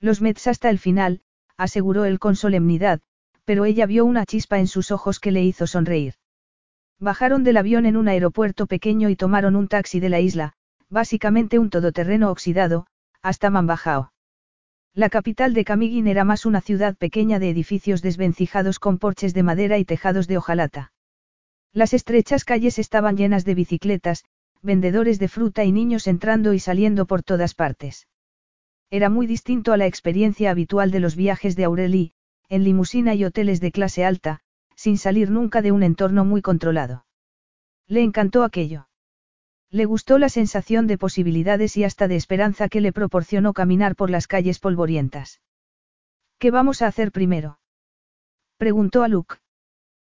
Los 0.00 0.20
Mets 0.20 0.46
hasta 0.46 0.70
el 0.70 0.78
final, 0.78 1.22
aseguró 1.56 2.04
él 2.04 2.18
con 2.18 2.36
solemnidad, 2.36 3.00
pero 3.46 3.64
ella 3.64 3.86
vio 3.86 4.04
una 4.04 4.26
chispa 4.26 4.58
en 4.58 4.66
sus 4.66 4.90
ojos 4.90 5.20
que 5.20 5.30
le 5.30 5.42
hizo 5.42 5.66
sonreír. 5.66 6.14
Bajaron 6.98 7.44
del 7.44 7.56
avión 7.56 7.86
en 7.86 7.96
un 7.96 8.08
aeropuerto 8.08 8.66
pequeño 8.66 9.08
y 9.08 9.16
tomaron 9.16 9.54
un 9.54 9.68
taxi 9.68 10.00
de 10.00 10.08
la 10.08 10.20
isla, 10.20 10.52
básicamente 10.90 11.58
un 11.58 11.70
todoterreno 11.70 12.30
oxidado, 12.30 12.86
hasta 13.22 13.48
Mambajao. 13.48 14.12
La 14.94 15.10
capital 15.10 15.54
de 15.54 15.64
Camiguin 15.64 16.06
era 16.08 16.24
más 16.24 16.44
una 16.44 16.60
ciudad 16.60 16.96
pequeña 16.96 17.38
de 17.38 17.50
edificios 17.50 18.02
desvencijados 18.02 18.78
con 18.78 18.98
porches 18.98 19.32
de 19.32 19.42
madera 19.42 19.78
y 19.78 19.84
tejados 19.84 20.26
de 20.26 20.38
hojalata. 20.38 20.92
Las 21.72 21.92
estrechas 21.92 22.44
calles 22.44 22.78
estaban 22.78 23.16
llenas 23.16 23.44
de 23.44 23.54
bicicletas, 23.54 24.24
vendedores 24.62 25.18
de 25.18 25.28
fruta 25.28 25.64
y 25.64 25.70
niños 25.70 26.06
entrando 26.06 26.52
y 26.52 26.58
saliendo 26.58 27.06
por 27.06 27.22
todas 27.22 27.54
partes. 27.54 28.08
Era 28.90 29.10
muy 29.10 29.26
distinto 29.26 29.72
a 29.72 29.76
la 29.76 29.86
experiencia 29.86 30.50
habitual 30.50 30.90
de 30.90 31.00
los 31.00 31.14
viajes 31.14 31.56
de 31.56 31.64
Aurelie, 31.64 32.12
en 32.48 32.64
limusina 32.64 33.14
y 33.14 33.24
hoteles 33.24 33.60
de 33.60 33.72
clase 33.72 34.04
alta, 34.04 34.40
sin 34.74 34.98
salir 34.98 35.30
nunca 35.30 35.62
de 35.62 35.72
un 35.72 35.82
entorno 35.82 36.24
muy 36.24 36.42
controlado. 36.42 37.06
Le 37.86 38.02
encantó 38.02 38.44
aquello. 38.44 38.88
Le 39.70 39.84
gustó 39.84 40.18
la 40.18 40.28
sensación 40.28 40.86
de 40.86 40.98
posibilidades 40.98 41.76
y 41.76 41.84
hasta 41.84 42.08
de 42.08 42.16
esperanza 42.16 42.68
que 42.68 42.80
le 42.80 42.92
proporcionó 42.92 43.52
caminar 43.52 43.96
por 43.96 44.10
las 44.10 44.26
calles 44.26 44.58
polvorientas. 44.58 45.40
¿Qué 46.38 46.50
vamos 46.50 46.82
a 46.82 46.86
hacer 46.86 47.12
primero? 47.12 47.58
Preguntó 48.58 49.02
a 49.02 49.08
Luke. 49.08 49.36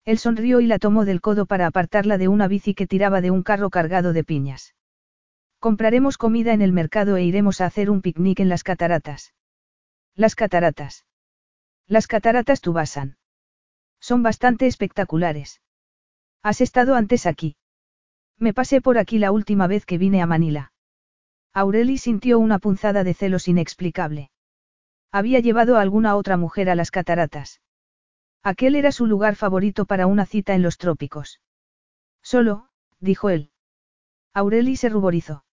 Él 0.06 0.17
sonrió 0.17 0.61
y 0.61 0.67
la 0.67 0.80
tomó 0.80 1.06
del 1.06 1.22
codo 1.22 1.45
para 1.45 1.67
apartarla 1.67 2.17
de 2.17 2.27
una 2.27 2.47
bici 2.47 2.73
que 2.73 2.88
tiraba 2.88 3.22
de 3.22 3.31
un 3.31 3.43
carro 3.43 3.69
cargado 3.69 4.14
de 4.14 4.23
piñas. 4.23 4.75
Compraremos 5.59 6.17
comida 6.17 6.53
en 6.53 6.61
el 6.61 6.72
mercado 6.72 7.17
e 7.17 7.23
iremos 7.23 7.61
a 7.61 7.65
hacer 7.65 7.89
un 7.89 8.01
picnic 8.01 8.39
en 8.39 8.49
las 8.49 8.64
cataratas. 8.64 9.33
Las 10.15 10.35
cataratas. 10.35 11.07
Las 11.90 12.07
cataratas 12.07 12.59
Tubasan. 12.59 13.16
Son 14.01 14.22
bastante 14.22 14.67
espectaculares. 14.67 15.61
¿Has 16.43 16.59
estado 16.59 16.95
antes 16.95 17.25
aquí? 17.25 17.56
Me 18.38 18.53
pasé 18.53 18.82
por 18.82 18.98
aquí 18.98 19.19
la 19.19 19.32
última 19.32 19.67
vez 19.67 19.85
que 19.85 19.98
vine 19.98 20.22
a 20.22 20.25
Manila. 20.25 20.74
Aureli 21.53 21.98
sintió 21.98 22.40
una 22.40 22.59
punzada 22.59 23.06
de 23.06 23.14
celos 23.14 23.48
inexplicable. 23.48 24.32
Había 25.14 25.40
llevado 25.40 25.77
a 25.77 25.82
alguna 25.82 26.17
otra 26.17 26.35
mujer 26.35 26.69
a 26.69 26.75
las 26.75 26.91
cataratas. 26.91 27.61
Aquel 28.43 28.75
era 28.75 28.91
su 28.91 29.06
lugar 29.06 29.38
favorito 29.38 29.85
para 29.85 30.07
una 30.07 30.25
cita 30.25 30.56
en 30.56 30.64
los 30.64 30.77
trópicos. 30.77 31.40
Solo, 32.22 32.67
dijo 32.99 33.30
él. 33.30 33.51
Aureli 34.33 34.75
se 34.75 34.90
ruborizó. 34.90 35.45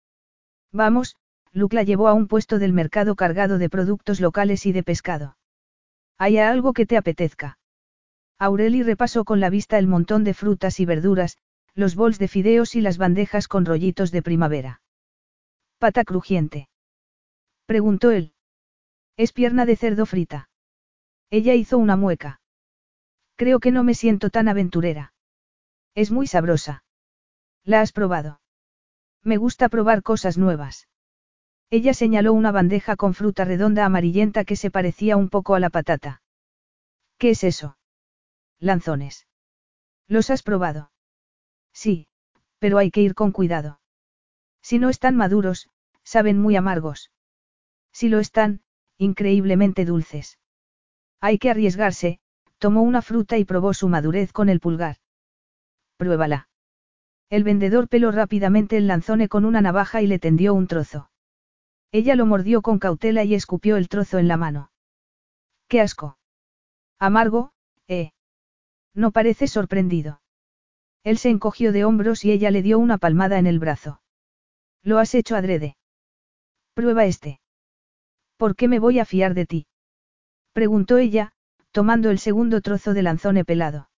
Vamos, 0.72 1.16
Luke 1.52 1.76
la 1.76 1.84
llevó 1.84 2.08
a 2.08 2.14
un 2.14 2.28
puesto 2.28 2.58
del 2.58 2.74
mercado 2.74 3.16
cargado 3.16 3.60
de 3.60 3.70
productos 3.70 4.20
locales 4.20 4.66
y 4.66 4.72
de 4.72 4.82
pescado. 4.82 5.38
¿Hay 6.18 6.38
algo 6.38 6.74
que 6.74 6.86
te 6.86 6.98
apetezca? 6.98 7.58
Aureli 8.40 8.84
repasó 8.84 9.26
con 9.26 9.40
la 9.40 9.50
vista 9.50 9.78
el 9.78 9.88
montón 9.88 10.24
de 10.24 10.34
frutas 10.34 10.80
y 10.80 10.86
verduras, 10.86 11.38
los 11.76 11.96
bols 11.96 12.20
de 12.20 12.28
fideos 12.28 12.76
y 12.76 12.82
las 12.82 12.98
bandejas 12.98 13.48
con 13.48 13.66
rollitos 13.66 14.12
de 14.12 14.22
primavera. 14.22 14.82
¿Pata 15.78 16.04
crujiente? 16.04 16.70
Preguntó 17.66 18.12
él. 18.12 18.34
Es 19.18 19.34
pierna 19.34 19.66
de 19.66 19.76
cerdo 19.76 20.06
frita. 20.06 20.50
Ella 21.30 21.54
hizo 21.56 21.78
una 21.78 21.96
mueca. 21.96 22.42
Creo 23.36 23.60
que 23.60 23.72
no 23.72 23.84
me 23.84 23.96
siento 23.96 24.30
tan 24.30 24.48
aventurera. 24.48 25.14
Es 25.96 26.12
muy 26.12 26.28
sabrosa. 26.28 26.84
¿La 27.64 27.82
has 27.82 27.92
probado? 27.92 28.42
Me 29.24 29.38
gusta 29.38 29.70
probar 29.70 30.04
cosas 30.04 30.38
nuevas. 30.38 30.88
Ella 31.78 31.96
señaló 31.96 32.34
una 32.34 32.52
bandeja 32.52 32.96
con 32.96 33.16
fruta 33.16 33.46
redonda 33.46 33.84
amarillenta 33.84 34.46
que 34.46 34.56
se 34.56 34.70
parecía 34.70 35.18
un 35.18 35.28
poco 35.28 35.56
a 35.56 35.60
la 35.60 35.72
patata. 35.72 36.22
¿Qué 37.18 37.32
es 37.32 37.44
eso? 37.44 37.80
Lanzones. 38.60 39.26
¿Los 40.08 40.30
has 40.30 40.44
probado? 40.44 40.92
Sí, 41.74 42.08
pero 42.60 42.78
hay 42.78 42.92
que 42.92 43.02
ir 43.02 43.16
con 43.16 43.32
cuidado. 43.32 43.80
Si 44.62 44.78
no 44.78 44.90
están 44.90 45.16
maduros, 45.16 45.68
saben 46.04 46.40
muy 46.40 46.56
amargos. 46.56 47.10
Si 47.92 48.08
lo 48.08 48.20
están, 48.20 48.62
increíblemente 49.00 49.84
dulces. 49.84 50.38
Hay 51.22 51.40
que 51.40 51.50
arriesgarse, 51.50 52.20
tomó 52.60 52.84
una 52.84 53.02
fruta 53.02 53.40
y 53.40 53.46
probó 53.46 53.74
su 53.74 53.90
madurez 53.90 54.32
con 54.32 54.48
el 54.48 54.60
pulgar. 54.60 54.98
Pruébala. 55.98 56.50
El 57.32 57.44
vendedor 57.44 57.90
peló 57.90 58.12
rápidamente 58.12 58.78
el 58.78 58.86
lanzone 58.86 59.28
con 59.28 59.44
una 59.44 59.62
navaja 59.62 60.04
y 60.04 60.06
le 60.06 60.20
tendió 60.20 60.54
un 60.54 60.68
trozo. 60.68 61.10
Ella 61.94 62.16
lo 62.16 62.26
mordió 62.26 62.64
con 62.64 62.80
cautela 62.80 63.24
y 63.24 63.36
escupió 63.36 63.78
el 63.78 63.88
trozo 63.88 64.18
en 64.18 64.28
la 64.28 64.36
mano. 64.36 64.72
¡Qué 65.68 65.80
asco! 65.80 66.18
Amargo, 67.00 67.52
eh. 67.88 68.12
No 68.96 69.12
parece 69.12 69.48
sorprendido. 69.48 70.20
Él 71.04 71.20
se 71.20 71.30
encogió 71.30 71.72
de 71.72 71.86
hombros 71.86 72.26
y 72.26 72.32
ella 72.32 72.50
le 72.50 72.64
dio 72.64 72.80
una 72.80 72.98
palmada 72.98 73.38
en 73.38 73.46
el 73.46 73.60
brazo. 73.60 74.02
Lo 74.82 74.98
has 74.98 75.14
hecho 75.14 75.36
adrede. 75.36 75.78
Prueba 76.74 77.06
este. 77.06 77.40
¿Por 78.38 78.56
qué 78.56 78.68
me 78.68 78.80
voy 78.80 78.98
a 78.98 79.06
fiar 79.06 79.36
de 79.36 79.46
ti? 79.46 79.68
Preguntó 80.52 80.98
ella, 80.98 81.34
tomando 81.72 82.10
el 82.10 82.18
segundo 82.18 82.62
trozo 82.62 82.96
de 82.96 83.04
lanzone 83.04 83.46
pelado. 83.46 83.90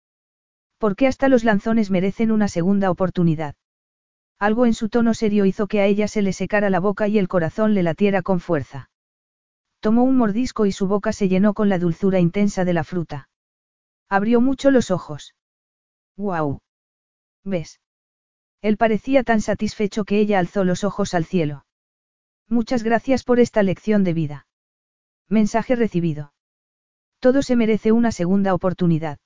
¿Por 0.79 0.97
qué 0.97 1.07
hasta 1.07 1.29
los 1.29 1.45
lanzones 1.45 1.91
merecen 1.91 2.31
una 2.31 2.49
segunda 2.49 2.91
oportunidad? 2.91 3.55
Algo 4.39 4.65
en 4.65 4.73
su 4.73 4.89
tono 4.89 5.13
serio 5.13 5.45
hizo 5.45 5.67
que 5.67 5.79
a 5.79 5.85
ella 5.85 6.07
se 6.07 6.21
le 6.21 6.33
secara 6.33 6.69
la 6.69 6.79
boca 6.79 7.07
y 7.07 7.17
el 7.17 7.27
corazón 7.27 7.73
le 7.73 7.83
latiera 7.83 8.21
con 8.21 8.39
fuerza. 8.39 8.89
Tomó 9.79 10.03
un 10.03 10.17
mordisco 10.17 10.65
y 10.65 10.71
su 10.71 10.87
boca 10.87 11.13
se 11.13 11.29
llenó 11.29 11.53
con 11.53 11.69
la 11.69 11.79
dulzura 11.79 12.19
intensa 12.19 12.65
de 12.65 12.73
la 12.73 12.83
fruta. 12.83 13.29
Abrió 14.09 14.41
mucho 14.41 14.71
los 14.71 14.91
ojos. 14.91 15.35
¡Guau! 16.17 16.59
¿Ves? 17.43 17.79
Él 18.61 18.77
parecía 18.77 19.23
tan 19.23 19.41
satisfecho 19.41 20.05
que 20.05 20.19
ella 20.19 20.39
alzó 20.39 20.63
los 20.63 20.83
ojos 20.83 21.13
al 21.13 21.25
cielo. 21.25 21.65
Muchas 22.49 22.83
gracias 22.83 23.23
por 23.23 23.39
esta 23.39 23.63
lección 23.63 24.03
de 24.03 24.13
vida. 24.13 24.47
Mensaje 25.29 25.75
recibido. 25.75 26.33
Todo 27.19 27.41
se 27.41 27.55
merece 27.55 27.91
una 27.91 28.11
segunda 28.11 28.53
oportunidad. 28.53 29.19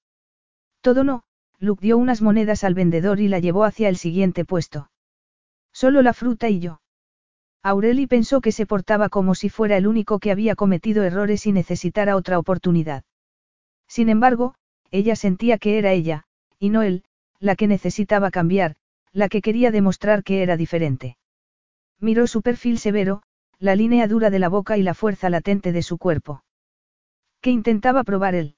Todo 0.82 1.04
no, 1.04 1.24
Luke 1.58 1.82
dio 1.82 1.98
unas 1.98 2.22
monedas 2.22 2.64
al 2.64 2.74
vendedor 2.74 3.20
y 3.20 3.28
la 3.28 3.40
llevó 3.40 3.66
hacia 3.66 3.90
el 3.90 3.98
siguiente 3.98 4.46
puesto. 4.46 4.90
Solo 5.74 6.02
la 6.02 6.14
fruta 6.14 6.50
y 6.50 6.60
yo. 6.60 6.82
Aureli 7.62 8.08
pensó 8.08 8.42
que 8.42 8.52
se 8.52 8.66
portaba 8.66 9.10
como 9.10 9.36
si 9.36 9.50
fuera 9.50 9.78
el 9.78 9.88
único 9.88 10.20
que 10.20 10.32
había 10.32 10.56
cometido 10.56 11.04
errores 11.04 11.46
y 11.46 11.52
necesitara 11.52 12.16
otra 12.16 12.40
oportunidad. 12.40 13.04
Sin 13.88 14.10
embargo, 14.10 14.56
ella 14.92 15.16
sentía 15.16 15.58
que 15.58 15.78
era 15.78 15.92
ella, 15.92 16.24
y 16.58 16.70
no 16.70 16.84
él, 16.84 17.04
la 17.40 17.56
que 17.56 17.68
necesitaba 17.68 18.32
cambiar, 18.32 18.76
la 19.12 19.30
que 19.30 19.42
quería 19.42 19.72
demostrar 19.72 20.24
que 20.24 20.42
era 20.42 20.58
diferente. 20.58 21.18
Miró 22.00 22.28
su 22.28 22.42
perfil 22.42 22.80
severo, 22.80 23.24
la 23.60 23.76
línea 23.76 24.08
dura 24.08 24.30
de 24.30 24.40
la 24.40 24.48
boca 24.48 24.78
y 24.78 24.84
la 24.84 24.94
fuerza 24.94 25.30
latente 25.30 25.72
de 25.72 25.82
su 25.82 25.98
cuerpo. 25.98 26.44
¿Qué 27.42 27.52
intentaba 27.52 28.04
probar 28.04 28.36
él? 28.36 28.56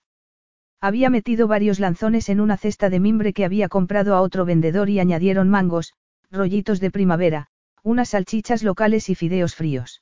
Había 0.79 1.09
metido 1.09 1.47
varios 1.47 1.79
lanzones 1.79 2.29
en 2.29 2.39
una 2.39 2.57
cesta 2.57 2.89
de 2.89 2.99
mimbre 2.99 3.33
que 3.33 3.45
había 3.45 3.69
comprado 3.69 4.15
a 4.15 4.21
otro 4.21 4.45
vendedor 4.45 4.89
y 4.89 4.99
añadieron 4.99 5.49
mangos, 5.49 5.93
rollitos 6.31 6.79
de 6.79 6.91
primavera, 6.91 7.47
unas 7.83 8.09
salchichas 8.09 8.63
locales 8.63 9.09
y 9.09 9.15
fideos 9.15 9.55
fríos. 9.55 10.01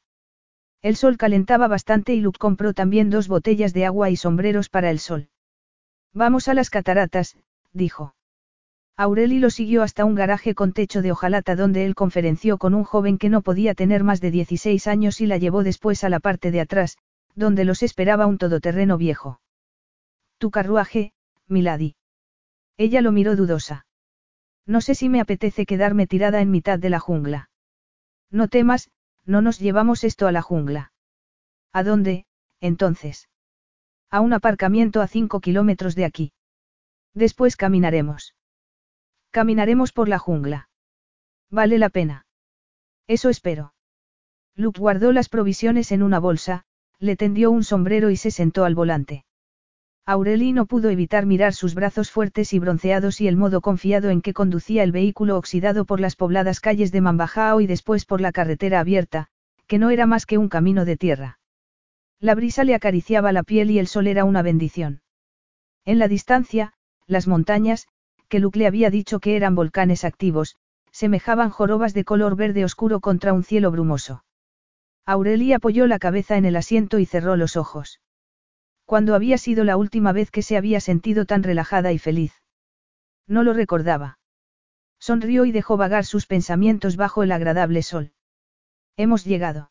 El 0.82 0.96
sol 0.96 1.18
calentaba 1.18 1.68
bastante 1.68 2.14
y 2.14 2.22
Luke 2.22 2.40
compró 2.40 2.74
también 2.74 3.10
dos 3.10 3.28
botellas 3.28 3.74
de 3.74 3.86
agua 3.86 4.10
y 4.10 4.16
sombreros 4.16 4.70
para 4.70 4.92
el 4.92 5.00
sol. 5.00 5.30
Vamos 6.14 6.48
a 6.48 6.54
las 6.54 6.70
cataratas, 6.70 7.36
dijo. 7.74 8.16
Aureli 8.96 9.40
lo 9.40 9.50
siguió 9.50 9.84
hasta 9.84 10.06
un 10.06 10.16
garaje 10.16 10.56
con 10.56 10.74
techo 10.74 11.02
de 11.02 11.12
hojalata 11.12 11.56
donde 11.56 11.86
él 11.86 11.96
conferenció 11.96 12.58
con 12.58 12.74
un 12.74 12.84
joven 12.84 13.18
que 13.18 13.30
no 13.30 13.42
podía 13.42 13.74
tener 13.74 14.04
más 14.04 14.20
de 14.20 14.32
16 14.32 14.88
años 14.88 15.22
y 15.22 15.26
la 15.26 15.38
llevó 15.38 15.64
después 15.64 16.04
a 16.04 16.10
la 16.10 16.20
parte 16.20 16.52
de 16.52 16.62
atrás, 16.62 16.98
donde 17.36 17.64
los 17.64 17.84
esperaba 17.84 18.28
un 18.28 18.38
todoterreno 18.38 18.98
viejo. 18.98 19.40
Tu 20.38 20.52
carruaje, 20.52 21.14
Milady. 21.48 21.96
Ella 22.78 23.02
lo 23.02 23.12
miró 23.12 23.36
dudosa. 23.36 23.86
No 24.70 24.82
sé 24.82 24.94
si 24.94 25.10
me 25.10 25.20
apetece 25.20 25.66
quedarme 25.66 26.06
tirada 26.06 26.42
en 26.42 26.52
mitad 26.52 26.78
de 26.78 26.92
la 26.92 27.00
jungla. 27.00 27.50
No 28.30 28.50
temas, 28.50 28.92
no 29.26 29.42
nos 29.42 29.58
llevamos 29.58 30.04
esto 30.04 30.28
a 30.28 30.32
la 30.32 30.44
jungla. 30.44 30.92
¿A 31.74 31.82
dónde, 31.82 32.28
entonces? 32.60 33.30
A 34.12 34.22
un 34.22 34.32
aparcamiento 34.32 35.02
a 35.02 35.08
cinco 35.08 35.40
kilómetros 35.40 35.96
de 35.96 36.06
aquí. 36.06 36.34
Después 37.16 37.56
caminaremos. 37.56 38.36
Caminaremos 39.32 39.92
por 39.92 40.08
la 40.08 40.20
jungla. 40.20 40.70
Vale 41.50 41.80
la 41.80 41.90
pena. 41.90 42.28
Eso 43.08 43.30
espero. 43.30 43.74
Luke 44.54 44.80
guardó 44.80 45.12
las 45.14 45.30
provisiones 45.30 45.92
en 45.92 46.04
una 46.04 46.20
bolsa, 46.20 46.64
le 47.00 47.16
tendió 47.16 47.50
un 47.50 47.64
sombrero 47.64 48.12
y 48.12 48.18
se 48.18 48.30
sentó 48.30 48.66
al 48.66 48.76
volante. 48.76 49.26
Aureli 50.10 50.54
no 50.54 50.66
pudo 50.66 50.90
evitar 50.90 51.28
mirar 51.28 51.54
sus 51.54 51.76
brazos 51.76 52.10
fuertes 52.10 52.52
y 52.54 52.58
bronceados 52.58 53.22
y 53.22 53.28
el 53.28 53.38
modo 53.38 53.62
confiado 53.62 54.10
en 54.10 54.24
que 54.24 54.34
conducía 54.34 54.82
el 54.82 54.92
vehículo 54.92 55.38
oxidado 55.38 55.86
por 55.86 56.00
las 56.00 56.16
pobladas 56.16 56.60
calles 56.60 56.92
de 56.92 57.00
Mambajao 57.00 57.62
y 57.62 57.68
después 57.68 58.06
por 58.06 58.20
la 58.20 58.32
carretera 58.32 58.80
abierta, 58.80 59.28
que 59.68 59.78
no 59.78 59.92
era 59.92 60.08
más 60.08 60.26
que 60.26 60.40
un 60.40 60.50
camino 60.50 60.84
de 60.84 60.98
tierra. 60.98 61.38
La 62.20 62.34
brisa 62.34 62.64
le 62.64 62.74
acariciaba 62.74 63.32
la 63.32 63.44
piel 63.44 63.70
y 63.70 63.78
el 63.78 63.86
sol 63.86 64.08
era 64.08 64.26
una 64.26 64.42
bendición. 64.42 65.04
En 65.86 66.00
la 66.00 66.08
distancia, 66.08 66.74
las 67.06 67.28
montañas, 67.28 67.88
que 68.30 68.40
Luke 68.40 68.58
le 68.58 68.66
había 68.66 68.90
dicho 68.90 69.20
que 69.20 69.36
eran 69.36 69.54
volcanes 69.54 70.04
activos, 70.06 70.56
semejaban 70.92 71.52
jorobas 71.52 71.94
de 71.94 72.04
color 72.04 72.36
verde 72.36 72.66
oscuro 72.66 73.00
contra 73.00 73.32
un 73.32 73.44
cielo 73.44 73.70
brumoso. 73.70 74.24
Aurelie 75.06 75.54
apoyó 75.54 75.86
la 75.86 76.00
cabeza 76.00 76.36
en 76.36 76.46
el 76.46 76.56
asiento 76.56 76.98
y 76.98 77.06
cerró 77.06 77.36
los 77.36 77.56
ojos. 77.56 78.00
Cuando 78.90 79.14
había 79.14 79.38
sido 79.38 79.66
la 79.66 79.78
última 79.78 80.14
vez 80.14 80.32
que 80.32 80.42
se 80.42 80.58
había 80.58 80.80
sentido 80.80 81.26
tan 81.26 81.44
relajada 81.44 81.94
y 81.94 82.00
feliz? 82.00 82.34
No 83.28 83.44
lo 83.44 83.54
recordaba. 83.54 84.18
Sonrió 84.98 85.46
y 85.46 85.52
dejó 85.52 85.78
vagar 85.78 86.06
sus 86.06 86.26
pensamientos 86.26 86.96
bajo 86.96 87.22
el 87.22 87.32
agradable 87.32 87.84
sol. 87.84 88.14
Hemos 88.98 89.26
llegado. 89.26 89.70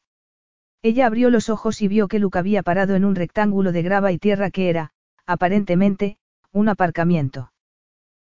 Ella 0.83 1.07
abrió 1.09 1.31
los 1.31 1.49
ojos 1.49 1.83
y 1.83 1.89
vio 1.89 2.07
que 2.07 2.21
Luke 2.21 2.39
había 2.39 2.63
parado 2.63 2.95
en 2.95 3.05
un 3.05 3.17
rectángulo 3.17 3.73
de 3.73 3.83
grava 3.83 4.13
y 4.13 4.19
tierra 4.19 4.53
que 4.53 4.71
era, 4.71 4.93
aparentemente, 5.27 6.17
un 6.53 6.69
aparcamiento. 6.69 7.53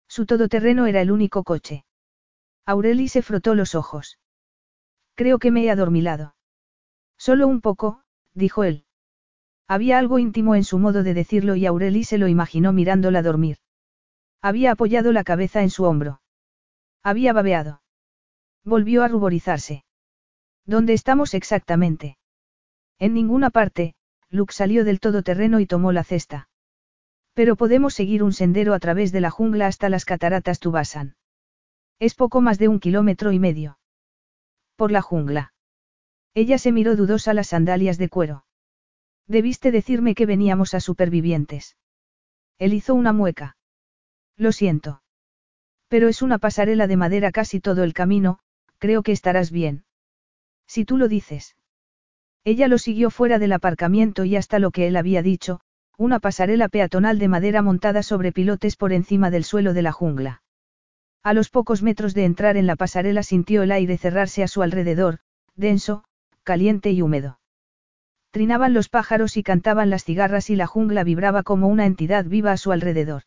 Su 0.09 0.27
todoterreno 0.27 0.85
era 0.85 1.01
el 1.01 1.11
único 1.11 1.43
coche. 1.43 1.87
Aureli 2.67 3.09
se 3.09 3.23
frotó 3.23 3.55
los 3.55 3.75
ojos. 3.75 4.19
Creo 5.15 5.39
que 5.39 5.53
me 5.53 5.65
he 5.65 5.71
adormilado. 5.71 6.35
Solo 7.17 7.49
un 7.49 7.63
poco, 7.63 8.03
dijo 8.35 8.63
él. 8.63 8.85
Había 9.69 9.99
algo 9.99 10.19
íntimo 10.19 10.55
en 10.55 10.65
su 10.65 10.79
modo 10.79 11.03
de 11.03 11.15
decirlo 11.15 11.57
y 11.57 11.67
Aureli 11.67 12.05
se 12.05 12.19
lo 12.19 12.29
imaginó 12.29 12.73
mirándola 12.73 13.23
dormir. 13.23 13.59
Había 14.41 14.73
apoyado 14.73 15.13
la 15.13 15.25
cabeza 15.25 15.63
en 15.63 15.71
su 15.71 15.85
hombro. 15.85 16.21
Había 17.03 17.33
babeado. 17.33 17.83
Volvió 18.65 19.03
a 19.03 19.09
ruborizarse. 19.09 19.85
¿Dónde 20.67 20.93
estamos 20.93 21.35
exactamente? 21.35 22.19
En 22.99 23.15
ninguna 23.15 23.51
parte, 23.51 23.95
Luke 24.31 24.53
salió 24.53 24.85
del 24.85 25.01
todoterreno 25.01 25.61
y 25.61 25.67
tomó 25.67 25.93
la 25.93 26.05
cesta. 26.05 26.49
Pero 27.35 27.57
podemos 27.57 27.95
seguir 27.95 28.23
un 28.23 28.33
sendero 28.33 28.75
a 28.75 28.79
través 28.79 29.11
de 29.11 29.21
la 29.21 29.31
jungla 29.31 29.67
hasta 29.67 29.89
las 29.89 30.05
cataratas 30.05 30.61
Tubasan. 30.61 31.17
Es 31.99 32.15
poco 32.15 32.41
más 32.41 32.59
de 32.59 32.69
un 32.69 32.81
kilómetro 32.81 33.33
y 33.33 33.39
medio. 33.39 33.79
Por 34.77 34.91
la 34.91 35.03
jungla. 35.03 35.55
Ella 36.35 36.59
se 36.59 36.73
miró 36.73 36.97
dudosa 36.97 37.35
las 37.35 37.49
sandalias 37.49 37.99
de 37.99 38.09
cuero. 38.09 38.45
Debiste 39.29 39.71
decirme 39.71 40.15
que 40.15 40.27
veníamos 40.27 40.75
a 40.75 40.81
supervivientes. 40.81 41.77
Él 42.59 42.75
hizo 42.75 42.95
una 42.95 43.13
mueca. 43.13 43.57
Lo 44.37 44.53
siento. 44.53 45.03
Pero 45.89 46.09
es 46.09 46.23
una 46.23 46.39
pasarela 46.39 46.87
de 46.87 46.97
madera 46.97 47.33
casi 47.33 47.61
todo 47.61 47.85
el 47.85 47.93
camino, 47.93 48.39
creo 48.79 49.03
que 49.03 49.13
estarás 49.13 49.51
bien. 49.51 49.85
Si 50.67 50.85
tú 50.85 50.97
lo 50.97 51.09
dices. 51.09 51.55
Ella 52.45 52.67
lo 52.67 52.79
siguió 52.79 53.11
fuera 53.11 53.39
del 53.39 53.53
aparcamiento 53.53 54.25
y 54.25 54.37
hasta 54.37 54.59
lo 54.59 54.71
que 54.71 54.87
él 54.87 54.97
había 54.97 55.23
dicho, 55.23 55.61
una 55.99 56.19
pasarela 56.19 56.69
peatonal 56.69 57.19
de 57.19 57.29
madera 57.29 57.63
montada 57.63 58.03
sobre 58.03 58.33
pilotes 58.33 58.77
por 58.77 58.93
encima 58.93 59.31
del 59.31 59.45
suelo 59.45 59.75
de 59.75 59.83
la 59.83 59.93
jungla. 59.93 60.43
A 61.23 61.35
los 61.35 61.51
pocos 61.51 61.83
metros 61.83 62.15
de 62.15 62.25
entrar 62.25 62.57
en 62.57 62.67
la 62.67 62.75
pasarela 62.75 63.23
sintió 63.23 63.63
el 63.63 63.71
aire 63.71 63.97
cerrarse 63.99 64.43
a 64.43 64.49
su 64.49 64.63
alrededor, 64.63 65.21
denso, 65.55 66.05
caliente 66.43 66.91
y 66.91 67.03
húmedo. 67.03 67.39
Trinaban 68.33 68.73
los 68.73 68.89
pájaros 68.89 69.37
y 69.37 69.43
cantaban 69.43 69.91
las 69.91 70.05
cigarras 70.05 70.49
y 70.49 70.57
la 70.57 70.67
jungla 70.67 71.05
vibraba 71.05 71.43
como 71.43 71.69
una 71.69 71.85
entidad 71.85 72.25
viva 72.25 72.51
a 72.53 72.57
su 72.57 72.73
alrededor. 72.73 73.25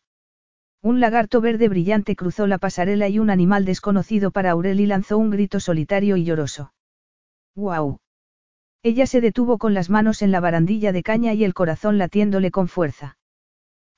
Un 0.82 0.98
lagarto 0.98 1.40
verde 1.40 1.68
brillante 1.68 2.16
cruzó 2.16 2.48
la 2.48 2.58
pasarela 2.58 3.08
y 3.08 3.20
un 3.20 3.30
animal 3.30 3.64
desconocido 3.64 4.32
para 4.32 4.50
Aureli 4.50 4.84
lanzó 4.84 5.16
un 5.16 5.30
grito 5.30 5.60
solitario 5.60 6.16
y 6.16 6.24
lloroso. 6.24 6.72
¡Guau! 7.54 8.00
Ella 8.82 9.06
se 9.06 9.20
detuvo 9.20 9.58
con 9.58 9.74
las 9.74 9.90
manos 9.90 10.22
en 10.22 10.32
la 10.32 10.40
barandilla 10.40 10.90
de 10.90 11.04
caña 11.04 11.34
y 11.34 11.44
el 11.44 11.54
corazón 11.54 11.98
latiéndole 11.98 12.50
con 12.50 12.66
fuerza. 12.66 13.16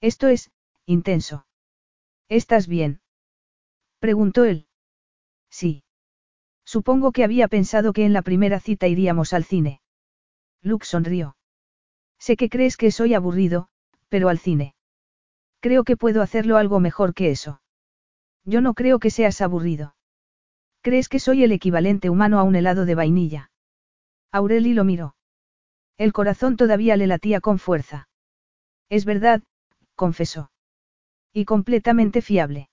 Esto 0.03 0.29
es, 0.29 0.51
intenso. 0.85 1.47
¿Estás 2.29 2.69
bien? 2.69 3.01
preguntó 3.99 4.45
él. 4.45 4.67
Sí. 5.49 5.85
Supongo 6.67 7.13
que 7.13 7.25
había 7.25 7.49
pensado 7.49 7.95
que 7.95 8.05
en 8.05 8.13
la 8.13 8.21
primera 8.21 8.61
cita 8.61 8.89
iríamos 8.89 9.33
al 9.33 9.45
cine. 9.45 9.81
Luke 10.63 10.85
sonrió. 10.85 11.37
Sé 12.19 12.37
que 12.37 12.49
crees 12.49 12.77
que 12.77 12.91
soy 12.91 13.15
aburrido, 13.15 13.69
pero 14.09 14.29
al 14.29 14.39
cine. 14.39 14.75
Creo 15.61 15.85
que 15.85 15.97
puedo 15.97 16.23
hacerlo 16.23 16.57
algo 16.57 16.81
mejor 16.81 17.15
que 17.15 17.31
eso. 17.31 17.61
Yo 18.45 18.61
no 18.61 18.75
creo 18.75 18.99
que 18.99 19.11
seas 19.11 19.41
aburrido. 19.41 19.95
¿Crees 20.83 21.09
que 21.09 21.19
soy 21.19 21.45
el 21.45 21.53
equivalente 21.53 22.11
humano 22.11 22.39
a 22.39 22.45
un 22.45 22.57
helado 22.57 22.87
de 22.87 22.95
vainilla? 22.95 23.51
Aureli 24.33 24.75
lo 24.75 24.85
miró. 24.85 25.17
El 25.97 26.13
corazón 26.13 26.57
todavía 26.57 26.97
le 26.97 27.07
latía 27.07 27.41
con 27.41 27.59
fuerza. 27.59 28.09
Es 28.89 29.05
verdad, 29.05 29.43
confesó. 29.97 30.51
Y 31.33 31.45
completamente 31.45 32.23
fiable. 32.23 32.71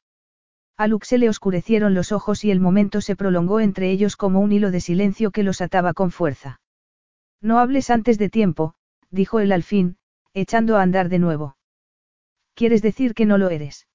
A 0.77 0.88
Luke 0.88 1.05
se 1.05 1.17
le 1.17 1.30
oscurecieron 1.30 1.93
los 1.93 2.11
ojos 2.11 2.43
y 2.43 2.51
el 2.51 2.59
momento 2.59 3.01
se 3.01 3.15
prolongó 3.15 3.59
entre 3.59 3.89
ellos 3.91 4.15
como 4.15 4.39
un 4.39 4.51
hilo 4.51 4.72
de 4.72 4.81
silencio 4.81 5.31
que 5.31 5.43
los 5.43 5.61
ataba 5.61 5.93
con 5.93 6.11
fuerza. 6.11 6.59
No 7.41 7.59
hables 7.59 7.89
antes 7.89 8.17
de 8.17 8.30
tiempo, 8.30 8.75
dijo 9.11 9.39
él 9.39 9.51
al 9.51 9.64
fin, 9.64 9.97
echando 10.33 10.77
a 10.77 10.81
andar 10.81 11.09
de 11.09 11.19
nuevo. 11.19 11.57
¿Quieres 12.53 12.81
decir 12.81 13.14
que 13.14 13.25
no 13.25 13.38
lo 13.38 13.49
eres? 13.49 13.88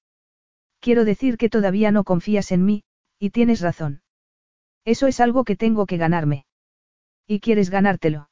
Quiero 0.79 1.05
decir 1.05 1.37
que 1.37 1.49
todavía 1.49 1.91
no 1.91 2.03
confías 2.03 2.51
en 2.51 2.65
mí, 2.65 2.83
y 3.19 3.29
tienes 3.29 3.61
razón. 3.61 4.01
Eso 4.83 5.07
es 5.07 5.19
algo 5.19 5.43
que 5.43 5.55
tengo 5.55 5.85
que 5.85 5.97
ganarme. 5.97 6.45
¿Y 7.27 7.39
quieres 7.39 7.69
ganártelo? 7.69 8.29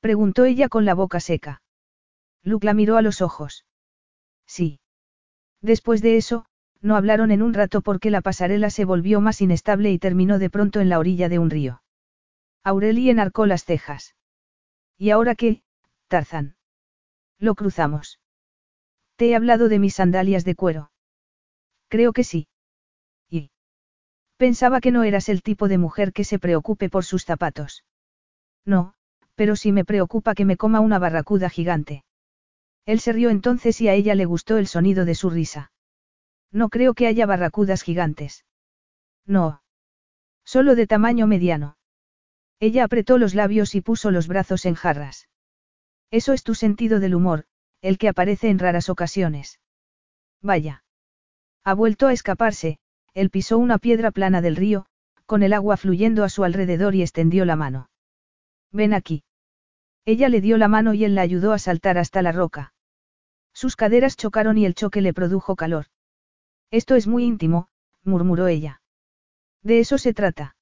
Preguntó 0.00 0.44
ella 0.44 0.68
con 0.68 0.84
la 0.84 0.94
boca 0.94 1.20
seca. 1.20 1.62
Luke 2.42 2.66
la 2.66 2.74
miró 2.74 2.96
a 2.96 3.02
los 3.02 3.22
ojos. 3.22 3.64
Sí. 4.46 4.80
Después 5.62 6.02
de 6.02 6.16
eso, 6.16 6.44
no 6.82 6.96
hablaron 6.96 7.30
en 7.30 7.40
un 7.40 7.54
rato 7.54 7.80
porque 7.80 8.10
la 8.10 8.20
pasarela 8.20 8.68
se 8.68 8.84
volvió 8.84 9.20
más 9.20 9.40
inestable 9.40 9.90
y 9.92 9.98
terminó 9.98 10.38
de 10.38 10.50
pronto 10.50 10.80
en 10.80 10.88
la 10.88 10.98
orilla 10.98 11.28
de 11.28 11.38
un 11.38 11.50
río. 11.50 11.83
Aurelie 12.64 13.10
enarcó 13.10 13.44
las 13.44 13.64
cejas. 13.64 14.16
¿Y 14.96 15.10
ahora 15.10 15.34
qué, 15.34 15.62
Tarzán? 16.08 16.56
Lo 17.38 17.54
cruzamos. 17.54 18.20
Te 19.16 19.28
he 19.28 19.36
hablado 19.36 19.68
de 19.68 19.78
mis 19.78 19.94
sandalias 19.94 20.44
de 20.44 20.54
cuero. 20.54 20.90
Creo 21.88 22.12
que 22.12 22.24
sí. 22.24 22.48
Y. 23.28 23.50
Pensaba 24.38 24.80
que 24.80 24.90
no 24.90 25.04
eras 25.04 25.28
el 25.28 25.42
tipo 25.42 25.68
de 25.68 25.78
mujer 25.78 26.12
que 26.12 26.24
se 26.24 26.38
preocupe 26.38 26.88
por 26.88 27.04
sus 27.04 27.24
zapatos. 27.24 27.84
No, 28.64 28.94
pero 29.34 29.56
sí 29.56 29.70
me 29.70 29.84
preocupa 29.84 30.34
que 30.34 30.46
me 30.46 30.56
coma 30.56 30.80
una 30.80 30.98
barracuda 30.98 31.50
gigante. 31.50 32.04
Él 32.86 32.98
se 33.00 33.12
rió 33.12 33.30
entonces 33.30 33.80
y 33.80 33.88
a 33.88 33.94
ella 33.94 34.14
le 34.14 34.24
gustó 34.24 34.56
el 34.56 34.66
sonido 34.66 35.04
de 35.04 35.14
su 35.14 35.30
risa. 35.30 35.70
No 36.50 36.70
creo 36.70 36.94
que 36.94 37.06
haya 37.06 37.26
barracudas 37.26 37.82
gigantes. 37.82 38.44
No. 39.26 39.62
Solo 40.44 40.74
de 40.74 40.86
tamaño 40.86 41.26
mediano. 41.26 41.76
Ella 42.60 42.84
apretó 42.84 43.18
los 43.18 43.34
labios 43.34 43.74
y 43.74 43.80
puso 43.80 44.10
los 44.10 44.28
brazos 44.28 44.64
en 44.66 44.74
jarras. 44.74 45.28
Eso 46.10 46.32
es 46.32 46.42
tu 46.42 46.54
sentido 46.54 47.00
del 47.00 47.14
humor, 47.14 47.44
el 47.80 47.98
que 47.98 48.08
aparece 48.08 48.48
en 48.48 48.58
raras 48.58 48.88
ocasiones. 48.88 49.60
Vaya. 50.40 50.84
Ha 51.64 51.74
vuelto 51.74 52.06
a 52.06 52.12
escaparse, 52.12 52.78
él 53.14 53.30
pisó 53.30 53.58
una 53.58 53.78
piedra 53.78 54.10
plana 54.10 54.40
del 54.40 54.56
río, 54.56 54.86
con 55.26 55.42
el 55.42 55.52
agua 55.52 55.76
fluyendo 55.76 56.24
a 56.24 56.28
su 56.28 56.44
alrededor 56.44 56.94
y 56.94 57.02
extendió 57.02 57.44
la 57.44 57.56
mano. 57.56 57.90
Ven 58.70 58.92
aquí. 58.92 59.24
Ella 60.04 60.28
le 60.28 60.40
dio 60.40 60.58
la 60.58 60.68
mano 60.68 60.92
y 60.92 61.04
él 61.04 61.14
la 61.14 61.22
ayudó 61.22 61.52
a 61.52 61.58
saltar 61.58 61.96
hasta 61.96 62.20
la 62.20 62.32
roca. 62.32 62.74
Sus 63.54 63.76
caderas 63.76 64.16
chocaron 64.16 64.58
y 64.58 64.66
el 64.66 64.74
choque 64.74 65.00
le 65.00 65.14
produjo 65.14 65.56
calor. 65.56 65.86
Esto 66.70 66.94
es 66.96 67.06
muy 67.06 67.24
íntimo, 67.24 67.68
murmuró 68.02 68.48
ella. 68.48 68.82
De 69.62 69.78
eso 69.80 69.96
se 69.96 70.12
trata. 70.12 70.56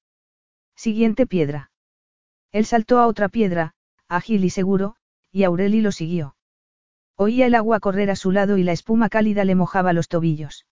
Siguiente 0.75 1.25
piedra. 1.25 1.71
Él 2.53 2.65
saltó 2.65 2.99
a 2.99 3.07
otra 3.07 3.29
piedra, 3.29 3.73
ágil 4.07 4.45
y 4.45 4.51
seguro, 4.51 4.95
y 5.31 5.43
Aureli 5.43 5.81
lo 5.81 5.91
siguió. 5.91 6.35
Oía 7.17 7.47
el 7.47 7.55
agua 7.55 7.79
correr 7.79 8.11
a 8.11 8.15
su 8.15 8.31
lado 8.31 8.57
y 8.57 8.63
la 8.63 8.71
espuma 8.71 9.09
cálida 9.09 9.43
le 9.43 9.55
mojaba 9.55 9.91
los 9.91 10.07
tobillos. 10.07 10.65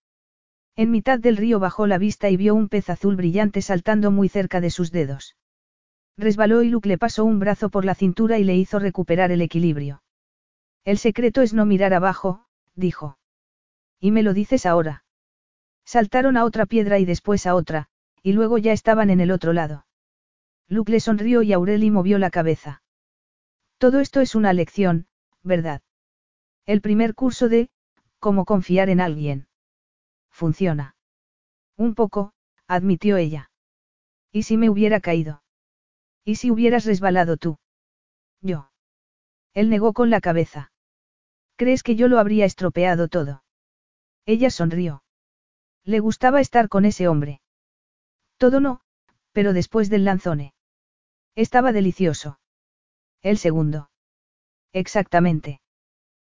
En 0.76 0.92
mitad 0.92 1.20
del 1.20 1.38
río 1.38 1.60
bajó 1.60 1.88
la 1.88 1.98
vista 1.98 2.30
y 2.30 2.38
vio 2.38 2.54
un 2.54 2.70
pez 2.70 2.90
azul 2.90 3.16
brillante 3.16 3.62
saltando 3.62 4.12
muy 4.12 4.30
cerca 4.30 4.62
de 4.62 4.70
sus 4.70 4.92
dedos. 4.92 5.36
Resbaló 6.18 6.62
y 6.62 6.70
Luke 6.70 6.88
le 6.88 7.00
pasó 7.00 7.26
un 7.26 7.40
brazo 7.40 7.70
por 7.70 7.84
la 7.84 7.96
cintura 7.96 8.38
y 8.38 8.44
le 8.44 8.56
hizo 8.56 8.78
recuperar 8.78 9.32
el 9.32 9.42
equilibrio. 9.42 10.04
El 10.86 11.00
secreto 11.00 11.42
es 11.42 11.54
no 11.54 11.66
mirar 11.66 11.94
abajo, 11.94 12.46
dijo. 12.76 13.18
Y 14.00 14.12
me 14.12 14.22
lo 14.22 14.34
dices 14.34 14.68
ahora. 14.68 15.04
Saltaron 15.84 16.38
a 16.38 16.46
otra 16.46 16.68
piedra 16.68 17.00
y 17.00 17.06
después 17.06 17.48
a 17.48 17.56
otra, 17.56 17.88
y 18.22 18.34
luego 18.34 18.60
ya 18.60 18.72
estaban 18.72 19.10
en 19.10 19.20
el 19.20 19.32
otro 19.32 19.52
lado. 19.52 19.86
Luke 20.72 20.90
le 20.90 21.02
sonrió 21.02 21.42
y 21.42 21.52
Aureli 21.52 21.92
movió 21.92 22.18
la 22.18 22.30
cabeza. 22.30 22.82
Todo 23.78 24.00
esto 24.00 24.22
es 24.22 24.36
una 24.36 24.54
lección, 24.54 25.06
¿verdad? 25.44 25.82
El 26.66 26.80
primer 26.80 27.14
curso 27.14 27.50
de, 27.50 27.70
cómo 28.20 28.46
confiar 28.46 28.88
en 28.88 29.02
alguien. 29.02 29.50
Funciona. 30.30 30.96
Un 31.76 31.94
poco, 31.94 32.32
admitió 32.68 33.18
ella. 33.18 33.52
¿Y 34.32 34.44
si 34.44 34.56
me 34.56 34.70
hubiera 34.70 35.02
caído? 35.02 35.44
¿Y 36.24 36.36
si 36.36 36.52
hubieras 36.52 36.86
resbalado 36.86 37.36
tú? 37.36 37.60
Yo. 38.40 38.72
Él 39.54 39.70
negó 39.70 39.92
con 39.92 40.10
la 40.10 40.22
cabeza. 40.22 40.72
¿Crees 41.58 41.84
que 41.84 41.98
yo 41.98 42.08
lo 42.08 42.18
habría 42.18 42.46
estropeado 42.46 43.10
todo? 43.10 43.44
Ella 44.26 44.50
sonrió. 44.50 45.04
Le 45.84 46.00
gustaba 46.00 46.40
estar 46.40 46.70
con 46.70 46.86
ese 46.86 47.10
hombre. 47.10 47.42
Todo 48.38 48.62
no, 48.62 48.80
pero 49.34 49.52
después 49.52 49.90
del 49.90 50.06
lanzone. 50.06 50.54
Estaba 51.42 51.72
delicioso. 51.72 52.40
El 53.24 53.40
segundo. 53.40 53.90
Exactamente. 54.74 55.60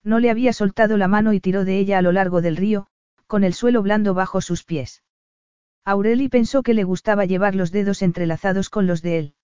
No 0.01 0.19
le 0.19 0.29
había 0.29 0.53
soltado 0.53 0.95
la 0.95 1.09
mano 1.09 1.33
y 1.33 1.41
tiró 1.41 1.65
de 1.65 1.77
ella 1.77 1.97
a 1.97 2.01
lo 2.01 2.13
largo 2.13 2.41
del 2.41 2.55
río, 2.55 2.87
con 3.27 3.43
el 3.43 3.53
suelo 3.53 3.83
blando 3.83 4.13
bajo 4.13 4.39
sus 4.39 4.63
pies. 4.63 5.03
Aureli 5.83 6.29
pensó 6.29 6.63
que 6.63 6.73
le 6.73 6.85
gustaba 6.85 7.25
llevar 7.25 7.53
los 7.53 7.73
dedos 7.73 8.01
entrelazados 8.01 8.69
con 8.69 8.87
los 8.87 9.01
de 9.01 9.17
él. 9.19 9.35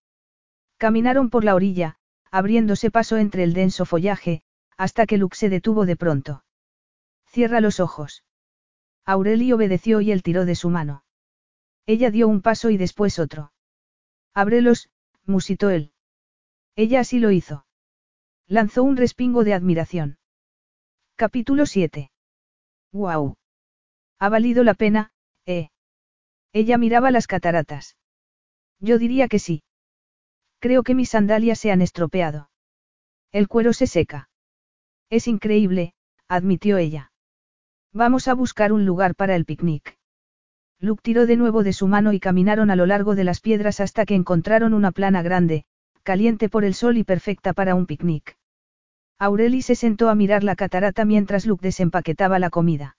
Caminaron 0.78 1.30
por 1.30 1.44
la 1.44 1.56
orilla, 1.56 1.98
abriéndose 2.32 2.90
paso 2.90 3.18
entre 3.18 3.44
el 3.44 3.52
denso 3.52 3.84
follaje, 3.84 4.44
hasta 4.78 5.06
que 5.06 5.18
Luke 5.18 5.36
se 5.36 5.50
detuvo 5.50 5.86
de 5.86 5.98
pronto. 5.98 6.46
Cierra 7.26 7.60
los 7.60 7.82
ojos. 7.82 8.24
Aureli 9.04 9.52
obedeció 9.52 10.00
y 10.00 10.14
él 10.14 10.24
tiró 10.24 10.46
de 10.46 10.56
su 10.56 10.70
mano. 10.70 11.04
Ella 11.86 12.12
dio 12.12 12.30
un 12.30 12.42
paso 12.42 12.70
y 12.70 12.78
después 12.78 13.20
otro. 13.20 13.52
Ábrelos, 14.34 14.90
musitó 15.30 15.70
él. 15.70 15.94
Ella 16.76 17.02
así 17.02 17.20
lo 17.20 17.32
hizo. 17.32 17.66
Lanzó 18.48 18.84
un 18.84 18.98
respingo 18.98 19.44
de 19.44 19.54
admiración. 19.54 20.18
Capítulo 21.16 21.66
7. 21.66 22.12
¡Guau! 22.92 23.36
Ha 24.18 24.30
valido 24.30 24.64
la 24.64 24.74
pena, 24.74 25.12
¿eh? 25.46 25.70
Ella 26.52 26.78
miraba 26.78 27.12
las 27.12 27.28
cataratas. 27.28 27.96
Yo 28.80 28.98
diría 28.98 29.28
que 29.28 29.40
sí. 29.40 29.64
Creo 30.60 30.84
que 30.84 30.96
mis 30.96 31.10
sandalias 31.10 31.60
se 31.60 31.72
han 31.72 31.82
estropeado. 31.82 32.50
El 33.32 33.48
cuero 33.48 33.74
se 33.74 33.86
seca. 33.86 34.30
Es 35.10 35.28
increíble, 35.28 35.94
admitió 36.28 36.78
ella. 36.78 37.12
Vamos 37.94 38.28
a 38.28 38.34
buscar 38.34 38.72
un 38.74 38.86
lugar 38.86 39.16
para 39.16 39.36
el 39.36 39.46
picnic. 39.46 39.99
Luke 40.82 41.02
tiró 41.04 41.26
de 41.26 41.36
nuevo 41.36 41.64
de 41.64 41.74
su 41.74 41.88
mano 41.88 42.14
y 42.14 42.22
caminaron 42.22 42.72
a 42.72 42.78
lo 42.78 42.86
largo 42.86 43.16
de 43.16 43.26
las 43.26 43.42
piedras 43.42 43.82
hasta 43.82 44.06
que 44.06 44.16
encontraron 44.16 44.74
una 44.74 44.92
plana 44.92 45.22
grande, 45.22 45.66
caliente 46.04 46.48
por 46.48 46.64
el 46.64 46.74
sol 46.74 46.98
y 46.98 47.04
perfecta 47.04 47.52
para 47.52 47.76
un 47.76 47.86
picnic. 47.86 48.38
Aureli 49.18 49.62
se 49.62 49.76
sentó 49.76 50.08
a 50.08 50.16
mirar 50.16 50.46
la 50.46 50.56
catarata 50.56 51.04
mientras 51.04 51.46
Luke 51.46 51.62
desempaquetaba 51.62 52.40
la 52.40 52.50
comida. 52.50 52.96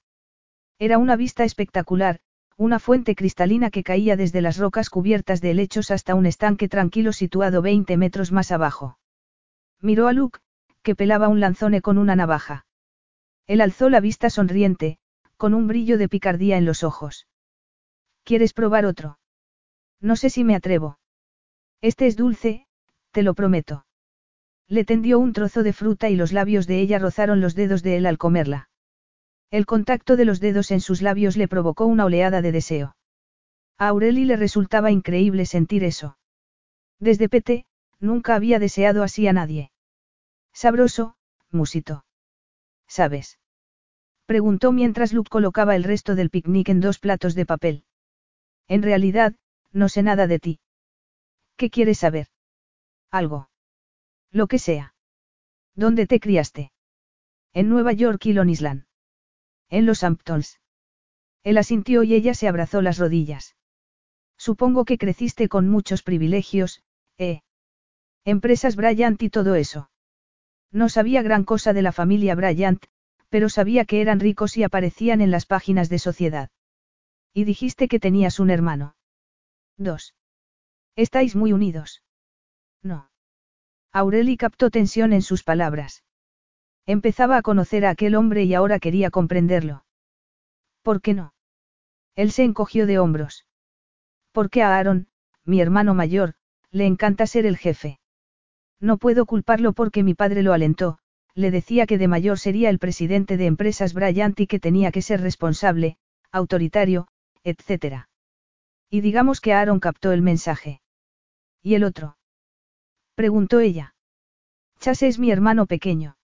Era 0.78 0.98
una 0.98 1.16
vista 1.16 1.44
espectacular, 1.44 2.20
una 2.58 2.78
fuente 2.78 3.14
cristalina 3.14 3.70
que 3.70 3.82
caía 3.82 4.16
desde 4.16 4.42
las 4.42 4.58
rocas 4.58 4.90
cubiertas 4.90 5.40
de 5.40 5.52
helechos 5.52 5.90
hasta 5.90 6.14
un 6.14 6.26
estanque 6.26 6.68
tranquilo 6.68 7.14
situado 7.14 7.62
20 7.62 7.96
metros 7.96 8.32
más 8.32 8.52
abajo. 8.52 8.98
Miró 9.80 10.08
a 10.08 10.12
Luke, 10.12 10.40
que 10.82 10.94
pelaba 10.94 11.28
un 11.28 11.40
lanzone 11.40 11.80
con 11.80 11.96
una 11.96 12.16
navaja. 12.16 12.66
Él 13.46 13.62
alzó 13.62 13.88
la 13.88 14.00
vista 14.00 14.28
sonriente, 14.28 14.98
con 15.38 15.54
un 15.54 15.66
brillo 15.66 15.96
de 15.96 16.10
picardía 16.10 16.58
en 16.58 16.66
los 16.66 16.84
ojos. 16.84 17.26
¿Quieres 18.24 18.52
probar 18.52 18.86
otro? 18.86 19.18
No 20.00 20.16
sé 20.16 20.30
si 20.30 20.44
me 20.44 20.54
atrevo. 20.54 20.98
Este 21.80 22.06
es 22.06 22.16
dulce, 22.16 22.66
te 23.10 23.22
lo 23.22 23.34
prometo. 23.34 23.86
Le 24.68 24.84
tendió 24.84 25.18
un 25.18 25.32
trozo 25.32 25.62
de 25.62 25.72
fruta 25.72 26.08
y 26.10 26.16
los 26.16 26.32
labios 26.32 26.66
de 26.66 26.80
ella 26.80 26.98
rozaron 26.98 27.40
los 27.40 27.54
dedos 27.54 27.82
de 27.82 27.96
él 27.96 28.06
al 28.06 28.18
comerla. 28.18 28.68
El 29.50 29.66
contacto 29.66 30.16
de 30.16 30.24
los 30.24 30.38
dedos 30.38 30.70
en 30.70 30.80
sus 30.80 31.02
labios 31.02 31.36
le 31.36 31.48
provocó 31.48 31.86
una 31.86 32.04
oleada 32.04 32.40
de 32.40 32.52
deseo. 32.52 32.96
A 33.78 33.88
Aureli 33.88 34.24
le 34.24 34.36
resultaba 34.36 34.92
increíble 34.92 35.44
sentir 35.44 35.82
eso. 35.82 36.18
Desde 37.00 37.28
Pete, 37.28 37.64
nunca 37.98 38.34
había 38.34 38.58
deseado 38.58 39.02
así 39.02 39.26
a 39.26 39.32
nadie. 39.32 39.72
Sabroso, 40.52 41.16
musito. 41.50 42.04
¿Sabes? 42.86 43.38
Preguntó 44.26 44.70
mientras 44.70 45.12
Luke 45.12 45.30
colocaba 45.30 45.74
el 45.74 45.82
resto 45.82 46.14
del 46.14 46.30
picnic 46.30 46.68
en 46.68 46.80
dos 46.80 46.98
platos 46.98 47.34
de 47.34 47.46
papel. 47.46 47.84
En 48.70 48.84
realidad, 48.84 49.34
no 49.72 49.88
sé 49.88 50.04
nada 50.04 50.28
de 50.28 50.38
ti. 50.38 50.60
¿Qué 51.56 51.70
quieres 51.70 51.98
saber? 51.98 52.28
Algo. 53.10 53.50
Lo 54.30 54.46
que 54.46 54.60
sea. 54.60 54.94
¿Dónde 55.74 56.06
te 56.06 56.20
criaste? 56.20 56.70
En 57.52 57.68
Nueva 57.68 57.92
York 57.92 58.24
y 58.26 58.32
Long 58.32 58.48
Island. 58.48 58.84
En 59.70 59.86
los 59.86 60.04
Hamptons. 60.04 60.60
Él 61.42 61.58
asintió 61.58 62.04
y 62.04 62.14
ella 62.14 62.32
se 62.32 62.46
abrazó 62.46 62.80
las 62.80 62.98
rodillas. 62.98 63.56
Supongo 64.38 64.84
que 64.84 64.98
creciste 64.98 65.48
con 65.48 65.68
muchos 65.68 66.04
privilegios, 66.04 66.84
¿eh? 67.18 67.40
Empresas 68.24 68.76
Bryant 68.76 69.20
y 69.20 69.30
todo 69.30 69.56
eso. 69.56 69.90
No 70.70 70.88
sabía 70.88 71.22
gran 71.22 71.42
cosa 71.42 71.72
de 71.72 71.82
la 71.82 71.90
familia 71.90 72.36
Bryant, 72.36 72.84
pero 73.30 73.48
sabía 73.48 73.84
que 73.84 74.00
eran 74.00 74.20
ricos 74.20 74.56
y 74.56 74.62
aparecían 74.62 75.20
en 75.22 75.32
las 75.32 75.44
páginas 75.44 75.88
de 75.88 75.98
sociedad. 75.98 76.50
Y 77.32 77.44
dijiste 77.44 77.88
que 77.88 78.00
tenías 78.00 78.40
un 78.40 78.50
hermano. 78.50 78.96
Dos. 79.76 80.14
¿Estáis 80.96 81.36
muy 81.36 81.52
unidos? 81.52 82.02
No. 82.82 83.10
Aureli 83.92 84.36
captó 84.36 84.70
tensión 84.70 85.12
en 85.12 85.22
sus 85.22 85.42
palabras. 85.42 86.04
Empezaba 86.86 87.36
a 87.36 87.42
conocer 87.42 87.84
a 87.84 87.90
aquel 87.90 88.14
hombre 88.14 88.44
y 88.44 88.54
ahora 88.54 88.78
quería 88.78 89.10
comprenderlo. 89.10 89.84
¿Por 90.82 91.00
qué 91.00 91.14
no? 91.14 91.34
Él 92.16 92.32
se 92.32 92.44
encogió 92.44 92.86
de 92.86 92.98
hombros. 92.98 93.46
Porque 94.32 94.62
a 94.62 94.76
Aaron, 94.76 95.08
mi 95.44 95.60
hermano 95.60 95.94
mayor, 95.94 96.34
le 96.70 96.86
encanta 96.86 97.26
ser 97.26 97.46
el 97.46 97.56
jefe. 97.56 98.00
No 98.80 98.96
puedo 98.96 99.26
culparlo 99.26 99.72
porque 99.72 100.02
mi 100.02 100.14
padre 100.14 100.42
lo 100.42 100.52
alentó, 100.52 100.98
le 101.34 101.50
decía 101.50 101.86
que 101.86 101.98
de 101.98 102.08
mayor 102.08 102.38
sería 102.38 102.70
el 102.70 102.78
presidente 102.78 103.36
de 103.36 103.46
empresas 103.46 103.94
Bryant 103.94 104.38
y 104.40 104.46
que 104.46 104.60
tenía 104.60 104.90
que 104.90 105.02
ser 105.02 105.20
responsable, 105.20 105.96
autoritario, 106.32 107.08
etc. 107.44 108.06
Y 108.88 109.00
digamos 109.00 109.40
que 109.40 109.52
Aaron 109.52 109.80
captó 109.80 110.12
el 110.12 110.22
mensaje. 110.22 110.80
¿Y 111.62 111.74
el 111.74 111.84
otro? 111.84 112.16
Preguntó 113.14 113.60
ella. 113.60 113.94
Chase 114.78 115.08
es 115.08 115.18
mi 115.18 115.30
hermano 115.30 115.66
pequeño. 115.66 116.16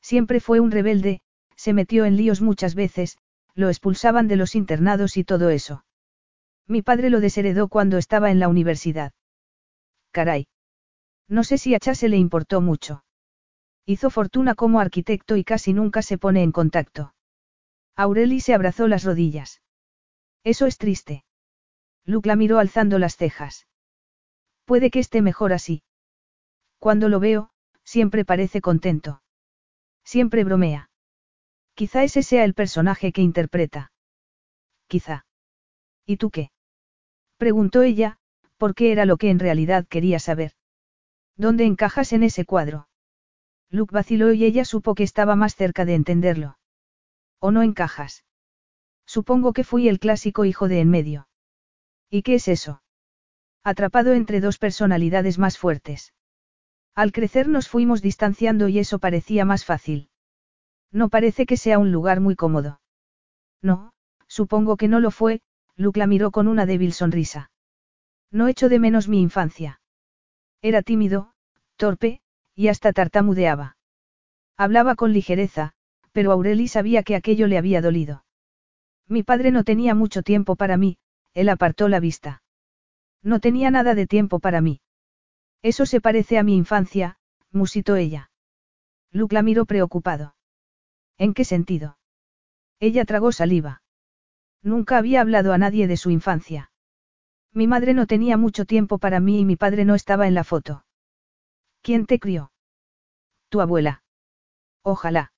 Siempre 0.00 0.40
fue 0.40 0.60
un 0.60 0.70
rebelde, 0.70 1.20
se 1.56 1.72
metió 1.72 2.04
en 2.04 2.16
líos 2.16 2.40
muchas 2.40 2.74
veces, 2.74 3.18
lo 3.54 3.68
expulsaban 3.68 4.28
de 4.28 4.36
los 4.36 4.54
internados 4.54 5.16
y 5.16 5.24
todo 5.24 5.50
eso. 5.50 5.84
Mi 6.66 6.82
padre 6.82 7.10
lo 7.10 7.20
desheredó 7.20 7.68
cuando 7.68 7.98
estaba 7.98 8.30
en 8.30 8.40
la 8.40 8.48
universidad. 8.48 9.12
Caray. 10.10 10.46
No 11.28 11.44
sé 11.44 11.58
si 11.58 11.74
a 11.74 11.78
Chase 11.78 12.08
le 12.08 12.18
importó 12.18 12.60
mucho. 12.60 13.04
Hizo 13.86 14.10
fortuna 14.10 14.54
como 14.54 14.80
arquitecto 14.80 15.36
y 15.36 15.44
casi 15.44 15.72
nunca 15.72 16.02
se 16.02 16.18
pone 16.18 16.42
en 16.42 16.52
contacto. 16.52 17.14
Aureli 17.96 18.40
se 18.40 18.54
abrazó 18.54 18.88
las 18.88 19.04
rodillas. 19.04 19.61
Eso 20.44 20.66
es 20.66 20.78
triste. 20.78 21.24
Luke 22.04 22.28
la 22.28 22.36
miró 22.36 22.58
alzando 22.58 22.98
las 22.98 23.16
cejas. 23.16 23.66
Puede 24.64 24.90
que 24.90 24.98
esté 24.98 25.22
mejor 25.22 25.52
así. 25.52 25.82
Cuando 26.78 27.08
lo 27.08 27.20
veo, 27.20 27.50
siempre 27.84 28.24
parece 28.24 28.60
contento. 28.60 29.22
Siempre 30.04 30.44
bromea. 30.44 30.90
Quizá 31.74 32.02
ese 32.02 32.22
sea 32.22 32.44
el 32.44 32.54
personaje 32.54 33.12
que 33.12 33.22
interpreta. 33.22 33.92
Quizá. 34.88 35.26
¿Y 36.04 36.16
tú 36.16 36.30
qué? 36.30 36.50
Preguntó 37.36 37.82
ella, 37.82 38.18
porque 38.56 38.92
era 38.92 39.06
lo 39.06 39.16
que 39.16 39.30
en 39.30 39.38
realidad 39.38 39.86
quería 39.88 40.18
saber. 40.18 40.52
¿Dónde 41.36 41.64
encajas 41.64 42.12
en 42.12 42.24
ese 42.24 42.44
cuadro? 42.44 42.88
Luke 43.70 43.94
vaciló 43.94 44.32
y 44.32 44.44
ella 44.44 44.64
supo 44.64 44.94
que 44.94 45.02
estaba 45.02 45.34
más 45.34 45.56
cerca 45.56 45.84
de 45.84 45.94
entenderlo. 45.94 46.58
¿O 47.38 47.50
no 47.50 47.62
encajas? 47.62 48.24
Supongo 49.16 49.52
que 49.52 49.62
fui 49.62 49.90
el 49.90 49.98
clásico 49.98 50.46
hijo 50.46 50.68
de 50.68 50.80
en 50.80 50.88
medio. 50.88 51.28
¿Y 52.08 52.22
qué 52.22 52.36
es 52.36 52.48
eso? 52.48 52.82
Atrapado 53.62 54.14
entre 54.14 54.40
dos 54.40 54.56
personalidades 54.56 55.38
más 55.38 55.58
fuertes. 55.58 56.14
Al 56.94 57.12
crecer 57.12 57.46
nos 57.46 57.68
fuimos 57.68 58.00
distanciando 58.00 58.68
y 58.68 58.78
eso 58.78 59.00
parecía 59.00 59.44
más 59.44 59.66
fácil. 59.66 60.08
No 60.90 61.10
parece 61.10 61.44
que 61.44 61.58
sea 61.58 61.78
un 61.78 61.92
lugar 61.92 62.20
muy 62.20 62.36
cómodo. 62.36 62.80
No, 63.60 63.92
supongo 64.28 64.78
que 64.78 64.88
no 64.88 64.98
lo 64.98 65.10
fue, 65.10 65.42
Luke 65.76 65.98
la 65.98 66.06
miró 66.06 66.30
con 66.30 66.48
una 66.48 66.64
débil 66.64 66.94
sonrisa. 66.94 67.50
No 68.30 68.48
echo 68.48 68.70
de 68.70 68.78
menos 68.78 69.08
mi 69.08 69.20
infancia. 69.20 69.82
Era 70.62 70.80
tímido, 70.80 71.34
torpe, 71.76 72.22
y 72.54 72.68
hasta 72.68 72.94
tartamudeaba. 72.94 73.76
Hablaba 74.56 74.94
con 74.94 75.12
ligereza, 75.12 75.74
pero 76.12 76.32
Aureli 76.32 76.66
sabía 76.66 77.02
que 77.02 77.14
aquello 77.14 77.46
le 77.46 77.58
había 77.58 77.82
dolido. 77.82 78.24
Mi 79.08 79.22
padre 79.22 79.50
no 79.50 79.64
tenía 79.64 79.94
mucho 79.94 80.22
tiempo 80.22 80.56
para 80.56 80.76
mí, 80.76 80.98
él 81.34 81.48
apartó 81.48 81.88
la 81.88 82.00
vista. 82.00 82.42
No 83.22 83.40
tenía 83.40 83.70
nada 83.70 83.94
de 83.94 84.06
tiempo 84.06 84.40
para 84.40 84.60
mí. 84.60 84.80
Eso 85.62 85.86
se 85.86 86.00
parece 86.00 86.38
a 86.38 86.42
mi 86.42 86.56
infancia, 86.56 87.18
musitó 87.50 87.96
ella. 87.96 88.30
Luke 89.10 89.34
la 89.34 89.42
miró 89.42 89.64
preocupado. 89.66 90.34
¿En 91.18 91.34
qué 91.34 91.44
sentido? 91.44 91.98
Ella 92.80 93.04
tragó 93.04 93.30
saliva. 93.30 93.82
Nunca 94.62 94.98
había 94.98 95.20
hablado 95.20 95.52
a 95.52 95.58
nadie 95.58 95.86
de 95.86 95.96
su 95.96 96.10
infancia. 96.10 96.70
Mi 97.52 97.66
madre 97.66 97.94
no 97.94 98.06
tenía 98.06 98.36
mucho 98.36 98.64
tiempo 98.64 98.98
para 98.98 99.20
mí 99.20 99.40
y 99.40 99.44
mi 99.44 99.56
padre 99.56 99.84
no 99.84 99.94
estaba 99.94 100.26
en 100.26 100.34
la 100.34 100.44
foto. 100.44 100.84
¿Quién 101.82 102.06
te 102.06 102.18
crió? 102.18 102.52
Tu 103.50 103.60
abuela. 103.60 104.02
Ojalá. 104.82 105.32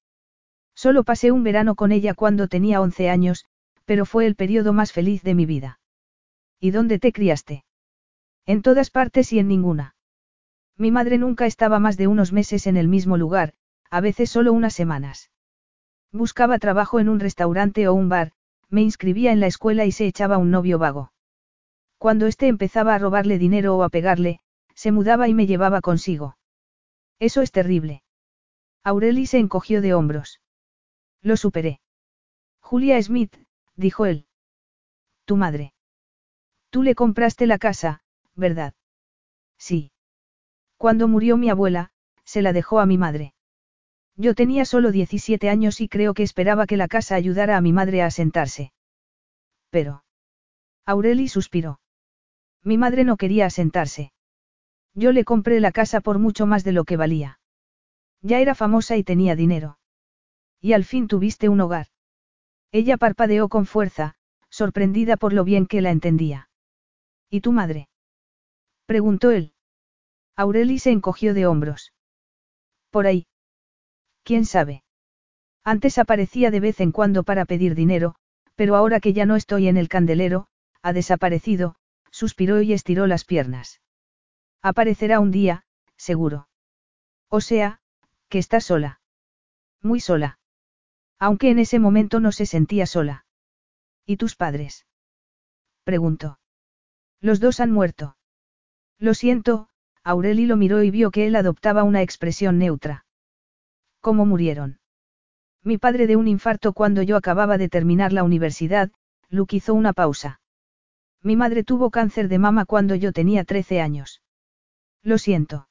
Solo 0.74 1.04
pasé 1.04 1.32
un 1.32 1.42
verano 1.42 1.74
con 1.74 1.92
ella 1.92 2.14
cuando 2.14 2.48
tenía 2.48 2.80
11 2.80 3.10
años, 3.10 3.44
pero 3.84 4.06
fue 4.06 4.26
el 4.26 4.34
periodo 4.34 4.72
más 4.72 4.92
feliz 4.92 5.22
de 5.22 5.34
mi 5.34 5.46
vida. 5.46 5.80
¿Y 6.60 6.70
dónde 6.70 6.98
te 6.98 7.12
criaste? 7.12 7.64
En 8.46 8.62
todas 8.62 8.90
partes 8.90 9.32
y 9.32 9.38
en 9.38 9.48
ninguna. 9.48 9.96
Mi 10.76 10.90
madre 10.90 11.18
nunca 11.18 11.46
estaba 11.46 11.78
más 11.78 11.96
de 11.96 12.06
unos 12.06 12.32
meses 12.32 12.66
en 12.66 12.76
el 12.76 12.88
mismo 12.88 13.16
lugar, 13.16 13.54
a 13.90 14.00
veces 14.00 14.30
solo 14.30 14.52
unas 14.52 14.74
semanas. 14.74 15.30
Buscaba 16.10 16.58
trabajo 16.58 17.00
en 17.00 17.08
un 17.08 17.20
restaurante 17.20 17.86
o 17.88 17.94
un 17.94 18.08
bar, 18.08 18.32
me 18.70 18.82
inscribía 18.82 19.32
en 19.32 19.40
la 19.40 19.46
escuela 19.46 19.84
y 19.84 19.92
se 19.92 20.06
echaba 20.06 20.38
un 20.38 20.50
novio 20.50 20.78
vago. 20.78 21.12
Cuando 21.98 22.26
éste 22.26 22.48
empezaba 22.48 22.94
a 22.94 22.98
robarle 22.98 23.38
dinero 23.38 23.76
o 23.76 23.82
a 23.82 23.88
pegarle, 23.88 24.40
se 24.74 24.92
mudaba 24.92 25.28
y 25.28 25.34
me 25.34 25.46
llevaba 25.46 25.80
consigo. 25.80 26.36
Eso 27.18 27.40
es 27.40 27.52
terrible. 27.52 28.02
Aureli 28.82 29.26
se 29.26 29.38
encogió 29.38 29.80
de 29.80 29.94
hombros. 29.94 30.40
Lo 31.22 31.36
superé. 31.36 31.80
Julia 32.60 33.00
Smith, 33.02 33.34
dijo 33.76 34.06
él. 34.06 34.26
Tu 35.24 35.36
madre. 35.36 35.72
Tú 36.70 36.82
le 36.82 36.94
compraste 36.94 37.46
la 37.46 37.58
casa, 37.58 38.02
¿verdad? 38.34 38.74
Sí. 39.58 39.92
Cuando 40.76 41.08
murió 41.08 41.36
mi 41.36 41.48
abuela, 41.48 41.90
se 42.24 42.42
la 42.42 42.52
dejó 42.52 42.80
a 42.80 42.86
mi 42.86 42.98
madre. 42.98 43.34
Yo 44.16 44.34
tenía 44.34 44.64
solo 44.64 44.92
17 44.92 45.48
años 45.48 45.80
y 45.80 45.88
creo 45.88 46.14
que 46.14 46.22
esperaba 46.22 46.66
que 46.66 46.76
la 46.76 46.88
casa 46.88 47.14
ayudara 47.14 47.56
a 47.56 47.60
mi 47.60 47.72
madre 47.72 48.02
a 48.02 48.06
asentarse. 48.06 48.72
Pero. 49.70 50.04
Aureli 50.86 51.28
suspiró. 51.28 51.80
Mi 52.62 52.78
madre 52.78 53.04
no 53.04 53.16
quería 53.16 53.46
asentarse. 53.46 54.12
Yo 54.94 55.12
le 55.12 55.24
compré 55.24 55.60
la 55.60 55.72
casa 55.72 56.00
por 56.00 56.18
mucho 56.18 56.46
más 56.46 56.62
de 56.62 56.72
lo 56.72 56.84
que 56.84 56.96
valía. 56.96 57.40
Ya 58.22 58.38
era 58.38 58.54
famosa 58.54 58.96
y 58.96 59.04
tenía 59.04 59.34
dinero. 59.34 59.78
Y 60.60 60.72
al 60.72 60.84
fin 60.84 61.08
tuviste 61.08 61.48
un 61.48 61.60
hogar. 61.60 61.88
Ella 62.74 62.96
parpadeó 62.96 63.48
con 63.48 63.66
fuerza, 63.66 64.16
sorprendida 64.50 65.16
por 65.16 65.32
lo 65.32 65.44
bien 65.44 65.66
que 65.66 65.80
la 65.80 65.92
entendía. 65.92 66.48
¿Y 67.30 67.40
tu 67.40 67.52
madre? 67.52 67.88
preguntó 68.84 69.30
él. 69.30 69.52
Aureli 70.34 70.80
se 70.80 70.90
encogió 70.90 71.34
de 71.34 71.46
hombros. 71.46 71.92
Por 72.90 73.06
ahí. 73.06 73.28
¿Quién 74.24 74.44
sabe? 74.44 74.82
Antes 75.62 75.98
aparecía 75.98 76.50
de 76.50 76.58
vez 76.58 76.80
en 76.80 76.90
cuando 76.90 77.22
para 77.22 77.44
pedir 77.44 77.76
dinero, 77.76 78.16
pero 78.56 78.74
ahora 78.74 78.98
que 78.98 79.12
ya 79.12 79.24
no 79.24 79.36
estoy 79.36 79.68
en 79.68 79.76
el 79.76 79.88
candelero, 79.88 80.48
ha 80.82 80.92
desaparecido, 80.92 81.76
suspiró 82.10 82.60
y 82.60 82.72
estiró 82.72 83.06
las 83.06 83.24
piernas. 83.24 83.82
Aparecerá 84.62 85.20
un 85.20 85.30
día, 85.30 85.64
seguro. 85.96 86.48
O 87.28 87.40
sea, 87.40 87.80
que 88.28 88.40
está 88.40 88.58
sola. 88.58 89.00
Muy 89.80 90.00
sola. 90.00 90.40
Aunque 91.18 91.50
en 91.50 91.58
ese 91.58 91.78
momento 91.78 92.20
no 92.20 92.32
se 92.32 92.46
sentía 92.46 92.86
sola. 92.86 93.24
¿Y 94.06 94.16
tus 94.16 94.36
padres? 94.36 94.86
Preguntó. 95.84 96.38
Los 97.20 97.40
dos 97.40 97.60
han 97.60 97.70
muerto. 97.70 98.16
Lo 98.98 99.14
siento, 99.14 99.68
Aureli 100.02 100.46
lo 100.46 100.56
miró 100.56 100.82
y 100.82 100.90
vio 100.90 101.10
que 101.10 101.26
él 101.26 101.36
adoptaba 101.36 101.82
una 101.82 102.02
expresión 102.02 102.58
neutra. 102.58 103.06
¿Cómo 104.00 104.26
murieron? 104.26 104.80
Mi 105.62 105.78
padre 105.78 106.06
de 106.06 106.16
un 106.16 106.28
infarto 106.28 106.74
cuando 106.74 107.00
yo 107.02 107.16
acababa 107.16 107.56
de 107.56 107.70
terminar 107.70 108.12
la 108.12 108.22
universidad, 108.22 108.90
Luke 109.30 109.56
hizo 109.56 109.72
una 109.72 109.94
pausa. 109.94 110.40
Mi 111.22 111.36
madre 111.36 111.64
tuvo 111.64 111.90
cáncer 111.90 112.28
de 112.28 112.38
mama 112.38 112.66
cuando 112.66 112.94
yo 112.94 113.12
tenía 113.12 113.44
13 113.44 113.80
años. 113.80 114.20
Lo 115.02 115.16
siento. 115.16 115.68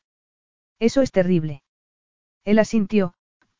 Eso 0.80 1.04
es 1.04 1.12
terrible. 1.12 1.62
Él 2.44 2.58
asintió, 2.58 3.14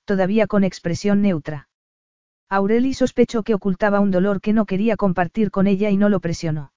todavía 0.06 0.48
con 0.48 0.64
expresión 0.64 1.22
neutra. 1.22 1.70
Aureli 2.54 2.94
sospechó 2.94 3.42
que 3.42 3.56
ocultaba 3.56 4.00
un 4.00 4.12
dolor 4.12 4.40
que 4.40 4.54
no 4.54 4.68
quería 4.68 4.96
compartir 4.96 5.50
con 5.50 5.66
ella 5.66 5.90
y 5.90 5.98
no 5.98 6.08
lo 6.08 6.20
presionó. 6.20 6.72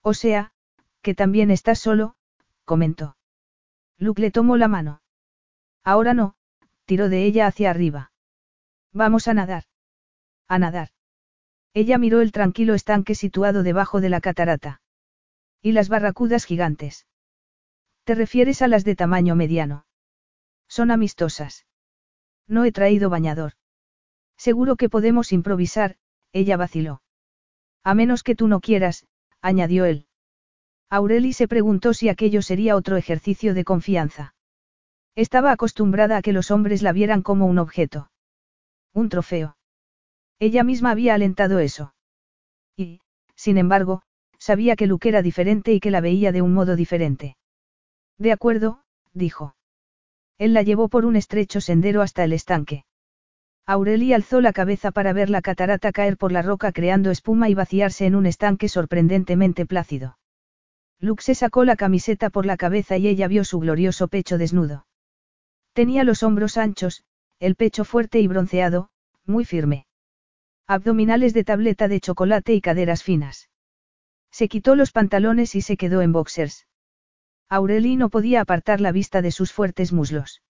O 0.00 0.14
sea, 0.14 0.52
que 1.00 1.12
también 1.12 1.50
estás 1.50 1.80
solo, 1.80 2.14
comentó. 2.64 3.16
Luke 3.98 4.22
le 4.22 4.30
tomó 4.30 4.56
la 4.56 4.68
mano. 4.68 5.02
Ahora 5.82 6.14
no, 6.14 6.36
tiró 6.84 7.08
de 7.08 7.24
ella 7.24 7.48
hacia 7.48 7.70
arriba. 7.70 8.12
Vamos 8.92 9.26
a 9.26 9.34
nadar. 9.34 9.64
A 10.46 10.60
nadar. 10.60 10.90
Ella 11.74 11.98
miró 11.98 12.20
el 12.20 12.30
tranquilo 12.30 12.74
estanque 12.74 13.16
situado 13.16 13.64
debajo 13.64 14.00
de 14.00 14.08
la 14.08 14.20
catarata. 14.20 14.82
¿Y 15.60 15.72
las 15.72 15.88
barracudas 15.88 16.44
gigantes? 16.44 17.08
¿Te 18.04 18.14
refieres 18.14 18.62
a 18.62 18.68
las 18.68 18.84
de 18.84 18.94
tamaño 18.94 19.34
mediano? 19.34 19.84
Son 20.68 20.92
amistosas. 20.92 21.66
No 22.46 22.64
he 22.64 22.70
traído 22.70 23.10
bañador. 23.10 23.54
Seguro 24.46 24.74
que 24.74 24.88
podemos 24.88 25.30
improvisar, 25.30 25.94
ella 26.32 26.56
vaciló. 26.56 27.00
A 27.84 27.94
menos 27.94 28.24
que 28.24 28.34
tú 28.34 28.48
no 28.48 28.58
quieras, 28.58 29.06
añadió 29.40 29.84
él. 29.84 30.06
Aureli 30.90 31.32
se 31.32 31.46
preguntó 31.46 31.94
si 31.94 32.08
aquello 32.08 32.42
sería 32.42 32.74
otro 32.74 32.96
ejercicio 32.96 33.54
de 33.54 33.62
confianza. 33.62 34.34
Estaba 35.14 35.52
acostumbrada 35.52 36.16
a 36.16 36.22
que 36.22 36.32
los 36.32 36.50
hombres 36.50 36.82
la 36.82 36.90
vieran 36.90 37.22
como 37.22 37.46
un 37.46 37.60
objeto. 37.60 38.10
Un 38.92 39.10
trofeo. 39.10 39.56
Ella 40.40 40.64
misma 40.64 40.90
había 40.90 41.14
alentado 41.14 41.60
eso. 41.60 41.94
Y, 42.76 42.98
sin 43.36 43.58
embargo, 43.58 44.02
sabía 44.38 44.74
que 44.74 44.88
Luke 44.88 45.08
era 45.08 45.22
diferente 45.22 45.72
y 45.72 45.78
que 45.78 45.92
la 45.92 46.00
veía 46.00 46.32
de 46.32 46.42
un 46.42 46.52
modo 46.52 46.74
diferente. 46.74 47.36
De 48.18 48.32
acuerdo, 48.32 48.82
dijo. 49.12 49.54
Él 50.36 50.52
la 50.52 50.62
llevó 50.62 50.88
por 50.88 51.04
un 51.04 51.14
estrecho 51.14 51.60
sendero 51.60 52.02
hasta 52.02 52.24
el 52.24 52.32
estanque. 52.32 52.86
Aurelie 53.66 54.14
alzó 54.14 54.40
la 54.40 54.52
cabeza 54.52 54.90
para 54.90 55.12
ver 55.12 55.30
la 55.30 55.40
catarata 55.40 55.92
caer 55.92 56.16
por 56.16 56.32
la 56.32 56.42
roca 56.42 56.72
creando 56.72 57.10
espuma 57.10 57.48
y 57.48 57.54
vaciarse 57.54 58.06
en 58.06 58.16
un 58.16 58.26
estanque 58.26 58.68
sorprendentemente 58.68 59.66
plácido. 59.66 60.18
Luke 60.98 61.22
se 61.22 61.34
sacó 61.34 61.64
la 61.64 61.76
camiseta 61.76 62.30
por 62.30 62.44
la 62.44 62.56
cabeza 62.56 62.96
y 62.96 63.08
ella 63.08 63.28
vio 63.28 63.44
su 63.44 63.60
glorioso 63.60 64.08
pecho 64.08 64.38
desnudo. 64.38 64.86
Tenía 65.72 66.04
los 66.04 66.22
hombros 66.22 66.56
anchos, 66.56 67.04
el 67.38 67.54
pecho 67.54 67.84
fuerte 67.84 68.20
y 68.20 68.28
bronceado, 68.28 68.90
muy 69.26 69.44
firme. 69.44 69.86
Abdominales 70.66 71.34
de 71.34 71.44
tableta 71.44 71.88
de 71.88 72.00
chocolate 72.00 72.54
y 72.54 72.60
caderas 72.60 73.02
finas. 73.02 73.48
Se 74.30 74.48
quitó 74.48 74.74
los 74.76 74.92
pantalones 74.92 75.54
y 75.54 75.60
se 75.60 75.76
quedó 75.76 76.02
en 76.02 76.12
boxers. 76.12 76.66
Aurelie 77.48 77.96
no 77.96 78.10
podía 78.10 78.40
apartar 78.40 78.80
la 78.80 78.92
vista 78.92 79.22
de 79.22 79.30
sus 79.30 79.52
fuertes 79.52 79.92
muslos. 79.92 80.40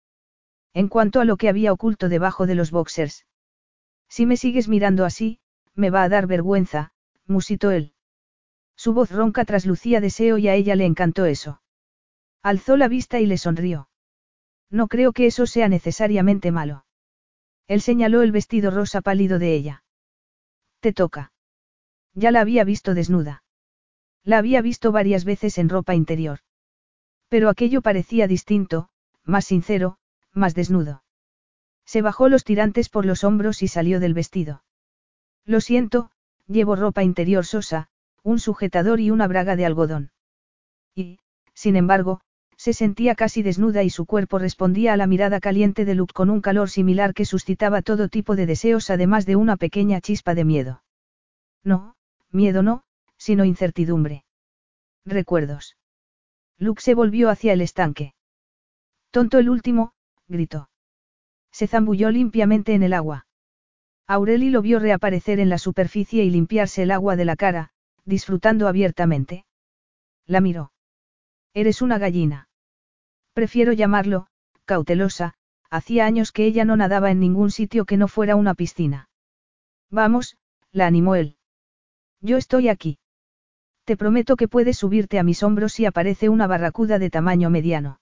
En 0.75 0.89
cuanto 0.89 1.21
a 1.21 1.25
lo 1.25 1.37
que 1.37 1.49
había 1.49 1.73
oculto 1.73 2.09
debajo 2.09 2.47
de 2.47 2.55
los 2.55 2.71
boxers. 2.71 3.27
Si 4.09 4.27
me 4.27 4.37
sigues 4.37 4.69
mirando 4.69 5.05
así, 5.05 5.41
me 5.75 5.91
va 5.91 6.03
a 6.03 6.09
dar 6.09 6.27
vergüenza, 6.27 6.93
musitó 7.27 7.71
él. 7.71 7.95
Su 8.77 8.95
voz 8.95 9.11
ronca 9.11 9.45
traslucía 9.45 10.01
deseo 10.01 10.39
y 10.39 10.49
a 10.49 10.55
ella 10.55 10.77
le 10.77 10.87
encantó 10.87 11.27
eso. 11.27 11.63
Alzó 12.43 12.77
la 12.77 12.89
vista 12.89 13.21
y 13.21 13.27
le 13.27 13.39
sonrió. 13.39 13.89
No 14.71 14.89
creo 14.89 15.13
que 15.13 15.27
eso 15.27 15.47
sea 15.47 15.69
necesariamente 15.69 16.51
malo. 16.51 16.85
Él 17.69 17.81
señaló 17.81 18.23
el 18.23 18.33
vestido 18.33 18.71
rosa 18.71 19.01
pálido 19.01 19.39
de 19.39 19.55
ella. 19.55 19.85
Te 20.81 20.93
toca. 20.93 21.33
Ya 22.15 22.31
la 22.31 22.41
había 22.41 22.65
visto 22.65 22.95
desnuda. 22.95 23.45
La 24.25 24.39
había 24.39 24.63
visto 24.63 24.93
varias 24.93 25.25
veces 25.25 25.59
en 25.59 25.69
ropa 25.69 25.95
interior. 25.95 26.41
Pero 27.29 27.49
aquello 27.49 27.83
parecía 27.83 28.27
distinto, 28.27 28.89
más 29.25 29.47
sincero, 29.47 29.99
más 30.33 30.55
desnudo. 30.55 31.03
Se 31.85 32.03
bajó 32.03 32.29
los 32.29 32.45
tirantes 32.45 32.89
por 32.89 33.05
los 33.05 33.25
hombros 33.25 33.63
y 33.63 33.69
salió 33.69 34.01
del 34.01 34.15
vestido. 34.15 34.63
Lo 35.45 35.61
siento, 35.61 36.11
llevo 36.47 36.77
ropa 36.77 37.03
interior 37.03 37.45
sosa, 37.45 37.89
un 38.23 38.39
sujetador 38.39 39.01
y 39.01 39.11
una 39.11 39.27
braga 39.27 39.57
de 39.57 39.67
algodón. 39.67 40.13
Y, 40.95 41.19
sin 41.55 41.77
embargo, 41.77 42.21
se 42.57 42.73
sentía 42.73 43.17
casi 43.17 43.43
desnuda 43.43 43.83
y 43.83 43.91
su 43.91 44.07
cuerpo 44.07 44.39
respondía 44.39 44.93
a 44.93 44.97
la 44.97 45.09
mirada 45.09 45.41
caliente 45.41 45.85
de 45.85 45.97
Luke 45.97 46.15
con 46.15 46.31
un 46.31 46.41
calor 46.41 46.71
similar 46.71 47.13
que 47.13 47.25
suscitaba 47.25 47.83
todo 47.83 48.09
tipo 48.09 48.37
de 48.37 48.47
deseos 48.47 48.89
además 48.91 49.27
de 49.27 49.37
una 49.37 49.57
pequeña 49.57 50.01
chispa 50.01 50.35
de 50.35 50.45
miedo. 50.45 50.83
No, 51.65 51.97
miedo 52.31 52.63
no, 52.63 52.85
sino 53.17 53.45
incertidumbre. 53.45 54.25
Recuerdos. 55.05 55.77
Luke 56.59 56.81
se 56.81 56.95
volvió 56.95 57.31
hacia 57.31 57.53
el 57.53 57.61
estanque. 57.61 58.15
Tonto 59.11 59.39
el 59.39 59.51
último, 59.51 59.93
gritó. 60.33 60.69
Se 61.53 61.69
zambulló 61.69 62.11
limpiamente 62.11 62.75
en 62.75 62.83
el 62.83 62.93
agua. 62.93 63.27
Aureli 64.09 64.51
lo 64.51 64.63
vio 64.63 64.81
reaparecer 64.81 65.39
en 65.39 65.49
la 65.49 65.59
superficie 65.59 66.25
y 66.25 66.31
limpiarse 66.31 66.83
el 66.83 66.91
agua 66.91 67.15
de 67.15 67.25
la 67.25 67.37
cara, 67.37 67.71
disfrutando 68.05 68.67
abiertamente. 68.67 69.45
La 70.27 70.41
miró. 70.41 70.73
Eres 71.55 71.83
una 71.83 71.99
gallina. 71.99 72.49
Prefiero 73.33 73.73
llamarlo, 73.73 74.27
cautelosa, 74.65 75.35
hacía 75.71 76.05
años 76.05 76.33
que 76.33 76.47
ella 76.47 76.65
no 76.65 76.77
nadaba 76.77 77.11
en 77.11 77.21
ningún 77.21 77.51
sitio 77.51 77.85
que 77.85 77.97
no 77.97 78.09
fuera 78.09 78.37
una 78.37 78.55
piscina. 78.55 79.09
Vamos, 79.91 80.37
la 80.73 80.87
animó 80.87 81.15
él. 81.15 81.37
Yo 82.21 82.37
estoy 82.37 82.69
aquí. 82.69 82.99
Te 83.85 83.97
prometo 83.97 84.37
que 84.37 84.49
puedes 84.49 84.79
subirte 84.79 85.19
a 85.19 85.23
mis 85.23 85.43
hombros 85.43 85.73
si 85.73 85.87
aparece 85.87 86.29
una 86.29 86.47
barracuda 86.47 86.99
de 86.99 87.11
tamaño 87.11 87.51
mediano. 87.51 88.02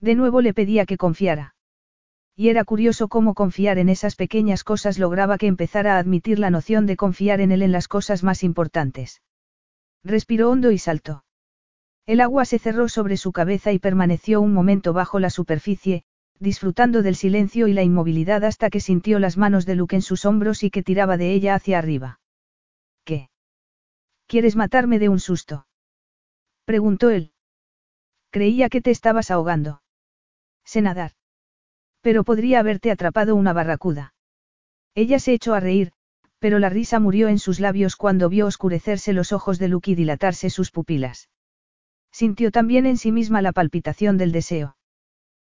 De 0.00 0.14
nuevo 0.14 0.40
le 0.40 0.54
pedía 0.54 0.86
que 0.86 0.96
confiara. 0.96 1.54
Y 2.34 2.48
era 2.48 2.64
curioso 2.64 3.08
cómo 3.08 3.34
confiar 3.34 3.78
en 3.78 3.90
esas 3.90 4.16
pequeñas 4.16 4.64
cosas 4.64 4.98
lograba 4.98 5.36
que 5.36 5.46
empezara 5.46 5.96
a 5.96 5.98
admitir 5.98 6.38
la 6.38 6.48
noción 6.48 6.86
de 6.86 6.96
confiar 6.96 7.40
en 7.40 7.52
él 7.52 7.62
en 7.62 7.72
las 7.72 7.86
cosas 7.86 8.22
más 8.22 8.42
importantes. 8.42 9.20
Respiró 10.02 10.50
hondo 10.50 10.70
y 10.70 10.78
saltó. 10.78 11.24
El 12.06 12.22
agua 12.22 12.46
se 12.46 12.58
cerró 12.58 12.88
sobre 12.88 13.18
su 13.18 13.32
cabeza 13.32 13.72
y 13.72 13.78
permaneció 13.78 14.40
un 14.40 14.54
momento 14.54 14.94
bajo 14.94 15.20
la 15.20 15.28
superficie, 15.28 16.04
disfrutando 16.38 17.02
del 17.02 17.14
silencio 17.14 17.68
y 17.68 17.74
la 17.74 17.82
inmovilidad 17.82 18.42
hasta 18.44 18.70
que 18.70 18.80
sintió 18.80 19.18
las 19.18 19.36
manos 19.36 19.66
de 19.66 19.74
Luke 19.74 19.94
en 19.94 20.02
sus 20.02 20.24
hombros 20.24 20.62
y 20.62 20.70
que 20.70 20.82
tiraba 20.82 21.18
de 21.18 21.34
ella 21.34 21.54
hacia 21.54 21.78
arriba. 21.78 22.20
¿Qué? 23.04 23.28
¿Quieres 24.26 24.56
matarme 24.56 24.98
de 24.98 25.10
un 25.10 25.20
susto? 25.20 25.66
preguntó 26.64 27.10
él. 27.10 27.32
Creía 28.30 28.70
que 28.70 28.80
te 28.80 28.90
estabas 28.90 29.30
ahogando. 29.30 29.82
Sé 30.72 30.82
nadar. 30.82 31.12
Pero 32.00 32.22
podría 32.22 32.60
haberte 32.60 32.92
atrapado 32.92 33.34
una 33.34 33.52
barracuda. 33.52 34.14
Ella 34.94 35.18
se 35.18 35.32
echó 35.32 35.54
a 35.54 35.58
reír, 35.58 35.90
pero 36.38 36.60
la 36.60 36.68
risa 36.68 37.00
murió 37.00 37.26
en 37.26 37.40
sus 37.40 37.58
labios 37.58 37.96
cuando 37.96 38.28
vio 38.28 38.46
oscurecerse 38.46 39.12
los 39.12 39.32
ojos 39.32 39.58
de 39.58 39.66
Luke 39.66 39.90
y 39.90 39.96
dilatarse 39.96 40.48
sus 40.48 40.70
pupilas. 40.70 41.28
Sintió 42.12 42.52
también 42.52 42.86
en 42.86 42.98
sí 42.98 43.10
misma 43.10 43.42
la 43.42 43.50
palpitación 43.50 44.16
del 44.16 44.30
deseo. 44.30 44.76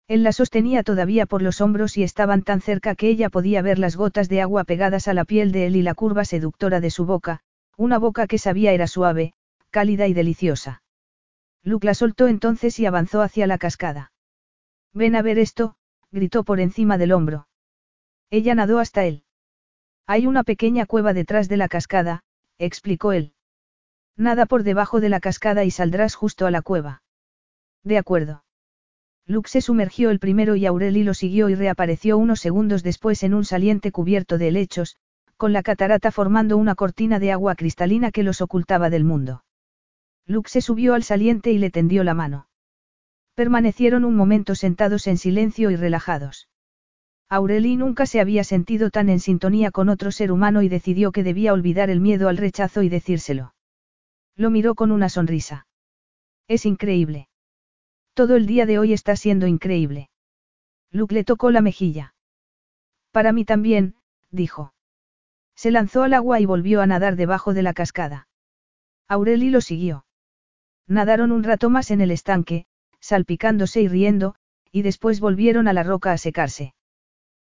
Él 0.08 0.24
la 0.24 0.32
sostenía 0.32 0.84
todavía 0.84 1.26
por 1.26 1.42
los 1.42 1.60
hombros 1.60 1.98
y 1.98 2.04
estaban 2.04 2.42
tan 2.44 2.62
cerca 2.62 2.96
que 2.96 3.10
ella 3.10 3.30
podía 3.30 3.62
ver 3.62 3.78
las 3.78 3.98
gotas 3.98 4.30
de 4.30 4.40
agua 4.40 4.64
pegadas 4.64 5.10
a 5.10 5.14
la 5.14 5.26
piel 5.26 5.52
de 5.52 5.66
él 5.66 5.76
y 5.76 5.82
la 5.82 5.96
curva 5.96 6.24
seductora 6.24 6.80
de 6.80 6.92
su 6.92 7.06
boca, 7.06 7.42
una 7.76 7.98
boca 7.98 8.26
que 8.26 8.38
sabía 8.38 8.72
era 8.72 8.88
suave, 8.88 9.34
cálida 9.70 10.08
y 10.08 10.14
deliciosa. 10.14 10.82
Luke 11.62 11.86
la 11.86 11.94
soltó 11.94 12.30
entonces 12.30 12.80
y 12.80 12.86
avanzó 12.86 13.22
hacia 13.22 13.48
la 13.48 13.58
cascada. 13.58 14.14
Ven 14.94 15.16
a 15.16 15.22
ver 15.22 15.40
esto, 15.40 15.76
gritó 16.12 16.44
por 16.44 16.60
encima 16.60 16.98
del 16.98 17.12
hombro. 17.12 17.48
Ella 18.30 18.56
nadó 18.56 18.80
hasta 18.80 19.06
él. 19.06 19.24
Hay 20.06 20.26
una 20.26 20.44
pequeña 20.44 20.86
cueva 20.86 21.14
detrás 21.14 21.50
de 21.50 21.58
la 21.58 21.68
cascada, 21.68 22.24
explicó 22.58 23.12
él. 23.12 23.34
Nada 24.18 24.46
por 24.46 24.64
debajo 24.64 25.00
de 25.00 25.10
la 25.10 25.20
cascada 25.20 25.64
y 25.64 25.72
saldrás 25.72 26.16
justo 26.16 26.46
a 26.46 26.52
la 26.52 26.62
cueva. 26.62 27.04
De 27.84 27.98
acuerdo. 27.98 28.44
Luke 29.26 29.50
se 29.50 29.62
sumergió 29.62 30.10
el 30.10 30.20
primero 30.20 30.56
y 30.56 30.66
Aureli 30.66 31.04
lo 31.04 31.14
siguió 31.14 31.50
y 31.50 31.56
reapareció 31.56 32.18
unos 32.18 32.40
segundos 32.40 32.84
después 32.84 33.22
en 33.24 33.36
un 33.36 33.46
saliente 33.46 33.92
cubierto 33.92 34.38
de 34.38 34.48
helechos, 34.48 34.98
con 35.38 35.54
la 35.54 35.64
catarata 35.64 36.12
formando 36.12 36.58
una 36.58 36.76
cortina 36.76 37.20
de 37.20 37.32
agua 37.32 37.56
cristalina 37.56 38.12
que 38.12 38.24
los 38.24 38.42
ocultaba 38.42 38.90
del 38.90 39.06
mundo. 39.06 39.46
Luke 40.26 40.50
se 40.50 40.62
subió 40.62 40.96
al 40.96 41.04
saliente 41.04 41.52
y 41.52 41.60
le 41.60 41.70
tendió 41.70 42.04
la 42.04 42.14
mano. 42.14 42.49
Permanecieron 43.40 44.04
un 44.04 44.18
momento 44.18 44.54
sentados 44.54 45.08
en 45.08 45.18
silencio 45.18 45.72
y 45.72 45.78
relajados. 45.78 46.50
Aureli 47.30 47.78
nunca 47.78 48.06
se 48.06 48.20
había 48.20 48.44
sentido 48.44 48.90
tan 48.90 49.08
en 49.08 49.22
sintonía 49.22 49.72
con 49.72 49.88
otro 49.88 50.12
ser 50.12 50.34
humano 50.34 50.62
y 50.62 50.68
decidió 50.68 51.14
que 51.14 51.24
debía 51.24 51.54
olvidar 51.54 51.90
el 51.90 52.02
miedo 52.02 52.28
al 52.28 52.36
rechazo 52.36 52.84
y 52.84 52.90
decírselo. 52.90 53.54
Lo 54.36 54.50
miró 54.50 54.76
con 54.76 54.92
una 54.92 55.08
sonrisa. 55.08 55.68
Es 56.50 56.66
increíble. 56.66 57.30
Todo 58.14 58.36
el 58.36 58.46
día 58.46 58.66
de 58.66 58.78
hoy 58.78 58.92
está 58.92 59.16
siendo 59.16 59.48
increíble. 59.48 60.10
Luke 60.92 61.16
le 61.16 61.24
tocó 61.24 61.50
la 61.50 61.62
mejilla. 61.62 62.14
Para 63.12 63.32
mí 63.32 63.46
también, 63.46 63.96
dijo. 64.32 64.74
Se 65.56 65.72
lanzó 65.72 66.04
al 66.04 66.14
agua 66.14 66.42
y 66.42 66.46
volvió 66.46 66.82
a 66.82 66.88
nadar 66.88 67.16
debajo 67.16 67.54
de 67.54 67.64
la 67.64 67.72
cascada. 67.72 68.28
Aureli 69.08 69.50
lo 69.50 69.62
siguió. 69.62 70.06
Nadaron 70.88 71.32
un 71.32 71.46
rato 71.46 71.70
más 71.70 71.90
en 71.90 72.02
el 72.02 72.12
estanque, 72.12 72.66
salpicándose 73.00 73.82
y 73.82 73.88
riendo, 73.88 74.36
y 74.72 74.82
después 74.82 75.20
volvieron 75.20 75.68
a 75.68 75.74
la 75.74 75.84
roca 75.84 76.12
a 76.12 76.18
secarse. 76.18 76.74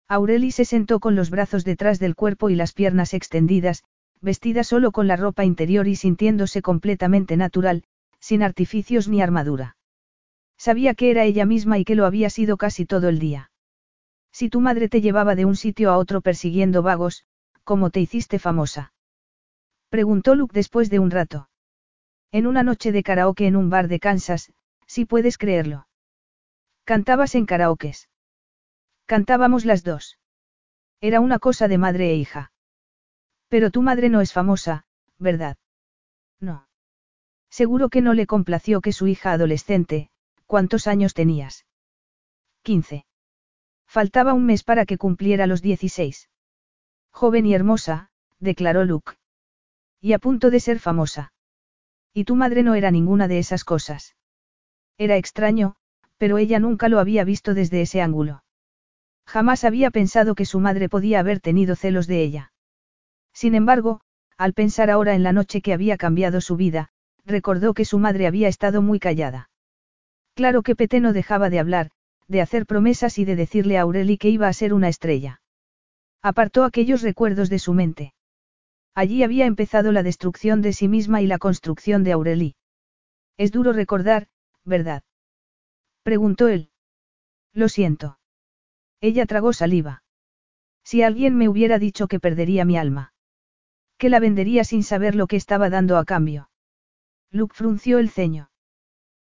Aureli 0.08 0.50
se 0.50 0.64
sentó 0.64 1.00
con 1.00 1.14
los 1.14 1.30
brazos 1.30 1.64
detrás 1.64 1.98
del 1.98 2.14
cuerpo 2.14 2.50
y 2.50 2.54
las 2.54 2.72
piernas 2.72 3.14
extendidas, 3.14 3.84
vestida 4.20 4.64
solo 4.64 4.92
con 4.92 5.06
la 5.08 5.16
ropa 5.16 5.44
interior 5.44 5.88
y 5.88 5.96
sintiéndose 5.96 6.62
completamente 6.62 7.36
natural, 7.36 7.84
sin 8.20 8.42
artificios 8.42 9.08
ni 9.08 9.20
armadura. 9.20 9.76
Sabía 10.56 10.94
que 10.94 11.10
era 11.10 11.24
ella 11.24 11.44
misma 11.44 11.78
y 11.78 11.84
que 11.84 11.96
lo 11.96 12.06
había 12.06 12.30
sido 12.30 12.56
casi 12.56 12.86
todo 12.86 13.08
el 13.08 13.18
día. 13.18 13.50
Si 14.32 14.48
tu 14.48 14.60
madre 14.60 14.88
te 14.88 15.00
llevaba 15.00 15.34
de 15.34 15.44
un 15.44 15.56
sitio 15.56 15.90
a 15.90 15.98
otro 15.98 16.20
persiguiendo 16.20 16.82
vagos, 16.82 17.24
¿cómo 17.64 17.90
te 17.90 18.00
hiciste 18.00 18.38
famosa? 18.38 18.92
Preguntó 19.88 20.34
Luke 20.34 20.54
después 20.54 20.88
de 20.88 21.00
un 21.00 21.10
rato. 21.10 21.48
En 22.30 22.46
una 22.46 22.62
noche 22.62 22.92
de 22.92 23.02
karaoke 23.02 23.46
en 23.46 23.56
un 23.56 23.70
bar 23.70 23.88
de 23.88 23.98
Kansas, 24.00 24.52
si 24.92 25.06
puedes 25.06 25.38
creerlo. 25.38 25.86
Cantabas 26.84 27.34
en 27.34 27.46
karaokes. 27.46 28.10
Cantábamos 29.06 29.64
las 29.64 29.84
dos. 29.84 30.18
Era 31.00 31.20
una 31.20 31.38
cosa 31.38 31.66
de 31.66 31.78
madre 31.78 32.10
e 32.10 32.16
hija. 32.16 32.52
Pero 33.48 33.70
tu 33.70 33.80
madre 33.80 34.10
no 34.10 34.20
es 34.20 34.34
famosa, 34.34 34.84
¿verdad? 35.18 35.56
No. 36.40 36.68
Seguro 37.48 37.88
que 37.88 38.02
no 38.02 38.12
le 38.12 38.26
complació 38.26 38.82
que 38.82 38.92
su 38.92 39.06
hija 39.06 39.32
adolescente, 39.32 40.10
¿cuántos 40.44 40.86
años 40.86 41.14
tenías? 41.14 41.64
15. 42.60 43.06
Faltaba 43.86 44.34
un 44.34 44.44
mes 44.44 44.62
para 44.62 44.84
que 44.84 44.98
cumpliera 44.98 45.46
los 45.46 45.62
16. 45.62 46.28
Joven 47.12 47.46
y 47.46 47.54
hermosa, 47.54 48.10
declaró 48.40 48.84
Luke. 48.84 49.12
Y 50.02 50.12
a 50.12 50.18
punto 50.18 50.50
de 50.50 50.60
ser 50.60 50.80
famosa. 50.80 51.32
Y 52.12 52.24
tu 52.24 52.36
madre 52.36 52.62
no 52.62 52.74
era 52.74 52.90
ninguna 52.90 53.26
de 53.26 53.38
esas 53.38 53.64
cosas. 53.64 54.16
Era 55.02 55.16
extraño, 55.16 55.74
pero 56.16 56.38
ella 56.38 56.60
nunca 56.60 56.88
lo 56.88 57.00
había 57.00 57.24
visto 57.24 57.54
desde 57.54 57.82
ese 57.82 58.00
ángulo. 58.00 58.44
Jamás 59.26 59.64
había 59.64 59.90
pensado 59.90 60.36
que 60.36 60.44
su 60.44 60.60
madre 60.60 60.88
podía 60.88 61.18
haber 61.18 61.40
tenido 61.40 61.74
celos 61.74 62.06
de 62.06 62.22
ella. 62.22 62.52
Sin 63.32 63.56
embargo, 63.56 64.00
al 64.38 64.52
pensar 64.52 64.90
ahora 64.90 65.16
en 65.16 65.24
la 65.24 65.32
noche 65.32 65.60
que 65.60 65.72
había 65.72 65.96
cambiado 65.96 66.40
su 66.40 66.54
vida, 66.54 66.90
recordó 67.24 67.74
que 67.74 67.84
su 67.84 67.98
madre 67.98 68.28
había 68.28 68.46
estado 68.46 68.80
muy 68.80 69.00
callada. 69.00 69.50
Claro 70.34 70.62
que 70.62 70.76
Pete 70.76 71.00
no 71.00 71.12
dejaba 71.12 71.50
de 71.50 71.58
hablar, 71.58 71.90
de 72.28 72.40
hacer 72.40 72.64
promesas 72.64 73.18
y 73.18 73.24
de 73.24 73.34
decirle 73.34 73.78
a 73.78 73.80
Aureli 73.80 74.18
que 74.18 74.28
iba 74.28 74.46
a 74.46 74.52
ser 74.52 74.72
una 74.72 74.88
estrella. 74.88 75.42
Apartó 76.22 76.62
aquellos 76.62 77.02
recuerdos 77.02 77.50
de 77.50 77.58
su 77.58 77.74
mente. 77.74 78.14
Allí 78.94 79.24
había 79.24 79.46
empezado 79.46 79.90
la 79.90 80.04
destrucción 80.04 80.62
de 80.62 80.72
sí 80.72 80.86
misma 80.86 81.22
y 81.22 81.26
la 81.26 81.38
construcción 81.38 82.04
de 82.04 82.12
Aureli. 82.12 82.54
Es 83.36 83.50
duro 83.50 83.72
recordar, 83.72 84.28
¿verdad? 84.64 85.02
Preguntó 86.02 86.48
él. 86.48 86.70
Lo 87.52 87.68
siento. 87.68 88.18
Ella 89.00 89.26
tragó 89.26 89.52
saliva. 89.52 90.02
Si 90.84 91.02
alguien 91.02 91.36
me 91.36 91.48
hubiera 91.48 91.78
dicho 91.78 92.08
que 92.08 92.20
perdería 92.20 92.64
mi 92.64 92.76
alma. 92.76 93.12
Que 93.98 94.08
la 94.08 94.20
vendería 94.20 94.64
sin 94.64 94.82
saber 94.82 95.14
lo 95.14 95.26
que 95.26 95.36
estaba 95.36 95.70
dando 95.70 95.96
a 95.96 96.04
cambio. 96.04 96.50
Luke 97.30 97.54
frunció 97.54 97.98
el 97.98 98.10
ceño. 98.10 98.50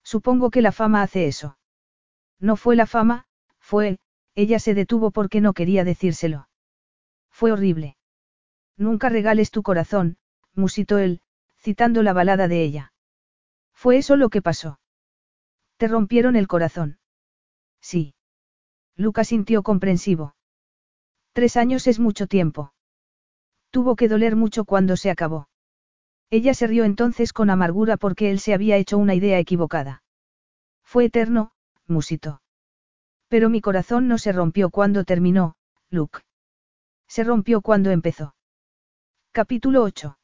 Supongo 0.03 0.49
que 0.49 0.61
la 0.61 0.71
fama 0.71 1.01
hace 1.01 1.27
eso. 1.27 1.57
No 2.39 2.55
fue 2.55 2.75
la 2.75 2.85
fama, 2.85 3.25
fue, 3.59 3.97
ella 4.35 4.59
se 4.59 4.73
detuvo 4.73 5.11
porque 5.11 5.41
no 5.41 5.53
quería 5.53 5.83
decírselo. 5.83 6.49
Fue 7.29 7.51
horrible. 7.51 7.97
Nunca 8.77 9.09
regales 9.09 9.51
tu 9.51 9.63
corazón, 9.63 10.17
musitó 10.53 10.97
él, 10.97 11.21
citando 11.57 12.03
la 12.03 12.13
balada 12.13 12.47
de 12.47 12.63
ella. 12.63 12.93
Fue 13.73 13.97
eso 13.97 14.15
lo 14.15 14.29
que 14.29 14.41
pasó. 14.41 14.79
Rompieron 15.87 16.35
el 16.35 16.47
corazón. 16.47 16.99
Sí. 17.81 18.15
Lucas 18.95 19.29
sintió 19.29 19.63
comprensivo. 19.63 20.35
Tres 21.33 21.57
años 21.57 21.87
es 21.87 21.99
mucho 21.99 22.27
tiempo. 22.27 22.73
Tuvo 23.71 23.95
que 23.95 24.07
doler 24.07 24.35
mucho 24.35 24.65
cuando 24.65 24.97
se 24.97 25.09
acabó. 25.09 25.49
Ella 26.29 26.53
se 26.53 26.67
rió 26.67 26.83
entonces 26.83 27.33
con 27.33 27.49
amargura 27.49 27.97
porque 27.97 28.29
él 28.29 28.39
se 28.39 28.53
había 28.53 28.77
hecho 28.77 28.97
una 28.97 29.15
idea 29.15 29.39
equivocada. 29.39 30.03
Fue 30.83 31.05
eterno, 31.05 31.51
musitó. 31.87 32.41
Pero 33.27 33.49
mi 33.49 33.61
corazón 33.61 34.07
no 34.07 34.19
se 34.19 34.31
rompió 34.31 34.69
cuando 34.69 35.05
terminó, 35.05 35.55
Luke. 35.89 36.19
Se 37.07 37.23
rompió 37.23 37.61
cuando 37.61 37.89
empezó. 37.89 38.35
Capítulo 39.31 39.81
8. 39.83 40.17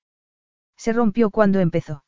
Se 0.78 0.94
rompió 0.94 1.32
cuando 1.32 1.60
empezó. 1.60 2.04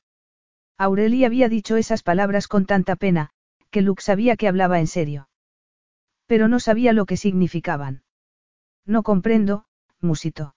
Aurelie 0.78 1.26
había 1.26 1.50
dicho 1.50 1.76
esas 1.76 2.04
palabras 2.04 2.48
con 2.48 2.66
tanta 2.66 2.96
pena, 2.96 3.32
que 3.72 3.82
Luke 3.82 4.04
sabía 4.04 4.36
que 4.36 4.48
hablaba 4.48 4.80
en 4.80 4.88
serio. 4.88 5.30
Pero 6.28 6.48
no 6.48 6.60
sabía 6.60 6.94
lo 6.94 7.06
que 7.06 7.18
significaban. 7.18 8.04
No 8.86 9.04
comprendo, 9.04 9.66
musitó. 10.00 10.56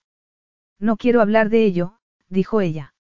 No 0.79 0.97
quiero 0.97 1.21
hablar 1.21 1.49
de 1.49 1.65
ello, 1.65 1.97
dijo 2.29 2.61
ella. 2.61 2.95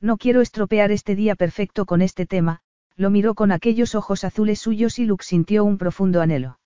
No 0.00 0.16
quiero 0.16 0.40
estropear 0.40 0.92
este 0.92 1.14
día 1.14 1.34
perfecto 1.34 1.84
con 1.84 2.00
este 2.00 2.26
tema, 2.26 2.60
lo 2.96 3.10
miró 3.10 3.34
con 3.34 3.52
aquellos 3.52 3.94
ojos 3.94 4.24
azules 4.24 4.58
suyos 4.58 4.98
y 4.98 5.04
Luke 5.04 5.24
sintió 5.24 5.64
un 5.64 5.78
profundo 5.78 6.20
anhelo. 6.20 6.58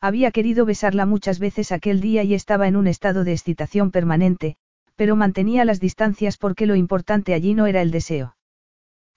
Había 0.00 0.30
querido 0.30 0.64
besarla 0.64 1.04
muchas 1.04 1.38
veces 1.38 1.72
aquel 1.72 2.00
día 2.00 2.22
y 2.22 2.34
estaba 2.34 2.68
en 2.68 2.76
un 2.76 2.86
estado 2.86 3.24
de 3.24 3.32
excitación 3.32 3.90
permanente, 3.90 4.56
pero 4.96 5.16
mantenía 5.16 5.64
las 5.64 5.80
distancias 5.80 6.38
porque 6.38 6.66
lo 6.66 6.76
importante 6.76 7.34
allí 7.34 7.54
no 7.54 7.66
era 7.66 7.82
el 7.82 7.90
deseo. 7.90 8.36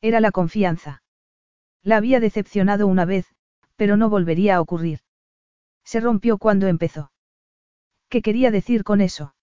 Era 0.02 0.20
la 0.20 0.32
confianza. 0.32 1.03
La 1.84 1.98
había 1.98 2.20
decepcionado 2.20 2.88
una 2.88 3.06
vez, 3.06 3.28
pero 3.76 3.98
no 3.98 4.10
volvería 4.10 4.56
a 4.56 4.62
ocurrir. 4.62 5.00
Se 5.84 6.00
rompió 6.00 6.38
cuando 6.38 6.68
empezó. 6.68 7.12
¿Qué 8.10 8.22
quería 8.22 8.52
decir 8.52 8.84
con 8.84 9.02
eso? 9.02 9.36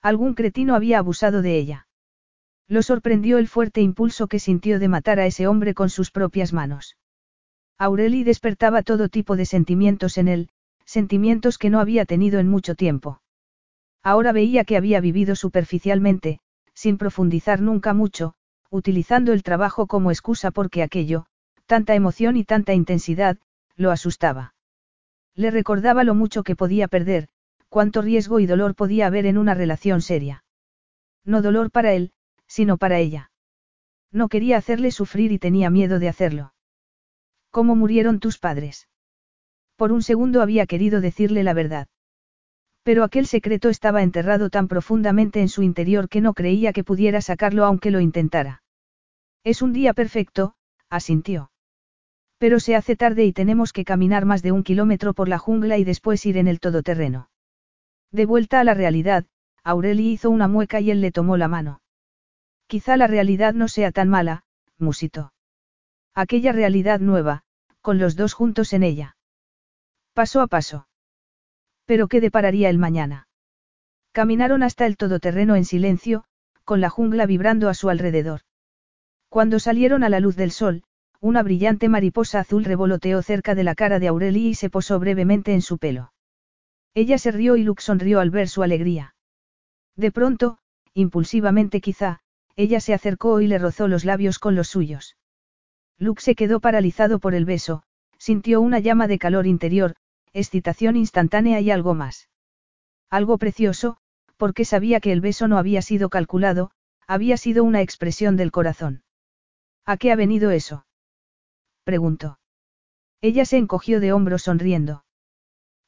Algún 0.00 0.34
cretino 0.34 0.74
había 0.74 0.98
abusado 0.98 1.42
de 1.42 1.58
ella. 1.58 1.88
Lo 2.68 2.82
sorprendió 2.82 3.38
el 3.38 3.48
fuerte 3.48 3.80
impulso 3.80 4.28
que 4.28 4.38
sintió 4.38 4.78
de 4.78 4.88
matar 4.88 5.20
a 5.20 5.26
ese 5.26 5.46
hombre 5.46 5.74
con 5.74 5.90
sus 5.90 6.10
propias 6.10 6.52
manos. 6.52 6.96
Aureli 7.78 8.24
despertaba 8.24 8.82
todo 8.82 9.08
tipo 9.08 9.36
de 9.36 9.46
sentimientos 9.46 10.18
en 10.18 10.28
él, 10.28 10.48
sentimientos 10.84 11.58
que 11.58 11.70
no 11.70 11.80
había 11.80 12.04
tenido 12.04 12.40
en 12.40 12.48
mucho 12.48 12.74
tiempo. 12.74 13.20
Ahora 14.02 14.32
veía 14.32 14.64
que 14.64 14.76
había 14.76 15.00
vivido 15.00 15.36
superficialmente, 15.36 16.40
sin 16.72 16.98
profundizar 16.98 17.60
nunca 17.60 17.92
mucho, 17.92 18.34
utilizando 18.70 19.32
el 19.32 19.42
trabajo 19.42 19.86
como 19.86 20.10
excusa 20.10 20.50
porque 20.50 20.82
aquello, 20.82 21.26
tanta 21.68 21.94
emoción 21.94 22.38
y 22.38 22.44
tanta 22.44 22.72
intensidad, 22.72 23.36
lo 23.76 23.90
asustaba. 23.90 24.54
Le 25.34 25.50
recordaba 25.50 26.02
lo 26.02 26.14
mucho 26.14 26.42
que 26.42 26.56
podía 26.56 26.88
perder, 26.88 27.28
cuánto 27.68 28.00
riesgo 28.00 28.40
y 28.40 28.46
dolor 28.46 28.74
podía 28.74 29.06
haber 29.06 29.26
en 29.26 29.36
una 29.36 29.52
relación 29.52 30.00
seria. 30.00 30.44
No 31.26 31.42
dolor 31.42 31.70
para 31.70 31.92
él, 31.92 32.12
sino 32.46 32.78
para 32.78 32.98
ella. 32.98 33.30
No 34.10 34.30
quería 34.30 34.56
hacerle 34.56 34.90
sufrir 34.90 35.30
y 35.30 35.38
tenía 35.38 35.68
miedo 35.68 35.98
de 35.98 36.08
hacerlo. 36.08 36.54
¿Cómo 37.50 37.76
murieron 37.76 38.18
tus 38.18 38.38
padres? 38.38 38.88
Por 39.76 39.92
un 39.92 40.00
segundo 40.02 40.40
había 40.40 40.64
querido 40.64 41.02
decirle 41.02 41.44
la 41.44 41.52
verdad. 41.52 41.88
Pero 42.82 43.04
aquel 43.04 43.26
secreto 43.26 43.68
estaba 43.68 44.02
enterrado 44.02 44.48
tan 44.48 44.68
profundamente 44.68 45.42
en 45.42 45.50
su 45.50 45.62
interior 45.62 46.08
que 46.08 46.22
no 46.22 46.32
creía 46.32 46.72
que 46.72 46.82
pudiera 46.82 47.20
sacarlo 47.20 47.66
aunque 47.66 47.90
lo 47.90 48.00
intentara. 48.00 48.62
Es 49.44 49.60
un 49.60 49.74
día 49.74 49.92
perfecto, 49.92 50.54
asintió. 50.88 51.50
Pero 52.38 52.60
se 52.60 52.76
hace 52.76 52.96
tarde 52.96 53.24
y 53.24 53.32
tenemos 53.32 53.72
que 53.72 53.84
caminar 53.84 54.24
más 54.24 54.42
de 54.42 54.52
un 54.52 54.62
kilómetro 54.62 55.12
por 55.12 55.28
la 55.28 55.38
jungla 55.38 55.76
y 55.76 55.84
después 55.84 56.24
ir 56.24 56.36
en 56.36 56.48
el 56.48 56.60
todoterreno. 56.60 57.30
De 58.12 58.26
vuelta 58.26 58.60
a 58.60 58.64
la 58.64 58.74
realidad, 58.74 59.26
Aureli 59.64 60.12
hizo 60.12 60.30
una 60.30 60.48
mueca 60.48 60.80
y 60.80 60.90
él 60.90 61.00
le 61.00 61.12
tomó 61.12 61.36
la 61.36 61.48
mano. 61.48 61.82
Quizá 62.68 62.96
la 62.96 63.06
realidad 63.06 63.54
no 63.54 63.68
sea 63.68 63.92
tan 63.92 64.08
mala, 64.08 64.44
musitó. 64.78 65.32
Aquella 66.14 66.52
realidad 66.52 67.00
nueva, 67.00 67.42
con 67.80 67.98
los 67.98 68.16
dos 68.16 68.34
juntos 68.34 68.72
en 68.72 68.82
ella. 68.82 69.16
Paso 70.14 70.40
a 70.40 70.46
paso. 70.46 70.88
Pero 71.86 72.08
¿qué 72.08 72.20
depararía 72.20 72.70
el 72.70 72.78
mañana? 72.78 73.28
Caminaron 74.12 74.62
hasta 74.62 74.86
el 74.86 74.96
todoterreno 74.96 75.56
en 75.56 75.64
silencio, 75.64 76.24
con 76.64 76.80
la 76.80 76.90
jungla 76.90 77.26
vibrando 77.26 77.68
a 77.68 77.74
su 77.74 77.88
alrededor. 77.88 78.40
Cuando 79.28 79.58
salieron 79.58 80.04
a 80.04 80.08
la 80.08 80.20
luz 80.20 80.36
del 80.36 80.50
sol, 80.50 80.82
una 81.20 81.42
brillante 81.42 81.88
mariposa 81.88 82.40
azul 82.40 82.64
revoloteó 82.64 83.22
cerca 83.22 83.54
de 83.54 83.64
la 83.64 83.74
cara 83.74 83.98
de 83.98 84.08
Aurelie 84.08 84.50
y 84.50 84.54
se 84.54 84.70
posó 84.70 84.98
brevemente 85.00 85.52
en 85.52 85.62
su 85.62 85.78
pelo. 85.78 86.12
Ella 86.94 87.18
se 87.18 87.32
rió 87.32 87.56
y 87.56 87.64
Luke 87.64 87.82
sonrió 87.82 88.20
al 88.20 88.30
ver 88.30 88.48
su 88.48 88.62
alegría. 88.62 89.14
De 89.96 90.12
pronto, 90.12 90.58
impulsivamente 90.94 91.80
quizá, 91.80 92.20
ella 92.56 92.80
se 92.80 92.94
acercó 92.94 93.40
y 93.40 93.46
le 93.46 93.58
rozó 93.58 93.88
los 93.88 94.04
labios 94.04 94.38
con 94.38 94.54
los 94.54 94.68
suyos. 94.68 95.16
Luke 95.98 96.22
se 96.22 96.34
quedó 96.34 96.60
paralizado 96.60 97.18
por 97.18 97.34
el 97.34 97.44
beso, 97.44 97.82
sintió 98.18 98.60
una 98.60 98.78
llama 98.78 99.08
de 99.08 99.18
calor 99.18 99.46
interior, 99.46 99.94
excitación 100.32 100.96
instantánea 100.96 101.60
y 101.60 101.70
algo 101.70 101.94
más. 101.94 102.28
Algo 103.10 103.38
precioso, 103.38 103.96
porque 104.36 104.64
sabía 104.64 105.00
que 105.00 105.12
el 105.12 105.20
beso 105.20 105.48
no 105.48 105.58
había 105.58 105.82
sido 105.82 106.10
calculado, 106.10 106.70
había 107.06 107.36
sido 107.36 107.64
una 107.64 107.80
expresión 107.80 108.36
del 108.36 108.52
corazón. 108.52 109.02
¿A 109.84 109.96
qué 109.96 110.12
ha 110.12 110.16
venido 110.16 110.50
eso? 110.50 110.84
Preguntó. 111.88 112.38
Ella 113.22 113.46
se 113.46 113.56
encogió 113.56 113.98
de 113.98 114.12
hombros 114.12 114.42
sonriendo. 114.42 115.06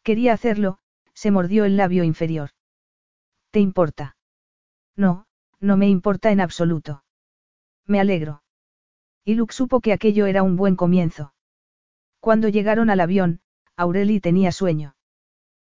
Quería 0.03 0.33
hacerlo, 0.33 0.79
se 1.13 1.31
mordió 1.31 1.67
el 1.67 1.77
labio 1.77 2.05
inferior. 2.05 2.53
¿Te 3.51 3.61
importa? 3.61 4.17
No, 4.97 5.27
no 5.61 5.77
me 5.77 5.91
importa 5.91 6.31
en 6.31 6.41
absoluto. 6.41 7.05
Me 7.85 8.01
alegro. 8.01 8.43
Y 9.27 9.35
Luke 9.35 9.53
supo 9.53 9.83
que 9.83 9.93
aquello 9.93 10.25
era 10.25 10.43
un 10.43 10.57
buen 10.57 10.75
comienzo. 10.75 11.35
Cuando 12.19 12.49
llegaron 12.49 12.89
al 12.89 13.01
avión, 13.01 13.43
Aureli 13.77 14.21
tenía 14.21 14.53
sueño. 14.53 14.97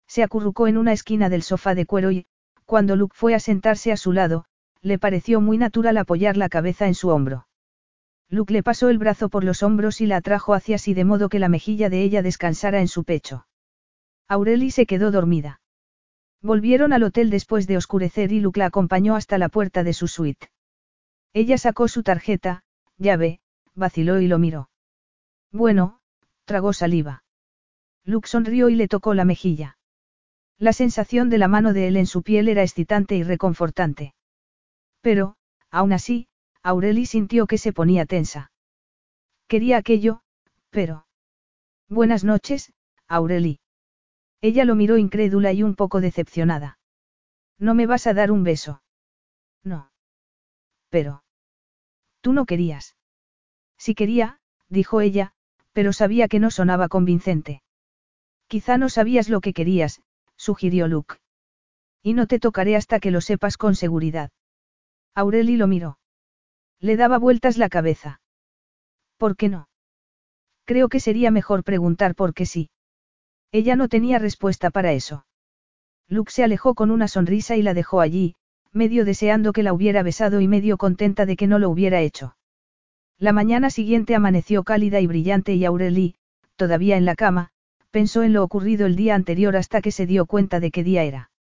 Se 0.06 0.22
acurrucó 0.22 0.68
en 0.68 0.78
una 0.78 0.94
esquina 0.94 1.30
del 1.30 1.42
sofá 1.42 1.74
de 1.74 1.88
cuero 1.88 2.12
y, 2.12 2.28
cuando 2.66 2.96
Luke 2.96 3.16
fue 3.18 3.34
a 3.34 3.40
sentarse 3.40 3.92
a 3.92 3.98
su 3.98 4.14
lado, 4.14 4.46
le 4.84 5.00
pareció 5.00 5.42
muy 5.42 5.58
natural 5.58 5.98
apoyar 5.98 6.38
la 6.38 6.50
cabeza 6.50 6.86
en 6.86 6.94
su 6.94 7.10
hombro. 7.10 7.48
Luke 8.30 8.54
le 8.54 8.62
pasó 8.62 8.90
el 8.90 9.00
brazo 9.00 9.30
por 9.30 9.44
los 9.44 9.64
hombros 9.64 10.02
y 10.02 10.06
la 10.06 10.18
atrajo 10.18 10.54
hacia 10.54 10.78
sí 10.78 10.94
de 10.94 11.04
modo 11.04 11.30
que 11.30 11.40
la 11.40 11.50
mejilla 11.50 11.90
de 11.90 12.04
ella 12.04 12.22
descansara 12.22 12.80
en 12.80 12.88
su 12.88 13.04
pecho. 13.04 13.48
Aureli 14.28 14.70
se 14.70 14.86
quedó 14.86 15.10
dormida. 15.10 15.62
Volvieron 16.42 16.94
al 16.94 17.04
hotel 17.04 17.32
después 17.32 17.66
de 17.66 17.78
oscurecer 17.78 18.32
y 18.32 18.40
Luke 18.40 18.60
la 18.60 18.68
acompañó 18.68 19.16
hasta 19.16 19.40
la 19.40 19.50
puerta 19.50 19.84
de 19.84 19.94
su 19.94 20.08
suite. 20.08 20.52
Ella 21.34 21.58
sacó 21.58 21.88
su 21.88 22.04
tarjeta, 22.04 22.64
llave, 22.98 23.42
vaciló 23.74 24.22
y 24.22 24.28
lo 24.28 24.38
miró. 24.38 24.70
Bueno, 25.52 26.00
tragó 26.46 26.72
saliva. 26.72 27.24
Luke 28.06 28.28
sonrió 28.28 28.70
y 28.70 28.76
le 28.76 28.88
tocó 28.88 29.16
la 29.16 29.26
mejilla. 29.26 29.78
La 30.58 30.74
sensación 30.74 31.30
de 31.30 31.40
la 31.40 31.48
mano 31.48 31.74
de 31.74 31.88
él 31.88 31.98
en 31.98 32.06
su 32.06 32.22
piel 32.22 32.48
era 32.48 32.62
excitante 32.62 33.16
y 33.16 33.24
reconfortante. 33.24 34.14
Pero, 35.02 35.36
aún 35.72 35.94
así, 35.94 36.29
Aureli 36.64 37.06
sintió 37.06 37.48
que 37.48 37.58
se 37.58 37.74
ponía 37.74 38.06
tensa. 38.06 38.52
Quería 39.48 39.78
aquello, 39.78 40.22
pero... 40.70 41.06
Buenas 41.88 42.24
noches, 42.24 42.74
Aureli. 43.08 43.60
Ella 44.42 44.66
lo 44.66 44.76
miró 44.76 44.98
incrédula 44.98 45.54
y 45.54 45.64
un 45.64 45.76
poco 45.76 46.02
decepcionada. 46.02 46.78
¿No 47.58 47.74
me 47.74 47.88
vas 47.88 48.08
a 48.08 48.14
dar 48.14 48.32
un 48.32 48.44
beso? 48.44 48.82
No. 49.64 49.92
Pero... 50.90 51.24
Tú 52.22 52.34
no 52.34 52.46
querías. 52.46 52.96
Sí 53.78 53.96
quería, 53.96 54.40
dijo 54.68 55.02
ella, 55.02 55.34
pero 55.74 55.94
sabía 55.94 56.28
que 56.28 56.40
no 56.40 56.52
sonaba 56.52 56.88
convincente. 56.90 57.62
Quizá 58.48 58.78
no 58.78 58.90
sabías 58.90 59.30
lo 59.30 59.42
que 59.42 59.54
querías, 59.54 60.02
sugirió 60.36 60.88
Luke. 60.88 61.16
Y 62.02 62.14
no 62.14 62.28
te 62.28 62.40
tocaré 62.40 62.76
hasta 62.76 63.00
que 63.00 63.12
lo 63.12 63.22
sepas 63.22 63.58
con 63.58 63.76
seguridad. 63.76 64.32
Aureli 65.14 65.58
lo 65.58 65.68
miró. 65.68 65.99
Le 66.82 66.96
daba 66.96 67.18
vueltas 67.18 67.58
la 67.58 67.70
cabeza. 67.70 68.22
¿Por 69.18 69.36
qué 69.36 69.50
no? 69.50 69.68
Creo 70.66 70.88
que 70.88 71.00
sería 71.00 71.32
mejor 71.32 71.64
preguntar 71.64 72.16
por 72.16 72.34
qué 72.34 72.46
sí. 72.46 72.70
Ella 73.52 73.76
no 73.76 73.90
tenía 73.90 74.20
respuesta 74.20 74.70
para 74.70 74.94
eso. 74.94 75.26
Luke 76.08 76.32
se 76.32 76.44
alejó 76.44 76.76
con 76.76 76.92
una 76.92 77.08
sonrisa 77.08 77.56
y 77.56 77.64
la 77.64 77.74
dejó 77.74 78.02
allí, 78.02 78.36
medio 78.72 79.04
deseando 79.04 79.52
que 79.52 79.64
la 79.64 79.74
hubiera 79.74 80.04
besado 80.04 80.42
y 80.42 80.48
medio 80.48 80.78
contenta 80.78 81.26
de 81.26 81.36
que 81.36 81.48
no 81.48 81.60
lo 81.60 81.70
hubiera 81.70 82.02
hecho. 82.02 82.36
La 83.18 83.34
mañana 83.34 83.70
siguiente 83.70 84.16
amaneció 84.16 84.64
cálida 84.64 85.02
y 85.02 85.08
brillante 85.08 85.54
y 85.56 85.66
Aureli, 85.66 86.16
todavía 86.56 86.96
en 86.96 87.06
la 87.06 87.16
cama, 87.16 87.50
pensó 87.92 88.24
en 88.24 88.34
lo 88.34 88.44
ocurrido 88.44 88.86
el 88.86 88.96
día 88.96 89.16
anterior 89.16 89.58
hasta 89.58 89.82
que 89.82 89.92
se 89.92 90.06
dio 90.06 90.26
cuenta 90.26 90.60
de 90.60 90.72
qué 90.72 90.84
día 90.84 91.04
era. 91.04 91.32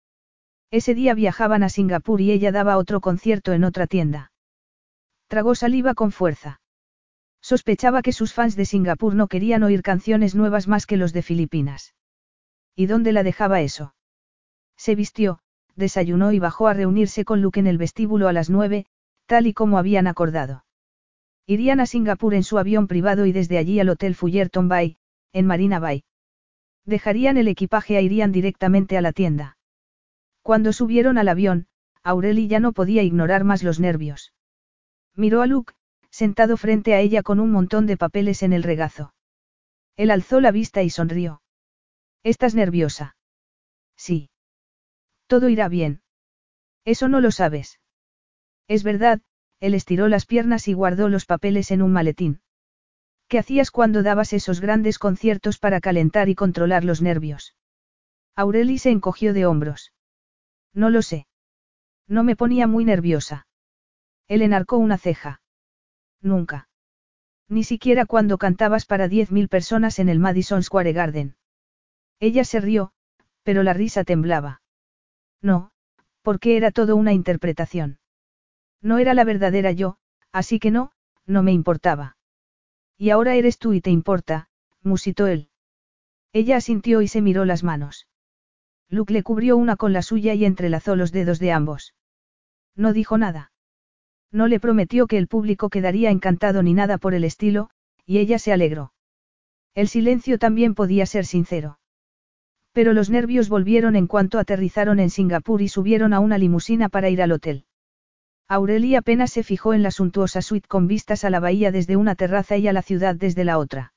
Ese 0.71 0.95
día 0.95 1.15
viajaban 1.15 1.63
a 1.63 1.69
Singapur 1.69 2.21
y 2.21 2.33
ella 2.33 2.51
daba 2.51 2.77
otro 2.77 3.01
concierto 3.01 3.53
en 3.53 3.65
otra 3.65 3.87
tienda. 3.87 4.33
Tragó 5.29 5.55
saliva 5.55 5.95
con 5.95 6.11
fuerza. 6.11 6.61
Sospechaba 7.43 8.03
que 8.03 8.13
sus 8.13 8.33
fans 8.33 8.57
de 8.57 8.65
Singapur 8.65 9.15
no 9.15 9.29
querían 9.29 9.63
oír 9.63 9.83
canciones 9.83 10.35
nuevas 10.35 10.69
más 10.69 10.87
que 10.87 10.97
los 10.97 11.13
de 11.13 11.23
Filipinas. 11.23 11.95
¿Y 12.75 12.87
dónde 12.87 13.13
la 13.13 13.23
dejaba 13.23 13.61
eso? 13.61 13.95
Se 14.77 14.95
vistió, 14.95 15.41
desayunó 15.77 16.33
y 16.33 16.39
bajó 16.39 16.67
a 16.67 16.75
reunirse 16.75 17.25
con 17.25 17.43
Luke 17.43 17.61
en 17.61 17.67
el 17.67 17.77
vestíbulo 17.77 18.27
a 18.29 18.33
las 18.33 18.49
nueve, 18.49 18.87
tal 19.27 19.47
y 19.47 19.53
como 19.53 19.79
habían 19.79 20.07
acordado. 20.07 20.65
Irían 21.47 21.81
a 21.81 21.87
Singapur 21.87 22.35
en 22.35 22.43
su 22.43 22.59
avión 22.59 22.87
privado 22.87 23.27
y 23.27 23.33
desde 23.33 23.59
allí 23.59 23.81
al 23.81 23.91
Hotel 23.91 24.15
Fullerton 24.15 24.69
Bay, 24.69 24.97
en 25.33 25.47
Marina 25.47 25.79
Bay. 25.79 26.05
Dejarían 26.87 27.37
el 27.37 27.49
equipaje 27.49 27.99
e 27.99 28.03
irían 28.03 28.33
directamente 28.33 28.97
a 28.97 29.03
la 29.03 29.13
tienda. 29.13 29.59
Cuando 30.43 30.73
subieron 30.73 31.19
al 31.19 31.29
avión, 31.29 31.67
Aureli 32.03 32.49
ya 32.49 32.61
no 32.61 32.73
podía 32.73 33.03
ignorar 33.03 33.45
más 33.45 33.63
los 33.63 33.79
nervios. 33.79 34.33
Miró 35.19 35.43
a 35.43 35.49
Luke, 35.49 35.75
sentado 36.11 36.57
frente 36.57 36.95
a 36.95 37.01
ella 37.01 37.25
con 37.25 37.41
un 37.41 37.51
montón 37.51 37.87
de 37.87 37.97
papeles 37.97 38.45
en 38.45 38.53
el 38.53 38.63
regazo. 38.63 39.15
Él 39.97 40.13
alzó 40.13 40.41
la 40.41 40.53
vista 40.53 40.85
y 40.85 40.91
sonrió. 40.91 41.43
¿Estás 42.23 42.55
nerviosa? 42.55 43.17
Sí. 43.97 44.31
Todo 45.27 45.49
irá 45.49 45.69
bien. 45.69 46.03
Eso 46.85 47.09
no 47.09 47.21
lo 47.21 47.33
sabes. 47.33 47.81
Es 48.69 48.85
verdad, 48.85 49.21
él 49.59 49.75
estiró 49.75 50.07
las 50.07 50.25
piernas 50.25 50.69
y 50.69 50.73
guardó 50.73 51.09
los 51.09 51.27
papeles 51.27 51.73
en 51.73 51.83
un 51.83 51.93
maletín. 51.93 52.41
¿Qué 53.27 53.41
hacías 53.41 53.73
cuando 53.73 54.05
dabas 54.05 54.33
esos 54.33 54.61
grandes 54.61 55.01
conciertos 55.01 55.59
para 55.59 55.81
calentar 55.81 56.29
y 56.29 56.37
controlar 56.37 56.85
los 56.85 57.03
nervios? 57.03 57.57
Aureli 58.37 58.79
se 58.79 58.91
encogió 58.91 59.33
de 59.35 59.47
hombros. 59.47 59.93
No 60.73 60.91
lo 60.91 61.03
sé. 61.03 61.27
No 62.07 62.23
me 62.23 62.37
ponía 62.37 62.69
muy 62.69 62.85
nerviosa. 62.85 63.48
Él 64.29 64.43
enarcó 64.43 64.77
una 64.77 64.99
ceja. 64.99 65.41
Nunca. 66.21 66.69
Ni 67.49 67.65
siquiera 67.65 68.05
cuando 68.05 68.39
cantabas 68.39 68.85
para 68.85 69.09
diez 69.09 69.31
mil 69.31 69.49
personas 69.49 69.99
en 69.99 70.09
el 70.09 70.19
Madison 70.19 70.63
Square 70.63 70.93
Garden. 70.93 71.37
Ella 72.21 72.45
se 72.45 72.61
rió, 72.61 72.93
pero 73.43 73.63
la 73.63 73.73
risa 73.73 74.05
temblaba. 74.05 74.61
No, 75.41 75.71
porque 76.23 76.57
era 76.57 76.71
todo 76.71 76.97
una 76.97 77.15
interpretación. 77.15 77.99
No 78.83 78.99
era 78.99 79.15
la 79.15 79.25
verdadera 79.25 79.73
yo, 79.73 79.97
así 80.31 80.59
que 80.59 80.71
no, 80.71 80.93
no 81.25 81.43
me 81.43 81.53
importaba. 81.53 82.17
Y 82.99 83.11
ahora 83.11 83.35
eres 83.35 83.59
tú 83.59 83.73
y 83.73 83.81
te 83.81 83.91
importa, 83.91 84.49
musitó 84.83 85.27
él. 85.27 85.49
Ella 86.33 86.57
asintió 86.57 87.01
y 87.01 87.09
se 87.09 87.23
miró 87.23 87.45
las 87.45 87.65
manos. 87.65 88.07
Luke 88.91 89.13
le 89.13 89.23
cubrió 89.23 89.57
una 89.57 89.77
con 89.77 89.93
la 89.93 90.03
suya 90.03 90.35
y 90.35 90.45
entrelazó 90.45 90.97
los 90.97 91.13
dedos 91.13 91.39
de 91.39 91.53
ambos. 91.53 91.95
No 92.75 92.93
dijo 92.93 93.17
nada. 93.17 93.53
No 94.31 94.47
le 94.47 94.61
prometió 94.61 95.07
que 95.07 95.19
el 95.19 95.29
público 95.29 95.71
quedaría 95.71 96.11
encantado 96.11 96.63
ni 96.63 96.75
nada 96.75 96.99
por 96.99 97.15
el 97.15 97.25
estilo, 97.25 97.71
y 98.05 98.19
ella 98.19 98.39
se 98.39 98.53
alegró. 98.53 98.93
El 99.75 99.89
silencio 99.89 100.39
también 100.39 100.75
podía 100.75 101.07
ser 101.07 101.25
sincero. 101.25 101.79
Pero 102.73 102.93
los 102.93 103.11
nervios 103.11 103.49
volvieron 103.49 103.97
en 103.97 104.07
cuanto 104.07 104.39
aterrizaron 104.39 105.01
en 105.01 105.11
Singapur 105.11 105.63
y 105.63 105.69
subieron 105.69 106.13
a 106.13 106.21
una 106.21 106.39
limusina 106.39 106.89
para 106.89 107.09
ir 107.09 107.23
al 107.23 107.33
hotel. 107.33 107.65
Aurelia 108.49 109.01
apenas 109.01 109.31
se 109.31 109.43
fijó 109.43 109.75
en 109.75 109.83
la 109.83 109.91
suntuosa 109.91 110.43
suite 110.43 110.69
con 110.69 110.87
vistas 110.87 111.25
a 111.25 111.31
la 111.31 111.41
bahía 111.41 111.71
desde 111.71 111.97
una 111.97 112.15
terraza 112.15 112.57
y 112.57 112.67
a 112.69 112.73
la 112.73 112.83
ciudad 112.83 113.15
desde 113.15 113.45
la 113.45 113.59
otra. 113.59 113.93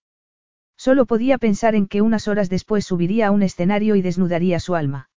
Solo 0.78 1.06
podía 1.06 1.38
pensar 1.38 1.76
en 1.76 1.88
que 1.88 2.02
unas 2.02 2.28
horas 2.28 2.50
después 2.50 2.86
subiría 2.86 3.28
a 3.28 3.32
un 3.32 3.44
escenario 3.44 3.96
y 3.96 4.02
desnudaría 4.02 4.60
su 4.60 4.76
alma. 4.76 5.10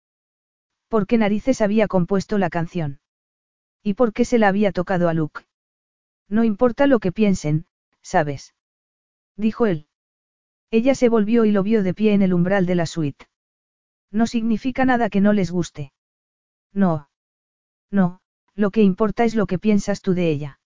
¿Por 0.88 1.08
qué 1.08 1.17
narices 1.17 1.61
había 1.61 1.88
compuesto 1.88 2.38
la 2.38 2.50
canción? 2.50 3.00
¿Y 3.83 3.95
por 3.95 4.13
qué 4.13 4.23
se 4.25 4.39
la 4.39 4.47
había 4.47 4.71
tocado 4.71 5.09
a 5.09 5.13
Luke? 5.13 5.41
No 6.29 6.43
importa 6.43 6.87
lo 6.87 6.99
que 6.99 7.11
piensen, 7.11 7.65
¿sabes? 8.01 8.55
Dijo 9.35 9.65
él. 9.65 9.87
Ella 10.71 10.95
se 10.95 11.09
volvió 11.09 11.45
y 11.45 11.51
lo 11.51 11.63
vio 11.63 11.83
de 11.83 11.93
pie 11.93 12.13
en 12.13 12.21
el 12.21 12.33
umbral 12.33 12.65
de 12.65 12.75
la 12.75 12.85
suite. 12.85 13.27
No 14.09 14.25
significa 14.25 14.85
nada 14.85 15.09
que 15.09 15.21
no 15.21 15.33
les 15.33 15.51
guste. 15.51 15.91
No. 16.71 17.09
No, 17.91 18.21
lo 18.55 18.71
que 18.71 18.81
importa 18.81 19.25
es 19.25 19.35
lo 19.35 19.45
que 19.45 19.59
piensas 19.59 20.01
tú 20.01 20.13
de 20.13 20.31
ella. 20.31 20.59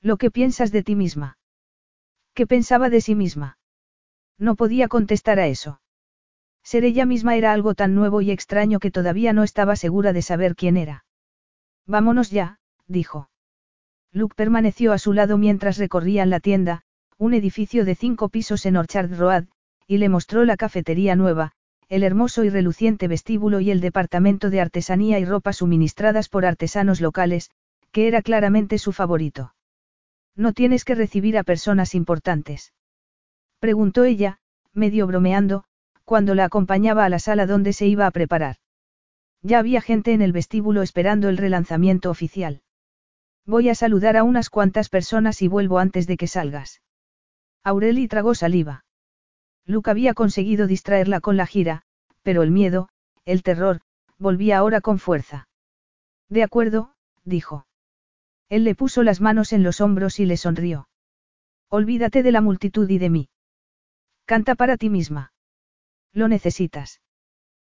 Lo 0.00 0.18
que 0.18 0.30
piensas 0.30 0.70
de 0.70 0.82
ti 0.82 0.94
misma. 0.94 1.38
¿Qué 2.34 2.46
pensaba 2.46 2.90
de 2.90 3.00
sí 3.00 3.14
misma? 3.14 3.58
No 4.38 4.54
podía 4.54 4.88
contestar 4.88 5.38
a 5.38 5.46
eso. 5.46 5.80
Ser 6.62 6.84
ella 6.84 7.06
misma 7.06 7.36
era 7.36 7.52
algo 7.52 7.74
tan 7.74 7.94
nuevo 7.94 8.20
y 8.20 8.30
extraño 8.30 8.80
que 8.80 8.90
todavía 8.90 9.32
no 9.32 9.44
estaba 9.44 9.76
segura 9.76 10.12
de 10.12 10.22
saber 10.22 10.56
quién 10.56 10.76
era. 10.76 11.04
Vámonos 11.86 12.30
ya, 12.30 12.58
dijo. 12.86 13.30
Luke 14.12 14.34
permaneció 14.36 14.92
a 14.92 14.98
su 14.98 15.12
lado 15.12 15.38
mientras 15.38 15.76
recorrían 15.76 16.30
la 16.30 16.40
tienda, 16.40 16.82
un 17.18 17.34
edificio 17.34 17.84
de 17.84 17.94
cinco 17.94 18.28
pisos 18.28 18.66
en 18.66 18.76
Orchard 18.76 19.12
Road, 19.18 19.44
y 19.86 19.98
le 19.98 20.08
mostró 20.08 20.44
la 20.44 20.56
cafetería 20.56 21.16
nueva, 21.16 21.52
el 21.88 22.02
hermoso 22.02 22.44
y 22.44 22.48
reluciente 22.48 23.08
vestíbulo 23.08 23.60
y 23.60 23.70
el 23.70 23.80
departamento 23.80 24.50
de 24.50 24.60
artesanía 24.60 25.18
y 25.18 25.24
ropa 25.24 25.52
suministradas 25.52 26.28
por 26.28 26.46
artesanos 26.46 27.00
locales, 27.00 27.50
que 27.92 28.08
era 28.08 28.22
claramente 28.22 28.78
su 28.78 28.92
favorito. 28.92 29.54
No 30.34 30.52
tienes 30.52 30.84
que 30.84 30.94
recibir 30.94 31.38
a 31.38 31.44
personas 31.44 31.94
importantes. 31.94 32.72
Preguntó 33.60 34.04
ella, 34.04 34.38
medio 34.72 35.06
bromeando, 35.06 35.64
cuando 36.04 36.34
la 36.34 36.44
acompañaba 36.44 37.04
a 37.04 37.08
la 37.08 37.18
sala 37.18 37.46
donde 37.46 37.72
se 37.72 37.86
iba 37.86 38.06
a 38.06 38.10
preparar. 38.10 38.56
Ya 39.44 39.58
había 39.58 39.82
gente 39.82 40.14
en 40.14 40.22
el 40.22 40.32
vestíbulo 40.32 40.80
esperando 40.80 41.28
el 41.28 41.36
relanzamiento 41.36 42.10
oficial. 42.10 42.62
Voy 43.44 43.68
a 43.68 43.74
saludar 43.74 44.16
a 44.16 44.24
unas 44.24 44.48
cuantas 44.48 44.88
personas 44.88 45.42
y 45.42 45.48
vuelvo 45.48 45.78
antes 45.78 46.06
de 46.06 46.16
que 46.16 46.26
salgas. 46.26 46.80
Aureli 47.62 48.08
tragó 48.08 48.34
saliva. 48.34 48.86
Luke 49.66 49.90
había 49.90 50.14
conseguido 50.14 50.66
distraerla 50.66 51.20
con 51.20 51.36
la 51.36 51.46
gira, 51.46 51.82
pero 52.22 52.42
el 52.42 52.50
miedo, 52.50 52.88
el 53.26 53.42
terror, 53.42 53.82
volvía 54.18 54.56
ahora 54.56 54.80
con 54.80 54.98
fuerza. 54.98 55.46
De 56.30 56.42
acuerdo, 56.42 56.94
dijo. 57.22 57.66
Él 58.48 58.64
le 58.64 58.74
puso 58.74 59.02
las 59.02 59.20
manos 59.20 59.52
en 59.52 59.62
los 59.62 59.82
hombros 59.82 60.20
y 60.20 60.24
le 60.24 60.38
sonrió. 60.38 60.88
Olvídate 61.68 62.22
de 62.22 62.32
la 62.32 62.40
multitud 62.40 62.88
y 62.88 62.96
de 62.96 63.10
mí. 63.10 63.28
Canta 64.24 64.54
para 64.54 64.78
ti 64.78 64.88
misma. 64.88 65.34
Lo 66.12 66.28
necesitas. 66.28 67.02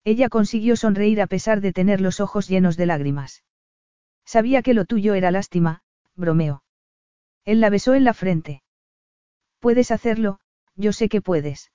Ella 0.06 0.30
consiguió 0.30 0.76
sonreír 0.76 1.20
a 1.20 1.28
pesar 1.28 1.62
de 1.62 1.74
tener 1.74 2.00
los 2.00 2.20
ojos 2.20 2.48
llenos 2.48 2.78
de 2.78 2.86
lágrimas. 2.86 3.44
Sabía 4.24 4.62
que 4.62 4.76
lo 4.76 4.86
tuyo 4.86 5.16
era 5.16 5.32
lástima, 5.32 5.82
bromeó. 6.16 6.64
Él 7.44 7.60
la 7.60 7.72
besó 7.72 7.96
en 7.96 8.04
la 8.04 8.14
frente. 8.14 8.62
Puedes 9.60 9.90
hacerlo, 9.90 10.40
yo 10.76 10.94
sé 10.94 11.10
que 11.10 11.22
puedes. 11.22 11.72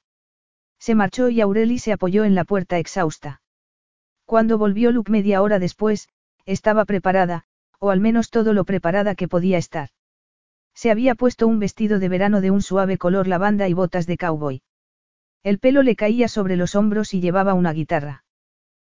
Se 0.79 0.95
marchó 0.95 1.29
y 1.29 1.41
Aureli 1.41 1.81
se 1.81 1.93
apoyó 1.93 2.23
en 2.23 2.37
la 2.37 2.45
puerta 2.45 2.79
exhausta. 2.79 3.43
Cuando 4.27 4.59
volvió 4.59 4.93
Luke 4.93 5.11
media 5.11 5.43
hora 5.43 5.59
después, 5.59 6.09
estaba 6.47 6.85
preparada, 6.85 7.47
o 7.81 7.91
al 7.91 7.99
menos 7.99 8.31
todo 8.31 8.53
lo 8.53 8.65
preparada 8.65 9.17
que 9.17 9.27
podía 9.27 9.59
estar. 9.59 9.91
Se 10.73 10.93
había 10.93 11.17
puesto 11.17 11.49
un 11.49 11.59
vestido 11.59 11.99
de 11.99 12.09
verano 12.09 12.41
de 12.41 12.53
un 12.53 12.63
suave 12.63 12.97
color 12.97 13.27
lavanda 13.27 13.69
y 13.69 13.75
botas 13.75 14.07
de 14.07 14.17
cowboy. 14.17 14.63
El 15.43 15.59
pelo 15.59 15.83
le 15.83 15.97
caía 15.97 16.29
sobre 16.29 16.57
los 16.57 16.75
hombros 16.75 17.15
y 17.15 17.21
llevaba 17.21 17.55
una 17.55 17.73
guitarra. 17.73 18.25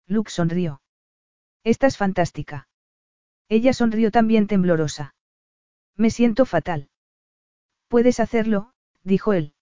Luke 0.07 0.31
sonrió. 0.31 0.83
Estás 1.63 1.97
fantástica. 1.97 2.69
Ella 3.49 3.73
sonrió 3.73 4.11
también 4.11 4.47
temblorosa. 4.49 5.15
Me 5.97 6.11
siento 6.11 6.45
fatal. 6.45 6.89
Puedes 7.89 8.19
hacerlo, 8.19 8.73
dijo 9.05 9.33
él. 9.33 9.55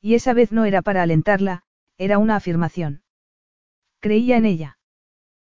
Y 0.00 0.14
esa 0.14 0.32
vez 0.34 0.52
no 0.52 0.64
era 0.64 0.82
para 0.82 1.02
alentarla, 1.02 1.64
era 1.98 2.18
una 2.18 2.36
afirmación. 2.36 3.02
Creía 4.00 4.36
en 4.36 4.44
ella. 4.44 4.78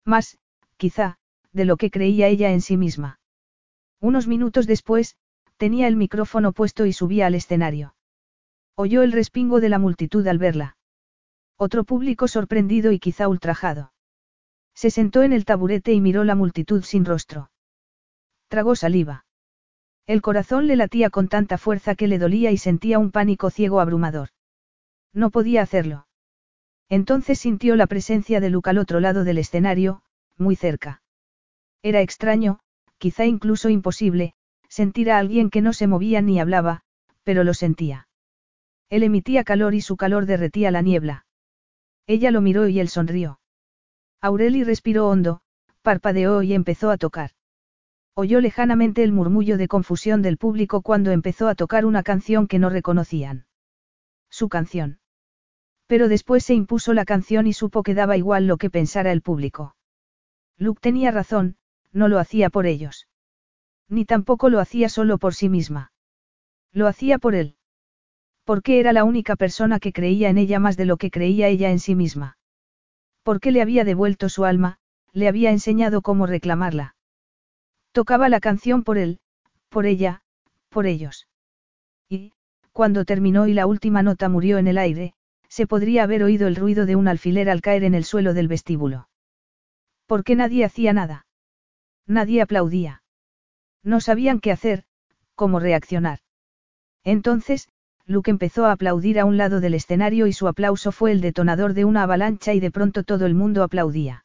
Más, 0.05 0.39
quizá, 0.77 1.19
de 1.53 1.65
lo 1.65 1.77
que 1.77 1.91
creía 1.91 2.27
ella 2.27 2.51
en 2.51 2.61
sí 2.61 2.77
misma. 2.77 3.21
Unos 4.01 4.27
minutos 4.27 4.67
después, 4.67 5.17
tenía 5.57 5.87
el 5.87 5.97
micrófono 5.97 6.53
puesto 6.53 6.87
y 6.87 6.93
subía 6.93 7.27
al 7.27 7.37
escenario. 7.37 7.95
Oyó 8.75 9.03
el 9.03 9.13
respingo 9.13 9.61
de 9.61 9.69
la 9.69 9.79
multitud 9.79 10.27
al 10.27 10.39
verla. 10.39 10.77
Otro 11.57 11.85
público 11.85 12.29
sorprendido 12.29 12.93
y 12.93 12.99
quizá 12.99 13.29
ultrajado. 13.29 13.93
Se 14.75 14.91
sentó 14.91 15.23
en 15.23 15.33
el 15.33 15.45
taburete 15.45 15.93
y 15.93 16.01
miró 16.01 16.25
la 16.25 16.35
multitud 16.35 16.83
sin 16.83 17.05
rostro. 17.05 17.51
Tragó 18.49 18.75
saliva. 18.75 19.27
El 20.07 20.23
corazón 20.23 20.67
le 20.67 20.77
latía 20.77 21.11
con 21.11 21.29
tanta 21.29 21.59
fuerza 21.59 21.95
que 21.95 22.09
le 22.09 22.19
dolía 22.19 22.51
y 22.51 22.57
sentía 22.57 22.99
un 22.99 23.13
pánico 23.13 23.51
ciego 23.51 23.81
abrumador. 23.81 24.31
No 25.13 25.31
podía 25.31 25.63
hacerlo. 25.63 26.07
Entonces 26.89 27.39
sintió 27.39 27.77
la 27.77 27.87
presencia 27.87 28.41
de 28.41 28.51
Luke 28.51 28.71
al 28.71 28.79
otro 28.79 29.01
lado 29.01 29.25
del 29.25 29.39
escenario, 29.39 30.03
muy 30.37 30.57
cerca. 30.57 31.03
Era 31.83 32.01
extraño, 32.01 32.61
quizá 32.99 33.27
incluso 33.27 33.69
imposible, 33.69 34.35
sentir 34.69 35.11
a 35.11 35.19
alguien 35.19 35.51
que 35.51 35.61
no 35.61 35.73
se 35.73 35.87
movía 35.87 36.23
ni 36.23 36.41
hablaba, 36.41 36.83
pero 37.25 37.45
lo 37.45 37.55
sentía. 37.55 38.09
Él 38.93 39.05
emitía 39.05 39.43
calor 39.43 39.75
y 39.75 39.81
su 39.81 39.97
calor 39.97 40.27
derretía 40.27 40.71
la 40.71 40.83
niebla. 40.83 41.25
Ella 42.07 42.31
lo 42.31 42.43
miró 42.43 42.69
y 42.69 42.79
él 42.79 42.91
sonrió. 42.91 43.41
Aureli 44.21 44.65
respiró 44.65 45.09
hondo, 45.09 45.41
parpadeó 45.81 46.43
y 46.43 46.53
empezó 46.53 46.91
a 46.91 46.99
tocar. 46.99 47.31
Oyó 48.13 48.43
lejanamente 48.43 49.03
el 49.03 49.11
murmullo 49.11 49.57
de 49.57 49.67
confusión 49.67 50.21
del 50.21 50.37
público 50.37 50.83
cuando 50.83 51.11
empezó 51.11 51.49
a 51.49 51.55
tocar 51.55 51.87
una 51.87 52.03
canción 52.03 52.47
que 52.47 52.59
no 52.59 52.69
reconocían. 52.69 53.47
Su 54.29 54.51
canción. 54.51 55.01
Pero 55.87 56.09
después 56.09 56.45
se 56.45 56.53
impuso 56.53 56.93
la 56.93 57.07
canción 57.07 57.47
y 57.47 57.55
supo 57.55 57.83
que 57.83 57.95
daba 57.95 58.19
igual 58.19 58.47
lo 58.47 58.59
que 58.59 58.69
pensara 58.69 59.11
el 59.11 59.23
público. 59.23 59.75
Luke 60.59 60.81
tenía 60.83 61.11
razón, 61.11 61.57
no 61.93 62.09
lo 62.09 62.19
hacía 62.19 62.51
por 62.51 62.67
ellos. 62.67 63.09
Ni 63.89 64.05
tampoco 64.05 64.51
lo 64.51 64.61
hacía 64.61 64.91
solo 64.91 65.17
por 65.17 65.33
sí 65.33 65.49
misma. 65.49 65.93
Lo 66.73 66.89
hacía 66.89 67.17
por 67.17 67.35
él. 67.35 67.57
Porque 68.45 68.81
era 68.81 68.93
la 68.93 69.05
única 69.05 69.37
persona 69.37 69.79
que 69.79 69.93
creía 69.93 70.29
en 70.29 70.39
ella 70.39 70.59
más 70.59 70.77
de 70.77 70.85
lo 70.85 70.97
que 70.97 71.11
creía 71.11 71.49
ella 71.49 71.71
en 71.71 71.79
sí 71.79 71.95
misma. 71.95 72.37
Porque 73.23 73.53
le 73.53 73.63
había 73.63 73.85
devuelto 73.85 74.29
su 74.29 74.45
alma, 74.45 74.79
le 75.13 75.29
había 75.29 75.51
enseñado 75.51 76.03
cómo 76.03 76.27
reclamarla. 76.27 76.97
Tocaba 77.93 78.29
la 78.29 78.41
canción 78.41 78.83
por 78.83 78.99
él, 78.99 79.21
por 79.69 79.87
ella, 79.87 80.23
por 80.71 80.87
ellos. 80.87 81.29
Y, 82.09 82.33
cuando 82.73 83.05
terminó 83.05 83.47
y 83.47 83.55
la 83.55 83.67
última 83.67 84.03
nota 84.03 84.29
murió 84.29 84.59
en 84.59 84.67
el 84.67 84.79
aire, 84.79 85.15
se 85.49 85.67
podría 85.67 86.05
haber 86.05 86.23
oído 86.23 86.49
el 86.49 86.57
ruido 86.57 86.87
de 86.87 86.97
un 86.97 87.07
alfiler 87.09 87.51
al 87.51 87.61
caer 87.61 87.85
en 87.85 87.95
el 87.95 88.05
suelo 88.05 88.33
del 88.33 88.49
vestíbulo. 88.49 89.09
¿Por 90.07 90.25
qué 90.25 90.35
nadie 90.35 90.65
hacía 90.65 90.93
nada? 90.95 91.27
Nadie 92.07 92.41
aplaudía. 92.41 93.03
No 93.83 94.01
sabían 94.01 94.41
qué 94.41 94.51
hacer, 94.51 94.85
cómo 95.35 95.61
reaccionar. 95.61 96.21
Entonces, 97.05 97.69
Luke 98.07 98.31
empezó 98.31 98.67
a 98.67 98.73
aplaudir 98.73 99.21
a 99.21 99.25
un 99.25 99.37
lado 99.37 99.61
del 99.61 99.75
escenario 99.75 100.27
y 100.27 100.33
su 100.33 100.49
aplauso 100.49 100.93
fue 100.93 101.13
el 101.13 101.21
detonador 101.21 101.75
de 101.75 101.85
una 101.85 102.03
avalancha 102.03 102.53
y 102.53 102.61
de 102.61 102.71
pronto 102.71 103.05
todo 103.05 103.27
el 103.27 103.35
mundo 103.35 103.63
aplaudía. 103.63 104.25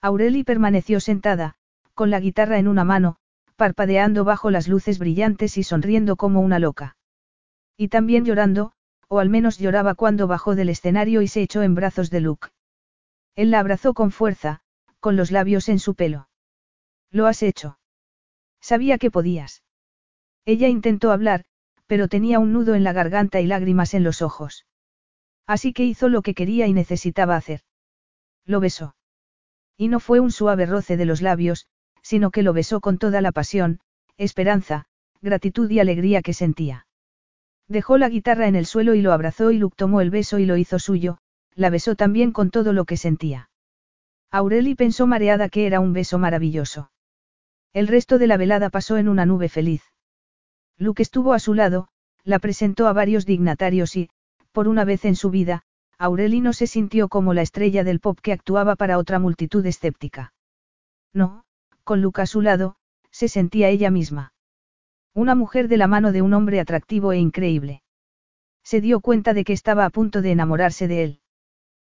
Aureli 0.00 0.44
permaneció 0.44 1.00
sentada, 1.00 1.54
con 1.94 2.10
la 2.10 2.20
guitarra 2.20 2.58
en 2.58 2.68
una 2.68 2.84
mano, 2.84 3.16
parpadeando 3.56 4.24
bajo 4.24 4.50
las 4.50 4.68
luces 4.68 4.98
brillantes 4.98 5.58
y 5.58 5.62
sonriendo 5.62 6.16
como 6.16 6.40
una 6.40 6.58
loca. 6.58 6.96
Y 7.76 7.88
también 7.88 8.24
llorando, 8.24 8.72
o 9.08 9.18
al 9.18 9.30
menos 9.30 9.58
lloraba 9.58 9.94
cuando 9.94 10.26
bajó 10.26 10.54
del 10.54 10.68
escenario 10.68 11.22
y 11.22 11.28
se 11.28 11.42
echó 11.42 11.62
en 11.62 11.74
brazos 11.74 12.10
de 12.10 12.20
Luke. 12.20 12.48
Él 13.34 13.50
la 13.50 13.60
abrazó 13.60 13.94
con 13.94 14.10
fuerza, 14.10 14.60
con 15.00 15.16
los 15.16 15.30
labios 15.30 15.68
en 15.68 15.78
su 15.78 15.94
pelo. 15.94 16.28
Lo 17.10 17.26
has 17.26 17.42
hecho. 17.42 17.78
Sabía 18.60 18.98
que 18.98 19.10
podías. 19.10 19.62
Ella 20.44 20.68
intentó 20.68 21.12
hablar, 21.12 21.44
pero 21.88 22.06
tenía 22.06 22.38
un 22.38 22.52
nudo 22.52 22.76
en 22.76 22.84
la 22.84 22.92
garganta 22.92 23.40
y 23.40 23.46
lágrimas 23.46 23.94
en 23.94 24.04
los 24.04 24.22
ojos. 24.22 24.66
Así 25.46 25.72
que 25.72 25.84
hizo 25.84 26.08
lo 26.08 26.22
que 26.22 26.34
quería 26.34 26.66
y 26.66 26.74
necesitaba 26.74 27.34
hacer. 27.34 27.62
Lo 28.44 28.60
besó. 28.60 28.94
Y 29.76 29.88
no 29.88 29.98
fue 29.98 30.20
un 30.20 30.30
suave 30.30 30.66
roce 30.66 30.96
de 30.96 31.06
los 31.06 31.22
labios, 31.22 31.66
sino 32.02 32.30
que 32.30 32.42
lo 32.42 32.52
besó 32.52 32.80
con 32.80 32.98
toda 32.98 33.22
la 33.22 33.32
pasión, 33.32 33.80
esperanza, 34.18 34.84
gratitud 35.22 35.70
y 35.70 35.80
alegría 35.80 36.20
que 36.20 36.34
sentía. 36.34 36.86
Dejó 37.68 37.96
la 37.96 38.08
guitarra 38.08 38.48
en 38.48 38.56
el 38.56 38.66
suelo 38.66 38.94
y 38.94 39.00
lo 39.00 39.12
abrazó 39.12 39.50
y 39.50 39.58
Luke 39.58 39.76
tomó 39.76 40.00
el 40.00 40.10
beso 40.10 40.38
y 40.38 40.46
lo 40.46 40.56
hizo 40.56 40.78
suyo, 40.78 41.18
la 41.54 41.70
besó 41.70 41.96
también 41.96 42.32
con 42.32 42.50
todo 42.50 42.72
lo 42.72 42.84
que 42.84 42.96
sentía. 42.96 43.50
Aureli 44.30 44.74
pensó 44.74 45.06
mareada 45.06 45.48
que 45.48 45.66
era 45.66 45.80
un 45.80 45.94
beso 45.94 46.18
maravilloso. 46.18 46.90
El 47.72 47.88
resto 47.88 48.18
de 48.18 48.26
la 48.26 48.36
velada 48.36 48.68
pasó 48.68 48.98
en 48.98 49.08
una 49.08 49.24
nube 49.24 49.48
feliz. 49.48 49.82
Luke 50.78 51.02
estuvo 51.02 51.32
a 51.32 51.38
su 51.38 51.54
lado, 51.54 51.88
la 52.24 52.38
presentó 52.38 52.86
a 52.86 52.92
varios 52.92 53.26
dignatarios 53.26 53.96
y, 53.96 54.10
por 54.52 54.68
una 54.68 54.84
vez 54.84 55.04
en 55.04 55.16
su 55.16 55.30
vida, 55.30 55.62
Aureli 55.98 56.40
no 56.40 56.52
se 56.52 56.68
sintió 56.68 57.08
como 57.08 57.34
la 57.34 57.42
estrella 57.42 57.82
del 57.82 57.98
pop 57.98 58.18
que 58.22 58.32
actuaba 58.32 58.76
para 58.76 58.98
otra 58.98 59.18
multitud 59.18 59.66
escéptica. 59.66 60.32
No, 61.12 61.44
con 61.82 62.00
Luke 62.00 62.22
a 62.22 62.26
su 62.26 62.40
lado, 62.40 62.76
se 63.10 63.28
sentía 63.28 63.68
ella 63.68 63.90
misma. 63.90 64.32
Una 65.14 65.34
mujer 65.34 65.66
de 65.66 65.78
la 65.78 65.88
mano 65.88 66.12
de 66.12 66.22
un 66.22 66.32
hombre 66.34 66.60
atractivo 66.60 67.12
e 67.12 67.18
increíble. 67.18 67.82
Se 68.62 68.80
dio 68.80 69.00
cuenta 69.00 69.34
de 69.34 69.42
que 69.42 69.52
estaba 69.52 69.84
a 69.84 69.90
punto 69.90 70.22
de 70.22 70.30
enamorarse 70.30 70.86
de 70.86 71.02
él. 71.02 71.20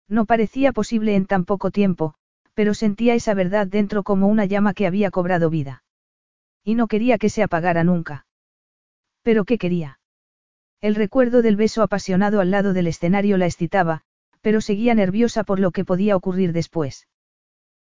No 0.09 0.25
parecía 0.25 0.73
posible 0.73 1.15
en 1.15 1.25
tan 1.25 1.45
poco 1.45 1.71
tiempo, 1.71 2.15
pero 2.53 2.73
sentía 2.73 3.13
esa 3.13 3.33
verdad 3.33 3.67
dentro 3.67 4.03
como 4.03 4.27
una 4.27 4.45
llama 4.45 4.73
que 4.73 4.87
había 4.87 5.11
cobrado 5.11 5.49
vida. 5.49 5.83
Y 6.63 6.75
no 6.75 6.87
quería 6.87 7.17
que 7.17 7.29
se 7.29 7.43
apagara 7.43 7.83
nunca. 7.83 8.25
¿Pero 9.23 9.45
qué 9.45 9.57
quería? 9.57 9.99
El 10.81 10.95
recuerdo 10.95 11.41
del 11.41 11.55
beso 11.55 11.81
apasionado 11.81 12.41
al 12.41 12.51
lado 12.51 12.73
del 12.73 12.87
escenario 12.87 13.37
la 13.37 13.45
excitaba, 13.45 14.01
pero 14.41 14.59
seguía 14.59 14.93
nerviosa 14.93 15.45
por 15.45 15.59
lo 15.59 15.71
que 15.71 15.85
podía 15.85 16.17
ocurrir 16.17 16.51
después. 16.51 17.07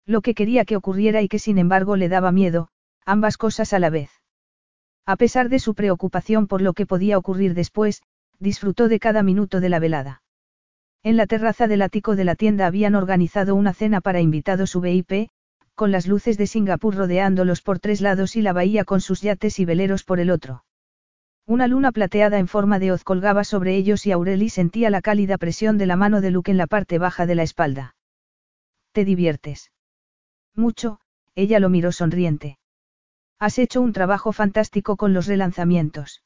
Lo 0.05 0.21
que 0.21 0.33
quería 0.33 0.65
que 0.65 0.75
ocurriera 0.75 1.21
y 1.21 1.29
que 1.29 1.39
sin 1.39 1.57
embargo 1.57 1.95
le 1.95 2.09
daba 2.09 2.33
miedo, 2.33 2.67
ambas 3.05 3.37
cosas 3.37 3.71
a 3.71 3.79
la 3.79 3.89
vez. 3.89 4.11
A 5.05 5.15
pesar 5.15 5.47
de 5.47 5.59
su 5.59 5.75
preocupación 5.75 6.47
por 6.47 6.61
lo 6.61 6.73
que 6.73 6.85
podía 6.85 7.17
ocurrir 7.17 7.53
después, 7.53 8.03
disfrutó 8.37 8.89
de 8.89 8.99
cada 8.99 9.23
minuto 9.23 9.61
de 9.61 9.69
la 9.69 9.79
velada. 9.79 10.21
En 11.03 11.15
la 11.15 11.25
terraza 11.25 11.67
del 11.67 11.81
ático 11.81 12.17
de 12.17 12.25
la 12.25 12.35
tienda 12.35 12.67
habían 12.67 12.95
organizado 12.95 13.55
una 13.55 13.73
cena 13.73 14.01
para 14.01 14.19
invitados 14.19 14.75
VIP, 14.79 15.29
con 15.73 15.93
las 15.93 16.05
luces 16.07 16.37
de 16.37 16.47
Singapur 16.47 16.95
rodeándolos 16.95 17.61
por 17.61 17.79
tres 17.79 18.01
lados 18.01 18.35
y 18.35 18.41
la 18.41 18.51
bahía 18.51 18.83
con 18.83 18.99
sus 18.99 19.21
yates 19.21 19.59
y 19.59 19.65
veleros 19.65 20.03
por 20.03 20.19
el 20.19 20.29
otro. 20.29 20.65
Una 21.49 21.67
luna 21.67 21.91
plateada 21.91 22.37
en 22.37 22.47
forma 22.47 22.77
de 22.77 22.91
hoz 22.91 23.03
colgaba 23.03 23.43
sobre 23.43 23.75
ellos 23.75 24.05
y 24.05 24.11
Aureli 24.11 24.49
sentía 24.49 24.91
la 24.91 25.01
cálida 25.01 25.39
presión 25.39 25.79
de 25.79 25.87
la 25.87 25.95
mano 25.95 26.21
de 26.21 26.29
Luke 26.29 26.51
en 26.51 26.57
la 26.57 26.67
parte 26.67 26.99
baja 26.99 27.25
de 27.25 27.33
la 27.33 27.41
espalda. 27.41 27.95
¿Te 28.91 29.03
diviertes? 29.03 29.71
Mucho, 30.53 30.99
ella 31.33 31.59
lo 31.59 31.69
miró 31.69 31.91
sonriente. 31.91 32.59
Has 33.39 33.57
hecho 33.57 33.81
un 33.81 33.93
trabajo 33.93 34.31
fantástico 34.31 34.95
con 34.95 35.15
los 35.15 35.25
relanzamientos. 35.25 36.23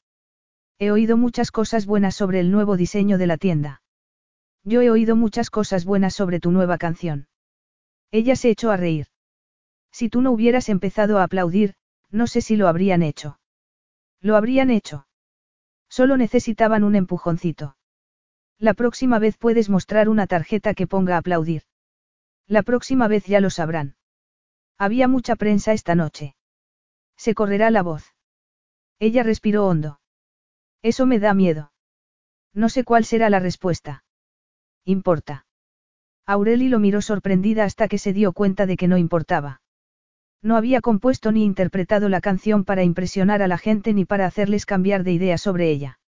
He 0.77 0.91
oído 0.91 1.15
muchas 1.15 1.51
cosas 1.51 1.85
buenas 1.85 2.15
sobre 2.15 2.41
el 2.41 2.51
nuevo 2.51 2.75
diseño 2.75 3.17
de 3.17 3.27
la 3.27 3.37
tienda. 3.37 3.81
Yo 4.65 4.81
he 4.81 4.91
oído 4.91 5.15
muchas 5.15 5.49
cosas 5.49 5.85
buenas 5.85 6.13
sobre 6.13 6.41
tu 6.41 6.51
nueva 6.51 6.77
canción. 6.77 7.29
Ella 8.11 8.35
se 8.35 8.49
echó 8.49 8.71
a 8.71 8.75
reír. 8.75 9.07
Si 9.89 10.09
tú 10.09 10.19
no 10.19 10.33
hubieras 10.33 10.67
empezado 10.67 11.19
a 11.19 11.23
aplaudir, 11.23 11.75
no 12.11 12.27
sé 12.27 12.41
si 12.41 12.57
lo 12.57 12.67
habrían 12.67 13.01
hecho. 13.01 13.39
Lo 14.19 14.35
habrían 14.35 14.69
hecho. 14.69 15.05
Solo 15.97 16.17
necesitaban 16.17 16.83
un 16.83 16.95
empujoncito. 16.95 17.77
La 18.57 18.73
próxima 18.73 19.19
vez 19.19 19.37
puedes 19.37 19.69
mostrar 19.69 20.09
una 20.09 20.25
tarjeta 20.25 20.73
que 20.73 20.87
ponga 20.87 21.17
aplaudir. 21.17 21.65
La 22.47 22.63
próxima 22.63 23.07
vez 23.07 23.27
ya 23.27 23.39
lo 23.39 23.51
sabrán. 23.51 23.95
Había 24.79 25.07
mucha 25.07 25.35
prensa 25.35 25.71
esta 25.71 25.93
noche. 25.93 26.35
Se 27.15 27.35
correrá 27.35 27.69
la 27.69 27.83
voz. 27.83 28.15
Ella 28.97 29.21
respiró 29.21 29.67
hondo. 29.67 29.99
Eso 30.81 31.05
me 31.05 31.19
da 31.19 31.35
miedo. 31.35 31.71
No 32.55 32.69
sé 32.69 32.83
cuál 32.83 33.05
será 33.05 33.29
la 33.29 33.37
respuesta. 33.37 34.03
Importa. 34.85 35.45
Aureli 36.25 36.69
lo 36.69 36.79
miró 36.79 37.03
sorprendida 37.03 37.65
hasta 37.65 37.87
que 37.87 37.99
se 37.99 38.13
dio 38.13 38.33
cuenta 38.33 38.65
de 38.65 38.77
que 38.77 38.87
no 38.87 38.97
importaba. 38.97 39.61
No 40.43 40.57
había 40.57 40.81
compuesto 40.81 41.31
ni 41.31 41.45
interpretado 41.45 42.09
la 42.09 42.19
canción 42.19 42.65
para 42.65 42.83
impresionar 42.83 43.41
a 43.41 43.47
la 43.47 43.57
gente 43.57 43.93
ni 43.93 44.03
para 44.03 44.25
hacerles 44.25 44.65
cambiar 44.65 45.05
de 45.05 45.13
idea 45.13 45.37
sobre 45.37 45.71
ella. 45.71 45.99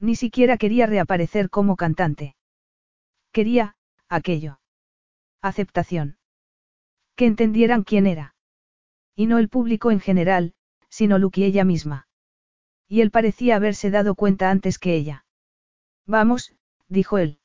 Ni 0.00 0.16
siquiera 0.16 0.58
quería 0.58 0.86
reaparecer 0.86 1.48
como 1.48 1.76
cantante. 1.76 2.34
Quería, 3.30 3.76
aquello. 4.08 4.58
Aceptación. 5.40 6.18
Que 7.14 7.26
entendieran 7.26 7.84
quién 7.84 8.08
era. 8.08 8.34
Y 9.14 9.26
no 9.26 9.38
el 9.38 9.48
público 9.48 9.92
en 9.92 10.00
general, 10.00 10.54
sino 10.88 11.18
Luke 11.18 11.40
y 11.40 11.44
ella 11.44 11.64
misma. 11.64 12.08
Y 12.88 13.00
él 13.00 13.12
parecía 13.12 13.56
haberse 13.56 13.90
dado 13.90 14.16
cuenta 14.16 14.50
antes 14.50 14.80
que 14.80 14.96
ella. 14.96 15.24
Vamos, 16.04 16.52
dijo 16.88 17.18
él. 17.18 17.38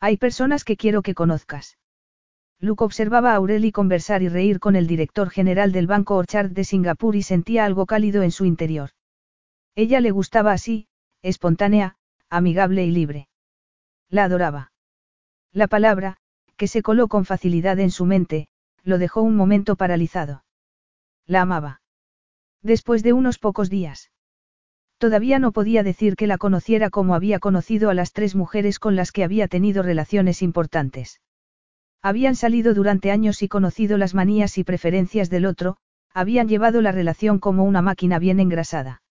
Hay 0.00 0.18
personas 0.18 0.64
que 0.64 0.76
quiero 0.76 1.00
que 1.00 1.14
conozcas. 1.14 1.79
Luke 2.62 2.84
observaba 2.84 3.32
a 3.32 3.36
Aureli 3.36 3.72
conversar 3.72 4.22
y 4.22 4.28
reír 4.28 4.60
con 4.60 4.76
el 4.76 4.86
director 4.86 5.30
general 5.30 5.72
del 5.72 5.86
Banco 5.86 6.16
Orchard 6.16 6.50
de 6.50 6.64
Singapur 6.64 7.16
y 7.16 7.22
sentía 7.22 7.64
algo 7.64 7.86
cálido 7.86 8.22
en 8.22 8.30
su 8.30 8.44
interior. 8.44 8.90
Ella 9.74 10.00
le 10.00 10.10
gustaba 10.10 10.52
así, 10.52 10.86
espontánea, 11.22 11.96
amigable 12.28 12.84
y 12.84 12.90
libre. 12.90 13.28
La 14.10 14.24
adoraba. 14.24 14.72
La 15.52 15.68
palabra, 15.68 16.18
que 16.58 16.68
se 16.68 16.82
coló 16.82 17.08
con 17.08 17.24
facilidad 17.24 17.78
en 17.78 17.90
su 17.90 18.04
mente, 18.04 18.48
lo 18.82 18.98
dejó 18.98 19.22
un 19.22 19.36
momento 19.36 19.76
paralizado. 19.76 20.44
La 21.26 21.42
amaba. 21.42 21.80
Después 22.62 23.02
de 23.02 23.14
unos 23.14 23.38
pocos 23.38 23.70
días. 23.70 24.10
Todavía 24.98 25.38
no 25.38 25.52
podía 25.52 25.82
decir 25.82 26.14
que 26.14 26.26
la 26.26 26.36
conociera 26.36 26.90
como 26.90 27.14
había 27.14 27.38
conocido 27.38 27.88
a 27.88 27.94
las 27.94 28.12
tres 28.12 28.34
mujeres 28.34 28.78
con 28.78 28.96
las 28.96 29.12
que 29.12 29.24
había 29.24 29.48
tenido 29.48 29.82
relaciones 29.82 30.42
importantes. 30.42 31.20
Habían 32.02 32.34
salido 32.34 32.72
durante 32.72 33.10
años 33.10 33.42
y 33.42 33.48
conocido 33.48 33.98
las 33.98 34.14
manías 34.14 34.56
y 34.56 34.64
preferencias 34.64 35.28
del 35.28 35.44
otro, 35.44 35.76
habían 36.14 36.48
llevado 36.48 36.80
la 36.80 36.92
relación 36.92 37.38
como 37.38 37.64
una 37.64 37.82
máquina 37.82 38.18
bien 38.18 38.40
engrasada. 38.40 39.02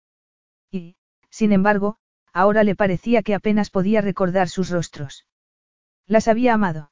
Y, 0.70 0.96
sin 1.30 1.52
embargo, 1.52 1.96
ahora 2.32 2.64
le 2.64 2.74
parecía 2.74 3.22
que 3.22 3.34
apenas 3.34 3.70
podía 3.70 4.00
recordar 4.00 4.48
sus 4.48 4.70
rostros. 4.70 5.26
Las 6.06 6.28
había 6.28 6.54
amado. 6.54 6.90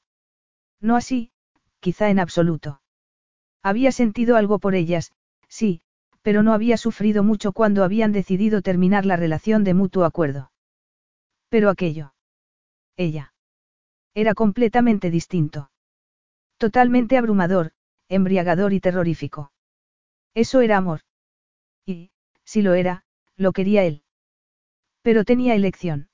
No 0.80 0.96
así, 0.96 1.30
quizá 1.80 2.10
en 2.10 2.18
absoluto. 2.18 2.82
Había 3.62 3.90
sentido 3.90 4.36
algo 4.36 4.58
por 4.58 4.74
ellas, 4.74 5.12
sí, 5.48 5.80
pero 6.20 6.42
no 6.42 6.52
había 6.52 6.76
sufrido 6.76 7.22
mucho 7.22 7.52
cuando 7.52 7.84
habían 7.84 8.12
decidido 8.12 8.60
terminar 8.60 9.06
la 9.06 9.16
relación 9.16 9.64
de 9.64 9.74
mutuo 9.74 10.04
acuerdo. 10.04 10.52
Pero 11.48 11.70
aquello. 11.70 12.12
Ella. 12.96 13.32
Era 14.14 14.34
completamente 14.34 15.10
distinto. 15.10 15.70
Totalmente 16.58 17.18
abrumador, 17.18 17.72
embriagador 18.08 18.72
y 18.72 18.80
terrorífico. 18.80 19.52
Eso 20.34 20.60
era 20.60 20.76
amor. 20.76 21.00
Y, 21.84 22.10
si 22.44 22.62
lo 22.62 22.74
era, 22.74 23.04
lo 23.36 23.52
quería 23.52 23.84
él. 23.84 24.02
Pero 25.02 25.24
tenía 25.24 25.54
elección. 25.54 26.08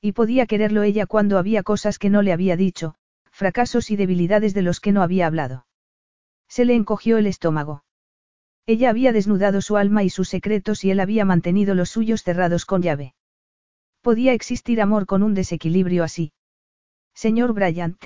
Y 0.00 0.12
podía 0.12 0.46
quererlo 0.46 0.82
ella 0.82 1.06
cuando 1.06 1.38
había 1.38 1.62
cosas 1.62 1.98
que 1.98 2.10
no 2.10 2.22
le 2.22 2.32
había 2.32 2.56
dicho, 2.56 2.94
fracasos 3.30 3.90
y 3.90 3.96
debilidades 3.96 4.54
de 4.54 4.62
los 4.62 4.80
que 4.80 4.92
no 4.92 5.02
había 5.02 5.26
hablado. 5.26 5.66
Se 6.48 6.64
le 6.64 6.74
encogió 6.74 7.18
el 7.18 7.26
estómago. 7.26 7.84
Ella 8.66 8.90
había 8.90 9.12
desnudado 9.12 9.60
su 9.60 9.76
alma 9.76 10.02
y 10.02 10.10
sus 10.10 10.28
secretos 10.28 10.84
y 10.84 10.90
él 10.90 11.00
había 11.00 11.24
mantenido 11.24 11.74
los 11.74 11.90
suyos 11.90 12.22
cerrados 12.22 12.66
con 12.66 12.82
llave. 12.82 13.14
Podía 14.00 14.32
existir 14.32 14.80
amor 14.80 15.06
con 15.06 15.22
un 15.22 15.34
desequilibrio 15.34 16.04
así. 16.04 16.32
Señor 17.14 17.52
Bryant. 17.52 18.04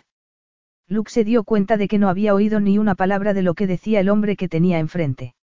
Luke 0.91 1.11
se 1.11 1.23
dio 1.23 1.45
cuenta 1.45 1.77
de 1.77 1.87
que 1.87 1.99
no 1.99 2.09
había 2.09 2.35
oído 2.35 2.59
ni 2.59 2.77
una 2.77 2.97
palabra 2.97 3.33
de 3.33 3.43
lo 3.43 3.55
que 3.55 3.69
decía 3.69 4.01
el 4.01 4.09
hombre 4.09 4.35
que 4.35 4.49
tenía 4.49 4.81
enfrente. 4.81 5.37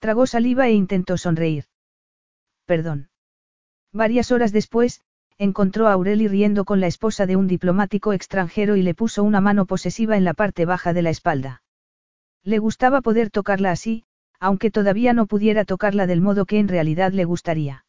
Tragó 0.00 0.26
saliva 0.26 0.66
e 0.66 0.72
intentó 0.72 1.16
sonreír. 1.16 1.66
Perdón. 2.66 3.08
Varias 3.92 4.32
horas 4.32 4.50
después, 4.50 5.00
encontró 5.38 5.86
a 5.86 5.92
Aureli 5.92 6.26
riendo 6.26 6.64
con 6.64 6.80
la 6.80 6.88
esposa 6.88 7.24
de 7.24 7.36
un 7.36 7.46
diplomático 7.46 8.12
extranjero 8.12 8.74
y 8.74 8.82
le 8.82 8.96
puso 8.96 9.22
una 9.22 9.40
mano 9.40 9.64
posesiva 9.64 10.16
en 10.16 10.24
la 10.24 10.34
parte 10.34 10.64
baja 10.64 10.92
de 10.92 11.02
la 11.02 11.10
espalda. 11.10 11.62
Le 12.42 12.58
gustaba 12.58 13.00
poder 13.00 13.30
tocarla 13.30 13.70
así, 13.70 14.06
aunque 14.40 14.72
todavía 14.72 15.12
no 15.12 15.26
pudiera 15.26 15.64
tocarla 15.64 16.08
del 16.08 16.20
modo 16.20 16.46
que 16.46 16.58
en 16.58 16.66
realidad 16.66 17.12
le 17.12 17.24
gustaría. 17.24 17.84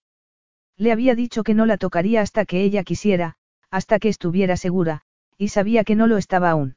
Le 0.77 0.91
había 0.91 1.15
dicho 1.15 1.43
que 1.43 1.55
no 1.55 1.65
la 1.65 1.77
tocaría 1.77 2.21
hasta 2.21 2.45
que 2.45 2.61
ella 2.61 2.83
quisiera, 2.83 3.37
hasta 3.71 3.97
que 3.97 4.09
estuviera 4.09 4.55
segura, 4.55 5.03
y 5.39 5.47
sabía 5.47 5.85
que 5.85 5.95
no 5.95 6.05
lo 6.05 6.17
estaba 6.17 6.51
aún. 6.51 6.75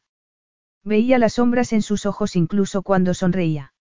Veía 0.84 1.18
las 1.18 1.34
sombras 1.34 1.72
en 1.72 1.82
sus 1.82 2.06
ojos 2.06 2.36
incluso 2.36 2.82
cuando 2.82 3.12
sonreía. 3.12 3.74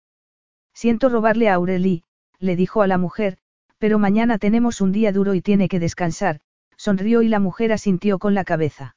Siento 0.73 1.07
robarle 1.07 1.49
a 1.49 1.53
Aurelie, 1.53 2.03
le 2.39 2.55
dijo 2.55 2.81
a 2.81 2.87
la 2.87 2.97
mujer, 2.97 3.37
pero 3.77 3.99
mañana 3.99 4.39
tenemos 4.39 4.81
un 4.81 4.91
día 4.91 5.11
duro 5.11 5.35
y 5.35 5.41
tiene 5.41 5.69
que 5.69 5.79
descansar, 5.79 6.41
sonrió 6.77 7.21
y 7.21 7.27
la 7.27 7.39
mujer 7.39 7.71
asintió 7.71 8.17
con 8.17 8.33
la 8.33 8.43
cabeza. 8.43 8.95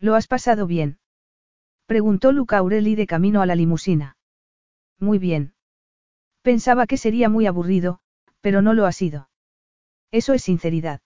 ¿Lo 0.00 0.14
has 0.14 0.26
pasado 0.26 0.66
bien? 0.66 0.98
Preguntó 1.86 2.32
Luca 2.32 2.58
Aureli 2.58 2.94
de 2.94 3.06
camino 3.06 3.42
a 3.42 3.46
la 3.46 3.54
limusina. 3.54 4.16
Muy 4.98 5.18
bien. 5.18 5.52
Pensaba 6.40 6.86
que 6.86 6.96
sería 6.96 7.28
muy 7.28 7.46
aburrido, 7.46 8.00
pero 8.40 8.62
no 8.62 8.72
lo 8.72 8.86
ha 8.86 8.92
sido. 8.92 9.28
Eso 10.10 10.32
es 10.32 10.42
sinceridad. 10.42 11.00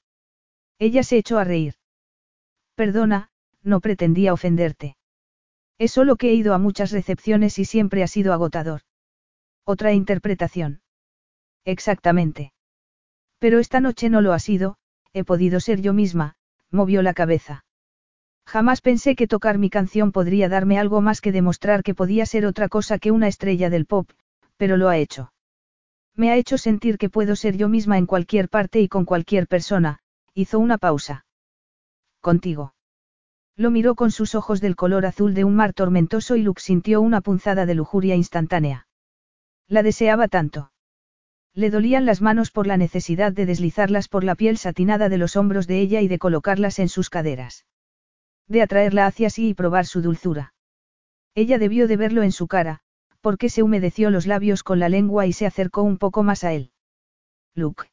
Ella 0.78 1.02
se 1.02 1.16
echó 1.16 1.38
a 1.38 1.44
reír. 1.44 1.74
Perdona, 2.76 3.30
no 3.68 3.80
pretendía 3.80 4.32
ofenderte. 4.32 4.96
Es 5.78 5.92
solo 5.92 6.16
que 6.16 6.30
he 6.30 6.34
ido 6.34 6.54
a 6.54 6.58
muchas 6.58 6.90
recepciones 6.90 7.58
y 7.58 7.64
siempre 7.64 8.02
ha 8.02 8.08
sido 8.08 8.32
agotador. 8.32 8.80
Otra 9.64 9.92
interpretación. 9.92 10.80
Exactamente. 11.64 12.52
Pero 13.38 13.60
esta 13.60 13.80
noche 13.80 14.08
no 14.08 14.20
lo 14.20 14.32
ha 14.32 14.40
sido, 14.40 14.76
he 15.12 15.22
podido 15.22 15.60
ser 15.60 15.80
yo 15.80 15.92
misma, 15.92 16.34
movió 16.70 17.02
la 17.02 17.14
cabeza. 17.14 17.64
Jamás 18.46 18.80
pensé 18.80 19.14
que 19.14 19.28
tocar 19.28 19.58
mi 19.58 19.68
canción 19.68 20.10
podría 20.10 20.48
darme 20.48 20.78
algo 20.78 21.00
más 21.00 21.20
que 21.20 21.32
demostrar 21.32 21.82
que 21.82 21.94
podía 21.94 22.24
ser 22.24 22.46
otra 22.46 22.68
cosa 22.68 22.98
que 22.98 23.10
una 23.10 23.28
estrella 23.28 23.68
del 23.68 23.84
pop, 23.84 24.10
pero 24.56 24.76
lo 24.78 24.88
ha 24.88 24.96
hecho. 24.96 25.32
Me 26.16 26.30
ha 26.30 26.36
hecho 26.36 26.56
sentir 26.58 26.96
que 26.96 27.10
puedo 27.10 27.36
ser 27.36 27.56
yo 27.56 27.68
misma 27.68 27.98
en 27.98 28.06
cualquier 28.06 28.48
parte 28.48 28.80
y 28.80 28.88
con 28.88 29.04
cualquier 29.04 29.46
persona, 29.46 30.00
hizo 30.34 30.58
una 30.58 30.78
pausa. 30.78 31.26
Contigo. 32.20 32.72
Lo 33.58 33.72
miró 33.72 33.96
con 33.96 34.12
sus 34.12 34.36
ojos 34.36 34.60
del 34.60 34.76
color 34.76 35.04
azul 35.04 35.34
de 35.34 35.42
un 35.42 35.56
mar 35.56 35.72
tormentoso 35.72 36.36
y 36.36 36.42
Luke 36.42 36.62
sintió 36.62 37.00
una 37.00 37.20
punzada 37.20 37.66
de 37.66 37.74
lujuria 37.74 38.14
instantánea. 38.14 38.86
La 39.66 39.82
deseaba 39.82 40.28
tanto. 40.28 40.70
Le 41.54 41.68
dolían 41.68 42.06
las 42.06 42.22
manos 42.22 42.52
por 42.52 42.68
la 42.68 42.76
necesidad 42.76 43.32
de 43.32 43.46
deslizarlas 43.46 44.06
por 44.06 44.22
la 44.22 44.36
piel 44.36 44.58
satinada 44.58 45.08
de 45.08 45.18
los 45.18 45.34
hombros 45.34 45.66
de 45.66 45.80
ella 45.80 46.00
y 46.02 46.06
de 46.06 46.20
colocarlas 46.20 46.78
en 46.78 46.88
sus 46.88 47.10
caderas. 47.10 47.66
De 48.46 48.62
atraerla 48.62 49.06
hacia 49.06 49.28
sí 49.28 49.48
y 49.48 49.54
probar 49.54 49.86
su 49.86 50.02
dulzura. 50.02 50.54
Ella 51.34 51.58
debió 51.58 51.88
de 51.88 51.96
verlo 51.96 52.22
en 52.22 52.30
su 52.30 52.46
cara, 52.46 52.78
porque 53.20 53.48
se 53.48 53.64
humedeció 53.64 54.10
los 54.10 54.28
labios 54.28 54.62
con 54.62 54.78
la 54.78 54.88
lengua 54.88 55.26
y 55.26 55.32
se 55.32 55.46
acercó 55.46 55.82
un 55.82 55.98
poco 55.98 56.22
más 56.22 56.44
a 56.44 56.52
él. 56.52 56.70
Luke. 57.56 57.90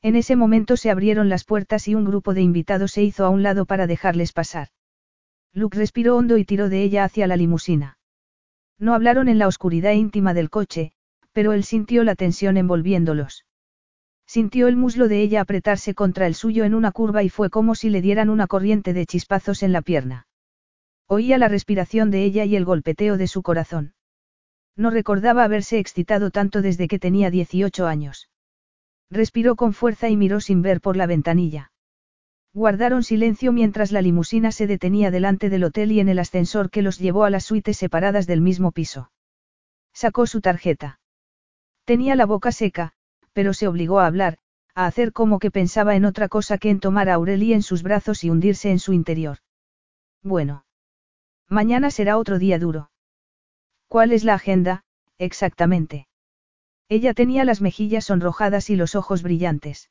En 0.00 0.14
ese 0.14 0.36
momento 0.36 0.76
se 0.76 0.90
abrieron 0.92 1.28
las 1.28 1.42
puertas 1.42 1.88
y 1.88 1.96
un 1.96 2.04
grupo 2.04 2.34
de 2.34 2.42
invitados 2.42 2.92
se 2.92 3.02
hizo 3.02 3.24
a 3.24 3.30
un 3.30 3.42
lado 3.42 3.66
para 3.66 3.88
dejarles 3.88 4.32
pasar. 4.32 4.68
Luke 5.56 5.78
respiró 5.78 6.18
hondo 6.18 6.36
y 6.36 6.44
tiró 6.44 6.68
de 6.68 6.82
ella 6.82 7.02
hacia 7.04 7.26
la 7.26 7.34
limusina. 7.34 7.96
No 8.78 8.92
hablaron 8.92 9.26
en 9.26 9.38
la 9.38 9.48
oscuridad 9.48 9.92
íntima 9.92 10.34
del 10.34 10.50
coche, 10.50 10.92
pero 11.32 11.54
él 11.54 11.64
sintió 11.64 12.04
la 12.04 12.14
tensión 12.14 12.58
envolviéndolos. 12.58 13.46
Sintió 14.26 14.68
el 14.68 14.76
muslo 14.76 15.08
de 15.08 15.22
ella 15.22 15.40
apretarse 15.40 15.94
contra 15.94 16.26
el 16.26 16.34
suyo 16.34 16.64
en 16.64 16.74
una 16.74 16.92
curva 16.92 17.22
y 17.22 17.30
fue 17.30 17.48
como 17.48 17.74
si 17.74 17.88
le 17.88 18.02
dieran 18.02 18.28
una 18.28 18.46
corriente 18.46 18.92
de 18.92 19.06
chispazos 19.06 19.62
en 19.62 19.72
la 19.72 19.80
pierna. 19.80 20.26
Oía 21.06 21.38
la 21.38 21.48
respiración 21.48 22.10
de 22.10 22.24
ella 22.24 22.44
y 22.44 22.54
el 22.54 22.66
golpeteo 22.66 23.16
de 23.16 23.26
su 23.26 23.42
corazón. 23.42 23.94
No 24.76 24.90
recordaba 24.90 25.42
haberse 25.42 25.78
excitado 25.78 26.30
tanto 26.30 26.60
desde 26.60 26.86
que 26.86 26.98
tenía 26.98 27.30
18 27.30 27.86
años. 27.86 28.28
Respiró 29.10 29.56
con 29.56 29.72
fuerza 29.72 30.10
y 30.10 30.18
miró 30.18 30.40
sin 30.40 30.60
ver 30.60 30.82
por 30.82 30.98
la 30.98 31.06
ventanilla. 31.06 31.70
Guardaron 32.56 33.02
silencio 33.02 33.52
mientras 33.52 33.92
la 33.92 34.00
limusina 34.00 34.50
se 34.50 34.66
detenía 34.66 35.10
delante 35.10 35.50
del 35.50 35.62
hotel 35.62 35.92
y 35.92 36.00
en 36.00 36.08
el 36.08 36.18
ascensor 36.18 36.70
que 36.70 36.80
los 36.80 36.98
llevó 36.98 37.24
a 37.24 37.28
las 37.28 37.44
suites 37.44 37.76
separadas 37.76 38.26
del 38.26 38.40
mismo 38.40 38.72
piso. 38.72 39.10
Sacó 39.92 40.26
su 40.26 40.40
tarjeta. 40.40 40.98
Tenía 41.84 42.16
la 42.16 42.24
boca 42.24 42.52
seca, 42.52 42.94
pero 43.34 43.52
se 43.52 43.68
obligó 43.68 44.00
a 44.00 44.06
hablar, 44.06 44.38
a 44.74 44.86
hacer 44.86 45.12
como 45.12 45.38
que 45.38 45.50
pensaba 45.50 45.96
en 45.96 46.06
otra 46.06 46.28
cosa 46.28 46.56
que 46.56 46.70
en 46.70 46.80
tomar 46.80 47.10
a 47.10 47.16
Aurelie 47.16 47.54
en 47.54 47.62
sus 47.62 47.82
brazos 47.82 48.24
y 48.24 48.30
hundirse 48.30 48.70
en 48.70 48.78
su 48.78 48.94
interior. 48.94 49.36
Bueno. 50.22 50.64
Mañana 51.50 51.90
será 51.90 52.16
otro 52.16 52.38
día 52.38 52.58
duro. 52.58 52.90
¿Cuál 53.86 54.12
es 54.12 54.24
la 54.24 54.32
agenda, 54.32 54.82
exactamente? 55.18 56.08
Ella 56.88 57.12
tenía 57.12 57.44
las 57.44 57.60
mejillas 57.60 58.06
sonrojadas 58.06 58.70
y 58.70 58.76
los 58.76 58.94
ojos 58.94 59.22
brillantes. 59.22 59.90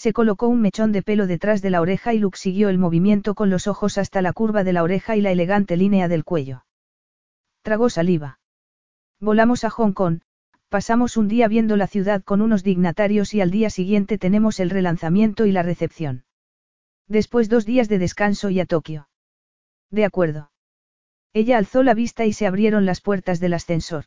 Se 0.00 0.14
colocó 0.14 0.48
un 0.48 0.62
mechón 0.62 0.92
de 0.92 1.02
pelo 1.02 1.26
detrás 1.26 1.60
de 1.60 1.68
la 1.68 1.82
oreja 1.82 2.14
y 2.14 2.18
Luke 2.18 2.38
siguió 2.38 2.70
el 2.70 2.78
movimiento 2.78 3.34
con 3.34 3.50
los 3.50 3.66
ojos 3.66 3.98
hasta 3.98 4.22
la 4.22 4.32
curva 4.32 4.64
de 4.64 4.72
la 4.72 4.82
oreja 4.82 5.14
y 5.14 5.20
la 5.20 5.30
elegante 5.30 5.76
línea 5.76 6.08
del 6.08 6.24
cuello. 6.24 6.64
Tragó 7.60 7.90
saliva. 7.90 8.40
Volamos 9.20 9.62
a 9.64 9.68
Hong 9.68 9.92
Kong, 9.92 10.20
pasamos 10.70 11.18
un 11.18 11.28
día 11.28 11.48
viendo 11.48 11.76
la 11.76 11.86
ciudad 11.86 12.22
con 12.22 12.40
unos 12.40 12.62
dignatarios 12.62 13.34
y 13.34 13.42
al 13.42 13.50
día 13.50 13.68
siguiente 13.68 14.16
tenemos 14.16 14.58
el 14.58 14.70
relanzamiento 14.70 15.44
y 15.44 15.52
la 15.52 15.62
recepción. 15.62 16.24
Después 17.06 17.50
dos 17.50 17.66
días 17.66 17.90
de 17.90 17.98
descanso 17.98 18.48
y 18.48 18.58
a 18.58 18.64
Tokio. 18.64 19.10
De 19.90 20.06
acuerdo. 20.06 20.50
Ella 21.34 21.58
alzó 21.58 21.82
la 21.82 21.92
vista 21.92 22.24
y 22.24 22.32
se 22.32 22.46
abrieron 22.46 22.86
las 22.86 23.02
puertas 23.02 23.38
del 23.38 23.52
ascensor. 23.52 24.06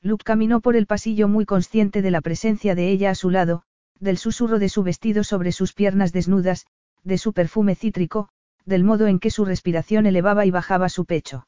Luke 0.00 0.24
caminó 0.24 0.62
por 0.62 0.74
el 0.74 0.86
pasillo 0.86 1.28
muy 1.28 1.44
consciente 1.44 2.00
de 2.00 2.10
la 2.10 2.22
presencia 2.22 2.74
de 2.74 2.88
ella 2.88 3.10
a 3.10 3.14
su 3.14 3.28
lado, 3.28 3.66
del 4.02 4.18
susurro 4.18 4.58
de 4.58 4.68
su 4.68 4.82
vestido 4.82 5.22
sobre 5.22 5.52
sus 5.52 5.74
piernas 5.74 6.12
desnudas, 6.12 6.66
de 7.04 7.18
su 7.18 7.32
perfume 7.32 7.76
cítrico, 7.76 8.28
del 8.64 8.82
modo 8.82 9.06
en 9.06 9.20
que 9.20 9.30
su 9.30 9.44
respiración 9.44 10.06
elevaba 10.06 10.44
y 10.44 10.50
bajaba 10.50 10.88
su 10.88 11.04
pecho. 11.04 11.46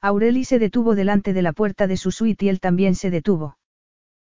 Aureli 0.00 0.44
se 0.44 0.60
detuvo 0.60 0.94
delante 0.94 1.32
de 1.32 1.42
la 1.42 1.52
puerta 1.52 1.88
de 1.88 1.96
su 1.96 2.12
suite 2.12 2.44
y 2.44 2.48
él 2.48 2.60
también 2.60 2.94
se 2.94 3.10
detuvo. 3.10 3.58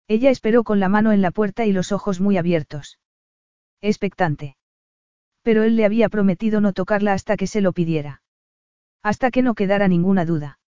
Ella 0.06 0.30
esperó 0.30 0.62
con 0.62 0.78
la 0.78 0.88
mano 0.88 1.10
en 1.10 1.20
la 1.20 1.32
puerta 1.32 1.66
y 1.66 1.72
los 1.72 1.90
ojos 1.90 2.20
muy 2.20 2.36
abiertos. 2.36 3.00
Expectante. 3.80 4.56
Pero 5.42 5.64
él 5.64 5.74
le 5.74 5.84
había 5.84 6.08
prometido 6.08 6.60
no 6.60 6.72
tocarla 6.72 7.12
hasta 7.12 7.36
que 7.36 7.48
se 7.48 7.60
lo 7.60 7.72
pidiera. 7.72 8.22
Hasta 9.02 9.32
que 9.32 9.42
no 9.42 9.54
quedara 9.54 9.88
ninguna 9.88 10.24
duda. 10.24 10.60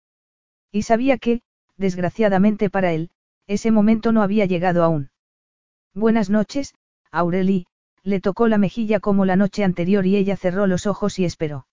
Y 0.73 0.83
sabía 0.83 1.19
que, 1.19 1.43
desgraciadamente 1.77 2.69
para 2.69 2.93
él, 2.93 3.11
ese 3.47 3.71
momento 3.71 4.11
no 4.11 4.23
había 4.23 4.47
llegado 4.47 4.83
aún. 4.83 5.11
Buenas 5.95 6.29
noches, 6.29 6.75
Aureli, 7.13 7.67
le 8.03 8.21
tocó 8.21 8.49
la 8.49 8.59
mejilla 8.59 8.99
como 8.99 9.25
la 9.25 9.37
noche 9.37 9.63
anterior 9.63 10.05
y 10.07 10.17
ella 10.17 10.37
cerró 10.37 10.67
los 10.67 10.87
ojos 10.87 11.21
y 11.21 11.25
esperó. 11.25 11.69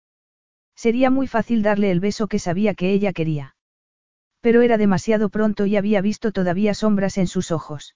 Sería 0.76 1.10
muy 1.10 1.26
fácil 1.26 1.64
darle 1.64 1.90
el 1.90 2.00
beso 2.00 2.28
que 2.28 2.38
sabía 2.38 2.76
que 2.76 2.92
ella 2.92 3.14
quería. 3.14 3.56
Pero 4.40 4.62
era 4.62 4.78
demasiado 4.78 5.30
pronto 5.30 5.66
y 5.66 5.76
había 5.76 6.02
visto 6.02 6.32
todavía 6.32 6.76
sombras 6.76 7.18
en 7.18 7.26
sus 7.26 7.52
ojos. 7.52 7.96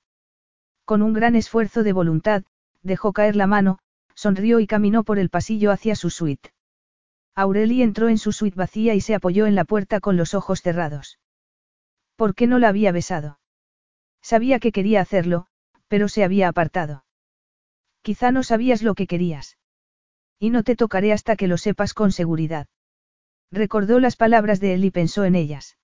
Con 0.83 1.03
un 1.03 1.13
gran 1.13 1.35
esfuerzo 1.35 1.83
de 1.83 1.93
voluntad, 1.93 2.43
dejó 2.81 3.13
caer 3.13 3.35
la 3.35 3.45
mano, 3.45 3.77
sonrió 4.15 4.59
y 4.59 4.65
caminó 4.65 5.03
por 5.03 5.19
el 5.19 5.29
pasillo 5.29 5.71
hacia 5.71 5.95
su 5.95 6.09
suite. 6.09 6.53
Aureli 7.35 7.83
entró 7.83 8.09
en 8.09 8.17
su 8.17 8.31
suite 8.31 8.55
vacía 8.55 8.95
y 8.95 9.01
se 9.01 9.13
apoyó 9.13 9.45
en 9.45 9.53
la 9.53 9.65
puerta 9.65 9.99
con 9.99 10.17
los 10.17 10.33
ojos 10.33 10.63
cerrados. 10.63 11.19
¿Por 12.15 12.33
qué 12.33 12.47
no 12.47 12.57
la 12.57 12.69
había 12.69 12.91
besado? 12.91 13.39
Sabía 14.21 14.59
que 14.59 14.71
quería 14.71 15.01
hacerlo, 15.01 15.47
pero 15.87 16.07
se 16.07 16.23
había 16.23 16.47
apartado. 16.47 17.05
Quizá 18.01 18.31
no 18.31 18.43
sabías 18.43 18.83
lo 18.83 18.95
que 18.95 19.07
querías. 19.07 19.57
Y 20.39 20.49
no 20.49 20.63
te 20.63 20.75
tocaré 20.75 21.13
hasta 21.13 21.35
que 21.35 21.47
lo 21.47 21.57
sepas 21.57 21.93
con 21.93 22.11
seguridad. 22.11 22.67
Recordó 23.51 23.99
las 23.99 24.15
palabras 24.15 24.59
de 24.59 24.73
él 24.73 24.85
y 24.85 24.91
pensó 24.91 25.23
en 25.23 25.35
ellas. 25.35 25.77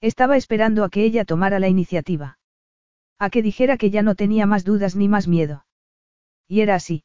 Estaba 0.00 0.36
esperando 0.36 0.84
a 0.84 0.90
que 0.90 1.04
ella 1.04 1.24
tomara 1.24 1.58
la 1.58 1.68
iniciativa. 1.68 2.38
A 3.18 3.30
que 3.30 3.42
dijera 3.42 3.76
que 3.76 3.90
ya 3.90 4.02
no 4.02 4.14
tenía 4.14 4.46
más 4.46 4.64
dudas 4.64 4.96
ni 4.96 5.08
más 5.08 5.28
miedo. 5.28 5.66
Y 6.48 6.60
era 6.60 6.74
así. 6.74 7.04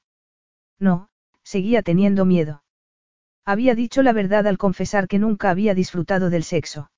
No, 0.80 1.10
seguía 1.44 1.84
teniendo 1.84 2.26
miedo. 2.26 2.64
Había 3.46 3.76
dicho 3.76 4.04
la 4.04 4.14
verdad 4.14 4.46
al 4.48 4.58
confesar 4.58 5.08
que 5.08 5.20
nunca 5.20 5.50
había 5.50 5.74
disfrutado 5.74 6.30
del 6.30 6.44
sexo. 6.44 6.92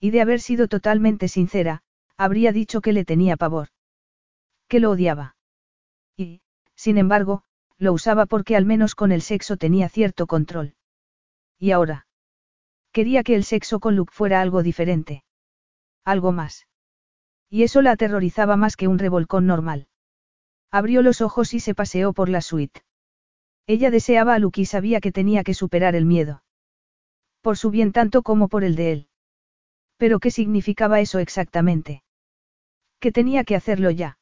Y 0.00 0.10
de 0.10 0.20
haber 0.20 0.40
sido 0.40 0.68
totalmente 0.68 1.28
sincera, 1.28 1.82
habría 2.16 2.52
dicho 2.52 2.80
que 2.80 2.92
le 2.92 3.04
tenía 3.04 3.36
pavor. 3.36 3.68
Que 4.68 4.80
lo 4.80 4.90
odiaba. 4.90 5.36
Y, 6.16 6.42
sin 6.74 6.98
embargo, 6.98 7.42
lo 7.78 7.92
usaba 7.92 8.26
porque 8.26 8.56
al 8.56 8.64
menos 8.64 8.94
con 8.94 9.12
el 9.12 9.22
sexo 9.22 9.56
tenía 9.56 9.88
cierto 9.88 10.26
control. 10.26 10.74
¿Y 11.58 11.70
ahora? 11.70 12.06
Quería 12.92 13.22
que 13.22 13.34
el 13.34 13.44
sexo 13.44 13.80
con 13.80 13.96
Luke 13.96 14.12
fuera 14.12 14.40
algo 14.40 14.62
diferente. 14.62 15.24
Algo 16.04 16.32
más. 16.32 16.66
Y 17.50 17.62
eso 17.62 17.82
la 17.82 17.92
aterrorizaba 17.92 18.56
más 18.56 18.76
que 18.76 18.88
un 18.88 18.98
revolcón 18.98 19.46
normal. 19.46 19.88
Abrió 20.70 21.02
los 21.02 21.20
ojos 21.20 21.54
y 21.54 21.60
se 21.60 21.74
paseó 21.74 22.12
por 22.12 22.28
la 22.28 22.42
suite. 22.42 22.82
Ella 23.66 23.90
deseaba 23.90 24.34
a 24.34 24.38
Luke 24.38 24.60
y 24.60 24.66
sabía 24.66 25.00
que 25.00 25.12
tenía 25.12 25.44
que 25.44 25.54
superar 25.54 25.94
el 25.94 26.04
miedo. 26.04 26.42
Por 27.40 27.56
su 27.56 27.70
bien 27.70 27.92
tanto 27.92 28.22
como 28.22 28.48
por 28.48 28.64
el 28.64 28.76
de 28.76 28.92
él. 28.92 29.08
Pero 29.96 30.20
¿qué 30.20 30.30
significaba 30.30 31.00
eso 31.00 31.18
exactamente? 31.18 32.02
Que 33.00 33.12
tenía 33.12 33.44
que 33.44 33.56
hacerlo 33.56 33.90
ya. 33.90 34.17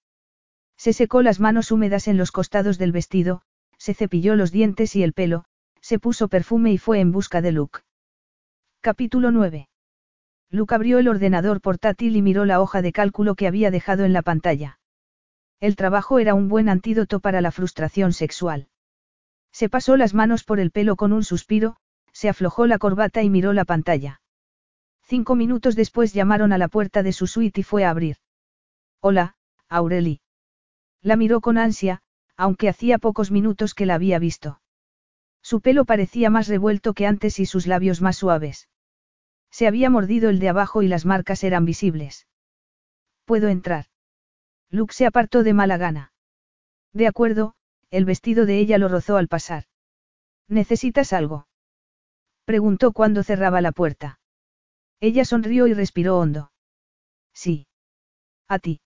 Se 0.77 0.93
secó 0.93 1.23
las 1.23 1.41
manos 1.41 1.71
húmedas 1.71 2.09
en 2.09 2.17
los 2.17 2.33
costados 2.33 2.79
del 2.79 2.93
vestido, 2.93 3.43
se 3.79 3.95
cepilló 3.95 4.37
los 4.37 4.53
dientes 4.53 4.97
y 4.97 5.03
el 5.03 5.13
pelo, 5.13 5.45
se 5.81 5.99
puso 5.99 6.29
perfume 6.29 6.73
y 6.73 6.79
fue 6.79 7.01
en 7.01 7.13
busca 7.13 7.41
de 7.41 7.53
Luke. 7.53 7.81
Capítulo 8.81 9.31
9. 9.31 9.69
Luke 10.51 10.75
abrió 10.75 10.99
el 10.99 11.09
ordenador 11.09 11.61
portátil 11.61 12.17
y 12.17 12.23
miró 12.23 12.45
la 12.45 12.61
hoja 12.61 12.83
de 12.83 12.93
cálculo 12.93 13.35
que 13.35 13.47
había 13.47 13.71
dejado 13.71 14.05
en 14.05 14.13
la 14.13 14.23
pantalla. 14.23 14.79
El 15.61 15.77
trabajo 15.77 16.19
era 16.19 16.35
un 16.35 16.49
buen 16.49 16.69
antídoto 16.69 17.21
para 17.21 17.41
la 17.41 17.51
frustración 17.51 18.13
sexual. 18.13 18.69
Se 19.53 19.69
pasó 19.69 19.97
las 19.97 20.15
manos 20.15 20.45
por 20.45 20.61
el 20.61 20.71
pelo 20.71 20.97
con 20.97 21.13
un 21.13 21.25
suspiro, 21.25 21.77
se 22.13 22.29
aflojó 22.29 22.67
la 22.67 22.79
corbata 22.79 23.23
y 23.23 23.31
miró 23.31 23.53
la 23.53 23.65
pantalla. 23.65 24.21
Cinco 25.03 25.35
minutos 25.35 25.77
después 25.77 26.13
llamaron 26.13 26.53
a 26.53 26.59
la 26.59 26.69
puerta 26.69 27.03
de 27.03 27.13
su 27.13 27.27
suite 27.27 27.61
y 27.61 27.65
fue 27.65 27.85
a 27.85 27.91
abrir. 27.91 28.17
Hola, 29.01 29.37
Aureli. 29.69 30.21
La 31.07 31.15
miró 31.15 31.41
con 31.41 31.57
ansia, 31.57 32.03
aunque 32.37 32.69
hacía 32.69 32.99
pocos 32.99 33.31
minutos 33.31 33.75
que 33.75 33.87
la 33.87 33.95
había 33.95 34.19
visto. 34.19 34.61
Su 35.41 35.61
pelo 35.61 35.85
parecía 35.85 36.31
más 36.31 36.49
revuelto 36.49 36.95
que 36.95 37.07
antes 37.07 37.39
y 37.39 37.47
sus 37.47 37.69
labios 37.69 38.01
más 38.03 38.17
suaves. 38.17 38.69
Se 39.53 39.69
había 39.69 39.89
mordido 39.89 40.31
el 40.31 40.41
de 40.41 40.49
abajo 40.49 40.83
y 40.83 40.89
las 40.89 41.05
marcas 41.05 41.45
eran 41.45 41.65
visibles. 41.65 42.27
¿Puedo 43.25 43.47
entrar? 43.47 43.87
Luke 44.69 44.93
se 44.93 45.07
apartó 45.07 45.45
de 45.45 45.55
mala 45.55 45.77
gana. 45.77 46.13
De 46.93 47.07
acuerdo, 47.07 47.55
el 47.91 48.05
vestido 48.05 48.45
de 48.45 48.59
ella 48.59 48.77
lo 48.77 48.89
rozó 48.89 49.17
al 49.17 49.29
pasar. 49.29 49.67
¿Necesitas 50.49 51.13
algo? 51.13 51.47
Preguntó 52.45 52.91
cuando 52.91 53.23
cerraba 53.23 53.61
la 53.61 53.71
puerta. 53.71 54.19
Ella 54.99 55.25
sonrió 55.25 55.69
y 55.69 55.73
respiró 55.73 56.19
hondo. 56.19 56.51
Sí. 57.33 57.69
A 58.49 58.59
ti. 58.59 58.81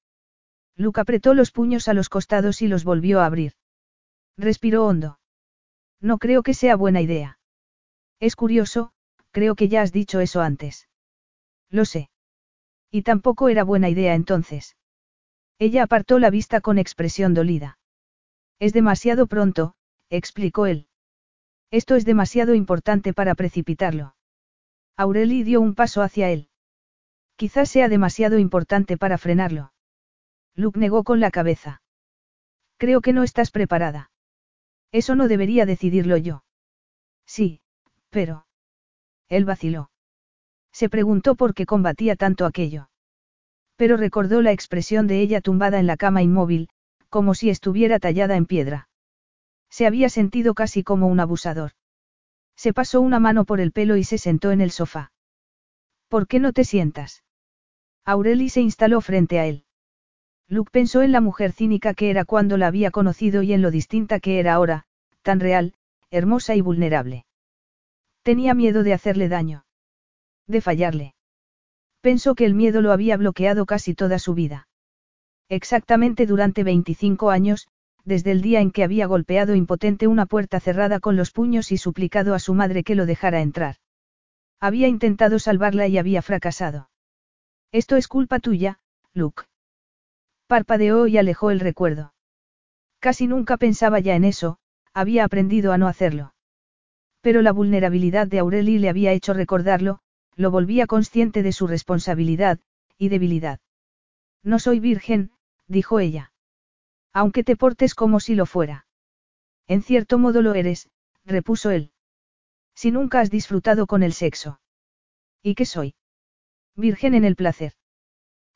Luke 0.80 0.98
apretó 0.98 1.34
los 1.34 1.50
puños 1.50 1.88
a 1.88 1.94
los 1.94 2.08
costados 2.08 2.62
y 2.62 2.66
los 2.66 2.84
volvió 2.84 3.20
a 3.20 3.26
abrir. 3.26 3.52
Respiró 4.38 4.86
hondo. 4.86 5.20
No 6.00 6.16
creo 6.16 6.42
que 6.42 6.54
sea 6.54 6.74
buena 6.74 7.02
idea. 7.02 7.38
Es 8.18 8.34
curioso, 8.34 8.90
creo 9.30 9.56
que 9.56 9.68
ya 9.68 9.82
has 9.82 9.92
dicho 9.92 10.20
eso 10.20 10.40
antes. 10.40 10.88
Lo 11.68 11.84
sé. 11.84 12.08
Y 12.90 13.02
tampoco 13.02 13.50
era 13.50 13.62
buena 13.62 13.90
idea 13.90 14.14
entonces. 14.14 14.74
Ella 15.58 15.82
apartó 15.82 16.18
la 16.18 16.30
vista 16.30 16.62
con 16.62 16.78
expresión 16.78 17.34
dolida. 17.34 17.78
Es 18.58 18.72
demasiado 18.72 19.26
pronto, 19.26 19.74
explicó 20.08 20.64
él. 20.64 20.88
Esto 21.70 21.94
es 21.94 22.06
demasiado 22.06 22.54
importante 22.54 23.12
para 23.12 23.34
precipitarlo. 23.34 24.14
Aureli 24.96 25.42
dio 25.42 25.60
un 25.60 25.74
paso 25.74 26.00
hacia 26.00 26.30
él. 26.30 26.48
Quizás 27.36 27.68
sea 27.68 27.90
demasiado 27.90 28.38
importante 28.38 28.96
para 28.96 29.18
frenarlo. 29.18 29.72
Luke 30.60 30.78
negó 30.78 31.04
con 31.04 31.20
la 31.20 31.30
cabeza. 31.30 31.82
Creo 32.76 33.00
que 33.00 33.12
no 33.12 33.22
estás 33.22 33.50
preparada. 33.50 34.10
Eso 34.92 35.14
no 35.14 35.26
debería 35.26 35.66
decidirlo 35.66 36.16
yo. 36.16 36.44
Sí, 37.26 37.60
pero... 38.10 38.46
Él 39.28 39.44
vaciló. 39.44 39.90
Se 40.72 40.88
preguntó 40.88 41.34
por 41.34 41.54
qué 41.54 41.66
combatía 41.66 42.16
tanto 42.16 42.46
aquello. 42.46 42.90
Pero 43.76 43.96
recordó 43.96 44.42
la 44.42 44.52
expresión 44.52 45.06
de 45.06 45.20
ella 45.20 45.40
tumbada 45.40 45.78
en 45.78 45.86
la 45.86 45.96
cama 45.96 46.22
inmóvil, 46.22 46.68
como 47.08 47.34
si 47.34 47.50
estuviera 47.50 47.98
tallada 47.98 48.36
en 48.36 48.46
piedra. 48.46 48.88
Se 49.70 49.86
había 49.86 50.08
sentido 50.08 50.54
casi 50.54 50.82
como 50.82 51.06
un 51.06 51.20
abusador. 51.20 51.72
Se 52.56 52.72
pasó 52.72 53.00
una 53.00 53.20
mano 53.20 53.44
por 53.44 53.60
el 53.60 53.72
pelo 53.72 53.96
y 53.96 54.04
se 54.04 54.18
sentó 54.18 54.50
en 54.50 54.60
el 54.60 54.70
sofá. 54.70 55.12
¿Por 56.08 56.26
qué 56.26 56.40
no 56.40 56.52
te 56.52 56.64
sientas? 56.64 57.24
Aureli 58.04 58.48
se 58.50 58.60
instaló 58.60 59.00
frente 59.00 59.38
a 59.38 59.46
él. 59.46 59.64
Luke 60.50 60.70
pensó 60.72 61.02
en 61.02 61.12
la 61.12 61.20
mujer 61.20 61.52
cínica 61.52 61.94
que 61.94 62.10
era 62.10 62.24
cuando 62.24 62.56
la 62.56 62.66
había 62.66 62.90
conocido 62.90 63.42
y 63.42 63.52
en 63.52 63.62
lo 63.62 63.70
distinta 63.70 64.18
que 64.18 64.40
era 64.40 64.54
ahora, 64.54 64.84
tan 65.22 65.38
real, 65.38 65.74
hermosa 66.10 66.56
y 66.56 66.60
vulnerable. 66.60 67.24
Tenía 68.24 68.52
miedo 68.52 68.82
de 68.82 68.92
hacerle 68.92 69.28
daño. 69.28 69.64
De 70.48 70.60
fallarle. 70.60 71.14
Pensó 72.00 72.34
que 72.34 72.46
el 72.46 72.54
miedo 72.54 72.82
lo 72.82 72.90
había 72.90 73.16
bloqueado 73.16 73.64
casi 73.64 73.94
toda 73.94 74.18
su 74.18 74.34
vida. 74.34 74.66
Exactamente 75.48 76.26
durante 76.26 76.64
25 76.64 77.30
años, 77.30 77.68
desde 78.04 78.32
el 78.32 78.42
día 78.42 78.60
en 78.60 78.72
que 78.72 78.82
había 78.82 79.06
golpeado 79.06 79.54
impotente 79.54 80.08
una 80.08 80.26
puerta 80.26 80.58
cerrada 80.58 80.98
con 80.98 81.14
los 81.14 81.30
puños 81.30 81.70
y 81.70 81.76
suplicado 81.76 82.34
a 82.34 82.40
su 82.40 82.54
madre 82.54 82.82
que 82.82 82.96
lo 82.96 83.06
dejara 83.06 83.40
entrar. 83.40 83.76
Había 84.58 84.88
intentado 84.88 85.38
salvarla 85.38 85.86
y 85.86 85.96
había 85.96 86.22
fracasado. 86.22 86.90
Esto 87.70 87.94
es 87.96 88.08
culpa 88.08 88.40
tuya, 88.40 88.80
Luke. 89.14 89.44
Parpadeó 90.50 91.06
y 91.06 91.16
alejó 91.16 91.52
el 91.52 91.60
recuerdo. 91.60 92.12
Casi 92.98 93.28
nunca 93.28 93.56
pensaba 93.56 94.00
ya 94.00 94.16
en 94.16 94.24
eso, 94.24 94.58
había 94.92 95.22
aprendido 95.22 95.72
a 95.72 95.78
no 95.78 95.86
hacerlo. 95.86 96.34
Pero 97.20 97.40
la 97.40 97.52
vulnerabilidad 97.52 98.26
de 98.26 98.40
Aureli 98.40 98.80
le 98.80 98.88
había 98.88 99.12
hecho 99.12 99.32
recordarlo, 99.32 100.00
lo 100.34 100.50
volvía 100.50 100.88
consciente 100.88 101.44
de 101.44 101.52
su 101.52 101.68
responsabilidad, 101.68 102.58
y 102.98 103.10
debilidad. 103.10 103.60
No 104.42 104.58
soy 104.58 104.80
virgen, 104.80 105.30
dijo 105.68 106.00
ella. 106.00 106.32
Aunque 107.12 107.44
te 107.44 107.54
portes 107.54 107.94
como 107.94 108.18
si 108.18 108.34
lo 108.34 108.44
fuera. 108.44 108.86
En 109.68 109.84
cierto 109.84 110.18
modo 110.18 110.42
lo 110.42 110.54
eres, 110.54 110.90
repuso 111.24 111.70
él. 111.70 111.92
Si 112.74 112.90
nunca 112.90 113.20
has 113.20 113.30
disfrutado 113.30 113.86
con 113.86 114.02
el 114.02 114.14
sexo. 114.14 114.60
¿Y 115.44 115.54
qué 115.54 115.64
soy? 115.64 115.94
Virgen 116.74 117.14
en 117.14 117.24
el 117.24 117.36
placer. 117.36 117.74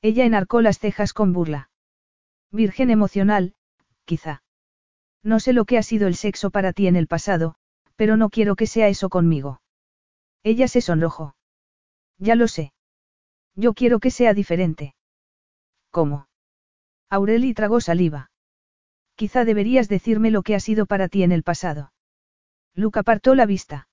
Ella 0.03 0.25
enarcó 0.25 0.61
las 0.61 0.81
cejas 0.81 1.13
con 1.13 1.33
burla. 1.33 1.71
Virgen 2.55 2.91
emocional, 2.91 3.55
quizá. 4.05 4.45
No 5.25 5.41
sé 5.41 5.53
lo 5.53 5.65
que 5.65 5.77
ha 5.77 5.83
sido 5.83 6.07
el 6.07 6.15
sexo 6.15 6.51
para 6.51 6.73
ti 6.73 6.87
en 6.87 6.95
el 6.95 7.09
pasado, 7.09 7.57
pero 7.97 8.17
no 8.17 8.31
quiero 8.31 8.55
que 8.55 8.69
sea 8.69 8.87
eso 8.87 9.09
conmigo. 9.09 9.61
Ella 10.45 10.69
se 10.69 10.81
sonrojó. 10.81 11.35
Ya 12.17 12.37
lo 12.37 12.47
sé. 12.47 12.73
Yo 13.57 13.75
quiero 13.75 13.99
que 13.99 14.13
sea 14.13 14.35
diferente. 14.35 14.95
¿Cómo? 15.91 16.29
Aureli 17.11 17.55
tragó 17.55 17.81
saliva. 17.81 18.31
Quizá 19.17 19.45
deberías 19.45 19.89
decirme 19.89 20.31
lo 20.31 20.45
que 20.45 20.55
ha 20.55 20.61
sido 20.61 20.87
para 20.87 21.09
ti 21.09 21.25
en 21.25 21.33
el 21.33 21.43
pasado. 21.43 21.93
Luke 22.77 23.01
apartó 23.01 23.35
la 23.35 23.47
vista. 23.47 23.89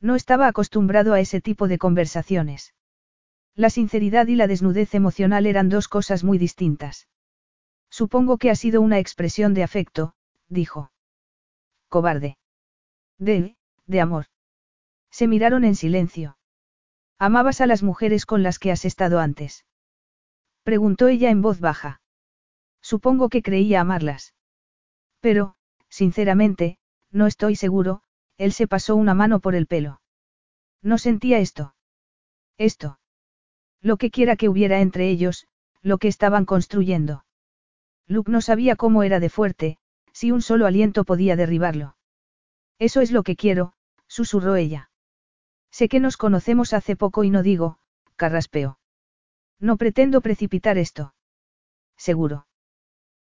No 0.00 0.16
estaba 0.16 0.48
acostumbrado 0.48 1.12
a 1.12 1.20
ese 1.20 1.40
tipo 1.40 1.68
de 1.68 1.78
conversaciones. 1.78 2.74
La 3.54 3.70
sinceridad 3.70 4.26
y 4.26 4.34
la 4.34 4.48
desnudez 4.48 4.92
emocional 4.96 5.46
eran 5.46 5.68
dos 5.68 5.86
cosas 5.86 6.24
muy 6.24 6.36
distintas. 6.36 7.06
Supongo 8.00 8.36
que 8.36 8.50
ha 8.50 8.54
sido 8.54 8.82
una 8.82 8.98
expresión 8.98 9.54
de 9.54 9.62
afecto, 9.62 10.12
dijo. 10.50 10.92
Cobarde. 11.88 12.36
De, 13.18 13.56
de 13.86 14.00
amor. 14.02 14.26
Se 15.10 15.26
miraron 15.26 15.64
en 15.64 15.74
silencio. 15.74 16.36
¿Amabas 17.18 17.62
a 17.62 17.66
las 17.66 17.82
mujeres 17.82 18.26
con 18.26 18.42
las 18.42 18.58
que 18.58 18.70
has 18.70 18.84
estado 18.84 19.18
antes? 19.18 19.64
Preguntó 20.62 21.08
ella 21.08 21.30
en 21.30 21.40
voz 21.40 21.58
baja. 21.58 22.02
Supongo 22.82 23.30
que 23.30 23.40
creía 23.40 23.80
amarlas. 23.80 24.34
Pero, 25.20 25.54
sinceramente, 25.88 26.76
no 27.10 27.26
estoy 27.26 27.56
seguro, 27.56 28.02
él 28.36 28.52
se 28.52 28.68
pasó 28.68 28.94
una 28.94 29.14
mano 29.14 29.40
por 29.40 29.54
el 29.54 29.66
pelo. 29.66 30.02
No 30.82 30.98
sentía 30.98 31.38
esto. 31.38 31.74
Esto. 32.58 32.98
Lo 33.80 33.96
que 33.96 34.10
quiera 34.10 34.36
que 34.36 34.50
hubiera 34.50 34.82
entre 34.82 35.08
ellos, 35.08 35.46
lo 35.80 35.96
que 35.96 36.08
estaban 36.08 36.44
construyendo. 36.44 37.24
Luke 38.06 38.30
no 38.30 38.40
sabía 38.40 38.76
cómo 38.76 39.02
era 39.02 39.20
de 39.20 39.28
fuerte, 39.28 39.78
si 40.12 40.30
un 40.30 40.42
solo 40.42 40.66
aliento 40.66 41.04
podía 41.04 41.36
derribarlo. 41.36 41.96
Eso 42.78 43.00
es 43.00 43.10
lo 43.10 43.22
que 43.22 43.36
quiero, 43.36 43.72
susurró 44.06 44.56
ella. 44.56 44.90
Sé 45.70 45.88
que 45.88 46.00
nos 46.00 46.16
conocemos 46.16 46.72
hace 46.72 46.96
poco 46.96 47.24
y 47.24 47.30
no 47.30 47.42
digo, 47.42 47.78
carraspeo. 48.16 48.78
No 49.58 49.76
pretendo 49.76 50.20
precipitar 50.20 50.78
esto. 50.78 51.14
Seguro. 51.96 52.46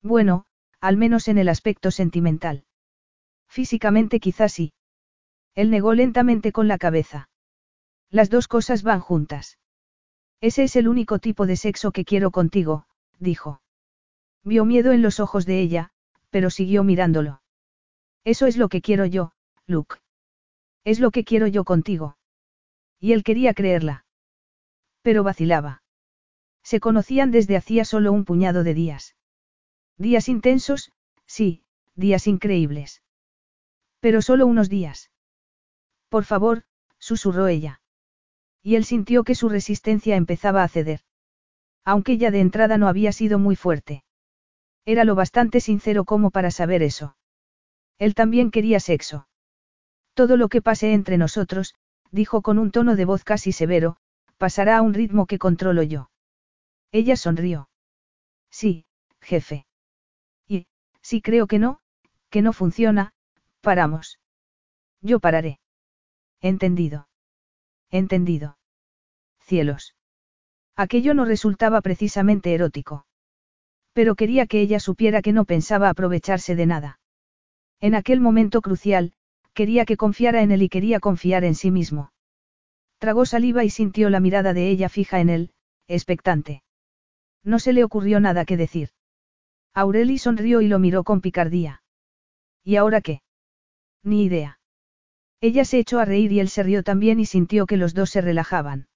Bueno, 0.02 0.46
al 0.80 0.98
menos 0.98 1.28
en 1.28 1.38
el 1.38 1.50
aspecto 1.50 1.92
sentimental. 1.92 2.66
Físicamente 3.48 4.20
quizás 4.20 4.54
sí. 4.54 4.74
Él 5.56 5.72
negó 5.72 5.94
lentamente 5.94 6.52
con 6.52 6.68
la 6.68 6.78
cabeza. 6.78 7.30
Las 8.10 8.30
dos 8.30 8.48
cosas 8.48 8.84
van 8.84 9.02
juntas. 9.02 9.58
Ese 10.42 10.64
es 10.64 10.76
el 10.76 10.88
único 10.88 11.20
tipo 11.20 11.46
de 11.46 11.58
sexo 11.58 11.92
que 11.92 12.06
quiero 12.06 12.32
contigo, 12.32 12.86
dijo. 13.20 13.62
Vio 14.44 14.66
miedo 14.66 14.92
en 14.92 15.02
los 15.02 15.20
ojos 15.20 15.46
de 15.46 15.60
ella, 15.60 15.92
pero 16.30 16.50
siguió 16.50 16.84
mirándolo. 16.84 17.42
Eso 18.24 18.48
es 18.48 18.58
lo 18.58 18.70
que 18.70 18.82
quiero 18.82 19.06
yo, 19.06 19.34
Luke. 19.66 19.98
Es 20.84 21.00
lo 21.00 21.12
que 21.12 21.24
quiero 21.24 21.48
yo 21.48 21.64
contigo. 21.64 22.18
Y 23.00 23.14
él 23.14 23.24
quería 23.24 23.54
creerla. 23.54 24.06
Pero 25.02 25.24
vacilaba. 25.24 25.84
Se 26.64 26.80
conocían 26.80 27.32
desde 27.32 27.58
hacía 27.58 27.86
solo 27.86 28.12
un 28.12 28.26
puñado 28.26 28.64
de 28.64 28.74
días. 28.74 29.16
Días 29.98 30.30
intensos, 30.30 30.92
sí, 31.26 31.64
días 31.96 32.28
increíbles. 32.28 33.02
Pero 34.00 34.22
solo 34.22 34.46
unos 34.46 34.70
días. 34.70 35.12
Por 36.10 36.26
favor, 36.26 36.64
susurró 36.98 37.48
ella. 37.48 37.82
Y 38.62 38.76
él 38.76 38.86
sintió 38.86 39.24
que 39.24 39.36
su 39.36 39.50
resistencia 39.50 40.16
empezaba 40.16 40.64
a 40.64 40.68
ceder. 40.68 41.02
Aunque 41.86 42.18
ya 42.18 42.32
de 42.32 42.42
entrada 42.42 42.78
no 42.78 42.88
había 42.88 43.12
sido 43.12 43.40
muy 43.40 43.56
fuerte. 43.56 44.04
Era 44.86 45.04
lo 45.04 45.16
bastante 45.16 45.60
sincero 45.60 46.06
como 46.06 46.32
para 46.32 46.52
saber 46.52 46.84
eso. 46.84 47.16
Él 47.98 48.16
también 48.16 48.52
quería 48.52 48.80
sexo. 48.80 49.28
Todo 50.14 50.38
lo 50.38 50.50
que 50.50 50.62
pase 50.62 50.94
entre 50.94 51.18
nosotros, 51.18 51.76
dijo 52.12 52.42
con 52.42 52.58
un 52.60 52.72
tono 52.72 52.96
de 52.96 53.06
voz 53.06 53.24
casi 53.24 53.52
severo, 53.52 53.98
pasará 54.38 54.78
a 54.78 54.82
un 54.82 54.94
ritmo 54.94 55.26
que 55.26 55.38
controlo 55.38 55.84
yo. 55.84 56.10
Ella 56.92 57.16
sonrió. 57.16 57.70
Sí, 58.50 58.86
jefe. 59.22 59.66
Y, 60.48 60.66
si 61.02 61.22
creo 61.22 61.46
que 61.46 61.60
no, 61.60 61.82
que 62.30 62.42
no 62.42 62.54
funciona, 62.54 63.14
paramos. 63.62 64.20
Yo 65.02 65.20
pararé. 65.20 65.60
Entendido. 66.42 67.08
Entendido. 67.92 68.58
Cielos. 69.42 69.96
Aquello 70.76 71.14
no 71.14 71.26
resultaba 71.26 71.82
precisamente 71.82 72.54
erótico. 72.54 73.06
Pero 74.00 74.16
quería 74.16 74.48
que 74.48 74.62
ella 74.62 74.80
supiera 74.80 75.22
que 75.22 75.34
no 75.34 75.44
pensaba 75.44 75.90
aprovecharse 75.90 76.56
de 76.56 76.66
nada. 76.66 77.02
En 77.82 77.96
aquel 77.96 78.22
momento 78.22 78.62
crucial, 78.62 79.12
quería 79.54 79.84
que 79.84 79.98
confiara 79.98 80.42
en 80.42 80.52
él 80.52 80.62
y 80.62 80.70
quería 80.70 81.02
confiar 81.02 81.44
en 81.44 81.54
sí 81.54 81.70
mismo. 81.70 82.14
Tragó 82.98 83.26
saliva 83.26 83.66
y 83.66 83.70
sintió 83.70 84.10
la 84.10 84.22
mirada 84.22 84.54
de 84.54 84.70
ella 84.70 84.88
fija 84.88 85.20
en 85.20 85.28
él, 85.28 85.52
expectante. 85.90 86.64
No 87.44 87.60
se 87.60 87.74
le 87.74 87.84
ocurrió 87.84 88.22
nada 88.22 88.46
que 88.46 88.56
decir. 88.56 88.92
Aureli 89.74 90.18
sonrió 90.18 90.62
y 90.62 90.70
lo 90.70 90.80
miró 90.80 91.04
con 91.04 91.20
picardía. 91.20 91.84
¿Y 92.64 92.78
ahora 92.78 93.02
qué? 93.02 93.22
Ni 94.02 94.24
idea. 94.24 94.62
Ella 95.42 95.66
se 95.66 95.78
echó 95.78 96.00
a 96.00 96.06
reír 96.06 96.32
y 96.32 96.40
él 96.40 96.48
se 96.48 96.64
rió 96.64 96.84
también 96.84 97.20
y 97.20 97.26
sintió 97.26 97.66
que 97.66 97.76
los 97.76 97.94
dos 97.94 98.12
se 98.12 98.22
relajaban. 98.22 98.88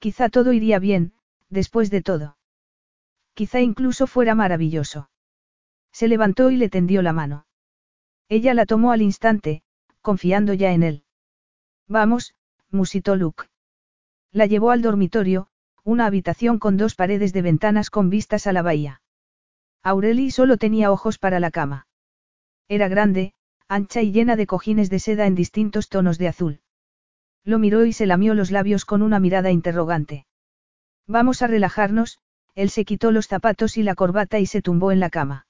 Quizá 0.00 0.28
todo 0.28 0.52
iría 0.52 0.78
bien, 0.78 1.14
después 1.48 1.88
de 1.88 2.02
todo. 2.02 2.36
Quizá 3.34 3.60
incluso 3.60 4.06
fuera 4.06 4.34
maravilloso. 4.34 5.10
Se 5.92 6.08
levantó 6.08 6.50
y 6.50 6.56
le 6.56 6.68
tendió 6.68 7.02
la 7.02 7.12
mano. 7.12 7.46
Ella 8.28 8.54
la 8.54 8.66
tomó 8.66 8.92
al 8.92 9.02
instante, 9.02 9.62
confiando 10.00 10.54
ya 10.54 10.72
en 10.72 10.82
él. 10.82 11.04
Vamos, 11.88 12.34
musitó 12.70 13.16
Luke. 13.16 13.44
La 14.30 14.46
llevó 14.46 14.70
al 14.70 14.82
dormitorio, 14.82 15.48
una 15.84 16.06
habitación 16.06 16.58
con 16.58 16.76
dos 16.76 16.94
paredes 16.94 17.32
de 17.32 17.42
ventanas 17.42 17.90
con 17.90 18.08
vistas 18.08 18.46
a 18.46 18.52
la 18.52 18.62
bahía. 18.62 19.02
Aureli 19.82 20.30
solo 20.30 20.56
tenía 20.56 20.92
ojos 20.92 21.18
para 21.18 21.40
la 21.40 21.50
cama. 21.50 21.86
Era 22.68 22.88
grande, 22.88 23.34
ancha 23.68 24.00
y 24.00 24.12
llena 24.12 24.36
de 24.36 24.46
cojines 24.46 24.90
de 24.90 24.98
seda 24.98 25.26
en 25.26 25.34
distintos 25.34 25.88
tonos 25.88 26.18
de 26.18 26.28
azul. 26.28 26.60
Lo 27.44 27.58
miró 27.58 27.84
y 27.84 27.92
se 27.92 28.06
lamió 28.06 28.34
los 28.34 28.50
labios 28.50 28.84
con 28.84 29.02
una 29.02 29.18
mirada 29.18 29.50
interrogante. 29.50 30.26
Vamos 31.06 31.42
a 31.42 31.48
relajarnos, 31.48 32.18
él 32.54 32.70
se 32.70 32.84
quitó 32.84 33.10
los 33.10 33.26
zapatos 33.26 33.76
y 33.76 33.82
la 33.82 33.94
corbata 33.94 34.38
y 34.38 34.46
se 34.46 34.62
tumbó 34.62 34.92
en 34.92 35.00
la 35.00 35.10
cama. 35.10 35.46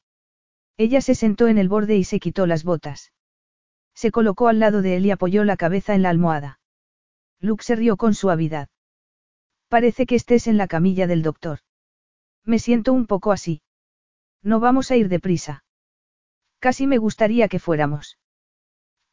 Ella 0.76 1.00
se 1.00 1.14
sentó 1.14 1.48
en 1.48 1.58
el 1.58 1.68
borde 1.68 1.96
y 1.96 2.04
se 2.04 2.20
quitó 2.20 2.46
las 2.46 2.64
botas. 2.64 3.12
Se 3.94 4.10
colocó 4.10 4.48
al 4.48 4.58
lado 4.58 4.82
de 4.82 4.96
él 4.96 5.06
y 5.06 5.10
apoyó 5.10 5.44
la 5.44 5.56
cabeza 5.56 5.94
en 5.94 6.02
la 6.02 6.10
almohada. 6.10 6.60
Luke 7.40 7.64
se 7.64 7.76
rió 7.76 7.96
con 7.96 8.14
suavidad. 8.14 8.68
Parece 9.68 10.06
que 10.06 10.14
estés 10.14 10.46
en 10.46 10.56
la 10.56 10.68
camilla 10.68 11.06
del 11.06 11.22
doctor. 11.22 11.58
Me 12.44 12.58
siento 12.58 12.92
un 12.92 13.06
poco 13.06 13.32
así. 13.32 13.62
No 14.42 14.60
vamos 14.60 14.90
a 14.90 14.96
ir 14.96 15.08
deprisa. 15.08 15.64
Casi 16.58 16.86
me 16.86 16.98
gustaría 16.98 17.48
que 17.48 17.58
fuéramos. 17.58 18.18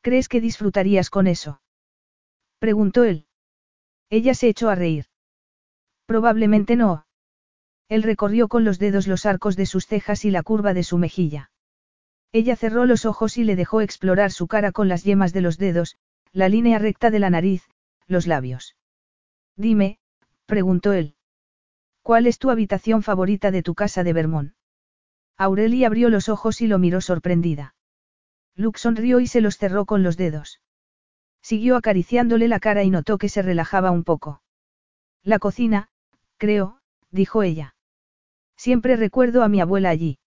¿Crees 0.01 0.29
que 0.29 0.41
disfrutarías 0.41 1.09
con 1.09 1.27
eso? 1.27 1.61
Preguntó 2.59 3.03
él. 3.03 3.25
Ella 4.09 4.33
se 4.33 4.47
echó 4.47 4.69
a 4.69 4.75
reír. 4.75 5.05
Probablemente 6.05 6.75
no. 6.75 7.05
Él 7.89 8.03
recorrió 8.03 8.47
con 8.47 8.63
los 8.63 8.77
dedos 8.77 9.07
los 9.07 9.25
arcos 9.25 9.55
de 9.55 9.65
sus 9.65 9.87
cejas 9.87 10.23
y 10.23 10.31
la 10.31 10.43
curva 10.43 10.75
de 10.75 10.83
su 10.83 10.99
mejilla. 10.99 11.51
Ella 12.31 12.55
cerró 12.55 12.85
los 12.85 13.05
ojos 13.05 13.37
y 13.37 13.43
le 13.43 13.55
dejó 13.55 13.81
explorar 13.81 14.31
su 14.31 14.47
cara 14.47 14.71
con 14.71 14.87
las 14.87 15.03
yemas 15.03 15.33
de 15.33 15.41
los 15.41 15.57
dedos, 15.57 15.97
la 16.31 16.47
línea 16.47 16.77
recta 16.77 17.09
de 17.09 17.17
la 17.17 17.31
nariz, 17.31 17.67
los 18.05 18.27
labios. 18.27 18.75
Dime, 19.55 19.97
preguntó 20.45 20.93
él. 20.93 21.15
¿Cuál 22.03 22.27
es 22.27 22.37
tu 22.37 22.51
habitación 22.51 23.01
favorita 23.01 23.49
de 23.49 23.63
tu 23.63 23.73
casa 23.73 24.03
de 24.03 24.13
Vermont? 24.13 24.53
Aurelie 25.37 25.85
abrió 25.87 26.09
los 26.09 26.29
ojos 26.29 26.61
y 26.61 26.67
lo 26.67 26.77
miró 26.77 27.01
sorprendida. 27.01 27.73
Luke 28.55 28.79
sonrió 28.79 29.19
y 29.19 29.25
se 29.25 29.41
los 29.41 29.57
cerró 29.57 29.85
con 29.85 30.03
los 30.03 30.15
dedos. 30.15 30.61
Siguió 31.41 31.75
acariciándole 31.75 32.47
la 32.47 32.59
cara 32.59 32.83
y 32.83 32.91
notó 32.91 33.17
que 33.17 33.29
se 33.29 33.41
relajaba 33.41 33.89
un 33.89 34.03
poco. 34.03 34.43
La 35.23 35.39
cocina, 35.39 35.89
creo, 36.37 36.81
dijo 37.09 37.41
ella. 37.41 37.75
Siempre 38.59 38.97
recuerdo 38.97 39.41
a 39.41 39.47
mi 39.47 39.61
abuela 39.61 39.89
allí. 39.89 40.19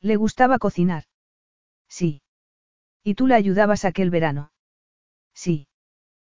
¿Le 0.00 0.16
gustaba 0.16 0.58
cocinar? 0.58 1.04
Sí. 1.90 2.22
¿Y 3.04 3.16
tú 3.16 3.26
la 3.26 3.36
ayudabas 3.36 3.84
aquel 3.84 4.08
verano? 4.08 4.50
Sí. 5.34 5.68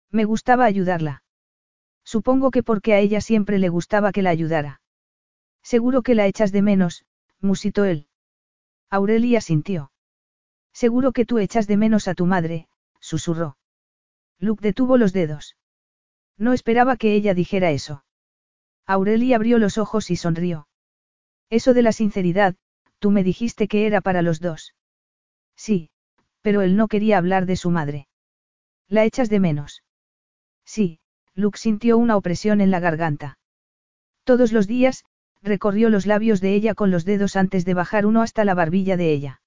Me 0.09 0.25
gustaba 0.25 0.66
ayudarla. 0.66 1.22
Supongo 2.03 2.50
que 2.50 2.64
porque 2.64 2.95
a 2.95 3.00
ella 3.00 3.22
siempre 3.22 3.59
le 3.59 3.69
gustaba 3.69 4.11
que 4.11 4.24
la 4.24 4.32
ayudara. 4.32 4.82
Seguro 5.61 6.01
que 6.01 6.16
la 6.16 6.25
echas 6.25 6.51
de 6.51 6.64
menos, 6.64 7.06
musitó 7.40 7.85
él. 7.85 8.08
Aurelia 8.90 9.41
sintió. 9.41 9.91
Seguro 10.74 11.11
que 11.11 11.27
tú 11.27 11.38
echas 11.38 11.67
de 11.67 11.77
menos 11.77 12.08
a 12.08 12.16
tu 12.16 12.25
madre, 12.25 12.67
susurró. 13.00 13.58
Luke 14.40 14.64
detuvo 14.64 14.98
los 14.98 15.14
dedos. 15.14 15.56
No 16.35 16.53
esperaba 16.53 16.98
que 16.98 17.14
ella 17.14 17.35
dijera 17.35 17.69
eso. 17.69 18.06
Aurelie 18.88 19.35
abrió 19.35 19.59
los 19.59 19.77
ojos 19.77 20.09
y 20.09 20.16
sonrió. 20.16 20.67
Eso 21.51 21.73
de 21.73 21.81
la 21.81 21.91
sinceridad, 21.91 22.55
tú 22.99 23.11
me 23.11 23.23
dijiste 23.23 23.67
que 23.67 23.85
era 23.85 23.99
para 23.99 24.21
los 24.21 24.39
dos. 24.39 24.73
Sí, 25.55 25.91
pero 26.41 26.61
él 26.61 26.77
no 26.77 26.88
quería 26.88 27.17
hablar 27.17 27.45
de 27.45 27.57
su 27.57 27.69
madre. 27.69 28.07
¿La 28.88 29.03
echas 29.03 29.30
de 29.30 29.41
menos? 29.41 29.83
Sí, 30.65 30.99
Luke 31.35 31.59
sintió 31.59 31.97
una 31.97 32.15
opresión 32.15 32.61
en 32.61 32.71
la 32.71 32.80
garganta. 32.80 33.38
Todos 34.23 34.53
los 34.53 34.65
días, 34.65 35.03
recorrió 35.41 35.89
los 35.89 36.05
labios 36.05 36.39
de 36.39 36.53
ella 36.55 36.73
con 36.73 36.89
los 36.89 37.03
dedos 37.03 37.35
antes 37.35 37.65
de 37.65 37.73
bajar 37.73 38.05
uno 38.05 38.21
hasta 38.21 38.45
la 38.45 38.53
barbilla 38.53 38.95
de 38.95 39.11
ella. 39.11 39.41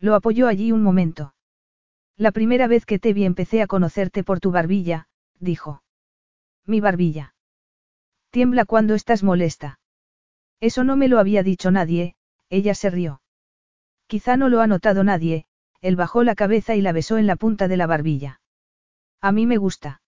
Lo 0.00 0.14
apoyó 0.14 0.48
allí 0.48 0.72
un 0.72 0.82
momento. 0.82 1.34
La 2.16 2.32
primera 2.32 2.68
vez 2.68 2.86
que 2.86 2.98
te 2.98 3.12
vi 3.12 3.24
empecé 3.24 3.60
a 3.60 3.66
conocerte 3.66 4.24
por 4.24 4.40
tu 4.40 4.50
barbilla, 4.50 5.08
dijo. 5.38 5.82
Mi 6.64 6.80
barbilla. 6.80 7.34
Tiembla 8.30 8.64
cuando 8.64 8.94
estás 8.94 9.22
molesta. 9.22 9.77
Eso 10.60 10.84
no 10.84 10.96
me 10.96 11.08
lo 11.08 11.18
había 11.18 11.42
dicho 11.42 11.70
nadie, 11.70 12.14
ella 12.50 12.74
se 12.74 12.90
rió. 12.90 13.20
Quizá 14.06 14.36
no 14.36 14.48
lo 14.48 14.60
ha 14.60 14.66
notado 14.66 15.04
nadie, 15.04 15.46
él 15.80 15.96
bajó 15.96 16.24
la 16.24 16.34
cabeza 16.34 16.74
y 16.74 16.80
la 16.80 16.92
besó 16.92 17.18
en 17.18 17.26
la 17.26 17.36
punta 17.36 17.68
de 17.68 17.76
la 17.76 17.86
barbilla. 17.86 18.40
A 19.20 19.32
mí 19.32 19.46
me 19.46 19.56
gusta. 19.56 20.00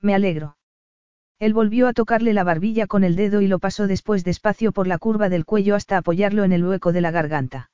Me 0.00 0.14
alegro. 0.14 0.56
Él 1.38 1.52
volvió 1.52 1.86
a 1.86 1.92
tocarle 1.92 2.32
la 2.32 2.44
barbilla 2.44 2.86
con 2.86 3.04
el 3.04 3.14
dedo 3.14 3.42
y 3.42 3.48
lo 3.48 3.58
pasó 3.58 3.86
después 3.86 4.24
despacio 4.24 4.72
por 4.72 4.86
la 4.86 4.98
curva 4.98 5.28
del 5.28 5.44
cuello 5.44 5.74
hasta 5.74 5.98
apoyarlo 5.98 6.44
en 6.44 6.52
el 6.52 6.64
hueco 6.64 6.92
de 6.92 7.02
la 7.02 7.10
garganta. 7.10 7.70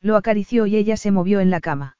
Lo 0.00 0.16
acarició 0.16 0.66
y 0.66 0.76
ella 0.76 0.96
se 0.96 1.10
movió 1.10 1.40
en 1.40 1.50
la 1.50 1.60
cama. 1.60 1.98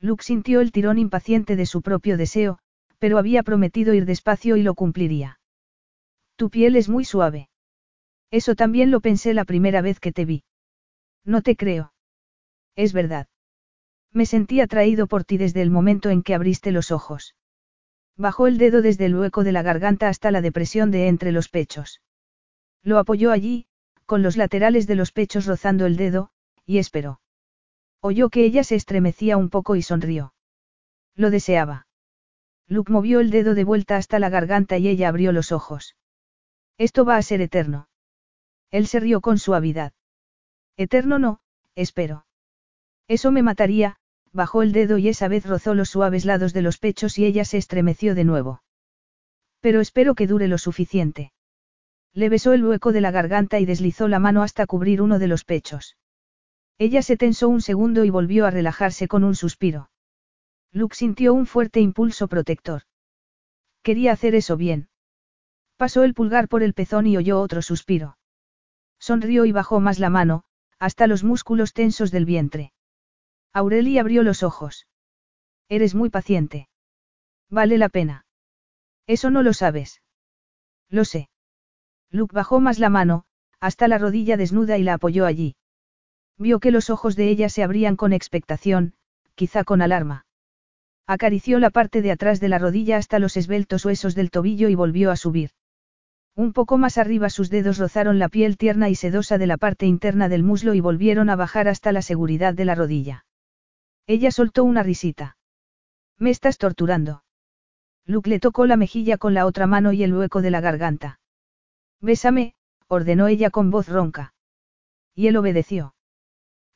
Luke 0.00 0.24
sintió 0.24 0.60
el 0.60 0.72
tirón 0.72 0.98
impaciente 0.98 1.56
de 1.56 1.66
su 1.66 1.82
propio 1.82 2.16
deseo, 2.16 2.58
pero 2.98 3.18
había 3.18 3.42
prometido 3.42 3.92
ir 3.92 4.06
despacio 4.06 4.56
y 4.56 4.62
lo 4.62 4.74
cumpliría. 4.74 5.40
Tu 6.36 6.48
piel 6.48 6.76
es 6.76 6.88
muy 6.88 7.04
suave. 7.04 7.48
Eso 8.30 8.54
también 8.54 8.90
lo 8.90 9.00
pensé 9.00 9.34
la 9.34 9.44
primera 9.44 9.80
vez 9.80 10.00
que 10.00 10.12
te 10.12 10.24
vi. 10.24 10.44
No 11.24 11.42
te 11.42 11.56
creo. 11.56 11.92
Es 12.76 12.92
verdad. 12.92 13.26
Me 14.12 14.26
sentí 14.26 14.60
atraído 14.60 15.06
por 15.06 15.24
ti 15.24 15.36
desde 15.36 15.62
el 15.62 15.70
momento 15.70 16.10
en 16.10 16.22
que 16.22 16.34
abriste 16.34 16.72
los 16.72 16.90
ojos. 16.90 17.34
Bajó 18.16 18.46
el 18.46 18.58
dedo 18.58 18.82
desde 18.82 19.06
el 19.06 19.16
hueco 19.16 19.44
de 19.44 19.52
la 19.52 19.62
garganta 19.62 20.08
hasta 20.08 20.30
la 20.30 20.40
depresión 20.40 20.90
de 20.90 21.08
entre 21.08 21.32
los 21.32 21.48
pechos. 21.48 22.02
Lo 22.82 22.98
apoyó 22.98 23.30
allí, 23.30 23.66
con 24.06 24.22
los 24.22 24.36
laterales 24.36 24.86
de 24.86 24.94
los 24.94 25.12
pechos 25.12 25.46
rozando 25.46 25.86
el 25.86 25.96
dedo, 25.96 26.30
y 26.66 26.78
esperó. 26.78 27.20
Oyó 28.00 28.30
que 28.30 28.44
ella 28.44 28.64
se 28.64 28.74
estremecía 28.74 29.36
un 29.36 29.50
poco 29.50 29.76
y 29.76 29.82
sonrió. 29.82 30.34
Lo 31.14 31.30
deseaba. 31.30 31.86
Luke 32.66 32.92
movió 32.92 33.20
el 33.20 33.30
dedo 33.30 33.54
de 33.54 33.64
vuelta 33.64 33.96
hasta 33.96 34.18
la 34.18 34.28
garganta 34.28 34.78
y 34.78 34.88
ella 34.88 35.08
abrió 35.08 35.32
los 35.32 35.52
ojos. 35.52 35.96
Esto 36.76 37.04
va 37.04 37.16
a 37.16 37.22
ser 37.22 37.40
eterno. 37.40 37.88
Él 38.70 38.86
se 38.86 39.00
rió 39.00 39.20
con 39.20 39.38
suavidad. 39.38 39.92
Eterno 40.76 41.18
no, 41.18 41.40
espero. 41.74 42.26
Eso 43.08 43.32
me 43.32 43.42
mataría, 43.42 43.96
bajó 44.32 44.62
el 44.62 44.72
dedo 44.72 44.98
y 44.98 45.08
esa 45.08 45.28
vez 45.28 45.46
rozó 45.46 45.74
los 45.74 45.88
suaves 45.88 46.24
lados 46.24 46.52
de 46.52 46.62
los 46.62 46.78
pechos 46.78 47.18
y 47.18 47.24
ella 47.24 47.44
se 47.44 47.56
estremeció 47.56 48.14
de 48.14 48.24
nuevo. 48.24 48.62
Pero 49.60 49.80
espero 49.80 50.14
que 50.14 50.26
dure 50.26 50.48
lo 50.48 50.58
suficiente. 50.58 51.32
Le 52.12 52.28
besó 52.28 52.52
el 52.52 52.64
hueco 52.64 52.92
de 52.92 53.00
la 53.00 53.10
garganta 53.10 53.58
y 53.58 53.64
deslizó 53.64 54.08
la 54.08 54.18
mano 54.18 54.42
hasta 54.42 54.66
cubrir 54.66 55.02
uno 55.02 55.18
de 55.18 55.28
los 55.28 55.44
pechos. 55.44 55.96
Ella 56.78 57.02
se 57.02 57.16
tensó 57.16 57.48
un 57.48 57.60
segundo 57.60 58.04
y 58.04 58.10
volvió 58.10 58.46
a 58.46 58.50
relajarse 58.50 59.08
con 59.08 59.24
un 59.24 59.34
suspiro. 59.34 59.90
Luke 60.70 60.94
sintió 60.94 61.32
un 61.32 61.46
fuerte 61.46 61.80
impulso 61.80 62.28
protector. 62.28 62.82
Quería 63.82 64.12
hacer 64.12 64.34
eso 64.34 64.56
bien. 64.56 64.88
Pasó 65.76 66.04
el 66.04 66.14
pulgar 66.14 66.48
por 66.48 66.62
el 66.62 66.74
pezón 66.74 67.06
y 67.06 67.16
oyó 67.16 67.40
otro 67.40 67.62
suspiro. 67.62 68.17
Sonrió 68.98 69.44
y 69.44 69.52
bajó 69.52 69.80
más 69.80 69.98
la 69.98 70.10
mano, 70.10 70.44
hasta 70.78 71.06
los 71.06 71.24
músculos 71.24 71.72
tensos 71.72 72.10
del 72.10 72.24
vientre. 72.24 72.72
Aureli 73.52 73.98
abrió 73.98 74.22
los 74.22 74.42
ojos. 74.42 74.86
Eres 75.68 75.94
muy 75.94 76.10
paciente. 76.10 76.68
Vale 77.50 77.78
la 77.78 77.88
pena. 77.88 78.26
Eso 79.06 79.30
no 79.30 79.42
lo 79.42 79.52
sabes. 79.52 80.02
Lo 80.88 81.04
sé. 81.04 81.28
Luke 82.10 82.34
bajó 82.34 82.60
más 82.60 82.78
la 82.78 82.88
mano, 82.88 83.24
hasta 83.60 83.88
la 83.88 83.98
rodilla 83.98 84.36
desnuda 84.36 84.78
y 84.78 84.82
la 84.82 84.94
apoyó 84.94 85.26
allí. 85.26 85.56
Vio 86.36 86.60
que 86.60 86.70
los 86.70 86.90
ojos 86.90 87.16
de 87.16 87.28
ella 87.28 87.48
se 87.48 87.62
abrían 87.62 87.96
con 87.96 88.12
expectación, 88.12 88.94
quizá 89.34 89.64
con 89.64 89.82
alarma. 89.82 90.26
Acarició 91.06 91.58
la 91.58 91.70
parte 91.70 92.02
de 92.02 92.12
atrás 92.12 92.38
de 92.38 92.48
la 92.48 92.58
rodilla 92.58 92.96
hasta 92.96 93.18
los 93.18 93.36
esbeltos 93.36 93.84
huesos 93.84 94.14
del 94.14 94.30
tobillo 94.30 94.68
y 94.68 94.74
volvió 94.74 95.10
a 95.10 95.16
subir. 95.16 95.50
Un 96.38 96.52
poco 96.52 96.78
más 96.78 96.98
arriba 96.98 97.30
sus 97.30 97.50
dedos 97.50 97.78
rozaron 97.78 98.20
la 98.20 98.28
piel 98.28 98.56
tierna 98.56 98.88
y 98.88 98.94
sedosa 98.94 99.38
de 99.38 99.48
la 99.48 99.56
parte 99.56 99.86
interna 99.86 100.28
del 100.28 100.44
muslo 100.44 100.72
y 100.72 100.78
volvieron 100.78 101.30
a 101.30 101.34
bajar 101.34 101.66
hasta 101.66 101.90
la 101.90 102.00
seguridad 102.00 102.54
de 102.54 102.64
la 102.64 102.76
rodilla. 102.76 103.26
Ella 104.06 104.30
soltó 104.30 104.62
una 104.62 104.84
risita. 104.84 105.36
Me 106.16 106.30
estás 106.30 106.56
torturando. 106.56 107.24
Luke 108.06 108.30
le 108.30 108.38
tocó 108.38 108.66
la 108.66 108.76
mejilla 108.76 109.18
con 109.18 109.34
la 109.34 109.46
otra 109.46 109.66
mano 109.66 109.92
y 109.92 110.04
el 110.04 110.14
hueco 110.14 110.40
de 110.40 110.52
la 110.52 110.60
garganta. 110.60 111.18
Bésame, 112.00 112.54
ordenó 112.86 113.26
ella 113.26 113.50
con 113.50 113.72
voz 113.72 113.88
ronca. 113.88 114.32
Y 115.16 115.26
él 115.26 115.36
obedeció. 115.38 115.96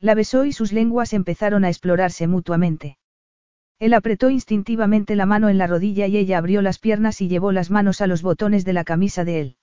La 0.01 0.17
besó 0.17 0.45
y 0.45 0.53
sus 0.53 0.73
lenguas 0.73 1.13
empezaron 1.13 1.65
a 1.65 1.69
explorarse 1.69 2.27
mutuamente. 2.27 2.99
Él 3.83 3.95
apretó 3.95 4.31
instintivamente 4.31 5.17
la 5.17 5.27
mano 5.27 5.49
en 5.49 5.59
la 5.59 5.67
rodilla 5.67 6.07
y 6.07 6.17
ella 6.17 6.39
abrió 6.39 6.63
las 6.63 6.79
piernas 6.79 7.21
y 7.21 7.27
llevó 7.27 7.51
las 7.51 7.69
manos 7.69 8.01
a 8.01 8.07
los 8.07 8.23
botones 8.23 8.65
de 8.65 8.73
la 8.73 8.85
camisa 8.85 9.25
de 9.25 9.41
él. 9.41 9.57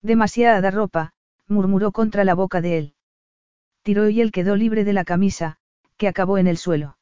Demasiada 0.00 0.70
ropa, 0.70 1.12
murmuró 1.46 1.92
contra 1.92 2.24
la 2.24 2.34
boca 2.34 2.62
de 2.62 2.78
él. 2.78 2.94
Tiró 3.82 4.08
y 4.08 4.22
él 4.22 4.32
quedó 4.32 4.56
libre 4.56 4.82
de 4.84 4.94
la 4.94 5.04
camisa, 5.04 5.58
que 5.98 6.08
acabó 6.08 6.38
en 6.38 6.46
el 6.46 6.56
suelo. 6.56 6.96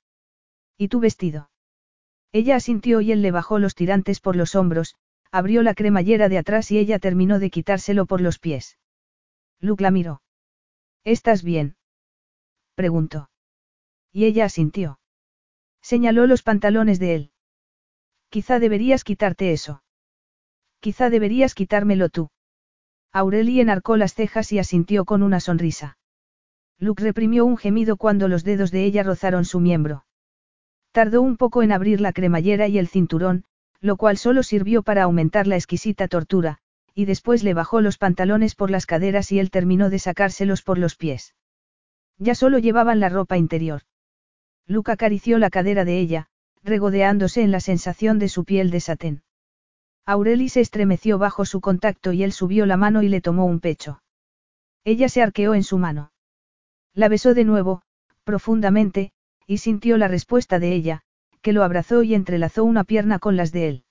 ¿Y 0.76 0.88
tu 0.88 0.98
vestido? 0.98 1.48
Ella 2.32 2.56
asintió 2.56 3.00
y 3.00 3.12
él 3.12 3.22
le 3.22 3.30
bajó 3.30 3.60
los 3.60 3.76
tirantes 3.76 4.18
por 4.18 4.34
los 4.34 4.56
hombros, 4.56 4.96
abrió 5.30 5.62
la 5.62 5.74
cremallera 5.74 6.28
de 6.28 6.38
atrás 6.38 6.72
y 6.72 6.78
ella 6.78 6.98
terminó 6.98 7.38
de 7.38 7.50
quitárselo 7.50 8.04
por 8.04 8.20
los 8.20 8.40
pies. 8.40 8.78
Luke 9.60 9.80
la 9.80 9.92
miró. 9.92 10.22
¿Estás 11.04 11.44
bien? 11.44 11.76
preguntó. 12.74 13.30
Y 14.10 14.24
ella 14.24 14.46
asintió. 14.46 14.98
Señaló 15.82 16.26
los 16.26 16.42
pantalones 16.42 16.98
de 16.98 17.14
él. 17.14 17.30
Quizá 18.30 18.58
deberías 18.58 19.04
quitarte 19.04 19.52
eso. 19.52 19.82
Quizá 20.80 21.10
deberías 21.10 21.54
quitármelo 21.54 22.08
tú. 22.08 22.30
Aurelie 23.12 23.60
enarcó 23.60 23.96
las 23.96 24.14
cejas 24.14 24.52
y 24.52 24.58
asintió 24.58 25.04
con 25.04 25.22
una 25.22 25.38
sonrisa. 25.40 25.98
Luke 26.78 27.02
reprimió 27.02 27.44
un 27.44 27.56
gemido 27.56 27.96
cuando 27.96 28.26
los 28.26 28.42
dedos 28.42 28.70
de 28.70 28.84
ella 28.84 29.02
rozaron 29.02 29.44
su 29.44 29.60
miembro. 29.60 30.06
Tardó 30.92 31.20
un 31.22 31.36
poco 31.36 31.62
en 31.62 31.72
abrir 31.72 32.00
la 32.00 32.12
cremallera 32.12 32.68
y 32.68 32.78
el 32.78 32.88
cinturón, 32.88 33.44
lo 33.80 33.96
cual 33.96 34.16
solo 34.16 34.42
sirvió 34.42 34.82
para 34.82 35.02
aumentar 35.02 35.46
la 35.46 35.56
exquisita 35.56 36.08
tortura, 36.08 36.58
y 36.94 37.04
después 37.04 37.42
le 37.42 37.54
bajó 37.54 37.80
los 37.80 37.98
pantalones 37.98 38.54
por 38.54 38.70
las 38.70 38.86
caderas 38.86 39.30
y 39.32 39.38
él 39.38 39.50
terminó 39.50 39.90
de 39.90 39.98
sacárselos 39.98 40.62
por 40.62 40.78
los 40.78 40.96
pies. 40.96 41.34
Ya 42.18 42.34
solo 42.34 42.58
llevaban 42.58 43.00
la 43.00 43.08
ropa 43.08 43.36
interior. 43.36 43.82
Luke 44.66 44.92
acarició 44.92 45.38
la 45.38 45.50
cadera 45.50 45.84
de 45.84 45.98
ella, 45.98 46.28
regodeándose 46.62 47.42
en 47.42 47.50
la 47.50 47.60
sensación 47.60 48.18
de 48.18 48.28
su 48.28 48.44
piel 48.44 48.70
de 48.70 48.80
satén. 48.80 49.22
Aureli 50.06 50.48
se 50.48 50.60
estremeció 50.60 51.18
bajo 51.18 51.44
su 51.44 51.60
contacto 51.60 52.12
y 52.12 52.22
él 52.22 52.32
subió 52.32 52.66
la 52.66 52.76
mano 52.76 53.02
y 53.02 53.08
le 53.08 53.20
tomó 53.20 53.46
un 53.46 53.60
pecho. 53.60 54.02
Ella 54.84 55.08
se 55.08 55.22
arqueó 55.22 55.54
en 55.54 55.62
su 55.62 55.78
mano. 55.78 56.12
La 56.94 57.08
besó 57.08 57.34
de 57.34 57.44
nuevo, 57.44 57.82
profundamente, 58.24 59.12
y 59.46 59.58
sintió 59.58 59.96
la 59.96 60.08
respuesta 60.08 60.58
de 60.58 60.72
ella, 60.72 61.02
que 61.40 61.52
lo 61.52 61.62
abrazó 61.62 62.02
y 62.02 62.14
entrelazó 62.14 62.64
una 62.64 62.84
pierna 62.84 63.18
con 63.18 63.36
las 63.36 63.52
de 63.52 63.68
él. 63.68 63.84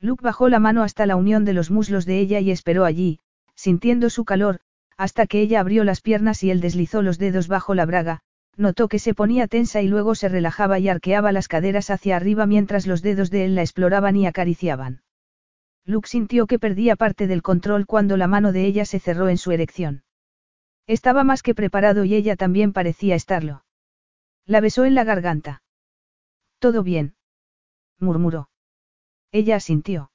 Luke 0.00 0.22
bajó 0.22 0.48
la 0.48 0.58
mano 0.58 0.82
hasta 0.82 1.06
la 1.06 1.16
unión 1.16 1.44
de 1.44 1.52
los 1.52 1.70
muslos 1.70 2.04
de 2.04 2.18
ella 2.18 2.40
y 2.40 2.50
esperó 2.50 2.84
allí, 2.84 3.20
sintiendo 3.54 4.10
su 4.10 4.24
calor, 4.24 4.60
hasta 4.96 5.26
que 5.26 5.40
ella 5.40 5.60
abrió 5.60 5.84
las 5.84 6.00
piernas 6.00 6.42
y 6.42 6.50
él 6.50 6.60
deslizó 6.60 7.02
los 7.02 7.18
dedos 7.18 7.48
bajo 7.48 7.74
la 7.74 7.86
braga, 7.86 8.22
notó 8.56 8.88
que 8.88 8.98
se 8.98 9.14
ponía 9.14 9.48
tensa 9.48 9.82
y 9.82 9.88
luego 9.88 10.14
se 10.14 10.28
relajaba 10.28 10.78
y 10.78 10.88
arqueaba 10.88 11.32
las 11.32 11.48
caderas 11.48 11.90
hacia 11.90 12.16
arriba 12.16 12.46
mientras 12.46 12.86
los 12.86 13.02
dedos 13.02 13.30
de 13.30 13.44
él 13.44 13.54
la 13.54 13.62
exploraban 13.62 14.16
y 14.16 14.26
acariciaban. 14.26 15.02
Luke 15.84 16.08
sintió 16.08 16.46
que 16.46 16.58
perdía 16.58 16.96
parte 16.96 17.26
del 17.26 17.42
control 17.42 17.86
cuando 17.86 18.16
la 18.16 18.26
mano 18.26 18.52
de 18.52 18.64
ella 18.64 18.84
se 18.84 19.00
cerró 19.00 19.28
en 19.28 19.38
su 19.38 19.52
erección. 19.52 20.04
Estaba 20.86 21.24
más 21.24 21.42
que 21.42 21.54
preparado 21.54 22.04
y 22.04 22.14
ella 22.14 22.36
también 22.36 22.72
parecía 22.72 23.14
estarlo. 23.14 23.64
La 24.46 24.60
besó 24.60 24.84
en 24.84 24.94
la 24.94 25.04
garganta. 25.04 25.62
Todo 26.58 26.82
bien. 26.82 27.16
murmuró. 27.98 28.50
Ella 29.32 29.56
asintió. 29.56 30.10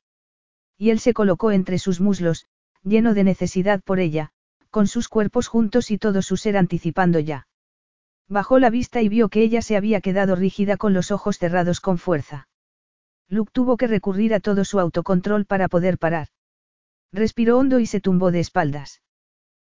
Y 0.77 0.91
él 0.91 0.99
se 0.99 1.13
colocó 1.13 1.51
entre 1.51 1.77
sus 1.77 1.99
muslos, 1.99 2.47
lleno 2.83 3.13
de 3.13 3.23
necesidad 3.23 3.81
por 3.81 3.99
ella, 3.99 4.31
con 4.69 4.87
sus 4.87 5.09
cuerpos 5.09 5.47
juntos 5.47 5.91
y 5.91 5.97
todo 5.97 6.21
su 6.21 6.37
ser 6.37 6.55
anticipando 6.55 7.19
ya. 7.19 7.48
Bajó 8.29 8.59
la 8.59 8.69
vista 8.69 9.01
y 9.01 9.09
vio 9.09 9.29
que 9.29 9.41
ella 9.41 9.63
se 9.63 9.75
había 9.75 10.01
quedado 10.01 10.35
rígida 10.35 10.77
con 10.77 10.93
los 10.93 11.09
ojos 11.09 11.39
cerrados 11.39 11.81
con 11.81 11.97
fuerza. 11.97 12.47
Luke 13.27 13.51
tuvo 13.51 13.75
que 13.75 13.87
recurrir 13.87 14.35
a 14.35 14.39
todo 14.39 14.65
su 14.65 14.79
autocontrol 14.79 15.45
para 15.45 15.67
poder 15.67 15.97
parar. 15.97 16.27
Respiró 17.11 17.57
hondo 17.57 17.79
y 17.79 17.87
se 17.87 18.01
tumbó 18.01 18.31
de 18.31 18.39
espaldas. 18.39 19.01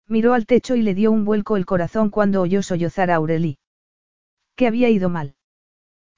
Miró 0.06 0.34
al 0.34 0.44
techo 0.44 0.76
y 0.76 0.82
le 0.82 0.94
dio 0.94 1.10
un 1.12 1.24
vuelco 1.24 1.56
el 1.56 1.64
corazón 1.64 2.10
cuando 2.10 2.42
oyó 2.42 2.62
sollozar 2.62 3.10
a 3.10 3.16
Aurelie. 3.16 3.58
¿Qué 4.54 4.66
había 4.66 4.90
ido 4.90 5.08
mal? 5.08 5.34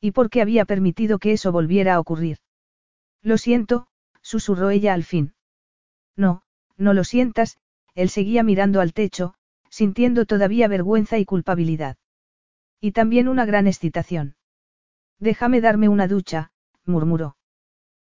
¿Y 0.01 0.11
por 0.11 0.29
qué 0.29 0.43
había 0.43 0.65
permitido 0.65 1.21
que 1.21 1.33
eso 1.33 1.53
volviera 1.53 1.95
a 1.95 2.01
ocurrir? 2.01 2.39
Lo 3.23 3.39
siento, 3.39 3.87
susurró 4.23 4.71
ella 4.71 4.93
al 4.93 5.05
fin. 5.05 5.35
No, 6.17 6.43
no 6.77 6.95
lo 6.95 7.05
sientas, 7.05 7.59
él 7.95 8.09
seguía 8.09 8.43
mirando 8.43 8.81
al 8.81 8.93
techo, 8.93 9.35
sintiendo 9.71 10.27
todavía 10.27 10.67
vergüenza 10.67 11.19
y 11.19 11.25
culpabilidad. 11.25 11.97
Y 12.85 12.93
también 12.93 13.29
una 13.29 13.47
gran 13.47 13.67
excitación. 13.67 14.37
Déjame 15.19 15.63
darme 15.63 15.89
una 15.89 16.07
ducha, 16.07 16.53
murmuró. 16.85 17.39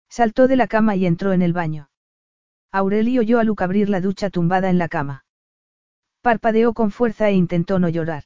Saltó 0.10 0.50
de 0.50 0.58
la 0.58 0.68
cama 0.68 0.98
y 0.98 1.06
entró 1.06 1.32
en 1.32 1.42
el 1.42 1.54
baño. 1.54 1.90
Aurelio 2.74 3.22
oyó 3.22 3.40
a 3.40 3.46
Luke 3.46 3.64
abrir 3.64 3.88
la 3.88 4.02
ducha 4.02 4.30
tumbada 4.30 4.70
en 4.70 4.78
la 4.78 4.90
cama. 4.90 5.24
Parpadeó 6.22 6.74
con 6.74 6.92
fuerza 6.92 7.30
e 7.30 7.36
intentó 7.36 7.80
no 7.80 7.88
llorar. 7.88 8.26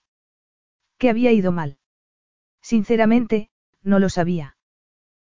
¿Qué 0.97 1.11
había 1.11 1.31
ido 1.31 1.51
mal? 1.51 1.77
Sinceramente, 2.63 3.51
no 3.83 3.99
lo 3.99 4.09
sabía. 4.09 4.57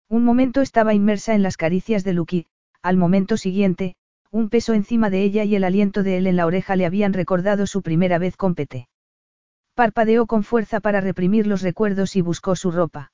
Un 0.09 0.25
momento 0.25 0.63
estaba 0.63 0.95
inmersa 0.95 1.35
en 1.35 1.43
las 1.43 1.59
caricias 1.59 2.03
de 2.03 2.15
Luke 2.15 2.47
al 2.81 2.97
momento 2.97 3.37
siguiente, 3.37 3.95
un 4.31 4.49
peso 4.49 4.73
encima 4.73 5.11
de 5.11 5.23
ella 5.23 5.45
y 5.45 5.55
el 5.55 5.65
aliento 5.65 6.03
de 6.03 6.17
él 6.17 6.27
en 6.27 6.37
la 6.37 6.47
oreja 6.47 6.77
le 6.77 6.87
habían 6.87 7.13
recordado 7.13 7.67
su 7.67 7.83
primera 7.83 8.17
vez 8.17 8.39
con 8.39 8.55
Pete. 8.55 8.89
Parpadeó 9.81 10.27
con 10.27 10.43
fuerza 10.43 10.81
para 10.81 11.01
reprimir 11.01 11.47
los 11.47 11.63
recuerdos 11.63 12.15
y 12.15 12.21
buscó 12.21 12.55
su 12.55 12.71
ropa. 12.71 13.13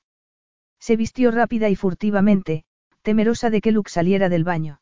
Se 0.81 0.97
vistió 0.97 1.31
rápida 1.31 1.69
y 1.69 1.77
furtivamente, 1.77 2.65
temerosa 3.03 3.49
de 3.49 3.61
que 3.61 3.71
Luke 3.71 3.89
saliera 3.89 4.27
del 4.27 4.43
baño. 4.43 4.81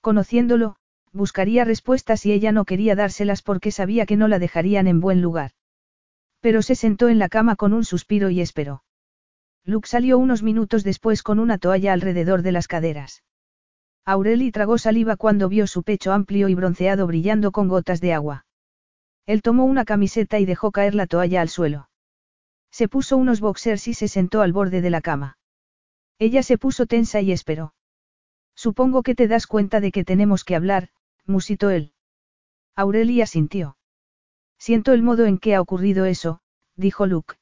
Conociéndolo, 0.00 0.76
buscaría 1.10 1.64
respuestas 1.64 2.24
y 2.24 2.30
ella 2.30 2.52
no 2.52 2.64
quería 2.64 2.94
dárselas 2.94 3.42
porque 3.42 3.72
sabía 3.72 4.06
que 4.06 4.16
no 4.16 4.28
la 4.28 4.38
dejarían 4.38 4.86
en 4.86 5.00
buen 5.00 5.20
lugar. 5.20 5.50
Pero 6.38 6.62
se 6.62 6.76
sentó 6.76 7.08
en 7.08 7.18
la 7.18 7.28
cama 7.28 7.56
con 7.56 7.72
un 7.72 7.84
suspiro 7.84 8.30
y 8.30 8.40
esperó. 8.40 8.84
Luke 9.64 9.88
salió 9.88 10.18
unos 10.18 10.44
minutos 10.44 10.84
después 10.84 11.24
con 11.24 11.40
una 11.40 11.58
toalla 11.58 11.94
alrededor 11.94 12.42
de 12.42 12.52
las 12.52 12.68
caderas. 12.68 13.24
Aureli 14.04 14.52
tragó 14.52 14.78
saliva 14.78 15.16
cuando 15.16 15.48
vio 15.48 15.66
su 15.66 15.82
pecho 15.82 16.12
amplio 16.12 16.48
y 16.48 16.54
bronceado 16.54 17.08
brillando 17.08 17.50
con 17.50 17.66
gotas 17.66 18.00
de 18.00 18.12
agua. 18.12 18.46
Él 19.26 19.42
tomó 19.42 19.64
una 19.64 19.84
camiseta 19.84 20.38
y 20.38 20.44
dejó 20.44 20.72
caer 20.72 20.94
la 20.94 21.06
toalla 21.06 21.40
al 21.40 21.48
suelo. 21.48 21.88
Se 22.70 22.88
puso 22.88 23.16
unos 23.16 23.40
boxers 23.40 23.86
y 23.88 23.94
se 23.94 24.08
sentó 24.08 24.40
al 24.40 24.52
borde 24.52 24.80
de 24.80 24.90
la 24.90 25.00
cama. 25.00 25.38
Ella 26.18 26.42
se 26.42 26.58
puso 26.58 26.86
tensa 26.86 27.20
y 27.20 27.32
esperó. 27.32 27.74
Supongo 28.54 29.02
que 29.02 29.14
te 29.14 29.28
das 29.28 29.46
cuenta 29.46 29.80
de 29.80 29.92
que 29.92 30.04
tenemos 30.04 30.44
que 30.44 30.56
hablar, 30.56 30.88
musitó 31.26 31.70
él. 31.70 31.92
Aurelia 32.74 33.26
sintió. 33.26 33.76
Siento 34.58 34.92
el 34.92 35.02
modo 35.02 35.26
en 35.26 35.38
que 35.38 35.54
ha 35.54 35.60
ocurrido 35.60 36.04
eso, 36.04 36.40
dijo 36.76 37.06
Luke. 37.06 37.34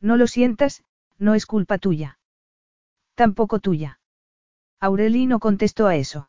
No 0.00 0.16
lo 0.16 0.26
sientas, 0.26 0.84
no 1.18 1.34
es 1.34 1.46
culpa 1.46 1.78
tuya. 1.78 2.18
Tampoco 3.14 3.60
tuya. 3.60 4.00
Aureli 4.80 5.26
no 5.26 5.38
contestó 5.38 5.86
a 5.86 5.96
eso. 5.96 6.28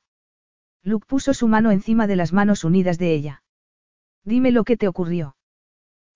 Luke 0.83 1.07
puso 1.07 1.33
su 1.33 1.47
mano 1.47 1.71
encima 1.71 2.05
de 2.07 2.15
las 2.15 2.33
manos 2.33 2.63
unidas 2.63 2.99
de 2.99 3.13
ella. 3.13 3.42
Dime 4.23 4.51
lo 4.51 4.63
que 4.63 4.77
te 4.77 4.87
ocurrió. 4.87 5.35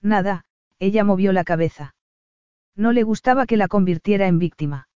Nada, 0.02 0.46
ella 0.80 1.04
movió 1.04 1.34
la 1.34 1.44
cabeza. 1.44 1.96
No 2.76 2.92
le 2.92 3.04
gustaba 3.04 3.46
que 3.46 3.58
la 3.58 3.68
convirtiera 3.68 4.28
en 4.28 4.40
víctima. 4.40 4.88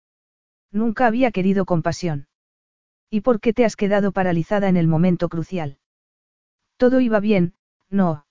Nunca 0.71 1.07
había 1.07 1.31
querido 1.31 1.65
compasión. 1.65 2.29
¿Y 3.09 3.23
por 3.23 3.41
qué 3.41 3.53
te 3.53 3.65
has 3.65 3.75
quedado 3.75 4.13
paralizada 4.13 4.69
en 4.69 4.77
el 4.77 4.87
momento 4.87 5.29
crucial? 5.29 5.79
Todo 6.77 7.01
iba 7.01 7.19
bien, 7.21 7.55
no. 7.89 8.27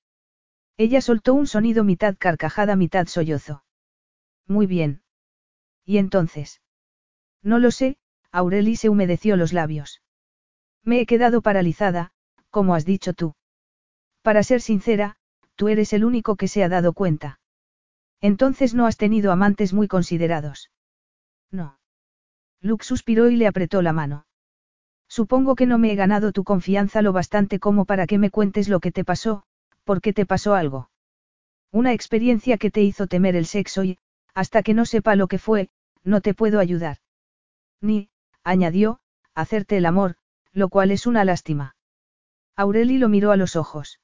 Ella 0.77 1.01
soltó 1.01 1.33
un 1.33 1.47
sonido 1.47 1.83
mitad 1.83 2.15
carcajada, 2.17 2.75
mitad 2.77 3.07
sollozo. 3.07 3.63
Muy 4.47 4.65
bien. 4.65 5.01
¿Y 5.83 5.97
entonces? 5.97 6.61
No 7.43 7.59
lo 7.59 7.71
sé, 7.71 7.97
Aureli 8.31 8.75
se 8.75 8.89
humedeció 8.89 9.35
los 9.35 9.51
labios. 9.51 10.01
Me 10.83 11.01
he 11.01 11.05
quedado 11.05 11.41
paralizada, 11.41 12.11
como 12.49 12.75
has 12.75 12.85
dicho 12.85 13.13
tú. 13.13 13.35
Para 14.21 14.43
ser 14.43 14.61
sincera, 14.61 15.15
tú 15.55 15.67
eres 15.67 15.93
el 15.93 16.05
único 16.05 16.35
que 16.35 16.47
se 16.47 16.63
ha 16.63 16.69
dado 16.69 16.93
cuenta. 16.93 17.39
Entonces 18.21 18.73
no 18.73 18.85
has 18.85 18.97
tenido 18.97 19.31
amantes 19.31 19.73
muy 19.73 19.87
considerados. 19.87 20.71
No. 21.51 21.79
Luke 22.61 22.83
suspiró 22.83 23.29
y 23.29 23.37
le 23.37 23.47
apretó 23.47 23.81
la 23.81 23.93
mano. 23.93 24.25
Supongo 25.07 25.55
que 25.55 25.65
no 25.65 25.77
me 25.77 25.91
he 25.91 25.95
ganado 25.95 26.31
tu 26.31 26.43
confianza 26.43 27.01
lo 27.01 27.13
bastante 27.13 27.59
como 27.59 27.85
para 27.85 28.05
que 28.05 28.17
me 28.17 28.29
cuentes 28.29 28.69
lo 28.69 28.79
que 28.79 28.91
te 28.91 29.03
pasó, 29.03 29.43
porque 29.83 30.13
te 30.13 30.25
pasó 30.25 30.53
algo. 30.53 30.89
Una 31.71 31.93
experiencia 31.93 32.57
que 32.57 32.71
te 32.71 32.81
hizo 32.81 33.07
temer 33.07 33.35
el 33.35 33.45
sexo 33.45 33.83
y, 33.83 33.97
hasta 34.33 34.61
que 34.63 34.73
no 34.73 34.85
sepa 34.85 35.15
lo 35.15 35.27
que 35.27 35.39
fue, 35.39 35.69
no 36.03 36.21
te 36.21 36.33
puedo 36.33 36.59
ayudar. 36.59 36.97
Ni, 37.81 38.09
añadió, 38.43 38.99
hacerte 39.33 39.77
el 39.77 39.85
amor, 39.85 40.15
lo 40.51 40.69
cual 40.69 40.91
es 40.91 41.07
una 41.07 41.25
lástima. 41.25 41.75
Aureli 42.55 42.97
lo 42.97 43.09
miró 43.09 43.31
a 43.31 43.37
los 43.37 43.55
ojos. 43.55 43.99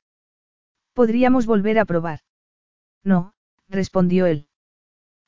Podríamos 0.95 1.45
volver 1.45 1.77
a 1.77 1.83
probar. 1.83 2.21
No, 3.03 3.33
respondió 3.67 4.25
él. 4.27 4.47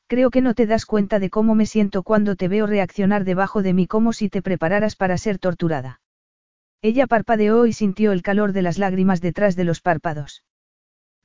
Creo 0.07 0.29
que 0.31 0.39
no 0.39 0.53
te 0.53 0.65
das 0.65 0.85
cuenta 0.85 1.19
de 1.19 1.29
cómo 1.29 1.55
me 1.55 1.65
siento 1.65 2.03
cuando 2.03 2.37
te 2.37 2.47
veo 2.47 2.67
reaccionar 2.67 3.25
debajo 3.25 3.61
de 3.61 3.73
mí 3.73 3.85
como 3.85 4.13
si 4.13 4.29
te 4.29 4.41
prepararas 4.41 4.95
para 4.95 5.17
ser 5.17 5.39
torturada. 5.39 5.99
Ella 6.81 7.05
parpadeó 7.05 7.65
y 7.65 7.73
sintió 7.73 8.13
el 8.13 8.21
calor 8.21 8.53
de 8.53 8.61
las 8.61 8.77
lágrimas 8.77 9.19
detrás 9.19 9.57
de 9.57 9.65
los 9.65 9.81
párpados. 9.81 10.45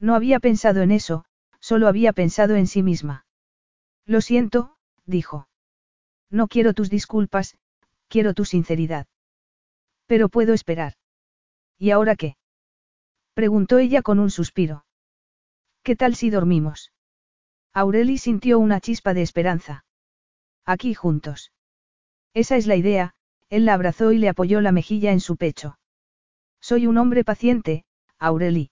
No 0.01 0.17
había 0.17 0.41
pensado 0.41 0.83
en 0.83 0.91
eso, 0.91 1.25
solo 1.61 1.87
había 1.87 2.13
pensado 2.13 2.57
en 2.57 2.67
sí 2.67 2.83
misma. 2.83 3.25
Lo 4.05 4.21
siento, 4.21 4.77
dijo. 5.07 5.47
No 6.31 6.49
quiero 6.49 6.75
tus 6.75 6.91
disculpas, 6.91 7.57
quiero 8.09 8.35
tu 8.35 8.45
sinceridad. 8.45 9.07
Pero 10.07 10.29
puedo 10.29 10.53
esperar. 10.53 10.95
¿Y 11.79 11.93
ahora 11.93 12.17
qué? 12.17 12.37
Preguntó 13.35 13.79
ella 13.79 14.03
con 14.03 14.19
un 14.19 14.31
suspiro. 14.31 14.85
¿Qué 15.83 15.97
tal 15.97 16.15
si 16.15 16.31
dormimos? 16.31 16.93
Aureli 17.73 18.19
sintió 18.19 18.59
una 18.59 18.81
chispa 18.81 19.15
de 19.15 19.23
esperanza. 19.23 19.85
Aquí 20.65 20.95
juntos. 20.95 21.53
Esa 22.35 22.57
es 22.57 22.67
la 22.67 22.77
idea, 22.77 23.15
él 23.49 23.65
la 23.65 23.75
abrazó 23.75 24.13
y 24.13 24.19
le 24.19 24.29
apoyó 24.29 24.61
la 24.61 24.73
mejilla 24.73 25.13
en 25.13 25.21
su 25.21 25.37
pecho. 25.37 25.79
Soy 26.61 26.87
un 26.87 26.99
hombre 26.99 27.25
paciente, 27.25 27.85
Aureli. 28.19 28.71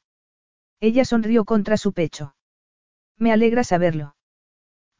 Ella 0.81 1.05
sonrió 1.05 1.45
contra 1.45 1.77
su 1.77 1.93
pecho. 1.93 2.35
Me 3.19 3.33
alegra 3.33 3.65
saberlo. 3.65 4.15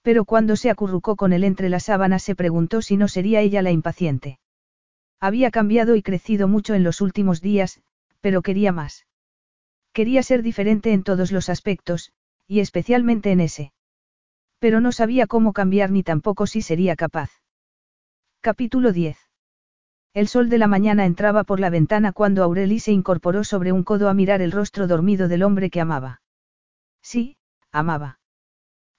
Pero 0.03 0.25
cuando 0.25 0.57
se 0.57 0.71
acurrucó 0.71 1.17
con 1.17 1.33
él 1.33 1.45
entre 1.45 1.69
las 1.69 1.85
sábanas 1.85 2.23
se 2.23 2.35
preguntó 2.35 2.83
si 2.83 2.97
no 2.97 3.09
sería 3.09 3.41
ella 3.41 3.63
la 3.63 3.71
impaciente. 3.71 4.41
Había 5.21 5.51
cambiado 5.51 5.95
y 5.97 6.03
crecido 6.03 6.49
mucho 6.49 6.75
en 6.75 6.83
los 6.83 7.01
últimos 7.01 7.41
días, 7.41 7.83
pero 8.21 8.43
quería 8.43 8.73
más. 8.73 9.07
Quería 10.01 10.23
ser 10.23 10.43
diferente 10.43 10.95
en 10.95 11.03
todos 11.03 11.31
los 11.31 11.51
aspectos, 11.51 12.11
y 12.47 12.61
especialmente 12.61 13.33
en 13.33 13.41
ese. 13.41 13.75
Pero 14.59 14.81
no 14.81 14.93
sabía 14.93 15.27
cómo 15.27 15.53
cambiar 15.53 15.91
ni 15.91 16.03
tampoco 16.03 16.47
si 16.47 16.63
sería 16.63 16.97
capaz. 16.97 17.31
Capítulo 18.41 18.93
10. 18.93 19.19
El 20.15 20.27
sol 20.27 20.49
de 20.49 20.57
la 20.57 20.69
mañana 20.69 21.05
entraba 21.05 21.45
por 21.45 21.61
la 21.61 21.69
ventana 21.69 22.13
cuando 22.13 22.43
Aureli 22.43 22.81
se 22.81 22.93
incorporó 22.93 23.45
sobre 23.45 23.73
un 23.73 23.85
codo 23.85 24.09
a 24.09 24.15
mirar 24.15 24.41
el 24.41 24.53
rostro 24.53 24.87
dormido 24.87 25.29
del 25.29 25.43
hombre 25.43 25.69
que 25.69 25.83
amaba. 25.83 26.23
Sí, 27.03 27.37
amaba. 27.71 28.21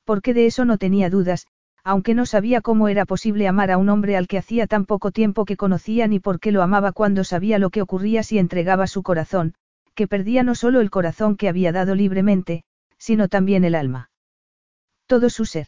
Porque 0.05 0.35
de 0.35 0.45
eso 0.45 0.65
no 0.65 0.77
tenía 0.77 1.09
dudas, 1.09 1.47
aunque 1.83 2.13
no 2.13 2.27
sabía 2.27 2.61
cómo 2.61 2.89
era 2.89 3.07
posible 3.07 3.47
amar 3.47 3.71
a 3.71 3.79
un 3.79 3.89
hombre 3.89 4.17
al 4.17 4.27
que 4.27 4.37
hacía 4.37 4.67
tan 4.67 4.85
poco 4.85 5.09
tiempo 5.09 5.45
que 5.45 5.57
conocía 5.57 6.05
ni 6.05 6.19
por 6.19 6.39
qué 6.39 6.51
lo 6.51 6.61
amaba 6.61 6.91
cuando 6.91 7.23
sabía 7.23 7.57
lo 7.57 7.71
que 7.71 7.81
ocurría 7.81 8.21
si 8.21 8.37
entregaba 8.37 8.85
su 8.85 9.01
corazón, 9.01 9.55
que 9.93 10.07
perdía 10.07 10.43
no 10.43 10.55
solo 10.55 10.81
el 10.81 10.89
corazón 10.89 11.37
que 11.37 11.49
había 11.49 11.71
dado 11.71 11.95
libremente, 11.95 12.63
sino 12.97 13.27
también 13.27 13.63
el 13.63 13.75
alma. 13.75 14.09
Todo 15.05 15.29
su 15.29 15.45
ser. 15.45 15.67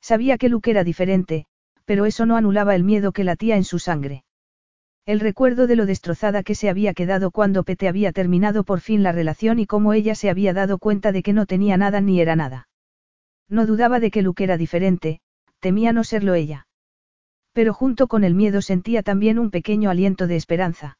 Sabía 0.00 0.38
que 0.38 0.48
Luke 0.48 0.70
era 0.70 0.84
diferente, 0.84 1.46
pero 1.84 2.06
eso 2.06 2.26
no 2.26 2.36
anulaba 2.36 2.74
el 2.74 2.84
miedo 2.84 3.12
que 3.12 3.24
latía 3.24 3.56
en 3.56 3.64
su 3.64 3.78
sangre. 3.78 4.24
El 5.06 5.18
recuerdo 5.18 5.66
de 5.66 5.76
lo 5.76 5.86
destrozada 5.86 6.42
que 6.42 6.54
se 6.54 6.68
había 6.68 6.94
quedado 6.94 7.32
cuando 7.32 7.64
Pete 7.64 7.88
había 7.88 8.12
terminado 8.12 8.62
por 8.62 8.80
fin 8.80 9.02
la 9.02 9.12
relación 9.12 9.58
y 9.58 9.66
cómo 9.66 9.92
ella 9.92 10.14
se 10.14 10.30
había 10.30 10.52
dado 10.52 10.78
cuenta 10.78 11.10
de 11.10 11.22
que 11.22 11.32
no 11.32 11.46
tenía 11.46 11.76
nada 11.76 12.00
ni 12.00 12.20
era 12.20 12.36
nada. 12.36 12.68
No 13.48 13.66
dudaba 13.66 13.98
de 13.98 14.12
que 14.12 14.22
Luke 14.22 14.44
era 14.44 14.56
diferente, 14.56 15.20
temía 15.58 15.92
no 15.92 16.04
serlo 16.04 16.34
ella. 16.34 16.68
Pero 17.52 17.74
junto 17.74 18.06
con 18.06 18.22
el 18.22 18.36
miedo 18.36 18.62
sentía 18.62 19.02
también 19.02 19.40
un 19.40 19.50
pequeño 19.50 19.90
aliento 19.90 20.28
de 20.28 20.36
esperanza. 20.36 20.99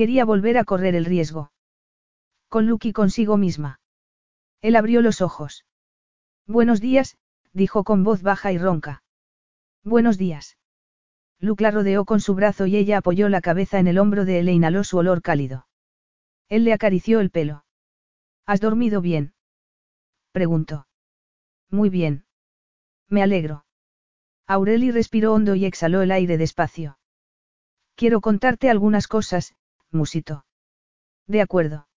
Quería 0.00 0.24
volver 0.24 0.56
a 0.56 0.64
correr 0.64 0.94
el 0.94 1.04
riesgo. 1.04 1.52
Con 2.48 2.66
Luke 2.66 2.88
y 2.88 2.92
consigo 2.94 3.36
misma. 3.36 3.80
Él 4.62 4.76
abrió 4.76 5.02
los 5.02 5.20
ojos. 5.20 5.66
Buenos 6.46 6.80
días, 6.80 7.18
dijo 7.52 7.84
con 7.84 8.02
voz 8.02 8.22
baja 8.22 8.50
y 8.50 8.56
ronca. 8.56 9.02
Buenos 9.84 10.16
días. 10.16 10.56
Luke 11.38 11.62
la 11.62 11.70
rodeó 11.70 12.06
con 12.06 12.20
su 12.20 12.34
brazo 12.34 12.64
y 12.64 12.76
ella 12.76 12.96
apoyó 12.96 13.28
la 13.28 13.42
cabeza 13.42 13.78
en 13.78 13.88
el 13.88 13.98
hombro 13.98 14.24
de 14.24 14.38
él 14.38 14.48
e 14.48 14.52
inhaló 14.52 14.84
su 14.84 14.96
olor 14.96 15.20
cálido. 15.20 15.66
Él 16.48 16.64
le 16.64 16.72
acarició 16.72 17.20
el 17.20 17.28
pelo. 17.28 17.66
¿Has 18.46 18.62
dormido 18.62 19.02
bien? 19.02 19.34
preguntó. 20.32 20.86
Muy 21.68 21.90
bien. 21.90 22.24
Me 23.06 23.22
alegro. 23.22 23.66
Aureli 24.46 24.92
respiró 24.92 25.34
hondo 25.34 25.56
y 25.56 25.66
exhaló 25.66 26.00
el 26.00 26.10
aire 26.10 26.38
despacio. 26.38 26.96
Quiero 27.96 28.22
contarte 28.22 28.70
algunas 28.70 29.06
cosas, 29.06 29.54
De 31.26 31.40
acuerdo. 31.40 31.88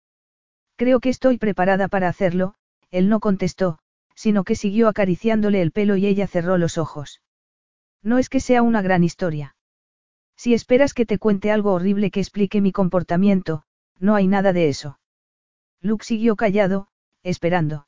Creo 0.76 1.00
que 1.00 1.10
estoy 1.10 1.38
preparada 1.38 1.88
para 1.88 2.08
hacerlo, 2.08 2.56
él 2.92 3.10
no 3.10 3.20
contestó, 3.20 3.80
sino 4.16 4.44
que 4.44 4.56
siguió 4.56 4.88
acariciándole 4.88 5.62
el 5.62 5.72
pelo 5.72 5.96
y 5.96 6.06
ella 6.06 6.28
cerró 6.28 6.58
los 6.58 6.78
ojos. 6.78 7.22
No 8.02 8.18
es 8.18 8.30
que 8.30 8.40
sea 8.40 8.62
una 8.62 8.82
gran 8.82 9.04
historia. 9.04 9.56
Si 10.36 10.54
esperas 10.54 10.94
que 10.94 11.06
te 11.06 11.20
cuente 11.20 11.52
algo 11.52 11.74
horrible 11.74 12.12
que 12.12 12.20
explique 12.20 12.62
mi 12.62 12.72
comportamiento, 12.72 13.64
no 14.00 14.16
hay 14.16 14.28
nada 14.28 14.54
de 14.54 14.70
eso. 14.70 15.00
Luke 15.82 16.06
siguió 16.06 16.36
callado, 16.36 16.88
esperando. 17.24 17.88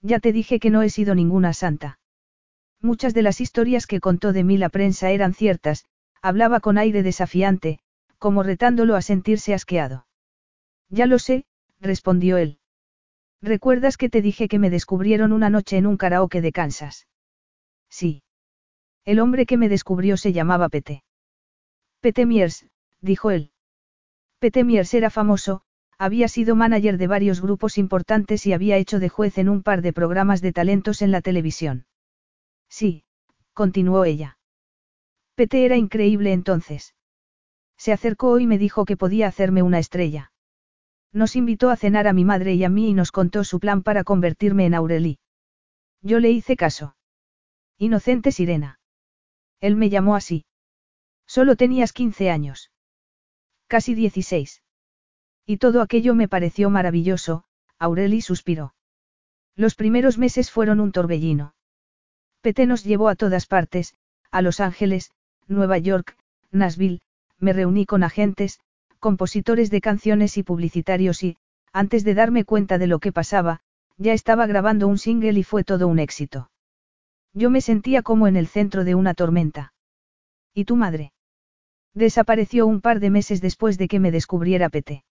Ya 0.00 0.20
te 0.20 0.32
dije 0.32 0.60
que 0.60 0.70
no 0.70 0.82
he 0.82 0.90
sido 0.90 1.14
ninguna 1.14 1.52
santa. 1.52 1.98
Muchas 2.80 3.14
de 3.14 3.22
las 3.22 3.40
historias 3.40 3.86
que 3.86 4.00
contó 4.00 4.32
de 4.32 4.44
mí 4.44 4.58
la 4.58 4.68
prensa 4.68 5.10
eran 5.10 5.32
ciertas, 5.32 5.86
hablaba 6.20 6.60
con 6.60 6.76
aire 6.76 7.02
desafiante, 7.02 7.80
como 8.24 8.42
retándolo 8.42 8.96
a 8.96 9.02
sentirse 9.02 9.52
asqueado. 9.52 10.06
Ya 10.88 11.04
lo 11.04 11.18
sé, 11.18 11.44
respondió 11.78 12.38
él. 12.38 12.58
¿Recuerdas 13.42 13.98
que 13.98 14.08
te 14.08 14.22
dije 14.22 14.48
que 14.48 14.58
me 14.58 14.70
descubrieron 14.70 15.30
una 15.30 15.50
noche 15.50 15.76
en 15.76 15.86
un 15.86 15.98
karaoke 15.98 16.40
de 16.40 16.50
Kansas? 16.50 17.06
Sí. 17.90 18.22
El 19.04 19.20
hombre 19.20 19.44
que 19.44 19.58
me 19.58 19.68
descubrió 19.68 20.16
se 20.16 20.32
llamaba 20.32 20.70
Pete. 20.70 21.04
Pete 22.00 22.24
Miers, 22.24 22.64
dijo 23.02 23.30
él. 23.30 23.50
Pete 24.38 24.64
Miers 24.64 24.94
era 24.94 25.10
famoso, 25.10 25.60
había 25.98 26.28
sido 26.28 26.56
manager 26.56 26.96
de 26.96 27.06
varios 27.06 27.42
grupos 27.42 27.76
importantes 27.76 28.46
y 28.46 28.54
había 28.54 28.78
hecho 28.78 29.00
de 29.00 29.10
juez 29.10 29.36
en 29.36 29.50
un 29.50 29.62
par 29.62 29.82
de 29.82 29.92
programas 29.92 30.40
de 30.40 30.54
talentos 30.54 31.02
en 31.02 31.10
la 31.10 31.20
televisión. 31.20 31.84
Sí, 32.70 33.04
continuó 33.52 34.06
ella. 34.06 34.38
Pete 35.34 35.66
era 35.66 35.76
increíble 35.76 36.32
entonces. 36.32 36.94
Se 37.76 37.92
acercó 37.92 38.38
y 38.38 38.46
me 38.46 38.58
dijo 38.58 38.84
que 38.84 38.96
podía 38.96 39.26
hacerme 39.26 39.62
una 39.62 39.78
estrella. 39.78 40.32
Nos 41.12 41.36
invitó 41.36 41.70
a 41.70 41.76
cenar 41.76 42.08
a 42.08 42.12
mi 42.12 42.24
madre 42.24 42.54
y 42.54 42.64
a 42.64 42.68
mí 42.68 42.90
y 42.90 42.94
nos 42.94 43.12
contó 43.12 43.44
su 43.44 43.60
plan 43.60 43.82
para 43.82 44.04
convertirme 44.04 44.66
en 44.66 44.74
Aureli. 44.74 45.18
Yo 46.02 46.18
le 46.18 46.30
hice 46.30 46.56
caso. 46.56 46.96
Inocente 47.78 48.32
sirena. 48.32 48.80
Él 49.60 49.76
me 49.76 49.90
llamó 49.90 50.16
así. 50.16 50.44
Solo 51.26 51.56
tenías 51.56 51.92
15 51.92 52.30
años. 52.30 52.70
Casi 53.66 53.94
16. 53.94 54.62
Y 55.46 55.58
todo 55.58 55.82
aquello 55.82 56.14
me 56.14 56.28
pareció 56.28 56.70
maravilloso, 56.70 57.44
Aureli 57.78 58.20
suspiró. 58.20 58.74
Los 59.56 59.74
primeros 59.74 60.18
meses 60.18 60.50
fueron 60.50 60.80
un 60.80 60.92
torbellino. 60.92 61.54
Pete 62.40 62.66
nos 62.66 62.84
llevó 62.84 63.08
a 63.08 63.14
todas 63.14 63.46
partes, 63.46 63.94
a 64.30 64.42
Los 64.42 64.60
Ángeles, 64.60 65.12
Nueva 65.46 65.78
York, 65.78 66.16
Nashville, 66.50 67.00
me 67.38 67.52
reuní 67.52 67.86
con 67.86 68.02
agentes, 68.02 68.60
compositores 68.98 69.70
de 69.70 69.80
canciones 69.80 70.36
y 70.38 70.42
publicitarios 70.42 71.22
y, 71.22 71.36
antes 71.72 72.04
de 72.04 72.14
darme 72.14 72.44
cuenta 72.44 72.78
de 72.78 72.86
lo 72.86 72.98
que 72.98 73.12
pasaba, 73.12 73.60
ya 73.96 74.12
estaba 74.12 74.46
grabando 74.46 74.88
un 74.88 74.98
single 74.98 75.38
y 75.38 75.44
fue 75.44 75.64
todo 75.64 75.86
un 75.88 75.98
éxito. 75.98 76.50
Yo 77.32 77.50
me 77.50 77.60
sentía 77.60 78.02
como 78.02 78.26
en 78.26 78.36
el 78.36 78.46
centro 78.46 78.84
de 78.84 78.94
una 78.94 79.14
tormenta. 79.14 79.72
¿Y 80.52 80.64
tu 80.64 80.76
madre? 80.76 81.12
Desapareció 81.94 82.66
un 82.66 82.80
par 82.80 82.98
de 82.98 83.10
meses 83.10 83.40
después 83.40 83.78
de 83.78 83.88
que 83.88 84.00
me 84.00 84.10
descubriera 84.10 84.68
Pete. 84.68 85.04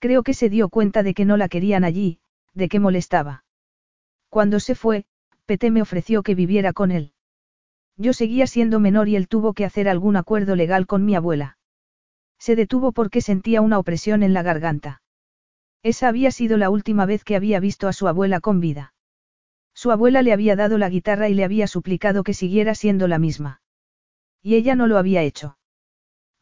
Creo 0.00 0.22
que 0.22 0.34
se 0.34 0.50
dio 0.50 0.68
cuenta 0.68 1.02
de 1.02 1.14
que 1.14 1.24
no 1.24 1.38
la 1.38 1.48
querían 1.48 1.82
allí, 1.82 2.18
de 2.52 2.68
que 2.68 2.78
molestaba. 2.78 3.44
Cuando 4.28 4.60
se 4.60 4.74
fue, 4.74 5.06
Pete 5.46 5.70
me 5.70 5.80
ofreció 5.80 6.22
que 6.22 6.34
viviera 6.34 6.74
con 6.74 6.90
él. 6.90 7.13
Yo 7.96 8.12
seguía 8.12 8.46
siendo 8.46 8.80
menor 8.80 9.08
y 9.08 9.16
él 9.16 9.28
tuvo 9.28 9.52
que 9.52 9.64
hacer 9.64 9.88
algún 9.88 10.16
acuerdo 10.16 10.56
legal 10.56 10.86
con 10.86 11.04
mi 11.04 11.14
abuela. 11.14 11.58
Se 12.38 12.56
detuvo 12.56 12.92
porque 12.92 13.20
sentía 13.20 13.60
una 13.60 13.78
opresión 13.78 14.22
en 14.22 14.32
la 14.32 14.42
garganta. 14.42 15.02
Esa 15.82 16.08
había 16.08 16.30
sido 16.30 16.56
la 16.56 16.70
última 16.70 17.06
vez 17.06 17.24
que 17.24 17.36
había 17.36 17.60
visto 17.60 17.88
a 17.88 17.92
su 17.92 18.08
abuela 18.08 18.40
con 18.40 18.58
vida. 18.60 18.94
Su 19.74 19.90
abuela 19.90 20.22
le 20.22 20.32
había 20.32 20.56
dado 20.56 20.78
la 20.78 20.88
guitarra 20.88 21.28
y 21.28 21.34
le 21.34 21.44
había 21.44 21.66
suplicado 21.66 22.24
que 22.24 22.34
siguiera 22.34 22.74
siendo 22.74 23.08
la 23.08 23.18
misma. 23.18 23.60
Y 24.42 24.54
ella 24.54 24.74
no 24.74 24.86
lo 24.86 24.98
había 24.98 25.22
hecho. 25.22 25.58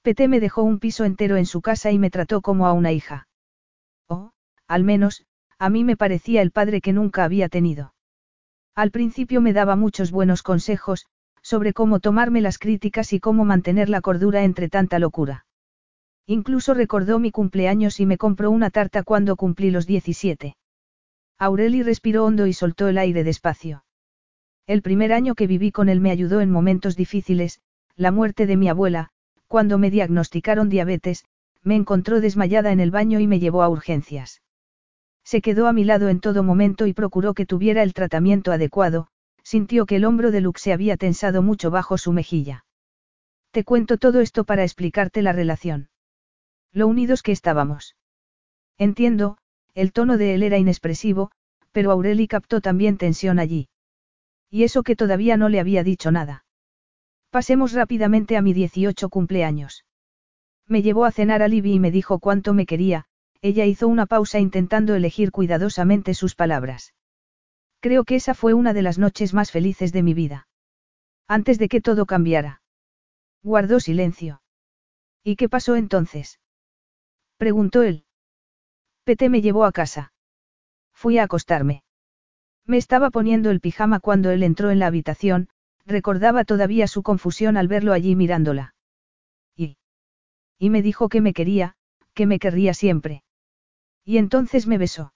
Pete 0.02 0.28
me 0.28 0.40
dejó 0.40 0.62
un 0.62 0.78
piso 0.78 1.04
entero 1.04 1.36
en 1.36 1.46
su 1.46 1.60
casa 1.60 1.90
y 1.92 1.98
me 1.98 2.10
trató 2.10 2.40
como 2.40 2.66
a 2.66 2.72
una 2.72 2.92
hija. 2.92 3.28
Oh, 4.08 4.32
al 4.66 4.84
menos, 4.84 5.24
a 5.58 5.70
mí 5.70 5.84
me 5.84 5.96
parecía 5.96 6.42
el 6.42 6.50
padre 6.50 6.80
que 6.80 6.92
nunca 6.92 7.24
había 7.24 7.48
tenido. 7.48 7.94
Al 8.74 8.90
principio 8.90 9.40
me 9.40 9.52
daba 9.52 9.76
muchos 9.76 10.10
buenos 10.10 10.42
consejos, 10.42 11.06
sobre 11.52 11.74
cómo 11.74 12.00
tomarme 12.00 12.40
las 12.40 12.56
críticas 12.56 13.12
y 13.12 13.20
cómo 13.20 13.44
mantener 13.44 13.90
la 13.90 14.00
cordura 14.00 14.42
entre 14.42 14.70
tanta 14.70 14.98
locura. 14.98 15.44
Incluso 16.26 16.72
recordó 16.72 17.18
mi 17.18 17.30
cumpleaños 17.30 18.00
y 18.00 18.06
me 18.06 18.16
compró 18.16 18.50
una 18.50 18.70
tarta 18.70 19.02
cuando 19.02 19.36
cumplí 19.36 19.70
los 19.70 19.86
17. 19.86 20.56
Aureli 21.38 21.82
respiró 21.82 22.24
hondo 22.24 22.46
y 22.46 22.54
soltó 22.54 22.88
el 22.88 22.96
aire 22.96 23.22
despacio. 23.22 23.84
El 24.66 24.80
primer 24.80 25.12
año 25.12 25.34
que 25.34 25.46
viví 25.46 25.72
con 25.72 25.90
él 25.90 26.00
me 26.00 26.10
ayudó 26.10 26.40
en 26.40 26.50
momentos 26.50 26.96
difíciles, 26.96 27.60
la 27.96 28.12
muerte 28.12 28.46
de 28.46 28.56
mi 28.56 28.70
abuela, 28.70 29.10
cuando 29.46 29.76
me 29.76 29.90
diagnosticaron 29.90 30.70
diabetes, 30.70 31.26
me 31.62 31.76
encontró 31.76 32.22
desmayada 32.22 32.72
en 32.72 32.80
el 32.80 32.90
baño 32.90 33.20
y 33.20 33.26
me 33.26 33.40
llevó 33.40 33.62
a 33.62 33.68
urgencias. 33.68 34.40
Se 35.22 35.42
quedó 35.42 35.66
a 35.66 35.74
mi 35.74 35.84
lado 35.84 36.08
en 36.08 36.20
todo 36.20 36.42
momento 36.42 36.86
y 36.86 36.94
procuró 36.94 37.34
que 37.34 37.44
tuviera 37.44 37.82
el 37.82 37.92
tratamiento 37.92 38.52
adecuado, 38.52 39.08
sintió 39.42 39.86
que 39.86 39.96
el 39.96 40.04
hombro 40.04 40.30
de 40.30 40.40
Luke 40.40 40.60
se 40.60 40.72
había 40.72 40.96
tensado 40.96 41.42
mucho 41.42 41.70
bajo 41.70 41.98
su 41.98 42.12
mejilla. 42.12 42.64
Te 43.50 43.64
cuento 43.64 43.98
todo 43.98 44.20
esto 44.20 44.44
para 44.44 44.62
explicarte 44.62 45.22
la 45.22 45.32
relación. 45.32 45.88
Lo 46.72 46.86
unidos 46.86 47.22
que 47.22 47.32
estábamos. 47.32 47.96
Entiendo, 48.78 49.36
el 49.74 49.92
tono 49.92 50.16
de 50.16 50.34
él 50.34 50.42
era 50.42 50.58
inexpresivo, 50.58 51.30
pero 51.70 51.90
Aureli 51.90 52.28
captó 52.28 52.60
también 52.60 52.96
tensión 52.96 53.38
allí. 53.38 53.68
Y 54.50 54.64
eso 54.64 54.82
que 54.82 54.96
todavía 54.96 55.36
no 55.36 55.48
le 55.48 55.60
había 55.60 55.82
dicho 55.82 56.10
nada. 56.10 56.44
Pasemos 57.30 57.72
rápidamente 57.72 58.36
a 58.36 58.42
mi 58.42 58.52
18 58.52 59.08
cumpleaños. 59.08 59.84
Me 60.66 60.82
llevó 60.82 61.04
a 61.04 61.12
cenar 61.12 61.42
a 61.42 61.48
Libby 61.48 61.74
y 61.74 61.80
me 61.80 61.90
dijo 61.90 62.18
cuánto 62.18 62.54
me 62.54 62.66
quería, 62.66 63.06
ella 63.40 63.64
hizo 63.64 63.88
una 63.88 64.06
pausa 64.06 64.38
intentando 64.38 64.94
elegir 64.94 65.32
cuidadosamente 65.32 66.14
sus 66.14 66.34
palabras. 66.34 66.94
Creo 67.82 68.04
que 68.04 68.14
esa 68.14 68.34
fue 68.34 68.54
una 68.54 68.74
de 68.74 68.82
las 68.82 68.98
noches 68.98 69.34
más 69.34 69.50
felices 69.50 69.92
de 69.92 70.04
mi 70.04 70.14
vida. 70.14 70.46
Antes 71.26 71.58
de 71.58 71.68
que 71.68 71.80
todo 71.80 72.06
cambiara. 72.06 72.62
Guardó 73.42 73.80
silencio. 73.80 74.40
¿Y 75.24 75.34
qué 75.34 75.48
pasó 75.48 75.74
entonces? 75.74 76.38
Preguntó 77.38 77.82
él. 77.82 78.04
Pete 79.02 79.28
me 79.28 79.40
llevó 79.40 79.64
a 79.64 79.72
casa. 79.72 80.12
Fui 80.92 81.18
a 81.18 81.24
acostarme. 81.24 81.82
Me 82.64 82.76
estaba 82.76 83.10
poniendo 83.10 83.50
el 83.50 83.60
pijama 83.60 83.98
cuando 83.98 84.30
él 84.30 84.44
entró 84.44 84.70
en 84.70 84.78
la 84.78 84.86
habitación, 84.86 85.48
recordaba 85.84 86.44
todavía 86.44 86.86
su 86.86 87.02
confusión 87.02 87.56
al 87.56 87.66
verlo 87.66 87.92
allí 87.92 88.14
mirándola. 88.14 88.76
Y. 89.56 89.76
Y 90.56 90.70
me 90.70 90.82
dijo 90.82 91.08
que 91.08 91.20
me 91.20 91.32
quería, 91.32 91.74
que 92.14 92.26
me 92.26 92.38
querría 92.38 92.74
siempre. 92.74 93.24
Y 94.04 94.18
entonces 94.18 94.68
me 94.68 94.78
besó. 94.78 95.12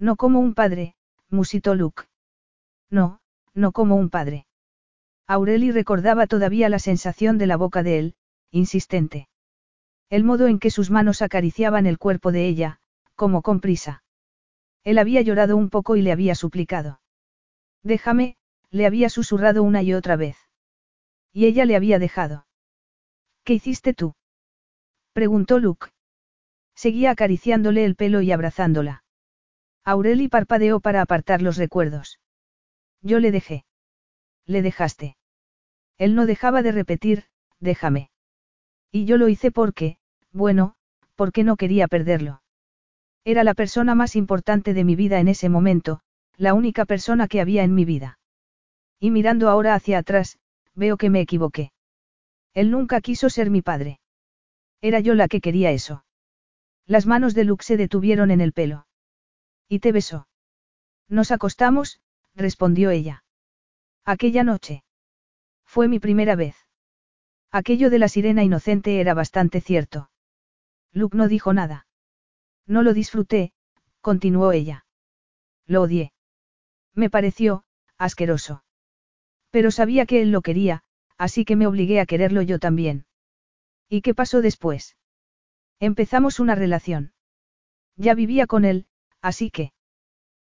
No 0.00 0.16
como 0.16 0.40
un 0.40 0.54
padre, 0.54 0.96
musitó 1.30 1.74
Luke. 1.74 2.04
No, 2.90 3.20
no 3.54 3.72
como 3.72 3.96
un 3.96 4.10
padre. 4.10 4.46
Aureli 5.26 5.72
recordaba 5.72 6.26
todavía 6.26 6.68
la 6.68 6.78
sensación 6.78 7.38
de 7.38 7.46
la 7.46 7.56
boca 7.56 7.82
de 7.82 7.98
él, 7.98 8.14
insistente. 8.50 9.28
El 10.08 10.22
modo 10.22 10.46
en 10.46 10.60
que 10.60 10.70
sus 10.70 10.90
manos 10.90 11.20
acariciaban 11.20 11.86
el 11.86 11.98
cuerpo 11.98 12.30
de 12.30 12.46
ella, 12.46 12.80
como 13.16 13.42
con 13.42 13.60
prisa. 13.60 14.04
Él 14.84 14.98
había 14.98 15.20
llorado 15.22 15.56
un 15.56 15.68
poco 15.68 15.96
y 15.96 16.02
le 16.02 16.12
había 16.12 16.36
suplicado. 16.36 17.00
Déjame, 17.82 18.36
le 18.70 18.86
había 18.86 19.08
susurrado 19.08 19.64
una 19.64 19.82
y 19.82 19.94
otra 19.94 20.14
vez. 20.14 20.36
Y 21.32 21.46
ella 21.46 21.64
le 21.64 21.74
había 21.74 21.98
dejado. 21.98 22.46
¿Qué 23.42 23.54
hiciste 23.54 23.94
tú? 23.94 24.14
preguntó 25.12 25.58
Luke. 25.58 25.88
Seguía 26.74 27.10
acariciándole 27.10 27.84
el 27.84 27.96
pelo 27.96 28.20
y 28.20 28.30
abrazándola. 28.30 29.02
Aureli 29.86 30.26
parpadeó 30.26 30.80
para 30.80 31.00
apartar 31.00 31.42
los 31.42 31.56
recuerdos. 31.56 32.18
Yo 33.02 33.20
le 33.20 33.30
dejé. 33.30 33.64
Le 34.44 34.60
dejaste. 34.60 35.16
Él 35.96 36.16
no 36.16 36.26
dejaba 36.26 36.62
de 36.62 36.72
repetir, 36.72 37.26
déjame. 37.60 38.10
Y 38.90 39.04
yo 39.04 39.16
lo 39.16 39.28
hice 39.28 39.52
porque, 39.52 39.98
bueno, 40.32 40.74
porque 41.14 41.44
no 41.44 41.56
quería 41.56 41.86
perderlo. 41.86 42.42
Era 43.24 43.44
la 43.44 43.54
persona 43.54 43.94
más 43.94 44.16
importante 44.16 44.74
de 44.74 44.82
mi 44.82 44.96
vida 44.96 45.20
en 45.20 45.28
ese 45.28 45.48
momento, 45.48 46.00
la 46.36 46.52
única 46.52 46.84
persona 46.84 47.28
que 47.28 47.40
había 47.40 47.62
en 47.62 47.72
mi 47.72 47.84
vida. 47.84 48.18
Y 48.98 49.12
mirando 49.12 49.48
ahora 49.48 49.74
hacia 49.74 49.98
atrás, 49.98 50.40
veo 50.74 50.96
que 50.96 51.10
me 51.10 51.20
equivoqué. 51.20 51.70
Él 52.54 52.72
nunca 52.72 53.00
quiso 53.00 53.30
ser 53.30 53.50
mi 53.50 53.62
padre. 53.62 54.00
Era 54.80 54.98
yo 54.98 55.14
la 55.14 55.28
que 55.28 55.40
quería 55.40 55.70
eso. 55.70 56.04
Las 56.86 57.06
manos 57.06 57.34
de 57.34 57.44
Luke 57.44 57.64
se 57.64 57.76
detuvieron 57.76 58.32
en 58.32 58.40
el 58.40 58.52
pelo. 58.52 58.85
Y 59.68 59.80
te 59.80 59.92
besó. 59.92 60.28
Nos 61.08 61.30
acostamos, 61.30 62.00
respondió 62.34 62.90
ella. 62.90 63.24
Aquella 64.04 64.44
noche. 64.44 64.84
Fue 65.64 65.88
mi 65.88 65.98
primera 65.98 66.36
vez. 66.36 66.56
Aquello 67.50 67.90
de 67.90 67.98
la 67.98 68.08
sirena 68.08 68.44
inocente 68.44 69.00
era 69.00 69.14
bastante 69.14 69.60
cierto. 69.60 70.10
Luke 70.92 71.16
no 71.16 71.28
dijo 71.28 71.52
nada. 71.52 71.86
No 72.66 72.82
lo 72.82 72.92
disfruté, 72.92 73.52
continuó 74.00 74.52
ella. 74.52 74.86
Lo 75.66 75.82
odié. 75.82 76.12
Me 76.94 77.10
pareció, 77.10 77.64
asqueroso. 77.98 78.64
Pero 79.50 79.70
sabía 79.70 80.06
que 80.06 80.22
él 80.22 80.32
lo 80.32 80.42
quería, 80.42 80.82
así 81.16 81.44
que 81.44 81.56
me 81.56 81.66
obligué 81.66 82.00
a 82.00 82.06
quererlo 82.06 82.42
yo 82.42 82.58
también. 82.58 83.06
¿Y 83.88 84.02
qué 84.02 84.14
pasó 84.14 84.42
después? 84.42 84.96
Empezamos 85.78 86.40
una 86.40 86.54
relación. 86.54 87.12
Ya 87.96 88.14
vivía 88.14 88.46
con 88.46 88.64
él, 88.64 88.86
así 89.26 89.50
que... 89.50 89.72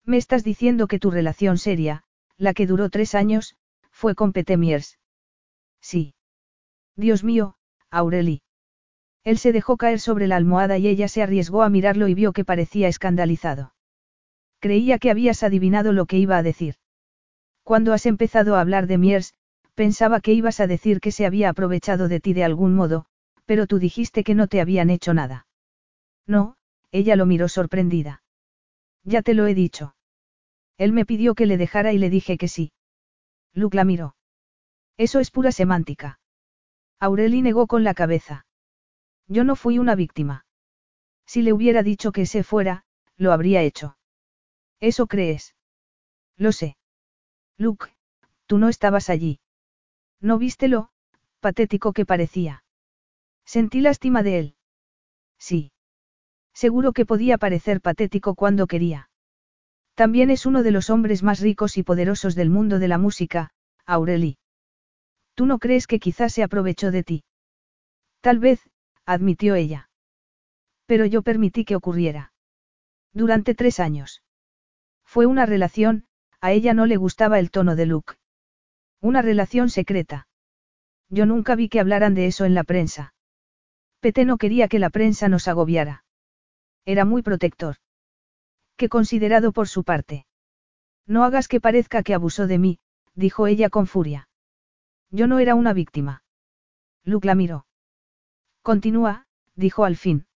Me 0.04 0.18
estás 0.18 0.44
diciendo 0.44 0.86
que 0.86 0.98
tu 0.98 1.10
relación 1.10 1.56
seria, 1.56 2.04
la 2.36 2.52
que 2.52 2.66
duró 2.66 2.90
tres 2.90 3.14
años, 3.14 3.56
fue 3.90 4.14
con 4.14 4.32
Petemiers. 4.32 4.98
Sí. 5.80 6.14
Dios 6.94 7.24
mío, 7.24 7.56
Aureli. 7.90 8.42
Él 9.24 9.38
se 9.38 9.52
dejó 9.52 9.78
caer 9.78 9.98
sobre 9.98 10.26
la 10.26 10.36
almohada 10.36 10.76
y 10.76 10.88
ella 10.88 11.08
se 11.08 11.22
arriesgó 11.22 11.62
a 11.62 11.70
mirarlo 11.70 12.06
y 12.06 12.14
vio 12.14 12.34
que 12.34 12.44
parecía 12.44 12.86
escandalizado. 12.88 13.72
Creía 14.60 14.98
que 14.98 15.10
habías 15.10 15.42
adivinado 15.42 15.92
lo 15.92 16.04
que 16.04 16.18
iba 16.18 16.36
a 16.36 16.42
decir. 16.42 16.74
Cuando 17.62 17.94
has 17.94 18.04
empezado 18.04 18.56
a 18.56 18.60
hablar 18.60 18.86
de 18.86 18.98
Miers, 18.98 19.32
pensaba 19.74 20.20
que 20.20 20.34
ibas 20.34 20.60
a 20.60 20.66
decir 20.66 21.00
que 21.00 21.12
se 21.12 21.24
había 21.24 21.48
aprovechado 21.48 22.08
de 22.08 22.20
ti 22.20 22.34
de 22.34 22.44
algún 22.44 22.74
modo, 22.74 23.06
pero 23.46 23.66
tú 23.66 23.78
dijiste 23.78 24.22
que 24.22 24.34
no 24.34 24.48
te 24.48 24.60
habían 24.60 24.90
hecho 24.90 25.14
nada. 25.14 25.46
No, 26.26 26.56
ella 26.92 27.16
lo 27.16 27.24
miró 27.24 27.48
sorprendida. 27.48 28.22
Ya 29.06 29.22
te 29.22 29.34
lo 29.34 29.46
he 29.46 29.54
dicho. 29.54 29.94
Él 30.76 30.92
me 30.92 31.06
pidió 31.06 31.36
que 31.36 31.46
le 31.46 31.56
dejara 31.56 31.92
y 31.92 31.98
le 31.98 32.10
dije 32.10 32.36
que 32.36 32.48
sí. 32.48 32.72
Luke 33.54 33.76
la 33.76 33.84
miró. 33.84 34.16
Eso 34.96 35.20
es 35.20 35.30
pura 35.30 35.52
semántica. 35.52 36.18
Aureli 36.98 37.40
negó 37.40 37.68
con 37.68 37.84
la 37.84 37.94
cabeza. 37.94 38.46
Yo 39.28 39.44
no 39.44 39.54
fui 39.54 39.78
una 39.78 39.94
víctima. 39.94 40.44
Si 41.24 41.42
le 41.42 41.52
hubiera 41.52 41.84
dicho 41.84 42.10
que 42.10 42.26
se 42.26 42.42
fuera, 42.42 42.84
lo 43.16 43.32
habría 43.32 43.62
hecho. 43.62 43.96
¿Eso 44.80 45.06
crees? 45.06 45.54
Lo 46.36 46.50
sé. 46.50 46.76
Luke, 47.56 47.86
tú 48.46 48.58
no 48.58 48.68
estabas 48.68 49.08
allí. 49.08 49.38
¿No 50.20 50.36
viste 50.36 50.66
lo 50.66 50.90
patético 51.38 51.92
que 51.92 52.04
parecía? 52.04 52.64
Sentí 53.44 53.80
lástima 53.80 54.24
de 54.24 54.38
él. 54.40 54.56
Sí. 55.38 55.72
Seguro 56.56 56.94
que 56.94 57.04
podía 57.04 57.36
parecer 57.36 57.82
patético 57.82 58.34
cuando 58.34 58.66
quería. 58.66 59.10
También 59.94 60.30
es 60.30 60.46
uno 60.46 60.62
de 60.62 60.70
los 60.70 60.88
hombres 60.88 61.22
más 61.22 61.40
ricos 61.40 61.76
y 61.76 61.82
poderosos 61.82 62.34
del 62.34 62.48
mundo 62.48 62.78
de 62.78 62.88
la 62.88 62.96
música, 62.96 63.50
Aureli. 63.84 64.38
¿Tú 65.34 65.44
no 65.44 65.58
crees 65.58 65.86
que 65.86 65.98
quizás 65.98 66.32
se 66.32 66.42
aprovechó 66.42 66.90
de 66.90 67.02
ti? 67.02 67.24
Tal 68.22 68.38
vez, 68.38 68.70
admitió 69.04 69.54
ella. 69.54 69.90
Pero 70.86 71.04
yo 71.04 71.20
permití 71.20 71.66
que 71.66 71.76
ocurriera. 71.76 72.32
Durante 73.12 73.54
tres 73.54 73.78
años. 73.78 74.22
Fue 75.04 75.26
una 75.26 75.44
relación, 75.44 76.06
a 76.40 76.52
ella 76.52 76.72
no 76.72 76.86
le 76.86 76.96
gustaba 76.96 77.38
el 77.38 77.50
tono 77.50 77.76
de 77.76 77.84
Luke. 77.84 78.14
Una 79.02 79.20
relación 79.20 79.68
secreta. 79.68 80.26
Yo 81.10 81.26
nunca 81.26 81.54
vi 81.54 81.68
que 81.68 81.80
hablaran 81.80 82.14
de 82.14 82.28
eso 82.28 82.46
en 82.46 82.54
la 82.54 82.64
prensa. 82.64 83.12
Pete 84.00 84.24
no 84.24 84.38
quería 84.38 84.68
que 84.68 84.78
la 84.78 84.88
prensa 84.88 85.28
nos 85.28 85.48
agobiara. 85.48 86.05
Era 86.86 87.04
muy 87.04 87.20
protector. 87.22 87.76
Qué 88.76 88.88
considerado 88.88 89.52
por 89.52 89.68
su 89.68 89.84
parte. 89.84 90.26
No 91.06 91.24
hagas 91.24 91.48
que 91.48 91.60
parezca 91.60 92.02
que 92.02 92.14
abusó 92.14 92.46
de 92.46 92.58
mí, 92.58 92.78
dijo 93.14 93.48
ella 93.48 93.70
con 93.70 93.86
furia. 93.86 94.28
Yo 95.10 95.26
no 95.26 95.40
era 95.40 95.54
una 95.54 95.72
víctima. 95.72 96.22
Luke 97.02 97.26
la 97.26 97.34
miró. 97.34 97.66
Continúa, 98.62 99.26
dijo 99.54 99.84
al 99.84 99.96
fin. 99.96 100.26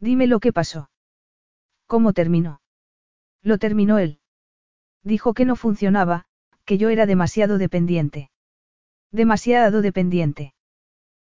Dime 0.00 0.26
lo 0.26 0.40
que 0.40 0.52
pasó. 0.52 0.90
¿Cómo 1.86 2.12
terminó? 2.12 2.60
Lo 3.42 3.58
terminó 3.58 3.98
él. 3.98 4.20
Dijo 5.02 5.34
que 5.34 5.44
no 5.44 5.56
funcionaba, 5.56 6.26
que 6.64 6.78
yo 6.78 6.88
era 6.88 7.06
demasiado 7.06 7.58
dependiente. 7.58 8.30
Demasiado 9.10 9.82
dependiente. 9.82 10.54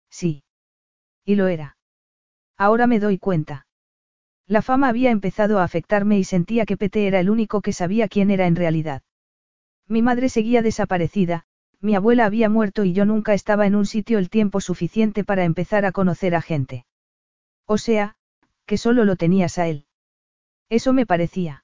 Sí. 0.09 0.43
Y 1.25 1.35
lo 1.35 1.47
era. 1.47 1.77
Ahora 2.57 2.85
me 2.85 2.99
doy 2.99 3.17
cuenta. 3.17 3.65
La 4.51 4.61
fama 4.61 4.89
había 4.89 5.11
empezado 5.11 5.59
a 5.59 5.63
afectarme 5.63 6.19
y 6.19 6.25
sentía 6.25 6.65
que 6.65 6.75
Pete 6.75 7.07
era 7.07 7.21
el 7.21 7.29
único 7.29 7.61
que 7.61 7.71
sabía 7.71 8.09
quién 8.09 8.29
era 8.29 8.47
en 8.47 8.57
realidad. 8.57 9.01
Mi 9.87 10.01
madre 10.01 10.27
seguía 10.27 10.61
desaparecida, 10.61 11.45
mi 11.79 11.95
abuela 11.95 12.25
había 12.25 12.49
muerto 12.49 12.83
y 12.83 12.91
yo 12.91 13.05
nunca 13.05 13.33
estaba 13.33 13.65
en 13.65 13.75
un 13.75 13.85
sitio 13.85 14.19
el 14.19 14.29
tiempo 14.29 14.59
suficiente 14.59 15.23
para 15.23 15.45
empezar 15.45 15.85
a 15.85 15.93
conocer 15.93 16.35
a 16.35 16.41
gente. 16.41 16.85
O 17.65 17.77
sea, 17.77 18.17
que 18.65 18.77
solo 18.77 19.05
lo 19.05 19.15
tenías 19.15 19.57
a 19.57 19.69
él. 19.69 19.85
Eso 20.67 20.91
me 20.91 21.05
parecía. 21.05 21.63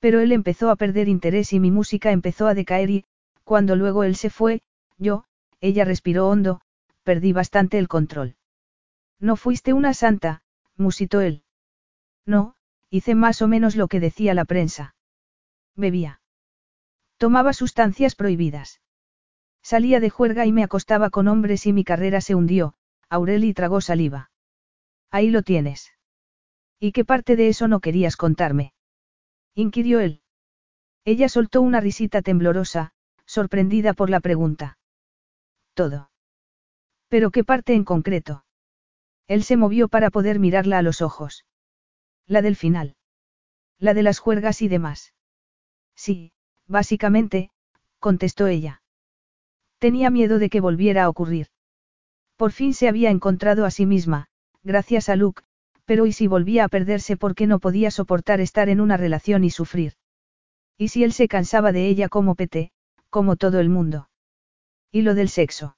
Pero 0.00 0.18
él 0.18 0.32
empezó 0.32 0.70
a 0.70 0.76
perder 0.76 1.06
interés 1.06 1.52
y 1.52 1.60
mi 1.60 1.70
música 1.70 2.10
empezó 2.10 2.48
a 2.48 2.54
decaer 2.54 2.90
y, 2.90 3.04
cuando 3.44 3.76
luego 3.76 4.02
él 4.02 4.16
se 4.16 4.28
fue, 4.28 4.62
yo, 4.98 5.22
ella 5.60 5.84
respiró 5.84 6.28
hondo, 6.28 6.62
perdí 7.04 7.32
bastante 7.32 7.78
el 7.78 7.86
control. 7.86 8.34
No 9.20 9.36
fuiste 9.36 9.72
una 9.72 9.94
santa, 9.94 10.42
musitó 10.76 11.20
él. 11.20 11.44
No, 12.26 12.54
hice 12.90 13.14
más 13.14 13.42
o 13.42 13.48
menos 13.48 13.76
lo 13.76 13.88
que 13.88 14.00
decía 14.00 14.34
la 14.34 14.44
prensa. 14.44 14.94
Bebía. 15.74 16.20
Tomaba 17.16 17.52
sustancias 17.52 18.14
prohibidas. 18.14 18.80
Salía 19.62 20.00
de 20.00 20.10
juerga 20.10 20.44
y 20.46 20.52
me 20.52 20.64
acostaba 20.64 21.10
con 21.10 21.28
hombres 21.28 21.66
y 21.66 21.72
mi 21.72 21.84
carrera 21.84 22.20
se 22.20 22.34
hundió, 22.34 22.74
Aureli 23.08 23.54
tragó 23.54 23.80
saliva. 23.80 24.30
Ahí 25.10 25.30
lo 25.30 25.42
tienes. 25.42 25.92
¿Y 26.80 26.92
qué 26.92 27.04
parte 27.04 27.36
de 27.36 27.48
eso 27.48 27.68
no 27.68 27.80
querías 27.80 28.16
contarme? 28.16 28.72
inquirió 29.54 30.00
él. 30.00 30.22
Ella 31.04 31.28
soltó 31.28 31.62
una 31.62 31.80
risita 31.80 32.22
temblorosa, 32.22 32.92
sorprendida 33.26 33.92
por 33.92 34.10
la 34.10 34.20
pregunta. 34.20 34.78
Todo. 35.74 36.10
¿Pero 37.08 37.30
qué 37.30 37.44
parte 37.44 37.74
en 37.74 37.84
concreto? 37.84 38.44
Él 39.28 39.44
se 39.44 39.56
movió 39.56 39.88
para 39.88 40.10
poder 40.10 40.38
mirarla 40.38 40.78
a 40.78 40.82
los 40.82 41.02
ojos. 41.02 41.44
La 42.26 42.42
del 42.42 42.56
final. 42.56 42.96
La 43.78 43.94
de 43.94 44.02
las 44.02 44.18
juergas 44.18 44.62
y 44.62 44.68
demás. 44.68 45.12
Sí, 45.94 46.32
básicamente, 46.66 47.50
contestó 47.98 48.46
ella. 48.46 48.82
Tenía 49.78 50.10
miedo 50.10 50.38
de 50.38 50.48
que 50.48 50.60
volviera 50.60 51.04
a 51.04 51.08
ocurrir. 51.08 51.48
Por 52.36 52.52
fin 52.52 52.74
se 52.74 52.88
había 52.88 53.10
encontrado 53.10 53.64
a 53.64 53.70
sí 53.70 53.86
misma, 53.86 54.28
gracias 54.62 55.08
a 55.08 55.16
Luke, 55.16 55.42
pero 55.84 56.06
¿y 56.06 56.12
si 56.12 56.26
volvía 56.26 56.64
a 56.64 56.68
perderse 56.68 57.16
porque 57.16 57.46
no 57.46 57.58
podía 57.58 57.90
soportar 57.90 58.40
estar 58.40 58.68
en 58.68 58.80
una 58.80 58.96
relación 58.96 59.44
y 59.44 59.50
sufrir? 59.50 59.94
¿Y 60.78 60.88
si 60.88 61.04
él 61.04 61.12
se 61.12 61.28
cansaba 61.28 61.72
de 61.72 61.88
ella 61.88 62.08
como 62.08 62.34
Pete, 62.34 62.72
como 63.10 63.36
todo 63.36 63.60
el 63.60 63.68
mundo? 63.68 64.08
¿Y 64.90 65.02
lo 65.02 65.14
del 65.14 65.28
sexo? 65.28 65.76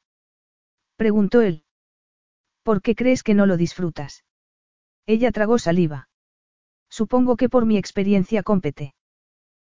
Preguntó 0.97 1.41
él. 1.41 1.65
¿Por 2.63 2.81
qué 2.81 2.95
crees 2.95 3.23
que 3.23 3.35
no 3.35 3.47
lo 3.47 3.57
disfrutas? 3.57 4.25
Ella 5.07 5.33
tragó 5.33 5.59
saliva. 5.59 6.09
Supongo 6.89 7.37
que 7.37 7.49
por 7.49 7.67
mi 7.67 7.77
experiencia 7.77 8.43
con 8.43 8.61
Pete. 8.61 8.95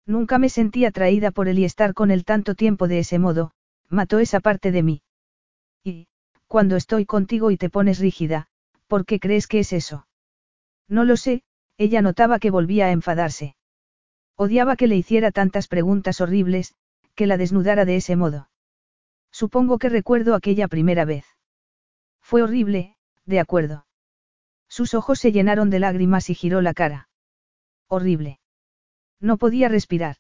Nunca 0.05 0.37
me 0.37 0.49
sentí 0.49 0.85
atraída 0.85 1.31
por 1.31 1.47
él 1.47 1.59
y 1.59 1.65
estar 1.65 1.93
con 1.93 2.11
él 2.11 2.25
tanto 2.25 2.55
tiempo 2.55 2.87
de 2.87 2.99
ese 2.99 3.17
modo, 3.17 3.51
mató 3.89 4.19
esa 4.19 4.39
parte 4.39 4.71
de 4.71 4.83
mí. 4.83 5.01
Y, 5.83 6.07
cuando 6.47 6.75
estoy 6.75 7.05
contigo 7.05 7.51
y 7.51 7.57
te 7.57 7.69
pones 7.69 7.99
rígida, 7.99 8.47
¿por 8.87 9.05
qué 9.05 9.19
crees 9.19 9.47
que 9.47 9.59
es 9.59 9.73
eso? 9.73 10.07
No 10.87 11.03
lo 11.03 11.17
sé, 11.17 11.43
ella 11.77 12.01
notaba 12.01 12.39
que 12.39 12.51
volvía 12.51 12.85
a 12.85 12.91
enfadarse. 12.91 13.55
Odiaba 14.35 14.75
que 14.75 14.87
le 14.87 14.95
hiciera 14.95 15.31
tantas 15.31 15.67
preguntas 15.67 16.21
horribles, 16.21 16.75
que 17.15 17.25
la 17.25 17.37
desnudara 17.37 17.85
de 17.85 17.95
ese 17.95 18.15
modo. 18.15 18.49
Supongo 19.31 19.79
que 19.79 19.89
recuerdo 19.89 20.35
aquella 20.35 20.67
primera 20.67 21.05
vez. 21.05 21.25
Fue 22.21 22.43
horrible, 22.43 22.95
de 23.25 23.39
acuerdo. 23.39 23.85
Sus 24.67 24.93
ojos 24.93 25.19
se 25.19 25.31
llenaron 25.31 25.69
de 25.69 25.79
lágrimas 25.79 26.29
y 26.29 26.35
giró 26.35 26.61
la 26.61 26.73
cara. 26.73 27.09
Horrible. 27.87 28.39
No 29.19 29.37
podía 29.37 29.69
respirar. 29.69 30.17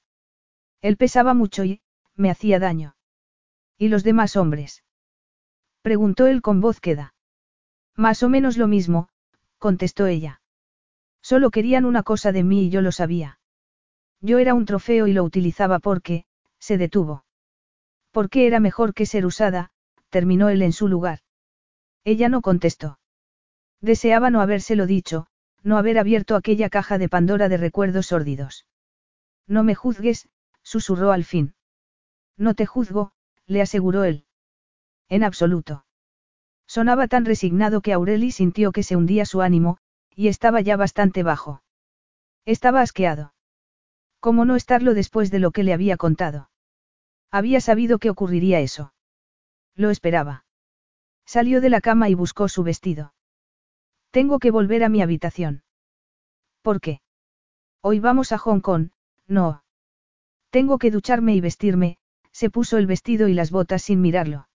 Él 0.81 0.97
pesaba 0.97 1.33
mucho 1.33 1.63
y, 1.63 1.81
me 2.15 2.29
hacía 2.29 2.59
daño. 2.59 2.95
¿Y 3.77 3.89
los 3.89 4.03
demás 4.03 4.35
hombres? 4.35 4.83
Preguntó 5.81 6.27
él 6.27 6.41
con 6.41 6.61
voz 6.61 6.79
queda. 6.79 7.13
Más 7.95 8.23
o 8.23 8.29
menos 8.29 8.57
lo 8.57 8.67
mismo, 8.67 9.09
contestó 9.57 10.07
ella. 10.07 10.41
Solo 11.21 11.49
querían 11.49 11.85
una 11.85 12.03
cosa 12.03 12.31
de 12.31 12.43
mí 12.43 12.65
y 12.65 12.69
yo 12.69 12.81
lo 12.81 12.91
sabía. 12.91 13.39
Yo 14.21 14.39
era 14.39 14.53
un 14.53 14.65
trofeo 14.65 15.07
y 15.07 15.13
lo 15.13 15.23
utilizaba 15.23 15.79
porque, 15.79 16.25
se 16.59 16.77
detuvo. 16.77 17.25
Porque 18.11 18.47
era 18.47 18.59
mejor 18.59 18.93
que 18.93 19.05
ser 19.05 19.25
usada, 19.25 19.71
terminó 20.09 20.49
él 20.49 20.61
en 20.61 20.71
su 20.71 20.87
lugar. 20.87 21.19
Ella 22.03 22.29
no 22.29 22.41
contestó. 22.41 22.99
Deseaba 23.85 24.31
no 24.31 24.41
habérselo 24.41 24.87
dicho, 24.87 25.27
no 25.61 25.77
haber 25.77 25.99
abierto 25.99 26.35
aquella 26.35 26.71
caja 26.71 26.97
de 26.97 27.07
Pandora 27.07 27.49
de 27.49 27.57
recuerdos 27.57 28.07
sórdidos. 28.07 28.65
No 29.45 29.63
me 29.63 29.75
juzgues, 29.75 30.27
susurró 30.63 31.11
al 31.11 31.23
fin. 31.23 31.53
No 32.35 32.55
te 32.55 32.65
juzgo, 32.65 33.11
le 33.45 33.61
aseguró 33.61 34.03
él. 34.03 34.25
En 35.07 35.23
absoluto. 35.23 35.85
Sonaba 36.65 37.07
tan 37.07 37.25
resignado 37.25 37.81
que 37.81 37.93
Aureli 37.93 38.31
sintió 38.31 38.71
que 38.71 38.81
se 38.81 38.95
hundía 38.95 39.23
su 39.23 39.43
ánimo, 39.43 39.77
y 40.15 40.29
estaba 40.29 40.61
ya 40.61 40.77
bastante 40.77 41.21
bajo. 41.21 41.61
Estaba 42.43 42.81
asqueado. 42.81 43.35
¿Cómo 44.19 44.45
no 44.45 44.55
estarlo 44.55 44.95
después 44.95 45.29
de 45.29 45.37
lo 45.37 45.51
que 45.51 45.63
le 45.63 45.73
había 45.73 45.95
contado? 45.95 46.49
Había 47.29 47.61
sabido 47.61 47.99
que 47.99 48.09
ocurriría 48.09 48.61
eso. 48.61 48.95
Lo 49.75 49.91
esperaba. 49.91 50.43
Salió 51.27 51.61
de 51.61 51.69
la 51.69 51.81
cama 51.81 52.09
y 52.09 52.15
buscó 52.15 52.49
su 52.49 52.63
vestido. 52.63 53.13
Tengo 54.15 54.39
que 54.39 54.49
volver 54.49 54.81
a 54.85 54.87
mi 54.87 55.01
habitación. 55.01 55.65
¿Por 56.61 56.79
qué? 56.79 57.01
Hoy 57.81 57.99
vamos 57.99 58.31
a 58.31 58.37
Hong 58.37 58.61
Kong, 58.61 58.91
no. 59.27 59.65
Tengo 60.51 60.77
que 60.77 60.89
ducharme 60.89 61.35
y 61.35 61.41
vestirme, 61.41 61.97
se 62.31 62.49
puso 62.49 62.77
el 62.77 62.87
vestido 62.87 63.27
y 63.27 63.33
las 63.33 63.51
botas 63.51 63.81
sin 63.81 63.99
mirarlo. 63.99 64.47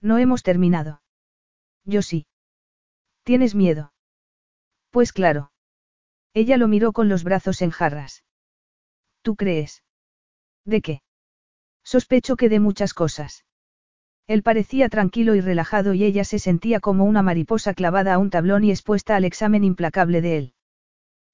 No 0.00 0.18
hemos 0.18 0.44
terminado. 0.44 1.02
Yo 1.84 2.00
sí. 2.00 2.28
¿Tienes 3.24 3.56
miedo? 3.56 3.92
Pues 4.90 5.12
claro. 5.12 5.50
Ella 6.32 6.56
lo 6.56 6.68
miró 6.68 6.92
con 6.92 7.08
los 7.08 7.24
brazos 7.24 7.62
en 7.62 7.72
jarras. 7.72 8.22
¿Tú 9.22 9.34
crees? 9.34 9.82
¿De 10.64 10.80
qué? 10.80 11.02
Sospecho 11.82 12.36
que 12.36 12.48
de 12.48 12.60
muchas 12.60 12.94
cosas. 12.94 13.44
Él 14.26 14.42
parecía 14.42 14.88
tranquilo 14.88 15.34
y 15.36 15.40
relajado 15.40 15.94
y 15.94 16.02
ella 16.02 16.24
se 16.24 16.38
sentía 16.38 16.80
como 16.80 17.04
una 17.04 17.22
mariposa 17.22 17.74
clavada 17.74 18.14
a 18.14 18.18
un 18.18 18.30
tablón 18.30 18.64
y 18.64 18.70
expuesta 18.70 19.14
al 19.14 19.24
examen 19.24 19.62
implacable 19.62 20.20
de 20.20 20.38
él. 20.38 20.54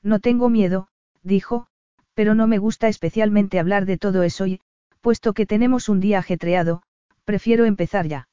No 0.03 0.21
tengo 0.21 0.51
miedo, 0.51 0.89
dijo, 1.23 1.69
pero 2.15 2.35
no 2.35 2.47
me 2.47 2.59
gusta 2.59 2.89
especialmente 2.89 3.59
hablar 3.59 3.87
de 3.87 3.97
todo 3.97 4.23
eso 4.23 4.47
y, 4.47 4.61
puesto 5.01 5.33
que 5.33 5.47
tenemos 5.47 5.89
un 5.89 6.01
día 6.01 6.19
ajetreado, 6.19 6.83
prefiero 7.25 7.65
empezar 7.65 8.07
ya. 8.07 8.29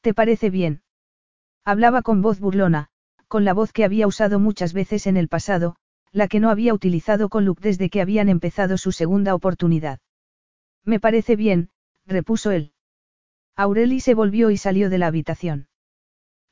¿Te 0.00 0.14
parece 0.14 0.48
bien? 0.48 0.82
Hablaba 1.64 2.00
con 2.00 2.22
voz 2.22 2.40
burlona, 2.40 2.88
con 3.26 3.44
la 3.44 3.52
voz 3.52 3.72
que 3.72 3.84
había 3.84 4.06
usado 4.06 4.38
muchas 4.38 4.72
veces 4.72 5.06
en 5.06 5.18
el 5.18 5.28
pasado, 5.28 5.76
la 6.10 6.28
que 6.28 6.40
no 6.40 6.48
había 6.48 6.72
utilizado 6.72 7.28
con 7.28 7.44
Luke 7.44 7.62
desde 7.62 7.90
que 7.90 8.00
habían 8.00 8.30
empezado 8.30 8.78
su 8.78 8.92
segunda 8.92 9.34
oportunidad. 9.34 9.98
Me 10.84 11.00
parece 11.00 11.36
bien, 11.36 11.68
repuso 12.06 12.50
él. 12.50 12.72
Aureli 13.58 13.98
se 13.98 14.14
volvió 14.14 14.52
y 14.52 14.56
salió 14.56 14.88
de 14.88 14.98
la 14.98 15.08
habitación. 15.08 15.66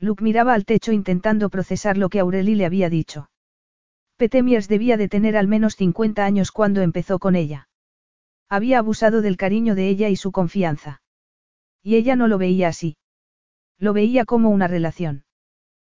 Luke 0.00 0.24
miraba 0.24 0.54
al 0.54 0.64
techo 0.64 0.90
intentando 0.90 1.50
procesar 1.50 1.96
lo 1.96 2.08
que 2.08 2.18
Aureli 2.18 2.56
le 2.56 2.66
había 2.66 2.90
dicho. 2.90 3.30
Petemiers 4.16 4.66
debía 4.66 4.96
de 4.96 5.08
tener 5.08 5.36
al 5.36 5.46
menos 5.46 5.76
50 5.76 6.24
años 6.24 6.50
cuando 6.50 6.82
empezó 6.82 7.20
con 7.20 7.36
ella. 7.36 7.68
Había 8.48 8.80
abusado 8.80 9.22
del 9.22 9.36
cariño 9.36 9.76
de 9.76 9.88
ella 9.88 10.08
y 10.08 10.16
su 10.16 10.32
confianza. 10.32 11.00
Y 11.80 11.94
ella 11.94 12.16
no 12.16 12.26
lo 12.26 12.38
veía 12.38 12.66
así. 12.66 12.96
Lo 13.78 13.92
veía 13.92 14.24
como 14.24 14.50
una 14.50 14.66
relación. 14.66 15.24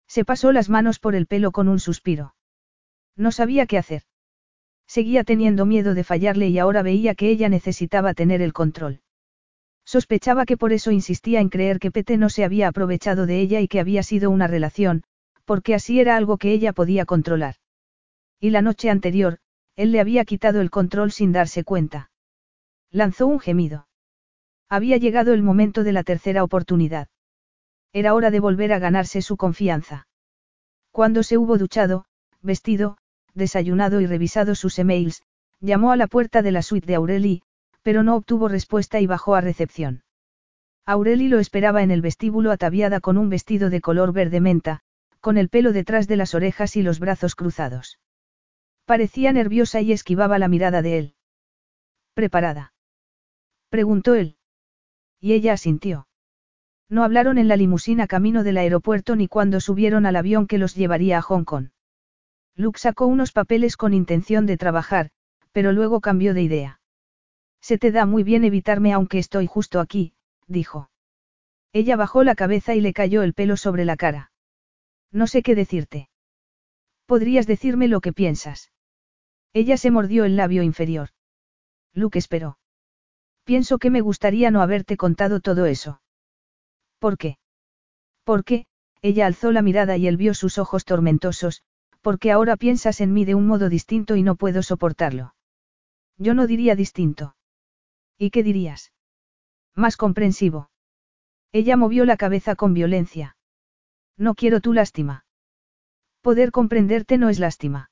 Se 0.09 0.25
pasó 0.25 0.51
las 0.51 0.69
manos 0.69 0.99
por 0.99 1.15
el 1.15 1.29
pelo 1.29 1.53
con 1.53 1.69
un 1.69 1.79
suspiro. 1.79 2.35
No 3.15 3.31
sabía 3.31 3.67
qué 3.67 3.79
hacer. 3.79 4.03
Seguía 4.89 5.23
teniendo 5.23 5.67
miedo 5.67 5.95
de 5.95 6.03
fallarle 6.03 6.49
y 6.49 6.59
ahora 6.59 6.83
veía 6.83 7.15
que 7.15 7.31
ella 7.31 7.49
necesitaba 7.49 8.13
tener 8.13 8.43
el 8.43 8.53
control. 8.53 9.03
Sospechaba 9.87 10.47
que 10.47 10.57
por 10.57 10.73
eso 10.73 10.91
insistía 10.91 11.41
en 11.41 11.49
creer 11.49 11.79
que 11.79 11.93
Pete 11.93 12.17
no 12.17 12.29
se 12.29 12.45
había 12.45 12.67
aprovechado 12.67 13.25
de 13.25 13.41
ella 13.41 13.61
y 13.61 13.69
que 13.69 13.79
había 13.79 14.03
sido 14.03 14.31
una 14.31 14.49
relación, 14.49 15.05
porque 15.45 15.75
así 15.75 16.01
era 16.01 16.17
algo 16.17 16.39
que 16.39 16.53
ella 16.53 16.73
podía 16.73 17.07
controlar. 17.07 17.55
Y 18.41 18.51
la 18.51 18.63
noche 18.63 18.91
anterior, 18.91 19.39
él 19.77 19.93
le 19.93 20.01
había 20.01 20.25
quitado 20.25 20.61
el 20.61 20.71
control 20.71 21.13
sin 21.13 21.31
darse 21.31 21.63
cuenta. 21.63 22.11
Lanzó 22.91 23.29
un 23.29 23.39
gemido. 23.39 23.87
Había 24.69 24.97
llegado 24.97 25.33
el 25.33 25.45
momento 25.45 25.85
de 25.85 25.93
la 25.93 26.03
tercera 26.03 26.43
oportunidad. 26.43 27.09
Era 27.93 28.13
hora 28.13 28.33
de 28.33 28.41
volver 28.41 28.73
a 28.73 28.81
ganarse 28.81 29.23
su 29.23 29.37
confianza. 29.37 30.09
Cuando 30.91 31.23
se 31.23 31.39
hubo 31.39 31.59
duchado, 31.59 32.07
vestido, 32.43 32.99
desayunado 33.35 34.01
y 34.01 34.07
revisado 34.07 34.57
sus 34.57 34.81
emails, 34.81 35.23
llamó 35.61 35.93
a 35.93 35.97
la 35.97 36.09
puerta 36.09 36.43
de 36.43 36.51
la 36.51 36.63
suite 36.63 36.87
de 36.87 36.97
Aureli, 36.97 37.43
pero 37.87 38.03
no 38.03 38.17
obtuvo 38.17 38.49
respuesta 38.49 38.99
y 38.99 39.07
bajó 39.07 39.37
a 39.37 39.41
recepción. 39.41 40.03
Aureli 40.87 41.29
lo 41.29 41.39
esperaba 41.39 41.85
en 41.85 41.93
el 41.93 42.03
vestíbulo 42.03 42.51
ataviada 42.51 42.99
con 42.99 43.17
un 43.17 43.29
vestido 43.29 43.71
de 43.71 43.81
color 43.81 44.13
verde 44.13 44.41
menta, 44.41 44.81
con 45.21 45.39
el 45.39 45.49
pelo 45.49 45.73
detrás 45.73 46.09
de 46.09 46.17
las 46.17 46.35
orejas 46.35 46.75
y 46.75 46.83
los 46.83 46.99
brazos 46.99 47.37
cruzados. 47.37 48.01
Parecía 48.87 49.33
nerviosa 49.33 49.83
y 49.83 49.93
esquivaba 49.93 50.41
la 50.41 50.49
mirada 50.49 50.83
de 50.83 50.99
él. 50.99 51.15
¿Preparada? 52.13 52.75
preguntó 53.69 54.17
él. 54.17 54.37
Y 55.21 55.35
ella 55.35 55.53
asintió. 55.53 56.09
No 56.89 57.05
hablaron 57.05 57.39
en 57.39 57.47
la 57.47 57.55
limusina 57.55 58.09
camino 58.09 58.43
del 58.43 58.57
aeropuerto 58.57 59.15
ni 59.15 59.29
cuando 59.29 59.61
subieron 59.61 60.07
al 60.07 60.17
avión 60.17 60.49
que 60.49 60.59
los 60.59 60.75
llevaría 60.75 61.19
a 61.19 61.23
Hong 61.23 61.45
Kong. 61.45 61.69
Luke 62.57 62.81
sacó 62.81 63.07
unos 63.07 63.31
papeles 63.31 63.77
con 63.77 63.95
intención 63.95 64.45
de 64.45 64.57
trabajar, 64.57 65.11
pero 65.53 65.71
luego 65.71 66.01
cambió 66.01 66.35
de 66.35 66.43
idea. 66.43 66.81
Se 67.67 67.79
te 67.79 67.91
da 67.91 68.07
muy 68.07 68.23
bien 68.23 68.45
evitarme 68.45 68.93
aunque 68.93 69.19
estoy 69.19 69.49
justo 69.49 69.81
aquí, 69.81 70.13
dijo. 70.47 70.89
Ella 71.73 71.97
bajó 71.97 72.23
la 72.23 72.37
cabeza 72.37 72.77
y 72.77 72.81
le 72.81 72.93
cayó 72.93 73.25
el 73.25 73.35
pelo 73.35 73.57
sobre 73.57 73.85
la 73.85 73.97
cara. 73.97 74.31
No 75.11 75.27
sé 75.27 75.43
qué 75.43 75.57
decirte. 75.57 76.09
Podrías 77.07 77.49
decirme 77.49 77.89
lo 77.89 78.01
que 78.01 78.13
piensas. 78.13 78.71
Ella 79.53 79.77
se 79.79 79.91
mordió 79.91 80.25
el 80.25 80.37
labio 80.37 80.63
inferior. 80.63 81.09
Luke 81.93 82.21
esperó. 82.21 82.57
Pienso 83.43 83.79
que 83.79 83.91
me 83.91 84.01
gustaría 84.01 84.53
no 84.53 84.63
haberte 84.63 84.97
contado 84.97 85.41
todo 85.41 85.67
eso. 85.67 86.01
¿Por 87.01 87.19
qué? 87.19 87.37
¿Por 88.23 88.45
qué? 88.45 88.67
Ella 89.03 89.27
alzó 89.27 89.51
la 89.51 89.63
mirada 89.63 89.97
y 89.97 90.07
él 90.07 90.17
vio 90.17 90.35
sus 90.35 90.59
ojos 90.59 90.85
tormentosos, 90.85 91.65
porque 92.01 92.31
ahora 92.31 92.57
piensas 92.57 93.01
en 93.01 93.13
mí 93.13 93.25
de 93.25 93.35
un 93.35 93.49
modo 93.49 93.69
distinto 93.69 94.15
y 94.15 94.23
no 94.23 94.37
puedo 94.37 94.63
soportarlo. 94.63 95.35
Yo 96.17 96.33
no 96.33 96.47
diría 96.47 96.77
distinto. 96.77 97.36
¿Y 98.19 98.31
qué 98.31 98.43
dirías? 98.43 98.93
Más 99.75 99.97
comprensivo. 99.97 100.71
Ella 101.53 101.77
movió 101.77 102.05
la 102.05 102.17
cabeza 102.17 102.57
con 102.57 102.75
violencia. 102.75 103.37
No 104.17 104.35
quiero 104.35 104.61
tu 104.61 104.73
lástima. 104.73 105.27
Poder 106.23 106.51
comprenderte 106.51 107.19
no 107.19 107.29
es 107.29 107.39
lástima. 107.39 107.91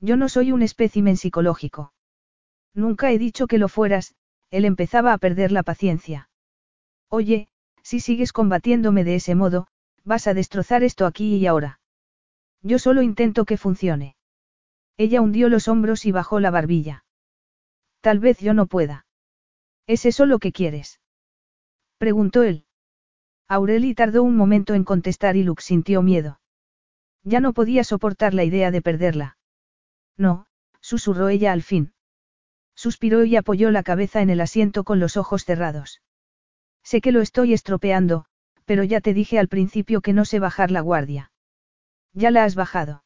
Yo 0.00 0.16
no 0.16 0.28
soy 0.28 0.52
un 0.52 0.62
espécimen 0.62 1.16
psicológico. 1.16 1.92
Nunca 2.74 3.12
he 3.12 3.18
dicho 3.18 3.46
que 3.46 3.58
lo 3.58 3.68
fueras, 3.68 4.14
él 4.50 4.64
empezaba 4.64 5.12
a 5.12 5.18
perder 5.18 5.52
la 5.52 5.62
paciencia. 5.62 6.28
Oye, 7.08 7.48
si 7.82 8.00
sigues 8.00 8.32
combatiéndome 8.32 9.04
de 9.04 9.16
ese 9.16 9.34
modo, 9.34 9.66
vas 10.04 10.26
a 10.26 10.34
destrozar 10.34 10.82
esto 10.82 11.06
aquí 11.06 11.36
y 11.36 11.46
ahora. 11.46 11.80
Yo 12.62 12.78
solo 12.78 13.02
intento 13.02 13.44
que 13.44 13.58
funcione. 13.58 14.16
Ella 14.96 15.20
hundió 15.20 15.48
los 15.48 15.68
hombros 15.68 16.06
y 16.06 16.12
bajó 16.12 16.40
la 16.40 16.50
barbilla. 16.50 17.04
Tal 18.00 18.18
vez 18.18 18.38
yo 18.38 18.54
no 18.54 18.66
pueda. 18.66 19.03
¿Es 19.86 20.06
eso 20.06 20.26
lo 20.26 20.38
que 20.38 20.52
quieres? 20.52 21.00
Preguntó 21.98 22.42
él. 22.42 22.64
Aureli 23.48 23.94
tardó 23.94 24.22
un 24.22 24.36
momento 24.36 24.74
en 24.74 24.84
contestar 24.84 25.36
y 25.36 25.42
Luke 25.42 25.62
sintió 25.62 26.02
miedo. 26.02 26.40
Ya 27.22 27.40
no 27.40 27.52
podía 27.52 27.84
soportar 27.84 28.34
la 28.34 28.44
idea 28.44 28.70
de 28.70 28.82
perderla. 28.82 29.36
No, 30.16 30.46
susurró 30.80 31.28
ella 31.28 31.52
al 31.52 31.62
fin. 31.62 31.92
Suspiró 32.74 33.24
y 33.24 33.36
apoyó 33.36 33.70
la 33.70 33.82
cabeza 33.82 34.22
en 34.22 34.30
el 34.30 34.40
asiento 34.40 34.84
con 34.84 34.98
los 35.00 35.16
ojos 35.16 35.44
cerrados. 35.44 36.02
Sé 36.82 37.00
que 37.00 37.12
lo 37.12 37.20
estoy 37.20 37.52
estropeando, 37.52 38.26
pero 38.64 38.84
ya 38.84 39.00
te 39.00 39.14
dije 39.14 39.38
al 39.38 39.48
principio 39.48 40.00
que 40.00 40.12
no 40.12 40.24
sé 40.24 40.38
bajar 40.38 40.70
la 40.70 40.80
guardia. 40.80 41.32
Ya 42.12 42.30
la 42.30 42.44
has 42.44 42.54
bajado. 42.54 43.04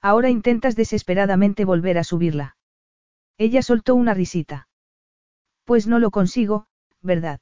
Ahora 0.00 0.30
intentas 0.30 0.76
desesperadamente 0.76 1.64
volver 1.64 1.98
a 1.98 2.04
subirla. 2.04 2.56
Ella 3.36 3.62
soltó 3.62 3.94
una 3.94 4.14
risita. 4.14 4.68
Pues 5.70 5.86
no 5.86 6.00
lo 6.00 6.10
consigo, 6.10 6.66
¿verdad? 7.00 7.38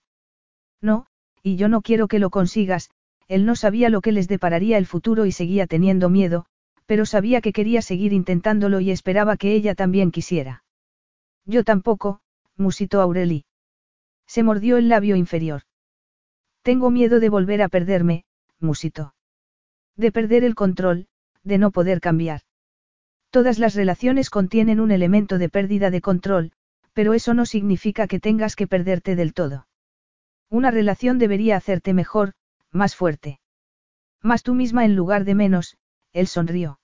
No, 0.83 1.07
y 1.43 1.57
yo 1.57 1.71
no 1.71 1.81
quiero 1.81 2.09
que 2.09 2.19
lo 2.19 2.29
consigas, 2.29 2.91
él 3.27 3.47
no 3.47 3.57
sabía 3.57 3.89
lo 3.89 4.03
que 4.03 4.13
les 4.13 4.29
depararía 4.29 4.77
el 4.77 4.85
futuro 4.85 5.25
y 5.25 5.33
seguía 5.33 5.67
teniendo 5.67 6.11
miedo, 6.11 6.45
pero 6.85 7.07
sabía 7.07 7.41
que 7.41 7.55
quería 7.55 7.81
seguir 7.81 8.13
intentándolo 8.13 8.81
y 8.81 8.91
esperaba 8.91 9.39
que 9.39 9.55
ella 9.55 9.75
también 9.75 10.11
quisiera. 10.11 10.63
Yo 11.47 11.65
tampoco, 11.65 12.21
musitó 12.55 13.01
Aureli. 13.01 13.47
Se 14.27 14.43
mordió 14.43 14.77
el 14.77 14.91
labio 14.91 15.17
inferior. 15.17 15.63
Tengo 16.61 16.91
miedo 16.91 17.21
de 17.21 17.31
volver 17.31 17.63
a 17.63 17.69
perderme, 17.71 18.27
musitó. 18.61 19.15
De 19.97 20.13
perder 20.13 20.45
el 20.45 20.55
control, 20.55 21.07
de 21.45 21.57
no 21.57 21.71
poder 21.71 22.03
cambiar. 22.03 22.43
Todas 23.31 23.59
las 23.59 23.75
relaciones 23.75 24.29
contienen 24.29 24.81
un 24.81 24.91
elemento 24.91 25.39
de 25.39 25.49
pérdida 25.49 25.91
de 25.91 26.03
control, 26.03 26.53
pero 26.99 27.15
eso 27.15 27.33
no 27.33 27.47
significa 27.47 28.09
que 28.09 28.19
tengas 28.19 28.57
que 28.57 28.67
perderte 28.67 29.15
del 29.15 29.33
todo. 29.33 29.69
Una 30.51 30.73
relación 30.73 31.21
debería 31.21 31.57
hacerte 31.57 31.95
mejor, 31.95 32.33
más 32.73 32.97
fuerte. 32.97 33.39
Más 34.21 34.43
tú 34.43 34.53
misma 34.53 34.85
en 34.85 34.97
lugar 34.97 35.25
de 35.25 35.37
menos, 35.37 35.77
él 36.13 36.27
sonrió. 36.27 36.81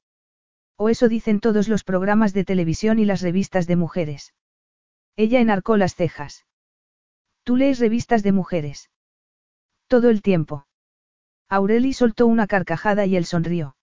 O 0.76 0.89
eso 0.89 1.09
dicen 1.09 1.41
todos 1.41 1.67
los 1.67 1.83
programas 1.83 2.33
de 2.33 2.44
televisión 2.44 3.01
y 3.01 3.05
las 3.05 3.23
revistas 3.23 3.67
de 3.67 3.75
mujeres. 3.75 4.34
Ella 5.17 5.41
enarcó 5.41 5.76
las 5.76 5.97
cejas. 5.97 6.47
Tú 7.43 7.57
lees 7.57 7.81
revistas 7.81 8.23
de 8.23 8.31
mujeres. 8.31 8.91
Todo 9.89 10.10
el 10.10 10.23
tiempo. 10.23 10.68
Aureli 11.49 11.93
soltó 11.93 12.28
una 12.28 12.47
carcajada 12.47 13.05
y 13.05 13.17
él 13.17 13.25
sonrió. 13.25 13.75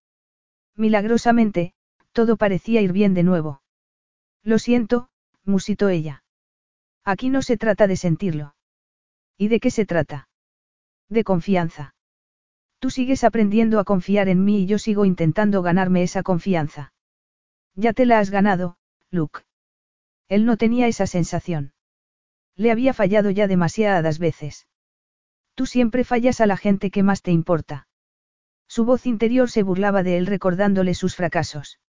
Milagrosamente, 0.77 1.74
todo 2.14 2.38
parecía 2.38 2.80
ir 2.80 2.93
bien 2.93 3.14
de 3.14 3.24
nuevo. 3.24 3.61
Lo 4.43 4.60
siento, 4.60 5.10
musitó 5.45 5.90
ella. 5.90 6.24
Aquí 7.03 7.30
no 7.30 7.42
se 7.42 7.58
trata 7.58 7.88
de 7.88 7.98
sentirlo. 7.98 8.56
¿Y 9.38 9.48
de 9.48 9.60
qué 9.60 9.72
se 9.72 9.86
trata? 9.86 10.30
De 11.10 11.24
confianza. 11.24 11.95
Tú 12.80 12.90
sigues 12.90 13.24
aprendiendo 13.24 13.80
a 13.80 13.84
confiar 13.84 14.28
en 14.28 14.44
mí 14.44 14.64
y 14.64 14.66
yo 14.66 14.80
sigo 14.80 15.06
intentando 15.06 15.61
ganarme 15.61 16.03
esa 16.03 16.24
confianza. 16.24 16.94
Ya 17.76 17.94
te 17.94 18.06
la 18.06 18.20
has 18.20 18.30
ganado, 18.30 18.78
Luke. 19.10 19.42
Él 20.28 20.45
no 20.45 20.58
tenía 20.58 20.88
esa 20.88 21.08
sensación. 21.08 21.74
Le 22.56 22.72
había 22.72 22.94
fallado 22.94 23.30
ya 23.30 23.48
demasiadas 23.48 24.20
veces. 24.20 24.68
Tú 25.56 25.66
siempre 25.66 26.03
fallas 26.03 26.42
a 26.42 26.48
la 26.48 26.58
gente 26.58 26.92
que 26.92 27.03
más 27.03 27.22
te 27.22 27.32
importa. 27.32 27.88
Su 28.68 28.86
voz 28.86 29.06
interior 29.06 29.50
se 29.50 29.64
burlaba 29.64 30.03
de 30.03 30.18
él 30.18 30.26
recordándole 30.26 30.94
sus 30.94 31.16
fracasos. 31.16 31.80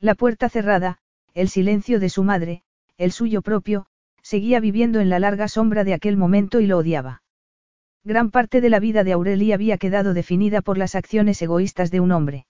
La 0.00 0.14
puerta 0.14 0.48
cerrada, 0.48 0.98
el 1.34 1.48
silencio 1.48 2.00
de 2.00 2.08
su 2.08 2.24
madre, 2.24 2.64
el 3.00 3.12
suyo 3.12 3.40
propio, 3.40 3.86
seguía 4.22 4.60
viviendo 4.60 5.00
en 5.00 5.08
la 5.08 5.18
larga 5.18 5.48
sombra 5.48 5.84
de 5.84 5.94
aquel 5.94 6.18
momento 6.18 6.60
y 6.60 6.66
lo 6.66 6.76
odiaba. 6.76 7.22
Gran 8.04 8.30
parte 8.30 8.60
de 8.60 8.68
la 8.68 8.78
vida 8.78 9.04
de 9.04 9.12
Aurelie 9.12 9.54
había 9.54 9.78
quedado 9.78 10.12
definida 10.12 10.60
por 10.60 10.76
las 10.76 10.94
acciones 10.94 11.40
egoístas 11.40 11.90
de 11.90 12.00
un 12.00 12.12
hombre. 12.12 12.46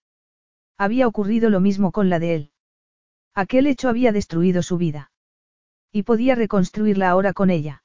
Había 0.76 1.06
ocurrido 1.06 1.50
lo 1.50 1.60
mismo 1.60 1.92
con 1.92 2.10
la 2.10 2.18
de 2.18 2.34
él. 2.34 2.50
Aquel 3.32 3.68
hecho 3.68 3.88
había 3.88 4.10
destruido 4.10 4.64
su 4.64 4.76
vida. 4.76 5.12
Y 5.92 6.02
podía 6.02 6.34
reconstruirla 6.34 7.10
ahora 7.10 7.32
con 7.32 7.50
ella. 7.50 7.84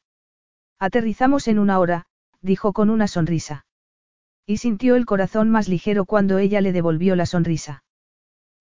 Aterrizamos 0.79 1.47
en 1.47 1.59
una 1.59 1.77
hora, 1.77 2.07
dijo 2.41 2.73
con 2.73 2.89
una 2.89 3.07
sonrisa. 3.07 3.67
Y 4.47 4.57
sintió 4.57 4.95
el 4.95 5.05
corazón 5.05 5.51
más 5.51 5.69
ligero 5.69 6.05
cuando 6.05 6.39
ella 6.39 6.61
le 6.61 6.71
devolvió 6.71 7.15
la 7.15 7.27
sonrisa. 7.27 7.83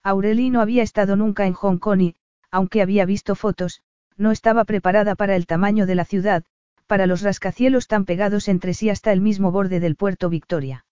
Aurelie 0.03 0.51
no 0.51 0.61
había 0.61 0.83
estado 0.83 1.17
nunca 1.17 1.47
en 1.47 1.55
Hong 1.55 1.79
Kong 1.79 2.03
y, 2.03 2.17
aunque 2.51 2.83
había 2.83 3.07
visto 3.07 3.35
fotos, 3.35 3.83
no 4.17 4.31
estaba 4.31 4.65
preparada 4.65 5.15
para 5.15 5.37
el 5.37 5.47
tamaño 5.47 5.87
de 5.87 5.95
la 5.95 6.05
ciudad, 6.05 6.45
para 6.87 7.07
los 7.07 7.23
rascacielos 7.23 7.87
tan 7.89 8.05
pegados 8.05 8.49
entre 8.49 8.75
sí 8.75 8.91
hasta 8.91 9.13
el 9.13 9.21
mismo 9.21 9.51
borde 9.51 9.81
del 9.81 9.97
puerto 9.97 10.29
Victoria. 10.29 10.85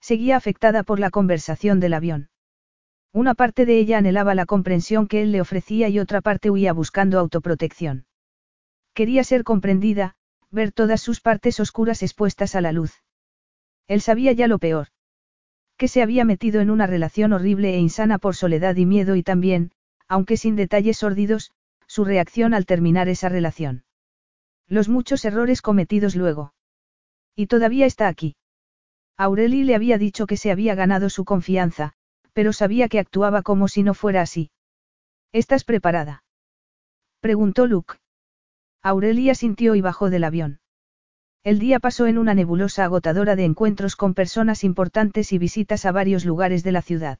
Seguía 0.00 0.36
afectada 0.36 0.82
por 0.82 1.00
la 1.00 1.10
conversación 1.10 1.80
del 1.80 1.94
avión. 1.94 2.30
Una 3.12 3.34
parte 3.34 3.66
de 3.66 3.78
ella 3.78 3.98
anhelaba 3.98 4.34
la 4.34 4.46
comprensión 4.46 5.08
que 5.08 5.22
él 5.22 5.32
le 5.32 5.40
ofrecía 5.40 5.88
y 5.88 5.98
otra 5.98 6.20
parte 6.20 6.50
huía 6.50 6.72
buscando 6.72 7.18
autoprotección. 7.18 8.06
Quería 8.94 9.24
ser 9.24 9.44
comprendida, 9.44 10.14
ver 10.50 10.72
todas 10.72 11.00
sus 11.00 11.20
partes 11.20 11.58
oscuras 11.60 12.02
expuestas 12.02 12.54
a 12.54 12.60
la 12.60 12.72
luz. 12.72 12.92
Él 13.86 14.00
sabía 14.00 14.32
ya 14.32 14.46
lo 14.46 14.58
peor. 14.58 14.88
Que 15.76 15.88
se 15.88 16.02
había 16.02 16.24
metido 16.24 16.60
en 16.60 16.70
una 16.70 16.86
relación 16.86 17.32
horrible 17.32 17.74
e 17.74 17.78
insana 17.78 18.18
por 18.18 18.34
soledad 18.36 18.76
y 18.76 18.86
miedo 18.86 19.16
y 19.16 19.22
también, 19.22 19.72
aunque 20.08 20.36
sin 20.36 20.56
detalles 20.56 20.98
sórdidos, 20.98 21.52
su 21.88 22.04
reacción 22.04 22.54
al 22.54 22.66
terminar 22.66 23.08
esa 23.08 23.28
relación. 23.28 23.82
Los 24.68 24.88
muchos 24.88 25.24
errores 25.24 25.62
cometidos 25.62 26.14
luego. 26.14 26.54
Y 27.34 27.46
todavía 27.46 27.86
está 27.86 28.06
aquí. 28.06 28.36
Aureli 29.16 29.64
le 29.64 29.74
había 29.74 29.98
dicho 29.98 30.26
que 30.26 30.36
se 30.36 30.52
había 30.52 30.76
ganado 30.76 31.10
su 31.10 31.24
confianza, 31.24 31.94
pero 32.32 32.52
sabía 32.52 32.88
que 32.88 33.00
actuaba 33.00 33.42
como 33.42 33.66
si 33.66 33.82
no 33.82 33.94
fuera 33.94 34.22
así. 34.22 34.52
¿Estás 35.32 35.64
preparada? 35.64 36.22
Preguntó 37.20 37.66
Luke. 37.66 37.94
Aurelia 38.82 39.34
sintió 39.34 39.74
y 39.74 39.80
bajó 39.80 40.08
del 40.10 40.22
avión. 40.22 40.60
El 41.42 41.58
día 41.58 41.80
pasó 41.80 42.06
en 42.06 42.18
una 42.18 42.34
nebulosa 42.34 42.84
agotadora 42.84 43.34
de 43.34 43.44
encuentros 43.44 43.96
con 43.96 44.14
personas 44.14 44.62
importantes 44.62 45.32
y 45.32 45.38
visitas 45.38 45.84
a 45.84 45.92
varios 45.92 46.24
lugares 46.24 46.62
de 46.62 46.72
la 46.72 46.82
ciudad. 46.82 47.18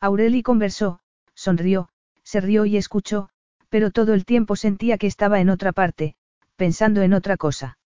Aureli 0.00 0.42
conversó, 0.42 1.00
sonrió, 1.34 1.88
se 2.24 2.40
rió 2.40 2.66
y 2.66 2.76
escuchó, 2.76 3.30
pero 3.68 3.90
todo 3.90 4.14
el 4.14 4.24
tiempo 4.24 4.56
sentía 4.56 4.98
que 4.98 5.06
estaba 5.06 5.40
en 5.40 5.50
otra 5.50 5.72
parte, 5.72 6.16
pensando 6.56 7.02
en 7.02 7.12
otra 7.12 7.36
cosa. 7.36 7.78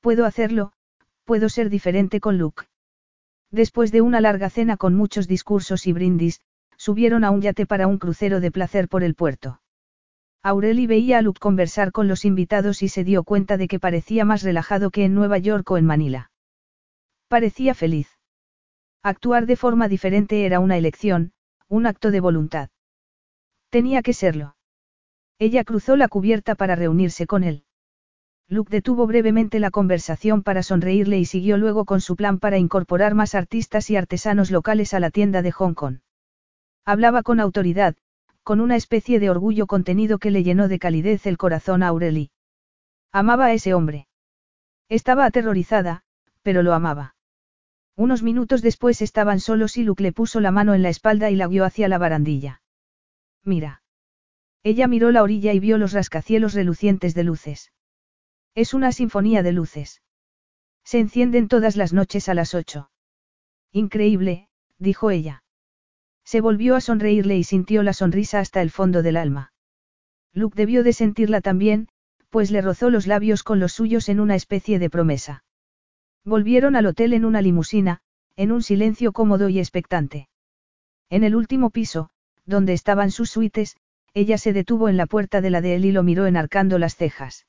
Puedo 0.00 0.26
hacerlo, 0.26 0.72
puedo 1.24 1.48
ser 1.48 1.70
diferente 1.70 2.20
con 2.20 2.38
Luke. 2.38 2.64
Después 3.50 3.92
de 3.92 4.00
una 4.00 4.20
larga 4.20 4.50
cena 4.50 4.76
con 4.76 4.94
muchos 4.94 5.28
discursos 5.28 5.86
y 5.86 5.92
brindis, 5.92 6.40
subieron 6.76 7.22
a 7.24 7.30
un 7.30 7.42
yate 7.42 7.66
para 7.66 7.86
un 7.86 7.98
crucero 7.98 8.40
de 8.40 8.50
placer 8.50 8.88
por 8.88 9.04
el 9.04 9.14
puerto. 9.14 9.60
Aureli 10.42 10.88
veía 10.88 11.18
a 11.18 11.22
Luke 11.22 11.38
conversar 11.38 11.92
con 11.92 12.08
los 12.08 12.24
invitados 12.24 12.82
y 12.82 12.88
se 12.88 13.04
dio 13.04 13.22
cuenta 13.22 13.56
de 13.56 13.68
que 13.68 13.78
parecía 13.78 14.24
más 14.24 14.42
relajado 14.42 14.90
que 14.90 15.04
en 15.04 15.14
Nueva 15.14 15.38
York 15.38 15.70
o 15.70 15.78
en 15.78 15.86
Manila. 15.86 16.32
Parecía 17.28 17.74
feliz. 17.74 18.08
Actuar 19.04 19.46
de 19.46 19.56
forma 19.56 19.88
diferente 19.88 20.44
era 20.44 20.58
una 20.58 20.76
elección, 20.76 21.32
un 21.68 21.86
acto 21.86 22.10
de 22.10 22.20
voluntad. 22.20 22.70
Tenía 23.70 24.02
que 24.02 24.12
serlo. 24.12 24.56
Ella 25.42 25.64
cruzó 25.64 25.96
la 25.96 26.06
cubierta 26.06 26.54
para 26.54 26.76
reunirse 26.76 27.26
con 27.26 27.42
él. 27.42 27.64
Luke 28.46 28.70
detuvo 28.70 29.08
brevemente 29.08 29.58
la 29.58 29.72
conversación 29.72 30.44
para 30.44 30.62
sonreírle 30.62 31.18
y 31.18 31.24
siguió 31.24 31.56
luego 31.56 31.84
con 31.84 32.00
su 32.00 32.14
plan 32.14 32.38
para 32.38 32.58
incorporar 32.58 33.16
más 33.16 33.34
artistas 33.34 33.90
y 33.90 33.96
artesanos 33.96 34.52
locales 34.52 34.94
a 34.94 35.00
la 35.00 35.10
tienda 35.10 35.42
de 35.42 35.50
Hong 35.50 35.74
Kong. 35.74 35.98
Hablaba 36.84 37.24
con 37.24 37.40
autoridad, 37.40 37.96
con 38.44 38.60
una 38.60 38.76
especie 38.76 39.18
de 39.18 39.30
orgullo 39.30 39.66
contenido 39.66 40.18
que 40.18 40.30
le 40.30 40.44
llenó 40.44 40.68
de 40.68 40.78
calidez 40.78 41.26
el 41.26 41.38
corazón 41.38 41.82
a 41.82 41.88
Aurelie. 41.88 42.30
Amaba 43.10 43.46
a 43.46 43.52
ese 43.52 43.74
hombre. 43.74 44.06
Estaba 44.88 45.24
aterrorizada, 45.24 46.04
pero 46.42 46.62
lo 46.62 46.72
amaba. 46.72 47.16
Unos 47.96 48.22
minutos 48.22 48.62
después 48.62 49.02
estaban 49.02 49.40
solos 49.40 49.76
y 49.76 49.82
Luke 49.82 50.04
le 50.04 50.12
puso 50.12 50.38
la 50.38 50.52
mano 50.52 50.72
en 50.74 50.82
la 50.82 50.88
espalda 50.88 51.30
y 51.30 51.34
la 51.34 51.48
guió 51.48 51.64
hacia 51.64 51.88
la 51.88 51.98
barandilla. 51.98 52.62
Mira. 53.42 53.81
Ella 54.64 54.86
miró 54.86 55.10
la 55.10 55.22
orilla 55.22 55.52
y 55.52 55.60
vio 55.60 55.78
los 55.78 55.92
rascacielos 55.92 56.54
relucientes 56.54 57.14
de 57.14 57.24
luces. 57.24 57.72
Es 58.54 58.74
una 58.74 58.92
sinfonía 58.92 59.42
de 59.42 59.52
luces. 59.52 60.02
Se 60.84 60.98
encienden 60.98 61.48
todas 61.48 61.76
las 61.76 61.92
noches 61.92 62.28
a 62.28 62.34
las 62.34 62.54
ocho. 62.54 62.90
Increíble, 63.72 64.48
dijo 64.78 65.10
ella. 65.10 65.42
Se 66.24 66.40
volvió 66.40 66.76
a 66.76 66.80
sonreírle 66.80 67.36
y 67.36 67.44
sintió 67.44 67.82
la 67.82 67.92
sonrisa 67.92 68.40
hasta 68.40 68.62
el 68.62 68.70
fondo 68.70 69.02
del 69.02 69.16
alma. 69.16 69.52
Luke 70.32 70.56
debió 70.56 70.84
de 70.84 70.92
sentirla 70.92 71.40
también, 71.40 71.88
pues 72.30 72.50
le 72.50 72.62
rozó 72.62 72.90
los 72.90 73.06
labios 73.06 73.42
con 73.42 73.58
los 73.58 73.72
suyos 73.72 74.08
en 74.08 74.20
una 74.20 74.34
especie 74.34 74.78
de 74.78 74.90
promesa. 74.90 75.44
Volvieron 76.24 76.76
al 76.76 76.86
hotel 76.86 77.12
en 77.14 77.24
una 77.24 77.42
limusina, 77.42 78.00
en 78.36 78.52
un 78.52 78.62
silencio 78.62 79.12
cómodo 79.12 79.48
y 79.48 79.58
expectante. 79.58 80.28
En 81.10 81.24
el 81.24 81.34
último 81.34 81.70
piso, 81.70 82.10
donde 82.46 82.72
estaban 82.72 83.10
sus 83.10 83.30
suites, 83.30 83.76
ella 84.14 84.38
se 84.38 84.52
detuvo 84.52 84.88
en 84.88 84.96
la 84.96 85.06
puerta 85.06 85.40
de 85.40 85.50
la 85.50 85.60
de 85.60 85.74
él 85.74 85.84
y 85.84 85.92
lo 85.92 86.02
miró 86.02 86.26
enarcando 86.26 86.78
las 86.78 86.96
cejas. 86.96 87.46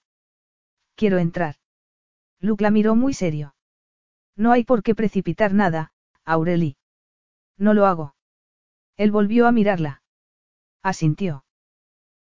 Quiero 0.95 1.17
entrar. 1.17 1.56
Luke 2.40 2.64
la 2.64 2.72
miró 2.72 2.95
muy 2.95 3.14
serio. 3.14 3.56
No 4.35 4.51
hay 4.51 4.64
por 4.64 4.83
qué 4.83 4.95
precipitar 4.95 5.53
nada, 5.53 5.93
Aureli. 6.25 6.77
No 7.58 7.74
lo 7.74 7.85
hago. 7.85 8.16
Él 8.98 9.11
volvió 9.11 9.48
a 9.48 9.51
mirarla. 9.51 10.01
Asintió. 10.82 11.45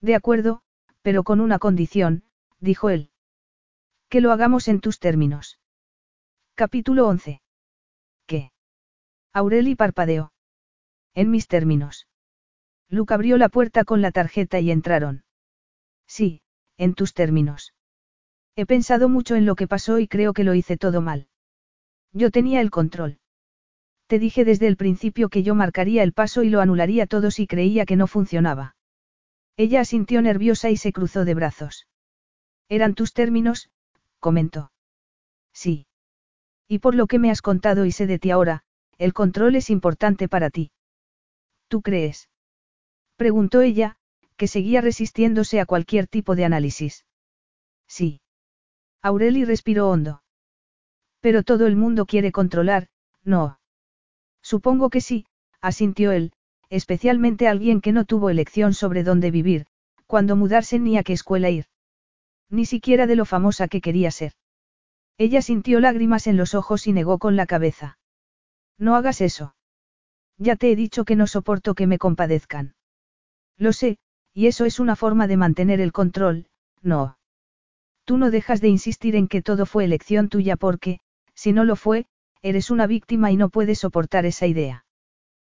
De 0.01 0.15
acuerdo, 0.15 0.63
pero 1.03 1.23
con 1.25 1.41
una 1.41 1.59
condición, 1.59 2.25
dijo 2.61 2.91
él. 2.91 3.11
Que 4.09 4.21
lo 4.21 4.33
hagamos 4.33 4.69
en 4.69 4.81
tus 4.81 4.99
términos. 4.99 5.59
Capítulo 6.55 7.07
11. 7.07 7.41
¿Qué? 8.27 8.53
Aureli 9.33 9.75
parpadeó. 9.77 10.33
En 11.15 11.31
mis 11.31 11.47
términos. 11.47 12.08
Luke 12.89 13.13
abrió 13.13 13.37
la 13.37 13.49
puerta 13.49 13.85
con 13.85 14.01
la 14.03 14.13
tarjeta 14.13 14.61
y 14.61 14.71
entraron. 14.71 15.25
Sí, 16.07 16.43
en 16.77 16.95
tus 16.95 17.13
términos. 17.13 17.75
He 18.57 18.67
pensado 18.67 19.09
mucho 19.09 19.37
en 19.37 19.47
lo 19.47 19.55
que 19.55 19.69
pasó 19.69 19.99
y 19.99 20.09
creo 20.09 20.33
que 20.33 20.45
lo 20.45 20.55
hice 20.55 20.77
todo 20.77 21.01
mal. 21.01 21.29
Yo 22.13 22.31
tenía 22.31 22.61
el 22.61 22.71
control. 22.71 23.19
Te 24.07 24.19
dije 24.19 24.45
desde 24.45 24.67
el 24.67 24.77
principio 24.77 25.29
que 25.29 25.43
yo 25.43 25.55
marcaría 25.55 26.03
el 26.03 26.15
paso 26.15 26.43
y 26.43 26.49
lo 26.49 26.61
anularía 26.61 27.07
todo 27.07 27.31
si 27.31 27.47
creía 27.47 27.85
que 27.85 27.97
no 27.97 28.07
funcionaba. 28.07 28.75
Ella 29.57 29.81
asintió 29.81 30.23
nerviosa 30.23 30.71
y 30.71 30.77
se 30.77 30.93
cruzó 30.93 31.25
de 31.25 31.35
brazos. 31.35 31.87
Eran 32.71 32.95
tus 32.95 33.13
términos, 33.13 33.71
comentó. 34.19 34.73
Sí. 35.53 35.87
Y 36.67 36.79
por 36.79 36.95
lo 36.95 37.07
que 37.07 37.19
me 37.19 37.31
has 37.31 37.43
contado 37.43 37.85
y 37.85 37.93
sé 37.93 38.07
de 38.07 38.19
ti 38.19 38.31
ahora, 38.31 38.63
el 38.97 39.13
control 39.13 39.57
es 39.57 39.69
importante 39.69 40.29
para 40.29 40.49
ti. 40.51 40.71
¿Tú 41.69 41.83
crees? 41.83 42.29
Preguntó 43.19 43.63
ella, 43.63 43.97
que 44.37 44.47
seguía 44.47 44.81
resistiéndose 44.81 45.61
a 45.61 45.67
cualquier 45.67 46.07
tipo 46.07 46.37
de 46.37 46.45
análisis. 46.45 47.05
Sí. 47.89 48.21
Aureli 49.03 49.45
respiró 49.45 49.91
hondo. 49.91 50.23
Pero 51.21 51.43
todo 51.43 51.67
el 51.67 51.75
mundo 51.75 52.07
quiere 52.07 52.31
controlar, 52.31 52.87
¿no? 53.25 53.59
Supongo 54.41 54.89
que 54.89 55.01
sí, 55.01 55.27
asintió 55.61 56.13
él, 56.13 56.33
especialmente 56.71 57.49
alguien 57.49 57.81
que 57.81 57.91
no 57.91 58.05
tuvo 58.05 58.31
elección 58.31 58.73
sobre 58.73 59.03
dónde 59.03 59.33
vivir, 59.33 59.67
cuándo 60.07 60.37
mudarse 60.37 60.79
ni 60.79 60.97
a 60.97 61.03
qué 61.03 61.13
escuela 61.13 61.51
ir. 61.51 61.67
Ni 62.49 62.67
siquiera 62.67 63.09
de 63.09 63.17
lo 63.17 63.25
famosa 63.25 63.67
que 63.67 63.81
quería 63.81 64.13
ser. 64.13 64.35
Ella 65.17 65.43
sintió 65.43 65.81
lágrimas 65.81 66.29
en 66.29 66.37
los 66.37 66.55
ojos 66.55 66.87
y 66.87 66.93
negó 66.93 67.19
con 67.19 67.35
la 67.35 67.47
cabeza. 67.47 67.99
No 68.79 68.95
hagas 68.95 69.21
eso. 69.21 69.57
Ya 70.37 70.55
te 70.55 70.71
he 70.71 70.77
dicho 70.77 71.05
que 71.05 71.17
no 71.17 71.27
soporto 71.27 71.75
que 71.75 71.89
me 71.89 71.99
compadezcan. 71.99 72.77
Lo 73.59 73.73
sé, 73.73 73.99
y 74.33 74.47
eso 74.47 74.65
es 74.65 74.81
una 74.81 74.97
forma 74.97 75.27
de 75.27 75.37
mantener 75.37 75.81
el 75.81 75.93
control, 75.93 76.47
no. 76.81 77.19
Tú 78.05 78.17
no 78.17 78.31
dejas 78.31 78.61
de 78.61 78.69
insistir 78.69 79.17
en 79.17 79.29
que 79.29 79.43
todo 79.43 79.67
fue 79.67 79.85
elección 79.85 80.29
tuya 80.29 80.57
porque, 80.57 81.01
si 81.35 81.53
no 81.53 81.65
lo 81.65 81.77
fue, 81.77 82.07
eres 82.41 82.71
una 82.71 82.87
víctima 82.87 83.31
y 83.33 83.37
no 83.37 83.51
puedes 83.51 83.81
soportar 83.81 84.25
esa 84.27 84.47
idea. 84.47 84.87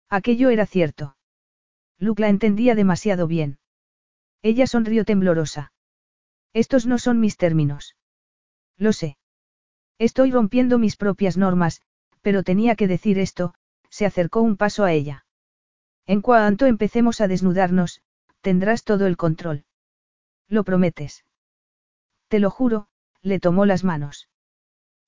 Aquello 0.09 0.49
era 0.49 0.65
cierto. 0.65 1.15
Luke 1.99 2.21
la 2.21 2.29
entendía 2.29 2.75
demasiado 2.75 3.27
bien. 3.27 3.59
Ella 4.41 4.65
sonrió 4.65 5.05
temblorosa. 5.05 5.71
Estos 6.53 6.87
no 6.87 6.97
son 6.97 7.19
mis 7.19 7.37
términos. 7.37 7.95
Lo 8.77 8.91
sé. 8.91 9.17
Estoy 9.99 10.31
rompiendo 10.31 10.79
mis 10.79 10.97
propias 10.97 11.37
normas, 11.37 11.81
pero 12.21 12.43
tenía 12.43 12.75
que 12.75 12.87
decir 12.87 13.19
esto, 13.19 13.53
se 13.89 14.05
acercó 14.05 14.41
un 14.41 14.57
paso 14.57 14.83
a 14.83 14.91
ella. 14.91 15.25
En 16.05 16.21
cuanto 16.21 16.65
empecemos 16.65 17.21
a 17.21 17.27
desnudarnos, 17.27 18.01
tendrás 18.41 18.83
todo 18.83 19.05
el 19.07 19.17
control. 19.17 19.65
¿Lo 20.47 20.63
prometes? 20.63 21.25
Te 22.27 22.39
lo 22.39 22.49
juro, 22.49 22.87
le 23.21 23.39
tomó 23.39 23.65
las 23.65 23.83
manos. 23.83 24.29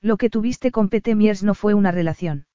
Lo 0.01 0.17
que 0.17 0.29
tuviste 0.29 0.71
con 0.71 0.89
Petemiers 0.89 1.43
no 1.43 1.55
fue 1.55 1.73
una 1.73 1.91
relación. 1.91 2.45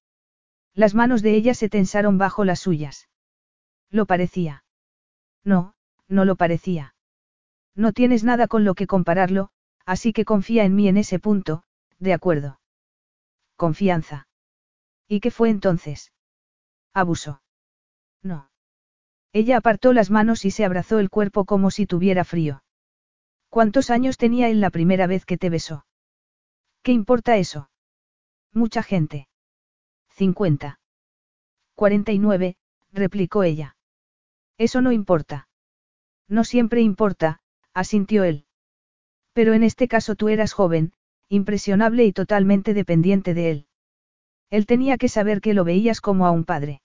Las 0.75 0.95
manos 0.95 1.23
de 1.23 1.35
ella 1.35 1.55
se 1.55 1.69
tensaron 1.69 2.19
bajo 2.19 2.45
las 2.45 2.61
suyas. 2.61 3.09
Lo 3.91 4.07
parecía. 4.07 4.65
No, 5.45 5.75
no 6.07 6.25
lo 6.25 6.37
parecía. 6.37 6.95
No 7.75 7.93
tienes 7.93 8.25
nada 8.25 8.49
con 8.49 8.65
lo 8.65 8.75
que 8.75 8.87
compararlo, 8.87 9.51
así 9.87 10.13
que 10.13 10.25
confía 10.25 10.65
en 10.65 10.75
mí 10.75 10.89
en 10.89 10.97
ese 10.99 11.19
punto, 11.19 11.65
de 11.99 12.13
acuerdo. 12.13 12.61
Confianza. 13.57 14.29
¿Y 15.09 15.21
qué 15.21 15.31
fue 15.31 15.49
entonces? 15.49 16.13
Abuso. 16.93 17.41
No. 18.23 18.51
Ella 19.33 19.59
apartó 19.59 19.93
las 19.93 20.11
manos 20.11 20.45
y 20.45 20.51
se 20.51 20.65
abrazó 20.65 20.99
el 20.99 21.11
cuerpo 21.11 21.45
como 21.45 21.71
si 21.71 21.87
tuviera 21.87 22.25
frío. 22.25 22.63
¿Cuántos 23.49 23.91
años 23.91 24.17
tenía 24.17 24.49
él 24.49 24.61
la 24.61 24.71
primera 24.71 25.07
vez 25.07 25.25
que 25.25 25.39
te 25.39 25.51
besó? 25.51 25.87
¿Qué 26.83 26.93
importa 26.93 27.37
eso? 27.37 27.71
Mucha 28.53 28.83
gente. 28.83 29.29
50. 30.11 30.81
49, 31.75 32.57
replicó 32.93 33.43
ella. 33.43 33.77
Eso 34.59 34.81
no 34.81 34.93
importa. 34.93 35.49
No 36.29 36.45
siempre 36.45 36.81
importa, 36.81 37.41
asintió 37.73 38.25
él. 38.25 38.45
Pero 39.33 39.55
en 39.55 39.63
este 39.63 39.87
caso 39.87 40.17
tú 40.17 40.29
eras 40.29 40.53
joven, 40.53 40.93
impresionable 41.29 42.05
y 42.05 42.13
totalmente 42.13 42.75
dependiente 42.75 43.35
de 43.35 43.51
él. 43.51 43.67
Él 44.51 44.67
tenía 44.67 44.99
que 44.99 45.09
saber 45.09 45.41
que 45.41 45.55
lo 45.55 45.65
veías 45.65 46.01
como 46.01 46.27
a 46.27 46.31
un 46.31 46.45
padre. 46.45 46.81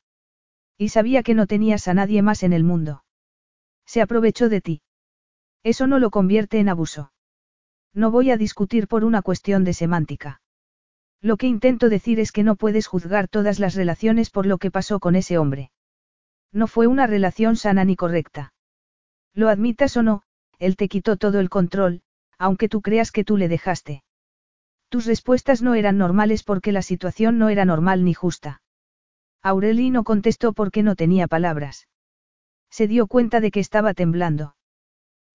Y 0.77 0.89
sabía 0.89 1.23
que 1.23 1.33
no 1.33 1.47
tenías 1.47 1.87
a 1.87 1.93
nadie 1.93 2.21
más 2.21 2.43
en 2.43 2.53
el 2.53 2.63
mundo. 2.63 3.03
Se 3.85 4.01
aprovechó 4.01 4.49
de 4.49 4.61
ti. 4.61 4.81
Eso 5.63 5.87
no 5.87 5.99
lo 5.99 6.09
convierte 6.09 6.59
en 6.59 6.69
abuso. 6.69 7.11
No 7.93 8.11
voy 8.11 8.31
a 8.31 8.37
discutir 8.37 8.87
por 8.87 9.03
una 9.03 9.21
cuestión 9.21 9.63
de 9.63 9.73
semántica. 9.73 10.41
Lo 11.21 11.37
que 11.37 11.47
intento 11.47 11.89
decir 11.89 12.19
es 12.19 12.31
que 12.31 12.43
no 12.43 12.55
puedes 12.55 12.87
juzgar 12.87 13.27
todas 13.27 13.59
las 13.59 13.75
relaciones 13.75 14.29
por 14.29 14.45
lo 14.45 14.57
que 14.57 14.71
pasó 14.71 14.99
con 14.99 15.15
ese 15.15 15.37
hombre. 15.37 15.71
No 16.51 16.67
fue 16.67 16.87
una 16.87 17.07
relación 17.07 17.55
sana 17.55 17.85
ni 17.85 17.95
correcta. 17.95 18.53
Lo 19.33 19.49
admitas 19.49 19.95
o 19.95 20.03
no, 20.03 20.23
él 20.59 20.75
te 20.75 20.89
quitó 20.89 21.15
todo 21.15 21.39
el 21.39 21.49
control, 21.49 22.01
aunque 22.37 22.67
tú 22.67 22.81
creas 22.81 23.11
que 23.11 23.23
tú 23.23 23.37
le 23.37 23.47
dejaste. 23.47 24.03
Tus 24.89 25.05
respuestas 25.05 25.61
no 25.61 25.75
eran 25.75 25.97
normales 25.97 26.43
porque 26.43 26.71
la 26.71 26.81
situación 26.81 27.37
no 27.37 27.49
era 27.49 27.63
normal 27.63 28.03
ni 28.03 28.13
justa. 28.13 28.62
Aureli 29.43 29.89
no 29.89 30.05
contestó 30.05 30.53
porque 30.53 30.83
no 30.83 30.95
tenía 30.95 31.27
palabras. 31.27 31.87
Se 32.71 32.87
dio 32.87 33.07
cuenta 33.07 33.41
de 33.41 33.51
que 33.51 33.59
estaba 33.59 33.93
temblando. 33.93 34.55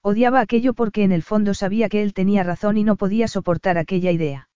Odiaba 0.02 0.40
aquello 0.40 0.72
porque 0.72 1.04
en 1.04 1.12
el 1.12 1.22
fondo 1.22 1.52
sabía 1.52 1.90
que 1.90 2.02
él 2.02 2.14
tenía 2.14 2.42
razón 2.42 2.78
y 2.78 2.84
no 2.84 2.96
podía 2.96 3.28
soportar 3.28 3.76
aquella 3.76 4.10
idea. 4.10 4.48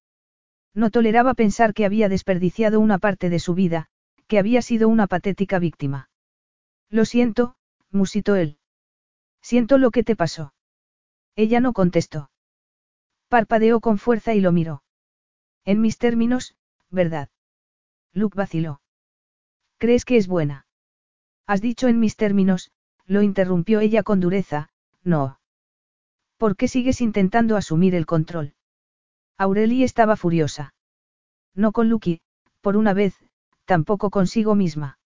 No 0.74 0.90
toleraba 0.90 1.34
pensar 1.34 1.74
que 1.74 1.84
había 1.84 2.08
desperdiciado 2.08 2.80
una 2.80 2.98
parte 2.98 3.28
de 3.28 3.38
su 3.38 3.54
vida, 3.54 3.88
que 4.26 4.38
había 4.38 4.62
sido 4.62 4.88
una 4.88 5.06
patética 5.06 5.58
víctima. 5.58 6.08
Lo 6.88 7.04
siento, 7.04 7.54
musitó 7.90 8.36
él. 8.36 8.58
Siento 9.42 9.76
lo 9.76 9.90
que 9.90 10.02
te 10.02 10.16
pasó. 10.16 10.54
Ella 11.36 11.60
no 11.60 11.74
contestó. 11.74 12.30
Parpadeó 13.28 13.80
con 13.80 13.98
fuerza 13.98 14.34
y 14.34 14.40
lo 14.40 14.52
miró. 14.52 14.82
En 15.64 15.80
mis 15.80 15.98
términos, 15.98 16.56
¿verdad? 16.90 17.28
Luke 18.14 18.36
vaciló. 18.36 18.80
¿Crees 19.82 20.04
que 20.04 20.16
es 20.16 20.28
buena? 20.28 20.64
Has 21.44 21.60
dicho 21.60 21.88
en 21.88 21.98
mis 21.98 22.14
términos, 22.14 22.70
lo 23.04 23.20
interrumpió 23.20 23.80
ella 23.80 24.04
con 24.04 24.20
dureza, 24.20 24.68
no. 25.02 25.40
¿Por 26.36 26.54
qué 26.54 26.68
sigues 26.68 27.00
intentando 27.00 27.56
asumir 27.56 27.96
el 27.96 28.06
control? 28.06 28.54
Aurelie 29.38 29.84
estaba 29.84 30.14
furiosa. 30.14 30.72
No 31.56 31.72
con 31.72 31.88
Lucky, 31.88 32.20
por 32.60 32.76
una 32.76 32.94
vez, 32.94 33.16
tampoco 33.64 34.10
consigo 34.10 34.54
misma. 34.54 35.00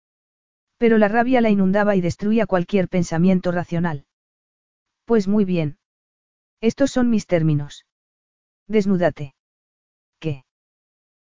Pero 0.77 0.99
la 0.99 1.09
rabia 1.09 1.41
la 1.41 1.49
inundaba 1.49 1.97
y 1.97 2.03
destruía 2.03 2.45
cualquier 2.45 2.91
pensamiento 2.91 3.53
racional. 3.53 4.05
Pues 5.07 5.27
muy 5.27 5.47
bien. 5.47 5.79
Estos 6.61 6.91
son 6.91 7.09
mis 7.09 7.27
términos. 7.27 7.87
Desnúdate. 8.69 9.35
¿Qué? 10.21 10.45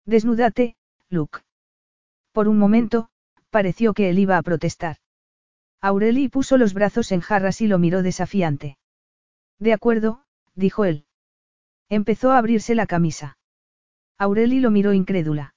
Desnúdate, 0.04 0.76
Luke. 1.08 1.40
Por 2.34 2.50
un 2.50 2.58
momento, 2.60 3.10
pareció 3.56 3.94
que 3.94 4.10
él 4.10 4.20
iba 4.20 4.38
a 4.38 4.42
protestar. 4.42 4.98
Aureli 5.80 6.28
puso 6.28 6.58
los 6.58 6.74
brazos 6.74 7.14
en 7.14 7.22
jarras 7.22 7.62
y 7.62 7.68
lo 7.68 7.80
miró 7.80 8.04
desafiante. 8.04 8.78
De 9.60 9.72
acuerdo, 9.72 10.26
dijo 10.56 10.84
él. 10.84 11.06
Empezó 11.88 12.32
a 12.32 12.38
abrirse 12.38 12.76
la 12.76 12.86
camisa. 12.86 13.38
Aureli 14.18 14.60
lo 14.60 14.72
miró 14.72 14.92
incrédula. 14.92 15.56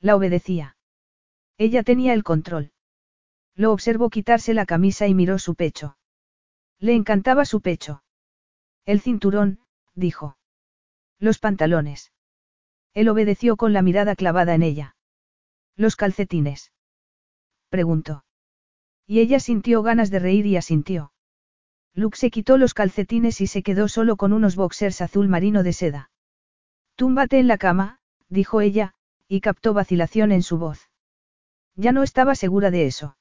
La 0.00 0.16
obedecía. 0.16 0.78
Ella 1.58 1.82
tenía 1.82 2.14
el 2.14 2.24
control. 2.24 2.72
Lo 3.54 3.72
observó 3.72 4.08
quitarse 4.08 4.54
la 4.54 4.64
camisa 4.64 5.06
y 5.06 5.12
miró 5.12 5.38
su 5.38 5.54
pecho. 5.54 5.98
Le 6.78 6.94
encantaba 6.94 7.44
su 7.44 7.60
pecho. 7.60 8.02
El 8.86 9.02
cinturón, 9.02 9.60
dijo. 9.94 10.38
Los 11.18 11.38
pantalones. 11.38 12.12
Él 12.94 13.10
obedeció 13.10 13.58
con 13.58 13.74
la 13.74 13.82
mirada 13.82 14.16
clavada 14.16 14.54
en 14.54 14.62
ella. 14.62 14.96
Los 15.76 15.96
calcetines 15.96 16.72
preguntó. 17.70 18.24
Y 19.06 19.20
ella 19.20 19.40
sintió 19.40 19.82
ganas 19.82 20.10
de 20.10 20.18
reír 20.18 20.44
y 20.46 20.56
asintió. 20.56 21.12
Luke 21.94 22.16
se 22.16 22.30
quitó 22.30 22.58
los 22.58 22.74
calcetines 22.74 23.40
y 23.40 23.46
se 23.46 23.62
quedó 23.62 23.88
solo 23.88 24.16
con 24.16 24.32
unos 24.32 24.54
boxers 24.54 25.00
azul 25.00 25.28
marino 25.28 25.62
de 25.62 25.72
seda. 25.72 26.10
Túmbate 26.94 27.38
en 27.38 27.48
la 27.48 27.58
cama, 27.58 27.98
dijo 28.28 28.60
ella, 28.60 28.94
y 29.26 29.40
captó 29.40 29.72
vacilación 29.74 30.32
en 30.32 30.42
su 30.42 30.58
voz. 30.58 30.90
Ya 31.74 31.92
no 31.92 32.02
estaba 32.02 32.34
segura 32.34 32.70
de 32.70 32.86
eso. 32.86 33.16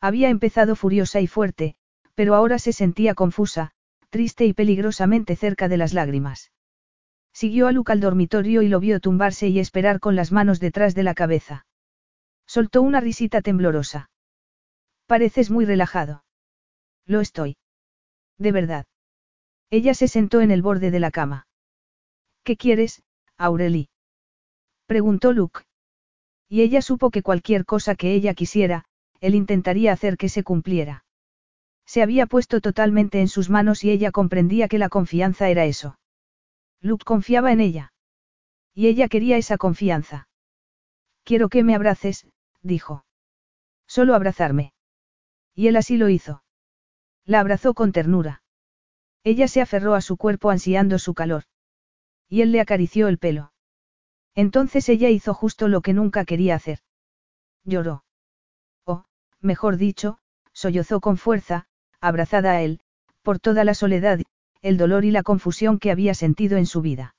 Había 0.00 0.28
empezado 0.28 0.76
furiosa 0.76 1.20
y 1.20 1.26
fuerte, 1.26 1.76
pero 2.14 2.34
ahora 2.34 2.58
se 2.58 2.72
sentía 2.72 3.14
confusa, 3.14 3.72
triste 4.10 4.46
y 4.46 4.52
peligrosamente 4.52 5.36
cerca 5.36 5.68
de 5.68 5.76
las 5.78 5.92
lágrimas. 5.92 6.52
Siguió 7.32 7.66
a 7.66 7.72
Luke 7.72 7.92
al 7.92 8.00
dormitorio 8.00 8.62
y 8.62 8.68
lo 8.68 8.78
vio 8.78 9.00
tumbarse 9.00 9.48
y 9.48 9.58
esperar 9.58 10.00
con 10.00 10.16
las 10.16 10.32
manos 10.32 10.60
detrás 10.60 10.94
de 10.94 11.02
la 11.02 11.14
cabeza. 11.14 11.66
Soltó 12.54 12.82
una 12.82 13.00
risita 13.00 13.40
temblorosa. 13.40 14.10
Pareces 15.06 15.50
muy 15.50 15.64
relajado. 15.64 16.22
Lo 17.06 17.22
estoy. 17.22 17.56
De 18.36 18.52
verdad. 18.52 18.84
Ella 19.70 19.94
se 19.94 20.06
sentó 20.06 20.42
en 20.42 20.50
el 20.50 20.60
borde 20.60 20.90
de 20.90 21.00
la 21.00 21.10
cama. 21.10 21.46
¿Qué 22.44 22.58
quieres, 22.58 23.02
Aureli? 23.38 23.88
Preguntó 24.84 25.32
Luke. 25.32 25.60
Y 26.46 26.60
ella 26.60 26.82
supo 26.82 27.10
que 27.10 27.22
cualquier 27.22 27.64
cosa 27.64 27.94
que 27.94 28.12
ella 28.12 28.34
quisiera, 28.34 28.84
él 29.20 29.34
intentaría 29.34 29.90
hacer 29.90 30.18
que 30.18 30.28
se 30.28 30.44
cumpliera. 30.44 31.06
Se 31.86 32.02
había 32.02 32.26
puesto 32.26 32.60
totalmente 32.60 33.22
en 33.22 33.28
sus 33.28 33.48
manos 33.48 33.82
y 33.82 33.90
ella 33.90 34.10
comprendía 34.10 34.68
que 34.68 34.76
la 34.76 34.90
confianza 34.90 35.48
era 35.48 35.64
eso. 35.64 35.98
Luke 36.82 37.06
confiaba 37.06 37.50
en 37.50 37.60
ella. 37.60 37.94
Y 38.74 38.88
ella 38.88 39.08
quería 39.08 39.38
esa 39.38 39.56
confianza. 39.56 40.28
Quiero 41.24 41.48
que 41.48 41.62
me 41.64 41.74
abraces, 41.74 42.26
dijo. 42.62 43.04
Solo 43.86 44.14
abrazarme. 44.14 44.72
Y 45.54 45.68
él 45.68 45.76
así 45.76 45.96
lo 45.96 46.08
hizo. 46.08 46.42
La 47.24 47.40
abrazó 47.40 47.74
con 47.74 47.92
ternura. 47.92 48.42
Ella 49.24 49.46
se 49.48 49.60
aferró 49.60 49.94
a 49.94 50.00
su 50.00 50.16
cuerpo 50.16 50.50
ansiando 50.50 50.98
su 50.98 51.14
calor. 51.14 51.44
Y 52.28 52.42
él 52.42 52.52
le 52.52 52.60
acarició 52.60 53.08
el 53.08 53.18
pelo. 53.18 53.52
Entonces 54.34 54.88
ella 54.88 55.10
hizo 55.10 55.34
justo 55.34 55.68
lo 55.68 55.82
que 55.82 55.92
nunca 55.92 56.24
quería 56.24 56.54
hacer. 56.54 56.80
Lloró. 57.64 58.04
O, 58.84 59.04
mejor 59.40 59.76
dicho, 59.76 60.18
sollozó 60.52 61.00
con 61.00 61.18
fuerza, 61.18 61.66
abrazada 62.00 62.52
a 62.52 62.62
él, 62.62 62.80
por 63.22 63.38
toda 63.38 63.64
la 63.64 63.74
soledad, 63.74 64.20
el 64.62 64.76
dolor 64.76 65.04
y 65.04 65.10
la 65.10 65.22
confusión 65.22 65.78
que 65.78 65.90
había 65.90 66.14
sentido 66.14 66.56
en 66.56 66.66
su 66.66 66.80
vida. 66.80 67.14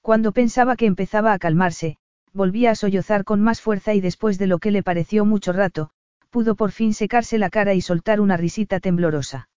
Cuando 0.00 0.32
pensaba 0.32 0.76
que 0.76 0.86
empezaba 0.86 1.32
a 1.32 1.38
calmarse, 1.38 1.96
volvía 2.34 2.72
a 2.72 2.74
sollozar 2.74 3.24
con 3.24 3.40
más 3.40 3.60
fuerza 3.60 3.94
y 3.94 4.00
después 4.00 4.38
de 4.38 4.48
lo 4.48 4.58
que 4.58 4.72
le 4.72 4.82
pareció 4.82 5.24
mucho 5.24 5.52
rato, 5.52 5.90
pudo 6.30 6.56
por 6.56 6.72
fin 6.72 6.92
secarse 6.92 7.38
la 7.38 7.48
cara 7.48 7.74
y 7.74 7.80
soltar 7.80 8.20
una 8.20 8.36
risita 8.36 8.80
temblorosa. 8.80 9.48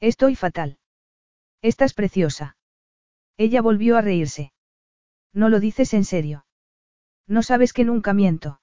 Estoy 0.00 0.36
fatal. 0.36 0.78
Estás 1.62 1.94
preciosa. 1.94 2.56
Ella 3.38 3.62
volvió 3.62 3.96
a 3.96 4.02
reírse. 4.02 4.52
No 5.32 5.48
lo 5.48 5.60
dices 5.60 5.94
en 5.94 6.04
serio. 6.04 6.44
No 7.26 7.42
sabes 7.42 7.72
que 7.72 7.84
nunca 7.84 8.12
miento. 8.12 8.60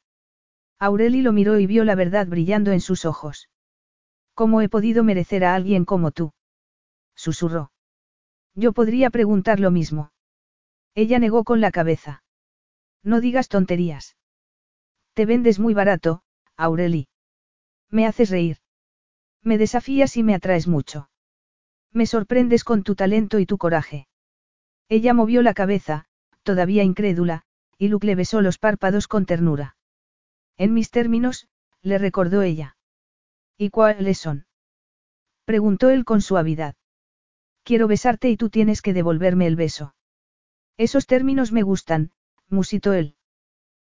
Aureli 0.78 1.24
lo 1.24 1.34
miró 1.34 1.60
y 1.60 1.66
vio 1.66 1.84
la 1.84 1.96
verdad 1.96 2.28
brillando 2.28 2.72
en 2.72 2.80
sus 2.80 3.06
ojos. 3.06 3.50
¿Cómo 4.36 4.62
he 4.62 4.70
podido 4.70 5.04
merecer 5.04 5.44
a 5.44 5.56
alguien 5.56 5.84
como 5.84 6.12
tú? 6.12 6.32
Susurró. 7.16 7.72
Yo 8.56 8.72
podría 8.72 9.10
preguntar 9.10 9.60
lo 9.60 9.72
mismo. 9.72 10.12
Ella 10.94 11.20
negó 11.20 11.44
con 11.44 11.60
la 11.60 11.72
cabeza. 11.72 12.21
No 13.04 13.22
digas 13.22 13.48
tonterías. 13.48 14.16
Te 15.14 15.26
vendes 15.26 15.60
muy 15.60 15.74
barato, 15.74 16.24
Aureli. 16.56 17.08
Me 17.90 18.06
haces 18.06 18.30
reír. 18.30 18.58
Me 19.42 19.58
desafías 19.58 20.18
y 20.18 20.24
me 20.24 20.36
atraes 20.36 20.68
mucho. 20.68 21.10
Me 21.92 22.06
sorprendes 22.06 22.64
con 22.64 22.84
tu 22.84 22.96
talento 22.96 23.40
y 23.40 23.46
tu 23.46 23.58
coraje. 23.58 24.08
Ella 24.88 25.14
movió 25.14 25.42
la 25.42 25.54
cabeza, 25.54 26.06
todavía 26.44 26.84
incrédula, 26.84 27.44
y 27.78 27.88
Luke 27.88 28.06
le 28.06 28.16
besó 28.16 28.42
los 28.42 28.58
párpados 28.58 29.08
con 29.08 29.26
ternura. 29.26 29.76
En 30.58 30.74
mis 30.74 30.92
términos, 30.92 31.48
le 31.82 31.98
recordó 31.98 32.44
ella. 32.44 32.78
¿Y 33.58 33.70
cuáles 33.70 34.20
son? 34.20 34.46
Preguntó 35.46 35.90
él 35.90 36.06
con 36.06 36.22
suavidad. 36.22 36.76
Quiero 37.64 37.88
besarte 37.88 38.30
y 38.30 38.38
tú 38.38 38.50
tienes 38.50 38.82
que 38.82 38.94
devolverme 38.94 39.48
el 39.48 39.56
beso. 39.56 39.96
Esos 40.78 41.08
términos 41.08 41.52
me 41.52 41.64
gustan, 41.64 42.12
musitó 42.52 42.94
él. 42.94 43.16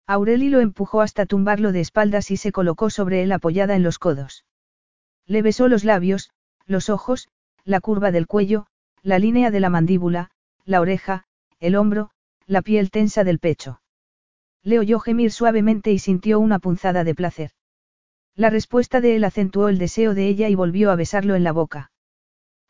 Aureli 0.05 0.49
lo 0.49 0.59
empujó 0.59 1.01
hasta 1.01 1.25
tumbarlo 1.25 1.71
de 1.71 1.81
espaldas 1.81 2.31
y 2.31 2.37
se 2.37 2.51
colocó 2.51 2.89
sobre 2.89 3.23
él 3.23 3.31
apoyada 3.31 3.75
en 3.75 3.83
los 3.83 3.99
codos. 3.99 4.45
Le 5.25 5.41
besó 5.41 5.67
los 5.67 5.83
labios, 5.83 6.31
los 6.65 6.89
ojos, 6.89 7.29
la 7.63 7.79
curva 7.79 8.11
del 8.11 8.27
cuello, 8.27 8.65
la 9.03 9.19
línea 9.19 9.51
de 9.51 9.59
la 9.59 9.69
mandíbula, 9.69 10.31
la 10.65 10.81
oreja, 10.81 11.25
el 11.59 11.75
hombro, 11.75 12.09
la 12.47 12.61
piel 12.61 12.89
tensa 12.89 13.23
del 13.23 13.39
pecho. 13.39 13.81
Le 14.63 14.79
oyó 14.79 14.99
gemir 14.99 15.31
suavemente 15.31 15.91
y 15.91 15.99
sintió 15.99 16.39
una 16.39 16.59
punzada 16.59 17.03
de 17.03 17.15
placer. 17.15 17.51
La 18.35 18.49
respuesta 18.49 19.01
de 19.01 19.15
él 19.15 19.23
acentuó 19.23 19.69
el 19.69 19.77
deseo 19.77 20.13
de 20.13 20.27
ella 20.27 20.49
y 20.49 20.55
volvió 20.55 20.91
a 20.91 20.95
besarlo 20.95 21.35
en 21.35 21.43
la 21.43 21.51
boca. 21.51 21.91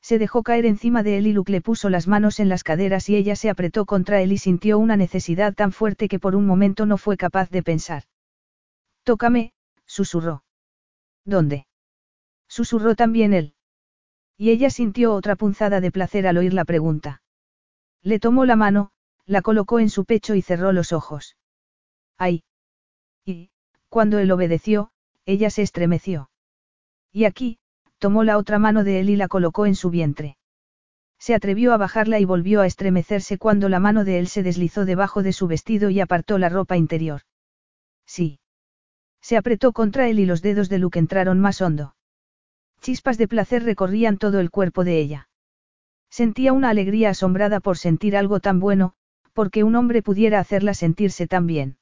Se 0.02 0.18
dejó 0.18 0.44
caer 0.44 0.66
encima 0.66 1.03
de 1.03 1.18
él 1.18 1.28
y 1.28 1.34
Luke 1.34 1.52
le 1.52 1.61
puso 1.61 1.90
las 1.90 2.08
manos 2.08 2.40
en 2.40 2.50
las 2.50 2.64
caderas 2.64 3.10
y 3.10 3.16
ella 3.16 3.36
se 3.36 3.50
apretó 3.50 3.86
contra 3.86 4.22
él 4.22 4.32
y 4.32 4.38
sintió 4.38 4.80
una 4.80 4.98
necesidad 4.98 5.53
tan 5.53 5.72
fuerte 5.72 6.08
que 6.08 6.19
por 6.19 6.36
un 6.36 6.45
momento 6.45 6.86
no 6.86 6.98
fue 6.98 7.18
capaz 7.18 7.50
de 7.50 7.64
pensar. 7.64 8.03
Tócame, 9.03 9.53
susurró. 9.86 10.44
¿Dónde? 11.26 11.68
Susurró 12.48 12.95
también 12.95 13.34
él. 13.34 13.53
Y 14.38 14.52
ella 14.52 14.69
sintió 14.69 15.14
otra 15.14 15.36
punzada 15.36 15.82
de 15.82 15.92
placer 15.92 16.26
al 16.26 16.38
oír 16.38 16.53
la 16.53 16.66
pregunta. 16.66 17.22
Le 18.02 18.19
tomó 18.19 18.45
la 18.45 18.56
mano, 18.56 18.92
la 19.26 19.42
colocó 19.42 19.80
en 19.80 19.90
su 19.90 20.06
pecho 20.06 20.34
y 20.34 20.42
cerró 20.42 20.72
los 20.72 20.94
ojos. 20.94 21.36
¡Ay! 22.18 22.44
Y, 23.26 23.52
cuando 23.90 24.18
él 24.18 24.32
obedeció, 24.32 24.92
ella 25.26 25.50
se 25.50 25.61
estremeció. 25.61 26.32
Y 27.11 27.26
aquí, 27.26 27.60
tomó 28.00 28.24
la 28.24 28.38
otra 28.38 28.60
mano 28.60 28.84
de 28.84 29.00
él 29.00 29.10
y 29.10 29.16
la 29.16 29.28
colocó 29.28 29.66
en 29.66 29.76
su 29.76 29.90
vientre. 29.90 30.38
Se 31.19 31.36
atrevió 31.36 31.74
a 31.74 31.78
bajarla 31.78 32.19
y 32.19 32.26
volvió 32.26 32.61
a 32.61 32.66
estremecerse 32.66 33.38
cuando 33.38 33.68
la 33.69 33.80
mano 33.80 34.06
de 34.06 34.19
él 34.19 34.28
se 34.28 34.42
deslizó 34.42 34.86
debajo 34.86 35.22
de 35.22 35.34
su 35.34 35.48
vestido 35.48 35.90
y 35.90 36.00
apartó 36.00 36.38
la 36.38 36.50
ropa 36.50 36.78
interior. 36.78 37.22
Sí. 38.06 38.40
Se 39.22 39.36
apretó 39.36 39.74
contra 39.74 40.08
él 40.08 40.19
y 40.19 40.26
los 40.26 40.42
dedos 40.42 40.69
de 40.69 40.80
Luke 40.80 40.98
entraron 40.98 41.40
más 41.40 41.61
hondo. 41.61 41.95
Chispas 42.82 43.18
de 43.18 43.28
placer 43.28 43.64
recorrían 43.64 44.18
todo 44.18 44.40
el 44.40 44.50
cuerpo 44.50 44.86
de 44.86 45.00
ella. 45.00 45.30
Sentía 46.10 46.53
una 46.53 46.69
alegría 46.69 47.10
asombrada 47.10 47.60
por 47.60 47.78
sentir 47.78 48.16
algo 48.16 48.40
tan 48.40 48.61
bueno, 48.61 48.94
porque 49.34 49.64
un 49.66 49.76
hombre 49.76 50.02
pudiera 50.02 50.40
hacerla 50.40 50.74
sentirse 50.74 51.28
tan 51.28 51.45
bien. 51.45 51.78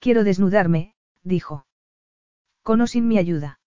Quiero 0.00 0.24
desnudarme, 0.24 0.94
dijo. 1.22 1.64
Con 2.64 2.80
o 2.80 2.86
sin 2.88 3.06
mi 3.06 3.18
ayuda. 3.18 3.60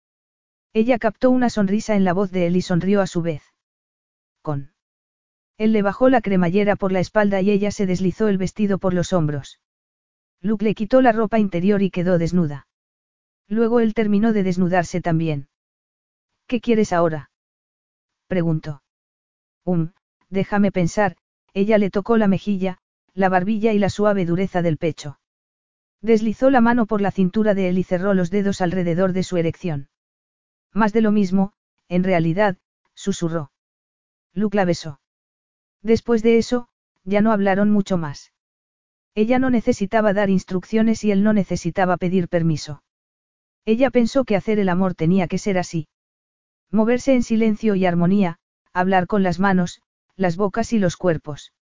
Ella 0.75 0.99
captó 0.99 1.29
una 1.29 1.49
sonrisa 1.49 1.95
en 1.95 2.03
la 2.03 2.11
voz 2.11 2.31
de 2.31 2.47
él 2.47 2.57
y 2.57 2.61
sonrió 2.61 2.99
a 2.99 3.07
su 3.07 3.21
vez. 3.21 3.41
Con. 4.41 4.73
Él 5.57 5.71
le 5.71 5.81
bajó 5.81 6.09
la 6.09 6.19
cremallera 6.19 6.75
por 6.75 6.91
la 6.91 6.99
espalda 6.99 7.39
y 7.39 7.49
ella 7.49 7.71
se 7.71 7.85
deslizó 7.85 8.27
el 8.27 8.37
vestido 8.37 8.77
por 8.77 8.93
los 8.93 9.13
hombros. 9.13 9.61
Luke 10.41 10.65
le 10.65 10.75
quitó 10.75 11.01
la 11.01 11.13
ropa 11.13 11.39
interior 11.39 11.81
y 11.81 11.91
quedó 11.91 12.17
desnuda. 12.17 12.67
Luego 13.47 13.79
él 13.79 13.93
terminó 13.93 14.33
de 14.33 14.43
desnudarse 14.43 14.99
también. 14.99 15.47
¿Qué 16.45 16.59
quieres 16.59 16.91
ahora? 16.91 17.31
preguntó. 18.27 18.83
Um, 19.63 19.93
déjame 20.29 20.73
pensar, 20.73 21.15
ella 21.53 21.77
le 21.77 21.89
tocó 21.89 22.17
la 22.17 22.27
mejilla, 22.27 22.79
la 23.13 23.29
barbilla 23.29 23.71
y 23.71 23.79
la 23.79 23.89
suave 23.89 24.25
dureza 24.25 24.61
del 24.61 24.75
pecho. 24.75 25.21
Deslizó 26.01 26.49
la 26.49 26.59
mano 26.59 26.85
por 26.85 26.99
la 26.99 27.11
cintura 27.11 27.53
de 27.53 27.69
él 27.69 27.77
y 27.77 27.83
cerró 27.83 28.13
los 28.13 28.29
dedos 28.29 28.59
alrededor 28.59 29.13
de 29.13 29.23
su 29.23 29.37
erección. 29.37 29.87
Más 30.75 30.91
de 30.91 30.99
lo 30.99 31.11
mismo, 31.13 31.53
en 31.87 32.03
realidad, 32.03 32.57
susurró. 32.93 33.51
Luke 34.33 34.57
la 34.57 34.65
besó. 34.65 34.99
Después 35.81 36.21
de 36.21 36.37
eso, 36.37 36.67
ya 37.05 37.21
no 37.21 37.31
hablaron 37.31 37.71
mucho 37.71 37.97
más. 37.97 38.33
Ella 39.13 39.39
no 39.39 39.49
necesitaba 39.49 40.11
dar 40.11 40.29
instrucciones 40.29 41.05
y 41.05 41.11
él 41.11 41.23
no 41.23 41.31
necesitaba 41.31 41.95
pedir 41.95 42.27
permiso. 42.27 42.83
Ella 43.63 43.89
pensó 43.89 44.25
que 44.25 44.35
hacer 44.35 44.59
el 44.59 44.67
amor 44.67 44.95
tenía 44.95 45.29
que 45.29 45.37
ser 45.37 45.57
así. 45.57 45.87
Moverse 46.71 47.13
en 47.13 47.23
silencio 47.23 47.75
y 47.75 47.85
armonía, 47.85 48.39
hablar 48.73 49.07
con 49.07 49.23
las 49.23 49.39
manos, 49.39 49.81
las 50.17 50.35
bocas 50.35 50.73
y 50.73 50.79
los 50.79 50.97
cuerpos. 50.97 51.53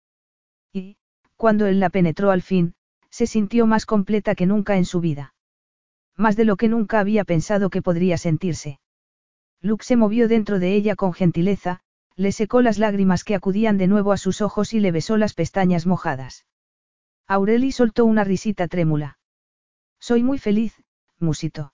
Y, 0.71 0.97
cuando 1.37 1.67
él 1.67 1.79
la 1.79 1.91
penetró 1.91 2.31
al 2.31 2.41
fin, 2.41 2.73
se 3.11 3.27
sintió 3.27 3.67
más 3.67 3.85
completa 3.85 4.33
que 4.33 4.47
nunca 4.47 4.75
en 4.75 4.85
su 4.85 5.01
vida. 5.01 5.35
Más 6.17 6.35
de 6.35 6.45
lo 6.45 6.57
que 6.57 6.67
nunca 6.67 6.99
había 6.99 7.25
pensado 7.25 7.69
que 7.69 7.83
podría 7.83 8.17
sentirse. 8.17 8.79
Luke 9.63 9.85
se 9.85 9.95
movió 9.95 10.27
dentro 10.27 10.59
de 10.59 10.75
ella 10.75 10.97
con 10.97 11.13
gentileza, 11.13 11.79
le 12.17 12.33
secó 12.33 12.61
las 12.61 12.77
lágrimas 12.77 13.23
que 13.23 13.33
acudían 13.33 13.77
de 13.77 13.87
nuevo 13.87 14.11
a 14.11 14.17
sus 14.17 14.41
ojos 14.41 14.73
y 14.73 14.81
le 14.81 14.91
besó 14.91 15.15
las 15.15 15.33
pestañas 15.33 15.85
mojadas. 15.85 16.45
Aureli 17.27 17.71
soltó 17.71 18.03
una 18.03 18.25
risita 18.25 18.67
trémula. 18.67 19.17
Soy 19.99 20.21
muy 20.21 20.37
feliz, 20.37 20.83
musitó. 21.17 21.73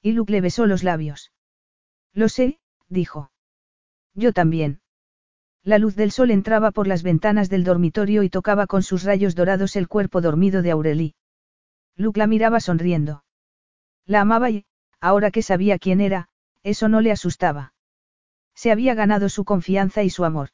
Y 0.00 0.12
Luke 0.12 0.30
le 0.30 0.40
besó 0.40 0.66
los 0.66 0.84
labios. 0.84 1.32
Lo 2.14 2.28
sé, 2.28 2.60
dijo. 2.88 3.32
Yo 4.14 4.32
también. 4.32 4.80
La 5.64 5.78
luz 5.78 5.96
del 5.96 6.12
sol 6.12 6.30
entraba 6.30 6.70
por 6.70 6.86
las 6.86 7.02
ventanas 7.02 7.50
del 7.50 7.64
dormitorio 7.64 8.22
y 8.22 8.30
tocaba 8.30 8.68
con 8.68 8.84
sus 8.84 9.02
rayos 9.02 9.34
dorados 9.34 9.74
el 9.74 9.88
cuerpo 9.88 10.20
dormido 10.20 10.62
de 10.62 10.70
Aureli. 10.70 11.14
Luke 11.96 12.18
la 12.18 12.28
miraba 12.28 12.60
sonriendo. 12.60 13.24
La 14.06 14.20
amaba 14.20 14.48
y, 14.48 14.64
ahora 15.00 15.32
que 15.32 15.42
sabía 15.42 15.78
quién 15.78 16.00
era, 16.00 16.29
eso 16.62 16.88
no 16.88 17.00
le 17.00 17.12
asustaba. 17.12 17.74
Se 18.54 18.70
había 18.70 18.94
ganado 18.94 19.28
su 19.28 19.44
confianza 19.44 20.02
y 20.02 20.10
su 20.10 20.24
amor. 20.24 20.50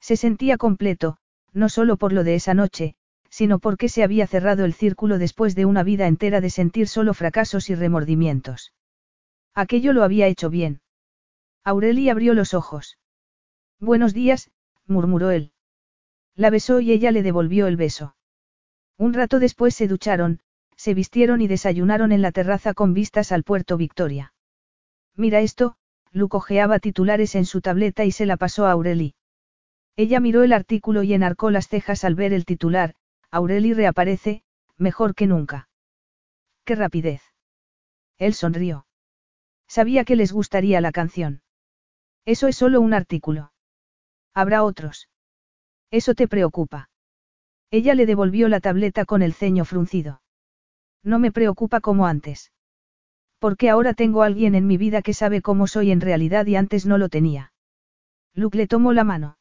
Se 0.00 0.16
sentía 0.16 0.56
completo, 0.56 1.16
no 1.52 1.68
solo 1.68 1.96
por 1.96 2.12
lo 2.12 2.22
de 2.22 2.34
esa 2.34 2.54
noche, 2.54 2.94
sino 3.30 3.58
porque 3.58 3.88
se 3.88 4.02
había 4.02 4.26
cerrado 4.26 4.64
el 4.64 4.74
círculo 4.74 5.18
después 5.18 5.54
de 5.54 5.66
una 5.66 5.82
vida 5.82 6.06
entera 6.06 6.40
de 6.40 6.50
sentir 6.50 6.88
solo 6.88 7.14
fracasos 7.14 7.70
y 7.70 7.74
remordimientos. 7.74 8.72
Aquello 9.54 9.92
lo 9.92 10.04
había 10.04 10.26
hecho 10.26 10.50
bien. 10.50 10.80
Aureli 11.64 12.08
abrió 12.10 12.34
los 12.34 12.54
ojos. 12.54 12.98
Buenos 13.80 14.14
días, 14.14 14.50
murmuró 14.86 15.30
él. 15.30 15.52
La 16.34 16.50
besó 16.50 16.80
y 16.80 16.92
ella 16.92 17.10
le 17.10 17.22
devolvió 17.22 17.66
el 17.66 17.76
beso. 17.76 18.14
Un 18.98 19.14
rato 19.14 19.38
después 19.38 19.74
se 19.74 19.88
ducharon, 19.88 20.40
se 20.76 20.94
vistieron 20.94 21.40
y 21.40 21.48
desayunaron 21.48 22.12
en 22.12 22.22
la 22.22 22.32
terraza 22.32 22.74
con 22.74 22.94
vistas 22.94 23.32
al 23.32 23.42
puerto 23.42 23.76
Victoria. 23.76 24.32
Mira 25.16 25.40
esto, 25.40 25.76
Luke 26.12 26.36
ojeaba 26.36 26.78
titulares 26.78 27.34
en 27.34 27.46
su 27.46 27.60
tableta 27.60 28.04
y 28.04 28.12
se 28.12 28.26
la 28.26 28.36
pasó 28.36 28.66
a 28.66 28.72
Aureli. 28.72 29.14
Ella 29.96 30.20
miró 30.20 30.42
el 30.42 30.52
artículo 30.52 31.02
y 31.02 31.14
enarcó 31.14 31.50
las 31.50 31.68
cejas 31.68 32.04
al 32.04 32.14
ver 32.14 32.32
el 32.34 32.44
titular, 32.44 32.94
Aureli 33.30 33.72
reaparece, 33.72 34.42
mejor 34.76 35.14
que 35.14 35.26
nunca. 35.26 35.68
¡Qué 36.64 36.74
rapidez! 36.74 37.22
Él 38.18 38.34
sonrió. 38.34 38.86
Sabía 39.68 40.04
que 40.04 40.16
les 40.16 40.32
gustaría 40.32 40.80
la 40.80 40.92
canción. 40.92 41.42
Eso 42.24 42.46
es 42.48 42.56
solo 42.56 42.80
un 42.80 42.92
artículo. 42.92 43.52
Habrá 44.34 44.64
otros. 44.64 45.08
Eso 45.90 46.14
te 46.14 46.28
preocupa. 46.28 46.90
Ella 47.70 47.94
le 47.94 48.06
devolvió 48.06 48.48
la 48.48 48.60
tableta 48.60 49.04
con 49.04 49.22
el 49.22 49.32
ceño 49.32 49.64
fruncido. 49.64 50.20
No 51.02 51.18
me 51.18 51.32
preocupa 51.32 51.80
como 51.80 52.06
antes. 52.06 52.52
Porque 53.38 53.70
ahora 53.70 53.94
tengo 53.94 54.22
alguien 54.22 54.54
en 54.54 54.66
mi 54.66 54.76
vida 54.76 55.02
que 55.02 55.14
sabe 55.14 55.42
cómo 55.42 55.66
soy 55.66 55.90
en 55.90 56.00
realidad 56.00 56.46
y 56.46 56.56
antes 56.56 56.86
no 56.86 56.98
lo 56.98 57.08
tenía. 57.08 57.52
Luke 58.34 58.56
le 58.56 58.66
tomó 58.66 58.92
la 58.92 59.04
mano. 59.04 59.38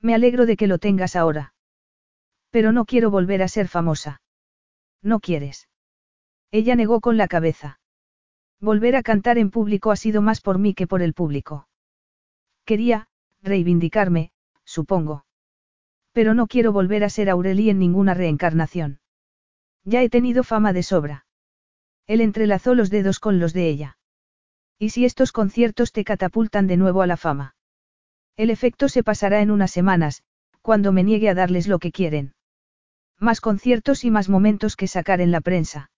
Me 0.00 0.14
alegro 0.14 0.46
de 0.46 0.56
que 0.56 0.66
lo 0.66 0.78
tengas 0.78 1.16
ahora. 1.16 1.54
Pero 2.50 2.72
no 2.72 2.84
quiero 2.84 3.10
volver 3.10 3.42
a 3.42 3.48
ser 3.48 3.68
famosa. 3.68 4.20
¿No 5.02 5.20
quieres? 5.20 5.68
Ella 6.50 6.76
negó 6.76 7.00
con 7.00 7.16
la 7.16 7.28
cabeza. 7.28 7.80
Volver 8.60 8.96
a 8.96 9.02
cantar 9.02 9.38
en 9.38 9.50
público 9.50 9.90
ha 9.90 9.96
sido 9.96 10.22
más 10.22 10.40
por 10.40 10.58
mí 10.58 10.74
que 10.74 10.86
por 10.86 11.02
el 11.02 11.12
público. 11.12 11.68
Quería, 12.64 13.08
reivindicarme, 13.42 14.32
supongo. 14.64 15.26
Pero 16.12 16.32
no 16.32 16.46
quiero 16.46 16.72
volver 16.72 17.04
a 17.04 17.10
ser 17.10 17.28
Aurelie 17.28 17.70
en 17.70 17.78
ninguna 17.78 18.14
reencarnación. 18.14 19.00
Ya 19.84 20.02
he 20.02 20.08
tenido 20.08 20.42
fama 20.42 20.72
de 20.72 20.82
sobra. 20.82 21.25
Él 22.06 22.20
entrelazó 22.20 22.74
los 22.74 22.90
dedos 22.90 23.18
con 23.18 23.38
los 23.38 23.52
de 23.52 23.68
ella. 23.68 23.98
¿Y 24.78 24.90
si 24.90 25.04
estos 25.04 25.32
conciertos 25.32 25.92
te 25.92 26.04
catapultan 26.04 26.66
de 26.66 26.76
nuevo 26.76 27.02
a 27.02 27.06
la 27.06 27.16
fama? 27.16 27.56
El 28.36 28.50
efecto 28.50 28.88
se 28.88 29.02
pasará 29.02 29.40
en 29.40 29.50
unas 29.50 29.70
semanas, 29.70 30.22
cuando 30.60 30.92
me 30.92 31.02
niegue 31.02 31.28
a 31.28 31.34
darles 31.34 31.66
lo 31.68 31.78
que 31.78 31.92
quieren. 31.92 32.34
Más 33.18 33.40
conciertos 33.40 34.04
y 34.04 34.10
más 34.10 34.28
momentos 34.28 34.76
que 34.76 34.88
sacar 34.88 35.20
en 35.20 35.30
la 35.30 35.40
prensa. 35.40 35.90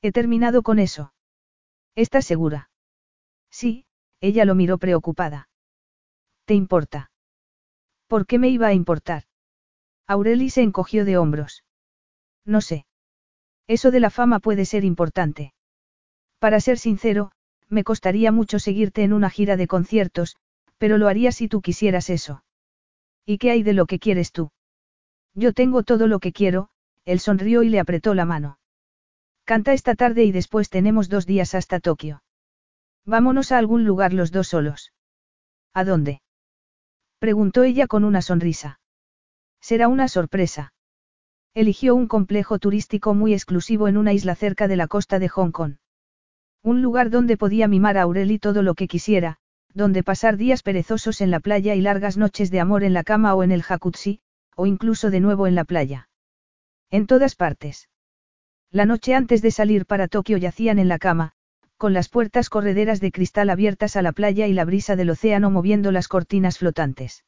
He 0.00 0.12
terminado 0.12 0.62
con 0.62 0.78
eso. 0.78 1.12
¿Estás 1.96 2.24
segura? 2.24 2.70
Sí, 3.50 3.86
ella 4.20 4.44
lo 4.44 4.54
miró 4.54 4.78
preocupada. 4.78 5.48
¿Te 6.44 6.54
importa? 6.54 7.10
¿Por 8.06 8.26
qué 8.26 8.38
me 8.38 8.48
iba 8.48 8.68
a 8.68 8.74
importar? 8.74 9.24
Aureli 10.06 10.50
se 10.50 10.62
encogió 10.62 11.04
de 11.04 11.18
hombros. 11.18 11.64
No 12.44 12.60
sé. 12.60 12.85
Eso 13.66 13.90
de 13.90 14.00
la 14.00 14.10
fama 14.10 14.38
puede 14.38 14.64
ser 14.64 14.84
importante. 14.84 15.52
Para 16.38 16.60
ser 16.60 16.78
sincero, 16.78 17.32
me 17.68 17.84
costaría 17.84 18.30
mucho 18.30 18.58
seguirte 18.58 19.02
en 19.02 19.12
una 19.12 19.30
gira 19.30 19.56
de 19.56 19.66
conciertos, 19.66 20.36
pero 20.78 20.98
lo 20.98 21.08
haría 21.08 21.32
si 21.32 21.48
tú 21.48 21.60
quisieras 21.62 22.10
eso. 22.10 22.44
¿Y 23.24 23.38
qué 23.38 23.50
hay 23.50 23.62
de 23.62 23.72
lo 23.72 23.86
que 23.86 23.98
quieres 23.98 24.30
tú? 24.30 24.50
Yo 25.34 25.52
tengo 25.52 25.82
todo 25.82 26.06
lo 26.06 26.20
que 26.20 26.32
quiero, 26.32 26.68
él 27.04 27.18
sonrió 27.20 27.62
y 27.62 27.68
le 27.68 27.80
apretó 27.80 28.14
la 28.14 28.24
mano. 28.24 28.58
Canta 29.44 29.72
esta 29.72 29.94
tarde 29.94 30.24
y 30.24 30.32
después 30.32 30.70
tenemos 30.70 31.08
dos 31.08 31.26
días 31.26 31.54
hasta 31.54 31.80
Tokio. 31.80 32.22
Vámonos 33.04 33.52
a 33.52 33.58
algún 33.58 33.84
lugar 33.84 34.12
los 34.12 34.32
dos 34.32 34.48
solos. 34.48 34.92
¿A 35.72 35.84
dónde? 35.84 36.20
Preguntó 37.18 37.62
ella 37.62 37.86
con 37.86 38.04
una 38.04 38.22
sonrisa. 38.22 38.80
Será 39.60 39.88
una 39.88 40.08
sorpresa. 40.08 40.72
Eligió 41.56 41.94
un 41.94 42.06
complejo 42.06 42.58
turístico 42.58 43.14
muy 43.14 43.32
exclusivo 43.32 43.88
en 43.88 43.96
una 43.96 44.12
isla 44.12 44.34
cerca 44.34 44.68
de 44.68 44.76
la 44.76 44.88
costa 44.88 45.18
de 45.18 45.30
Hong 45.30 45.52
Kong. 45.52 45.76
Un 46.62 46.82
lugar 46.82 47.08
donde 47.08 47.38
podía 47.38 47.66
mimar 47.66 47.96
a 47.96 48.02
Aureli 48.02 48.38
todo 48.38 48.60
lo 48.60 48.74
que 48.74 48.86
quisiera, 48.86 49.38
donde 49.72 50.02
pasar 50.02 50.36
días 50.36 50.62
perezosos 50.62 51.22
en 51.22 51.30
la 51.30 51.40
playa 51.40 51.74
y 51.74 51.80
largas 51.80 52.18
noches 52.18 52.50
de 52.50 52.60
amor 52.60 52.84
en 52.84 52.92
la 52.92 53.04
cama 53.04 53.34
o 53.34 53.42
en 53.42 53.52
el 53.52 53.62
jacuzzi, 53.62 54.20
o 54.54 54.66
incluso 54.66 55.08
de 55.08 55.20
nuevo 55.20 55.46
en 55.46 55.54
la 55.54 55.64
playa. 55.64 56.10
En 56.90 57.06
todas 57.06 57.34
partes. 57.34 57.88
La 58.70 58.84
noche 58.84 59.14
antes 59.14 59.40
de 59.40 59.50
salir 59.50 59.86
para 59.86 60.08
Tokio 60.08 60.36
yacían 60.36 60.78
en 60.78 60.88
la 60.88 60.98
cama, 60.98 61.32
con 61.78 61.94
las 61.94 62.10
puertas 62.10 62.50
correderas 62.50 63.00
de 63.00 63.12
cristal 63.12 63.48
abiertas 63.48 63.96
a 63.96 64.02
la 64.02 64.12
playa 64.12 64.46
y 64.46 64.52
la 64.52 64.66
brisa 64.66 64.94
del 64.94 65.08
océano 65.08 65.50
moviendo 65.50 65.90
las 65.90 66.06
cortinas 66.06 66.58
flotantes. 66.58 67.24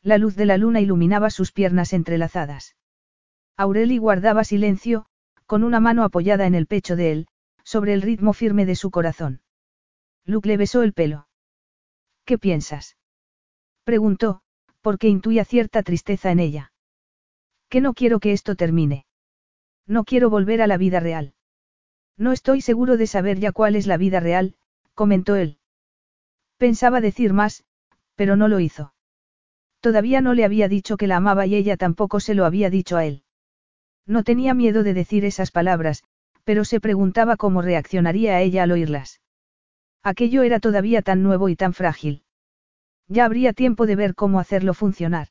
La 0.00 0.16
luz 0.16 0.36
de 0.36 0.46
la 0.46 0.56
luna 0.56 0.80
iluminaba 0.80 1.28
sus 1.28 1.52
piernas 1.52 1.92
entrelazadas. 1.92 2.76
Aureli 3.56 3.98
guardaba 3.98 4.44
silencio, 4.44 5.06
con 5.46 5.64
una 5.64 5.80
mano 5.80 6.04
apoyada 6.04 6.46
en 6.46 6.54
el 6.54 6.66
pecho 6.66 6.96
de 6.96 7.12
él, 7.12 7.26
sobre 7.64 7.92
el 7.92 8.02
ritmo 8.02 8.32
firme 8.32 8.66
de 8.66 8.76
su 8.76 8.90
corazón. 8.90 9.40
Luke 10.24 10.48
le 10.48 10.56
besó 10.56 10.82
el 10.82 10.92
pelo. 10.92 11.28
¿Qué 12.24 12.38
piensas? 12.38 12.96
Preguntó, 13.84 14.40
porque 14.80 15.08
intuía 15.08 15.44
cierta 15.44 15.82
tristeza 15.82 16.30
en 16.30 16.40
ella. 16.40 16.72
Que 17.68 17.80
no 17.80 17.94
quiero 17.94 18.20
que 18.20 18.32
esto 18.32 18.54
termine. 18.54 19.06
No 19.86 20.04
quiero 20.04 20.30
volver 20.30 20.62
a 20.62 20.66
la 20.66 20.76
vida 20.76 21.00
real. 21.00 21.34
No 22.16 22.32
estoy 22.32 22.60
seguro 22.60 22.96
de 22.96 23.06
saber 23.06 23.38
ya 23.38 23.52
cuál 23.52 23.76
es 23.76 23.86
la 23.86 23.96
vida 23.96 24.20
real, 24.20 24.54
comentó 24.94 25.36
él. 25.36 25.58
Pensaba 26.56 27.00
decir 27.00 27.32
más, 27.32 27.64
pero 28.14 28.36
no 28.36 28.48
lo 28.48 28.60
hizo. 28.60 28.94
Todavía 29.80 30.20
no 30.20 30.34
le 30.34 30.44
había 30.44 30.68
dicho 30.68 30.96
que 30.96 31.08
la 31.08 31.16
amaba 31.16 31.46
y 31.46 31.56
ella 31.56 31.76
tampoco 31.76 32.20
se 32.20 32.34
lo 32.34 32.44
había 32.44 32.70
dicho 32.70 32.96
a 32.96 33.04
él. 33.04 33.24
No 34.06 34.24
tenía 34.24 34.54
miedo 34.54 34.82
de 34.82 34.94
decir 34.94 35.24
esas 35.24 35.50
palabras, 35.50 36.02
pero 36.44 36.64
se 36.64 36.80
preguntaba 36.80 37.36
cómo 37.36 37.62
reaccionaría 37.62 38.34
a 38.34 38.40
ella 38.40 38.64
al 38.64 38.72
oírlas. 38.72 39.20
Aquello 40.02 40.42
era 40.42 40.58
todavía 40.58 41.02
tan 41.02 41.22
nuevo 41.22 41.48
y 41.48 41.56
tan 41.56 41.72
frágil. 41.72 42.24
Ya 43.06 43.24
habría 43.24 43.52
tiempo 43.52 43.86
de 43.86 43.96
ver 43.96 44.14
cómo 44.14 44.40
hacerlo 44.40 44.74
funcionar. 44.74 45.28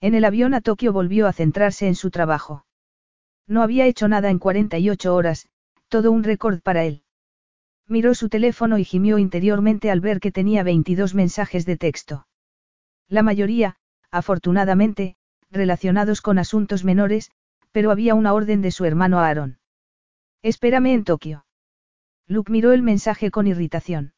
En 0.00 0.14
el 0.14 0.24
avión 0.24 0.54
a 0.54 0.60
Tokio 0.60 0.92
volvió 0.92 1.26
a 1.26 1.32
centrarse 1.32 1.86
en 1.88 1.94
su 1.94 2.10
trabajo. 2.10 2.64
No 3.46 3.62
había 3.62 3.86
hecho 3.86 4.06
nada 4.06 4.30
en 4.30 4.38
48 4.38 5.14
horas, 5.14 5.48
todo 5.88 6.12
un 6.12 6.22
récord 6.22 6.60
para 6.60 6.84
él. 6.84 7.02
Miró 7.88 8.14
su 8.14 8.28
teléfono 8.28 8.78
y 8.78 8.84
gimió 8.84 9.18
interiormente 9.18 9.90
al 9.90 10.00
ver 10.00 10.20
que 10.20 10.30
tenía 10.30 10.62
22 10.62 11.14
mensajes 11.16 11.66
de 11.66 11.76
texto. 11.76 12.28
La 13.08 13.24
mayoría, 13.24 13.76
afortunadamente, 14.12 15.16
relacionados 15.50 16.20
con 16.22 16.38
asuntos 16.38 16.84
menores, 16.84 17.32
pero 17.72 17.90
había 17.90 18.14
una 18.14 18.32
orden 18.32 18.62
de 18.62 18.70
su 18.70 18.84
hermano 18.84 19.20
Aaron. 19.20 19.58
Espérame 20.42 20.94
en 20.94 21.04
Tokio. 21.04 21.46
Luke 22.26 22.50
miró 22.50 22.72
el 22.72 22.82
mensaje 22.82 23.30
con 23.30 23.46
irritación. 23.46 24.14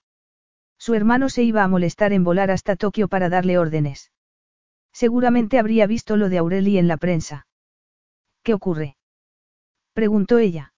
Su 0.78 0.94
hermano 0.94 1.28
se 1.28 1.42
iba 1.42 1.62
a 1.62 1.68
molestar 1.68 2.12
en 2.12 2.24
volar 2.24 2.50
hasta 2.50 2.76
Tokio 2.76 3.08
para 3.08 3.28
darle 3.28 3.58
órdenes. 3.58 4.12
Seguramente 4.92 5.58
habría 5.58 5.86
visto 5.86 6.16
lo 6.16 6.28
de 6.28 6.38
Aureli 6.38 6.78
en 6.78 6.88
la 6.88 6.96
prensa. 6.96 7.46
¿Qué 8.42 8.54
ocurre? 8.54 8.96
preguntó 9.94 10.38
ella. 10.38 10.74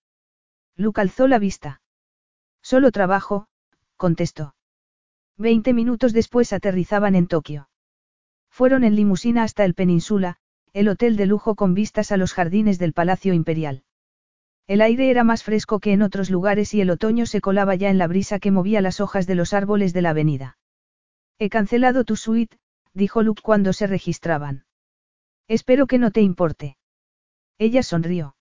Luke 0.76 1.00
alzó 1.00 1.26
la 1.28 1.38
vista. 1.38 1.80
Solo 2.62 2.90
trabajo, 2.90 3.46
contestó. 3.96 4.54
Veinte 5.36 5.72
minutos 5.72 6.12
después 6.12 6.52
aterrizaban 6.52 7.14
en 7.14 7.26
Tokio. 7.26 7.68
Fueron 8.48 8.84
en 8.84 8.94
limusina 8.94 9.42
hasta 9.42 9.64
el 9.64 9.74
Península, 9.74 10.36
el 10.74 10.88
hotel 10.88 11.16
de 11.16 11.26
lujo 11.26 11.54
con 11.54 11.72
vistas 11.72 12.10
a 12.10 12.16
los 12.16 12.32
jardines 12.32 12.80
del 12.80 12.92
Palacio 12.92 13.32
Imperial. 13.32 13.84
El 14.66 14.80
aire 14.80 15.08
era 15.08 15.22
más 15.22 15.44
fresco 15.44 15.78
que 15.78 15.92
en 15.92 16.02
otros 16.02 16.30
lugares 16.30 16.74
y 16.74 16.80
el 16.80 16.90
otoño 16.90 17.26
se 17.26 17.40
colaba 17.40 17.76
ya 17.76 17.90
en 17.90 17.98
la 17.98 18.08
brisa 18.08 18.40
que 18.40 18.50
movía 18.50 18.80
las 18.80 18.98
hojas 18.98 19.28
de 19.28 19.36
los 19.36 19.52
árboles 19.52 19.92
de 19.92 20.02
la 20.02 20.10
avenida. 20.10 20.58
He 21.38 21.48
cancelado 21.48 22.02
tu 22.02 22.16
suite, 22.16 22.58
dijo 22.92 23.22
Luke 23.22 23.40
cuando 23.40 23.72
se 23.72 23.86
registraban. 23.86 24.64
Espero 25.46 25.86
que 25.86 25.98
no 25.98 26.10
te 26.10 26.22
importe. 26.22 26.76
Ella 27.56 27.84
sonrió. 27.84 28.34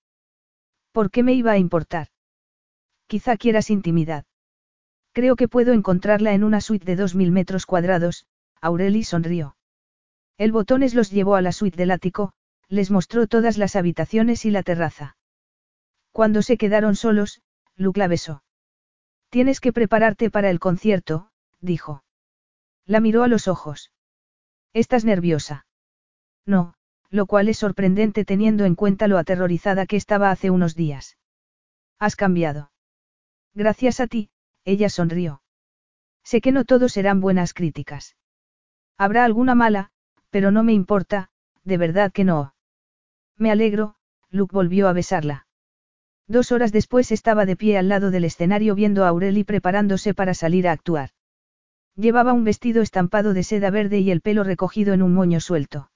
¿Por 0.91 1.11
qué 1.11 1.21
me 1.21 1.33
iba 1.33 1.51
a 1.51 1.59
importar? 1.59 2.07
Quizá 3.05 3.37
quieras 3.37 3.69
intimidad. 3.69 4.25
Creo 5.11 5.35
que 5.35 5.47
puedo 5.47 5.71
encontrarla 5.71 6.33
en 6.33 6.43
una 6.43 6.61
suite 6.61 6.85
de 6.85 6.95
dos 6.95 7.13
mil 7.13 7.31
metros 7.31 7.67
cuadrados, 7.67 8.25
Aureli 8.59 9.03
sonrió. 9.03 9.55
El 10.37 10.51
botones 10.51 10.93
los 10.93 11.11
llevó 11.11 11.35
a 11.35 11.41
la 11.41 11.51
suite 11.51 11.77
del 11.77 11.91
ático, 11.91 12.33
les 12.67 12.91
mostró 12.91 13.27
todas 13.27 13.57
las 13.57 13.75
habitaciones 13.75 14.45
y 14.45 14.51
la 14.51 14.63
terraza. 14.63 15.15
Cuando 16.11 16.41
se 16.41 16.57
quedaron 16.57 16.95
solos, 16.95 17.41
Luke 17.75 17.99
la 17.99 18.07
besó. 18.07 18.43
Tienes 19.29 19.59
que 19.59 19.73
prepararte 19.73 20.29
para 20.29 20.49
el 20.49 20.59
concierto, 20.59 21.29
dijo. 21.59 22.03
La 22.85 22.99
miró 22.99 23.23
a 23.23 23.27
los 23.27 23.47
ojos. 23.47 23.91
¿Estás 24.73 25.05
nerviosa? 25.05 25.65
No, 26.45 26.75
lo 27.09 27.25
cual 27.25 27.47
es 27.47 27.59
sorprendente 27.59 28.25
teniendo 28.25 28.65
en 28.65 28.75
cuenta 28.75 29.07
lo 29.07 29.17
aterrorizada 29.17 29.85
que 29.85 29.95
estaba 29.95 30.31
hace 30.31 30.49
unos 30.49 30.75
días. 30.75 31.17
Has 31.99 32.15
cambiado. 32.15 32.71
Gracias 33.53 33.99
a 33.99 34.07
ti, 34.07 34.29
ella 34.65 34.89
sonrió. 34.89 35.41
Sé 36.23 36.41
que 36.41 36.51
no 36.51 36.65
todos 36.65 36.93
serán 36.93 37.21
buenas 37.21 37.53
críticas. 37.53 38.15
Habrá 38.97 39.25
alguna 39.25 39.55
mala, 39.55 39.91
pero 40.33 40.49
no 40.49 40.63
me 40.63 40.73
importa, 40.73 41.29
de 41.63 41.77
verdad 41.77 42.11
que 42.11 42.23
no. 42.23 42.55
Me 43.37 43.51
alegro, 43.51 43.97
Luke 44.31 44.51
volvió 44.51 44.87
a 44.87 44.93
besarla. 44.93 45.45
Dos 46.27 46.51
horas 46.51 46.71
después 46.71 47.11
estaba 47.11 47.45
de 47.45 47.55
pie 47.55 47.77
al 47.77 47.87
lado 47.87 48.09
del 48.09 48.25
escenario 48.25 48.73
viendo 48.73 49.05
a 49.05 49.09
Aureli 49.09 49.43
preparándose 49.43 50.15
para 50.15 50.33
salir 50.33 50.67
a 50.67 50.71
actuar. 50.71 51.11
Llevaba 51.95 52.33
un 52.33 52.45
vestido 52.45 52.81
estampado 52.81 53.35
de 53.35 53.43
seda 53.43 53.69
verde 53.69 53.99
y 53.99 54.09
el 54.09 54.21
pelo 54.21 54.43
recogido 54.43 54.95
en 54.95 55.03
un 55.03 55.13
moño 55.13 55.39
suelto. 55.39 55.91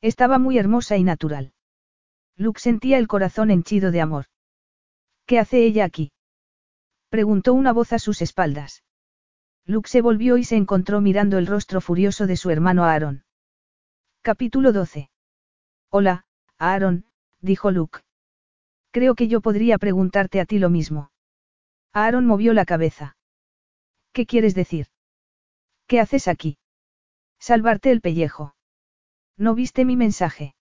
Estaba 0.00 0.40
muy 0.40 0.58
hermosa 0.58 0.96
y 0.96 1.04
natural. 1.04 1.52
Luke 2.36 2.58
sentía 2.58 2.98
el 2.98 3.06
corazón 3.06 3.52
henchido 3.52 3.92
de 3.92 4.00
amor. 4.00 4.24
¿Qué 5.24 5.38
hace 5.38 5.64
ella 5.64 5.84
aquí? 5.84 6.10
Preguntó 7.10 7.54
una 7.54 7.72
voz 7.72 7.92
a 7.92 8.00
sus 8.00 8.22
espaldas. 8.22 8.82
Luke 9.66 9.88
se 9.88 10.00
volvió 10.00 10.36
y 10.36 10.42
se 10.42 10.56
encontró 10.56 11.00
mirando 11.00 11.38
el 11.38 11.46
rostro 11.46 11.80
furioso 11.80 12.26
de 12.26 12.36
su 12.36 12.50
hermano 12.50 12.82
Aaron. 12.82 13.22
Capítulo 14.24 14.70
12. 14.70 15.10
Hola, 15.90 16.26
Aaron, 16.56 17.06
dijo 17.40 17.72
Luke. 17.72 18.02
Creo 18.92 19.16
que 19.16 19.26
yo 19.26 19.40
podría 19.40 19.78
preguntarte 19.78 20.38
a 20.40 20.44
ti 20.44 20.60
lo 20.60 20.70
mismo. 20.70 21.10
Aaron 21.92 22.26
movió 22.26 22.52
la 22.52 22.64
cabeza. 22.64 23.16
¿Qué 24.12 24.24
quieres 24.24 24.54
decir? 24.54 24.86
¿Qué 25.88 25.98
haces 25.98 26.28
aquí? 26.28 26.56
Salvarte 27.40 27.90
el 27.90 28.00
pellejo. 28.00 28.54
¿No 29.36 29.56
viste 29.56 29.84
mi 29.84 29.96
mensaje? 29.96 30.54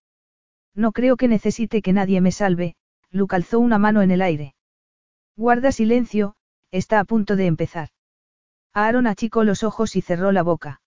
No 0.73 0.91
creo 0.91 1.15
que 1.15 1.27
necesite 1.27 1.83
que 1.83 1.93
nadie 1.93 2.19
me 2.19 2.31
salve, 2.31 2.73
Luke 3.11 3.35
alzó 3.35 3.59
una 3.59 3.77
mano 3.77 4.01
en 4.01 4.09
el 4.09 4.23
aire. 4.23 4.55
Guarda 5.37 5.71
silencio, 5.71 6.33
está 6.71 6.99
a 6.99 7.05
punto 7.05 7.35
de 7.35 7.45
empezar. 7.45 7.89
Aaron 8.73 9.05
achicó 9.05 9.43
los 9.43 9.61
ojos 9.61 9.95
y 9.95 10.01
cerró 10.01 10.31
la 10.31 10.41
boca. 10.41 10.80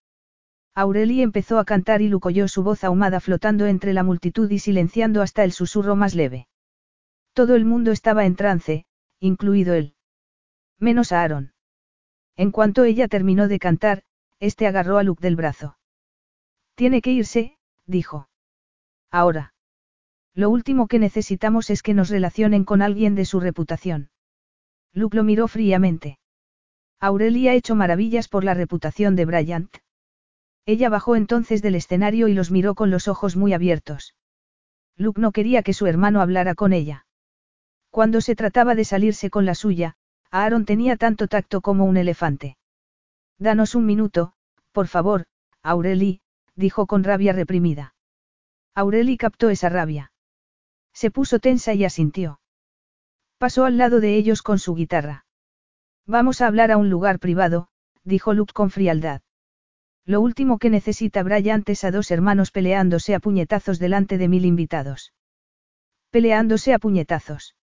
Aurelie 0.76 1.22
empezó 1.22 1.58
a 1.58 1.64
cantar 1.64 2.02
y 2.02 2.08
Luke 2.08 2.28
oyó 2.28 2.48
su 2.48 2.64
voz 2.64 2.82
ahumada 2.82 3.20
flotando 3.20 3.66
entre 3.66 3.92
la 3.92 4.02
multitud 4.02 4.50
y 4.50 4.58
silenciando 4.58 5.22
hasta 5.22 5.44
el 5.44 5.52
susurro 5.52 5.94
más 5.94 6.14
leve. 6.14 6.48
Todo 7.32 7.54
el 7.54 7.64
mundo 7.64 7.92
estaba 7.92 8.26
en 8.26 8.34
trance, 8.34 8.86
incluido 9.20 9.74
él. 9.74 9.94
Menos 10.78 11.12
Aaron. 11.12 11.52
En 12.36 12.50
cuanto 12.50 12.82
ella 12.82 13.06
terminó 13.06 13.46
de 13.46 13.60
cantar, 13.60 14.02
este 14.40 14.66
agarró 14.66 14.98
a 14.98 15.04
Luke 15.04 15.22
del 15.22 15.36
brazo. 15.36 15.78
Tiene 16.74 17.00
que 17.02 17.12
irse, 17.12 17.56
dijo. 17.86 18.28
Ahora. 19.10 19.54
Lo 20.34 20.50
último 20.50 20.88
que 20.88 20.98
necesitamos 20.98 21.70
es 21.70 21.82
que 21.82 21.94
nos 21.94 22.08
relacionen 22.08 22.64
con 22.64 22.82
alguien 22.82 23.14
de 23.14 23.24
su 23.24 23.38
reputación. 23.38 24.10
Luke 24.92 25.16
lo 25.16 25.22
miró 25.22 25.46
fríamente. 25.46 26.18
Aurelia 26.98 27.52
ha 27.52 27.54
hecho 27.54 27.76
maravillas 27.76 28.26
por 28.26 28.42
la 28.42 28.54
reputación 28.54 29.14
de 29.14 29.24
Bryant. 29.24 29.83
Ella 30.66 30.88
bajó 30.88 31.16
entonces 31.16 31.60
del 31.62 31.74
escenario 31.74 32.28
y 32.28 32.34
los 32.34 32.50
miró 32.50 32.74
con 32.74 32.90
los 32.90 33.08
ojos 33.08 33.36
muy 33.36 33.52
abiertos. 33.52 34.14
Luke 34.96 35.20
no 35.20 35.32
quería 35.32 35.62
que 35.62 35.74
su 35.74 35.86
hermano 35.86 36.20
hablara 36.20 36.54
con 36.54 36.72
ella. 36.72 37.06
Cuando 37.90 38.20
se 38.20 38.34
trataba 38.34 38.74
de 38.74 38.84
salirse 38.84 39.30
con 39.30 39.44
la 39.44 39.54
suya, 39.54 39.96
Aaron 40.30 40.64
tenía 40.64 40.96
tanto 40.96 41.28
tacto 41.28 41.60
como 41.60 41.84
un 41.84 41.96
elefante. 41.96 42.56
Danos 43.38 43.74
un 43.74 43.86
minuto, 43.86 44.32
por 44.72 44.88
favor, 44.88 45.26
Aurelie, 45.62 46.20
dijo 46.56 46.86
con 46.86 47.04
rabia 47.04 47.32
reprimida. 47.32 47.94
Aurelie 48.74 49.16
captó 49.16 49.50
esa 49.50 49.68
rabia. 49.68 50.12
Se 50.92 51.10
puso 51.10 51.38
tensa 51.38 51.74
y 51.74 51.84
asintió. 51.84 52.40
Pasó 53.38 53.64
al 53.64 53.76
lado 53.76 54.00
de 54.00 54.16
ellos 54.16 54.42
con 54.42 54.58
su 54.58 54.74
guitarra. 54.74 55.26
Vamos 56.06 56.40
a 56.40 56.46
hablar 56.46 56.70
a 56.70 56.76
un 56.76 56.90
lugar 56.90 57.18
privado, 57.18 57.68
dijo 58.04 58.34
Luke 58.34 58.52
con 58.52 58.70
frialdad. 58.70 59.22
Lo 60.06 60.20
último 60.20 60.58
que 60.58 60.68
necesita 60.68 61.22
Bryant 61.22 61.68
es 61.70 61.82
a 61.84 61.90
dos 61.90 62.10
hermanos 62.10 62.50
peleándose 62.50 63.14
a 63.14 63.20
puñetazos 63.20 63.78
delante 63.78 64.18
de 64.18 64.28
mil 64.28 64.44
invitados. 64.44 65.14
Peleándose 66.10 66.74
a 66.74 66.78
puñetazos. 66.78 67.56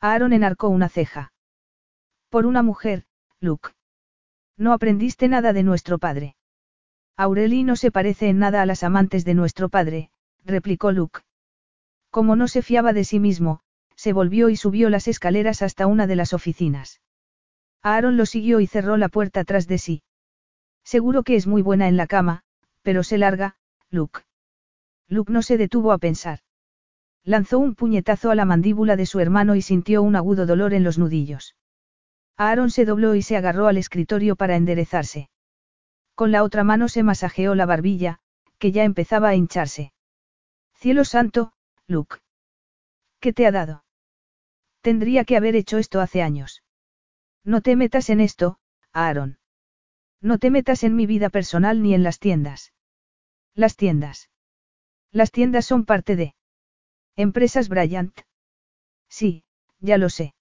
Aaron 0.00 0.32
enarcó 0.32 0.68
una 0.68 0.88
ceja. 0.88 1.32
Por 2.30 2.46
una 2.46 2.62
mujer, 2.62 3.04
Luke. 3.40 3.70
No 4.56 4.72
aprendiste 4.72 5.28
nada 5.28 5.52
de 5.52 5.62
nuestro 5.62 5.98
padre. 5.98 6.36
Aurelie 7.16 7.64
no 7.64 7.76
se 7.76 7.90
parece 7.90 8.28
en 8.28 8.38
nada 8.38 8.62
a 8.62 8.66
las 8.66 8.82
amantes 8.82 9.24
de 9.24 9.34
nuestro 9.34 9.68
padre, 9.68 10.10
replicó 10.44 10.92
Luke. 10.92 11.20
Como 12.10 12.36
no 12.36 12.48
se 12.48 12.62
fiaba 12.62 12.92
de 12.92 13.04
sí 13.04 13.20
mismo, 13.20 13.60
se 13.94 14.12
volvió 14.12 14.48
y 14.48 14.56
subió 14.56 14.88
las 14.88 15.08
escaleras 15.08 15.60
hasta 15.62 15.86
una 15.86 16.06
de 16.06 16.16
las 16.16 16.32
oficinas. 16.32 17.00
Aaron 17.82 18.16
lo 18.16 18.24
siguió 18.24 18.60
y 18.60 18.66
cerró 18.66 18.96
la 18.96 19.08
puerta 19.08 19.44
tras 19.44 19.66
de 19.66 19.78
sí. 19.78 20.02
Seguro 20.88 21.22
que 21.22 21.36
es 21.36 21.46
muy 21.46 21.60
buena 21.60 21.86
en 21.86 21.98
la 21.98 22.06
cama, 22.06 22.44
pero 22.80 23.02
se 23.02 23.18
larga, 23.18 23.56
Luke. 23.90 24.20
Luke 25.06 25.30
no 25.30 25.42
se 25.42 25.58
detuvo 25.58 25.92
a 25.92 25.98
pensar. 25.98 26.38
Lanzó 27.24 27.58
un 27.58 27.74
puñetazo 27.74 28.30
a 28.30 28.34
la 28.34 28.46
mandíbula 28.46 28.96
de 28.96 29.04
su 29.04 29.20
hermano 29.20 29.54
y 29.54 29.60
sintió 29.60 30.02
un 30.02 30.16
agudo 30.16 30.46
dolor 30.46 30.72
en 30.72 30.84
los 30.84 30.96
nudillos. 30.96 31.56
Aaron 32.38 32.70
se 32.70 32.86
dobló 32.86 33.14
y 33.14 33.20
se 33.20 33.36
agarró 33.36 33.66
al 33.66 33.76
escritorio 33.76 34.34
para 34.34 34.56
enderezarse. 34.56 35.28
Con 36.14 36.32
la 36.32 36.42
otra 36.42 36.64
mano 36.64 36.88
se 36.88 37.02
masajeó 37.02 37.54
la 37.54 37.66
barbilla, 37.66 38.20
que 38.58 38.72
ya 38.72 38.84
empezaba 38.84 39.28
a 39.28 39.34
hincharse. 39.34 39.92
Cielo 40.72 41.04
santo, 41.04 41.52
Luke. 41.86 42.16
¿Qué 43.20 43.34
te 43.34 43.46
ha 43.46 43.52
dado? 43.52 43.84
Tendría 44.80 45.26
que 45.26 45.36
haber 45.36 45.54
hecho 45.54 45.76
esto 45.76 46.00
hace 46.00 46.22
años. 46.22 46.62
No 47.44 47.60
te 47.60 47.76
metas 47.76 48.08
en 48.08 48.20
esto, 48.20 48.58
Aaron. 48.94 49.38
No 50.20 50.38
te 50.38 50.50
metas 50.50 50.82
en 50.82 50.96
mi 50.96 51.06
vida 51.06 51.30
personal 51.30 51.82
ni 51.82 51.94
en 51.94 52.02
las 52.02 52.18
tiendas. 52.18 52.72
Las 53.54 53.76
tiendas. 53.76 54.30
Las 55.12 55.30
tiendas 55.30 55.66
son 55.66 55.84
parte 55.84 56.16
de... 56.16 56.34
Empresas 57.16 57.68
Bryant. 57.68 58.20
Sí, 59.08 59.44
ya 59.80 59.98
lo 59.98 60.10
sé. 60.10 60.34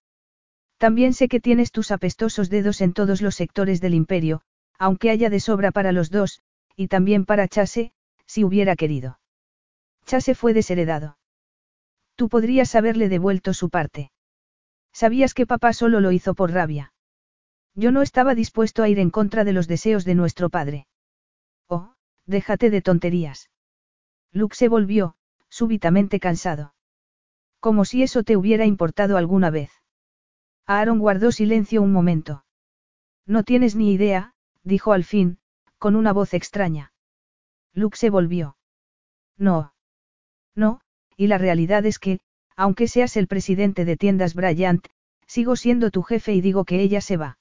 También 0.78 1.14
sé 1.14 1.28
que 1.28 1.40
tienes 1.40 1.72
tus 1.72 1.92
apestosos 1.92 2.50
dedos 2.50 2.82
en 2.82 2.94
todos 2.94 3.22
los 3.22 3.36
sectores 3.36 3.82
del 3.82 3.94
imperio, 3.94 4.42
aunque 4.78 5.10
haya 5.10 5.30
de 5.30 5.40
sobra 5.40 5.72
para 5.72 5.92
los 5.92 6.12
dos, 6.12 6.42
y 6.76 6.88
también 6.88 7.26
para 7.26 7.48
Chase, 7.48 7.94
si 8.26 8.44
hubiera 8.44 8.76
querido. 8.76 9.20
Chase 10.06 10.36
fue 10.36 10.54
desheredado. 10.54 11.18
Tú 12.16 12.30
podrías 12.30 12.76
haberle 12.76 13.10
devuelto 13.10 13.54
su 13.54 13.70
parte. 13.70 14.12
Sabías 14.94 15.34
que 15.34 15.46
papá 15.46 15.74
solo 15.74 16.00
lo 16.00 16.12
hizo 16.12 16.34
por 16.34 16.52
rabia. 16.52 16.94
Yo 17.78 17.92
no 17.92 18.02
estaba 18.02 18.34
dispuesto 18.34 18.82
a 18.82 18.90
ir 18.90 18.98
en 18.98 19.12
contra 19.12 19.44
de 19.44 19.54
los 19.54 19.68
deseos 19.68 20.04
de 20.04 20.16
nuestro 20.16 20.50
padre. 20.50 20.88
Oh, 21.68 21.94
déjate 22.26 22.72
de 22.72 22.82
tonterías. 22.82 23.52
Luke 24.32 24.56
se 24.56 24.68
volvió, 24.68 25.16
súbitamente 25.48 26.20
cansado. 26.20 26.74
Como 27.60 27.86
si 27.86 28.02
eso 28.02 28.24
te 28.24 28.36
hubiera 28.36 28.66
importado 28.66 29.16
alguna 29.16 29.52
vez. 29.52 29.70
Aaron 30.66 30.98
guardó 30.98 31.32
silencio 31.32 31.84
un 31.84 31.92
momento. 31.92 32.46
No 33.28 33.44
tienes 33.44 33.76
ni 33.76 33.94
idea, 33.94 34.34
dijo 34.64 34.92
al 34.92 35.04
fin, 35.04 35.38
con 35.78 35.96
una 35.96 36.14
voz 36.14 36.34
extraña. 36.34 36.94
Luke 37.74 37.96
se 37.96 38.10
volvió. 38.10 38.58
No. 39.38 39.76
No, 40.56 40.82
y 41.16 41.28
la 41.28 41.38
realidad 41.38 41.86
es 41.86 42.00
que, 42.00 42.22
aunque 42.56 42.88
seas 42.88 43.18
el 43.18 43.28
presidente 43.28 43.86
de 43.86 43.98
tiendas 43.98 44.34
Bryant, 44.34 44.88
sigo 45.28 45.56
siendo 45.56 45.92
tu 45.92 46.02
jefe 46.02 46.34
y 46.34 46.42
digo 46.42 46.66
que 46.66 46.82
ella 46.82 47.02
se 47.02 47.18
va. 47.18 47.38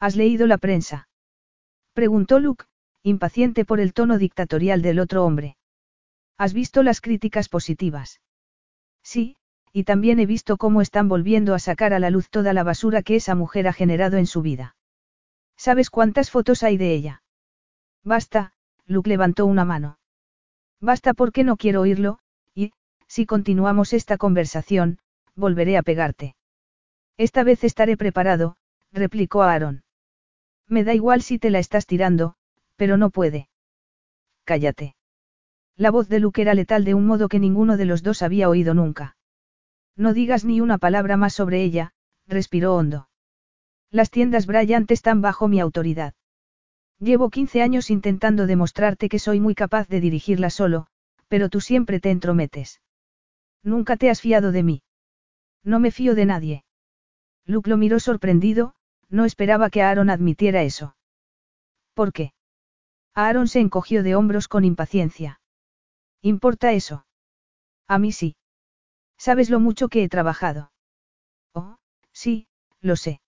¿Has 0.00 0.14
leído 0.16 0.46
la 0.46 0.58
prensa? 0.58 1.08
Preguntó 1.92 2.38
Luke, 2.38 2.66
impaciente 3.02 3.64
por 3.64 3.80
el 3.80 3.92
tono 3.92 4.18
dictatorial 4.18 4.82
del 4.82 5.00
otro 5.00 5.24
hombre. 5.24 5.56
¿Has 6.36 6.52
visto 6.52 6.84
las 6.84 7.00
críticas 7.00 7.48
positivas? 7.48 8.20
Sí, 9.02 9.36
y 9.72 9.84
también 9.84 10.20
he 10.20 10.26
visto 10.26 10.56
cómo 10.56 10.82
están 10.82 11.08
volviendo 11.08 11.54
a 11.54 11.58
sacar 11.58 11.92
a 11.92 11.98
la 11.98 12.10
luz 12.10 12.30
toda 12.30 12.52
la 12.52 12.62
basura 12.62 13.02
que 13.02 13.16
esa 13.16 13.34
mujer 13.34 13.66
ha 13.66 13.72
generado 13.72 14.16
en 14.16 14.26
su 14.26 14.42
vida. 14.42 14.76
¿Sabes 15.56 15.90
cuántas 15.90 16.30
fotos 16.30 16.62
hay 16.62 16.76
de 16.76 16.94
ella? 16.94 17.22
Basta, 18.04 18.52
Luke 18.86 19.08
levantó 19.08 19.46
una 19.46 19.64
mano. 19.64 19.98
Basta 20.80 21.12
porque 21.12 21.42
no 21.42 21.56
quiero 21.56 21.80
oírlo, 21.80 22.20
y, 22.54 22.72
si 23.08 23.26
continuamos 23.26 23.92
esta 23.92 24.16
conversación, 24.16 25.00
volveré 25.34 25.76
a 25.76 25.82
pegarte. 25.82 26.36
Esta 27.16 27.42
vez 27.42 27.64
estaré 27.64 27.96
preparado, 27.96 28.56
replicó 28.92 29.42
Aaron. 29.42 29.82
Me 30.68 30.84
da 30.84 30.94
igual 30.94 31.22
si 31.22 31.38
te 31.38 31.50
la 31.50 31.58
estás 31.58 31.86
tirando, 31.86 32.34
pero 32.76 32.96
no 32.96 33.10
puede. 33.10 33.48
Cállate. 34.44 34.94
La 35.76 35.90
voz 35.90 36.08
de 36.08 36.20
Luke 36.20 36.42
era 36.42 36.54
letal 36.54 36.84
de 36.84 36.94
un 36.94 37.06
modo 37.06 37.28
que 37.28 37.38
ninguno 37.38 37.76
de 37.76 37.84
los 37.84 38.02
dos 38.02 38.22
había 38.22 38.48
oído 38.48 38.74
nunca. 38.74 39.16
No 39.96 40.12
digas 40.12 40.44
ni 40.44 40.60
una 40.60 40.78
palabra 40.78 41.16
más 41.16 41.34
sobre 41.34 41.62
ella, 41.62 41.92
respiró 42.26 42.74
hondo. 42.74 43.08
Las 43.90 44.10
tiendas 44.10 44.46
Bryant 44.46 44.90
están 44.90 45.22
bajo 45.22 45.48
mi 45.48 45.60
autoridad. 45.60 46.14
Llevo 47.00 47.30
15 47.30 47.62
años 47.62 47.90
intentando 47.90 48.46
demostrarte 48.46 49.08
que 49.08 49.18
soy 49.18 49.40
muy 49.40 49.54
capaz 49.54 49.88
de 49.88 50.00
dirigirla 50.00 50.50
solo, 50.50 50.88
pero 51.28 51.48
tú 51.48 51.60
siempre 51.60 52.00
te 52.00 52.10
entrometes. 52.10 52.80
Nunca 53.62 53.96
te 53.96 54.10
has 54.10 54.20
fiado 54.20 54.52
de 54.52 54.62
mí. 54.62 54.82
No 55.62 55.80
me 55.80 55.90
fío 55.90 56.14
de 56.14 56.26
nadie. 56.26 56.64
Luke 57.44 57.70
lo 57.70 57.76
miró 57.76 58.00
sorprendido, 58.00 58.74
no 59.08 59.24
esperaba 59.24 59.70
que 59.70 59.82
Aaron 59.82 60.10
admitiera 60.10 60.62
eso. 60.62 60.96
¿Por 61.94 62.12
qué? 62.12 62.32
Aaron 63.14 63.48
se 63.48 63.60
encogió 63.60 64.02
de 64.02 64.14
hombros 64.14 64.48
con 64.48 64.64
impaciencia. 64.64 65.40
¿Importa 66.22 66.72
eso? 66.72 67.06
A 67.86 67.98
mí 67.98 68.12
sí. 68.12 68.36
¿Sabes 69.16 69.50
lo 69.50 69.60
mucho 69.60 69.88
que 69.88 70.04
he 70.04 70.08
trabajado? 70.08 70.70
Oh, 71.54 71.78
sí, 72.12 72.46
lo 72.80 72.96
sé. 72.96 73.20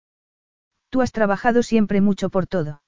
Tú 0.90 1.02
has 1.02 1.12
trabajado 1.12 1.62
siempre 1.62 2.00
mucho 2.00 2.30
por 2.30 2.46
todo. 2.46 2.82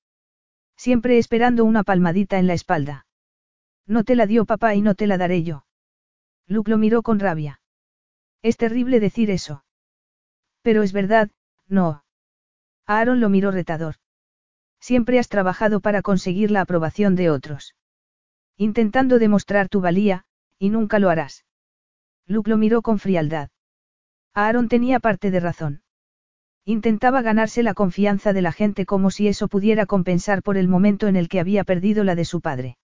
Siempre 0.76 1.18
esperando 1.18 1.64
una 1.64 1.82
palmadita 1.82 2.38
en 2.38 2.46
la 2.46 2.54
espalda. 2.54 3.06
No 3.86 4.04
te 4.04 4.16
la 4.16 4.26
dio 4.26 4.44
papá 4.44 4.74
y 4.74 4.82
no 4.82 4.94
te 4.94 5.06
la 5.06 5.18
daré 5.18 5.42
yo. 5.42 5.64
Luke 6.46 6.70
lo 6.70 6.78
miró 6.78 7.02
con 7.02 7.18
rabia. 7.18 7.60
Es 8.42 8.56
terrible 8.56 9.00
decir 9.00 9.30
eso. 9.30 9.64
Pero 10.62 10.82
es 10.82 10.92
verdad, 10.92 11.30
no. 11.68 12.01
Aaron 12.86 13.20
lo 13.20 13.28
miró 13.28 13.50
retador. 13.50 13.96
Siempre 14.80 15.18
has 15.18 15.28
trabajado 15.28 15.80
para 15.80 16.02
conseguir 16.02 16.50
la 16.50 16.62
aprobación 16.62 17.14
de 17.14 17.30
otros. 17.30 17.76
Intentando 18.56 19.18
demostrar 19.18 19.68
tu 19.68 19.80
valía, 19.80 20.24
y 20.58 20.70
nunca 20.70 20.98
lo 20.98 21.08
harás. 21.08 21.44
Luke 22.26 22.50
lo 22.50 22.56
miró 22.56 22.82
con 22.82 22.98
frialdad. 22.98 23.50
Aaron 24.34 24.68
tenía 24.68 25.00
parte 25.00 25.30
de 25.30 25.40
razón. 25.40 25.82
Intentaba 26.64 27.22
ganarse 27.22 27.62
la 27.62 27.74
confianza 27.74 28.32
de 28.32 28.42
la 28.42 28.52
gente 28.52 28.86
como 28.86 29.10
si 29.10 29.28
eso 29.28 29.48
pudiera 29.48 29.86
compensar 29.86 30.42
por 30.42 30.56
el 30.56 30.68
momento 30.68 31.08
en 31.08 31.16
el 31.16 31.28
que 31.28 31.40
había 31.40 31.64
perdido 31.64 32.04
la 32.04 32.14
de 32.14 32.24
su 32.24 32.40
padre. 32.40 32.78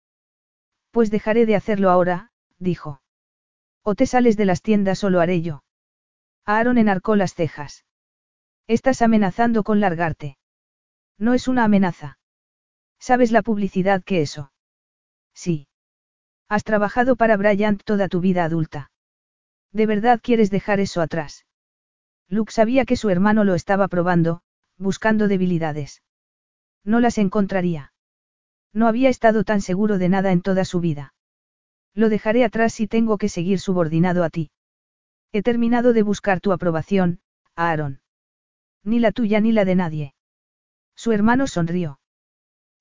Pues 0.91 1.11
dejaré 1.11 1.47
de 1.47 1.55
hacerlo 1.57 1.91
ahora, 1.91 2.33
dijo. 2.59 3.01
O 3.83 3.95
te 3.95 4.07
sales 4.07 4.37
de 4.37 4.45
las 4.47 4.63
tiendas 4.63 5.05
o 5.05 5.11
lo 5.11 5.21
haré 5.21 5.43
yo. 5.43 5.63
Aaron 6.45 6.79
enarcó 6.79 7.15
las 7.15 7.35
cejas. 7.35 7.85
Estás 8.69 9.01
amenazando 9.01 9.65
con 9.65 9.81
largarte. 9.81 10.37
No 11.19 11.33
es 11.33 11.49
una 11.49 11.65
amenaza. 11.65 12.19
¿Sabes 13.01 13.33
la 13.33 13.41
publicidad 13.41 14.05
que 14.05 14.21
eso? 14.21 14.53
Sí. 15.35 15.69
Has 16.51 16.65
trabajado 16.65 17.17
para 17.17 17.39
Bryant 17.39 17.83
toda 17.83 18.09
tu 18.09 18.21
vida 18.21 18.45
adulta. 18.45 18.91
¿De 19.73 19.87
verdad 19.87 20.21
quieres 20.23 20.51
dejar 20.51 20.81
eso 20.81 21.01
atrás? 21.01 21.47
Luke 22.29 22.53
sabía 22.53 22.85
que 22.85 22.97
su 22.97 23.09
hermano 23.09 23.43
lo 23.45 23.55
estaba 23.55 23.89
probando, 23.89 24.43
buscando 24.77 25.29
debilidades. 25.29 26.03
No 26.85 27.01
las 27.01 27.17
encontraría. 27.17 27.95
No 28.75 28.87
había 28.87 29.09
estado 29.09 29.45
tan 29.45 29.63
seguro 29.63 29.97
de 29.97 30.11
nada 30.11 30.31
en 30.31 30.43
toda 30.43 30.67
su 30.67 30.81
vida. 30.81 31.15
Lo 31.95 32.11
dejaré 32.11 32.45
atrás 32.45 32.75
si 32.75 32.87
tengo 32.87 33.17
que 33.17 33.31
seguir 33.31 33.61
subordinado 33.61 34.25
a 34.25 34.31
ti. 34.31 34.51
He 35.33 35.43
terminado 35.43 35.95
de 35.95 36.03
buscar 36.03 36.41
tu 36.41 36.53
aprobación, 36.53 37.21
Aaron. 37.55 38.01
Ni 38.85 38.99
la 38.99 39.13
tuya 39.13 39.41
ni 39.41 39.53
la 39.53 39.65
de 39.65 39.75
nadie. 39.75 40.15
Su 40.95 41.13
hermano 41.13 41.47
sonrió. 41.47 42.01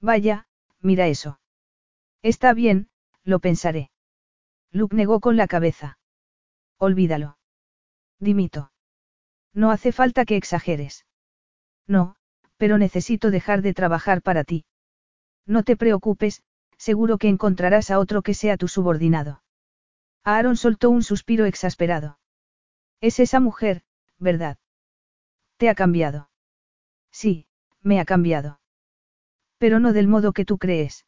Vaya, 0.02 0.48
mira 0.80 1.08
eso. 1.08 1.40
Está 2.22 2.54
bien, 2.54 2.90
lo 3.24 3.40
pensaré. 3.40 3.92
Luke 4.72 4.96
negó 4.96 5.20
con 5.20 5.38
la 5.38 5.48
cabeza. 5.48 5.98
Olvídalo. 6.78 7.38
Dimito. 8.20 8.72
No 9.54 9.72
hace 9.72 9.92
falta 9.92 10.26
que 10.26 10.38
exageres. 10.38 11.06
No, 11.88 12.16
pero 12.58 12.78
necesito 12.78 13.32
dejar 13.32 13.62
de 13.62 13.74
trabajar 13.74 14.22
para 14.22 14.44
ti. 14.44 14.66
No 15.46 15.64
te 15.64 15.78
preocupes, 15.78 16.44
seguro 16.78 17.18
que 17.18 17.30
encontrarás 17.30 17.90
a 17.90 18.00
otro 18.00 18.22
que 18.22 18.34
sea 18.34 18.58
tu 18.58 18.68
subordinado. 18.68 19.42
Aaron 20.24 20.58
soltó 20.58 20.90
un 20.90 21.04
suspiro 21.04 21.46
exasperado. 21.46 22.20
Es 23.00 23.20
esa 23.20 23.40
mujer, 23.40 23.84
¿verdad? 24.18 24.58
Te 25.58 25.70
ha 25.70 25.76
cambiado. 25.76 26.30
Sí, 27.12 27.48
me 27.82 28.00
ha 28.00 28.06
cambiado. 28.06 28.60
Pero 29.58 29.80
no 29.80 29.92
del 29.92 30.08
modo 30.08 30.32
que 30.34 30.46
tú 30.46 30.58
crees. 30.58 31.06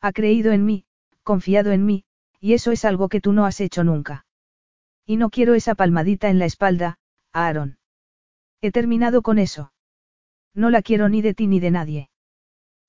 Ha 0.00 0.12
creído 0.12 0.52
en 0.52 0.64
mí, 0.64 0.84
confiado 1.22 1.70
en 1.70 1.86
mí, 1.86 2.04
y 2.40 2.54
eso 2.54 2.72
es 2.72 2.84
algo 2.84 3.08
que 3.08 3.20
tú 3.20 3.32
no 3.32 3.46
has 3.46 3.60
hecho 3.60 3.84
nunca. 3.84 4.26
Y 5.06 5.16
no 5.16 5.30
quiero 5.30 5.54
esa 5.54 5.74
palmadita 5.74 6.30
en 6.30 6.38
la 6.38 6.46
espalda, 6.46 6.98
Aaron. 7.32 7.78
He 8.60 8.72
terminado 8.72 9.22
con 9.22 9.38
eso. 9.38 9.72
No 10.54 10.70
la 10.70 10.82
quiero 10.82 11.08
ni 11.08 11.22
de 11.22 11.34
ti 11.34 11.46
ni 11.46 11.60
de 11.60 11.70
nadie. 11.70 12.10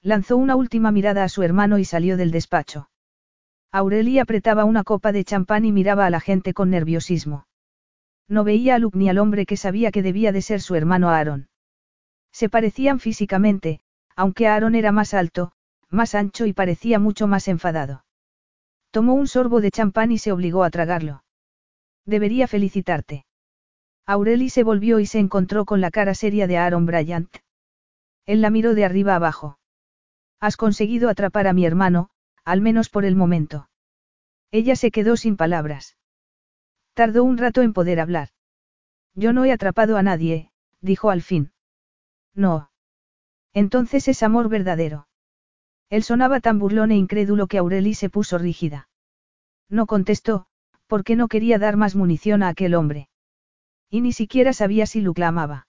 Lanzó 0.02 0.36
una 0.38 0.56
última 0.56 0.92
mirada 0.92 1.24
a 1.24 1.30
su 1.30 1.44
hermano 1.44 1.78
y 1.78 1.86
salió 1.86 2.18
del 2.18 2.32
despacho. 2.32 2.90
Aurelia 3.72 4.24
apretaba 4.24 4.66
una 4.66 4.84
copa 4.84 5.12
de 5.12 5.24
champán 5.24 5.64
y 5.64 5.72
miraba 5.72 6.06
a 6.06 6.10
la 6.10 6.20
gente 6.20 6.54
con 6.54 6.72
nerviosismo. 6.72 7.46
No 8.32 8.46
veía 8.46 8.76
a 8.76 8.80
Luke 8.80 8.98
ni 8.98 9.10
al 9.10 9.18
hombre 9.18 9.46
que 9.46 9.58
sabía 9.58 9.92
que 9.92 10.02
debía 10.02 10.32
de 10.32 10.42
ser 10.42 10.62
su 10.62 10.76
hermano 10.76 11.10
Aaron. 11.10 11.50
Se 12.32 12.48
parecían 12.48 13.02
físicamente, 13.02 13.82
aunque 14.16 14.48
Aaron 14.48 14.74
era 14.74 14.94
más 14.94 15.14
alto, 15.14 15.52
más 15.90 16.16
ancho 16.16 16.46
y 16.46 16.54
parecía 16.54 16.98
mucho 16.98 17.28
más 17.28 17.50
enfadado. 17.50 18.06
Tomó 18.90 19.16
un 19.16 19.28
sorbo 19.28 19.60
de 19.60 19.70
champán 19.70 20.14
y 20.14 20.18
se 20.18 20.32
obligó 20.32 20.64
a 20.64 20.70
tragarlo. 20.70 21.26
Debería 22.06 22.48
felicitarte. 22.48 23.26
Aureli 24.06 24.50
se 24.50 24.64
volvió 24.64 25.02
y 25.02 25.08
se 25.08 25.20
encontró 25.20 25.66
con 25.66 25.82
la 25.82 25.92
cara 25.92 26.16
seria 26.16 26.48
de 26.48 26.58
Aaron 26.58 26.86
Bryant. 26.86 27.36
Él 28.26 28.40
la 28.40 28.50
miró 28.50 28.76
de 28.76 28.86
arriba 28.86 29.16
abajo. 29.16 29.60
Has 30.40 30.56
conseguido 30.56 31.10
atrapar 31.10 31.48
a 31.48 31.54
mi 31.54 31.66
hermano, 31.66 32.10
al 32.46 32.62
menos 32.62 32.88
por 32.88 33.04
el 33.04 33.18
momento. 33.18 33.68
Ella 34.52 34.78
se 34.78 34.90
quedó 34.90 35.18
sin 35.18 35.36
palabras. 35.36 35.98
Tardó 36.94 37.24
un 37.24 37.38
rato 37.38 37.62
en 37.62 37.74
poder 37.74 38.00
hablar. 38.00 38.30
Yo 39.16 39.34
no 39.34 39.46
he 39.46 39.52
atrapado 39.52 39.98
a 39.98 40.04
nadie, 40.04 40.52
dijo 40.82 41.10
al 41.10 41.22
fin. 41.22 41.52
No. 42.34 42.72
Entonces 43.54 44.08
es 44.08 44.24
amor 44.24 44.50
verdadero. 44.50 45.08
Él 45.90 46.04
sonaba 46.04 46.40
tan 46.40 46.60
burlón 46.60 46.92
e 46.92 46.98
incrédulo 46.98 47.48
que 47.48 47.58
Aureli 47.58 47.94
se 47.94 48.10
puso 48.10 48.38
rígida. 48.38 48.90
No 49.70 49.86
contestó, 49.86 50.48
porque 50.88 51.16
no 51.16 51.28
quería 51.28 51.60
dar 51.60 51.78
más 51.78 51.96
munición 51.96 52.44
a 52.44 52.50
aquel 52.50 52.76
hombre. 52.76 53.10
Y 53.90 54.02
ni 54.02 54.14
siquiera 54.14 54.54
sabía 54.54 54.86
si 54.86 55.02
Luke 55.02 55.20
la 55.20 55.30
amaba. 55.30 55.68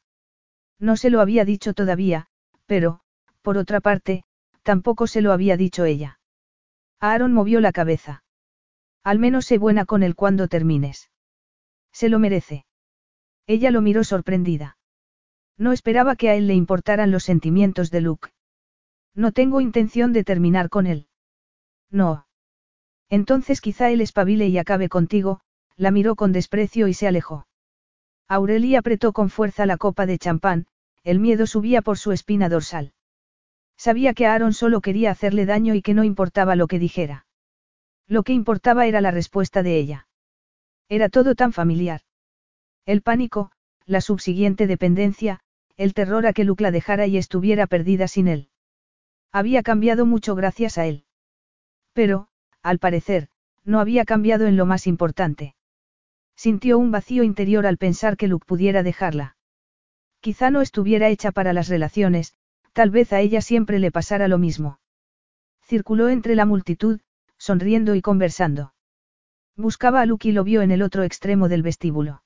No 0.78 0.96
se 0.96 1.10
lo 1.10 1.20
había 1.20 1.44
dicho 1.44 1.74
todavía, 1.74 2.26
pero, 2.66 3.00
por 3.42 3.58
otra 3.58 3.80
parte, 3.80 4.24
tampoco 4.62 5.06
se 5.06 5.22
lo 5.22 5.32
había 5.32 5.56
dicho 5.56 5.84
ella. 5.84 6.18
Aaron 7.00 7.32
movió 7.32 7.60
la 7.60 7.72
cabeza. 7.72 8.24
Al 9.04 9.18
menos 9.20 9.46
sé 9.46 9.58
buena 9.58 9.84
con 9.84 10.02
él 10.02 10.14
cuando 10.14 10.48
termines. 10.48 11.11
Se 11.92 12.08
lo 12.08 12.18
merece. 12.18 12.64
Ella 13.46 13.70
lo 13.70 13.80
miró 13.80 14.04
sorprendida. 14.04 14.76
No 15.58 15.72
esperaba 15.72 16.16
que 16.16 16.30
a 16.30 16.34
él 16.34 16.46
le 16.46 16.54
importaran 16.54 17.10
los 17.10 17.24
sentimientos 17.24 17.90
de 17.90 18.00
Luke. 18.00 18.30
No 19.14 19.32
tengo 19.32 19.60
intención 19.60 20.12
de 20.12 20.24
terminar 20.24 20.68
con 20.68 20.86
él. 20.86 21.08
No. 21.90 22.26
Entonces 23.10 23.60
quizá 23.60 23.90
él 23.90 24.00
espabile 24.00 24.48
y 24.48 24.56
acabe 24.56 24.88
contigo, 24.88 25.40
la 25.76 25.90
miró 25.90 26.16
con 26.16 26.32
desprecio 26.32 26.88
y 26.88 26.94
se 26.94 27.06
alejó. 27.06 27.46
Aurelia 28.28 28.78
apretó 28.78 29.12
con 29.12 29.28
fuerza 29.28 29.66
la 29.66 29.76
copa 29.76 30.06
de 30.06 30.18
champán, 30.18 30.66
el 31.04 31.18
miedo 31.18 31.46
subía 31.46 31.82
por 31.82 31.98
su 31.98 32.12
espina 32.12 32.48
dorsal. 32.48 32.94
Sabía 33.76 34.14
que 34.14 34.26
Aaron 34.26 34.54
solo 34.54 34.80
quería 34.80 35.10
hacerle 35.10 35.44
daño 35.44 35.74
y 35.74 35.82
que 35.82 35.92
no 35.92 36.04
importaba 36.04 36.56
lo 36.56 36.68
que 36.68 36.78
dijera. 36.78 37.26
Lo 38.06 38.22
que 38.22 38.32
importaba 38.32 38.86
era 38.86 39.00
la 39.00 39.10
respuesta 39.10 39.62
de 39.62 39.76
ella. 39.76 40.06
Era 40.88 41.08
todo 41.08 41.34
tan 41.34 41.52
familiar. 41.52 42.02
El 42.84 43.02
pánico, 43.02 43.52
la 43.86 44.00
subsiguiente 44.00 44.66
dependencia, 44.66 45.40
el 45.76 45.94
terror 45.94 46.26
a 46.26 46.32
que 46.32 46.44
Luke 46.44 46.62
la 46.62 46.70
dejara 46.70 47.06
y 47.06 47.16
estuviera 47.16 47.66
perdida 47.66 48.08
sin 48.08 48.28
él. 48.28 48.48
Había 49.32 49.62
cambiado 49.62 50.04
mucho 50.06 50.34
gracias 50.34 50.78
a 50.78 50.86
él. 50.86 51.04
Pero, 51.92 52.28
al 52.62 52.78
parecer, 52.78 53.28
no 53.64 53.80
había 53.80 54.04
cambiado 54.04 54.46
en 54.46 54.56
lo 54.56 54.66
más 54.66 54.86
importante. 54.86 55.54
Sintió 56.36 56.78
un 56.78 56.90
vacío 56.90 57.22
interior 57.22 57.66
al 57.66 57.78
pensar 57.78 58.16
que 58.16 58.28
Luke 58.28 58.46
pudiera 58.46 58.82
dejarla. 58.82 59.36
Quizá 60.20 60.50
no 60.50 60.60
estuviera 60.60 61.08
hecha 61.08 61.32
para 61.32 61.52
las 61.52 61.68
relaciones, 61.68 62.34
tal 62.72 62.90
vez 62.90 63.12
a 63.12 63.20
ella 63.20 63.40
siempre 63.40 63.78
le 63.78 63.90
pasara 63.90 64.28
lo 64.28 64.38
mismo. 64.38 64.78
Circuló 65.62 66.08
entre 66.08 66.34
la 66.34 66.46
multitud, 66.46 67.00
sonriendo 67.38 67.94
y 67.94 68.02
conversando. 68.02 68.71
Buscaba 69.56 70.00
a 70.00 70.06
Luke 70.06 70.28
y 70.28 70.32
lo 70.32 70.44
vio 70.44 70.62
en 70.62 70.70
el 70.70 70.82
otro 70.82 71.02
extremo 71.02 71.48
del 71.48 71.62
vestíbulo. 71.62 72.22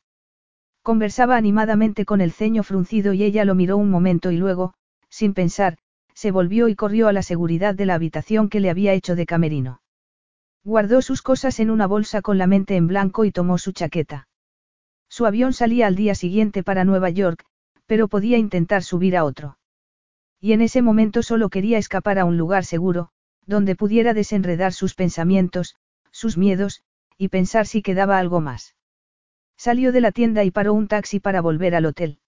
Conversaba 0.82 1.36
animadamente 1.36 2.05
con 2.05 2.20
el 2.20 2.30
ceño 2.30 2.62
fruncido 2.62 3.12
y 3.12 3.24
ella 3.24 3.44
lo 3.44 3.56
miró 3.56 3.76
un 3.76 3.90
momento 3.90 4.30
y 4.30 4.36
luego, 4.36 4.74
sin 5.08 5.34
pensar, 5.34 5.78
se 6.14 6.30
volvió 6.30 6.68
y 6.68 6.76
corrió 6.76 7.08
a 7.08 7.12
la 7.12 7.22
seguridad 7.22 7.74
de 7.74 7.86
la 7.86 7.94
habitación 7.94 8.48
que 8.48 8.60
le 8.60 8.70
había 8.70 8.92
hecho 8.92 9.16
de 9.16 9.26
camerino. 9.26 9.82
Guardó 10.64 11.02
sus 11.02 11.22
cosas 11.22 11.58
en 11.60 11.70
una 11.70 11.86
bolsa 11.86 12.22
con 12.22 12.38
la 12.38 12.46
mente 12.46 12.76
en 12.76 12.86
blanco 12.86 13.24
y 13.24 13.32
tomó 13.32 13.58
su 13.58 13.72
chaqueta. 13.72 14.28
Su 15.08 15.26
avión 15.26 15.52
salía 15.52 15.88
al 15.88 15.96
día 15.96 16.14
siguiente 16.14 16.62
para 16.62 16.84
Nueva 16.84 17.10
York, 17.10 17.44
pero 17.86 18.08
podía 18.08 18.38
intentar 18.38 18.82
subir 18.82 19.16
a 19.16 19.24
otro. 19.24 19.58
Y 20.40 20.52
en 20.52 20.60
ese 20.60 20.82
momento 20.82 21.22
solo 21.22 21.48
quería 21.48 21.78
escapar 21.78 22.18
a 22.18 22.24
un 22.24 22.36
lugar 22.36 22.64
seguro, 22.64 23.10
donde 23.46 23.74
pudiera 23.74 24.14
desenredar 24.14 24.72
sus 24.72 24.94
pensamientos, 24.94 25.76
sus 26.12 26.36
miedos, 26.36 26.82
y 27.19 27.28
pensar 27.28 27.67
si 27.67 27.83
quedaba 27.83 28.19
algo 28.19 28.41
más. 28.41 28.75
Salió 29.57 29.93
de 29.93 30.01
la 30.01 30.12
tienda 30.12 30.45
y 30.45 30.51
paró 30.51 30.75
un 30.75 30.89
taxi 30.89 31.20
para 31.20 31.41
volver 31.41 31.75
al 31.75 31.86
hotel. 31.86 32.19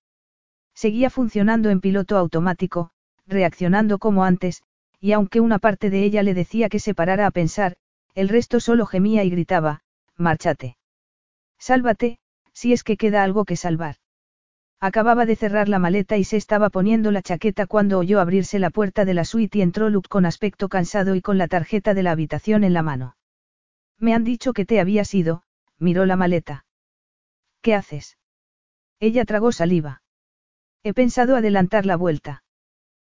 Seguía 0.74 1.10
funcionando 1.10 1.70
en 1.70 1.80
piloto 1.80 2.16
automático, 2.16 2.90
reaccionando 3.26 3.98
como 3.98 4.24
antes, 4.24 4.62
y 5.00 5.12
aunque 5.12 5.40
una 5.40 5.58
parte 5.58 5.90
de 5.90 6.02
ella 6.04 6.22
le 6.22 6.34
decía 6.34 6.68
que 6.68 6.78
se 6.78 6.94
parara 6.94 7.26
a 7.26 7.30
pensar, 7.30 7.76
el 8.14 8.28
resto 8.28 8.60
solo 8.60 8.86
gemía 8.86 9.24
y 9.24 9.30
gritaba, 9.30 9.82
márchate. 10.16 10.76
Sálvate, 11.58 12.18
si 12.52 12.72
es 12.72 12.82
que 12.82 12.96
queda 12.96 13.22
algo 13.22 13.44
que 13.44 13.56
salvar. 13.56 13.96
Acababa 14.80 15.26
de 15.26 15.36
cerrar 15.36 15.68
la 15.68 15.80
maleta 15.80 16.16
y 16.16 16.24
se 16.24 16.36
estaba 16.36 16.70
poniendo 16.70 17.10
la 17.10 17.22
chaqueta 17.22 17.66
cuando 17.66 17.98
oyó 17.98 18.20
abrirse 18.20 18.58
la 18.60 18.70
puerta 18.70 19.04
de 19.04 19.14
la 19.14 19.24
suite 19.24 19.58
y 19.58 19.62
entró 19.62 19.90
Luke 19.90 20.08
con 20.08 20.24
aspecto 20.24 20.68
cansado 20.68 21.14
y 21.16 21.20
con 21.20 21.36
la 21.36 21.48
tarjeta 21.48 21.94
de 21.94 22.04
la 22.04 22.12
habitación 22.12 22.62
en 22.62 22.72
la 22.72 22.82
mano. 22.82 23.17
Me 23.98 24.14
han 24.14 24.24
dicho 24.24 24.52
que 24.52 24.64
te 24.64 24.80
habías 24.80 25.12
ido, 25.14 25.42
miró 25.78 26.06
la 26.06 26.16
maleta. 26.16 26.64
¿Qué 27.62 27.74
haces? 27.74 28.18
Ella 29.00 29.24
tragó 29.24 29.52
saliva. 29.52 30.02
He 30.82 30.94
pensado 30.94 31.36
adelantar 31.36 31.86
la 31.86 31.96
vuelta. 31.96 32.42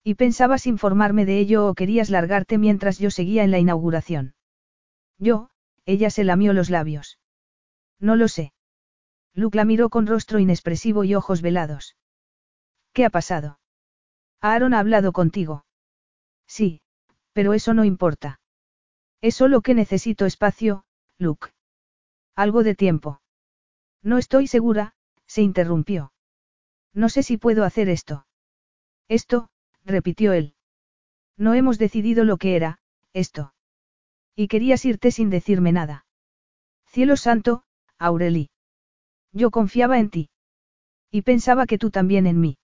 Y 0.05 0.15
pensabas 0.15 0.67
informarme 0.67 1.25
de 1.27 1.39
ello 1.39 1.67
o 1.67 1.75
querías 1.75 2.11
largarte 2.11 2.59
mientras 2.59 2.99
yo 2.99 3.11
seguía 3.11 3.45
en 3.45 3.51
la 3.51 3.59
inauguración. 3.59 4.35
Yo, 5.19 5.51
ella 5.85 6.11
se 6.11 6.25
lamió 6.25 6.53
los 6.53 6.71
labios. 6.71 7.19
No 7.99 8.17
lo 8.17 8.29
sé. 8.29 8.53
Luke 9.35 9.57
la 9.57 9.65
miró 9.65 9.91
con 9.91 10.07
rostro 10.07 10.39
inexpresivo 10.39 11.05
y 11.05 11.15
ojos 11.15 11.43
velados. 11.43 11.97
¿Qué 12.93 13.05
ha 13.05 13.11
pasado? 13.11 13.59
Aaron 14.41 14.75
ha 14.75 14.79
hablado 14.79 15.13
contigo. 15.13 15.65
Sí, 16.47 16.81
pero 17.33 17.55
eso 17.55 17.75
no 17.75 17.85
importa. 17.85 18.41
Es 19.21 19.35
solo 19.35 19.61
que 19.63 19.75
necesito 19.75 20.27
espacio, 20.27 20.85
Luke. 21.19 21.49
Algo 22.37 22.63
de 22.63 22.75
tiempo. 22.75 23.21
No 24.03 24.19
estoy 24.19 24.47
segura, 24.47 24.95
se 25.27 25.43
interrumpió. 25.43 26.13
No 26.95 27.09
sé 27.09 27.23
si 27.23 27.37
puedo 27.37 27.65
hacer 27.65 27.89
esto. 27.89 28.27
Esto, 29.09 29.51
repitió 29.85 30.33
él. 30.33 30.55
No 31.37 31.55
hemos 31.55 31.79
decidido 31.79 32.25
lo 32.25 32.37
que 32.37 32.57
era, 32.57 32.79
esto. 33.13 33.55
Y 34.37 34.49
querías 34.49 34.85
irte 34.85 35.11
sin 35.11 35.31
decirme 35.31 35.73
nada. 35.73 36.07
Cielo 36.87 37.17
santo, 37.17 37.65
Aureli. 37.99 38.51
Yo 39.33 39.51
confiaba 39.51 39.99
en 39.99 40.11
ti. 40.11 40.31
Y 41.11 41.23
pensaba 41.23 41.67
que 41.67 41.79
tú 41.79 41.91
también 41.91 42.27
en 42.27 42.41
mí. 42.41 42.59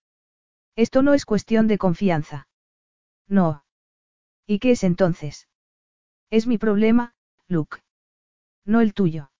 Esto 0.76 1.02
no 1.02 1.14
es 1.14 1.24
cuestión 1.24 1.66
de 1.66 1.78
confianza. 1.78 2.46
No. 3.28 3.64
¿Y 4.46 4.58
qué 4.58 4.72
es 4.72 4.84
entonces? 4.84 5.48
Es 6.34 6.48
mi 6.48 6.58
problema, 6.58 7.14
Luke. 7.46 7.78
No 8.66 8.80
el 8.80 8.92
tuyo. 8.92 9.30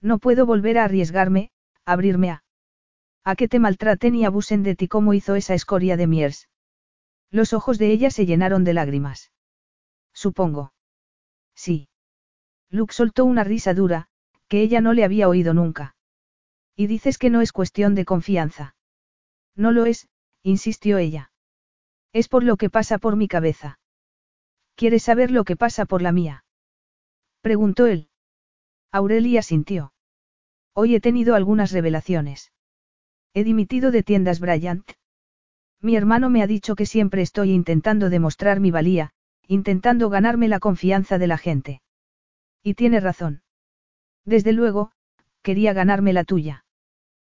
No 0.00 0.20
puedo 0.20 0.46
volver 0.46 0.78
a 0.78 0.84
arriesgarme, 0.84 1.50
abrirme 1.84 2.30
a. 2.30 2.44
A 3.24 3.34
que 3.34 3.48
te 3.48 3.58
maltraten 3.58 4.14
y 4.14 4.24
abusen 4.24 4.62
de 4.62 4.76
ti 4.76 4.86
como 4.86 5.14
hizo 5.14 5.34
esa 5.34 5.54
escoria 5.54 5.96
de 5.96 6.06
Miers. 6.06 6.48
Los 7.32 7.52
ojos 7.52 7.76
de 7.76 7.90
ella 7.90 8.12
se 8.12 8.24
llenaron 8.24 8.62
de 8.62 8.72
lágrimas. 8.72 9.32
Supongo. 10.12 10.72
Sí. 11.56 11.88
Luke 12.70 12.94
soltó 12.94 13.24
una 13.24 13.42
risa 13.42 13.74
dura, 13.74 14.06
que 14.46 14.62
ella 14.62 14.80
no 14.80 14.92
le 14.92 15.02
había 15.02 15.28
oído 15.28 15.54
nunca. 15.54 15.96
Y 16.76 16.86
dices 16.86 17.18
que 17.18 17.30
no 17.30 17.40
es 17.40 17.50
cuestión 17.50 17.96
de 17.96 18.04
confianza. 18.04 18.76
No 19.56 19.72
lo 19.72 19.86
es, 19.86 20.06
insistió 20.44 20.98
ella. 20.98 21.32
Es 22.12 22.28
por 22.28 22.44
lo 22.44 22.56
que 22.56 22.70
pasa 22.70 22.98
por 22.98 23.16
mi 23.16 23.26
cabeza. 23.26 23.80
¿Quieres 24.74 25.02
saber 25.02 25.30
lo 25.30 25.44
que 25.44 25.56
pasa 25.56 25.84
por 25.84 26.02
la 26.02 26.12
mía? 26.12 26.44
Preguntó 27.40 27.86
él. 27.86 28.08
Aurelia 28.90 29.42
sintió. 29.42 29.92
Hoy 30.74 30.94
he 30.94 31.00
tenido 31.00 31.34
algunas 31.34 31.72
revelaciones. 31.72 32.52
He 33.34 33.44
dimitido 33.44 33.90
de 33.90 34.02
tiendas 34.02 34.40
Bryant. 34.40 34.92
Mi 35.80 35.96
hermano 35.96 36.30
me 36.30 36.42
ha 36.42 36.46
dicho 36.46 36.76
que 36.76 36.86
siempre 36.86 37.22
estoy 37.22 37.50
intentando 37.50 38.10
demostrar 38.10 38.60
mi 38.60 38.70
valía, 38.70 39.10
intentando 39.46 40.10
ganarme 40.10 40.48
la 40.48 40.60
confianza 40.60 41.18
de 41.18 41.26
la 41.26 41.38
gente. 41.38 41.82
Y 42.62 42.74
tiene 42.74 43.00
razón. 43.00 43.42
Desde 44.24 44.52
luego, 44.52 44.92
quería 45.42 45.72
ganarme 45.72 46.12
la 46.12 46.24
tuya. 46.24 46.64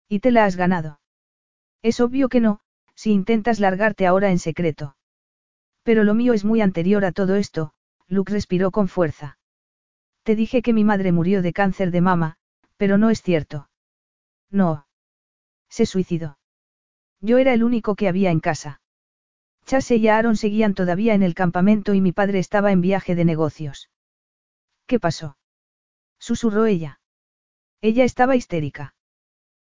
Y 0.07 0.19
te 0.19 0.31
la 0.31 0.45
has 0.45 0.55
ganado. 0.55 0.99
Es 1.81 1.99
obvio 1.99 2.29
que 2.29 2.39
no, 2.39 2.59
si 2.93 3.11
intentas 3.11 3.59
largarte 3.59 4.05
ahora 4.05 4.29
en 4.29 4.39
secreto. 4.39 4.95
Pero 5.85 6.03
lo 6.03 6.15
mío 6.15 6.33
es 6.33 6.43
muy 6.43 6.61
anterior 6.61 7.05
a 7.05 7.11
todo 7.11 7.35
esto, 7.35 7.71
Luke 8.07 8.33
respiró 8.33 8.71
con 8.71 8.87
fuerza. 8.87 9.37
Te 10.23 10.35
dije 10.35 10.63
que 10.63 10.73
mi 10.73 10.83
madre 10.83 11.11
murió 11.11 11.43
de 11.43 11.53
cáncer 11.53 11.91
de 11.91 12.01
mama, 12.01 12.37
pero 12.75 12.97
no 12.97 13.11
es 13.11 13.21
cierto. 13.21 13.69
No. 14.49 14.87
Se 15.69 15.85
suicidó. 15.85 16.39
Yo 17.21 17.37
era 17.37 17.53
el 17.53 17.63
único 17.63 17.95
que 17.95 18.07
había 18.07 18.31
en 18.31 18.39
casa. 18.39 18.81
Chase 19.65 19.97
y 19.97 20.07
Aaron 20.07 20.37
seguían 20.37 20.73
todavía 20.73 21.13
en 21.13 21.21
el 21.21 21.35
campamento 21.35 21.93
y 21.93 22.01
mi 22.01 22.11
padre 22.11 22.39
estaba 22.39 22.71
en 22.71 22.81
viaje 22.81 23.13
de 23.13 23.25
negocios. 23.25 23.91
¿Qué 24.87 24.99
pasó? 24.99 25.37
Susurró 26.17 26.65
ella. 26.65 26.99
Ella 27.81 28.05
estaba 28.05 28.35
histérica. 28.35 28.95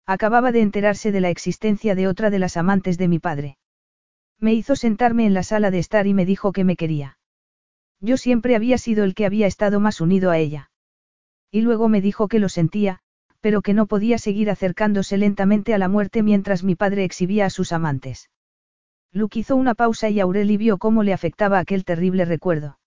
Acababa 0.07 0.51
de 0.51 0.63
enterarse 0.63 1.13
de 1.13 1.21
la 1.21 1.29
existencia 1.29 1.95
de 1.95 2.09
otra 2.09 2.31
de 2.31 2.39
las 2.39 2.57
amantes 2.57 2.97
de 2.97 3.09
mi 3.09 3.19
padre. 3.19 3.59
Me 4.39 4.55
hizo 4.55 4.77
sentarme 4.77 5.27
en 5.27 5.35
la 5.35 5.43
sala 5.43 5.71
de 5.71 5.79
estar 5.79 6.07
y 6.07 6.15
me 6.15 6.27
dijo 6.27 6.53
que 6.53 6.65
me 6.65 6.77
quería. 6.77 7.19
Yo 8.01 8.17
siempre 8.17 8.55
había 8.55 8.79
sido 8.79 9.05
el 9.05 9.15
que 9.15 9.27
había 9.27 9.47
estado 9.47 9.81
más 9.81 10.01
unido 10.01 10.31
a 10.31 10.39
ella. 10.39 10.71
Y 11.51 11.63
luego 11.63 11.89
me 11.89 12.01
dijo 12.01 12.29
que 12.29 12.39
lo 12.39 12.49
sentía, 12.49 13.01
pero 13.41 13.63
que 13.63 13.75
no 13.75 13.87
podía 13.87 14.19
seguir 14.19 14.51
acercándose 14.51 15.17
lentamente 15.17 15.73
a 15.73 15.79
la 15.79 15.89
muerte 15.89 16.23
mientras 16.23 16.65
mi 16.65 16.75
padre 16.75 17.05
exhibía 17.05 17.47
a 17.47 17.51
sus 17.51 17.73
amantes. 17.73 18.31
Luke 19.13 19.39
hizo 19.39 19.57
una 19.57 19.75
pausa 19.75 20.11
y 20.11 20.21
Aureli 20.21 20.57
vio 20.57 20.79
cómo 20.79 21.03
le 21.03 21.15
afectaba 21.15 21.59
aquel 21.59 21.85
terrible 21.85 22.25
recuerdo. 22.25 22.79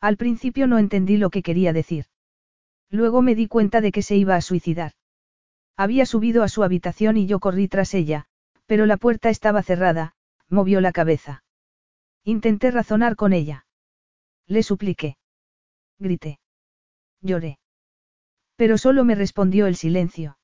Al 0.00 0.16
principio 0.16 0.66
no 0.66 0.78
entendí 0.78 1.16
lo 1.16 1.30
que 1.30 1.42
quería 1.42 1.72
decir. 1.72 2.06
Luego 2.90 3.22
me 3.22 3.34
di 3.34 3.48
cuenta 3.48 3.80
de 3.80 3.92
que 3.92 4.02
se 4.02 4.16
iba 4.16 4.36
a 4.36 4.42
suicidar. 4.42 4.92
Había 5.76 6.04
subido 6.04 6.42
a 6.42 6.48
su 6.48 6.62
habitación 6.62 7.16
y 7.16 7.26
yo 7.26 7.40
corrí 7.40 7.68
tras 7.68 7.94
ella, 7.94 8.26
pero 8.66 8.86
la 8.86 8.96
puerta 8.96 9.30
estaba 9.30 9.62
cerrada, 9.62 10.14
movió 10.48 10.80
la 10.80 10.92
cabeza. 10.92 11.44
Intenté 12.24 12.70
razonar 12.70 13.16
con 13.16 13.32
ella. 13.32 13.66
Le 14.46 14.62
supliqué. 14.62 15.16
Grité. 15.98 16.38
Lloré. 17.20 17.58
Pero 18.56 18.78
solo 18.78 19.04
me 19.04 19.14
respondió 19.14 19.66
el 19.66 19.76
silencio. 19.76 20.38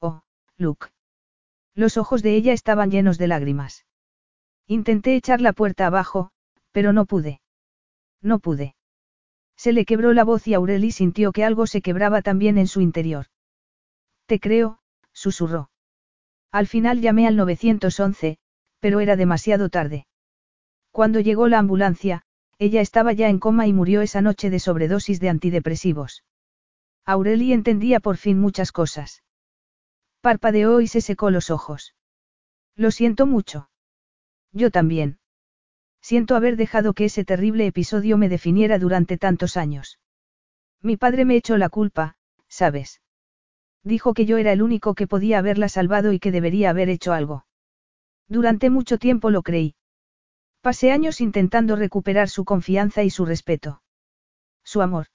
Oh, 0.00 0.22
Luke. 0.56 0.88
Los 1.74 1.96
ojos 1.96 2.22
de 2.22 2.34
ella 2.34 2.52
estaban 2.52 2.90
llenos 2.90 3.18
de 3.18 3.26
lágrimas. 3.26 3.84
Intenté 4.66 5.14
echar 5.16 5.40
la 5.40 5.52
puerta 5.52 5.86
abajo, 5.86 6.30
pero 6.72 6.92
no 6.92 7.04
pude. 7.04 7.40
No 8.22 8.38
pude. 8.38 8.74
Se 9.56 9.72
le 9.72 9.84
quebró 9.84 10.12
la 10.12 10.24
voz 10.24 10.46
y 10.46 10.54
Aureli 10.54 10.90
sintió 10.90 11.32
que 11.32 11.44
algo 11.44 11.66
se 11.66 11.82
quebraba 11.82 12.22
también 12.22 12.58
en 12.58 12.66
su 12.66 12.80
interior. 12.80 13.26
Te 14.26 14.40
creo, 14.40 14.80
susurró. 15.12 15.70
Al 16.50 16.66
final 16.66 17.00
llamé 17.00 17.26
al 17.26 17.36
911, 17.36 18.38
pero 18.86 19.00
era 19.00 19.16
demasiado 19.16 19.68
tarde. 19.68 20.06
Cuando 20.92 21.18
llegó 21.18 21.48
la 21.48 21.58
ambulancia, 21.58 22.22
ella 22.56 22.80
estaba 22.80 23.12
ya 23.12 23.28
en 23.28 23.40
coma 23.40 23.66
y 23.66 23.72
murió 23.72 24.00
esa 24.00 24.22
noche 24.22 24.48
de 24.48 24.60
sobredosis 24.60 25.18
de 25.18 25.28
antidepresivos. 25.28 26.22
Aureli 27.04 27.52
entendía 27.52 27.98
por 27.98 28.16
fin 28.16 28.38
muchas 28.38 28.70
cosas. 28.70 29.24
Parpadeó 30.20 30.80
y 30.80 30.86
se 30.86 31.00
secó 31.00 31.32
los 31.32 31.50
ojos. 31.50 31.96
Lo 32.76 32.92
siento 32.92 33.26
mucho. 33.26 33.70
Yo 34.52 34.70
también. 34.70 35.18
Siento 36.00 36.36
haber 36.36 36.54
dejado 36.54 36.94
que 36.94 37.06
ese 37.06 37.24
terrible 37.24 37.66
episodio 37.66 38.16
me 38.16 38.28
definiera 38.28 38.78
durante 38.78 39.18
tantos 39.18 39.56
años. 39.56 39.98
Mi 40.80 40.96
padre 40.96 41.24
me 41.24 41.34
echó 41.34 41.56
la 41.56 41.70
culpa, 41.70 42.14
¿sabes? 42.46 43.00
Dijo 43.82 44.14
que 44.14 44.26
yo 44.26 44.36
era 44.36 44.52
el 44.52 44.62
único 44.62 44.94
que 44.94 45.08
podía 45.08 45.38
haberla 45.38 45.68
salvado 45.68 46.12
y 46.12 46.20
que 46.20 46.30
debería 46.30 46.70
haber 46.70 46.88
hecho 46.88 47.12
algo. 47.12 47.45
Durante 48.28 48.70
mucho 48.70 48.98
tiempo 48.98 49.30
lo 49.30 49.42
creí. 49.42 49.74
Pasé 50.60 50.90
años 50.90 51.20
intentando 51.20 51.76
recuperar 51.76 52.28
su 52.28 52.44
confianza 52.44 53.04
y 53.04 53.10
su 53.10 53.24
respeto. 53.24 53.82
Su 54.64 54.82
amor. 54.82 55.06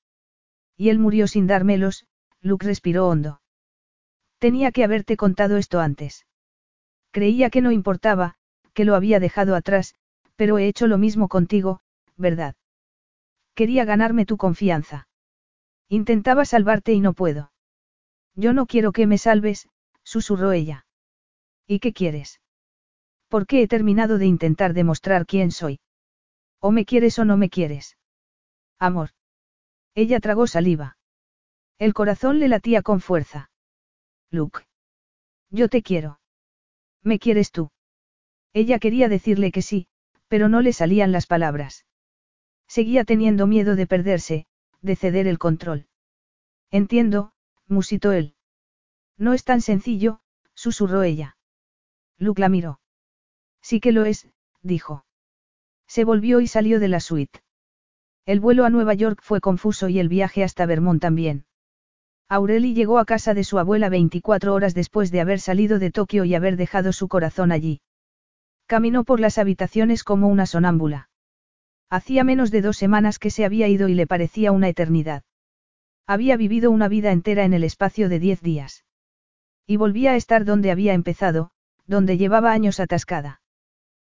Y 0.77 0.90
él 0.90 0.99
murió 0.99 1.27
sin 1.27 1.45
dármelos, 1.45 2.06
Luke 2.40 2.65
respiró 2.65 3.07
hondo. 3.07 3.41
Tenía 4.40 4.72
que 4.72 4.83
haberte 4.83 5.17
contado 5.17 5.57
esto 5.57 5.80
antes. 5.80 6.25
Creía 7.11 7.49
que 7.49 7.61
no 7.61 7.72
importaba, 7.72 8.35
que 8.73 8.85
lo 8.85 8.95
había 8.95 9.19
dejado 9.19 9.56
atrás, 9.56 9.95
pero 10.35 10.57
he 10.57 10.67
hecho 10.67 10.88
lo 10.88 10.98
mismo 10.98 11.27
contigo, 11.27 11.81
¿verdad? 12.15 12.56
Quería 13.53 13.85
ganarme 13.85 14.25
tu 14.25 14.38
confianza. 14.38 15.07
Intentaba 15.90 16.45
salvarte 16.45 16.93
y 16.93 17.01
no 17.01 17.14
puedo. 17.14 17.51
Yo 18.35 18.53
no 18.53 18.65
quiero 18.65 18.93
que 18.93 19.07
me 19.07 19.17
salves, 19.17 19.67
susurró 20.03 20.53
ella. 20.53 20.85
¿Y 21.67 21.80
qué 21.80 21.91
quieres? 21.91 22.40
¿Por 23.32 23.48
qué 23.48 23.61
he 23.61 23.68
terminado 23.69 24.18
de 24.18 24.26
intentar 24.26 24.74
demostrar 24.74 25.26
quién 25.26 25.51
soy? 25.51 25.80
O 26.60 26.69
me 26.72 26.84
quieres 26.84 27.18
o 27.18 27.24
no 27.24 27.38
me 27.38 27.50
quieres. 27.50 27.98
Amor. 28.77 29.11
Ella 29.95 30.19
tragó 30.19 30.48
saliva. 30.48 30.98
El 31.80 31.93
corazón 31.93 32.40
le 32.40 32.50
latía 32.50 32.82
con 32.82 33.00
fuerza. 33.00 33.50
Luke. 34.32 34.68
Yo 35.50 35.69
te 35.69 35.82
quiero. 35.82 36.19
¿Me 37.03 37.19
quieres 37.19 37.51
tú? 37.51 37.72
Ella 38.51 38.80
quería 38.80 39.08
decirle 39.08 39.53
que 39.53 39.61
sí, 39.61 39.88
pero 40.27 40.50
no 40.50 40.60
le 40.60 40.74
salían 40.74 41.14
las 41.14 41.26
palabras. 41.26 41.85
Seguía 42.68 43.06
teniendo 43.06 43.48
miedo 43.48 43.77
de 43.77 43.88
perderse, 43.88 44.45
de 44.82 44.98
ceder 44.98 45.26
el 45.27 45.40
control. 45.40 45.88
Entiendo, 46.69 47.32
musitó 47.66 48.11
él. 48.11 48.35
No 49.18 49.32
es 49.32 49.45
tan 49.45 49.61
sencillo, 49.61 50.19
susurró 50.53 51.03
ella. 51.03 51.38
Luke 52.18 52.42
la 52.42 52.50
miró. 52.50 52.81
Sí 53.61 53.80
que 53.80 53.91
lo 53.91 54.06
es, 54.06 54.27
dijo. 54.61 55.06
Se 55.88 56.03
volvió 56.03 56.41
y 56.41 56.48
salió 56.48 56.80
de 56.80 56.88
la 56.88 56.99
suite. 56.99 57.41
El 58.25 58.40
vuelo 58.40 58.65
a 58.65 58.69
Nueva 58.69 58.93
York 58.93 59.19
fue 59.22 59.41
confuso 59.41 59.90
y 59.90 59.99
el 59.99 60.09
viaje 60.09 60.43
hasta 60.43 60.65
Vermont 60.65 61.01
también. 61.01 61.45
Aureli 62.30 62.73
llegó 62.73 62.98
a 62.98 63.06
casa 63.06 63.33
de 63.33 63.43
su 63.43 63.59
abuela 63.59 63.90
24 63.90 64.53
horas 64.53 64.73
después 64.73 65.11
de 65.11 65.19
haber 65.19 65.41
salido 65.41 65.80
de 65.80 65.91
Tokio 65.91 66.23
y 66.23 66.33
haber 66.33 66.56
dejado 66.56 66.93
su 66.93 67.09
corazón 67.09 67.51
allí. 67.51 67.81
Caminó 68.67 69.03
por 69.03 69.19
las 69.19 69.38
habitaciones 69.38 70.06
como 70.06 70.30
una 70.30 70.45
sonámbula. 70.45 71.09
Hacía 71.90 72.23
menos 72.23 72.51
de 72.51 72.61
dos 72.61 72.77
semanas 72.77 73.19
que 73.19 73.31
se 73.31 73.43
había 73.43 73.67
ido 73.67 73.90
y 73.90 73.95
le 73.95 74.07
parecía 74.07 74.53
una 74.53 74.69
eternidad. 74.69 75.23
Había 76.07 76.38
vivido 76.38 76.72
una 76.72 76.88
vida 76.88 77.11
entera 77.11 77.43
en 77.43 77.53
el 77.53 77.65
espacio 77.65 78.07
de 78.07 78.19
diez 78.19 78.41
días. 78.41 78.85
Y 79.67 79.75
volvía 79.75 80.11
a 80.11 80.15
estar 80.15 80.45
donde 80.45 80.72
había 80.72 80.93
empezado, 80.93 81.51
donde 81.85 82.17
llevaba 82.17 82.53
años 82.53 82.80
atascada. 82.80 83.41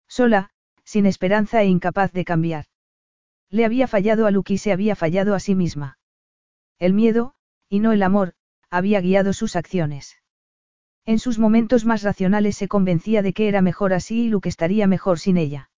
Sola, 0.07 0.49
sin 0.83 1.05
esperanza 1.05 1.61
e 1.61 1.67
incapaz 1.67 2.11
de 2.11 2.25
cambiar. 2.25 2.65
Le 3.49 3.65
había 3.65 3.87
fallado 3.87 4.25
a 4.25 4.31
Luke 4.31 4.53
y 4.53 4.57
se 4.57 4.71
había 4.71 4.95
fallado 4.95 5.35
a 5.35 5.39
sí 5.39 5.55
misma. 5.55 5.99
El 6.79 6.93
miedo, 6.93 7.33
y 7.69 7.79
no 7.79 7.91
el 7.91 8.03
amor, 8.03 8.33
había 8.69 9.01
guiado 9.01 9.33
sus 9.33 9.55
acciones. 9.55 10.17
En 11.05 11.19
sus 11.19 11.39
momentos 11.39 11.85
más 11.85 12.03
racionales 12.03 12.57
se 12.57 12.67
convencía 12.67 13.21
de 13.21 13.33
que 13.33 13.47
era 13.47 13.61
mejor 13.61 13.93
así 13.93 14.25
y 14.25 14.29
Luke 14.29 14.49
estaría 14.49 14.87
mejor 14.87 15.19
sin 15.19 15.37
ella. 15.37 15.69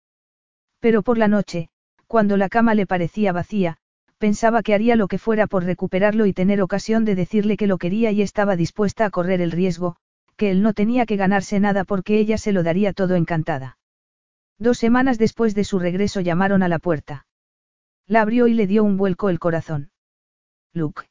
Pero 0.79 1.01
por 1.01 1.17
la 1.17 1.27
noche, 1.27 1.69
cuando 2.07 2.37
la 2.37 2.49
cama 2.49 2.73
le 2.73 2.87
parecía 2.87 3.31
vacía, 3.31 3.77
pensaba 4.19 4.61
que 4.63 4.73
haría 4.73 4.95
lo 4.95 5.07
que 5.07 5.17
fuera 5.17 5.47
por 5.47 5.63
recuperarlo 5.63 6.25
y 6.25 6.33
tener 6.33 6.61
ocasión 6.61 7.05
de 7.05 7.15
decirle 7.15 7.57
que 7.57 7.67
lo 7.67 7.77
quería 7.77 8.11
y 8.11 8.21
estaba 8.21 8.55
dispuesta 8.55 9.05
a 9.05 9.09
correr 9.09 9.41
el 9.41 9.51
riesgo, 9.51 9.95
que 10.35 10.51
él 10.51 10.61
no 10.61 10.73
tenía 10.73 11.05
que 11.05 11.15
ganarse 11.15 11.59
nada 11.59 11.83
porque 11.83 12.19
ella 12.19 12.37
se 12.37 12.51
lo 12.51 12.63
daría 12.63 12.93
todo 12.93 13.15
encantada. 13.15 13.78
Dos 14.59 14.77
semanas 14.77 15.17
después 15.17 15.55
de 15.55 15.63
su 15.63 15.79
regreso 15.79 16.19
llamaron 16.19 16.63
a 16.63 16.67
la 16.67 16.79
puerta. 16.79 17.25
La 18.05 18.21
abrió 18.21 18.47
y 18.47 18.53
le 18.53 18.67
dio 18.67 18.83
un 18.83 18.97
vuelco 18.97 19.29
el 19.29 19.39
corazón. 19.39 19.91
Luke. 20.73 21.03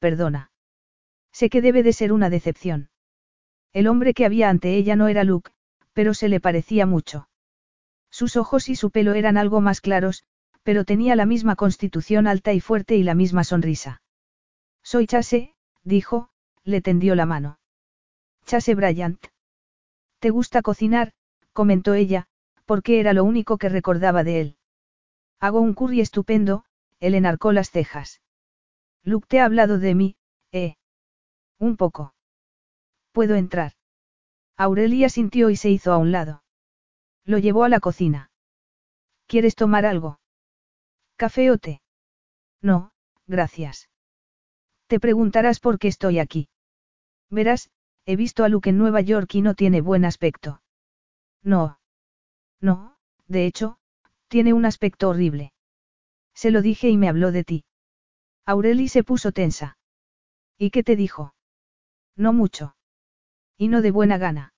Perdona. 0.00 0.50
Sé 1.32 1.48
que 1.48 1.62
debe 1.62 1.84
de 1.84 1.92
ser 1.92 2.12
una 2.12 2.28
decepción. 2.28 2.90
El 3.72 3.86
hombre 3.86 4.14
que 4.14 4.26
había 4.26 4.48
ante 4.48 4.74
ella 4.74 4.96
no 4.96 5.06
era 5.06 5.22
Luke, 5.22 5.52
pero 5.92 6.12
se 6.12 6.28
le 6.28 6.40
parecía 6.40 6.86
mucho. 6.86 7.28
Sus 8.10 8.36
ojos 8.36 8.68
y 8.68 8.74
su 8.74 8.90
pelo 8.90 9.14
eran 9.14 9.36
algo 9.36 9.60
más 9.60 9.80
claros, 9.80 10.24
pero 10.64 10.84
tenía 10.84 11.14
la 11.14 11.26
misma 11.26 11.54
constitución 11.54 12.26
alta 12.26 12.52
y 12.52 12.60
fuerte 12.60 12.96
y 12.96 13.04
la 13.04 13.14
misma 13.14 13.44
sonrisa. 13.44 14.02
Soy 14.82 15.06
Chase, 15.06 15.54
dijo, 15.84 16.30
le 16.64 16.80
tendió 16.80 17.14
la 17.14 17.26
mano. 17.26 17.60
Chase 18.44 18.74
Bryant. 18.74 19.24
¿Te 20.18 20.30
gusta 20.30 20.62
cocinar? 20.62 21.12
comentó 21.52 21.94
ella, 21.94 22.26
porque 22.70 23.00
era 23.00 23.12
lo 23.14 23.24
único 23.24 23.58
que 23.58 23.68
recordaba 23.68 24.22
de 24.22 24.40
él. 24.40 24.56
Hago 25.40 25.60
un 25.60 25.74
curry 25.74 26.00
estupendo, 26.00 26.64
él 27.00 27.16
enarcó 27.16 27.50
las 27.50 27.72
cejas. 27.72 28.22
Luke 29.02 29.26
te 29.28 29.40
ha 29.40 29.46
hablado 29.46 29.80
de 29.80 29.96
mí, 29.96 30.16
¿eh? 30.52 30.76
Un 31.58 31.76
poco. 31.76 32.14
¿Puedo 33.10 33.34
entrar? 33.34 33.72
Aurelia 34.56 35.08
sintió 35.08 35.50
y 35.50 35.56
se 35.56 35.68
hizo 35.68 35.92
a 35.92 35.98
un 35.98 36.12
lado. 36.12 36.44
Lo 37.24 37.38
llevó 37.38 37.64
a 37.64 37.68
la 37.68 37.80
cocina. 37.80 38.30
¿Quieres 39.26 39.56
tomar 39.56 39.84
algo? 39.84 40.20
¿Café 41.16 41.50
o 41.50 41.58
té? 41.58 41.82
No, 42.62 42.92
gracias. 43.26 43.90
Te 44.86 45.00
preguntarás 45.00 45.58
por 45.58 45.80
qué 45.80 45.88
estoy 45.88 46.20
aquí. 46.20 46.48
Verás, 47.30 47.68
he 48.06 48.14
visto 48.14 48.44
a 48.44 48.48
Luke 48.48 48.70
en 48.70 48.78
Nueva 48.78 49.00
York 49.00 49.34
y 49.34 49.42
no 49.42 49.56
tiene 49.56 49.80
buen 49.80 50.04
aspecto. 50.04 50.62
No. 51.42 51.79
No, 52.60 52.96
de 53.26 53.46
hecho, 53.46 53.78
tiene 54.28 54.52
un 54.52 54.64
aspecto 54.64 55.08
horrible. 55.08 55.52
Se 56.34 56.50
lo 56.50 56.62
dije 56.62 56.88
y 56.88 56.96
me 56.96 57.08
habló 57.08 57.32
de 57.32 57.44
ti. 57.44 57.64
Aureli 58.46 58.88
se 58.88 59.04
puso 59.04 59.32
tensa. 59.32 59.78
¿Y 60.58 60.70
qué 60.70 60.82
te 60.82 60.96
dijo? 60.96 61.34
No 62.16 62.32
mucho. 62.32 62.76
Y 63.56 63.68
no 63.68 63.82
de 63.82 63.90
buena 63.90 64.18
gana. 64.18 64.52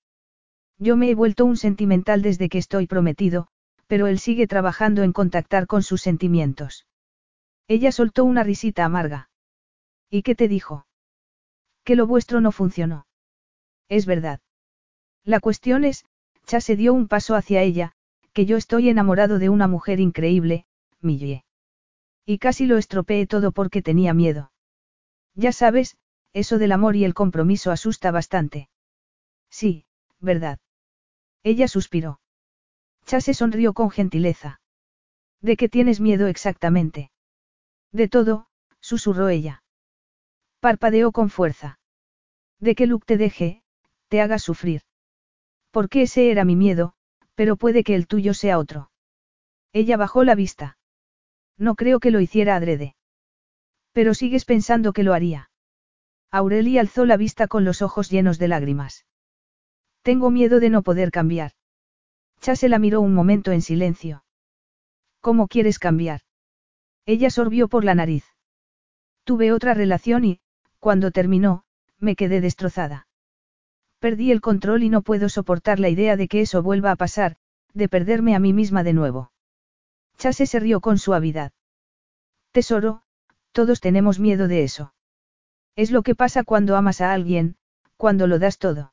Yo 0.77 0.97
me 0.97 1.09
he 1.09 1.15
vuelto 1.15 1.45
un 1.45 1.57
sentimental 1.57 2.21
desde 2.21 2.49
que 2.49 2.57
estoy 2.57 2.87
prometido, 2.87 3.47
pero 3.87 4.07
él 4.07 4.19
sigue 4.19 4.47
trabajando 4.47 5.03
en 5.03 5.13
contactar 5.13 5.67
con 5.67 5.83
sus 5.83 6.01
sentimientos. 6.01 6.87
Ella 7.67 7.91
soltó 7.91 8.25
una 8.25 8.43
risita 8.43 8.85
amarga. 8.85 9.29
¿Y 10.09 10.23
qué 10.23 10.35
te 10.35 10.47
dijo? 10.47 10.85
Que 11.83 11.95
lo 11.95 12.07
vuestro 12.07 12.41
no 12.41 12.51
funcionó. 12.51 13.07
Es 13.87 14.05
verdad. 14.05 14.41
La 15.23 15.39
cuestión 15.39 15.83
es, 15.85 16.05
Cha 16.45 16.61
se 16.61 16.75
dio 16.75 16.93
un 16.93 17.07
paso 17.07 17.35
hacia 17.35 17.61
ella, 17.61 17.93
que 18.33 18.45
yo 18.45 18.57
estoy 18.57 18.89
enamorado 18.89 19.39
de 19.39 19.49
una 19.49 19.67
mujer 19.67 19.99
increíble, 19.99 20.65
Millie. 20.99 21.43
Y 22.25 22.37
casi 22.37 22.65
lo 22.65 22.77
estropeé 22.77 23.27
todo 23.27 23.51
porque 23.51 23.81
tenía 23.81 24.13
miedo. 24.13 24.51
Ya 25.35 25.51
sabes, 25.51 25.97
eso 26.33 26.57
del 26.57 26.71
amor 26.71 26.95
y 26.95 27.05
el 27.05 27.13
compromiso 27.13 27.71
asusta 27.71 28.11
bastante. 28.11 28.69
Sí, 29.49 29.85
verdad. 30.19 30.59
Ella 31.43 31.67
suspiró. 31.67 32.19
Chase 33.05 33.33
sonrió 33.33 33.73
con 33.73 33.91
gentileza. 33.91 34.61
¿De 35.41 35.57
qué 35.57 35.67
tienes 35.69 35.99
miedo 35.99 36.27
exactamente? 36.27 37.11
De 37.91 38.07
todo, 38.07 38.47
susurró 38.79 39.29
ella. 39.29 39.63
Parpadeó 40.59 41.11
con 41.11 41.29
fuerza. 41.29 41.79
De 42.59 42.75
que 42.75 42.87
Luke 42.87 43.05
te 43.05 43.17
deje, 43.17 43.61
te 44.07 44.21
haga 44.21 44.39
sufrir. 44.39 44.83
Porque 45.73 46.03
ese 46.03 46.29
era 46.29 46.45
mi 46.45 46.55
miedo, 46.55 46.93
pero 47.33 47.55
puede 47.55 47.83
que 47.83 47.95
el 47.95 48.05
tuyo 48.05 48.35
sea 48.35 48.59
otro. 48.59 48.91
Ella 49.71 49.97
bajó 49.97 50.23
la 50.23 50.35
vista. 50.35 50.77
No 51.57 51.73
creo 51.73 51.99
que 51.99 52.11
lo 52.11 52.19
hiciera 52.19 52.55
adrede. 52.55 52.95
Pero 53.91 54.13
sigues 54.13 54.45
pensando 54.45 54.93
que 54.93 55.01
lo 55.01 55.15
haría. 55.15 55.49
Aurelia 56.29 56.79
alzó 56.79 57.07
la 57.07 57.17
vista 57.17 57.47
con 57.47 57.65
los 57.65 57.81
ojos 57.81 58.11
llenos 58.11 58.37
de 58.37 58.49
lágrimas. 58.49 59.07
Tengo 60.03 60.29
miedo 60.29 60.59
de 60.59 60.69
no 60.69 60.83
poder 60.83 61.09
cambiar. 61.09 61.53
Chase 62.39 62.69
la 62.69 62.77
miró 62.77 63.01
un 63.01 63.15
momento 63.15 63.51
en 63.51 63.63
silencio. 63.63 64.25
¿Cómo 65.21 65.47
quieres 65.47 65.79
cambiar? 65.79 66.21
Ella 67.07 67.31
sorbió 67.31 67.67
por 67.67 67.83
la 67.83 67.95
nariz. 67.95 68.25
Tuve 69.23 69.51
otra 69.51 69.73
relación 69.73 70.23
y, 70.23 70.39
cuando 70.77 71.09
terminó, 71.09 71.63
me 71.97 72.15
quedé 72.15 72.41
destrozada. 72.41 73.07
Perdí 74.03 74.33
el 74.33 74.41
control 74.41 74.83
y 74.83 74.89
no 74.89 75.01
puedo 75.01 75.29
soportar 75.29 75.79
la 75.79 75.87
idea 75.87 76.17
de 76.17 76.27
que 76.27 76.41
eso 76.41 76.61
vuelva 76.61 76.91
a 76.91 76.97
pasar, 76.97 77.37
de 77.73 77.87
perderme 77.87 78.35
a 78.35 78.39
mí 78.39 78.51
misma 78.51 78.83
de 78.83 78.91
nuevo. 78.91 79.31
Chase 80.17 80.45
se 80.45 80.59
rió 80.59 80.81
con 80.81 80.97
suavidad. 80.97 81.53
Tesoro, 82.51 83.03
todos 83.53 83.79
tenemos 83.79 84.19
miedo 84.19 84.49
de 84.49 84.63
eso. 84.63 84.93
Es 85.77 85.89
lo 85.89 86.01
que 86.01 86.15
pasa 86.15 86.43
cuando 86.43 86.75
amas 86.75 86.99
a 86.99 87.13
alguien, 87.13 87.55
cuando 87.95 88.27
lo 88.27 88.39
das 88.39 88.57
todo. 88.57 88.91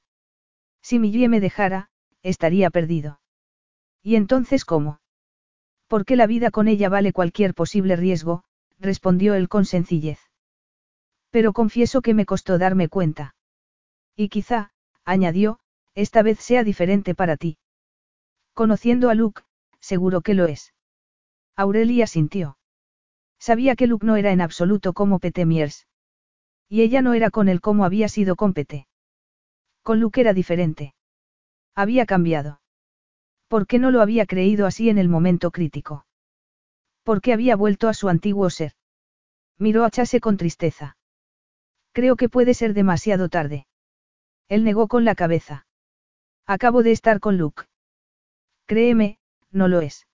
Si 0.80 1.00
mi 1.00 1.10
me 1.26 1.40
dejara, 1.40 1.90
estaría 2.22 2.70
perdido. 2.70 3.20
¿Y 4.05 4.14
entonces 4.14 4.64
cómo? 4.64 5.00
Porque 5.89 6.14
la 6.14 6.28
vida 6.28 6.52
con 6.52 6.68
ella 6.68 6.89
vale 6.89 7.12
cualquier 7.12 7.55
posible 7.55 7.97
riesgo, 7.97 8.44
respondió 8.78 9.34
él 9.34 9.48
con 9.48 9.64
sencillez. 9.64 10.20
Pero 11.30 11.52
confieso 11.52 12.00
que 12.00 12.14
me 12.14 12.26
costó 12.26 12.58
darme 12.58 12.89
cuenta. 12.89 13.34
Y 14.14 14.28
quizá, 14.28 14.70
añadió, 15.10 15.58
esta 15.94 16.22
vez 16.22 16.39
sea 16.39 16.62
diferente 16.64 17.14
para 17.14 17.36
ti. 17.36 17.58
Conociendo 18.55 19.10
a 19.10 19.14
Luke, 19.14 19.42
seguro 19.80 20.20
que 20.20 20.34
lo 20.34 20.47
es. 20.47 20.72
Aurelia 21.56 22.06
sintió. 22.06 22.58
Sabía 23.39 23.74
que 23.74 23.86
Luke 23.86 24.06
no 24.06 24.16
era 24.16 24.32
en 24.32 24.40
absoluto 24.40 24.92
como 24.92 25.18
Petemiers. 25.18 25.89
Y 26.68 26.82
ella 26.82 27.02
no 27.02 27.14
era 27.14 27.30
con 27.30 27.48
él 27.48 27.60
como 27.60 27.84
había 27.84 28.08
sido 28.08 28.36
con 28.36 28.52
Pete. 28.55 28.86
Con 29.82 29.98
Luke 29.98 30.20
era 30.20 30.32
diferente. 30.32 30.94
Había 31.74 32.06
cambiado. 32.06 32.60
¿Por 33.48 33.66
qué 33.66 33.80
no 33.80 33.90
lo 33.90 34.02
había 34.02 34.26
creído 34.26 34.66
así 34.66 34.90
en 34.90 34.98
el 34.98 35.08
momento 35.08 35.50
crítico? 35.50 36.06
¿Por 37.02 37.20
qué 37.20 37.32
había 37.32 37.56
vuelto 37.56 37.89
a 37.89 37.94
su 37.94 38.08
antiguo 38.08 38.48
ser? 38.50 38.74
Miró 39.58 39.84
a 39.84 39.90
Chase 39.90 40.20
con 40.20 40.36
tristeza. 40.36 40.97
Creo 41.92 42.14
que 42.14 42.28
puede 42.28 42.55
ser 42.55 42.74
demasiado 42.74 43.28
tarde. 43.28 43.66
Él 44.50 44.64
negó 44.64 44.88
con 44.88 45.04
la 45.04 45.14
cabeza. 45.14 45.64
Acabo 46.44 46.82
de 46.82 46.90
estar 46.90 47.20
con 47.20 47.38
Luke. 47.38 47.62
Créeme, 48.66 49.18
no 49.52 49.68
lo 49.68 49.80
es. 49.80 50.08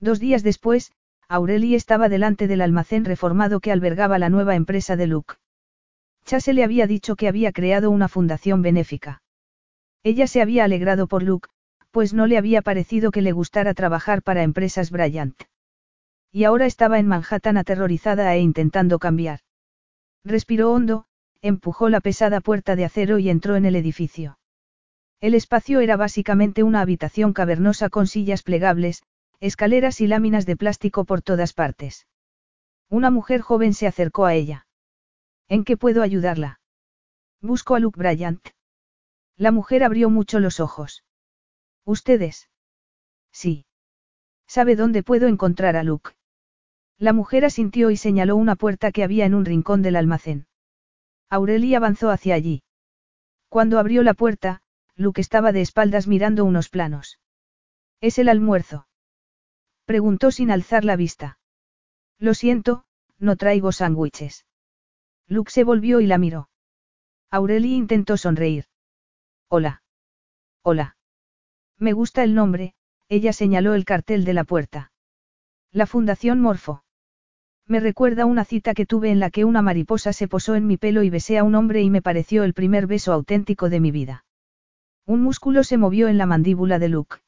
Dos 0.00 0.18
días 0.18 0.42
después, 0.42 0.92
Aurelie 1.28 1.76
estaba 1.76 2.08
delante 2.08 2.48
del 2.48 2.62
almacén 2.62 3.04
reformado 3.04 3.60
que 3.60 3.70
albergaba 3.70 4.18
la 4.18 4.30
nueva 4.30 4.56
empresa 4.56 4.96
de 4.96 5.06
Luke. 5.06 5.34
Chase 6.24 6.54
le 6.54 6.64
había 6.64 6.86
dicho 6.86 7.16
que 7.16 7.28
había 7.28 7.52
creado 7.52 7.90
una 7.90 8.08
fundación 8.08 8.62
benéfica. 8.62 9.22
Ella 10.02 10.26
se 10.26 10.40
había 10.40 10.64
alegrado 10.64 11.06
por 11.06 11.22
Luke, 11.22 11.50
pues 11.90 12.14
no 12.14 12.26
le 12.26 12.38
había 12.38 12.62
parecido 12.62 13.10
que 13.10 13.20
le 13.20 13.32
gustara 13.32 13.74
trabajar 13.74 14.22
para 14.22 14.42
empresas 14.42 14.90
Bryant. 14.90 15.38
Y 16.32 16.44
ahora 16.44 16.64
estaba 16.64 16.98
en 16.98 17.08
Manhattan 17.08 17.58
aterrorizada 17.58 18.34
e 18.34 18.40
intentando 18.40 18.98
cambiar. 18.98 19.40
Respiró 20.24 20.72
hondo, 20.72 21.04
empujó 21.42 21.88
la 21.88 22.00
pesada 22.00 22.40
puerta 22.40 22.76
de 22.76 22.84
acero 22.84 23.18
y 23.18 23.30
entró 23.30 23.56
en 23.56 23.64
el 23.64 23.76
edificio. 23.76 24.38
El 25.20 25.34
espacio 25.34 25.80
era 25.80 25.96
básicamente 25.96 26.62
una 26.62 26.80
habitación 26.80 27.32
cavernosa 27.32 27.90
con 27.90 28.06
sillas 28.06 28.42
plegables, 28.42 29.02
escaleras 29.40 30.00
y 30.00 30.06
láminas 30.06 30.46
de 30.46 30.56
plástico 30.56 31.04
por 31.04 31.22
todas 31.22 31.52
partes. 31.52 32.06
Una 32.88 33.10
mujer 33.10 33.40
joven 33.40 33.74
se 33.74 33.86
acercó 33.86 34.24
a 34.26 34.34
ella. 34.34 34.66
¿En 35.48 35.64
qué 35.64 35.76
puedo 35.76 36.02
ayudarla? 36.02 36.60
Busco 37.40 37.74
a 37.74 37.80
Luke 37.80 37.98
Bryant. 37.98 38.48
La 39.36 39.52
mujer 39.52 39.84
abrió 39.84 40.10
mucho 40.10 40.40
los 40.40 40.60
ojos. 40.60 41.04
¿Ustedes? 41.84 42.50
Sí. 43.32 43.64
¿Sabe 44.46 44.76
dónde 44.76 45.02
puedo 45.02 45.28
encontrar 45.28 45.76
a 45.76 45.82
Luke? 45.82 46.10
La 46.98 47.12
mujer 47.14 47.44
asintió 47.44 47.90
y 47.90 47.96
señaló 47.96 48.36
una 48.36 48.56
puerta 48.56 48.92
que 48.92 49.02
había 49.02 49.24
en 49.24 49.34
un 49.34 49.46
rincón 49.46 49.80
del 49.80 49.96
almacén. 49.96 50.46
Aurelie 51.30 51.76
avanzó 51.76 52.10
hacia 52.10 52.34
allí. 52.34 52.62
Cuando 53.48 53.78
abrió 53.78 54.02
la 54.02 54.14
puerta, 54.14 54.62
Luke 54.96 55.20
estaba 55.20 55.52
de 55.52 55.60
espaldas 55.60 56.08
mirando 56.08 56.44
unos 56.44 56.68
planos. 56.68 57.20
¿Es 58.00 58.18
el 58.18 58.28
almuerzo? 58.28 58.88
Preguntó 59.84 60.30
sin 60.30 60.50
alzar 60.50 60.84
la 60.84 60.96
vista. 60.96 61.38
Lo 62.18 62.34
siento, 62.34 62.84
no 63.18 63.36
traigo 63.36 63.72
sándwiches. 63.72 64.44
Luke 65.26 65.50
se 65.50 65.64
volvió 65.64 66.00
y 66.00 66.06
la 66.06 66.18
miró. 66.18 66.50
Aurelie 67.30 67.76
intentó 67.76 68.16
sonreír. 68.16 68.66
Hola. 69.48 69.82
Hola. 70.62 70.96
Me 71.78 71.92
gusta 71.92 72.24
el 72.24 72.34
nombre, 72.34 72.74
ella 73.08 73.32
señaló 73.32 73.74
el 73.74 73.84
cartel 73.84 74.24
de 74.24 74.34
la 74.34 74.44
puerta. 74.44 74.92
La 75.70 75.86
Fundación 75.86 76.40
Morfo. 76.40 76.84
Me 77.70 77.78
recuerda 77.78 78.26
una 78.26 78.44
cita 78.44 78.74
que 78.74 78.84
tuve 78.84 79.12
en 79.12 79.20
la 79.20 79.30
que 79.30 79.44
una 79.44 79.62
mariposa 79.62 80.12
se 80.12 80.26
posó 80.26 80.56
en 80.56 80.66
mi 80.66 80.76
pelo 80.76 81.04
y 81.04 81.08
besé 81.08 81.38
a 81.38 81.44
un 81.44 81.54
hombre 81.54 81.82
y 81.82 81.88
me 81.88 82.02
pareció 82.02 82.42
el 82.42 82.52
primer 82.52 82.88
beso 82.88 83.12
auténtico 83.12 83.70
de 83.70 83.78
mi 83.78 83.92
vida. 83.92 84.24
Un 85.06 85.22
músculo 85.22 85.62
se 85.62 85.78
movió 85.78 86.08
en 86.08 86.18
la 86.18 86.26
mandíbula 86.26 86.80
de 86.80 86.88
Luke. 86.88 87.18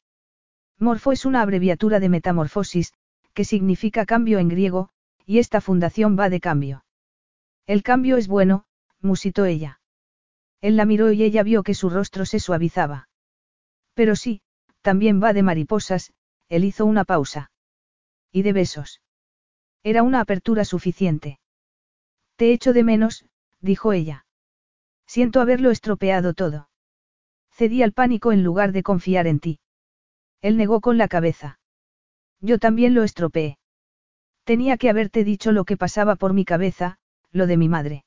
Morfo 0.77 1.13
es 1.13 1.23
una 1.23 1.41
abreviatura 1.41 2.01
de 2.01 2.09
metamorfosis, 2.09 2.91
que 3.33 3.45
significa 3.45 4.05
cambio 4.05 4.37
en 4.37 4.49
griego, 4.49 4.89
y 5.25 5.39
esta 5.39 5.61
fundación 5.61 6.19
va 6.19 6.29
de 6.29 6.41
cambio. 6.41 6.83
El 7.65 7.81
cambio 7.81 8.17
es 8.17 8.27
bueno, 8.27 8.65
musitó 8.99 9.45
ella. 9.45 9.79
Él 10.59 10.75
la 10.75 10.83
miró 10.83 11.13
y 11.13 11.23
ella 11.23 11.43
vio 11.43 11.63
que 11.63 11.73
su 11.73 11.89
rostro 11.89 12.25
se 12.25 12.41
suavizaba. 12.41 13.07
Pero 13.93 14.17
sí, 14.17 14.41
también 14.81 15.23
va 15.23 15.31
de 15.31 15.41
mariposas, 15.41 16.11
él 16.49 16.65
hizo 16.65 16.85
una 16.85 17.05
pausa. 17.05 17.49
Y 18.29 18.41
de 18.41 18.51
besos. 18.51 19.02
Era 19.83 20.01
una 20.01 20.21
apertura 20.21 20.63
suficiente. 20.65 21.39
Te 22.37 22.53
echo 22.53 22.73
de 22.73 22.83
menos, 22.83 23.25
dijo 23.59 23.93
ella. 23.93 24.25
Siento 25.05 25.41
haberlo 25.41 25.71
estropeado 25.71 26.33
todo. 26.33 26.69
Cedí 27.51 27.83
al 27.83 27.91
pánico 27.91 28.31
en 28.31 28.43
lugar 28.43 28.71
de 28.71 28.81
confiar 28.81 29.27
en 29.27 29.39
ti. 29.39 29.59
Él 30.41 30.57
negó 30.57 30.81
con 30.81 30.97
la 30.97 31.07
cabeza. 31.07 31.59
Yo 32.39 32.59
también 32.59 32.93
lo 32.93 33.03
estropeé. 33.03 33.57
Tenía 34.43 34.77
que 34.77 34.89
haberte 34.89 35.23
dicho 35.23 35.51
lo 35.51 35.65
que 35.65 35.77
pasaba 35.77 36.15
por 36.15 36.33
mi 36.33 36.45
cabeza, 36.45 36.97
lo 37.31 37.47
de 37.47 37.57
mi 37.57 37.69
madre. 37.69 38.05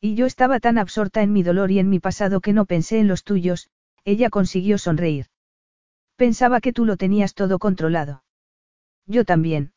Y 0.00 0.14
yo 0.14 0.26
estaba 0.26 0.60
tan 0.60 0.78
absorta 0.78 1.22
en 1.22 1.32
mi 1.32 1.42
dolor 1.42 1.70
y 1.70 1.78
en 1.78 1.88
mi 1.88 1.98
pasado 1.98 2.40
que 2.40 2.52
no 2.52 2.66
pensé 2.66 3.00
en 3.00 3.08
los 3.08 3.24
tuyos, 3.24 3.70
ella 4.04 4.30
consiguió 4.30 4.78
sonreír. 4.78 5.26
Pensaba 6.16 6.60
que 6.60 6.72
tú 6.72 6.84
lo 6.84 6.96
tenías 6.96 7.34
todo 7.34 7.58
controlado. 7.58 8.22
Yo 9.06 9.24
también. 9.24 9.72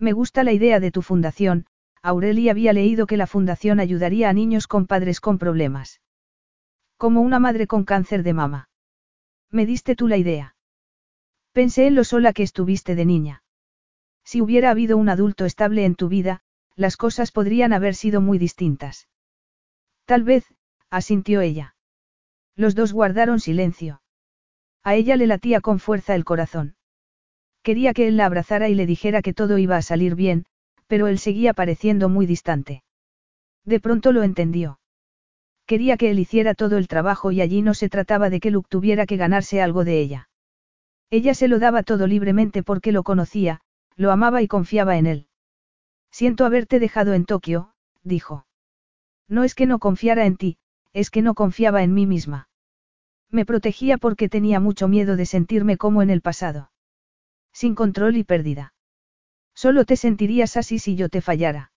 Me 0.00 0.12
gusta 0.14 0.44
la 0.44 0.52
idea 0.52 0.80
de 0.80 0.90
tu 0.90 1.02
fundación, 1.02 1.66
Aurelia 2.02 2.52
había 2.52 2.72
leído 2.72 3.06
que 3.06 3.18
la 3.18 3.26
fundación 3.26 3.80
ayudaría 3.80 4.30
a 4.30 4.32
niños 4.32 4.66
con 4.66 4.86
padres 4.86 5.20
con 5.20 5.36
problemas. 5.36 6.00
Como 6.96 7.20
una 7.20 7.38
madre 7.38 7.66
con 7.66 7.84
cáncer 7.84 8.22
de 8.22 8.32
mama. 8.32 8.70
Me 9.50 9.66
diste 9.66 9.94
tú 9.96 10.08
la 10.08 10.16
idea. 10.16 10.56
Pensé 11.52 11.86
en 11.86 11.94
lo 11.94 12.04
sola 12.04 12.32
que 12.32 12.42
estuviste 12.42 12.94
de 12.94 13.04
niña. 13.04 13.42
Si 14.24 14.40
hubiera 14.40 14.70
habido 14.70 14.96
un 14.96 15.10
adulto 15.10 15.44
estable 15.44 15.84
en 15.84 15.96
tu 15.96 16.08
vida, 16.08 16.40
las 16.76 16.96
cosas 16.96 17.30
podrían 17.30 17.74
haber 17.74 17.94
sido 17.94 18.22
muy 18.22 18.38
distintas. 18.38 19.06
Tal 20.06 20.22
vez, 20.22 20.46
asintió 20.88 21.42
ella. 21.42 21.76
Los 22.56 22.74
dos 22.74 22.94
guardaron 22.94 23.38
silencio. 23.38 24.00
A 24.82 24.94
ella 24.94 25.16
le 25.16 25.26
latía 25.26 25.60
con 25.60 25.78
fuerza 25.78 26.14
el 26.14 26.24
corazón. 26.24 26.76
Quería 27.62 27.92
que 27.92 28.08
él 28.08 28.16
la 28.16 28.26
abrazara 28.26 28.68
y 28.68 28.74
le 28.74 28.86
dijera 28.86 29.22
que 29.22 29.34
todo 29.34 29.58
iba 29.58 29.76
a 29.76 29.82
salir 29.82 30.14
bien, 30.14 30.46
pero 30.86 31.06
él 31.06 31.18
seguía 31.18 31.52
pareciendo 31.52 32.08
muy 32.08 32.26
distante. 32.26 32.82
De 33.64 33.80
pronto 33.80 34.12
lo 34.12 34.22
entendió. 34.22 34.80
Quería 35.66 35.96
que 35.96 36.10
él 36.10 36.18
hiciera 36.18 36.54
todo 36.54 36.78
el 36.78 36.88
trabajo 36.88 37.30
y 37.30 37.40
allí 37.40 37.62
no 37.62 37.74
se 37.74 37.88
trataba 37.88 38.30
de 38.30 38.40
que 38.40 38.50
Luke 38.50 38.68
tuviera 38.68 39.06
que 39.06 39.16
ganarse 39.16 39.62
algo 39.62 39.84
de 39.84 40.00
ella. 40.00 40.28
Ella 41.10 41.34
se 41.34 41.48
lo 41.48 41.58
daba 41.58 41.82
todo 41.82 42.06
libremente 42.06 42.62
porque 42.62 42.92
lo 42.92 43.02
conocía, 43.02 43.60
lo 43.96 44.10
amaba 44.10 44.42
y 44.42 44.48
confiaba 44.48 44.96
en 44.96 45.06
él. 45.06 45.26
Siento 46.10 46.44
haberte 46.44 46.80
dejado 46.80 47.14
en 47.14 47.24
Tokio, 47.24 47.72
dijo. 48.02 48.46
No 49.28 49.44
es 49.44 49.54
que 49.54 49.66
no 49.66 49.78
confiara 49.78 50.26
en 50.26 50.36
ti, 50.36 50.58
es 50.92 51.10
que 51.10 51.22
no 51.22 51.34
confiaba 51.34 51.82
en 51.82 51.94
mí 51.94 52.06
misma. 52.06 52.48
Me 53.30 53.44
protegía 53.44 53.96
porque 53.96 54.28
tenía 54.28 54.58
mucho 54.58 54.88
miedo 54.88 55.16
de 55.16 55.26
sentirme 55.26 55.76
como 55.76 56.02
en 56.02 56.10
el 56.10 56.20
pasado. 56.20 56.69
Sin 57.52 57.74
control 57.74 58.16
y 58.16 58.24
pérdida. 58.24 58.74
Solo 59.54 59.84
te 59.84 59.96
sentirías 59.96 60.56
así 60.56 60.78
si 60.78 60.96
yo 60.96 61.08
te 61.08 61.20
fallara. 61.20 61.72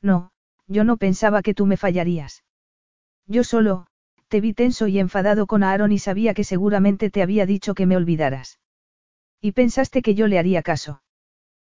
No, 0.00 0.30
yo 0.66 0.84
no 0.84 0.96
pensaba 0.96 1.42
que 1.42 1.54
tú 1.54 1.66
me 1.66 1.76
fallarías. 1.76 2.44
Yo 3.26 3.44
solo, 3.44 3.86
te 4.28 4.40
vi 4.40 4.54
tenso 4.54 4.86
y 4.86 4.98
enfadado 4.98 5.46
con 5.46 5.62
Aaron 5.62 5.92
y 5.92 5.98
sabía 5.98 6.34
que 6.34 6.44
seguramente 6.44 7.10
te 7.10 7.22
había 7.22 7.46
dicho 7.46 7.74
que 7.74 7.86
me 7.86 7.96
olvidaras. 7.96 8.60
Y 9.40 9.52
pensaste 9.52 10.02
que 10.02 10.14
yo 10.14 10.28
le 10.28 10.38
haría 10.38 10.62
caso. 10.62 11.02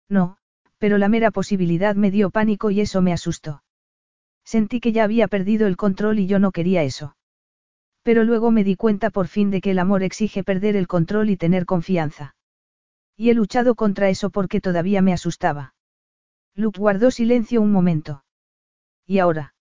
No, 0.07 0.37
pero 0.77 0.97
la 0.97 1.09
mera 1.09 1.31
posibilidad 1.31 1.95
me 1.95 2.11
dio 2.11 2.29
pánico 2.29 2.71
y 2.71 2.81
eso 2.81 3.01
me 3.01 3.11
asustó. 3.11 3.63
Sentí 4.45 4.79
que 4.79 4.91
ya 4.91 5.03
había 5.03 5.27
perdido 5.27 5.67
el 5.67 5.75
control 5.75 6.19
y 6.19 6.27
yo 6.27 6.39
no 6.39 6.51
quería 6.51 6.83
eso. 6.83 7.17
Pero 8.03 8.23
luego 8.23 8.51
me 8.51 8.63
di 8.63 8.75
cuenta 8.75 9.09
por 9.09 9.27
fin 9.27 9.49
de 9.49 9.61
que 9.61 9.71
el 9.71 9.79
amor 9.79 10.03
exige 10.03 10.43
perder 10.43 10.75
el 10.75 10.87
control 10.87 11.31
y 11.31 11.37
tener 11.37 11.65
confianza. 11.65 12.35
Y 13.17 13.29
he 13.29 13.33
luchado 13.33 13.75
contra 13.75 14.09
eso 14.09 14.29
porque 14.29 14.61
todavía 14.61 15.01
me 15.01 15.13
asustaba. 15.13 15.73
Luke 16.53 16.79
guardó 16.79 17.11
silencio 17.11 17.61
un 17.61 17.71
momento. 17.71 18.23
¿Y 19.05 19.19
ahora? 19.19 19.55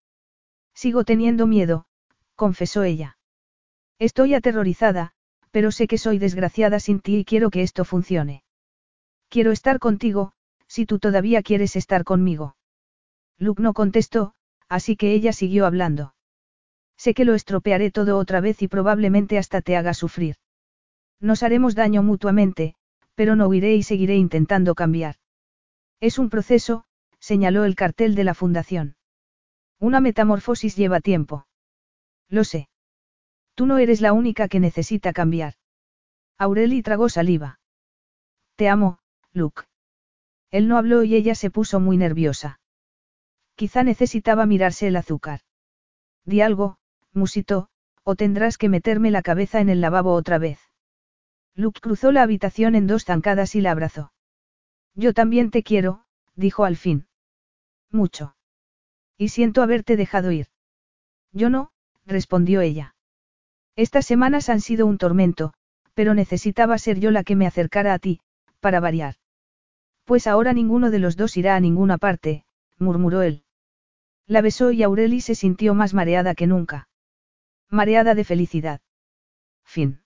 Sigo 0.74 1.04
teniendo 1.04 1.46
miedo, 1.46 1.86
confesó 2.34 2.82
ella. 2.82 3.18
Estoy 3.98 4.34
aterrorizada, 4.34 5.12
pero 5.50 5.70
sé 5.70 5.86
que 5.86 5.98
soy 5.98 6.18
desgraciada 6.18 6.80
sin 6.80 7.00
ti 7.00 7.18
y 7.18 7.24
quiero 7.24 7.50
que 7.50 7.62
esto 7.62 7.84
funcione. 7.84 8.42
Quiero 9.28 9.52
estar 9.52 9.78
contigo, 9.78 10.32
si 10.66 10.86
tú 10.86 10.98
todavía 10.98 11.42
quieres 11.42 11.76
estar 11.76 12.04
conmigo. 12.04 12.56
Luke 13.38 13.62
no 13.62 13.72
contestó, 13.72 14.34
así 14.68 14.96
que 14.96 15.12
ella 15.12 15.32
siguió 15.32 15.66
hablando. 15.66 16.14
Sé 16.96 17.14
que 17.14 17.24
lo 17.24 17.34
estropearé 17.34 17.90
todo 17.90 18.18
otra 18.18 18.40
vez 18.40 18.62
y 18.62 18.68
probablemente 18.68 19.38
hasta 19.38 19.60
te 19.60 19.76
haga 19.76 19.94
sufrir. 19.94 20.36
Nos 21.20 21.42
haremos 21.42 21.74
daño 21.74 22.02
mutuamente, 22.02 22.74
pero 23.14 23.36
no 23.36 23.48
huiré 23.48 23.74
y 23.74 23.82
seguiré 23.82 24.16
intentando 24.16 24.74
cambiar. 24.74 25.16
Es 26.00 26.18
un 26.18 26.30
proceso, 26.30 26.84
señaló 27.18 27.64
el 27.64 27.74
cartel 27.74 28.14
de 28.14 28.24
la 28.24 28.34
fundación. 28.34 28.96
Una 29.78 30.00
metamorfosis 30.00 30.76
lleva 30.76 31.00
tiempo. 31.00 31.46
Lo 32.28 32.44
sé. 32.44 32.68
Tú 33.54 33.66
no 33.66 33.78
eres 33.78 34.00
la 34.00 34.12
única 34.12 34.48
que 34.48 34.60
necesita 34.60 35.12
cambiar. 35.12 35.54
Aureli 36.38 36.82
tragó 36.82 37.08
saliva. 37.08 37.60
Te 38.56 38.68
amo, 38.68 38.98
Luke. 39.32 39.62
Él 40.50 40.68
no 40.68 40.76
habló 40.76 41.04
y 41.04 41.14
ella 41.14 41.34
se 41.34 41.50
puso 41.50 41.80
muy 41.80 41.96
nerviosa. 41.96 42.60
Quizá 43.56 43.84
necesitaba 43.84 44.46
mirarse 44.46 44.88
el 44.88 44.96
azúcar. 44.96 45.40
Di 46.24 46.40
algo, 46.40 46.78
musitó, 47.12 47.68
o 48.02 48.16
tendrás 48.16 48.58
que 48.58 48.68
meterme 48.68 49.10
la 49.10 49.22
cabeza 49.22 49.60
en 49.60 49.68
el 49.68 49.80
lavabo 49.80 50.12
otra 50.12 50.38
vez. 50.38 50.58
Luke 51.54 51.80
cruzó 51.80 52.10
la 52.12 52.22
habitación 52.22 52.74
en 52.74 52.86
dos 52.86 53.04
zancadas 53.04 53.54
y 53.54 53.60
la 53.60 53.70
abrazó. 53.70 54.12
Yo 54.94 55.12
también 55.12 55.50
te 55.50 55.62
quiero, 55.62 56.04
dijo 56.34 56.64
al 56.64 56.76
fin. 56.76 57.06
Mucho. 57.90 58.36
Y 59.16 59.28
siento 59.28 59.62
haberte 59.62 59.96
dejado 59.96 60.32
ir. 60.32 60.48
Yo 61.32 61.50
no, 61.50 61.70
respondió 62.06 62.60
ella. 62.60 62.96
Estas 63.76 64.06
semanas 64.06 64.48
han 64.48 64.60
sido 64.60 64.86
un 64.86 64.98
tormento, 64.98 65.54
pero 65.94 66.14
necesitaba 66.14 66.78
ser 66.78 67.00
yo 67.00 67.10
la 67.10 67.24
que 67.24 67.36
me 67.36 67.46
acercara 67.46 67.94
a 67.94 67.98
ti, 67.98 68.20
para 68.60 68.80
variar. 68.80 69.16
Pues 70.04 70.26
ahora 70.26 70.52
ninguno 70.52 70.90
de 70.90 70.98
los 70.98 71.16
dos 71.16 71.36
irá 71.36 71.56
a 71.56 71.60
ninguna 71.60 71.98
parte, 71.98 72.44
murmuró 72.78 73.22
él. 73.22 73.44
La 74.26 74.40
besó 74.40 74.70
y 74.72 74.82
Aureli 74.82 75.20
se 75.20 75.34
sintió 75.34 75.74
más 75.74 75.94
mareada 75.94 76.34
que 76.34 76.46
nunca. 76.46 76.88
Mareada 77.68 78.14
de 78.14 78.24
felicidad. 78.24 78.80
Fin. 79.64 80.03